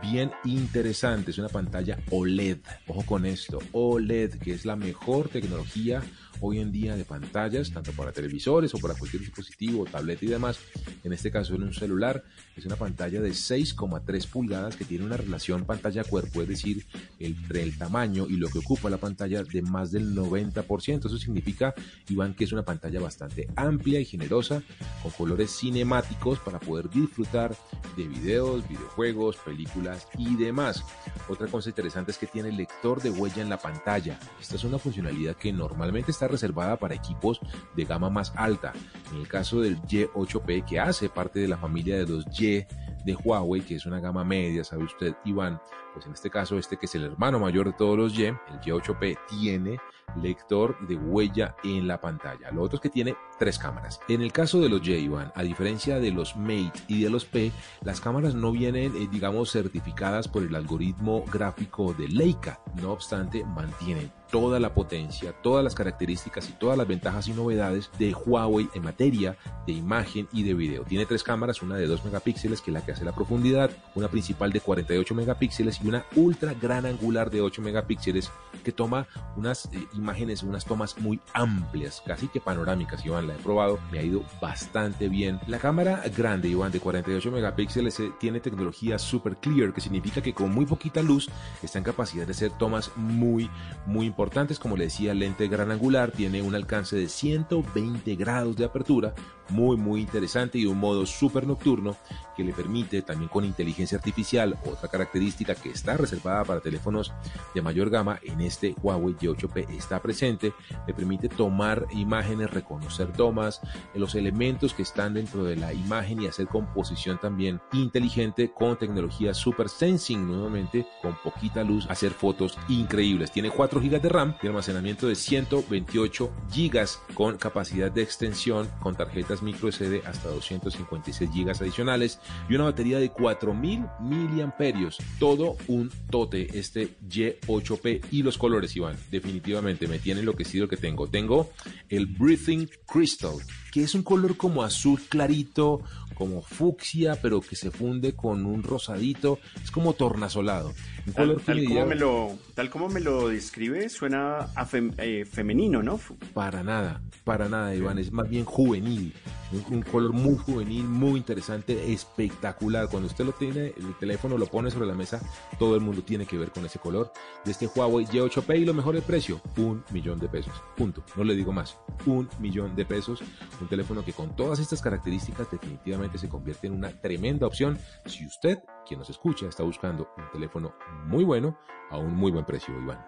bien 0.00 0.30
interesante. 0.44 1.32
Es 1.32 1.38
una 1.38 1.48
pantalla 1.48 1.98
OLED. 2.10 2.58
Ojo 2.86 3.04
con 3.04 3.26
esto. 3.26 3.58
OLED, 3.72 4.38
que 4.38 4.52
es 4.52 4.64
la 4.64 4.76
mejor 4.76 5.28
tecnología 5.28 6.02
hoy 6.40 6.58
en 6.58 6.72
día 6.72 6.96
de 6.96 7.04
pantallas, 7.04 7.70
tanto 7.70 7.92
para 7.92 8.12
televisores 8.12 8.74
o 8.74 8.78
para 8.78 8.94
cualquier 8.94 9.22
dispositivo, 9.22 9.84
tableta 9.84 10.24
y 10.24 10.28
demás. 10.28 10.58
En 11.04 11.12
este 11.12 11.30
caso, 11.30 11.54
en 11.54 11.62
un 11.62 11.74
celular, 11.74 12.24
es 12.56 12.66
una 12.66 12.76
pantalla 12.76 13.20
de 13.20 13.30
6,3 13.30 14.26
pulgadas 14.28 14.76
que 14.76 14.84
tiene 14.84 15.04
una 15.04 15.16
relación 15.16 15.64
pantalla-cuerpo, 15.64 16.42
es 16.42 16.48
decir, 16.48 16.86
entre 17.18 17.62
el 17.62 17.76
tamaño 17.78 18.26
y 18.28 18.36
lo 18.36 18.48
que 18.48 18.58
ocupa 18.58 18.90
la 18.90 18.98
pantalla 18.98 19.42
de 19.42 19.62
más 19.62 19.92
del 19.92 20.14
90%. 20.14 21.06
Eso 21.06 21.18
significa, 21.18 21.74
Iván, 22.08 22.34
que 22.34 22.44
es 22.44 22.52
una 22.52 22.64
pantalla 22.64 23.00
bastante 23.00 23.48
amplia 23.56 24.00
y 24.00 24.04
generosa, 24.04 24.62
con 25.02 25.12
colores 25.12 25.50
cinemáticos 25.50 26.38
para 26.40 26.58
poder 26.58 26.90
disfrutar 26.90 27.56
de 27.96 28.06
videos, 28.06 28.68
videojuegos, 28.68 29.36
películas 29.36 30.06
y 30.18 30.36
demás. 30.36 30.84
Otra 31.28 31.46
cosa 31.46 31.68
interesante 31.68 32.10
es 32.10 32.18
que 32.18 32.26
tiene 32.26 32.52
lector 32.52 33.02
de 33.02 33.10
huella 33.10 33.42
en 33.42 33.48
la 33.48 33.58
pantalla. 33.58 34.18
Esta 34.40 34.56
es 34.56 34.64
una 34.64 34.78
funcionalidad 34.78 35.36
que 35.36 35.52
normalmente 35.52 36.10
está 36.10 36.28
reservada 36.30 36.76
para 36.76 36.94
equipos 36.94 37.40
de 37.76 37.84
gama 37.84 38.10
más 38.10 38.32
alta. 38.36 38.72
En 39.12 39.20
el 39.20 39.28
caso 39.28 39.60
del 39.60 39.80
Y8P, 39.82 40.64
que 40.64 40.80
hace 40.80 41.08
parte 41.08 41.40
de 41.40 41.48
la 41.48 41.56
familia 41.56 41.96
de 41.96 42.06
los 42.06 42.24
Y 42.40 42.66
de 43.04 43.14
Huawei, 43.14 43.62
que 43.62 43.76
es 43.76 43.86
una 43.86 44.00
gama 44.00 44.24
media, 44.24 44.64
sabe 44.64 44.84
usted, 44.84 45.14
Iván, 45.24 45.60
pues 45.92 46.06
en 46.06 46.12
este 46.12 46.30
caso 46.30 46.58
este 46.58 46.76
que 46.76 46.86
es 46.86 46.94
el 46.94 47.04
hermano 47.04 47.38
mayor 47.38 47.66
de 47.66 47.72
todos 47.72 47.96
los 47.96 48.18
Y, 48.18 48.26
el 48.26 48.36
Y8P, 48.64 49.18
tiene 49.28 49.78
lector 50.20 50.76
de 50.86 50.96
huella 50.96 51.54
en 51.62 51.86
la 51.86 52.00
pantalla. 52.00 52.50
Lo 52.50 52.62
otro 52.62 52.76
es 52.76 52.80
que 52.80 52.88
tiene 52.88 53.16
tres 53.38 53.58
cámaras. 53.58 54.00
En 54.08 54.22
el 54.22 54.32
caso 54.32 54.60
de 54.60 54.68
los 54.68 54.86
Y, 54.86 54.92
Iván, 54.92 55.32
a 55.34 55.42
diferencia 55.42 56.00
de 56.00 56.10
los 56.10 56.36
Mate 56.36 56.72
y 56.88 57.02
de 57.02 57.10
los 57.10 57.24
P, 57.24 57.52
las 57.82 58.00
cámaras 58.00 58.34
no 58.34 58.52
vienen, 58.52 58.94
eh, 58.96 59.08
digamos, 59.10 59.52
certificadas 59.52 60.28
por 60.28 60.42
el 60.42 60.54
algoritmo 60.54 61.24
gráfico 61.30 61.94
de 61.94 62.08
Leica. 62.08 62.60
No 62.80 62.92
obstante, 62.92 63.44
mantienen 63.44 64.12
toda 64.30 64.60
la 64.60 64.72
potencia, 64.74 65.32
todas 65.42 65.64
las 65.64 65.74
características 65.74 66.48
y 66.48 66.52
todas 66.52 66.78
las 66.78 66.86
ventajas 66.86 67.28
y 67.28 67.32
novedades 67.32 67.90
de 67.98 68.14
Huawei 68.14 68.68
en 68.74 68.84
materia 68.84 69.36
de 69.66 69.72
imagen 69.72 70.28
y 70.32 70.44
de 70.44 70.54
video. 70.54 70.84
Tiene 70.84 71.06
tres 71.06 71.22
cámaras, 71.22 71.62
una 71.62 71.76
de 71.76 71.86
2 71.86 72.04
megapíxeles 72.04 72.60
que 72.60 72.70
es 72.70 72.74
la 72.74 72.84
que 72.84 72.89
hace 72.92 73.04
la 73.04 73.12
profundidad, 73.12 73.70
una 73.94 74.08
principal 74.08 74.52
de 74.52 74.60
48 74.60 75.14
megapíxeles 75.14 75.80
y 75.82 75.88
una 75.88 76.04
ultra 76.16 76.54
gran 76.54 76.86
angular 76.86 77.30
de 77.30 77.40
8 77.40 77.62
megapíxeles 77.62 78.30
que 78.64 78.72
toma 78.72 79.06
unas 79.36 79.66
eh, 79.66 79.86
imágenes, 79.94 80.42
unas 80.42 80.64
tomas 80.64 80.98
muy 80.98 81.20
amplias, 81.32 82.02
casi 82.06 82.28
que 82.28 82.40
panorámicas, 82.40 83.04
Iván, 83.04 83.26
la 83.26 83.34
he 83.34 83.38
probado, 83.38 83.78
me 83.90 83.98
ha 83.98 84.02
ido 84.02 84.22
bastante 84.40 85.08
bien. 85.08 85.40
La 85.46 85.58
cámara 85.58 86.02
grande, 86.16 86.48
Iván, 86.48 86.72
de 86.72 86.80
48 86.80 87.30
megapíxeles 87.30 88.00
eh, 88.00 88.12
tiene 88.18 88.40
tecnología 88.40 88.98
super 88.98 89.36
clear, 89.36 89.72
que 89.72 89.80
significa 89.80 90.20
que 90.20 90.34
con 90.34 90.52
muy 90.52 90.66
poquita 90.66 91.02
luz 91.02 91.30
está 91.62 91.78
en 91.78 91.84
capacidad 91.84 92.26
de 92.26 92.32
hacer 92.32 92.52
tomas 92.52 92.90
muy, 92.96 93.50
muy 93.86 94.06
importantes, 94.06 94.58
como 94.58 94.76
le 94.76 94.84
decía, 94.84 95.14
lente 95.14 95.48
gran 95.48 95.70
angular, 95.70 96.12
tiene 96.12 96.42
un 96.42 96.54
alcance 96.54 96.96
de 96.96 97.08
120 97.08 98.14
grados 98.16 98.56
de 98.56 98.64
apertura, 98.64 99.14
muy, 99.50 99.76
muy 99.76 100.00
interesante 100.00 100.58
y 100.58 100.66
un 100.66 100.78
modo 100.78 101.06
súper 101.06 101.46
nocturno 101.46 101.96
que 102.36 102.44
le 102.44 102.52
permite 102.52 103.02
también 103.02 103.28
con 103.28 103.44
inteligencia 103.44 103.98
artificial, 103.98 104.58
otra 104.64 104.88
característica 104.88 105.54
que 105.54 105.70
está 105.70 105.96
reservada 105.96 106.44
para 106.44 106.60
teléfonos 106.60 107.12
de 107.54 107.62
mayor 107.62 107.90
gama, 107.90 108.18
en 108.22 108.40
este 108.40 108.74
Huawei 108.82 109.14
Y8P 109.14 109.70
está 109.70 110.00
presente, 110.00 110.52
le 110.86 110.94
permite 110.94 111.28
tomar 111.28 111.86
imágenes, 111.92 112.50
reconocer 112.50 113.12
tomas, 113.12 113.60
los 113.94 114.14
elementos 114.14 114.74
que 114.74 114.82
están 114.82 115.14
dentro 115.14 115.44
de 115.44 115.56
la 115.56 115.72
imagen 115.72 116.22
y 116.22 116.26
hacer 116.26 116.46
composición 116.46 117.18
también 117.18 117.60
inteligente 117.72 118.52
con 118.52 118.78
tecnología 118.78 119.34
Super 119.34 119.68
Sensing, 119.68 120.26
nuevamente 120.26 120.86
con 121.02 121.16
poquita 121.22 121.62
luz, 121.62 121.86
hacer 121.90 122.12
fotos 122.12 122.58
increíbles. 122.68 123.32
Tiene 123.32 123.50
4 123.50 123.80
GB 123.80 124.00
de 124.00 124.08
RAM 124.08 124.34
y 124.42 124.46
almacenamiento 124.46 125.06
de 125.06 125.14
128 125.14 126.30
GB 126.54 127.14
con 127.14 127.36
capacidad 127.36 127.90
de 127.90 128.02
extensión 128.02 128.68
con 128.80 128.94
tarjetas 128.94 129.39
micro 129.42 129.70
SD 129.70 130.02
hasta 130.06 130.28
256 130.28 131.30
GB 131.30 131.50
adicionales 131.50 132.18
y 132.48 132.54
una 132.54 132.64
batería 132.64 132.98
de 132.98 133.10
4000 133.10 133.86
miliamperios. 134.00 134.98
Todo 135.18 135.56
un 135.68 135.90
tote 136.10 136.58
este 136.58 136.96
Y8P 137.08 138.06
y 138.10 138.22
los 138.22 138.38
colores, 138.38 138.76
Iván. 138.76 138.96
Definitivamente 139.10 139.86
me 139.88 139.98
tiene 139.98 140.20
enloquecido 140.20 140.68
que 140.68 140.76
tengo. 140.76 141.06
Tengo 141.06 141.50
el 141.88 142.06
Breathing 142.06 142.68
Crystal, 142.86 143.34
que 143.72 143.82
es 143.82 143.94
un 143.94 144.02
color 144.02 144.36
como 144.36 144.62
azul 144.62 145.00
clarito, 145.08 145.82
como 146.14 146.42
fucsia, 146.42 147.18
pero 147.22 147.40
que 147.40 147.56
se 147.56 147.70
funde 147.70 148.14
con 148.14 148.44
un 148.44 148.62
rosadito. 148.62 149.38
Es 149.62 149.70
como 149.70 149.94
tornasolado. 149.94 150.74
Tal, 151.14 151.36
como 151.66 151.86
me 151.86 151.94
lo, 151.96 152.38
tal 152.54 152.70
como 152.70 152.88
me 152.88 153.00
lo 153.00 153.28
describe, 153.28 153.88
suena 153.88 154.38
a 154.54 154.66
fem- 154.66 154.94
eh, 154.98 155.24
femenino, 155.24 155.82
¿no? 155.82 155.98
Para 156.34 156.62
nada, 156.62 157.00
para 157.24 157.48
nada, 157.48 157.74
Iván. 157.74 157.98
Es 157.98 158.12
más 158.12 158.28
bien 158.28 158.44
juvenil. 158.44 159.12
Un, 159.52 159.74
un 159.76 159.82
color 159.82 160.12
muy 160.12 160.36
juvenil, 160.36 160.84
muy 160.84 161.18
interesante, 161.18 161.92
espectacular. 161.92 162.88
Cuando 162.88 163.08
usted 163.08 163.24
lo 163.24 163.32
tiene, 163.32 163.72
el 163.76 163.96
teléfono 163.98 164.38
lo 164.38 164.46
pone 164.46 164.70
sobre 164.70 164.86
la 164.86 164.94
mesa, 164.94 165.20
todo 165.58 165.74
el 165.74 165.80
mundo 165.80 166.02
tiene 166.02 166.26
que 166.26 166.38
ver 166.38 166.50
con 166.50 166.64
ese 166.64 166.78
color. 166.78 167.12
De 167.44 167.50
este 167.50 167.66
Huawei 167.66 168.06
Y8P 168.06 168.60
y 168.60 168.64
lo 168.64 168.74
mejor 168.74 168.94
el 168.96 169.02
precio, 169.02 169.40
un 169.56 169.82
millón 169.90 170.18
de 170.20 170.28
pesos. 170.28 170.52
Punto. 170.76 171.04
No 171.16 171.24
le 171.24 171.34
digo 171.34 171.52
más. 171.52 171.76
Un 172.06 172.28
millón 172.38 172.76
de 172.76 172.84
pesos. 172.84 173.20
Un 173.60 173.68
teléfono 173.68 174.04
que 174.04 174.12
con 174.12 174.36
todas 174.36 174.58
estas 174.60 174.80
características 174.80 175.50
definitivamente 175.50 176.18
se 176.18 176.28
convierte 176.28 176.66
en 176.68 176.74
una 176.74 176.90
tremenda 176.90 177.46
opción 177.46 177.78
si 178.06 178.26
usted, 178.26 178.58
quien 178.90 178.98
nos 178.98 179.10
escucha, 179.10 179.46
está 179.46 179.62
buscando 179.62 180.08
un 180.16 180.24
teléfono 180.32 180.74
muy 181.06 181.22
bueno 181.22 181.56
a 181.90 181.98
un 181.98 182.12
muy 182.12 182.32
buen 182.32 182.44
precio, 182.44 182.74
Iván. 182.76 182.98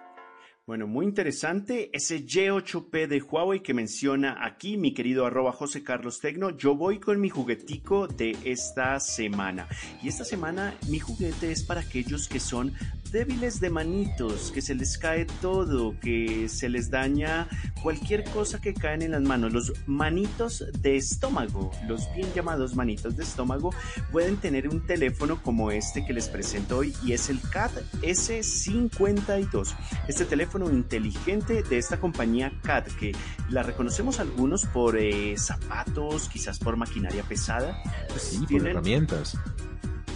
Bueno, 0.65 0.86
muy 0.86 1.07
interesante 1.07 1.91
ese 1.93 2.25
Y8P 2.25 3.09
de 3.09 3.20
Huawei 3.20 3.65
que 3.65 3.75
menciona 3.75 4.47
aquí 4.47 4.77
mi 4.77 4.94
querido 4.94 5.27
arroba 5.27 5.51
José 5.51 5.83
Carlos 5.83 6.20
Tecno. 6.20 6.51
Yo 6.51 6.77
voy 6.77 7.01
con 7.01 7.20
mi 7.20 7.31
juguetico 7.31 8.07
de 8.07 8.39
esta 8.44 9.01
semana. 9.01 9.67
Y 10.05 10.09
esta 10.09 10.25
semana 10.25 10.78
mi 10.89 11.01
juguete 11.01 11.51
es 11.51 11.65
para 11.65 11.81
aquellos 11.81 12.28
que 12.28 12.39
son 12.39 12.73
débiles 13.12 13.60
de 13.60 13.70
manitos, 13.70 14.50
que 14.52 14.62
se 14.62 14.74
les 14.74 14.97
cae 14.99 15.26
todo, 15.41 15.94
que 16.00 16.49
se 16.49 16.68
les 16.68 16.91
daña 16.91 17.47
cualquier 17.82 18.24
cosa 18.24 18.60
que 18.60 18.73
caen 18.74 19.02
en 19.02 19.10
las 19.12 19.23
manos. 19.23 19.52
Los 19.52 19.73
manitos 19.86 20.65
de 20.81 20.97
estómago, 20.97 21.70
los 21.86 22.12
bien 22.15 22.28
llamados 22.34 22.74
manitos 22.74 23.16
de 23.16 23.23
estómago, 23.23 23.70
pueden 24.10 24.36
tener 24.39 24.68
un 24.68 24.84
teléfono 24.86 25.41
como 25.42 25.70
este 25.70 26.05
que 26.05 26.12
les 26.12 26.28
presento 26.28 26.78
hoy 26.78 26.94
y 27.05 27.12
es 27.12 27.28
el 27.28 27.39
CAT 27.41 27.73
S52. 28.02 29.74
Este 30.08 30.24
teléfono 30.24 30.70
inteligente 30.70 31.62
de 31.62 31.78
esta 31.78 31.99
compañía 32.00 32.52
CAT 32.62 32.89
que 32.99 33.12
la 33.50 33.62
reconocemos 33.62 34.20
algunos 34.20 34.65
por 34.65 34.97
eh, 34.97 35.36
zapatos, 35.36 36.28
quizás 36.28 36.58
por 36.58 36.76
maquinaria 36.76 37.23
pesada. 37.24 37.76
Pues 38.08 38.23
Sí, 38.23 38.39
por 38.39 38.47
tienen- 38.49 38.70
herramientas. 38.73 39.36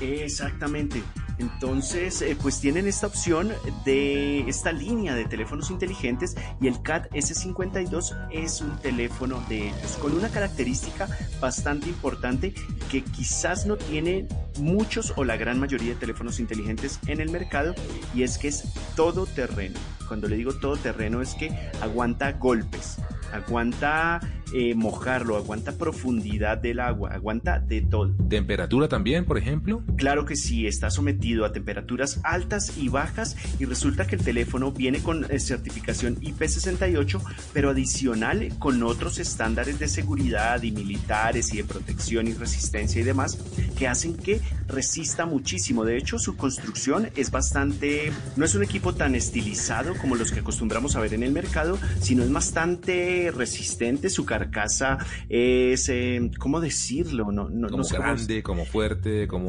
Exactamente. 0.01 1.03
Entonces, 1.39 2.23
eh, 2.23 2.37
pues 2.41 2.61
tienen 2.61 2.87
esta 2.87 3.07
opción 3.07 3.53
de 3.85 4.49
esta 4.49 4.73
línea 4.73 5.15
de 5.15 5.27
teléfonos 5.27 5.71
inteligentes 5.71 6.35
y 6.61 6.67
el 6.67 6.81
CAT 6.81 7.11
S52 7.13 8.29
es 8.33 8.63
un 8.63 8.79
teléfono 8.79 9.45
de 9.49 9.69
ellos 9.69 9.99
con 10.01 10.17
una 10.17 10.31
característica 10.31 11.09
bastante 11.39 11.89
importante 11.89 12.55
que 12.91 13.03
quizás 13.03 13.67
no 13.67 13.77
tiene 13.77 14.27
muchos 14.59 15.13
o 15.17 15.25
la 15.25 15.37
gran 15.37 15.61
mayoría 15.61 15.91
de 15.91 16.01
teléfonos 16.01 16.41
inteligentes 16.41 17.01
en 17.07 17.21
el 17.21 17.31
mercado 17.31 17.75
y 18.15 18.23
es 18.23 18.39
que 18.39 18.49
es 18.49 18.65
todo 18.95 19.27
terreno. 19.27 19.79
Cuando 20.09 20.29
le 20.29 20.37
digo 20.37 20.55
todo 20.55 20.77
terreno 20.77 21.21
es 21.21 21.35
que 21.35 21.51
aguanta 21.83 22.33
golpes, 22.33 22.97
aguanta 23.33 24.21
eh, 24.53 24.75
mojarlo, 24.75 25.37
aguanta 25.37 25.73
profundidad 25.73 26.59
del 26.59 26.81
agua, 26.81 27.11
aguanta 27.13 27.59
de 27.59 27.83
todo. 27.83 28.15
¿Temperatura 28.29 28.89
también, 28.89 29.25
por 29.25 29.39
ejemplo? 29.39 29.83
Claro 29.97 30.25
que 30.25 30.37
sí, 30.37 30.67
está 30.67 30.91
sometido 30.91 31.45
a 31.45 31.53
temperaturas 31.53 32.21
altas 32.23 32.77
y 32.79 32.89
bajas 32.89 33.37
y 33.59 33.65
resulta 33.65 34.07
que 34.07 34.17
el 34.17 34.25
teléfono 34.25 34.73
viene 34.73 35.01
con 35.01 35.25
eh, 35.31 35.41
certificación 35.41 36.21
IP68, 36.21 37.21
pero 37.53 37.71
adicional 37.71 38.49
con 38.59 38.83
otros 38.83 39.19
estándares 39.19 39.79
de 39.79 39.89
seguridad 39.89 40.63
y 40.63 40.71
militares 40.71 41.53
y 41.53 41.59
de 41.59 41.65
protección 41.65 42.29
y 42.29 42.33
resistencia 42.35 43.01
y 43.01 43.05
demás 43.05 43.39
que 43.77 43.89
hacen 43.89 44.17
que 44.17 44.41
resista 44.69 45.27
muchísimo. 45.27 45.85
De 45.85 45.97
hecho, 45.97 46.19
su 46.19 46.37
construcción 46.37 47.11
es 47.17 47.31
bastante, 47.31 48.13
no 48.37 48.45
es 48.45 48.55
un 48.55 48.63
equipo 48.63 48.95
tan 48.95 49.15
estilizado 49.15 49.95
como 49.97 50.17
los 50.17 50.33
que 50.33 50.41
acostumbramos 50.41 50.97
a 50.97 51.01
ver 51.01 51.15
en 51.15 51.23
el 51.23 51.33
mercado, 51.33 51.79
sino 52.01 52.23
es 52.23 52.33
bastante 52.33 53.33
resistente. 53.35 54.11
Su 54.11 54.25
carcasa 54.37 54.99
es, 55.29 55.89
eh, 55.89 56.31
¿cómo 56.39 56.61
decirlo? 56.61 57.33
No, 57.33 57.49
no, 57.49 57.69
como 57.69 57.85
grande, 57.85 58.43
como 58.43 58.65
fuerte, 58.65 59.27
como 59.27 59.49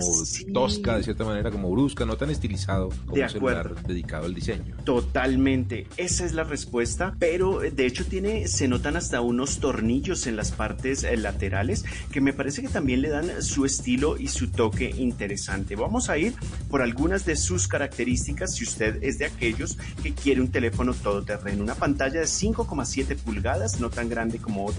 tosca 0.53 0.97
de 0.97 1.03
cierta 1.03 1.25
manera, 1.25 1.51
como 1.51 1.71
brusca, 1.71 2.05
no 2.05 2.15
tan 2.15 2.29
estilizado 2.29 2.89
como 3.05 3.21
un 3.21 3.29
celular 3.29 3.75
dedicado 3.83 4.25
al 4.25 4.33
diseño. 4.33 4.75
Totalmente, 4.83 5.87
esa 5.97 6.25
es 6.25 6.33
la 6.33 6.43
respuesta, 6.43 7.15
pero 7.19 7.59
de 7.59 7.85
hecho 7.85 8.05
tiene, 8.05 8.47
se 8.47 8.67
notan 8.67 8.95
hasta 8.95 9.21
unos 9.21 9.59
tornillos 9.59 10.27
en 10.27 10.35
las 10.35 10.51
partes 10.51 11.03
eh, 11.03 11.17
laterales 11.17 11.83
que 12.11 12.21
me 12.21 12.33
parece 12.33 12.61
que 12.61 12.69
también 12.69 13.01
le 13.01 13.09
dan 13.09 13.41
su 13.41 13.65
estilo 13.65 14.17
y 14.17 14.27
su 14.27 14.49
toque 14.49 14.93
interesante. 14.97 15.75
Vamos 15.75 16.09
a 16.09 16.17
ir 16.17 16.33
por 16.69 16.81
algunas 16.81 17.25
de 17.25 17.35
sus 17.35 17.67
características 17.67 18.55
si 18.55 18.63
usted 18.63 19.03
es 19.03 19.17
de 19.17 19.25
aquellos 19.25 19.77
que 20.01 20.13
quiere 20.13 20.41
un 20.41 20.49
teléfono 20.49 20.93
todoterreno. 20.93 21.63
Una 21.63 21.75
pantalla 21.75 22.19
de 22.21 22.25
5,7 22.25 23.17
pulgadas, 23.17 23.79
no 23.79 23.89
tan 23.89 24.09
grande 24.09 24.39
como 24.39 24.65
otros 24.65 24.76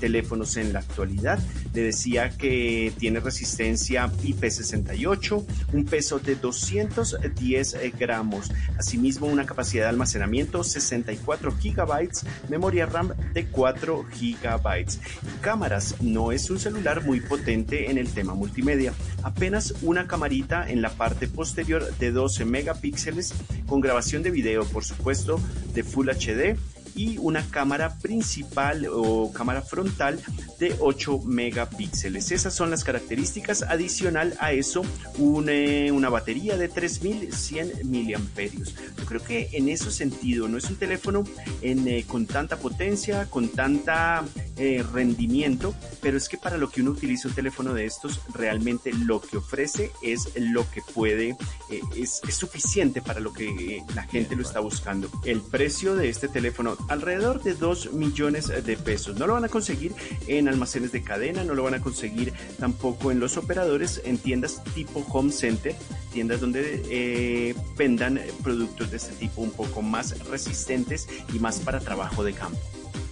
teléfonos 0.00 0.56
en 0.56 0.72
la 0.72 0.80
actualidad. 0.80 1.38
Le 1.74 1.82
decía 1.82 2.30
que 2.30 2.92
tiene 2.98 3.20
resistencia 3.20 4.10
IP68, 4.22 5.44
un 5.72 5.84
peso 5.84 6.18
de 6.18 6.36
210 6.36 7.76
gramos. 7.98 8.50
Asimismo, 8.78 9.26
una 9.26 9.46
capacidad 9.46 9.84
de 9.84 9.90
almacenamiento 9.90 10.64
64 10.64 11.56
gigabytes, 11.58 12.24
memoria 12.48 12.86
RAM 12.86 13.12
de 13.32 13.46
4 13.46 14.04
gigabytes. 14.12 15.00
Cámaras, 15.40 15.96
no 16.00 16.32
es 16.32 16.50
un 16.50 16.58
celular 16.58 17.04
muy 17.04 17.20
potente 17.20 17.90
en 17.90 17.98
el 17.98 18.12
tema 18.12 18.34
multimedia. 18.34 18.92
Apenas 19.22 19.74
una 19.82 20.06
camarita 20.06 20.68
en 20.68 20.82
la 20.82 20.90
parte 20.90 21.28
posterior 21.28 21.96
de 21.98 22.10
12 22.10 22.44
megapíxeles 22.44 23.34
con 23.66 23.80
grabación 23.80 24.22
de 24.22 24.30
video, 24.30 24.64
por 24.64 24.84
supuesto, 24.84 25.40
de 25.74 25.84
Full 25.84 26.08
HD 26.08 26.56
y 26.94 27.18
una 27.18 27.46
cámara 27.50 27.96
principal 27.98 28.86
o 28.90 29.32
cámara 29.32 29.62
frontal 29.62 30.20
de 30.58 30.76
8 30.78 31.20
megapíxeles. 31.24 32.30
Esas 32.32 32.54
son 32.54 32.70
las 32.70 32.84
características. 32.84 33.62
Adicional 33.62 34.36
a 34.40 34.52
eso, 34.52 34.82
una, 35.18 36.08
batería 36.10 36.56
de 36.56 36.68
3100 36.68 37.88
miliamperios. 37.88 38.74
Yo 38.98 39.04
creo 39.06 39.22
que 39.22 39.48
en 39.52 39.68
ese 39.68 39.92
sentido 39.92 40.48
no 40.48 40.58
es 40.58 40.64
un 40.64 40.76
teléfono 40.76 41.24
eh, 41.62 42.04
con 42.06 42.26
tanta 42.26 42.56
potencia, 42.56 43.26
con 43.30 43.48
tanta 43.48 44.24
eh, 44.56 44.84
rendimiento, 44.92 45.74
pero 46.02 46.16
es 46.16 46.28
que 46.28 46.36
para 46.36 46.58
lo 46.58 46.68
que 46.68 46.82
uno 46.82 46.90
utiliza 46.90 47.28
un 47.28 47.34
teléfono 47.34 47.72
de 47.74 47.86
estos, 47.86 48.20
realmente 48.34 48.92
lo 48.92 49.20
que 49.20 49.36
ofrece 49.36 49.92
es 50.02 50.28
lo 50.36 50.68
que 50.70 50.82
puede, 50.94 51.36
eh, 51.70 51.80
es, 51.96 52.20
es, 52.26 52.34
suficiente 52.34 53.00
para 53.00 53.20
lo 53.20 53.32
que 53.32 53.82
la 53.94 54.02
gente 54.02 54.34
lo 54.34 54.42
está 54.42 54.60
buscando. 54.60 55.10
El 55.24 55.40
precio 55.40 55.94
de 55.94 56.08
este 56.08 56.28
teléfono 56.28 56.76
alrededor 56.88 57.42
de 57.42 57.54
2 57.54 57.92
millones 57.92 58.48
de 58.48 58.76
pesos. 58.76 59.18
No 59.18 59.26
lo 59.26 59.34
van 59.34 59.44
a 59.44 59.48
conseguir 59.48 59.92
en 60.26 60.48
almacenes 60.48 60.92
de 60.92 61.02
cadena, 61.02 61.44
no 61.44 61.54
lo 61.54 61.62
van 61.62 61.74
a 61.74 61.80
conseguir 61.80 62.32
tampoco 62.58 63.10
en 63.10 63.20
los 63.20 63.36
operadores, 63.36 64.00
en 64.04 64.18
tiendas 64.18 64.62
tipo 64.74 65.04
home 65.08 65.32
center, 65.32 65.74
tiendas 66.12 66.40
donde 66.40 66.82
eh, 66.90 67.54
vendan 67.76 68.20
productos 68.42 68.90
de 68.90 68.96
este 68.96 69.14
tipo 69.14 69.42
un 69.42 69.50
poco 69.50 69.82
más 69.82 70.18
resistentes 70.28 71.08
y 71.32 71.38
más 71.38 71.58
para 71.60 71.80
trabajo 71.80 72.24
de 72.24 72.32
campo. 72.32 72.58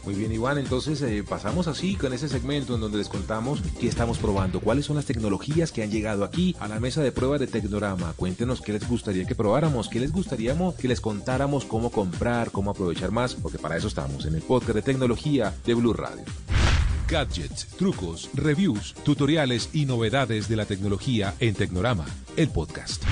Muy 0.08 0.16
bien, 0.16 0.32
Iván, 0.32 0.56
entonces 0.56 1.02
eh, 1.02 1.22
pasamos 1.22 1.68
así 1.68 1.94
con 1.94 2.14
ese 2.14 2.30
segmento 2.30 2.74
en 2.74 2.80
donde 2.80 2.96
les 2.96 3.10
contamos 3.10 3.60
qué 3.78 3.88
estamos 3.88 4.16
probando, 4.16 4.58
cuáles 4.58 4.86
son 4.86 4.96
las 4.96 5.04
tecnologías 5.04 5.70
que 5.70 5.82
han 5.82 5.90
llegado 5.90 6.24
aquí 6.24 6.56
a 6.60 6.66
la 6.66 6.80
mesa 6.80 7.02
de 7.02 7.12
pruebas 7.12 7.40
de 7.40 7.46
Tecnorama. 7.46 8.14
Cuéntenos 8.16 8.62
qué 8.62 8.72
les 8.72 8.88
gustaría 8.88 9.26
que 9.26 9.34
probáramos, 9.34 9.90
qué 9.90 10.00
les 10.00 10.10
gustaría 10.10 10.56
que 10.78 10.88
les 10.88 11.02
contáramos 11.02 11.66
cómo 11.66 11.90
comprar, 11.90 12.50
cómo 12.50 12.70
aprovechar 12.70 13.10
más, 13.10 13.34
porque 13.34 13.58
para 13.58 13.76
eso 13.76 13.86
estamos 13.86 14.24
en 14.24 14.34
el 14.34 14.40
podcast 14.40 14.76
de 14.76 14.80
tecnología 14.80 15.54
de 15.66 15.74
Blue 15.74 15.92
Radio. 15.92 16.24
Gadgets, 17.06 17.66
trucos, 17.76 18.30
reviews, 18.32 18.94
tutoriales 19.04 19.68
y 19.74 19.84
novedades 19.84 20.48
de 20.48 20.56
la 20.56 20.64
tecnología 20.64 21.34
en 21.38 21.54
Tecnorama, 21.54 22.06
el 22.38 22.48
podcast. 22.48 23.04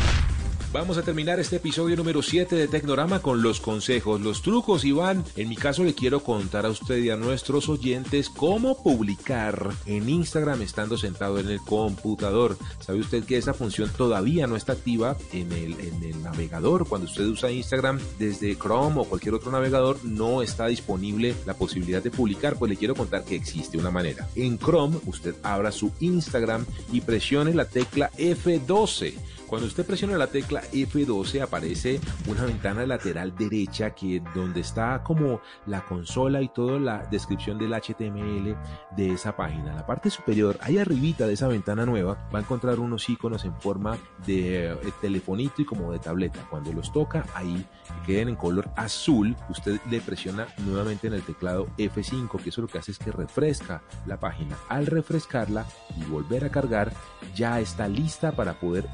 Vamos 0.77 0.99
a 0.99 1.03
terminar 1.03 1.41
este 1.41 1.57
episodio 1.57 1.97
número 1.97 2.21
7 2.21 2.55
de 2.55 2.69
Tecnorama 2.69 3.23
con 3.23 3.41
los 3.41 3.63
consejos, 3.63 4.21
los 4.21 4.43
trucos, 4.43 4.85
Iván. 4.85 5.25
En 5.35 5.49
mi 5.49 5.57
caso 5.57 5.83
le 5.83 5.95
quiero 5.95 6.23
contar 6.23 6.67
a 6.67 6.69
usted 6.69 6.99
y 6.99 7.09
a 7.09 7.17
nuestros 7.17 7.71
oyentes 7.71 8.29
cómo 8.29 8.83
publicar 8.83 9.71
en 9.87 10.07
Instagram 10.07 10.61
estando 10.61 10.99
sentado 10.99 11.39
en 11.39 11.49
el 11.49 11.63
computador. 11.63 12.59
¿Sabe 12.81 13.01
usted 13.01 13.25
que 13.25 13.39
esa 13.39 13.55
función 13.55 13.91
todavía 13.97 14.47
no 14.47 14.55
está 14.55 14.75
activa 14.75 15.17
en 15.33 15.51
el, 15.53 15.81
en 15.81 16.03
el 16.05 16.23
navegador? 16.23 16.87
Cuando 16.87 17.07
usted 17.07 17.25
usa 17.25 17.51
Instagram 17.51 17.99
desde 18.19 18.55
Chrome 18.59 19.01
o 19.01 19.05
cualquier 19.05 19.33
otro 19.33 19.51
navegador, 19.51 20.05
no 20.05 20.43
está 20.43 20.67
disponible 20.67 21.35
la 21.47 21.55
posibilidad 21.55 22.03
de 22.03 22.11
publicar. 22.11 22.59
Pues 22.59 22.69
le 22.69 22.77
quiero 22.77 22.95
contar 22.95 23.25
que 23.25 23.35
existe 23.35 23.79
una 23.79 23.91
manera. 23.91 24.29
En 24.35 24.59
Chrome, 24.59 24.99
usted 25.07 25.37
abra 25.43 25.73
su 25.73 25.91
Instagram 26.01 26.67
y 26.93 27.01
presione 27.01 27.55
la 27.55 27.65
tecla 27.65 28.11
F12 28.19 29.15
cuando 29.47 29.67
usted 29.67 29.87
presiona 29.87 30.19
la 30.19 30.27
tecla 30.27 30.63
F12 30.73 31.41
aparece 31.41 32.01
una 32.27 32.45
ventana 32.45 32.85
lateral 32.85 33.35
derecha 33.37 33.95
que 33.95 34.23
donde 34.35 34.61
está 34.61 35.03
como 35.03 35.41
la 35.67 35.85
consola 35.85 36.43
y 36.43 36.49
toda 36.49 36.79
la 36.81 37.07
descripción 37.11 37.59
del 37.59 37.73
HTML 37.73 38.57
de 38.97 39.13
esa 39.13 39.37
página. 39.37 39.75
La 39.75 39.87
parte 39.87 40.11
superior, 40.11 40.59
ahí 40.61 40.79
arribita 40.79 41.27
de 41.27 41.35
esa 41.35 41.49
ventana 41.49 41.87
nueva, 41.87 42.29
va 42.35 42.39
a 42.39 42.43
encontrar 42.43 42.81
unos 42.81 43.09
iconos 43.09 43.45
en 43.45 43.55
forma 43.61 43.97
de 44.27 44.73
eh, 44.73 44.79
telefonito 45.01 45.63
y 45.63 45.65
como 45.65 45.93
de 45.93 45.99
tableta. 45.99 46.47
Cuando 46.51 46.73
los 46.73 46.93
toca, 46.93 47.27
ahí 47.35 47.65
queden 48.05 48.31
en 48.31 48.37
color 48.37 48.71
azul, 48.77 49.37
usted 49.49 49.81
le 49.91 50.01
presiona 50.01 50.49
nuevamente 50.59 51.07
en 51.07 51.15
el 51.15 51.23
teclado 51.23 51.69
F5, 51.79 52.43
que 52.43 52.51
eso 52.51 52.63
lo 52.63 52.69
que 52.69 52.79
hace 52.79 52.93
es 52.93 52.99
que 52.99 53.13
refresca 53.13 53.83
la 54.07 54.19
página. 54.19 54.57
Al 54.69 54.87
refrescarla 54.87 55.67
y 55.97 56.05
volver 56.05 56.45
a 56.45 56.51
cargar, 56.51 56.93
ya 57.35 57.61
está 57.61 57.89
lista 57.89 58.33
para 58.33 58.55
poder 58.55 58.89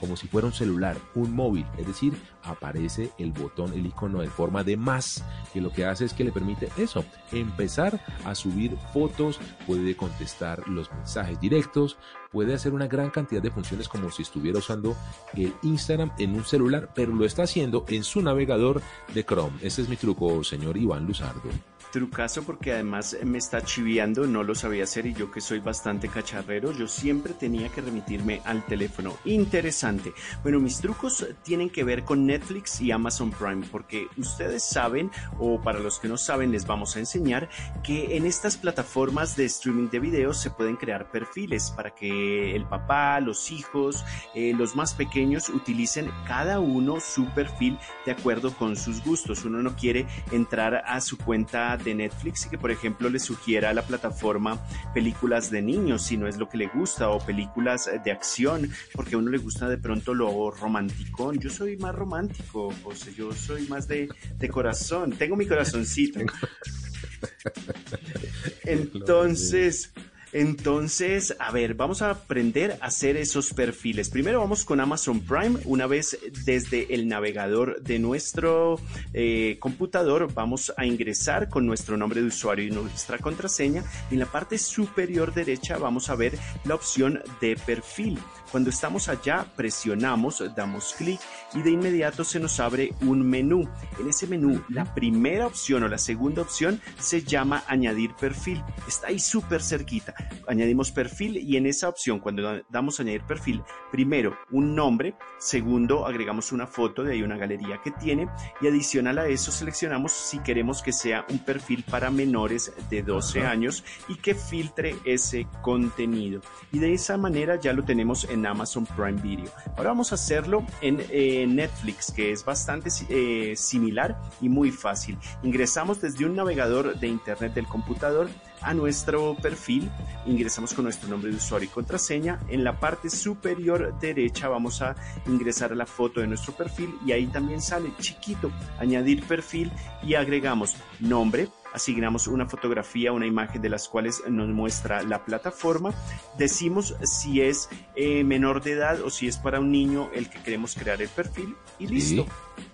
como 0.00 0.16
si 0.16 0.28
fuera 0.28 0.46
un 0.46 0.52
celular, 0.52 0.96
un 1.14 1.34
móvil, 1.34 1.66
es 1.78 1.86
decir, 1.86 2.14
aparece 2.42 3.10
el 3.18 3.32
botón, 3.32 3.72
el 3.72 3.86
icono 3.86 4.20
de 4.20 4.28
forma 4.28 4.64
de 4.64 4.76
más, 4.76 5.24
que 5.52 5.60
lo 5.60 5.70
que 5.72 5.84
hace 5.84 6.04
es 6.04 6.12
que 6.12 6.24
le 6.24 6.32
permite 6.32 6.68
eso, 6.76 7.04
empezar 7.32 8.00
a 8.24 8.34
subir 8.34 8.76
fotos, 8.92 9.38
puede 9.66 9.96
contestar 9.96 10.68
los 10.68 10.92
mensajes 10.92 11.40
directos, 11.40 11.96
puede 12.30 12.54
hacer 12.54 12.72
una 12.72 12.86
gran 12.86 13.10
cantidad 13.10 13.42
de 13.42 13.50
funciones 13.50 13.88
como 13.88 14.10
si 14.10 14.22
estuviera 14.22 14.58
usando 14.58 14.96
el 15.34 15.54
Instagram 15.62 16.12
en 16.18 16.34
un 16.34 16.44
celular, 16.44 16.90
pero 16.94 17.14
lo 17.14 17.24
está 17.24 17.44
haciendo 17.44 17.84
en 17.88 18.04
su 18.04 18.22
navegador 18.22 18.82
de 19.14 19.24
Chrome. 19.24 19.58
Ese 19.62 19.82
es 19.82 19.88
mi 19.88 19.96
truco, 19.96 20.42
señor 20.42 20.76
Iván 20.76 21.06
Luzardo 21.06 21.50
trucazo 21.94 22.42
porque 22.42 22.72
además 22.72 23.16
me 23.22 23.38
está 23.38 23.62
chiviando, 23.62 24.26
no 24.26 24.42
lo 24.42 24.56
sabía 24.56 24.82
hacer 24.82 25.06
y 25.06 25.14
yo 25.14 25.30
que 25.30 25.40
soy 25.40 25.60
bastante 25.60 26.08
cacharrero, 26.08 26.72
yo 26.72 26.88
siempre 26.88 27.34
tenía 27.34 27.68
que 27.68 27.82
remitirme 27.82 28.42
al 28.44 28.66
teléfono. 28.66 29.16
Interesante. 29.24 30.12
Bueno, 30.42 30.58
mis 30.58 30.80
trucos 30.80 31.24
tienen 31.44 31.70
que 31.70 31.84
ver 31.84 32.02
con 32.02 32.26
Netflix 32.26 32.80
y 32.80 32.90
Amazon 32.90 33.30
Prime 33.30 33.64
porque 33.70 34.08
ustedes 34.16 34.64
saben, 34.64 35.12
o 35.38 35.60
para 35.60 35.78
los 35.78 36.00
que 36.00 36.08
no 36.08 36.16
saben 36.16 36.50
les 36.50 36.66
vamos 36.66 36.96
a 36.96 36.98
enseñar, 36.98 37.48
que 37.84 38.16
en 38.16 38.26
estas 38.26 38.56
plataformas 38.56 39.36
de 39.36 39.44
streaming 39.44 39.88
de 39.88 40.00
videos 40.00 40.38
se 40.38 40.50
pueden 40.50 40.74
crear 40.74 41.12
perfiles 41.12 41.70
para 41.76 41.94
que 41.94 42.56
el 42.56 42.64
papá, 42.64 43.20
los 43.20 43.52
hijos, 43.52 44.04
eh, 44.34 44.52
los 44.52 44.74
más 44.74 44.94
pequeños 44.94 45.48
utilicen 45.48 46.10
cada 46.26 46.58
uno 46.58 46.98
su 46.98 47.26
perfil 47.26 47.78
de 48.04 48.10
acuerdo 48.10 48.52
con 48.52 48.74
sus 48.74 49.04
gustos. 49.04 49.44
Uno 49.44 49.62
no 49.62 49.76
quiere 49.76 50.06
entrar 50.32 50.82
a 50.86 51.00
su 51.00 51.16
cuenta 51.18 51.76
de 51.84 51.94
Netflix 51.94 52.46
y 52.46 52.50
que 52.50 52.58
por 52.58 52.70
ejemplo 52.70 53.08
le 53.08 53.18
sugiera 53.18 53.70
a 53.70 53.74
la 53.74 53.82
plataforma 53.82 54.60
películas 54.92 55.50
de 55.50 55.62
niños 55.62 56.02
si 56.02 56.16
no 56.16 56.26
es 56.26 56.36
lo 56.36 56.48
que 56.48 56.58
le 56.58 56.66
gusta 56.68 57.10
o 57.10 57.18
películas 57.18 57.90
de 58.04 58.10
acción 58.10 58.70
porque 58.94 59.14
a 59.14 59.18
uno 59.18 59.30
le 59.30 59.38
gusta 59.38 59.68
de 59.68 59.78
pronto 59.78 60.14
lo 60.14 60.50
romántico. 60.50 61.32
Yo 61.34 61.50
soy 61.50 61.76
más 61.76 61.94
romántico, 61.94 62.72
José, 62.82 63.14
yo 63.14 63.32
soy 63.32 63.66
más 63.68 63.86
de, 63.86 64.08
de 64.38 64.48
corazón, 64.48 65.12
tengo 65.12 65.36
mi 65.36 65.46
corazoncito. 65.46 66.20
Entonces... 68.64 69.92
Entonces, 70.34 71.36
a 71.38 71.52
ver, 71.52 71.74
vamos 71.74 72.02
a 72.02 72.10
aprender 72.10 72.76
a 72.80 72.86
hacer 72.86 73.16
esos 73.16 73.54
perfiles. 73.54 74.10
Primero 74.10 74.40
vamos 74.40 74.64
con 74.64 74.80
Amazon 74.80 75.20
Prime. 75.20 75.60
Una 75.64 75.86
vez 75.86 76.18
desde 76.44 76.92
el 76.92 77.06
navegador 77.06 77.80
de 77.80 78.00
nuestro 78.00 78.80
eh, 79.12 79.58
computador, 79.60 80.34
vamos 80.34 80.74
a 80.76 80.86
ingresar 80.86 81.48
con 81.48 81.66
nuestro 81.66 81.96
nombre 81.96 82.20
de 82.20 82.26
usuario 82.26 82.66
y 82.66 82.72
nuestra 82.72 83.18
contraseña. 83.18 83.84
En 84.10 84.18
la 84.18 84.26
parte 84.26 84.58
superior 84.58 85.32
derecha 85.32 85.78
vamos 85.78 86.10
a 86.10 86.16
ver 86.16 86.36
la 86.64 86.74
opción 86.74 87.22
de 87.40 87.54
perfil. 87.54 88.18
Cuando 88.50 88.70
estamos 88.70 89.08
allá, 89.08 89.46
presionamos, 89.56 90.42
damos 90.56 90.94
clic 90.94 91.20
y 91.54 91.62
de 91.62 91.70
inmediato 91.70 92.24
se 92.24 92.40
nos 92.40 92.60
abre 92.60 92.92
un 93.02 93.28
menú. 93.28 93.68
En 94.00 94.08
ese 94.08 94.26
menú, 94.26 94.62
la 94.68 94.94
primera 94.94 95.46
opción 95.46 95.82
o 95.82 95.88
la 95.88 95.98
segunda 95.98 96.42
opción 96.42 96.80
se 96.98 97.22
llama 97.22 97.64
añadir 97.68 98.14
perfil. 98.14 98.62
Está 98.88 99.08
ahí 99.08 99.18
súper 99.18 99.62
cerquita. 99.62 100.14
Añadimos 100.48 100.90
perfil 100.90 101.36
y 101.36 101.56
en 101.56 101.66
esa 101.66 101.88
opción, 101.88 102.18
cuando 102.18 102.62
damos 102.68 103.00
añadir 103.00 103.22
perfil, 103.22 103.62
primero 103.90 104.36
un 104.50 104.74
nombre, 104.74 105.14
segundo 105.38 106.06
agregamos 106.06 106.52
una 106.52 106.66
foto 106.66 107.02
de 107.02 107.12
ahí 107.12 107.22
una 107.22 107.36
galería 107.36 107.80
que 107.82 107.90
tiene 107.92 108.28
y 108.60 108.66
adicional 108.66 109.18
a 109.18 109.28
eso 109.28 109.52
seleccionamos 109.52 110.12
si 110.12 110.38
queremos 110.40 110.82
que 110.82 110.92
sea 110.92 111.24
un 111.30 111.38
perfil 111.38 111.84
para 111.88 112.10
menores 112.10 112.72
de 112.90 113.02
12 113.02 113.42
años 113.42 113.84
y 114.08 114.16
que 114.16 114.34
filtre 114.34 114.96
ese 115.04 115.46
contenido. 115.62 116.40
Y 116.72 116.78
de 116.78 116.92
esa 116.92 117.16
manera 117.16 117.56
ya 117.60 117.72
lo 117.72 117.84
tenemos 117.84 118.24
en 118.24 118.46
Amazon 118.46 118.86
Prime 118.86 119.20
Video. 119.22 119.50
Ahora 119.76 119.90
vamos 119.90 120.12
a 120.12 120.16
hacerlo 120.16 120.64
en 120.80 121.00
eh, 121.10 121.43
Netflix, 121.46 122.12
que 122.12 122.32
es 122.32 122.44
bastante 122.44 122.90
eh, 123.08 123.54
similar 123.56 124.20
y 124.40 124.48
muy 124.48 124.70
fácil. 124.70 125.18
Ingresamos 125.42 126.00
desde 126.00 126.24
un 126.24 126.36
navegador 126.36 126.98
de 126.98 127.08
internet 127.08 127.54
del 127.54 127.66
computador 127.66 128.28
a 128.60 128.72
nuestro 128.72 129.34
perfil, 129.34 129.90
ingresamos 130.26 130.72
con 130.72 130.84
nuestro 130.84 131.08
nombre 131.08 131.30
de 131.30 131.36
usuario 131.36 131.68
y 131.68 131.72
contraseña. 131.72 132.40
En 132.48 132.64
la 132.64 132.80
parte 132.80 133.10
superior 133.10 133.98
derecha 134.00 134.48
vamos 134.48 134.80
a 134.80 134.96
ingresar 135.26 135.76
la 135.76 135.86
foto 135.86 136.20
de 136.20 136.26
nuestro 136.26 136.54
perfil 136.54 136.94
y 137.06 137.12
ahí 137.12 137.26
también 137.26 137.60
sale 137.60 137.92
chiquito 138.00 138.50
añadir 138.78 139.24
perfil 139.26 139.70
y 140.02 140.14
agregamos 140.14 140.76
nombre, 141.00 141.48
asignamos 141.74 142.28
una 142.28 142.46
fotografía, 142.46 143.12
una 143.12 143.26
imagen 143.26 143.60
de 143.60 143.68
las 143.68 143.88
cuales 143.88 144.22
nos 144.28 144.48
muestra 144.48 145.02
la 145.02 145.24
plataforma, 145.24 145.92
decimos 146.38 146.96
si 147.02 147.42
es 147.42 147.68
eh, 147.96 148.24
menor 148.24 148.62
de 148.62 148.72
edad 148.72 149.00
o 149.02 149.10
si 149.10 149.26
es 149.26 149.36
para 149.36 149.60
un 149.60 149.72
niño 149.72 150.08
el 150.14 150.30
que 150.30 150.40
queremos 150.40 150.74
crear 150.74 151.02
el 151.02 151.08
perfil 151.08 151.56
y 151.78 151.88
listo 151.88 152.26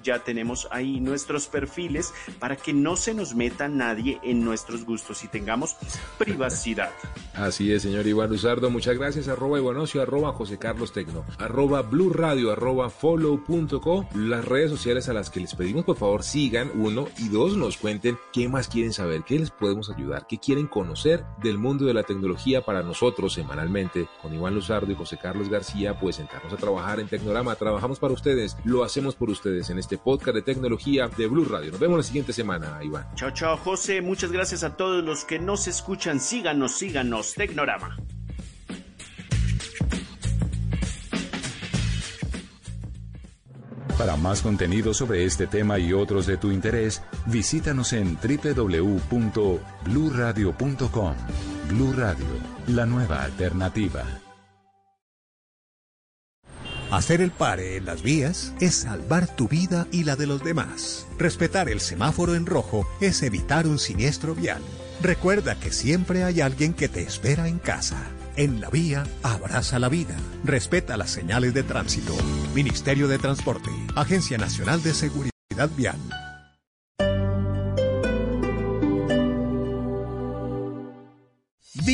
ya 0.03 0.21
tenemos 0.25 0.69
ahí 0.71 1.01
nuestros 1.01 1.47
perfiles 1.47 2.13
para 2.39 2.57
que 2.57 2.73
no 2.73 2.97
se 2.97 3.15
nos 3.15 3.35
meta 3.35 3.69
nadie 3.69 4.19
en 4.23 4.45
nuestros 4.45 4.85
gustos 4.85 5.25
y 5.25 5.29
tengamos 5.29 5.77
privacidad. 6.19 6.91
Así 7.35 7.73
es, 7.73 7.83
señor 7.83 8.07
Iván 8.07 8.31
Luzardo. 8.31 8.71
Muchas 8.71 8.97
gracias. 8.97 9.29
Arroba 9.29 9.59
Ivanocio, 9.59 10.03
arroba 10.03 10.33
José 10.33 10.59
Carlos 10.59 10.93
Tecno, 10.93 11.25
arroba 11.39 11.83
Blue 11.83 12.13
Radio, 12.13 12.53
arroba 12.53 12.91
follow.co. 12.91 14.07
Las 14.15 14.45
redes 14.45 14.71
sociales 14.71 15.09
a 15.09 15.13
las 15.13 15.31
que 15.31 15.41
les 15.41 15.55
pedimos 15.55 15.85
por 15.85 15.97
favor 15.97 16.23
sigan, 16.23 16.71
uno, 16.75 17.09
y 17.19 17.29
dos, 17.29 17.57
nos 17.57 17.77
cuenten 17.77 18.19
qué 18.33 18.49
más 18.49 18.69
quieren 18.69 18.93
saber, 18.93 19.23
qué 19.23 19.39
les 19.39 19.51
podemos 19.51 19.91
ayudar, 19.91 20.27
qué 20.27 20.39
quieren 20.39 20.67
conocer 20.67 21.25
del 21.43 21.59
mundo 21.59 21.85
de 21.85 21.95
la 21.95 22.03
tecnología 22.03 22.65
para 22.65 22.83
nosotros 22.83 23.33
semanalmente. 23.33 24.09
Con 24.23 24.35
Iván 24.35 24.55
Luzardo 24.55 24.91
y 24.93 24.95
José 24.95 25.19
Carlos 25.19 25.49
García, 25.49 25.99
pues 25.99 26.17
sentarnos 26.17 26.53
a 26.53 26.57
trabajar 26.57 27.01
en 27.01 27.09
Tecnorama. 27.09 27.55
Trabajamos 27.55 27.99
para 27.99 28.15
ustedes, 28.15 28.57
lo 28.65 28.85
hacemos 28.85 29.15
por 29.15 29.31
ustedes 29.31 29.71
en 29.71 29.79
este 29.79 29.90
podcast 29.99 30.37
de 30.37 30.43
tecnología 30.43 31.09
de 31.09 31.27
Blue 31.27 31.45
Radio. 31.45 31.71
Nos 31.71 31.81
vemos 31.81 31.99
la 31.99 32.03
siguiente 32.03 32.33
semana, 32.33 32.79
Iván. 32.83 33.07
Chao, 33.15 33.31
chao, 33.31 33.57
José. 33.57 34.01
Muchas 34.01 34.33
gracias 34.33 34.65
a 34.65 34.77
todos 34.77 35.05
los 35.05 35.25
que 35.25 35.39
nos 35.39 35.69
escuchan. 35.69 36.21
Síganos, 36.21 36.73
síganos, 36.73 37.35
Tecnorama. 37.35 37.97
Para 44.01 44.17
más 44.17 44.41
contenido 44.41 44.95
sobre 44.95 45.27
este 45.27 45.47
tema 45.47 45.79
y 45.79 45.93
otros 45.93 46.27
de 46.27 46.39
tu 46.39 46.51
interés, 46.51 47.03
visítanos 47.27 47.93
en 47.93 48.17
www.bluradio.com. 48.17 51.15
Blue 51.69 51.93
Radio, 51.93 52.25
la 52.69 52.87
nueva 52.87 53.25
alternativa. 53.25 54.03
Hacer 56.91 57.21
el 57.21 57.31
pare 57.31 57.77
en 57.77 57.85
las 57.85 58.03
vías 58.03 58.53
es 58.59 58.75
salvar 58.75 59.29
tu 59.29 59.47
vida 59.47 59.87
y 59.93 60.03
la 60.03 60.17
de 60.17 60.27
los 60.27 60.43
demás. 60.43 61.07
Respetar 61.19 61.69
el 61.69 61.81
semáforo 61.81 62.35
en 62.35 62.47
rojo 62.47 62.85
es 63.01 63.23
evitar 63.23 63.69
un 63.69 63.79
siniestro 63.79 64.35
vial. 64.35 64.61
Recuerda 65.01 65.55
que 65.55 65.71
siempre 65.71 66.25
hay 66.25 66.41
alguien 66.41 66.75
que 66.75 66.89
te 66.89 67.03
espera 67.03 67.47
en 67.47 67.59
casa. 67.59 68.03
En 68.37 68.61
la 68.61 68.71
vía, 68.71 69.05
abraza 69.23 69.79
la 69.79 69.89
vida. 69.89 70.17
Respeta 70.43 70.97
las 70.97 71.11
señales 71.11 71.55
de 71.55 71.63
tránsito. 71.63 72.17
Ministerio 72.55 73.07
de 73.07 73.19
Transporte. 73.19 73.71
Agencia 73.95 74.37
Nacional 74.37 74.83
de 74.83 74.93
Seguridad 74.93 75.71
Vial. 75.77 76.20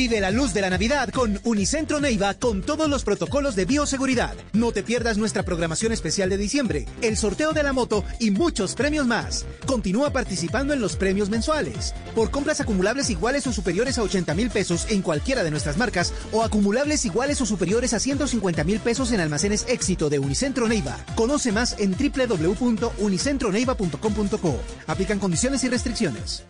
Vive 0.07 0.21
la 0.21 0.31
luz 0.31 0.53
de 0.53 0.61
la 0.61 0.69
Navidad 0.69 1.09
con 1.09 1.37
Unicentro 1.43 1.99
Neiva 1.99 2.33
con 2.33 2.61
todos 2.61 2.87
los 2.87 3.03
protocolos 3.03 3.57
de 3.57 3.65
bioseguridad. 3.65 4.37
No 4.53 4.71
te 4.71 4.81
pierdas 4.81 5.17
nuestra 5.17 5.43
programación 5.43 5.91
especial 5.91 6.29
de 6.29 6.37
diciembre, 6.37 6.85
el 7.01 7.17
sorteo 7.17 7.51
de 7.51 7.61
la 7.61 7.73
moto 7.73 8.05
y 8.17 8.31
muchos 8.31 8.73
premios 8.73 9.05
más. 9.05 9.45
Continúa 9.65 10.13
participando 10.13 10.73
en 10.73 10.79
los 10.79 10.95
premios 10.95 11.29
mensuales. 11.29 11.93
Por 12.15 12.31
compras 12.31 12.61
acumulables 12.61 13.09
iguales 13.09 13.45
o 13.47 13.51
superiores 13.51 13.97
a 13.97 14.03
80 14.03 14.33
mil 14.33 14.49
pesos 14.49 14.87
en 14.89 15.01
cualquiera 15.01 15.43
de 15.43 15.51
nuestras 15.51 15.75
marcas 15.75 16.13
o 16.31 16.41
acumulables 16.41 17.03
iguales 17.03 17.41
o 17.41 17.45
superiores 17.45 17.93
a 17.93 17.99
150 17.99 18.63
mil 18.63 18.79
pesos 18.79 19.11
en 19.11 19.19
almacenes 19.19 19.65
éxito 19.67 20.09
de 20.09 20.19
Unicentro 20.19 20.69
Neiva. 20.69 20.95
Conoce 21.15 21.51
más 21.51 21.75
en 21.79 21.97
www.unicentroneiva.com.co. 21.97 24.59
Aplican 24.87 25.19
condiciones 25.19 25.65
y 25.65 25.67
restricciones. 25.67 26.45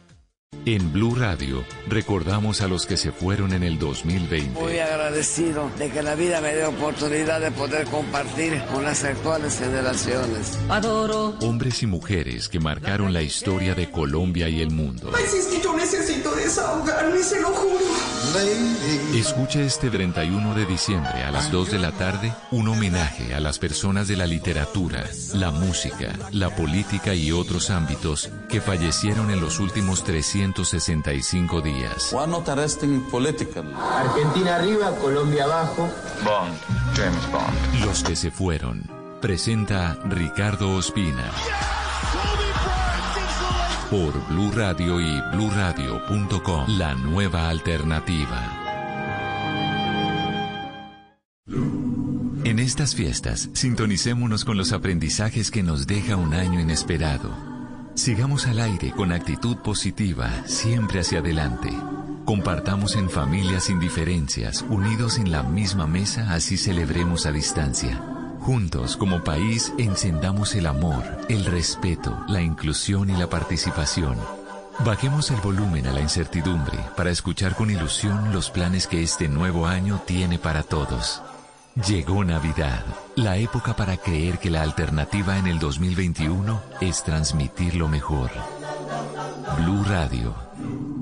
En 0.66 0.93
Blue 0.93 1.14
Radio 1.14 1.66
recordamos 1.90 2.61
a 2.61 2.69
los 2.69 2.85
que 2.85 2.95
se 2.95 3.11
fueron 3.11 3.51
en 3.51 3.64
el 3.64 3.77
2020. 3.77 4.58
Muy 4.58 4.80
agradecido 4.80 5.69
de 5.77 5.90
que 5.90 6.01
la 6.01 6.16
vida 6.16 6.40
me 6.40 6.56
dé 6.56 6.64
oportunidad 6.66 7.42
de 7.42 7.51
poder 7.51 7.85
compartir 7.88 8.64
con 8.72 8.85
las 8.85 9.03
actuales 9.03 9.59
generaciones. 9.59 10.58
Adoro. 10.69 11.35
Hombres 11.42 11.84
y 11.84 11.85
mujeres 11.85 12.48
que 12.48 12.61
marcaron 12.61 13.11
la 13.11 13.22
historia 13.22 13.76
de 13.76 13.92
Colombia 13.92 14.48
y 14.48 14.61
el 14.61 14.72
mundo. 14.72 15.11
Es 15.17 15.48
que 15.48 15.61
yo 15.61 15.76
necesito 15.76 16.34
desahogarme, 16.34 17.22
se 17.24 17.42
lo 17.42 17.50
juro. 17.50 17.85
Escucha 19.14 19.61
este 19.61 19.90
31 19.90 20.53
de 20.53 20.66
diciembre 20.66 21.24
a 21.24 21.32
las 21.32 21.51
2 21.51 21.72
de 21.72 21.80
la 21.80 21.91
tarde 21.91 22.33
un 22.51 22.67
homenaje 22.67 23.33
a 23.33 23.40
las 23.40 23.57
personas 23.57 24.07
de 24.07 24.16
la 24.16 24.27
literatura, 24.27 25.03
la 25.33 25.51
música, 25.51 26.14
la 26.32 26.56
política 26.56 27.16
y 27.16 27.32
otros 27.32 27.69
ámbitos 27.69 28.30
que 28.49 28.61
fallecieron 28.61 29.32
en 29.32 29.41
los 29.41 29.59
últimos 29.59 30.03
365 30.03 31.61
días. 31.61 32.14
One 32.14 32.32
not 32.32 32.48
arresting 32.49 33.01
political. 33.09 33.66
Argentina 33.75 34.57
arriba, 34.57 34.91
Colombia 34.98 35.45
abajo. 35.45 35.90
Bond, 36.24 36.56
James 36.95 37.32
Bond. 37.32 37.85
Los 37.85 38.03
que 38.03 38.16
se 38.16 38.30
fueron. 38.30 38.83
Presenta 39.22 39.98
Ricardo 40.06 40.75
Ospina. 40.75 41.32
Por 43.90 44.11
Blue 44.27 44.51
Radio 44.51 44.99
y 44.99 45.22
bluradio.com. 45.32 46.77
La 46.77 46.93
nueva 46.93 47.48
alternativa. 47.48 48.66
En 52.43 52.59
estas 52.59 52.95
fiestas, 52.95 53.49
sintonicémonos 53.53 54.43
con 54.43 54.57
los 54.57 54.74
aprendizajes 54.74 55.51
que 55.51 55.64
nos 55.64 55.88
deja 55.88 56.17
un 56.17 56.33
año 56.33 56.59
inesperado. 56.59 57.32
Sigamos 57.95 58.45
al 58.48 58.59
aire 58.59 58.91
con 58.91 59.14
actitud 59.14 59.56
positiva, 59.57 60.30
siempre 60.45 60.99
hacia 60.99 61.19
adelante. 61.19 61.69
Compartamos 62.25 62.98
en 62.98 63.09
familias 63.09 63.64
sin 63.64 63.80
diferencias, 63.80 64.66
unidos 64.67 65.17
en 65.17 65.32
la 65.32 65.43
misma 65.43 65.88
mesa, 65.88 66.33
así 66.33 66.57
celebremos 66.57 67.25
a 67.25 67.32
distancia. 67.32 68.17
Juntos, 68.48 68.95
como 68.95 69.26
país, 69.26 69.74
encendamos 69.77 70.56
el 70.56 70.67
amor, 70.67 71.03
el 71.27 71.43
respeto, 71.43 72.17
la 72.30 72.42
inclusión 72.42 73.09
y 73.09 73.14
la 73.17 73.30
participación. 73.30 74.16
Bajemos 74.85 75.32
el 75.32 75.42
volumen 75.42 75.85
a 75.85 75.92
la 75.92 76.00
incertidumbre 76.00 76.80
para 76.95 77.09
escuchar 77.09 77.56
con 77.56 77.69
ilusión 77.69 78.32
los 78.32 78.50
planes 78.50 78.88
que 78.88 79.03
este 79.03 79.27
nuevo 79.27 79.67
año 79.67 80.01
tiene 80.06 80.40
para 80.40 80.64
todos. 80.64 81.22
Llegó 81.85 82.24
Navidad, 82.24 82.85
la 83.17 83.35
época 83.35 83.76
para 83.76 83.98
creer 83.98 84.40
que 84.40 84.50
la 84.50 84.61
alternativa 84.61 85.38
en 85.38 85.48
el 85.48 85.59
2021 85.59 86.61
es 86.80 87.03
transmitir 87.03 87.76
lo 87.76 87.90
mejor. 87.90 88.32
Blue 89.58 89.84
Radio. 89.84 90.97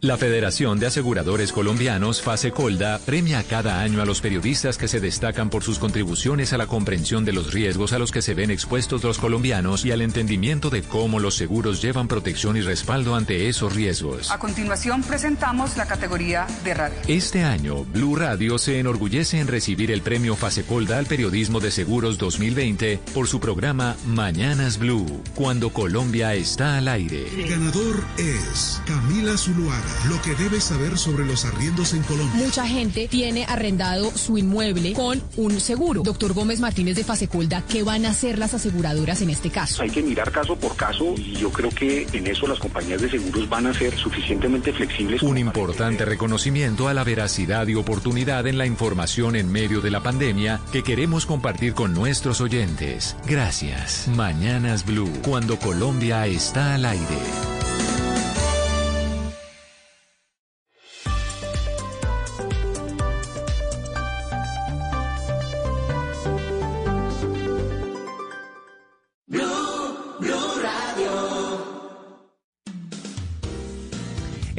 La 0.00 0.16
Federación 0.16 0.78
de 0.78 0.86
Aseguradores 0.86 1.50
Colombianos, 1.50 2.22
Fase 2.22 2.52
Colda, 2.52 3.00
premia 3.04 3.42
cada 3.42 3.80
año 3.80 4.00
a 4.00 4.04
los 4.04 4.20
periodistas 4.20 4.78
que 4.78 4.86
se 4.86 5.00
destacan 5.00 5.50
por 5.50 5.64
sus 5.64 5.80
contribuciones 5.80 6.52
a 6.52 6.56
la 6.56 6.68
comprensión 6.68 7.24
de 7.24 7.32
los 7.32 7.52
riesgos 7.52 7.92
a 7.92 7.98
los 7.98 8.12
que 8.12 8.22
se 8.22 8.32
ven 8.32 8.52
expuestos 8.52 9.02
los 9.02 9.18
colombianos 9.18 9.84
y 9.84 9.90
al 9.90 10.00
entendimiento 10.00 10.70
de 10.70 10.82
cómo 10.82 11.18
los 11.18 11.34
seguros 11.34 11.82
llevan 11.82 12.06
protección 12.06 12.56
y 12.56 12.60
respaldo 12.60 13.16
ante 13.16 13.48
esos 13.48 13.74
riesgos. 13.74 14.30
A 14.30 14.38
continuación 14.38 15.02
presentamos 15.02 15.76
la 15.76 15.86
categoría 15.86 16.46
de 16.62 16.74
radio. 16.74 16.98
Este 17.08 17.42
año, 17.42 17.82
Blue 17.82 18.14
Radio 18.14 18.56
se 18.58 18.78
enorgullece 18.78 19.40
en 19.40 19.48
recibir 19.48 19.90
el 19.90 20.02
premio 20.02 20.36
Fase 20.36 20.62
Colda 20.62 20.98
al 20.98 21.06
periodismo 21.06 21.58
de 21.58 21.72
seguros 21.72 22.18
2020 22.18 23.00
por 23.12 23.26
su 23.26 23.40
programa 23.40 23.96
Mañanas 24.06 24.78
Blue, 24.78 25.24
cuando 25.34 25.70
Colombia 25.70 26.34
está 26.34 26.78
al 26.78 26.86
aire. 26.86 27.26
El 27.34 27.48
ganador 27.48 28.04
es 28.16 28.80
Camila 28.86 29.36
Zuluaga. 29.36 29.87
Lo 30.08 30.20
que 30.22 30.34
debes 30.34 30.64
saber 30.64 30.96
sobre 30.98 31.24
los 31.24 31.44
arriendos 31.44 31.92
en 31.92 32.02
Colombia. 32.02 32.44
Mucha 32.44 32.66
gente 32.66 33.08
tiene 33.08 33.44
arrendado 33.44 34.10
su 34.16 34.38
inmueble 34.38 34.92
con 34.92 35.22
un 35.36 35.60
seguro. 35.60 36.02
Doctor 36.02 36.32
Gómez 36.32 36.60
Martínez 36.60 36.96
de 36.96 37.04
Fasecolda, 37.04 37.62
¿qué 37.68 37.82
van 37.82 38.06
a 38.06 38.10
hacer 38.10 38.38
las 38.38 38.54
aseguradoras 38.54 39.22
en 39.22 39.30
este 39.30 39.50
caso? 39.50 39.82
Hay 39.82 39.90
que 39.90 40.02
mirar 40.02 40.30
caso 40.30 40.56
por 40.56 40.76
caso 40.76 41.14
y 41.16 41.34
yo 41.34 41.50
creo 41.50 41.70
que 41.70 42.06
en 42.12 42.26
eso 42.26 42.46
las 42.46 42.58
compañías 42.58 43.00
de 43.02 43.10
seguros 43.10 43.48
van 43.48 43.66
a 43.66 43.74
ser 43.74 43.96
suficientemente 43.96 44.72
flexibles. 44.72 45.22
Un 45.22 45.38
importante 45.38 46.04
reconocimiento 46.04 46.88
a 46.88 46.94
la 46.94 47.04
veracidad 47.04 47.66
y 47.66 47.74
oportunidad 47.74 48.46
en 48.46 48.58
la 48.58 48.66
información 48.66 49.36
en 49.36 49.50
medio 49.50 49.80
de 49.80 49.90
la 49.90 50.02
pandemia 50.02 50.60
que 50.72 50.82
queremos 50.82 51.26
compartir 51.26 51.74
con 51.74 51.94
nuestros 51.94 52.40
oyentes. 52.40 53.16
Gracias. 53.26 54.08
Mañanas 54.08 54.84
Blue, 54.84 55.12
cuando 55.22 55.58
Colombia 55.58 56.26
está 56.26 56.74
al 56.74 56.84
aire. 56.84 57.77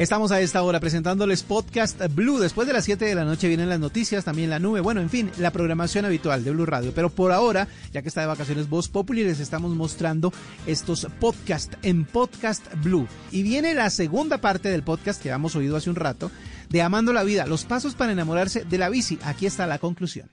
Estamos 0.00 0.32
a 0.32 0.40
esta 0.40 0.62
hora 0.62 0.80
presentándoles 0.80 1.42
podcast 1.42 2.00
Blue. 2.14 2.38
Después 2.38 2.66
de 2.66 2.72
las 2.72 2.86
7 2.86 3.04
de 3.04 3.14
la 3.14 3.26
noche 3.26 3.48
vienen 3.48 3.68
las 3.68 3.80
noticias, 3.80 4.24
también 4.24 4.48
la 4.48 4.58
nube. 4.58 4.80
Bueno, 4.80 5.02
en 5.02 5.10
fin, 5.10 5.30
la 5.36 5.50
programación 5.50 6.06
habitual 6.06 6.42
de 6.42 6.52
Blue 6.52 6.64
Radio. 6.64 6.92
Pero 6.94 7.10
por 7.10 7.32
ahora, 7.32 7.68
ya 7.92 8.00
que 8.00 8.08
está 8.08 8.22
de 8.22 8.26
vacaciones 8.26 8.70
Voz 8.70 8.88
Populi, 8.88 9.24
les 9.24 9.40
estamos 9.40 9.76
mostrando 9.76 10.32
estos 10.64 11.06
podcast 11.20 11.74
en 11.82 12.06
Podcast 12.06 12.64
Blue. 12.82 13.06
Y 13.30 13.42
viene 13.42 13.74
la 13.74 13.90
segunda 13.90 14.38
parte 14.38 14.70
del 14.70 14.82
podcast 14.82 15.20
que 15.20 15.28
habíamos 15.28 15.54
oído 15.54 15.76
hace 15.76 15.90
un 15.90 15.96
rato, 15.96 16.30
de 16.70 16.80
Amando 16.80 17.12
la 17.12 17.22
Vida, 17.22 17.44
los 17.44 17.66
pasos 17.66 17.94
para 17.94 18.12
enamorarse 18.12 18.64
de 18.64 18.78
la 18.78 18.88
bici. 18.88 19.18
Aquí 19.22 19.44
está 19.44 19.66
la 19.66 19.78
conclusión. 19.78 20.30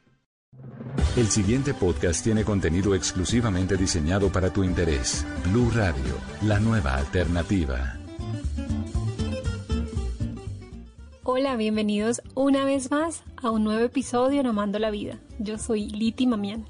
El 1.18 1.28
siguiente 1.28 1.74
podcast 1.74 2.24
tiene 2.24 2.46
contenido 2.46 2.96
exclusivamente 2.96 3.76
diseñado 3.76 4.32
para 4.32 4.50
tu 4.50 4.64
interés. 4.64 5.26
Blue 5.44 5.70
Radio, 5.76 6.16
la 6.44 6.58
nueva 6.62 6.96
alternativa. 6.96 7.97
Hola, 11.30 11.58
bienvenidos 11.58 12.22
una 12.36 12.64
vez 12.64 12.90
más 12.90 13.22
a 13.36 13.52
un 13.52 13.66
nuevo 13.66 13.84
episodio 13.84 14.40
en 14.40 14.46
Amando 14.46 14.80
la 14.80 14.92
Vida. 14.92 15.20
Yo 15.40 15.58
soy 15.58 15.90
Liti 15.90 16.26
Mamián. 16.26 16.66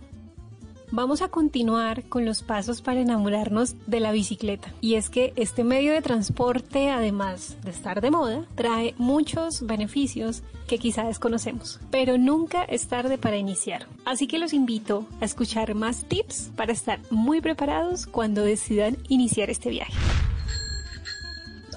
Vamos 0.90 1.22
a 1.22 1.28
continuar 1.28 2.10
con 2.10 2.26
los 2.26 2.42
pasos 2.42 2.82
para 2.82 3.00
enamorarnos 3.00 3.76
de 3.86 4.00
la 4.00 4.12
bicicleta. 4.12 4.74
Y 4.82 4.96
es 4.96 5.12
que 5.12 5.32
este 5.36 5.64
medio 5.64 5.94
de 5.94 6.02
transporte, 6.02 6.90
además 6.90 7.56
de 7.64 7.70
estar 7.70 8.02
de 8.02 8.10
moda, 8.10 8.48
trae 8.56 8.96
muchos 8.98 9.64
beneficios 9.64 10.42
que 10.68 10.80
quizá 10.80 11.04
desconocemos. 11.04 11.80
Pero 11.92 12.18
nunca 12.18 12.64
es 12.64 12.88
tarde 12.88 13.20
para 13.20 13.38
iniciar. 13.38 13.86
Así 14.06 14.26
que 14.26 14.40
los 14.40 14.54
invito 14.54 15.06
a 15.22 15.26
escuchar 15.26 15.76
más 15.76 16.06
tips 16.06 16.50
para 16.56 16.74
estar 16.74 17.00
muy 17.12 17.42
preparados 17.42 18.08
cuando 18.08 18.42
decidan 18.44 18.98
iniciar 19.08 19.52
este 19.52 19.70
viaje 19.70 19.94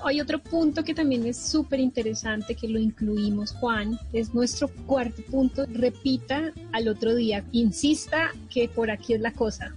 hay 0.04 0.20
otro 0.20 0.38
punto 0.38 0.84
que 0.84 0.94
también 0.94 1.26
es 1.26 1.36
súper 1.36 1.80
interesante 1.80 2.54
que 2.54 2.68
lo 2.68 2.78
incluimos, 2.78 3.52
Juan, 3.52 3.98
es 4.12 4.34
nuestro 4.34 4.68
cuarto 4.86 5.22
punto. 5.30 5.66
Repita 5.66 6.52
al 6.72 6.88
otro 6.88 7.14
día, 7.14 7.44
insista 7.52 8.32
que 8.48 8.68
por 8.68 8.90
aquí 8.90 9.14
es 9.14 9.20
la 9.20 9.32
cosa. 9.32 9.74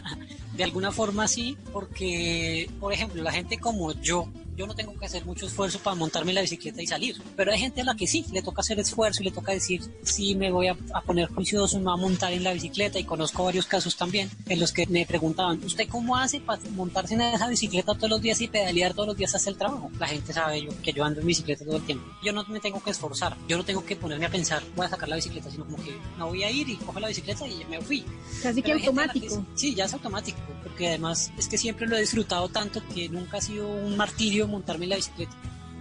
de 0.56 0.64
alguna 0.64 0.92
forma 0.92 1.28
sí, 1.28 1.56
porque, 1.72 2.68
por 2.80 2.92
ejemplo, 2.92 3.22
la 3.22 3.32
gente 3.32 3.58
como 3.58 3.92
yo, 3.92 4.28
yo 4.56 4.66
no 4.66 4.74
tengo 4.74 4.98
que 4.98 5.06
hacer 5.06 5.24
mucho 5.24 5.46
esfuerzo 5.46 5.78
para 5.80 5.94
montarme 5.94 6.32
la 6.32 6.40
bicicleta 6.40 6.82
y 6.82 6.86
salir. 6.86 7.16
Pero 7.36 7.52
hay 7.52 7.58
gente 7.58 7.82
a 7.82 7.84
la 7.84 7.94
que 7.94 8.06
sí, 8.06 8.24
le 8.32 8.42
toca 8.42 8.62
hacer 8.62 8.78
esfuerzo 8.80 9.22
y 9.22 9.26
le 9.26 9.30
toca 9.30 9.52
decir, 9.52 9.82
sí, 10.02 10.34
me 10.34 10.50
voy 10.50 10.68
a, 10.68 10.74
poner 11.04 11.28
juicioso, 11.28 11.78
me 11.78 11.84
voy 11.84 11.94
a 11.94 11.96
montar 11.96 12.32
en 12.32 12.42
la 12.42 12.52
bicicleta. 12.52 12.98
Y 12.98 13.04
conozco 13.04 13.44
varios 13.44 13.66
casos 13.66 13.96
también 13.96 14.30
en 14.48 14.58
los 14.58 14.72
que 14.72 14.86
me 14.86 15.04
preguntaban, 15.04 15.62
¿usted 15.62 15.86
cómo 15.88 16.16
hace 16.16 16.40
para 16.40 16.62
montarse 16.70 17.14
en 17.14 17.20
esa 17.20 17.48
bicicleta 17.48 17.94
todos 17.94 18.10
los 18.10 18.22
días 18.22 18.40
y 18.40 18.48
pedalear 18.48 18.94
todos 18.94 19.08
los 19.08 19.16
días 19.16 19.34
hasta 19.34 19.50
el 19.50 19.56
trabajo? 19.56 19.90
La 19.98 20.08
gente 20.08 20.32
sabe 20.32 20.62
yo, 20.62 20.70
que 20.82 20.92
yo 20.92 21.04
ando 21.04 21.20
en 21.20 21.26
bicicleta 21.26 21.64
todo 21.64 21.76
el 21.76 21.84
tiempo. 21.84 22.06
Yo 22.24 22.32
no 22.32 22.44
me 22.44 22.60
tengo 22.60 22.82
que 22.82 22.90
esforzar, 22.90 23.36
yo 23.46 23.58
no 23.58 23.64
tengo 23.64 23.84
que 23.84 23.96
ponerme 23.96 24.26
a 24.26 24.30
pensar, 24.30 24.62
voy 24.74 24.86
a 24.86 24.88
sacar 24.88 25.08
la 25.08 25.16
bicicleta, 25.16 25.50
sino 25.50 25.64
como 25.64 25.82
que 25.82 25.96
no 26.16 26.28
voy 26.28 26.42
a 26.44 26.50
ir 26.50 26.68
y 26.68 26.76
cojo 26.76 26.98
la 26.98 27.08
bicicleta 27.08 27.46
y 27.46 27.64
me 27.66 27.80
fui. 27.80 28.04
Casi 28.42 28.62
que 28.62 28.72
automático. 28.72 29.44
sí, 29.54 29.74
ya 29.74 29.84
es 29.84 29.92
automático, 29.92 30.38
porque 30.62 30.88
además 30.88 31.30
es 31.36 31.48
que 31.48 31.58
siempre 31.58 31.86
lo 31.86 31.96
he 31.96 32.00
disfrutado 32.00 32.48
tanto 32.48 32.82
que 32.94 33.08
nunca 33.08 33.38
ha 33.38 33.40
sido 33.40 33.68
un 33.68 33.96
martirio 33.96 34.45
montarme 34.46 34.86
la 34.86 34.96
bicicleta. 34.96 35.36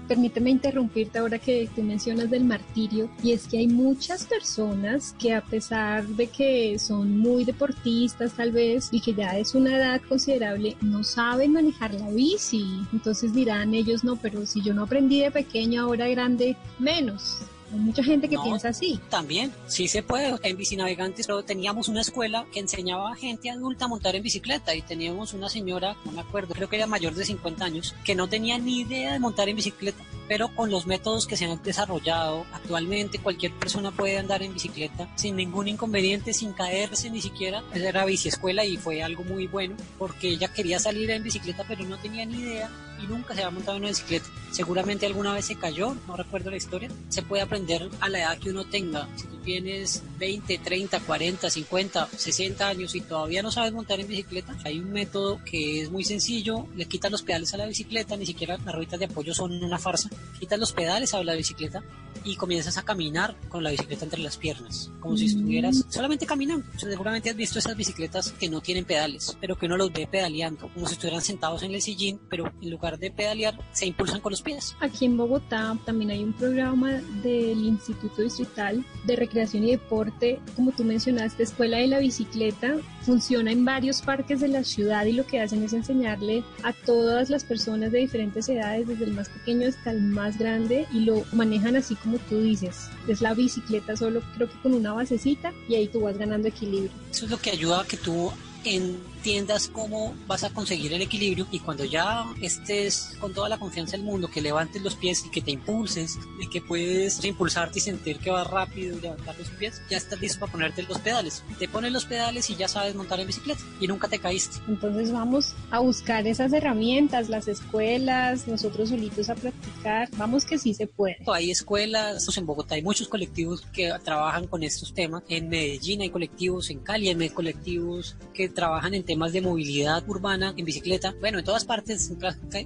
Permíteme 0.07 0.51
interrumpirte 0.51 1.17
ahora 1.17 1.39
que 1.39 1.67
tú 1.75 1.81
mencionas 1.81 2.29
del 2.29 2.43
martirio 2.43 3.09
y 3.23 3.31
es 3.31 3.47
que 3.47 3.57
hay 3.57 3.67
muchas 3.67 4.25
personas 4.27 5.15
que 5.17 5.33
a 5.33 5.41
pesar 5.41 6.05
de 6.05 6.27
que 6.27 6.77
son 6.77 7.17
muy 7.17 7.43
deportistas 7.43 8.33
tal 8.33 8.51
vez 8.51 8.89
y 8.91 9.01
que 9.01 9.15
ya 9.15 9.35
es 9.35 9.55
una 9.55 9.75
edad 9.75 9.99
considerable 10.07 10.77
no 10.81 11.03
saben 11.03 11.53
manejar 11.53 11.95
la 11.95 12.07
bici. 12.11 12.67
Entonces 12.93 13.33
dirán 13.33 13.73
ellos 13.73 14.03
no, 14.03 14.15
pero 14.15 14.45
si 14.45 14.61
yo 14.61 14.75
no 14.75 14.83
aprendí 14.83 15.21
de 15.21 15.31
pequeño 15.31 15.81
ahora 15.81 16.07
grande, 16.07 16.55
menos. 16.77 17.39
Hay 17.75 17.81
mucha 17.81 18.01
gente 18.01 18.29
que 18.29 18.37
piensa 18.37 18.69
así. 18.69 19.01
También, 19.09 19.51
sí 19.67 19.89
se 19.89 20.01
puede. 20.01 20.33
En 20.43 20.55
Bicinavegantes 20.55 21.27
teníamos 21.45 21.89
una 21.89 22.01
escuela 22.01 22.45
que 22.53 22.61
enseñaba 22.61 23.11
a 23.11 23.15
gente 23.15 23.49
adulta 23.49 23.83
a 23.83 23.87
montar 23.89 24.15
en 24.15 24.23
bicicleta 24.23 24.73
y 24.73 24.81
teníamos 24.81 25.33
una 25.33 25.49
señora, 25.49 25.97
no 26.05 26.13
me 26.13 26.21
acuerdo, 26.21 26.53
creo 26.53 26.69
que 26.69 26.77
era 26.77 26.87
mayor 26.87 27.15
de 27.15 27.25
50 27.25 27.65
años, 27.65 27.93
que 28.05 28.15
no 28.15 28.29
tenía 28.29 28.57
ni 28.59 28.79
idea 28.79 29.11
de 29.11 29.19
montar 29.19 29.49
en 29.49 29.57
bicicleta 29.57 30.01
pero 30.27 30.49
con 30.49 30.71
los 30.71 30.87
métodos 30.87 31.27
que 31.27 31.37
se 31.37 31.45
han 31.45 31.61
desarrollado 31.63 32.45
actualmente 32.53 33.19
cualquier 33.19 33.51
persona 33.53 33.91
puede 33.91 34.17
andar 34.17 34.41
en 34.43 34.53
bicicleta 34.53 35.07
sin 35.15 35.35
ningún 35.35 35.67
inconveniente, 35.67 36.33
sin 36.33 36.53
caerse 36.53 37.09
ni 37.09 37.21
siquiera. 37.21 37.63
Era 37.73 38.05
biciescuela 38.05 38.65
y 38.65 38.77
fue 38.77 39.03
algo 39.03 39.23
muy 39.23 39.47
bueno 39.47 39.75
porque 39.97 40.29
ella 40.29 40.47
quería 40.47 40.79
salir 40.79 41.09
en 41.11 41.23
bicicleta 41.23 41.63
pero 41.67 41.83
no 41.83 41.97
tenía 41.97 42.25
ni 42.25 42.39
idea 42.39 42.69
y 43.01 43.07
nunca 43.07 43.33
se 43.33 43.41
había 43.41 43.51
montado 43.51 43.77
en 43.77 43.83
una 43.83 43.89
bicicleta. 43.89 44.25
Seguramente 44.51 45.05
alguna 45.05 45.33
vez 45.33 45.45
se 45.45 45.55
cayó, 45.55 45.95
no 46.07 46.15
recuerdo 46.15 46.49
la 46.49 46.57
historia. 46.57 46.89
Se 47.09 47.21
puede 47.21 47.43
aprender 47.43 47.89
a 47.99 48.09
la 48.09 48.19
edad 48.19 48.37
que 48.37 48.49
uno 48.49 48.65
tenga. 48.65 49.07
Si 49.15 49.27
tú 49.27 49.37
tienes 49.37 50.01
20, 50.17 50.57
30, 50.59 50.99
40, 51.01 51.49
50, 51.49 52.09
60 52.15 52.67
años 52.67 52.95
y 52.95 53.01
todavía 53.01 53.43
no 53.43 53.51
sabes 53.51 53.73
montar 53.73 53.99
en 53.99 54.07
bicicleta, 54.07 54.55
hay 54.63 54.79
un 54.79 54.91
método 54.91 55.41
que 55.43 55.81
es 55.81 55.91
muy 55.91 56.03
sencillo, 56.03 56.67
le 56.75 56.85
quitas 56.85 57.11
los 57.11 57.21
pedales 57.21 57.53
a 57.53 57.57
la 57.57 57.65
bicicleta, 57.65 58.15
ni 58.15 58.25
siquiera 58.25 58.57
las 58.57 58.73
rueditas 58.73 58.99
de 58.99 59.05
apoyo 59.05 59.33
son 59.33 59.63
una 59.63 59.77
farsa 59.77 60.09
quitas 60.39 60.59
los 60.59 60.73
pedales 60.73 61.13
a 61.13 61.23
la 61.23 61.33
bicicleta 61.33 61.83
y 62.23 62.35
comienzas 62.35 62.77
a 62.77 62.83
caminar 62.83 63.35
con 63.49 63.63
la 63.63 63.71
bicicleta 63.71 64.05
entre 64.05 64.21
las 64.21 64.37
piernas, 64.37 64.91
como 64.99 65.17
si 65.17 65.25
estuvieras 65.25 65.85
solamente 65.89 66.25
caminando. 66.25 66.65
seguramente 66.77 67.29
has 67.29 67.35
visto 67.35 67.59
esas 67.59 67.75
bicicletas 67.75 68.31
que 68.31 68.47
no 68.47 68.61
tienen 68.61 68.85
pedales, 68.85 69.35
pero 69.41 69.57
que 69.57 69.65
uno 69.65 69.77
los 69.77 69.91
ve 69.91 70.07
pedaleando, 70.07 70.71
como 70.73 70.87
si 70.87 70.93
estuvieran 70.93 71.21
sentados 71.21 71.63
en 71.63 71.73
el 71.73 71.81
sillín, 71.81 72.19
pero 72.29 72.51
en 72.61 72.69
lugar 72.69 72.84
de 72.97 73.11
pedalear, 73.11 73.57
se 73.71 73.87
impulsan 73.87 74.21
con 74.21 74.31
los 74.31 74.41
pies. 74.41 74.75
Aquí 74.79 75.05
en 75.05 75.17
Bogotá 75.17 75.77
también 75.85 76.11
hay 76.11 76.23
un 76.23 76.33
programa 76.33 77.01
del 77.23 77.63
Instituto 77.63 78.21
Distrital 78.21 78.85
de 79.05 79.15
Recreación 79.15 79.63
y 79.63 79.71
Deporte, 79.71 80.39
como 80.55 80.71
tú 80.71 80.83
mencionaste, 80.83 81.43
Escuela 81.43 81.77
de 81.77 81.87
la 81.87 81.99
Bicicleta, 81.99 82.77
funciona 83.01 83.51
en 83.51 83.65
varios 83.65 84.01
parques 84.01 84.39
de 84.39 84.47
la 84.47 84.63
ciudad 84.63 85.05
y 85.05 85.13
lo 85.13 85.25
que 85.25 85.41
hacen 85.41 85.63
es 85.63 85.73
enseñarle 85.73 86.43
a 86.63 86.73
todas 86.73 87.29
las 87.29 87.43
personas 87.43 87.91
de 87.91 87.99
diferentes 87.99 88.47
edades, 88.47 88.87
desde 88.87 89.05
el 89.05 89.13
más 89.13 89.29
pequeño 89.29 89.67
hasta 89.67 89.91
el 89.91 90.01
más 90.01 90.37
grande, 90.37 90.85
y 90.93 91.01
lo 91.01 91.23
manejan 91.33 91.75
así 91.75 91.95
como 91.95 92.17
tú 92.17 92.39
dices. 92.41 92.89
Es 93.07 93.21
la 93.21 93.33
bicicleta 93.33 93.95
solo 93.95 94.21
creo 94.35 94.49
que 94.49 94.59
con 94.61 94.73
una 94.73 94.93
basecita 94.93 95.53
y 95.67 95.75
ahí 95.75 95.87
tú 95.87 96.01
vas 96.01 96.17
ganando 96.17 96.47
equilibrio. 96.47 96.91
Eso 97.11 97.25
es 97.25 97.31
lo 97.31 97.37
que 97.37 97.51
ayuda 97.51 97.81
a 97.81 97.85
que 97.85 97.97
tú 97.97 98.31
en 98.63 98.97
entiendas 99.25 99.69
cómo 99.69 100.13
vas 100.27 100.43
a 100.43 100.51
conseguir 100.51 100.93
el 100.93 101.01
equilibrio 101.01 101.47
y 101.49 101.57
cuando 101.57 101.83
ya 101.83 102.25
estés 102.43 103.17
con 103.19 103.33
toda 103.33 103.49
la 103.49 103.57
confianza 103.57 103.97
del 103.97 104.05
mundo, 104.05 104.29
que 104.29 104.39
levantes 104.39 104.83
los 104.83 104.95
pies 104.95 105.25
y 105.25 105.31
que 105.31 105.41
te 105.41 105.49
impulses, 105.49 106.19
y 106.39 106.47
que 106.47 106.61
puedes 106.61 107.25
impulsarte 107.25 107.79
y 107.79 107.81
sentir 107.81 108.19
que 108.19 108.29
vas 108.29 108.45
rápido 108.45 108.95
y 108.95 109.01
levantar 109.01 109.35
los 109.39 109.49
pies, 109.49 109.81
ya 109.89 109.97
estás 109.97 110.21
listo 110.21 110.39
para 110.41 110.51
ponerte 110.51 110.83
los 110.83 110.99
pedales. 110.99 111.43
Te 111.57 111.67
pones 111.67 111.91
los 111.91 112.05
pedales 112.05 112.51
y 112.51 112.55
ya 112.55 112.67
sabes 112.67 112.93
montar 112.93 113.19
en 113.19 113.25
bicicleta 113.25 113.61
y 113.81 113.87
nunca 113.87 114.07
te 114.07 114.19
caíste. 114.19 114.57
Entonces 114.67 115.11
vamos 115.11 115.55
a 115.71 115.79
buscar 115.79 116.27
esas 116.27 116.53
herramientas, 116.53 117.27
las 117.27 117.47
escuelas, 117.47 118.47
nosotros 118.47 118.89
solitos 118.89 119.31
a 119.31 119.33
practicar. 119.33 120.07
Vamos 120.17 120.45
que 120.45 120.59
sí 120.59 120.75
se 120.75 120.85
puede. 120.85 121.17
Hay 121.25 121.49
escuelas, 121.49 122.37
en 122.37 122.45
Bogotá 122.45 122.75
hay 122.75 122.83
muchos 122.83 123.07
colectivos 123.07 123.61
que 123.73 123.91
trabajan 124.03 124.45
con 124.45 124.61
estos 124.61 124.93
temas. 124.93 125.23
En 125.29 125.49
Medellín 125.49 126.03
hay 126.03 126.11
colectivos, 126.11 126.69
en 126.69 126.77
Cali 126.81 127.09
hay 127.09 127.29
colectivos 127.29 128.15
que 128.31 128.49
trabajan 128.49 128.93
en 128.93 129.03
temas 129.03 129.14
de 129.33 129.41
movilidad 129.41 130.07
urbana 130.07 130.53
en 130.57 130.65
bicicleta. 130.65 131.15
Bueno, 131.19 131.39
en 131.39 131.45
todas 131.45 131.65
partes, 131.65 132.11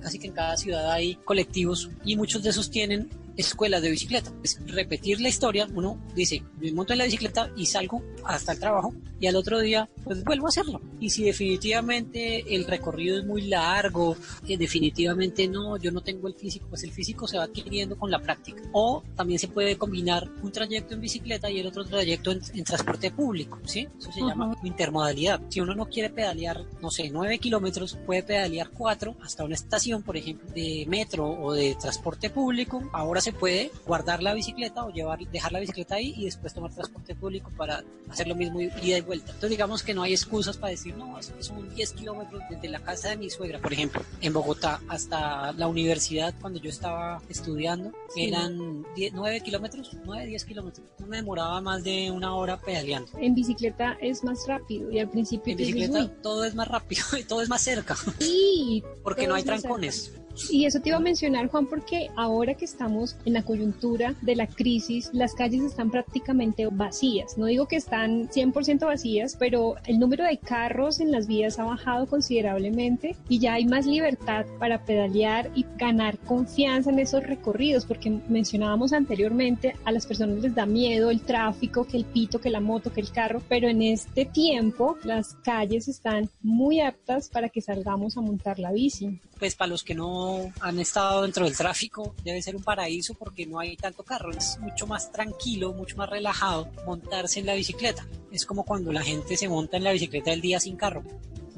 casi 0.01 0.19
que 0.19 0.27
en 0.27 0.33
cada 0.33 0.57
ciudad 0.57 0.91
hay 0.91 1.15
colectivos 1.25 1.89
y 2.03 2.15
muchos 2.15 2.43
de 2.43 2.49
esos 2.49 2.69
tienen 2.69 3.09
escuelas 3.40 3.82
de 3.82 3.90
bicicleta. 3.90 4.32
Es 4.43 4.59
repetir 4.68 5.22
la 5.22 5.30
historia, 5.30 5.68
uno 5.74 6.00
dice, 6.16 6.43
me 6.59 6.72
monto 6.72 6.93
en 6.93 7.00
la 7.00 7.06
bicicleta 7.06 7.51
y 7.56 7.66
salgo 7.66 8.03
hasta 8.24 8.51
el 8.51 8.59
trabajo 8.59 8.93
y 9.19 9.27
al 9.27 9.35
otro 9.35 9.59
día 9.59 9.90
pues 10.03 10.24
vuelvo 10.24 10.48
a 10.48 10.50
hacerlo. 10.50 10.82
Y 11.00 11.09
si 11.09 11.24
definitivamente 11.24 12.56
el 12.56 12.66
recorrido 12.66 13.18
es 13.19 13.26
muy 13.26 13.43
largo, 13.43 14.16
que 14.45 14.58
definitivamente 14.58 15.48
no, 15.48 15.77
yo 15.77 15.92
no 15.92 16.01
tengo 16.01 16.27
el 16.27 16.35
físico, 16.35 16.68
pues 16.69 16.84
el 16.84 16.92
físico 16.92 17.27
se 17.27 17.38
va 17.38 17.45
adquiriendo 17.45 17.98
con 17.98 18.11
la 18.11 18.19
práctica. 18.19 18.61
O 18.72 19.03
también 19.16 19.40
se 19.40 19.48
puede 19.48 19.77
combinar 19.77 20.30
un 20.42 20.51
trayecto 20.51 20.93
en 20.93 21.01
bicicleta 21.01 21.50
y 21.50 21.59
el 21.59 21.68
otro 21.68 21.85
trayecto 21.85 22.32
en, 22.32 22.64
transporte 22.64 23.11
público, 23.11 23.59
¿sí? 23.66 23.88
Eso 23.98 24.11
se 24.11 24.22
llama 24.22 24.56
intermodalidad. 24.64 25.42
Si 25.50 25.59
uno 25.59 25.76
no 25.76 25.88
quiere 25.88 26.09
pedalear, 26.09 26.66
no 26.82 26.92
sé, 26.92 27.09
9 27.09 27.40
kilómetros, 27.40 27.98
puede 28.06 28.24
pedalear 28.24 28.69
4 28.69 29.16
hasta 29.22 29.43
una 29.43 29.56
estación, 29.56 30.03
por 30.03 30.18
ejemplo, 30.18 30.50
de 30.51 30.85
metro 30.88 31.27
o 31.27 31.53
de 31.53 31.76
transporte 31.80 32.30
público. 32.30 32.82
Ahora 32.93 33.22
se 33.22 33.28
puede 33.32 33.72
guardar 33.85 34.24
la 34.24 34.33
bicicleta 34.33 34.85
o 34.85 34.91
llevar, 34.91 35.19
dejar 35.19 35.51
la 35.51 35.59
bicicleta 35.59 35.95
ahí 35.95 36.14
y 36.17 36.25
después 36.25 36.53
tomar 36.53 36.74
transporte 36.74 37.16
público 37.16 37.51
para 37.58 37.83
hacer 38.09 38.27
lo 38.27 38.35
mismo 38.35 38.61
ida 38.61 38.98
y 38.98 39.01
vuelta. 39.01 39.27
Entonces 39.27 39.49
digamos 39.51 39.83
que 39.83 39.93
no 39.93 40.03
hay 40.03 40.14
excusas 40.14 40.58
para 40.58 40.72
decir, 40.72 40.95
no, 40.95 41.17
son 41.40 41.74
10 41.75 41.93
kilómetros 41.93 42.43
desde 42.49 42.69
la 42.69 42.80
casa 42.80 43.09
de 43.09 43.17
mi 43.17 43.30
suegra, 43.30 43.59
por 43.59 43.74
ejemplo, 43.74 44.03
en 44.22 44.33
Bogotá 44.33 44.82
hasta 44.88 45.51
la 45.53 45.67
universidad 45.67 46.33
cuando 46.41 46.59
yo 46.59 46.69
estaba 46.69 47.22
estudiando, 47.30 47.91
eran 48.16 48.85
9 48.95 49.41
kilómetros, 49.41 49.95
9, 50.06 50.25
10 50.25 50.45
kilómetros. 50.45 50.88
No 50.99 51.08
me 51.08 51.17
demoraba 51.17 51.61
más 51.61 51.83
de 51.83 52.11
una 52.11 52.35
hora 52.35 52.59
pedaleando. 52.59 53.11
En 53.19 53.35
bicicleta 53.35 53.98
es 54.01 54.24
más 54.24 54.48
rápido 54.48 54.91
y 54.91 54.99
al 54.99 55.09
principio... 55.09 55.51
En 55.51 55.58
bicicleta 55.58 56.08
todo 56.22 56.43
es 56.43 56.56
más 56.56 56.67
rápido 56.67 57.03
y 57.19 57.24
todo 57.24 57.41
es 57.41 57.49
más 57.49 57.61
cerca. 57.61 57.95
Sí. 58.19 58.83
Porque 59.03 59.27
no 59.27 59.35
hay 59.35 59.43
trancones. 59.43 60.14
Y 60.51 60.66
eso 60.66 60.80
te 60.80 60.90
iba 60.90 60.98
a 60.98 61.01
mencionar, 61.01 61.48
Juan, 61.48 61.67
porque 61.67 62.09
ahora 62.16 62.53
que 62.53 62.66
estamos 62.66 63.17
en 63.25 63.33
la 63.33 63.43
coyuntura 63.43 64.16
de 64.22 64.35
la 64.35 64.48
crisis, 64.48 65.09
las 65.14 65.33
calles 65.33 65.64
están 65.64 65.91
prácticamente 65.91 66.67
vacías. 66.72 67.38
No 67.38 67.45
digo 67.45 67.67
que 67.67 67.75
están 67.75 68.30
100% 68.30 68.85
vacías, 68.85 69.35
pero 69.38 69.75
el 69.85 69.99
número 69.99 70.24
de 70.24 70.38
carros 70.38 70.99
en 70.99 71.11
las 71.11 71.27
vías 71.27 71.59
ha 71.59 71.66
bajado 71.66 72.08
considerablemente 72.08 73.16
y 73.27 73.40
ya 73.40 73.53
hay 73.53 73.66
más 73.66 73.85
libertad 73.85 74.45
para 74.59 74.85
pedalear 74.85 75.51
y 75.56 75.66
ganar 75.77 76.17
confianza 76.19 76.90
en 76.90 76.99
esos 76.99 77.24
recorridos, 77.24 77.85
porque 77.85 78.09
mencionábamos 78.27 78.93
anteriormente, 78.93 79.75
a 79.85 79.91
las 79.91 80.06
personas 80.06 80.40
les 80.40 80.56
da 80.56 80.66
miedo 80.66 81.09
el 81.09 81.22
tráfico, 81.22 81.85
que 81.85 81.98
el 81.98 82.06
pito, 82.06 82.40
que 82.40 82.49
la 82.49 82.59
moto, 82.59 82.91
que 82.91 83.01
el 83.01 83.11
carro, 83.11 83.41
pero 83.48 83.67
en 83.67 83.82
este 83.82 84.25
tiempo 84.25 84.98
las 85.03 85.35
calles 85.43 85.88
están 85.88 86.30
muy 86.41 86.82
aptas 86.82 87.30
para 87.30 87.49
que 87.49 87.61
salgamos 87.61 88.17
a 88.17 88.22
montar 88.22 88.59
la 88.59 88.72
bici 88.72 89.19
pues 89.40 89.56
para 89.56 89.69
los 89.69 89.84
que 89.84 89.95
no 89.95 90.51
han 90.59 90.80
estado 90.80 91.22
dentro 91.24 91.45
del 91.45 91.56
tráfico, 91.56 92.14
debe 92.24 92.42
ser 92.42 92.56
un 92.56 92.64
paraíso 92.64 93.14
porque 93.14 93.45
no 93.45 93.58
hay 93.58 93.77
tanto 93.77 94.03
carro. 94.03 94.32
Es 94.32 94.59
mucho 94.59 94.85
más 94.85 95.11
tranquilo, 95.11 95.74
mucho 95.74 95.95
más 95.95 96.09
relajado 96.09 96.69
montarse 96.85 97.40
en 97.40 97.45
la 97.45 97.56
bicicleta. 97.56 98.06
Es 98.32 98.45
como 98.45 98.66
cuando 98.66 98.92
la 98.92 99.01
gente 99.01 99.38
se 99.38 99.48
monta 99.48 99.77
en 99.77 99.85
la 99.85 99.93
bicicleta 99.93 100.34
el 100.34 100.42
día 100.42 100.59
sin 100.59 100.76
carro 100.76 101.03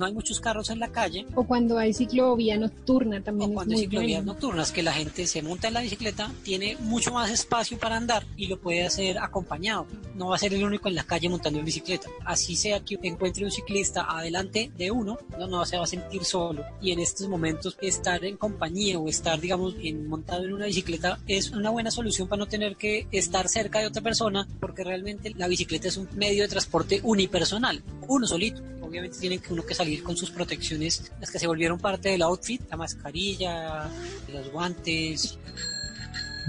no 0.01 0.07
hay 0.07 0.13
muchos 0.13 0.39
carros 0.39 0.71
en 0.71 0.79
la 0.79 0.87
calle. 0.87 1.27
O 1.35 1.43
cuando 1.43 1.77
hay 1.77 1.93
ciclovía 1.93 2.57
nocturna 2.57 3.21
también. 3.21 3.51
O 3.51 3.53
cuando 3.53 3.75
hay 3.75 3.81
ciclovías 3.81 4.25
nocturnas, 4.25 4.71
que 4.71 4.81
la 4.81 4.93
gente 4.93 5.27
se 5.27 5.43
monta 5.43 5.67
en 5.67 5.75
la 5.75 5.81
bicicleta, 5.81 6.31
tiene 6.41 6.75
mucho 6.79 7.13
más 7.13 7.29
espacio 7.29 7.77
para 7.77 7.97
andar 7.97 8.25
y 8.35 8.47
lo 8.47 8.59
puede 8.59 8.83
hacer 8.83 9.19
acompañado. 9.19 9.85
No 10.15 10.29
va 10.29 10.37
a 10.37 10.39
ser 10.39 10.55
el 10.55 10.63
único 10.63 10.89
en 10.89 10.95
la 10.95 11.03
calle 11.03 11.29
montando 11.29 11.59
en 11.59 11.65
bicicleta. 11.65 12.09
Así 12.25 12.55
sea 12.55 12.79
que 12.79 12.97
encuentre 13.03 13.45
un 13.45 13.51
ciclista 13.51 14.07
adelante 14.09 14.71
de 14.75 14.89
uno, 14.89 15.19
no, 15.37 15.45
no 15.45 15.63
se 15.67 15.77
va 15.77 15.83
a 15.83 15.87
sentir 15.87 16.23
solo. 16.23 16.65
Y 16.81 16.91
en 16.91 16.99
estos 16.99 17.27
momentos 17.27 17.77
estar 17.79 18.25
en 18.25 18.37
compañía 18.37 18.97
o 18.97 19.07
estar, 19.07 19.39
digamos, 19.39 19.75
en, 19.83 20.07
montado 20.07 20.45
en 20.45 20.53
una 20.53 20.65
bicicleta 20.65 21.19
es 21.27 21.51
una 21.51 21.69
buena 21.69 21.91
solución 21.91 22.27
para 22.27 22.39
no 22.39 22.47
tener 22.47 22.75
que 22.75 23.05
estar 23.11 23.47
cerca 23.47 23.77
de 23.77 23.85
otra 23.85 24.01
persona, 24.01 24.47
porque 24.59 24.83
realmente 24.83 25.31
la 25.37 25.47
bicicleta 25.47 25.89
es 25.89 25.97
un 25.97 26.09
medio 26.15 26.41
de 26.41 26.49
transporte 26.49 27.01
unipersonal, 27.03 27.83
uno 28.07 28.25
solito. 28.25 28.63
Obviamente 28.81 29.19
tiene 29.19 29.37
que 29.37 29.53
uno 29.53 29.63
que 29.63 29.73
salir 29.73 29.90
con 29.99 30.15
sus 30.15 30.31
protecciones, 30.31 31.11
las 31.19 31.31
que 31.31 31.39
se 31.39 31.47
volvieron 31.47 31.79
parte 31.79 32.09
del 32.09 32.21
outfit, 32.21 32.61
la 32.69 32.77
mascarilla, 32.77 33.89
los 34.31 34.51
guantes. 34.51 35.37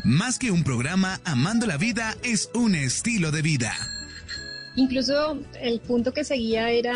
Más 0.05 0.39
que 0.39 0.51
un 0.51 0.65
programa, 0.65 1.21
Amando 1.25 1.67
la 1.67 1.77
Vida 1.77 2.17
es 2.23 2.51
un 2.55 2.75
estilo 2.75 3.31
de 3.31 3.43
vida. 3.43 3.73
Incluso 4.75 5.39
el 5.61 5.81
punto 5.81 6.13
que 6.13 6.25
seguía 6.25 6.71
era 6.71 6.95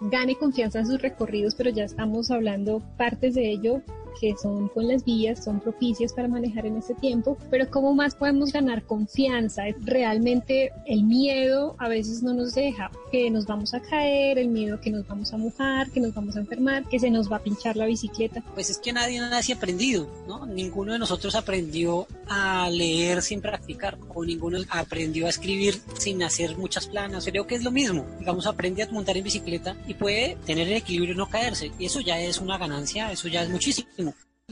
gane 0.00 0.36
confianza 0.36 0.80
en 0.80 0.86
sus 0.86 1.00
recorridos, 1.00 1.54
pero 1.54 1.70
ya 1.70 1.84
estamos 1.84 2.30
hablando 2.30 2.82
partes 2.96 3.34
de 3.34 3.50
ello 3.50 3.82
que 4.20 4.34
son 4.40 4.68
con 4.68 4.88
las 4.88 5.04
vías, 5.04 5.44
son 5.44 5.60
propicias 5.60 6.12
para 6.12 6.28
manejar 6.28 6.66
en 6.66 6.76
ese 6.76 6.94
tiempo, 6.94 7.36
pero 7.50 7.70
¿cómo 7.70 7.94
más 7.94 8.14
podemos 8.14 8.52
ganar 8.52 8.84
confianza? 8.84 9.64
Realmente 9.80 10.72
el 10.86 11.04
miedo 11.04 11.76
a 11.78 11.88
veces 11.88 12.22
no 12.22 12.34
nos 12.34 12.54
deja, 12.54 12.90
que 13.10 13.30
nos 13.30 13.46
vamos 13.46 13.74
a 13.74 13.80
caer, 13.80 14.38
el 14.38 14.48
miedo 14.48 14.80
que 14.80 14.90
nos 14.90 15.06
vamos 15.06 15.32
a 15.32 15.36
mojar, 15.36 15.90
que 15.90 16.00
nos 16.00 16.14
vamos 16.14 16.36
a 16.36 16.40
enfermar, 16.40 16.88
que 16.88 16.98
se 16.98 17.10
nos 17.10 17.30
va 17.30 17.36
a 17.36 17.42
pinchar 17.42 17.76
la 17.76 17.86
bicicleta. 17.86 18.42
Pues 18.54 18.70
es 18.70 18.78
que 18.78 18.92
nadie 18.92 19.20
nace 19.20 19.52
aprendido, 19.52 20.08
¿no? 20.26 20.46
Ninguno 20.46 20.92
de 20.92 20.98
nosotros 20.98 21.34
aprendió 21.34 22.06
a 22.28 22.68
leer 22.70 23.22
sin 23.22 23.40
practicar, 23.40 23.98
o 24.14 24.24
ninguno 24.24 24.58
aprendió 24.70 25.26
a 25.26 25.30
escribir 25.30 25.80
sin 25.98 26.22
hacer 26.22 26.56
muchas 26.56 26.86
planas. 26.86 27.24
Creo 27.24 27.46
que 27.46 27.54
es 27.54 27.64
lo 27.64 27.70
mismo. 27.70 28.06
Digamos, 28.18 28.46
aprende 28.46 28.82
a 28.82 28.90
montar 28.90 29.16
en 29.16 29.24
bicicleta 29.24 29.76
y 29.86 29.94
puede 29.94 30.36
tener 30.46 30.68
el 30.68 30.74
equilibrio 30.74 31.14
y 31.14 31.16
no 31.16 31.28
caerse. 31.28 31.70
Y 31.78 31.86
eso 31.86 32.00
ya 32.00 32.20
es 32.20 32.38
una 32.38 32.58
ganancia, 32.58 33.12
eso 33.12 33.28
ya 33.28 33.42
es 33.42 33.50
muchísimo. 33.50 33.88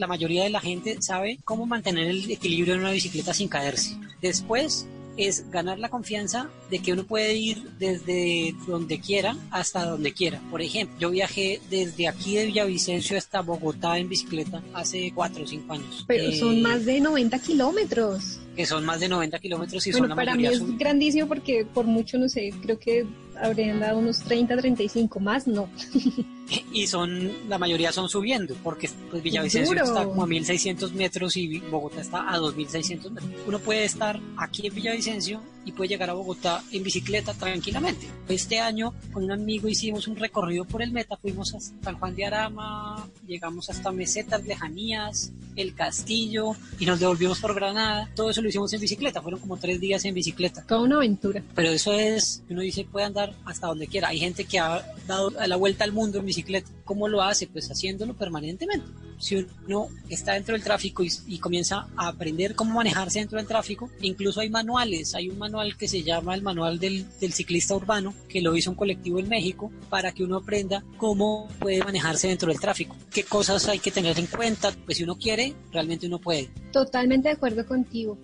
La 0.01 0.07
mayoría 0.07 0.45
de 0.45 0.49
la 0.51 0.61
gente 0.61 0.97
sabe 1.03 1.39
cómo 1.45 1.67
mantener 1.67 2.07
el 2.09 2.31
equilibrio 2.31 2.73
en 2.73 2.81
una 2.81 2.91
bicicleta 2.91 3.35
sin 3.35 3.49
caerse. 3.49 3.99
Después 4.23 4.87
es 5.19 5.51
ganar 5.51 5.79
la 5.79 5.91
confianza 5.91 6.49
de 6.71 6.79
que 6.79 6.95
uno 6.95 7.05
puede 7.05 7.35
ir 7.35 7.71
desde 7.79 8.55
donde 8.67 8.99
quiera 8.99 9.37
hasta 9.51 9.85
donde 9.85 10.15
quiera. 10.15 10.41
Por 10.51 10.63
ejemplo, 10.63 10.97
yo 10.99 11.11
viajé 11.11 11.61
desde 11.69 12.09
aquí 12.09 12.37
de 12.37 12.47
Villavicencio 12.47 13.19
hasta 13.19 13.43
Bogotá 13.43 13.99
en 13.99 14.09
bicicleta 14.09 14.63
hace 14.73 15.13
4 15.15 15.45
o 15.45 15.47
5 15.47 15.73
años. 15.75 16.05
Pero 16.09 16.33
son 16.33 16.57
eh, 16.57 16.63
más 16.63 16.87
de 16.87 16.99
90 16.99 17.39
kilómetros. 17.41 18.41
Que 18.57 18.65
son 18.65 18.87
más 18.87 19.01
de 19.01 19.09
90 19.09 19.39
kilómetros 19.39 19.87
y 19.87 19.91
bueno, 19.91 20.05
son 20.05 20.09
la 20.09 20.17
para 20.17 20.35
mí 20.35 20.47
es 20.47 20.79
grandísimo 20.79 21.29
porque 21.29 21.67
por 21.67 21.85
mucho, 21.85 22.17
no 22.17 22.31
sé, 22.31 22.55
creo 22.63 22.79
que 22.79 23.05
habrían 23.43 23.81
dado 23.81 23.99
unos 23.99 24.21
30, 24.21 24.57
35 24.57 25.21
más, 25.21 25.47
no. 25.47 25.69
y 26.73 26.87
son, 26.87 27.31
la 27.49 27.59
mayoría 27.59 27.93
son 27.93 28.09
subiendo, 28.09 28.55
porque 28.63 28.91
pues 29.11 29.23
Villavicencio 29.23 29.83
está 29.83 30.05
como 30.05 30.23
a 30.23 30.27
1600 30.27 30.93
metros 30.93 31.37
y 31.37 31.59
Bogotá 31.59 32.01
está 32.01 32.33
a 32.33 32.39
2600 32.39 33.13
metros. 33.13 33.33
Uno 33.47 33.59
puede 33.59 33.85
estar 33.85 34.21
aquí 34.37 34.67
en 34.67 34.75
Villavicencio 34.75 35.41
y 35.65 35.73
puede 35.73 35.89
llegar 35.89 36.11
a 36.11 36.15
Bogotá 36.15 36.63
en 36.73 36.83
bicicleta 36.83 37.35
tranquilamente. 37.35 38.09
Este 38.29 38.61
año 38.61 38.95
con 39.13 39.25
un 39.25 39.33
amigo 39.33 39.69
hicimos 39.69 40.09
un 40.09 40.17
recorrido 40.17 40.65
por 40.65 40.83
el 40.83 40.93
Meta, 40.93 41.17
fuimos 41.17 41.55
a 41.55 41.61
San 41.61 41.99
Juan 41.99 42.15
de 42.15 42.25
Arama, 42.25 43.09
llegamos 43.27 43.71
hasta 43.71 43.93
Mesetas 43.93 44.45
Lejanías, 44.45 45.33
El 45.57 45.75
Castillo 45.75 46.53
y 46.79 46.87
nos 46.87 47.01
devolvimos 47.01 47.41
por 47.41 47.55
Granada. 47.55 48.11
Todo 48.15 48.31
eso 48.31 48.43
lo 48.43 48.49
hicimos 48.49 48.73
en 48.73 48.81
bicicleta, 48.81 49.23
fueron 49.23 49.41
como 49.41 49.57
tres 49.57 49.81
días 49.81 50.05
en 50.05 50.15
bicicleta. 50.15 50.65
Toda 50.67 50.83
una 50.83 50.97
aventura. 50.97 51.43
Pero 51.55 51.71
eso 51.71 51.93
es, 51.93 52.43
uno 52.49 52.61
dice, 52.61 52.85
puede 52.85 53.07
andar 53.07 53.35
hasta 53.45 53.67
donde 53.67 53.87
quiera. 53.87 54.09
Hay 54.09 54.19
gente 54.19 54.45
que 54.45 54.59
ha 54.59 54.85
dado 55.07 55.31
la 55.31 55.57
vuelta 55.57 55.85
al 55.85 55.93
mundo 55.93 56.19
en 56.19 56.27
bicicleta. 56.27 56.71
¿Cómo 56.85 57.09
lo 57.09 57.23
hace? 57.23 57.47
Pues 57.47 57.71
haciéndolo 57.71 58.15
permanentemente 58.15 58.87
si 59.21 59.47
uno 59.67 59.89
está 60.09 60.33
dentro 60.33 60.55
del 60.55 60.65
tráfico 60.65 61.05
y, 61.05 61.39
comienza 61.39 61.87
a 61.97 62.09
aprender 62.09 62.55
cómo 62.55 62.75
manejarse 62.75 63.21
dentro 63.21 63.39
del 63.39 63.47
tráfico, 63.47 63.91
incluso 64.01 64.41
hay 64.41 64.51
manuales, 64.51 65.15
hay 65.15 65.29
un 65.29 65.39
manual 65.39 65.77
que 65.77 65.89
se 65.89 66.03
llama 66.03 66.35
el 66.35 66.43
manual 66.43 66.79
del, 66.79 67.07
del, 67.21 67.33
ciclista 67.33 67.75
urbano, 67.75 68.15
que 68.29 68.41
lo 68.41 68.57
hizo 68.57 68.71
un 68.71 68.77
colectivo 68.77 69.19
en 69.19 69.29
México, 69.29 69.71
para 69.89 70.13
que 70.13 70.25
uno 70.25 70.39
aprenda 70.39 70.83
cómo 70.97 71.49
puede 71.59 71.85
manejarse 71.85 72.29
dentro 72.29 72.49
del 72.49 72.61
tráfico, 72.61 72.97
qué 73.11 73.25
cosas 73.25 73.69
hay 73.69 73.79
que 73.79 73.91
tener 73.91 74.19
en 74.19 74.27
cuenta, 74.27 74.73
pues 74.85 74.99
si 74.99 75.05
uno 75.05 75.17
quiere, 75.17 75.55
realmente 75.73 76.07
uno 76.07 76.19
puede. 76.19 76.51
Totalmente 76.73 77.29
de 77.29 77.35
acuerdo 77.35 77.67
contigo. 77.67 78.19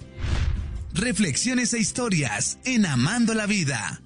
Reflexiones 0.94 1.74
e 1.74 1.78
historias 1.78 2.58
en 2.64 2.86
Amando 2.86 3.34
la 3.34 3.46
Vida. 3.46 4.00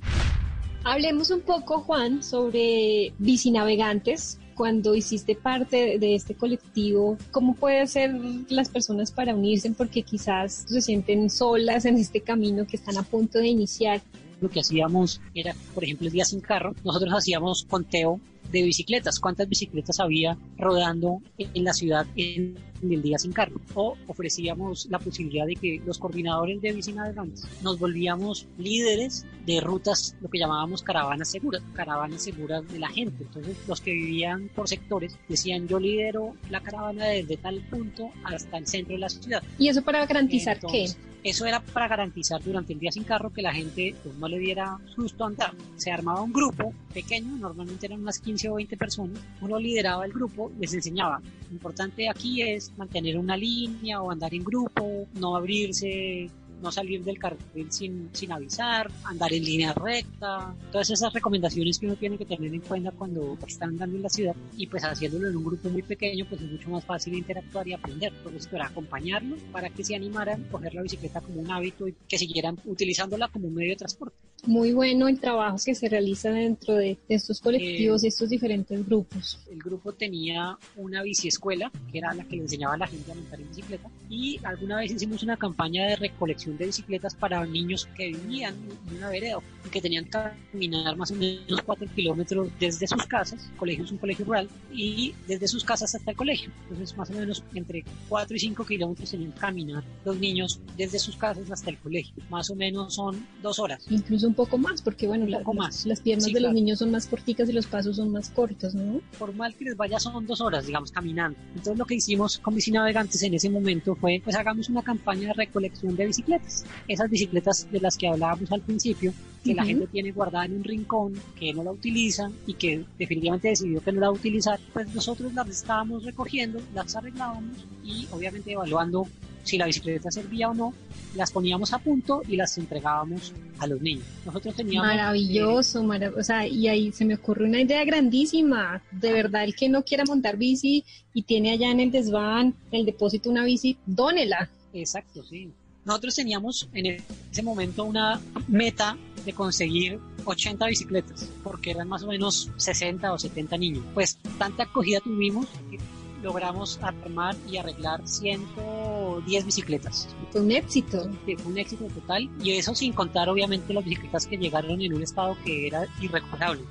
Hablemos 0.82 1.30
un 1.30 1.42
poco, 1.42 1.80
Juan, 1.82 2.22
sobre 2.22 3.12
bicinavegantes. 3.18 4.39
Cuando 4.60 4.94
hiciste 4.94 5.36
parte 5.36 5.98
de 5.98 6.14
este 6.14 6.34
colectivo, 6.34 7.16
¿cómo 7.30 7.54
pueden 7.54 7.88
ser 7.88 8.14
las 8.50 8.68
personas 8.68 9.10
para 9.10 9.34
unirse? 9.34 9.70
Porque 9.70 10.02
quizás 10.02 10.66
se 10.68 10.82
sienten 10.82 11.30
solas 11.30 11.86
en 11.86 11.96
este 11.96 12.20
camino 12.20 12.66
que 12.66 12.76
están 12.76 12.98
a 12.98 13.02
punto 13.02 13.38
de 13.38 13.48
iniciar. 13.48 14.02
Lo 14.38 14.50
que 14.50 14.60
hacíamos 14.60 15.22
era, 15.34 15.54
por 15.74 15.82
ejemplo, 15.82 16.08
el 16.08 16.12
día 16.12 16.26
sin 16.26 16.40
carro, 16.40 16.74
nosotros 16.84 17.10
hacíamos 17.16 17.64
conteo 17.70 18.20
de 18.50 18.62
bicicletas, 18.62 19.20
cuántas 19.20 19.48
bicicletas 19.48 20.00
había 20.00 20.36
rodando 20.56 21.22
en 21.38 21.64
la 21.64 21.72
ciudad 21.72 22.06
en, 22.16 22.56
el 22.82 23.02
día 23.02 23.18
sin 23.18 23.32
carro. 23.32 23.60
O 23.74 23.96
ofrecíamos 24.06 24.86
la 24.90 24.98
posibilidad 24.98 25.46
de 25.46 25.54
que 25.54 25.82
los 25.84 25.98
coordinadores 25.98 26.62
de 26.62 26.72
bicinavegantes 26.72 27.46
nos 27.62 27.78
volvíamos 27.78 28.46
líderes 28.56 29.26
de 29.44 29.60
rutas, 29.60 30.16
lo 30.20 30.30
que 30.30 30.38
llamábamos 30.38 30.82
caravanas 30.82 31.30
seguras, 31.30 31.62
caravanas 31.74 32.22
seguras 32.22 32.66
de 32.72 32.78
la 32.78 32.88
gente. 32.88 33.24
Entonces 33.24 33.56
los 33.68 33.80
que 33.80 33.92
vivían 33.92 34.50
por 34.54 34.68
sectores 34.68 35.16
decían 35.28 35.68
yo 35.68 35.78
lidero 35.78 36.34
la 36.48 36.60
caravana 36.60 37.06
desde 37.06 37.36
tal 37.36 37.60
punto 37.68 38.10
hasta 38.24 38.56
el 38.56 38.66
centro 38.66 38.94
de 38.94 39.00
la 39.00 39.08
ciudad. 39.10 39.42
¿Y 39.58 39.68
eso 39.68 39.82
para 39.82 40.06
garantizar 40.06 40.58
qué? 40.60 40.86
Eso 41.22 41.44
era 41.44 41.60
para 41.60 41.86
garantizar 41.86 42.42
durante 42.42 42.72
el 42.72 42.78
día 42.78 42.90
sin 42.90 43.04
carro 43.04 43.30
que 43.30 43.42
la 43.42 43.52
gente 43.52 43.94
pues, 44.02 44.14
no 44.16 44.26
le 44.26 44.38
diera 44.38 44.78
susto 44.94 45.26
andar. 45.26 45.52
Se 45.76 45.90
armaba 45.90 46.22
un 46.22 46.32
grupo 46.32 46.72
pequeño, 46.94 47.36
normalmente 47.36 47.86
eran 47.86 48.00
unas 48.00 48.18
15 48.20 48.39
o 48.48 48.54
20 48.54 48.76
personas. 48.76 49.18
Uno 49.40 49.58
lideraba 49.58 50.04
el 50.04 50.12
grupo, 50.12 50.50
les 50.58 50.72
enseñaba. 50.74 51.20
Lo 51.48 51.54
importante 51.54 52.08
aquí 52.08 52.42
es 52.42 52.72
mantener 52.76 53.18
una 53.18 53.36
línea 53.36 54.00
o 54.00 54.10
andar 54.10 54.32
en 54.34 54.44
grupo, 54.44 55.06
no 55.14 55.36
abrirse 55.36 56.30
no 56.60 56.70
salir 56.70 57.02
del 57.02 57.18
carril 57.18 57.70
sin, 57.70 58.10
sin 58.12 58.32
avisar, 58.32 58.90
andar 59.04 59.32
en 59.32 59.44
línea 59.44 59.72
recta, 59.72 60.54
todas 60.70 60.90
esas 60.90 61.12
recomendaciones 61.12 61.78
que 61.78 61.86
uno 61.86 61.96
tiene 61.96 62.18
que 62.18 62.26
tener 62.26 62.52
en 62.52 62.60
cuenta 62.60 62.90
cuando 62.92 63.38
está 63.46 63.64
andando 63.64 63.96
en 63.96 64.02
la 64.02 64.08
ciudad 64.08 64.36
y 64.56 64.66
pues 64.66 64.84
haciéndolo 64.84 65.28
en 65.28 65.36
un 65.36 65.44
grupo 65.44 65.68
muy 65.68 65.82
pequeño 65.82 66.26
pues 66.28 66.40
es 66.42 66.50
mucho 66.50 66.70
más 66.70 66.84
fácil 66.84 67.14
interactuar 67.14 67.66
y 67.68 67.72
aprender. 67.72 68.12
Entonces 68.16 68.46
para 68.46 68.66
acompañarlos, 68.66 69.40
para 69.52 69.70
que 69.70 69.84
se 69.84 69.94
animaran 69.94 70.44
a 70.44 70.50
coger 70.50 70.74
la 70.74 70.82
bicicleta 70.82 71.20
como 71.20 71.40
un 71.40 71.50
hábito 71.50 71.88
y 71.88 71.94
que 72.08 72.18
siguieran 72.18 72.58
utilizándola 72.64 73.28
como 73.28 73.48
un 73.48 73.54
medio 73.54 73.70
de 73.70 73.76
transporte. 73.76 74.16
Muy 74.46 74.72
bueno 74.72 75.08
el 75.08 75.20
trabajo 75.20 75.58
que 75.64 75.74
se 75.74 75.88
realiza 75.88 76.30
dentro 76.30 76.74
de 76.74 76.98
estos 77.08 77.40
colectivos 77.40 78.02
y 78.04 78.06
estos 78.06 78.30
diferentes 78.30 78.86
grupos. 78.86 79.38
El 79.50 79.58
grupo 79.58 79.92
tenía 79.92 80.56
una 80.76 81.02
biciescuela, 81.02 81.70
que 81.92 81.98
era 81.98 82.14
la 82.14 82.24
que 82.24 82.36
le 82.36 82.42
enseñaba 82.42 82.74
a 82.74 82.78
la 82.78 82.86
gente 82.86 83.12
a 83.12 83.14
montar 83.14 83.40
en 83.40 83.48
bicicleta, 83.48 83.90
y 84.08 84.40
alguna 84.42 84.78
vez 84.78 84.92
hicimos 84.92 85.22
una 85.22 85.36
campaña 85.36 85.86
de 85.86 85.96
recolección 85.96 86.56
de 86.56 86.66
bicicletas 86.66 87.14
para 87.14 87.44
niños 87.44 87.86
que 87.96 88.08
vivían 88.08 88.54
en 88.88 88.96
una 88.96 89.10
vereda 89.10 89.38
y 89.66 89.68
que 89.68 89.80
tenían 89.80 90.04
que 90.06 90.18
caminar 90.52 90.96
más 90.96 91.10
o 91.10 91.16
menos 91.16 91.60
4 91.62 91.86
kilómetros 91.94 92.48
desde 92.58 92.86
sus 92.86 93.04
casas, 93.06 93.48
el 93.50 93.56
colegio 93.56 93.84
es 93.84 93.92
un 93.92 93.98
colegio 93.98 94.24
rural, 94.24 94.48
y 94.72 95.14
desde 95.28 95.48
sus 95.48 95.64
casas 95.64 95.94
hasta 95.94 96.10
el 96.10 96.16
colegio. 96.16 96.50
Entonces, 96.62 96.96
más 96.96 97.10
o 97.10 97.12
menos 97.12 97.44
entre 97.54 97.84
4 98.08 98.36
y 98.36 98.40
5 98.40 98.64
kilómetros 98.64 99.10
tenían 99.10 99.32
que 99.32 99.38
caminar 99.40 99.84
los 100.04 100.18
niños 100.18 100.60
desde 100.76 100.98
sus 100.98 101.16
casas 101.16 101.50
hasta 101.50 101.70
el 101.70 101.78
colegio. 101.78 102.14
Más 102.30 102.50
o 102.50 102.54
menos 102.54 102.94
son 102.94 103.26
dos 103.42 103.58
horas. 103.58 103.84
Incluso 103.90 104.29
un 104.30 104.34
poco 104.34 104.58
más, 104.58 104.80
porque 104.80 105.06
bueno, 105.06 105.26
más. 105.54 105.86
las 105.86 106.00
piernas 106.00 106.32
de 106.32 106.40
los 106.40 106.52
niños 106.52 106.78
son 106.78 106.90
más 106.90 107.06
corticas 107.06 107.48
y 107.48 107.52
los 107.52 107.66
pasos 107.66 107.96
son 107.96 108.10
más 108.10 108.30
cortos, 108.30 108.74
¿no? 108.74 109.00
Por 109.18 109.34
mal 109.34 109.54
que 109.54 109.64
les 109.64 109.76
vaya, 109.76 109.98
son 109.98 110.26
dos 110.26 110.40
horas, 110.40 110.66
digamos, 110.66 110.92
caminando. 110.92 111.38
Entonces, 111.48 111.76
lo 111.76 111.84
que 111.84 111.96
hicimos 111.96 112.38
con 112.38 112.54
Bicinavegantes 112.54 113.22
en 113.22 113.34
ese 113.34 113.50
momento 113.50 113.94
fue, 113.96 114.20
pues 114.22 114.36
hagamos 114.36 114.68
una 114.68 114.82
campaña 114.82 115.28
de 115.28 115.34
recolección 115.34 115.96
de 115.96 116.06
bicicletas 116.06 116.64
esas 116.88 117.10
bicicletas 117.10 117.70
de 117.70 117.80
las 117.80 117.96
que 117.96 118.08
hablábamos 118.08 118.50
al 118.52 118.60
principio, 118.60 119.12
que 119.44 119.54
la 119.54 119.64
gente 119.64 119.86
tiene 119.86 120.12
guardada 120.12 120.44
en 120.44 120.56
un 120.56 120.64
rincón, 120.64 121.14
que 121.38 121.52
no 121.52 121.64
la 121.64 121.72
utiliza 121.72 122.30
y 122.46 122.54
que 122.54 122.84
definitivamente 122.98 123.48
decidió 123.48 123.80
que 123.80 123.92
no 123.92 124.00
la 124.00 124.08
va 124.08 124.12
a 124.12 124.16
utilizar, 124.16 124.60
pues 124.72 124.94
nosotros 124.94 125.32
las 125.32 125.48
estábamos 125.48 126.04
recogiendo, 126.04 126.60
las 126.74 126.94
arreglábamos 126.94 127.56
y 127.82 128.06
obviamente 128.12 128.52
evaluando 128.52 129.06
si 129.42 129.58
la 129.58 129.66
bicicleta 129.66 130.10
servía 130.10 130.50
o 130.50 130.54
no, 130.54 130.74
las 131.14 131.32
poníamos 131.32 131.72
a 131.72 131.78
punto 131.78 132.22
y 132.28 132.36
las 132.36 132.56
entregábamos 132.58 133.32
a 133.58 133.66
los 133.66 133.80
niños. 133.80 134.04
Nosotros 134.24 134.54
teníamos... 134.54 134.88
Maravilloso, 134.88 135.84
o 136.16 136.22
sea, 136.22 136.46
y 136.46 136.68
ahí 136.68 136.92
se 136.92 137.04
me 137.04 137.14
ocurre 137.14 137.46
una 137.46 137.60
idea 137.60 137.84
grandísima. 137.84 138.82
De 138.90 139.12
verdad, 139.12 139.44
el 139.44 139.54
que 139.54 139.68
no 139.68 139.82
quiera 139.82 140.04
montar 140.04 140.36
bici 140.36 140.84
y 141.14 141.22
tiene 141.22 141.52
allá 141.52 141.70
en 141.70 141.80
el 141.80 141.90
desván, 141.90 142.54
el 142.70 142.86
depósito 142.86 143.30
una 143.30 143.44
bici, 143.44 143.76
dónela. 143.86 144.48
Exacto, 144.72 145.22
sí. 145.24 145.50
Nosotros 145.84 146.14
teníamos 146.14 146.68
en 146.74 147.02
ese 147.32 147.42
momento 147.42 147.84
una 147.84 148.20
meta 148.48 148.96
de 149.24 149.32
conseguir 149.32 149.98
80 150.24 150.66
bicicletas, 150.66 151.28
porque 151.42 151.72
eran 151.72 151.88
más 151.88 152.02
o 152.02 152.06
menos 152.06 152.50
60 152.56 153.12
o 153.12 153.18
70 153.18 153.56
niños. 153.56 153.84
Pues 153.94 154.18
tanta 154.38 154.64
acogida 154.64 155.00
tuvimos 155.00 155.46
que 155.70 155.78
logramos 156.22 156.78
armar 156.82 157.36
y 157.48 157.56
arreglar 157.56 158.06
110 158.06 159.44
bicicletas. 159.44 160.08
Fue 160.30 160.40
un 160.40 160.52
éxito. 160.52 161.10
fue 161.24 161.36
un 161.44 161.58
éxito 161.58 161.84
total 161.86 162.30
y 162.42 162.52
eso 162.52 162.74
sin 162.74 162.92
contar 162.92 163.28
obviamente 163.28 163.72
las 163.72 163.84
bicicletas 163.84 164.26
que 164.26 164.36
llegaron 164.36 164.80
en 164.80 164.94
un 164.94 165.02
estado 165.02 165.36
que 165.44 165.66
era 165.66 165.86
irrecuperable. 166.00 166.62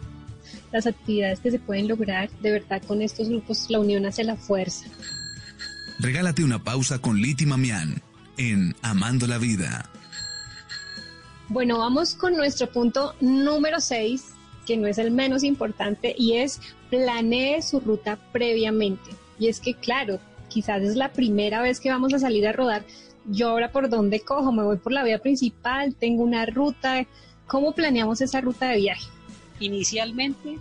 Las 0.72 0.88
actividades 0.88 1.40
que 1.40 1.52
se 1.52 1.60
pueden 1.60 1.88
lograr, 1.88 2.30
de 2.42 2.52
verdad 2.52 2.82
con 2.88 3.02
estos 3.02 3.30
grupos 3.30 3.70
la 3.70 3.80
unión 3.80 4.06
hace 4.06 4.24
la 4.24 4.36
fuerza. 4.36 4.86
Regálate 6.00 6.44
una 6.44 6.64
pausa 6.64 7.00
con 7.00 7.18
Liti 7.18 7.46
Mamián 7.46 8.02
en 8.38 8.76
Amando 8.82 9.28
la 9.28 9.38
Vida. 9.38 9.90
Bueno, 11.50 11.80
vamos 11.80 12.16
con 12.16 12.38
nuestro 12.38 12.72
punto 12.72 13.16
número 13.20 13.82
6, 13.82 14.24
que 14.66 14.78
no 14.78 14.88
es 14.88 14.98
el 14.98 15.12
menos 15.12 15.44
importante, 15.44 16.16
y 16.18 16.38
es 16.38 16.62
planee 16.90 17.62
su 17.62 17.80
ruta 17.80 18.18
previamente. 18.32 19.10
Y 19.40 19.48
es 19.48 19.60
que, 19.60 19.74
claro, 19.74 20.20
quizás 20.50 20.84
es 20.84 20.96
la 20.96 21.14
primera 21.14 21.62
vez 21.62 21.80
que 21.80 21.90
vamos 21.90 22.14
a 22.14 22.20
salir 22.20 22.48
a 22.48 22.52
rodar. 22.52 22.84
Yo 23.26 23.50
ahora 23.50 23.72
por 23.72 23.90
dónde 23.90 24.20
cojo, 24.20 24.52
me 24.52 24.64
voy 24.64 24.78
por 24.78 24.92
la 24.92 25.04
vía 25.04 25.20
principal, 25.20 25.96
tengo 25.96 26.24
una 26.24 26.46
ruta. 26.46 27.06
¿Cómo 27.48 27.74
planeamos 27.74 28.22
esa 28.22 28.42
ruta 28.42 28.68
de 28.70 28.78
viaje? 28.78 29.08
Inicialmente, 29.60 30.58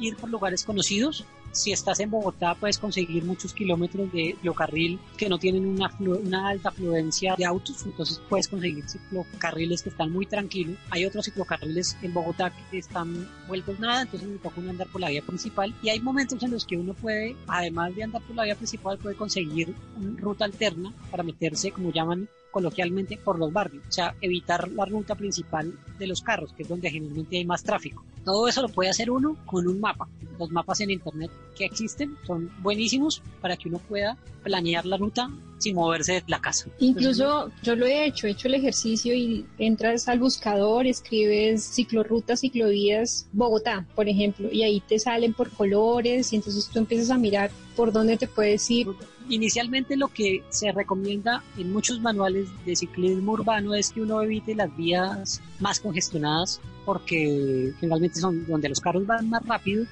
ir 0.00 0.16
por 0.16 0.30
lugares 0.30 0.64
conocidos, 0.64 1.24
si 1.54 1.72
estás 1.72 2.00
en 2.00 2.10
Bogotá 2.10 2.54
puedes 2.54 2.78
conseguir 2.78 3.24
muchos 3.24 3.54
kilómetros 3.54 4.12
de 4.12 4.34
ciclocarril 4.36 4.98
que 5.16 5.28
no 5.28 5.38
tienen 5.38 5.66
una, 5.66 5.90
una 6.00 6.48
alta 6.48 6.68
afluencia 6.68 7.36
de 7.36 7.44
autos, 7.44 7.84
entonces 7.86 8.20
puedes 8.28 8.48
conseguir 8.48 8.84
ciclocarriles 8.88 9.82
que 9.82 9.88
están 9.88 10.12
muy 10.12 10.26
tranquilos. 10.26 10.76
Hay 10.90 11.06
otros 11.06 11.24
ciclocarriles 11.24 11.96
en 12.02 12.12
Bogotá 12.12 12.52
que 12.70 12.78
están 12.78 13.28
vueltos 13.46 13.78
nada, 13.78 14.02
entonces 14.02 14.28
me 14.28 14.38
toca 14.38 14.60
andar 14.60 14.88
por 14.88 15.00
la 15.00 15.10
vía 15.10 15.22
principal 15.22 15.74
y 15.82 15.90
hay 15.90 16.00
momentos 16.00 16.42
en 16.42 16.50
los 16.50 16.66
que 16.66 16.76
uno 16.76 16.92
puede, 16.92 17.36
además 17.46 17.94
de 17.94 18.02
andar 18.02 18.22
por 18.22 18.36
la 18.36 18.44
vía 18.44 18.56
principal, 18.56 18.98
puede 18.98 19.14
conseguir 19.14 19.74
una 19.96 20.20
ruta 20.20 20.44
alterna 20.44 20.92
para 21.10 21.22
meterse, 21.22 21.70
como 21.70 21.92
llaman 21.92 22.28
coloquialmente 22.54 23.16
por 23.16 23.36
los 23.36 23.52
barrios, 23.52 23.84
o 23.88 23.90
sea, 23.90 24.14
evitar 24.20 24.70
la 24.70 24.84
ruta 24.84 25.16
principal 25.16 25.76
de 25.98 26.06
los 26.06 26.22
carros, 26.22 26.52
que 26.52 26.62
es 26.62 26.68
donde 26.68 26.88
generalmente 26.88 27.36
hay 27.36 27.44
más 27.44 27.64
tráfico. 27.64 28.04
Todo 28.24 28.46
eso 28.46 28.62
lo 28.62 28.68
puede 28.68 28.90
hacer 28.90 29.10
uno 29.10 29.36
con 29.44 29.66
un 29.66 29.80
mapa. 29.80 30.08
Los 30.38 30.52
mapas 30.52 30.80
en 30.80 30.90
internet 30.90 31.32
que 31.56 31.64
existen 31.64 32.16
son 32.24 32.52
buenísimos 32.62 33.22
para 33.40 33.56
que 33.56 33.68
uno 33.68 33.78
pueda 33.80 34.16
planear 34.44 34.86
la 34.86 34.96
ruta 34.96 35.30
sin 35.58 35.74
moverse 35.74 36.14
de 36.14 36.22
la 36.28 36.40
casa. 36.40 36.66
Incluso 36.78 37.50
yo 37.62 37.74
lo 37.74 37.86
he 37.86 38.06
hecho, 38.06 38.28
he 38.28 38.30
hecho 38.30 38.46
el 38.46 38.54
ejercicio 38.54 39.14
y 39.14 39.44
entras 39.58 40.06
al 40.08 40.20
buscador, 40.20 40.86
escribes 40.86 41.64
ciclorrutas, 41.64 42.40
ciclovías, 42.40 43.26
Bogotá, 43.32 43.84
por 43.96 44.08
ejemplo, 44.08 44.48
y 44.52 44.62
ahí 44.62 44.80
te 44.80 45.00
salen 45.00 45.34
por 45.34 45.50
colores 45.50 46.32
y 46.32 46.36
entonces 46.36 46.68
tú 46.68 46.78
empiezas 46.78 47.10
a 47.10 47.18
mirar 47.18 47.50
por 47.74 47.90
dónde 47.90 48.16
te 48.16 48.28
puedes 48.28 48.70
ir. 48.70 48.86
Inicialmente 49.28 49.96
lo 49.96 50.08
que 50.08 50.42
se 50.50 50.70
recomienda 50.72 51.42
en 51.56 51.72
muchos 51.72 52.00
manuales 52.00 52.48
de 52.66 52.76
ciclismo 52.76 53.32
urbano 53.32 53.74
es 53.74 53.90
que 53.90 54.02
uno 54.02 54.20
evite 54.22 54.54
las 54.54 54.74
vías 54.76 55.40
más 55.60 55.80
congestionadas 55.80 56.60
porque 56.84 57.72
generalmente 57.80 58.20
son 58.20 58.46
donde 58.46 58.68
los 58.68 58.80
carros 58.80 59.06
van 59.06 59.30
más 59.30 59.44
rápido. 59.46 59.86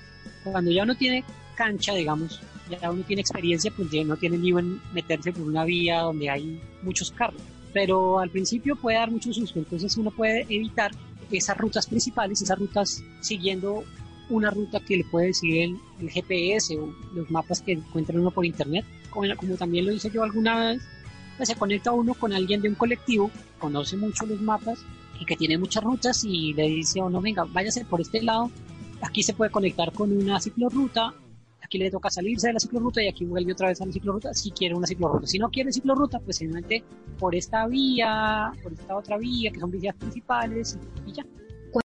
Cuando 0.45 0.71
ya 0.71 0.83
uno 0.83 0.95
tiene 0.97 1.25
cancha, 1.55 1.95
digamos, 1.95 2.41
ya 2.71 2.91
uno 2.91 3.03
tiene 3.05 3.23
experiencia, 3.23 3.73
pues 3.75 3.91
ya 3.91 4.05
no 4.05 4.17
tiene 4.17 4.37
lío 4.37 4.59
en 4.59 4.81
meterse 4.93 5.33
por 5.33 5.43
una 5.43 5.65
vía 5.65 6.01
donde 6.01 6.29
hay 6.29 6.61
muchos 6.83 7.11
carros. 7.11 7.41
Pero 7.73 8.19
al 8.19 8.29
principio 8.29 8.77
puede 8.77 8.99
dar 8.99 9.11
mucho 9.11 9.33
susto, 9.33 9.59
entonces 9.59 9.97
uno 9.97 10.11
puede 10.11 10.43
evitar 10.43 10.91
esas 11.31 11.57
rutas 11.57 11.87
principales, 11.87 12.43
esas 12.43 12.59
rutas 12.59 13.03
siguiendo 13.21 13.85
una 14.33 14.51
ruta 14.51 14.81
que 14.81 14.97
le 14.97 15.05
puede 15.05 15.29
decir 15.29 15.79
el, 16.01 16.11
GPS 16.11 16.77
o 16.79 16.93
los 17.15 17.31
mapas 17.31 17.61
que 17.61 17.73
encuentra 17.73 18.19
uno 18.19 18.31
por 18.31 18.45
internet, 18.45 18.85
como, 19.11 19.27
como 19.37 19.57
también 19.57 19.87
lo 19.87 19.93
hice 19.93 20.11
yo 20.11 20.23
alguna 20.23 20.59
vez, 20.59 20.83
pues 21.37 21.49
se 21.49 21.57
conecta 21.57 21.93
uno 21.93 22.15
con 22.15 22.33
alguien 22.33 22.61
de 22.61 22.69
un 22.69 22.75
colectivo, 22.75 23.31
conoce 23.59 23.97
mucho 23.97 24.27
los 24.27 24.41
mapas 24.41 24.85
y 25.21 25.25
que 25.25 25.37
tiene 25.37 25.59
muchas 25.59 25.85
rutas 25.85 26.25
y 26.25 26.53
le 26.55 26.65
dice 26.65 27.01
a 27.01 27.05
uno, 27.05 27.21
venga, 27.21 27.45
váyase 27.45 27.85
por 27.85 28.01
este 28.01 28.23
lado, 28.23 28.51
aquí 29.01 29.23
se 29.23 29.35
puede 29.35 29.51
conectar 29.51 29.93
con 29.93 30.11
una 30.17 30.41
ciclorruta, 30.41 31.15
aquí 31.63 31.79
le 31.79 31.91
toca 31.91 32.11
salirse 32.11 32.49
de 32.49 32.55
la 32.55 32.61
ciclorruta 32.61 33.03
y 33.03 33.09
aquí 33.09 33.25
vuelve 33.25 33.53
otra 33.53 33.69
vez 33.69 33.81
a 33.81 33.87
la 33.87 33.93
ciclorruta 33.93 34.35
si 34.35 34.51
quiere 34.51 34.75
una 34.75 34.87
ciclorruta. 34.87 35.27
Si 35.27 35.39
no 35.39 35.49
quiere 35.49 35.73
ciclorruta, 35.73 36.19
pues 36.21 36.37
simplemente 36.37 36.85
por 37.19 37.35
esta 37.35 37.67
vía, 37.67 38.53
por 38.63 38.73
esta 38.73 38.97
otra 38.97 39.17
vía, 39.17 39.51
que 39.51 39.61
son 39.61 39.71
vías 39.71 39.95
principales 39.97 40.79
y 41.07 41.13
ya. 41.13 41.25